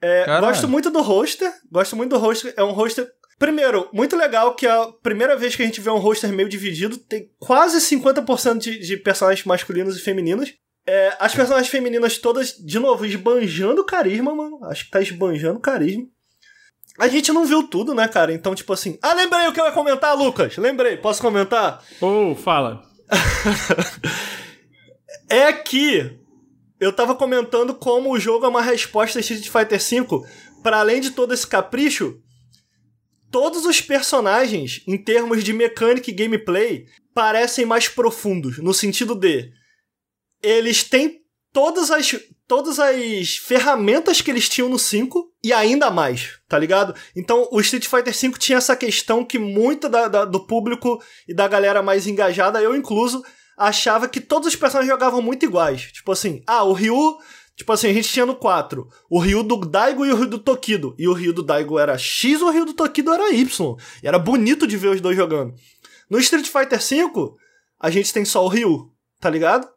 É, 0.02 0.38
gosto 0.38 0.68
muito 0.68 0.90
do 0.90 1.00
roster. 1.00 1.50
Gosto 1.72 1.96
muito 1.96 2.10
do 2.10 2.18
roster. 2.18 2.52
É 2.58 2.62
um 2.62 2.72
roster. 2.72 3.10
Primeiro, 3.38 3.88
muito 3.90 4.16
legal 4.16 4.54
que 4.54 4.66
a 4.66 4.92
primeira 5.02 5.34
vez 5.34 5.56
que 5.56 5.62
a 5.62 5.64
gente 5.64 5.80
vê 5.80 5.88
um 5.88 5.96
roster 5.96 6.30
meio 6.30 6.46
dividido, 6.46 6.98
tem 6.98 7.30
quase 7.38 7.78
50% 7.78 8.58
de, 8.58 8.78
de 8.80 8.98
personagens 8.98 9.46
masculinos 9.46 9.96
e 9.96 10.00
femininos. 10.00 10.52
É, 10.86 11.16
as 11.20 11.34
personagens 11.34 11.70
femininas 11.70 12.18
todas, 12.18 12.56
de 12.56 12.78
novo, 12.78 13.04
esbanjando 13.04 13.84
carisma, 13.84 14.34
mano. 14.34 14.64
Acho 14.64 14.84
que 14.84 14.90
tá 14.90 15.00
esbanjando 15.00 15.60
carisma. 15.60 16.06
A 16.98 17.08
gente 17.08 17.32
não 17.32 17.46
viu 17.46 17.62
tudo, 17.62 17.94
né, 17.94 18.08
cara? 18.08 18.32
Então, 18.32 18.54
tipo 18.54 18.72
assim. 18.72 18.98
Ah, 19.00 19.14
lembrei 19.14 19.46
o 19.46 19.52
que 19.52 19.60
eu 19.60 19.64
ia 19.64 19.72
comentar, 19.72 20.16
Lucas. 20.16 20.56
Lembrei. 20.56 20.96
Posso 20.96 21.22
comentar? 21.22 21.82
Oh, 22.00 22.34
fala. 22.34 22.82
é 25.28 25.52
que 25.52 26.18
eu 26.78 26.92
tava 26.92 27.14
comentando 27.14 27.74
como 27.74 28.10
o 28.10 28.18
jogo 28.18 28.44
é 28.44 28.48
uma 28.48 28.62
resposta 28.62 29.18
a 29.18 29.20
Street 29.20 29.48
Fighter 29.48 29.78
V. 29.78 30.26
Para 30.62 30.80
além 30.80 31.00
de 31.00 31.10
todo 31.10 31.32
esse 31.32 31.46
capricho, 31.46 32.20
todos 33.30 33.64
os 33.64 33.80
personagens, 33.80 34.82
em 34.86 34.98
termos 34.98 35.42
de 35.42 35.52
mecânica 35.52 36.10
e 36.10 36.14
gameplay, 36.14 36.86
parecem 37.14 37.64
mais 37.64 37.88
profundos. 37.88 38.58
No 38.58 38.74
sentido 38.74 39.14
de 39.14 39.50
eles 40.42 40.84
têm 40.84 41.20
todas 41.52 41.90
as, 41.90 42.14
todas 42.46 42.78
as 42.78 43.36
ferramentas 43.36 44.20
que 44.20 44.30
eles 44.30 44.48
tinham 44.48 44.68
no 44.68 44.78
5, 44.78 45.30
e 45.42 45.52
ainda 45.52 45.90
mais, 45.90 46.38
tá 46.48 46.58
ligado? 46.58 46.94
Então 47.16 47.48
o 47.50 47.60
Street 47.60 47.86
Fighter 47.86 48.14
V 48.14 48.38
tinha 48.38 48.58
essa 48.58 48.76
questão 48.76 49.24
que 49.24 49.38
muito 49.38 49.88
da, 49.88 50.08
da, 50.08 50.24
do 50.24 50.46
público 50.46 51.02
e 51.26 51.34
da 51.34 51.48
galera 51.48 51.82
mais 51.82 52.06
engajada, 52.06 52.60
eu 52.60 52.76
incluso, 52.76 53.22
achava 53.60 54.08
que 54.08 54.20
todos 54.20 54.48
os 54.48 54.56
personagens 54.56 54.90
jogavam 54.90 55.20
muito 55.20 55.44
iguais. 55.44 55.92
Tipo 55.92 56.12
assim, 56.12 56.42
ah, 56.46 56.64
o 56.64 56.72
Ryu. 56.72 57.18
Tipo 57.54 57.74
assim, 57.74 57.90
a 57.90 57.92
gente 57.92 58.08
tinha 58.08 58.24
no 58.24 58.34
4 58.34 58.88
o 59.10 59.18
Ryu 59.18 59.42
do 59.42 59.56
Daigo 59.58 60.06
e 60.06 60.10
o 60.10 60.16
Ryu 60.16 60.28
do 60.28 60.38
Tokido. 60.38 60.94
E 60.98 61.06
o 61.06 61.12
Ryu 61.12 61.34
do 61.34 61.42
Daigo 61.42 61.78
era 61.78 61.98
X, 61.98 62.40
o 62.40 62.48
Ryu 62.48 62.64
do 62.64 62.72
Tokido 62.72 63.12
era 63.12 63.34
Y. 63.34 63.76
E 64.02 64.08
era 64.08 64.18
bonito 64.18 64.66
de 64.66 64.78
ver 64.78 64.88
os 64.88 65.00
dois 65.02 65.14
jogando. 65.14 65.52
No 66.08 66.18
Street 66.18 66.46
Fighter 66.46 66.78
V, 66.78 67.34
a 67.78 67.90
gente 67.90 68.14
tem 68.14 68.24
só 68.24 68.42
o 68.42 68.48
Ryu, 68.48 68.90
tá 69.20 69.28
ligado? 69.28 69.68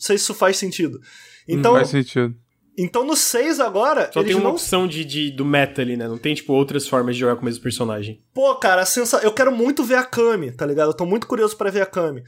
Não 0.00 0.06
sei 0.06 0.16
se 0.16 0.24
isso 0.24 0.34
faz 0.34 0.56
sentido. 0.56 0.98
Então, 1.46 1.74
faz 1.74 1.88
sentido. 1.88 2.34
Então 2.78 3.04
no 3.04 3.14
6 3.14 3.60
agora. 3.60 4.10
Só 4.10 4.24
tem 4.24 4.34
uma 4.34 4.44
não... 4.44 4.50
opção 4.52 4.88
de, 4.88 5.04
de, 5.04 5.30
do 5.30 5.44
meta 5.44 5.82
ali, 5.82 5.98
né? 5.98 6.08
Não 6.08 6.16
tem, 6.16 6.34
tipo, 6.34 6.54
outras 6.54 6.88
formas 6.88 7.14
de 7.14 7.20
jogar 7.20 7.36
com 7.36 7.42
o 7.42 7.44
mesmo 7.44 7.62
personagem. 7.62 8.24
Pô, 8.32 8.54
cara, 8.54 8.80
a 8.80 8.86
sensa... 8.86 9.18
eu 9.18 9.32
quero 9.32 9.52
muito 9.52 9.84
ver 9.84 9.96
a 9.96 10.04
Kami, 10.04 10.50
tá 10.52 10.64
ligado? 10.64 10.88
Eu 10.88 10.96
tô 10.96 11.04
muito 11.04 11.26
curioso 11.26 11.54
para 11.58 11.70
ver 11.70 11.82
a 11.82 11.86
Kami. 11.86 12.22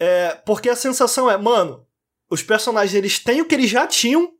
É, 0.00 0.30
porque 0.44 0.68
a 0.68 0.74
sensação 0.74 1.30
é, 1.30 1.36
mano, 1.36 1.86
os 2.28 2.42
personagens 2.42 2.94
eles 2.94 3.20
têm 3.20 3.40
o 3.40 3.44
que 3.44 3.54
eles 3.54 3.70
já 3.70 3.86
tinham. 3.86 4.32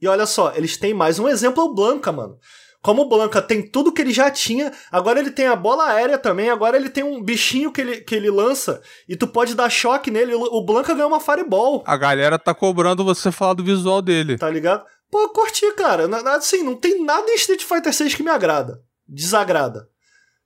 E 0.00 0.08
olha 0.08 0.24
só, 0.24 0.54
eles 0.56 0.78
têm 0.78 0.94
mais 0.94 1.18
um 1.18 1.28
exemplo, 1.28 1.64
o 1.64 1.74
Blanca, 1.74 2.10
mano. 2.10 2.38
Como 2.82 3.02
o 3.02 3.08
Blanca 3.08 3.42
tem 3.42 3.62
tudo 3.62 3.92
que 3.92 4.00
ele 4.00 4.12
já 4.12 4.30
tinha, 4.30 4.72
agora 4.90 5.20
ele 5.20 5.30
tem 5.30 5.46
a 5.46 5.54
bola 5.54 5.86
aérea 5.90 6.16
também, 6.16 6.48
agora 6.48 6.78
ele 6.78 6.88
tem 6.88 7.04
um 7.04 7.22
bichinho 7.22 7.70
que 7.70 7.80
ele, 7.80 8.00
que 8.00 8.14
ele 8.14 8.30
lança 8.30 8.80
e 9.06 9.14
tu 9.14 9.26
pode 9.26 9.54
dar 9.54 9.68
choque 9.68 10.10
nele. 10.10 10.34
O 10.34 10.64
Blanca 10.64 10.94
ganhou 10.94 11.10
uma 11.10 11.20
Fireball. 11.20 11.84
A 11.86 11.96
galera 11.96 12.38
tá 12.38 12.54
cobrando 12.54 13.04
você 13.04 13.30
falar 13.30 13.52
do 13.52 13.62
visual 13.62 14.00
dele. 14.00 14.38
Tá 14.38 14.48
ligado? 14.48 14.84
Pô, 15.10 15.28
curti, 15.28 15.70
cara. 15.74 16.08
Assim, 16.34 16.62
não 16.62 16.74
tem 16.74 17.04
nada 17.04 17.30
em 17.30 17.34
Street 17.34 17.62
Fighter 17.64 17.92
6 17.92 18.14
que 18.14 18.22
me 18.22 18.30
agrada. 18.30 18.80
Desagrada. 19.06 19.88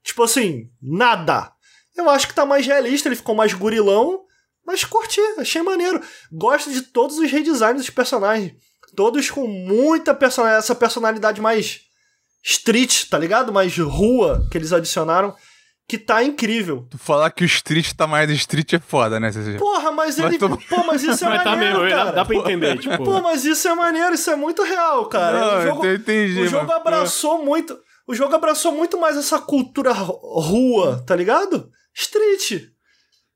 Tipo 0.02 0.24
assim, 0.24 0.70
nada. 0.82 1.52
Eu 1.96 2.10
acho 2.10 2.26
que 2.26 2.34
tá 2.34 2.44
mais 2.44 2.66
realista, 2.66 3.08
ele 3.08 3.14
ficou 3.14 3.36
mais 3.36 3.52
gurilão, 3.52 4.24
mas 4.66 4.84
curti, 4.84 5.20
achei 5.38 5.62
maneiro. 5.62 6.02
Gosto 6.32 6.72
de 6.72 6.82
todos 6.82 7.16
os 7.18 7.30
redesigns 7.30 7.76
dos 7.76 7.90
personagens. 7.90 8.54
Todos 8.96 9.30
com 9.30 9.46
muita 9.46 10.12
personalidade, 10.14 10.64
essa 10.64 10.74
personalidade 10.74 11.40
mais 11.40 11.82
street, 12.44 13.08
tá 13.08 13.18
ligado? 13.18 13.52
Mais 13.52 13.76
rua 13.78 14.46
que 14.50 14.58
eles 14.58 14.72
adicionaram. 14.72 15.34
Que 15.86 15.98
tá 15.98 16.24
incrível. 16.24 16.86
Tu 16.90 16.96
falar 16.96 17.30
que 17.30 17.44
o 17.44 17.46
Street 17.46 17.92
tá 17.92 18.06
mais 18.06 18.30
Street 18.30 18.72
é 18.72 18.78
foda, 18.78 19.20
né? 19.20 19.30
Porra, 19.58 19.92
mas 19.92 20.18
ele. 20.18 20.38
Tô... 20.38 20.48
Pô, 20.56 20.82
mas 20.86 21.02
isso 21.02 21.22
é 21.26 21.28
mas 21.28 21.44
tá 21.44 21.50
maneiro. 21.50 21.74
Tá 21.74 21.84
mesmo, 21.84 21.96
cara. 21.98 22.12
Dá 22.12 22.24
pra 22.24 22.36
entender, 22.36 22.78
tipo. 22.78 23.04
Pô, 23.04 23.20
mas 23.20 23.44
isso 23.44 23.68
é 23.68 23.74
maneiro, 23.74 24.14
isso 24.14 24.30
é 24.30 24.34
muito 24.34 24.62
real, 24.62 25.04
cara. 25.10 25.38
Não, 25.38 25.58
o 25.58 25.62
jogo, 25.62 25.84
eu 25.84 25.94
entendi. 25.96 26.40
O 26.40 26.48
jogo 26.48 26.72
abraçou 26.72 27.44
muito. 27.44 27.78
O 28.06 28.14
jogo 28.14 28.34
abraçou 28.34 28.72
muito 28.72 28.98
mais 28.98 29.18
essa 29.18 29.38
cultura 29.38 29.92
rua, 29.92 31.04
tá 31.06 31.14
ligado? 31.14 31.68
Street. 31.94 32.70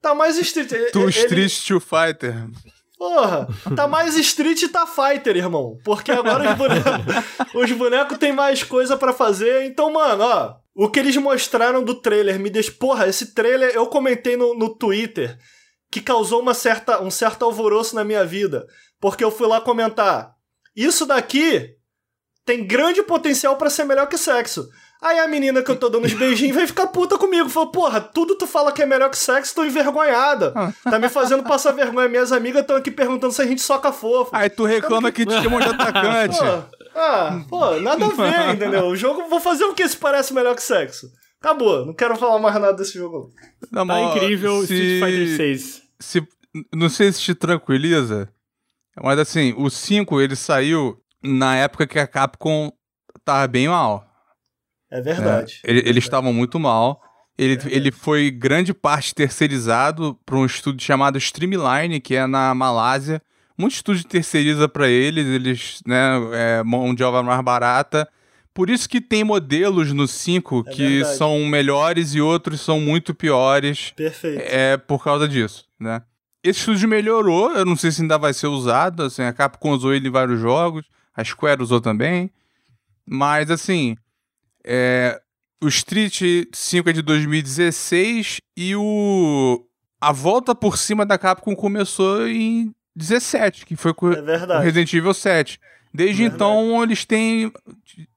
Tá 0.00 0.14
mais 0.14 0.38
Street. 0.38 0.70
Tu 0.90 1.00
ele... 1.00 1.10
Street 1.10 1.66
to 1.66 1.80
Fighter. 1.80 2.48
Porra, 2.98 3.46
tá 3.76 3.86
mais 3.86 4.16
Street 4.16 4.60
e 4.62 4.68
tá 4.68 4.84
Fighter, 4.84 5.36
irmão. 5.36 5.78
Porque 5.84 6.10
agora 6.10 6.50
os 6.50 6.56
bonecos, 6.56 7.54
os 7.54 7.72
bonecos 7.72 8.18
têm 8.18 8.32
mais 8.32 8.64
coisa 8.64 8.96
para 8.96 9.12
fazer. 9.12 9.64
Então, 9.66 9.92
mano, 9.92 10.24
ó. 10.24 10.56
O 10.74 10.90
que 10.90 10.98
eles 10.98 11.16
mostraram 11.16 11.84
do 11.84 11.94
trailer 11.94 12.40
me 12.40 12.50
deixa. 12.50 12.72
Porra, 12.72 13.06
esse 13.06 13.34
trailer 13.34 13.70
eu 13.74 13.86
comentei 13.86 14.36
no, 14.36 14.52
no 14.54 14.74
Twitter 14.76 15.38
que 15.90 16.00
causou 16.00 16.40
uma 16.40 16.54
certa, 16.54 17.00
um 17.00 17.10
certo 17.10 17.44
alvoroço 17.44 17.94
na 17.94 18.04
minha 18.04 18.24
vida. 18.24 18.66
Porque 19.00 19.22
eu 19.22 19.30
fui 19.30 19.46
lá 19.46 19.60
comentar. 19.60 20.34
Isso 20.74 21.06
daqui 21.06 21.76
tem 22.44 22.66
grande 22.66 23.02
potencial 23.02 23.56
para 23.56 23.70
ser 23.70 23.84
melhor 23.84 24.08
que 24.08 24.18
sexo. 24.18 24.68
Aí 25.00 25.18
a 25.18 25.28
menina 25.28 25.62
que 25.62 25.70
eu 25.70 25.76
tô 25.76 25.88
dando 25.88 26.06
os 26.06 26.12
beijinhos 26.12 26.56
vem 26.56 26.66
ficar 26.66 26.88
puta 26.88 27.16
comigo. 27.16 27.48
Falou, 27.48 27.70
porra, 27.70 28.00
tudo 28.00 28.34
tu 28.34 28.46
fala 28.46 28.72
que 28.72 28.82
é 28.82 28.86
melhor 28.86 29.08
que 29.10 29.16
sexo, 29.16 29.54
tô 29.54 29.64
envergonhada. 29.64 30.52
Tá 30.82 30.98
me 30.98 31.08
fazendo 31.08 31.44
passar 31.44 31.72
vergonha. 31.72 32.08
Minhas 32.08 32.32
amigas 32.32 32.62
estão 32.62 32.76
aqui 32.76 32.90
perguntando 32.90 33.32
se 33.32 33.40
a 33.40 33.46
gente 33.46 33.60
soca 33.60 33.92
fofo. 33.92 34.30
Aí 34.32 34.50
tu 34.50 34.64
reclama 34.64 35.12
que, 35.12 35.24
te 35.24 35.42
chamam 35.42 35.60
de 35.60 35.68
atacante. 35.68 36.38
Pô, 36.38 36.98
ah, 36.98 37.40
pô, 37.48 37.80
nada 37.80 38.06
a 38.06 38.08
ver, 38.08 38.54
entendeu? 38.54 38.86
O 38.86 38.96
jogo, 38.96 39.28
vou 39.28 39.38
fazer 39.38 39.64
o 39.64 39.74
que 39.74 39.86
se 39.88 39.96
parece 39.96 40.34
melhor 40.34 40.56
que 40.56 40.62
sexo? 40.62 41.08
Acabou, 41.40 41.86
não 41.86 41.94
quero 41.94 42.16
falar 42.16 42.40
mais 42.40 42.54
nada 42.54 42.72
desse 42.72 42.94
jogo. 42.94 43.30
Não, 43.70 43.86
tá 43.86 44.00
incrível 44.00 44.66
se, 44.66 44.74
Street 44.74 45.04
Fighter 45.04 45.36
6. 45.36 45.82
Se, 46.00 46.28
não 46.74 46.88
sei 46.88 47.12
se 47.12 47.20
te 47.20 47.34
tranquiliza, 47.34 48.28
mas 49.00 49.18
assim, 49.20 49.54
o 49.56 49.70
5 49.70 50.20
ele 50.20 50.34
saiu 50.34 51.00
na 51.22 51.54
época 51.54 51.86
que 51.86 51.98
a 51.98 52.06
Capcom 52.08 52.72
tava 53.24 53.46
bem 53.46 53.68
mal. 53.68 54.07
É 54.90 55.00
verdade. 55.00 55.60
É, 55.64 55.70
eles 55.70 56.04
estavam 56.04 56.32
muito 56.32 56.58
mal. 56.58 57.02
Ele, 57.36 57.54
é 57.54 57.76
ele 57.76 57.92
foi 57.92 58.30
grande 58.30 58.74
parte 58.74 59.14
terceirizado 59.14 60.18
para 60.26 60.36
um 60.36 60.44
estúdio 60.44 60.84
chamado 60.84 61.18
Streamline, 61.18 62.00
que 62.00 62.14
é 62.14 62.26
na 62.26 62.54
Malásia. 62.54 63.22
Muito 63.56 63.74
estúdio 63.74 64.04
terceiriza 64.04 64.68
para 64.68 64.88
eles, 64.88 65.26
eles, 65.26 65.82
né, 65.86 66.16
é, 66.32 66.62
mão 66.62 66.94
de 66.94 67.02
obra 67.02 67.22
mais 67.22 67.40
barata. 67.42 68.08
Por 68.52 68.70
isso 68.70 68.88
que 68.88 69.00
tem 69.00 69.22
modelos 69.22 69.92
no 69.92 70.08
5 70.08 70.64
é 70.66 70.72
que 70.72 70.88
verdade. 70.88 71.16
são 71.16 71.44
melhores 71.46 72.14
e 72.14 72.20
outros 72.20 72.60
são 72.60 72.80
muito 72.80 73.14
piores. 73.14 73.92
Perfeito. 73.94 74.42
É 74.44 74.76
por 74.76 75.02
causa 75.02 75.28
disso, 75.28 75.64
né? 75.78 76.02
Esse 76.42 76.60
estúdio 76.60 76.88
melhorou, 76.88 77.52
eu 77.52 77.64
não 77.64 77.76
sei 77.76 77.92
se 77.92 78.02
ainda 78.02 78.16
vai 78.16 78.32
ser 78.32 78.46
usado, 78.46 79.04
assim, 79.04 79.22
a 79.22 79.32
Capcom 79.32 79.72
usou 79.72 79.92
ele 79.92 80.08
em 80.08 80.10
vários 80.10 80.40
jogos, 80.40 80.84
a 81.14 81.22
Square 81.22 81.62
usou 81.62 81.80
também. 81.80 82.30
Mas, 83.04 83.50
assim, 83.50 83.96
é, 84.70 85.18
o 85.62 85.68
Street 85.68 86.20
5 86.52 86.90
é 86.90 86.92
de 86.92 87.00
2016 87.00 88.40
e 88.54 88.76
o 88.76 89.64
a 89.98 90.12
volta 90.12 90.54
por 90.54 90.76
cima 90.76 91.06
da 91.06 91.16
Capcom 91.18 91.56
começou 91.56 92.28
em 92.28 92.72
17, 92.94 93.64
que 93.64 93.74
foi 93.74 93.94
com 93.94 94.12
é 94.12 94.60
Resident 94.60 94.92
Evil 94.92 95.14
7. 95.14 95.58
Desde 95.92 96.22
é 96.22 96.26
então 96.26 96.82
eles 96.82 97.06
têm 97.06 97.50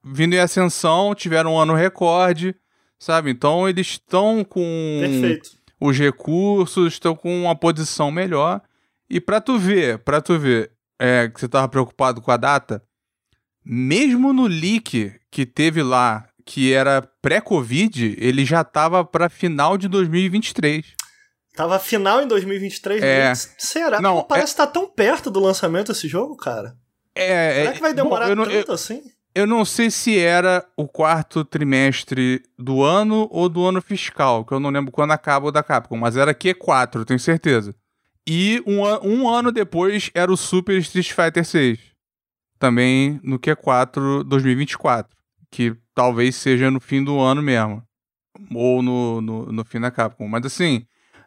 vindo 0.03 0.33
em 0.33 0.39
ascensão, 0.39 1.15
tiveram 1.15 1.53
um 1.53 1.57
ano 1.57 1.73
recorde, 1.73 2.53
sabe? 2.99 3.31
Então 3.31 3.67
eles 3.67 3.87
estão 3.87 4.43
com 4.43 4.99
Perfeito. 4.99 5.51
os 5.79 5.97
recursos, 5.97 6.93
estão 6.93 7.15
com 7.15 7.43
uma 7.43 7.55
posição 7.55 8.11
melhor. 8.11 8.61
E 9.09 9.21
para 9.21 9.39
tu 9.39 9.57
ver, 9.57 9.99
para 9.99 10.21
tu 10.21 10.37
ver, 10.37 10.71
é, 10.99 11.29
que 11.29 11.39
você 11.39 11.47
tava 11.47 11.69
preocupado 11.69 12.21
com 12.21 12.29
a 12.29 12.37
data, 12.37 12.83
mesmo 13.63 14.33
no 14.33 14.47
leak 14.47 15.13
que 15.31 15.45
teve 15.45 15.81
lá 15.81 16.27
que 16.51 16.73
era 16.73 17.01
pré-Covid, 17.21 18.17
ele 18.19 18.43
já 18.43 18.61
tava 18.61 19.05
para 19.05 19.29
final 19.29 19.77
de 19.77 19.87
2023. 19.87 20.85
Tava 21.55 21.79
final 21.79 22.21
em 22.21 22.27
2023? 22.27 23.01
É. 23.01 23.33
Será? 23.57 24.01
Não, 24.01 24.17
Pô, 24.17 24.23
parece 24.25 24.51
é... 24.51 24.55
que 24.55 24.57
tá 24.57 24.67
tão 24.67 24.85
perto 24.85 25.31
do 25.31 25.39
lançamento 25.39 25.93
esse 25.93 26.09
jogo, 26.09 26.35
cara. 26.35 26.75
É, 27.15 27.53
Será 27.53 27.71
que 27.71 27.79
vai 27.79 27.93
demorar 27.93 28.35
bom, 28.35 28.43
tanto 28.43 28.51
eu, 28.51 28.73
assim? 28.73 29.01
Eu 29.33 29.47
não 29.47 29.63
sei 29.63 29.89
se 29.89 30.19
era 30.19 30.65
o 30.75 30.89
quarto 30.89 31.45
trimestre 31.45 32.43
do 32.59 32.83
ano 32.83 33.29
ou 33.31 33.47
do 33.47 33.65
ano 33.65 33.81
fiscal, 33.81 34.43
que 34.43 34.53
eu 34.53 34.59
não 34.59 34.71
lembro 34.71 34.91
quando 34.91 35.11
acaba 35.11 35.47
o 35.47 35.51
da 35.51 35.63
Capcom, 35.63 35.95
mas 35.95 36.17
era 36.17 36.35
Q4, 36.35 37.05
tenho 37.05 37.19
certeza. 37.19 37.73
E 38.27 38.61
um, 38.67 38.81
um 39.07 39.29
ano 39.29 39.53
depois 39.53 40.11
era 40.13 40.29
o 40.29 40.35
Super 40.35 40.77
Street 40.79 41.13
Fighter 41.13 41.45
6. 41.45 41.79
Também 42.59 43.21
no 43.23 43.39
Q4 43.39 44.25
2024. 44.25 45.20
Que 45.51 45.75
talvez 45.93 46.35
seja 46.35 46.71
no 46.71 46.79
fim 46.79 47.03
do 47.03 47.19
ano 47.19 47.41
mesmo. 47.41 47.83
Ou 48.53 48.81
no, 48.81 49.21
no, 49.21 49.51
no 49.51 49.65
fim 49.65 49.79
da 49.79 49.91
Capcom. 49.91 50.27
Mas 50.27 50.45
assim, 50.45 50.85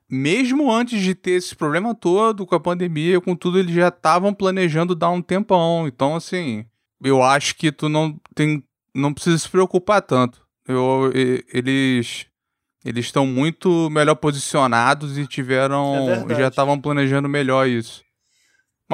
mesmo 0.09 0.73
antes 0.73 1.01
de 1.01 1.15
ter 1.15 1.33
esse 1.33 1.55
problema 1.55 1.95
todo 1.95 2.47
com 2.47 2.55
a 2.55 2.61
pandemia, 2.61 3.21
com 3.21 3.35
tudo, 3.35 3.59
eles 3.59 3.75
já 3.75 3.89
estavam 3.89 4.35
planejando 4.35 4.95
dar 4.95 5.11
um 5.11 5.23
tempão. 5.23 5.87
Então, 5.87 6.15
assim, 6.15 6.65
eu 7.03 7.23
acho 7.23 7.57
que 7.57 7.73
tu 7.73 7.89
não 7.89 8.19
tem. 8.35 8.63
não 8.95 9.13
precisa 9.13 9.39
se 9.39 9.49
preocupar 9.49 10.03
tanto. 10.03 10.47
Eu, 10.67 11.11
eles. 11.53 12.27
Eles 12.85 13.07
estão 13.07 13.27
muito 13.27 13.89
melhor 13.91 14.15
posicionados 14.15 15.17
e 15.17 15.27
tiveram. 15.27 16.27
É 16.31 16.35
já 16.35 16.49
estavam 16.49 16.79
planejando 16.79 17.29
melhor 17.29 17.67
isso. 17.67 18.04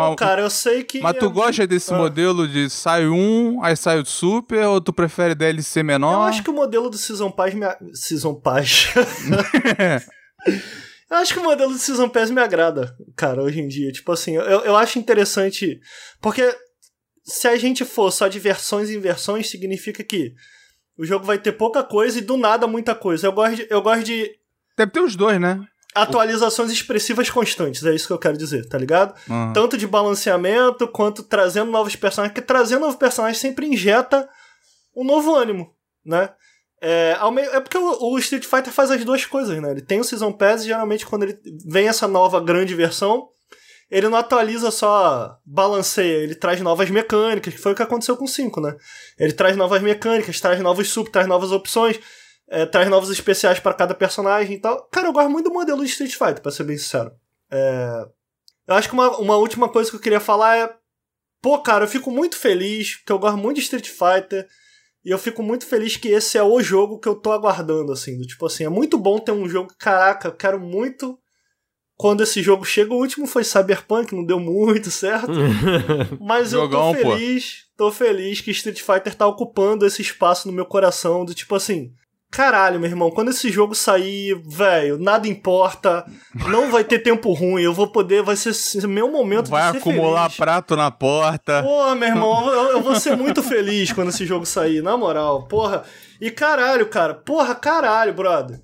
Mas, 0.09 0.17
cara, 0.17 0.43
eu 0.43 0.51
sei 0.51 0.83
que. 0.83 1.01
Mas 1.01 1.17
tu 1.17 1.31
gosta 1.31 1.67
desse 1.67 1.93
ah. 1.93 1.97
modelo 1.97 2.49
de 2.49 2.69
sai 2.71 3.07
um, 3.07 3.63
aí 3.63 3.77
sai 3.77 4.01
o 4.01 4.07
super, 4.07 4.67
ou 4.67 4.81
tu 4.81 4.93
prefere 4.93 5.35
DLC 5.35 5.83
menor? 5.83 6.15
Eu 6.15 6.23
acho 6.23 6.43
que 6.43 6.51
o 6.51 6.55
modelo 6.55 6.89
do 6.91 6.97
Season 6.97 7.31
Pass 7.31 7.55
me. 7.55 7.67
Season 7.93 8.35
Pass. 8.35 8.89
eu 11.11 11.17
acho 11.17 11.35
que 11.35 11.41
o 11.41 11.45
modelo 11.45 11.73
do 11.73 11.79
Season 11.79 12.09
Pass 12.09 12.31
me 12.31 12.41
agrada, 12.41 12.97
cara, 13.17 13.43
hoje 13.43 13.61
em 13.61 13.69
dia. 13.69 13.93
Tipo 13.93 14.13
assim, 14.13 14.37
eu, 14.37 14.43
eu 14.43 14.77
acho 14.77 14.99
interessante. 14.99 15.81
Porque 16.21 16.55
se 17.25 17.47
a 17.49 17.57
gente 17.57 17.85
for 17.85 18.11
só 18.11 18.29
de 18.29 18.39
versões 18.39 18.91
em 18.91 18.99
versões, 18.99 19.49
significa 19.49 20.03
que 20.03 20.35
o 20.97 21.05
jogo 21.05 21.25
vai 21.25 21.39
ter 21.39 21.53
pouca 21.53 21.83
coisa 21.83 22.19
e 22.19 22.23
do 22.23 22.37
nada 22.37 22.67
muita 22.67 22.95
coisa. 22.95 23.27
Eu 23.27 23.33
gosto 23.33 23.57
de. 23.57 23.67
Eu 23.71 23.81
gosto 23.81 24.05
de... 24.05 24.31
Deve 24.77 24.93
ter 24.93 25.01
os 25.01 25.17
dois, 25.17 25.41
né? 25.41 25.67
Atualizações 25.95 26.71
expressivas 26.71 27.29
constantes, 27.31 27.85
é 27.85 27.95
isso 27.95 28.07
que 28.07 28.13
eu 28.13 28.19
quero 28.19 28.37
dizer, 28.37 28.69
tá 28.69 28.79
ligado? 28.79 29.15
Uhum. 29.29 29.53
Tanto 29.53 29.77
de 29.77 29.87
balanceamento 29.87 30.87
quanto 30.89 31.23
trazendo 31.23 31.71
novos 31.71 31.97
personagens, 31.97 32.33
porque 32.33 32.47
trazendo 32.47 32.83
novos 32.83 32.97
personagens 32.97 33.39
sempre 33.39 33.67
injeta 33.67 34.29
um 34.97 35.05
novo 35.05 35.35
ânimo, 35.35 35.75
né? 36.05 36.31
É, 36.83 37.17
é 37.53 37.61
porque 37.61 37.77
o, 37.77 38.19
Street 38.19 38.45
Fighter 38.45 38.73
faz 38.73 38.91
as 38.91 39.05
duas 39.05 39.27
coisas, 39.27 39.61
né? 39.61 39.71
Ele 39.71 39.83
tem 39.83 40.01
o 40.01 40.05
Season 40.05 40.33
Pass 40.33 40.63
e 40.63 40.67
geralmente 40.67 41.05
quando 41.05 41.25
ele 41.25 41.39
vem 41.67 41.89
essa 41.89 42.09
nova 42.09 42.41
grande 42.41 42.75
versão, 42.75 43.29
ele 43.91 44.09
não 44.09 44.17
atualiza 44.17 44.71
só 44.71 45.37
balanceia, 45.45 46.23
ele 46.23 46.35
traz 46.35 46.61
novas 46.61 46.89
mecânicas, 46.89 47.53
que 47.53 47.61
foi 47.61 47.73
o 47.73 47.75
que 47.75 47.83
aconteceu 47.83 48.17
com 48.17 48.25
o 48.25 48.29
5, 48.29 48.61
né? 48.61 48.77
Ele 49.19 49.33
traz 49.33 49.57
novas 49.57 49.83
mecânicas, 49.83 50.41
traz 50.41 50.61
novos 50.61 50.89
sub, 50.89 51.11
traz 51.11 51.27
novas 51.27 51.51
opções, 51.51 51.99
é, 52.51 52.67
traz 52.67 52.91
novos 52.91 53.11
especiais 53.11 53.61
para 53.61 53.73
cada 53.73 53.95
personagem 53.95 54.57
e 54.57 54.59
tal. 54.59 54.83
Cara, 54.91 55.07
eu 55.07 55.13
gosto 55.13 55.31
muito 55.31 55.49
do 55.49 55.55
modelo 55.55 55.85
de 55.85 55.91
Street 55.91 56.13
Fighter, 56.13 56.43
pra 56.43 56.51
ser 56.51 56.65
bem 56.65 56.77
sincero. 56.77 57.13
É... 57.49 58.07
Eu 58.67 58.75
acho 58.75 58.89
que 58.89 58.95
uma, 58.95 59.17
uma 59.19 59.37
última 59.37 59.69
coisa 59.69 59.89
que 59.89 59.97
eu 59.97 60.01
queria 60.01 60.21
falar 60.21 60.57
é. 60.57 60.75
Pô, 61.41 61.59
cara, 61.61 61.85
eu 61.85 61.89
fico 61.89 62.11
muito 62.11 62.37
feliz, 62.37 62.97
porque 62.97 63.13
eu 63.13 63.19
gosto 63.19 63.39
muito 63.39 63.57
de 63.57 63.63
Street 63.63 63.89
Fighter. 63.89 64.47
E 65.03 65.11
eu 65.11 65.19
fico 65.19 65.43
muito 65.43 65.65
feliz 65.65 65.97
que 65.97 66.09
esse 66.09 66.37
é 66.37 66.43
o 66.43 66.61
jogo 66.61 66.99
que 66.99 67.09
eu 67.09 67.15
tô 67.15 67.33
aguardando, 67.33 67.93
assim. 67.93 68.19
Do, 68.19 68.27
tipo 68.27 68.45
assim, 68.45 68.65
é 68.65 68.69
muito 68.69 68.99
bom 68.99 69.19
ter 69.19 69.33
um 69.33 69.49
jogo. 69.49 69.73
Caraca, 69.79 70.29
eu 70.29 70.33
quero 70.33 70.61
muito. 70.61 71.19
Quando 71.97 72.23
esse 72.23 72.43
jogo 72.43 72.65
chega, 72.65 72.93
o 72.93 72.99
último 72.99 73.27
foi 73.27 73.45
Cyberpunk, 73.45 74.15
não 74.15 74.25
deu 74.25 74.41
muito 74.41 74.91
certo. 74.91 75.33
Mas 76.21 76.53
eu 76.53 76.69
tô 76.69 76.95
feliz, 76.95 77.67
pô. 77.77 77.85
tô 77.85 77.93
feliz 77.93 78.41
que 78.41 78.51
Street 78.51 78.81
Fighter 78.81 79.15
tá 79.15 79.27
ocupando 79.27 79.87
esse 79.87 80.03
espaço 80.03 80.49
no 80.49 80.55
meu 80.55 80.67
coração. 80.67 81.25
Do 81.25 81.35
tipo 81.35 81.55
assim, 81.55 81.95
Caralho, 82.31 82.79
meu 82.79 82.89
irmão, 82.89 83.11
quando 83.11 83.31
esse 83.31 83.51
jogo 83.51 83.75
sair, 83.75 84.41
velho, 84.47 84.97
nada 84.99 85.27
importa, 85.27 86.07
não 86.49 86.71
vai 86.71 86.85
ter 86.85 87.01
tempo 87.01 87.33
ruim, 87.33 87.61
eu 87.61 87.75
vou 87.75 87.89
poder, 87.89 88.23
vai 88.23 88.37
ser 88.37 88.53
meu 88.87 89.11
momento 89.11 89.51
vai 89.51 89.67
de 89.67 89.73
ser 89.73 89.79
acumular 89.79 90.31
feliz. 90.31 90.37
prato 90.37 90.77
na 90.77 90.93
porta. 90.93 91.61
Pô, 91.61 91.93
meu 91.97 92.09
irmão, 92.09 92.49
eu, 92.49 92.71
eu, 92.71 92.81
vou 92.81 92.95
ser 92.95 93.17
muito 93.17 93.43
feliz 93.43 93.93
quando 93.93 94.11
esse 94.11 94.25
jogo 94.25 94.47
sair, 94.47 94.81
na 94.81 94.97
moral, 94.97 95.49
porra. 95.49 95.83
E 96.21 96.31
caralho, 96.31 96.87
cara, 96.87 97.15
porra, 97.15 97.53
caralho, 97.53 98.15
brother. 98.15 98.61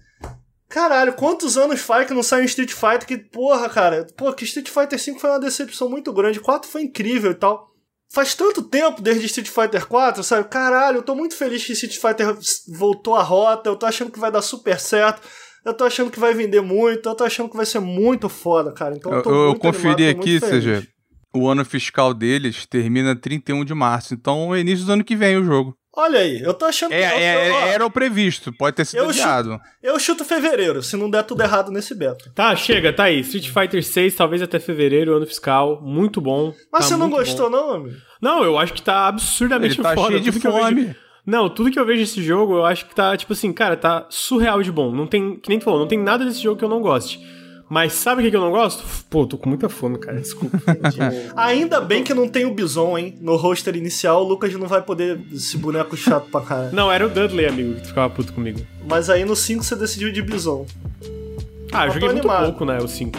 Caralho, 0.69 1.15
quantos 1.15 1.59
anos 1.59 1.81
faz 1.81 2.07
que 2.07 2.15
não 2.15 2.23
sai 2.23 2.43
um 2.43 2.45
Street 2.45 2.73
Fighter 2.73 3.07
que, 3.07 3.19
porra, 3.19 3.69
cara, 3.69 4.07
pô, 4.17 4.33
que 4.33 4.45
Street 4.45 4.69
Fighter 4.69 4.99
5 4.99 5.19
foi 5.19 5.31
uma 5.31 5.41
decepção 5.41 5.89
muito 5.89 6.13
grande, 6.13 6.39
4 6.39 6.71
foi 6.71 6.83
incrível 6.83 7.33
e 7.33 7.35
tal 7.35 7.76
faz 8.13 8.35
tanto 8.35 8.63
tempo 8.63 9.03
desde 9.03 9.27
Street 9.27 9.49
Fighter 9.49 9.87
4, 9.87 10.23
sabe? 10.23 10.49
Caralho, 10.49 10.99
eu 10.99 11.03
tô 11.03 11.15
muito 11.15 11.37
feliz 11.37 11.65
que 11.65 11.73
Street 11.73 11.97
Fighter 11.97 12.37
voltou 12.79 13.15
à 13.15 13.23
rota, 13.23 13.69
eu 13.69 13.77
tô 13.77 13.87
achando 13.87 14.11
que 14.11 14.19
vai 14.19 14.31
dar 14.31 14.43
super 14.43 14.79
certo. 14.79 15.23
Eu 15.65 15.75
tô 15.75 15.85
achando 15.85 16.13
que 16.13 16.21
vai 16.21 16.33
vender 16.33 16.61
muito, 16.61 17.09
eu 17.09 17.15
tô 17.15 17.25
achando 17.25 17.49
que 17.51 17.57
vai 17.57 17.67
ser 17.67 17.81
muito 17.81 18.29
foda, 18.29 18.73
cara. 18.73 18.95
Então 18.95 19.13
eu, 19.13 19.23
tô 19.23 19.31
eu, 19.31 19.49
eu 19.49 19.59
conferi 19.59 20.05
animado, 20.05 20.21
aqui, 20.21 20.39
seja, 20.39 20.87
o 21.35 21.49
ano 21.49 21.65
fiscal 21.65 22.15
deles 22.15 22.65
termina 22.67 23.17
31 23.17 23.65
de 23.65 23.75
março, 23.75 24.15
então 24.15 24.55
é 24.55 24.61
início 24.61 24.87
do 24.87 24.93
ano 24.93 25.05
que 25.05 25.17
vem 25.17 25.37
o 25.37 25.45
jogo. 25.45 25.77
Olha 25.97 26.21
aí, 26.21 26.43
eu 26.43 26.53
tô 26.53 26.67
achando 26.67 26.93
é, 26.93 27.09
que. 27.09 27.23
É, 27.23 27.51
ó, 27.51 27.67
era 27.69 27.87
o 27.87 27.91
previsto, 27.91 28.53
pode 28.53 28.77
ter 28.77 28.85
sido 28.85 28.99
eu 28.99 29.09
adiado. 29.09 29.53
Chuto, 29.53 29.65
eu 29.83 29.99
chuto 29.99 30.25
fevereiro, 30.27 30.83
se 30.83 30.95
não 30.95 31.09
der 31.09 31.23
tudo 31.23 31.43
errado 31.43 31.73
nesse 31.73 31.95
beta. 31.95 32.31
Tá, 32.35 32.55
chega, 32.55 32.93
tá 32.93 33.05
aí. 33.05 33.21
Street 33.21 33.49
Fighter 33.49 33.83
6, 33.83 34.15
talvez 34.15 34.43
até 34.43 34.59
fevereiro, 34.59 35.17
ano 35.17 35.27
fiscal. 35.27 35.81
Muito 35.81 36.21
bom. 36.21 36.53
Mas 36.71 36.83
tá 36.83 36.89
você 36.89 36.97
não 36.97 37.09
gostou, 37.09 37.51
bom. 37.51 37.57
não, 37.57 37.71
amigo? 37.73 37.97
Não, 38.21 38.45
eu 38.45 38.59
acho 38.59 38.75
que 38.75 38.83
tá 38.83 39.09
absurdamente 39.09 39.77
Ele 39.77 39.83
tá 39.83 39.95
foda. 39.95 40.09
cheio 40.09 40.21
de 40.21 40.33
fome. 40.33 40.85
Vejo... 40.85 40.97
Não, 41.25 41.49
tudo 41.49 41.71
que 41.71 41.79
eu 41.79 41.87
vejo 41.87 42.01
nesse 42.01 42.23
jogo, 42.23 42.57
eu 42.57 42.65
acho 42.67 42.87
que 42.87 42.95
tá, 42.95 43.17
tipo 43.17 43.33
assim, 43.33 43.53
cara, 43.53 43.77
tá 43.77 44.07
surreal 44.11 44.63
de 44.63 44.71
bom. 44.71 44.93
Não 44.93 45.07
tem, 45.07 45.37
que 45.37 45.49
nem 45.49 45.59
tu 45.59 45.65
falou, 45.65 45.81
não 45.81 45.89
tem 45.89 45.99
nada 45.99 46.25
desse 46.25 46.43
jogo 46.43 46.59
que 46.59 46.65
eu 46.65 46.69
não 46.69 46.81
goste. 46.81 47.21
Mas 47.69 47.95
sabe 47.95 48.27
o 48.27 48.31
que, 48.31 48.37
eu 48.37 48.41
não 48.41 48.53
gosto? 48.53 48.85
Pô, 49.11 49.27
tô 49.27 49.37
com 49.37 49.49
muita 49.49 49.69
fome, 49.69 49.99
cara. 49.99 50.21
Desculpa. 50.21 50.57
Ainda 51.37 51.81
bem 51.81 52.05
que 52.05 52.15
não 52.15 52.29
tem 52.29 52.45
o 52.45 52.55
Bison, 52.55 52.97
hein? 52.97 53.19
No 53.21 53.37
roster 53.37 53.75
inicial, 53.75 54.25
o 54.25 54.29
Lucas 54.29 54.53
não 54.55 54.69
vai 54.69 54.81
poder 54.83 55.21
esse 55.33 55.59
boneco 55.59 55.97
chato 55.97 56.31
pra 56.31 56.41
caralho. 56.41 56.75
Não, 56.75 56.91
era 56.91 57.05
o 57.05 57.11
Dudley, 57.11 57.47
amigo, 57.47 57.75
que 57.75 57.89
ficava 57.89 58.09
puto 58.09 58.33
comigo. 58.33 58.61
Mas 58.89 59.11
aí 59.11 59.25
no 59.25 59.35
5 59.35 59.65
você 59.65 59.75
decidiu 59.75 60.13
de 60.13 60.23
Bison. 60.23 60.65
Ah, 61.73 61.87
eu 61.87 61.93
joguei 61.93 62.09
muito 62.09 62.29
animado. 62.29 62.45
pouco, 62.51 62.65
né? 62.65 62.79
O 62.79 62.87
5. 62.87 63.19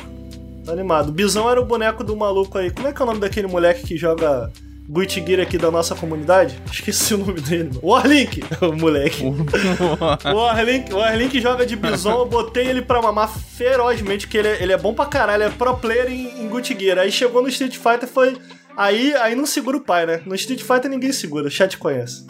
Tô 0.64 0.72
animado. 0.72 1.10
O 1.10 1.12
Bison 1.12 1.50
era 1.50 1.62
o 1.62 1.66
boneco 1.66 2.04
do 2.04 2.16
maluco 2.16 2.58
aí. 2.58 2.72
Como 2.72 2.88
é 2.88 2.94
que 2.94 3.02
é 3.02 3.04
o 3.04 3.08
nome 3.08 3.20
daquele 3.20 3.48
moleque 3.48 3.86
que 3.86 3.98
joga 3.98 4.50
Gucci 4.90 5.22
Gear 5.26 5.42
aqui 5.42 5.58
da 5.58 5.70
nossa 5.70 5.94
comunidade. 5.96 6.62
Esqueci 6.72 7.14
o 7.14 7.18
nome 7.18 7.42
dele. 7.42 7.72
Warlink, 7.84 8.42
o 8.64 8.72
moleque. 8.74 9.24
o 10.34 10.36
Warlink, 10.36 10.94
o 10.94 10.98
Warlink 10.98 11.42
joga 11.42 11.66
de 11.66 11.76
bison, 11.76 12.20
eu 12.20 12.26
botei 12.26 12.68
ele 12.68 12.82
pra 12.82 13.02
mamar 13.02 13.30
ferozmente, 13.30 14.26
porque 14.26 14.38
ele 14.38 14.48
é, 14.48 14.64
ele 14.64 14.72
é 14.72 14.78
bom 14.78 14.94
pra 14.94 15.06
caralho, 15.06 15.44
ele 15.44 15.54
é 15.54 15.56
pro 15.56 15.76
player 15.76 16.10
em, 16.10 16.42
em 16.42 16.48
Gucci 16.48 16.78
Gear. 16.80 17.00
Aí 17.00 17.12
chegou 17.12 17.42
no 17.42 17.50
Street 17.50 17.76
Fighter 17.76 18.08
foi... 18.08 18.38
Aí, 18.78 19.14
aí 19.16 19.36
não 19.36 19.46
segura 19.46 19.76
o 19.76 19.82
pai, 19.82 20.06
né? 20.06 20.22
No 20.26 20.36
Street 20.36 20.62
Fighter 20.62 20.90
ninguém 20.90 21.12
segura, 21.12 21.48
o 21.48 21.52
chat 21.52 21.78
conhece. 21.78 22.26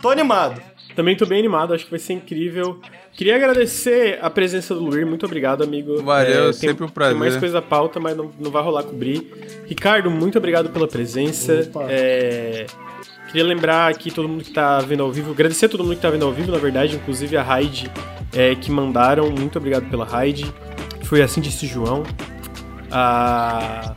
Tô 0.00 0.10
animado. 0.10 0.60
Também 0.94 1.16
tô 1.16 1.26
bem 1.26 1.38
animado, 1.38 1.74
acho 1.74 1.84
que 1.84 1.90
vai 1.90 1.98
ser 1.98 2.12
incrível. 2.14 2.80
Queria 3.12 3.36
agradecer 3.36 4.18
a 4.22 4.30
presença 4.30 4.74
do 4.74 4.84
Luir, 4.84 5.06
muito 5.06 5.26
obrigado, 5.26 5.62
amigo. 5.62 6.02
Valeu, 6.02 6.50
é, 6.50 6.52
sempre 6.52 6.76
tem, 6.76 6.86
um 6.86 6.90
prazer. 6.90 7.14
Tem 7.14 7.20
mais 7.20 7.36
coisa 7.36 7.54
da 7.54 7.62
pauta, 7.62 7.98
mas 7.98 8.16
não, 8.16 8.30
não 8.38 8.50
vai 8.50 8.62
rolar 8.62 8.84
cobrir. 8.84 9.26
Ricardo, 9.66 10.10
muito 10.10 10.38
obrigado 10.38 10.70
pela 10.70 10.86
presença. 10.86 11.68
É, 11.88 12.66
queria 13.26 13.44
lembrar 13.44 13.90
aqui 13.90 14.10
todo 14.10 14.28
mundo 14.28 14.44
que 14.44 14.52
tá 14.52 14.78
vendo 14.80 15.02
ao 15.02 15.10
vivo, 15.10 15.32
agradecer 15.32 15.66
a 15.66 15.68
todo 15.68 15.82
mundo 15.82 15.96
que 15.96 16.02
tá 16.02 16.10
vendo 16.10 16.24
ao 16.24 16.32
vivo, 16.32 16.52
na 16.52 16.58
verdade, 16.58 16.96
inclusive 16.96 17.36
a 17.36 17.42
Raid 17.42 17.90
é, 18.32 18.54
que 18.54 18.70
mandaram. 18.70 19.30
Muito 19.30 19.58
obrigado 19.58 19.88
pela 19.90 20.04
Raid. 20.04 20.52
Foi 21.02 21.22
assim 21.22 21.40
disse 21.40 21.66
João. 21.66 22.04
Ah, 22.90 23.94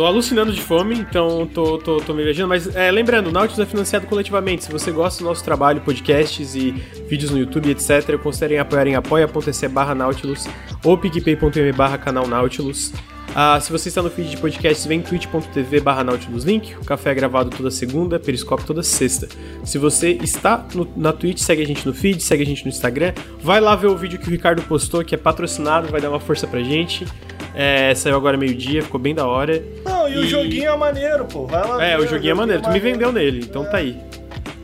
Tô 0.00 0.06
alucinando 0.06 0.50
de 0.50 0.62
fome, 0.62 0.94
então 0.94 1.46
tô, 1.52 1.76
tô, 1.76 1.98
tô 1.98 2.14
me 2.14 2.24
viajando. 2.24 2.48
Mas 2.48 2.74
é, 2.74 2.90
lembrando, 2.90 3.26
o 3.26 3.30
Nautilus 3.30 3.58
é 3.58 3.66
financiado 3.66 4.06
coletivamente. 4.06 4.64
Se 4.64 4.72
você 4.72 4.90
gosta 4.90 5.22
do 5.22 5.28
nosso 5.28 5.44
trabalho, 5.44 5.82
podcasts 5.82 6.54
e 6.54 6.70
vídeos 7.06 7.30
no 7.30 7.38
YouTube, 7.38 7.68
etc., 7.68 8.16
considerem 8.16 8.58
apoiar 8.58 8.86
em 8.86 8.94
apoia.se 8.94 9.68
barra 9.68 9.94
Nautilus 9.94 10.48
ou 10.82 10.96
picpay.me 10.96 11.70
barra 11.72 11.98
canal 11.98 12.26
Nautilus. 12.26 12.94
Ah, 13.34 13.60
se 13.60 13.70
você 13.70 13.90
está 13.90 14.00
no 14.00 14.08
feed 14.08 14.30
de 14.30 14.38
podcasts, 14.38 14.86
vem 14.86 15.02
twitch.tv 15.02 15.80
barra 15.80 16.02
Nautilus 16.02 16.44
Link. 16.44 16.74
O 16.76 16.84
café 16.86 17.10
é 17.10 17.14
gravado 17.14 17.50
toda 17.50 17.70
segunda, 17.70 18.18
Periscope 18.18 18.64
toda 18.64 18.82
sexta. 18.82 19.28
Se 19.66 19.76
você 19.76 20.12
está 20.12 20.66
no, 20.74 20.90
na 20.96 21.12
Twitch, 21.12 21.40
segue 21.40 21.62
a 21.62 21.66
gente 21.66 21.86
no 21.86 21.92
feed, 21.92 22.22
segue 22.22 22.42
a 22.42 22.46
gente 22.46 22.64
no 22.64 22.70
Instagram. 22.70 23.12
Vai 23.42 23.60
lá 23.60 23.76
ver 23.76 23.88
o 23.88 23.96
vídeo 23.98 24.18
que 24.18 24.28
o 24.28 24.30
Ricardo 24.30 24.62
postou, 24.62 25.04
que 25.04 25.14
é 25.14 25.18
patrocinado, 25.18 25.88
vai 25.88 26.00
dar 26.00 26.08
uma 26.08 26.20
força 26.20 26.46
pra 26.46 26.62
gente. 26.62 27.06
É, 27.54 27.94
saiu 27.94 28.16
agora 28.16 28.36
meio-dia, 28.36 28.82
ficou 28.82 29.00
bem 29.00 29.14
da 29.14 29.26
hora. 29.26 29.62
Não, 29.84 30.08
e, 30.08 30.12
e, 30.12 30.18
o 30.18 30.26
joguinho 30.26 30.70
é 30.70 30.76
maneiro, 30.76 31.24
pô. 31.24 31.46
Vai 31.46 31.66
lá. 31.66 31.84
É, 31.84 31.96
ver, 31.96 32.04
o 32.04 32.08
joguinho 32.08 32.32
é 32.32 32.34
maneiro. 32.34 32.62
É 32.62 32.64
tu 32.64 32.70
me 32.70 32.78
vendeu 32.78 33.12
nele, 33.12 33.40
então 33.42 33.64
é. 33.64 33.66
tá 33.66 33.76
aí. 33.78 33.98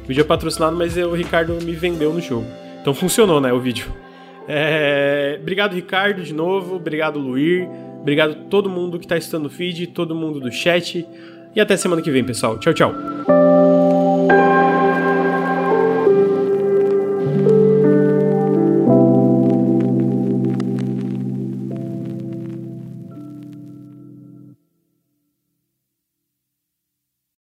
O 0.04 0.08
vídeo 0.08 0.20
é 0.20 0.24
patrocinado, 0.24 0.76
mas 0.76 0.96
o 0.96 1.12
Ricardo 1.12 1.52
me 1.62 1.72
vendeu 1.72 2.12
no 2.12 2.20
jogo. 2.20 2.46
Então 2.80 2.94
funcionou, 2.94 3.40
né, 3.40 3.52
o 3.52 3.58
vídeo. 3.58 3.86
É... 4.48 5.38
Obrigado, 5.40 5.74
Ricardo, 5.74 6.22
de 6.22 6.32
novo. 6.32 6.76
Obrigado, 6.76 7.18
Luir. 7.18 7.68
Obrigado 8.00 8.32
a 8.32 8.48
todo 8.48 8.70
mundo 8.70 8.98
que 9.00 9.06
tá 9.06 9.16
assistindo 9.16 9.42
no 9.42 9.50
feed, 9.50 9.88
todo 9.88 10.14
mundo 10.14 10.38
do 10.38 10.52
chat. 10.52 11.04
E 11.54 11.60
até 11.60 11.76
semana 11.76 12.00
que 12.00 12.10
vem, 12.10 12.22
pessoal. 12.22 12.58
Tchau, 12.58 12.72
tchau. 12.72 12.94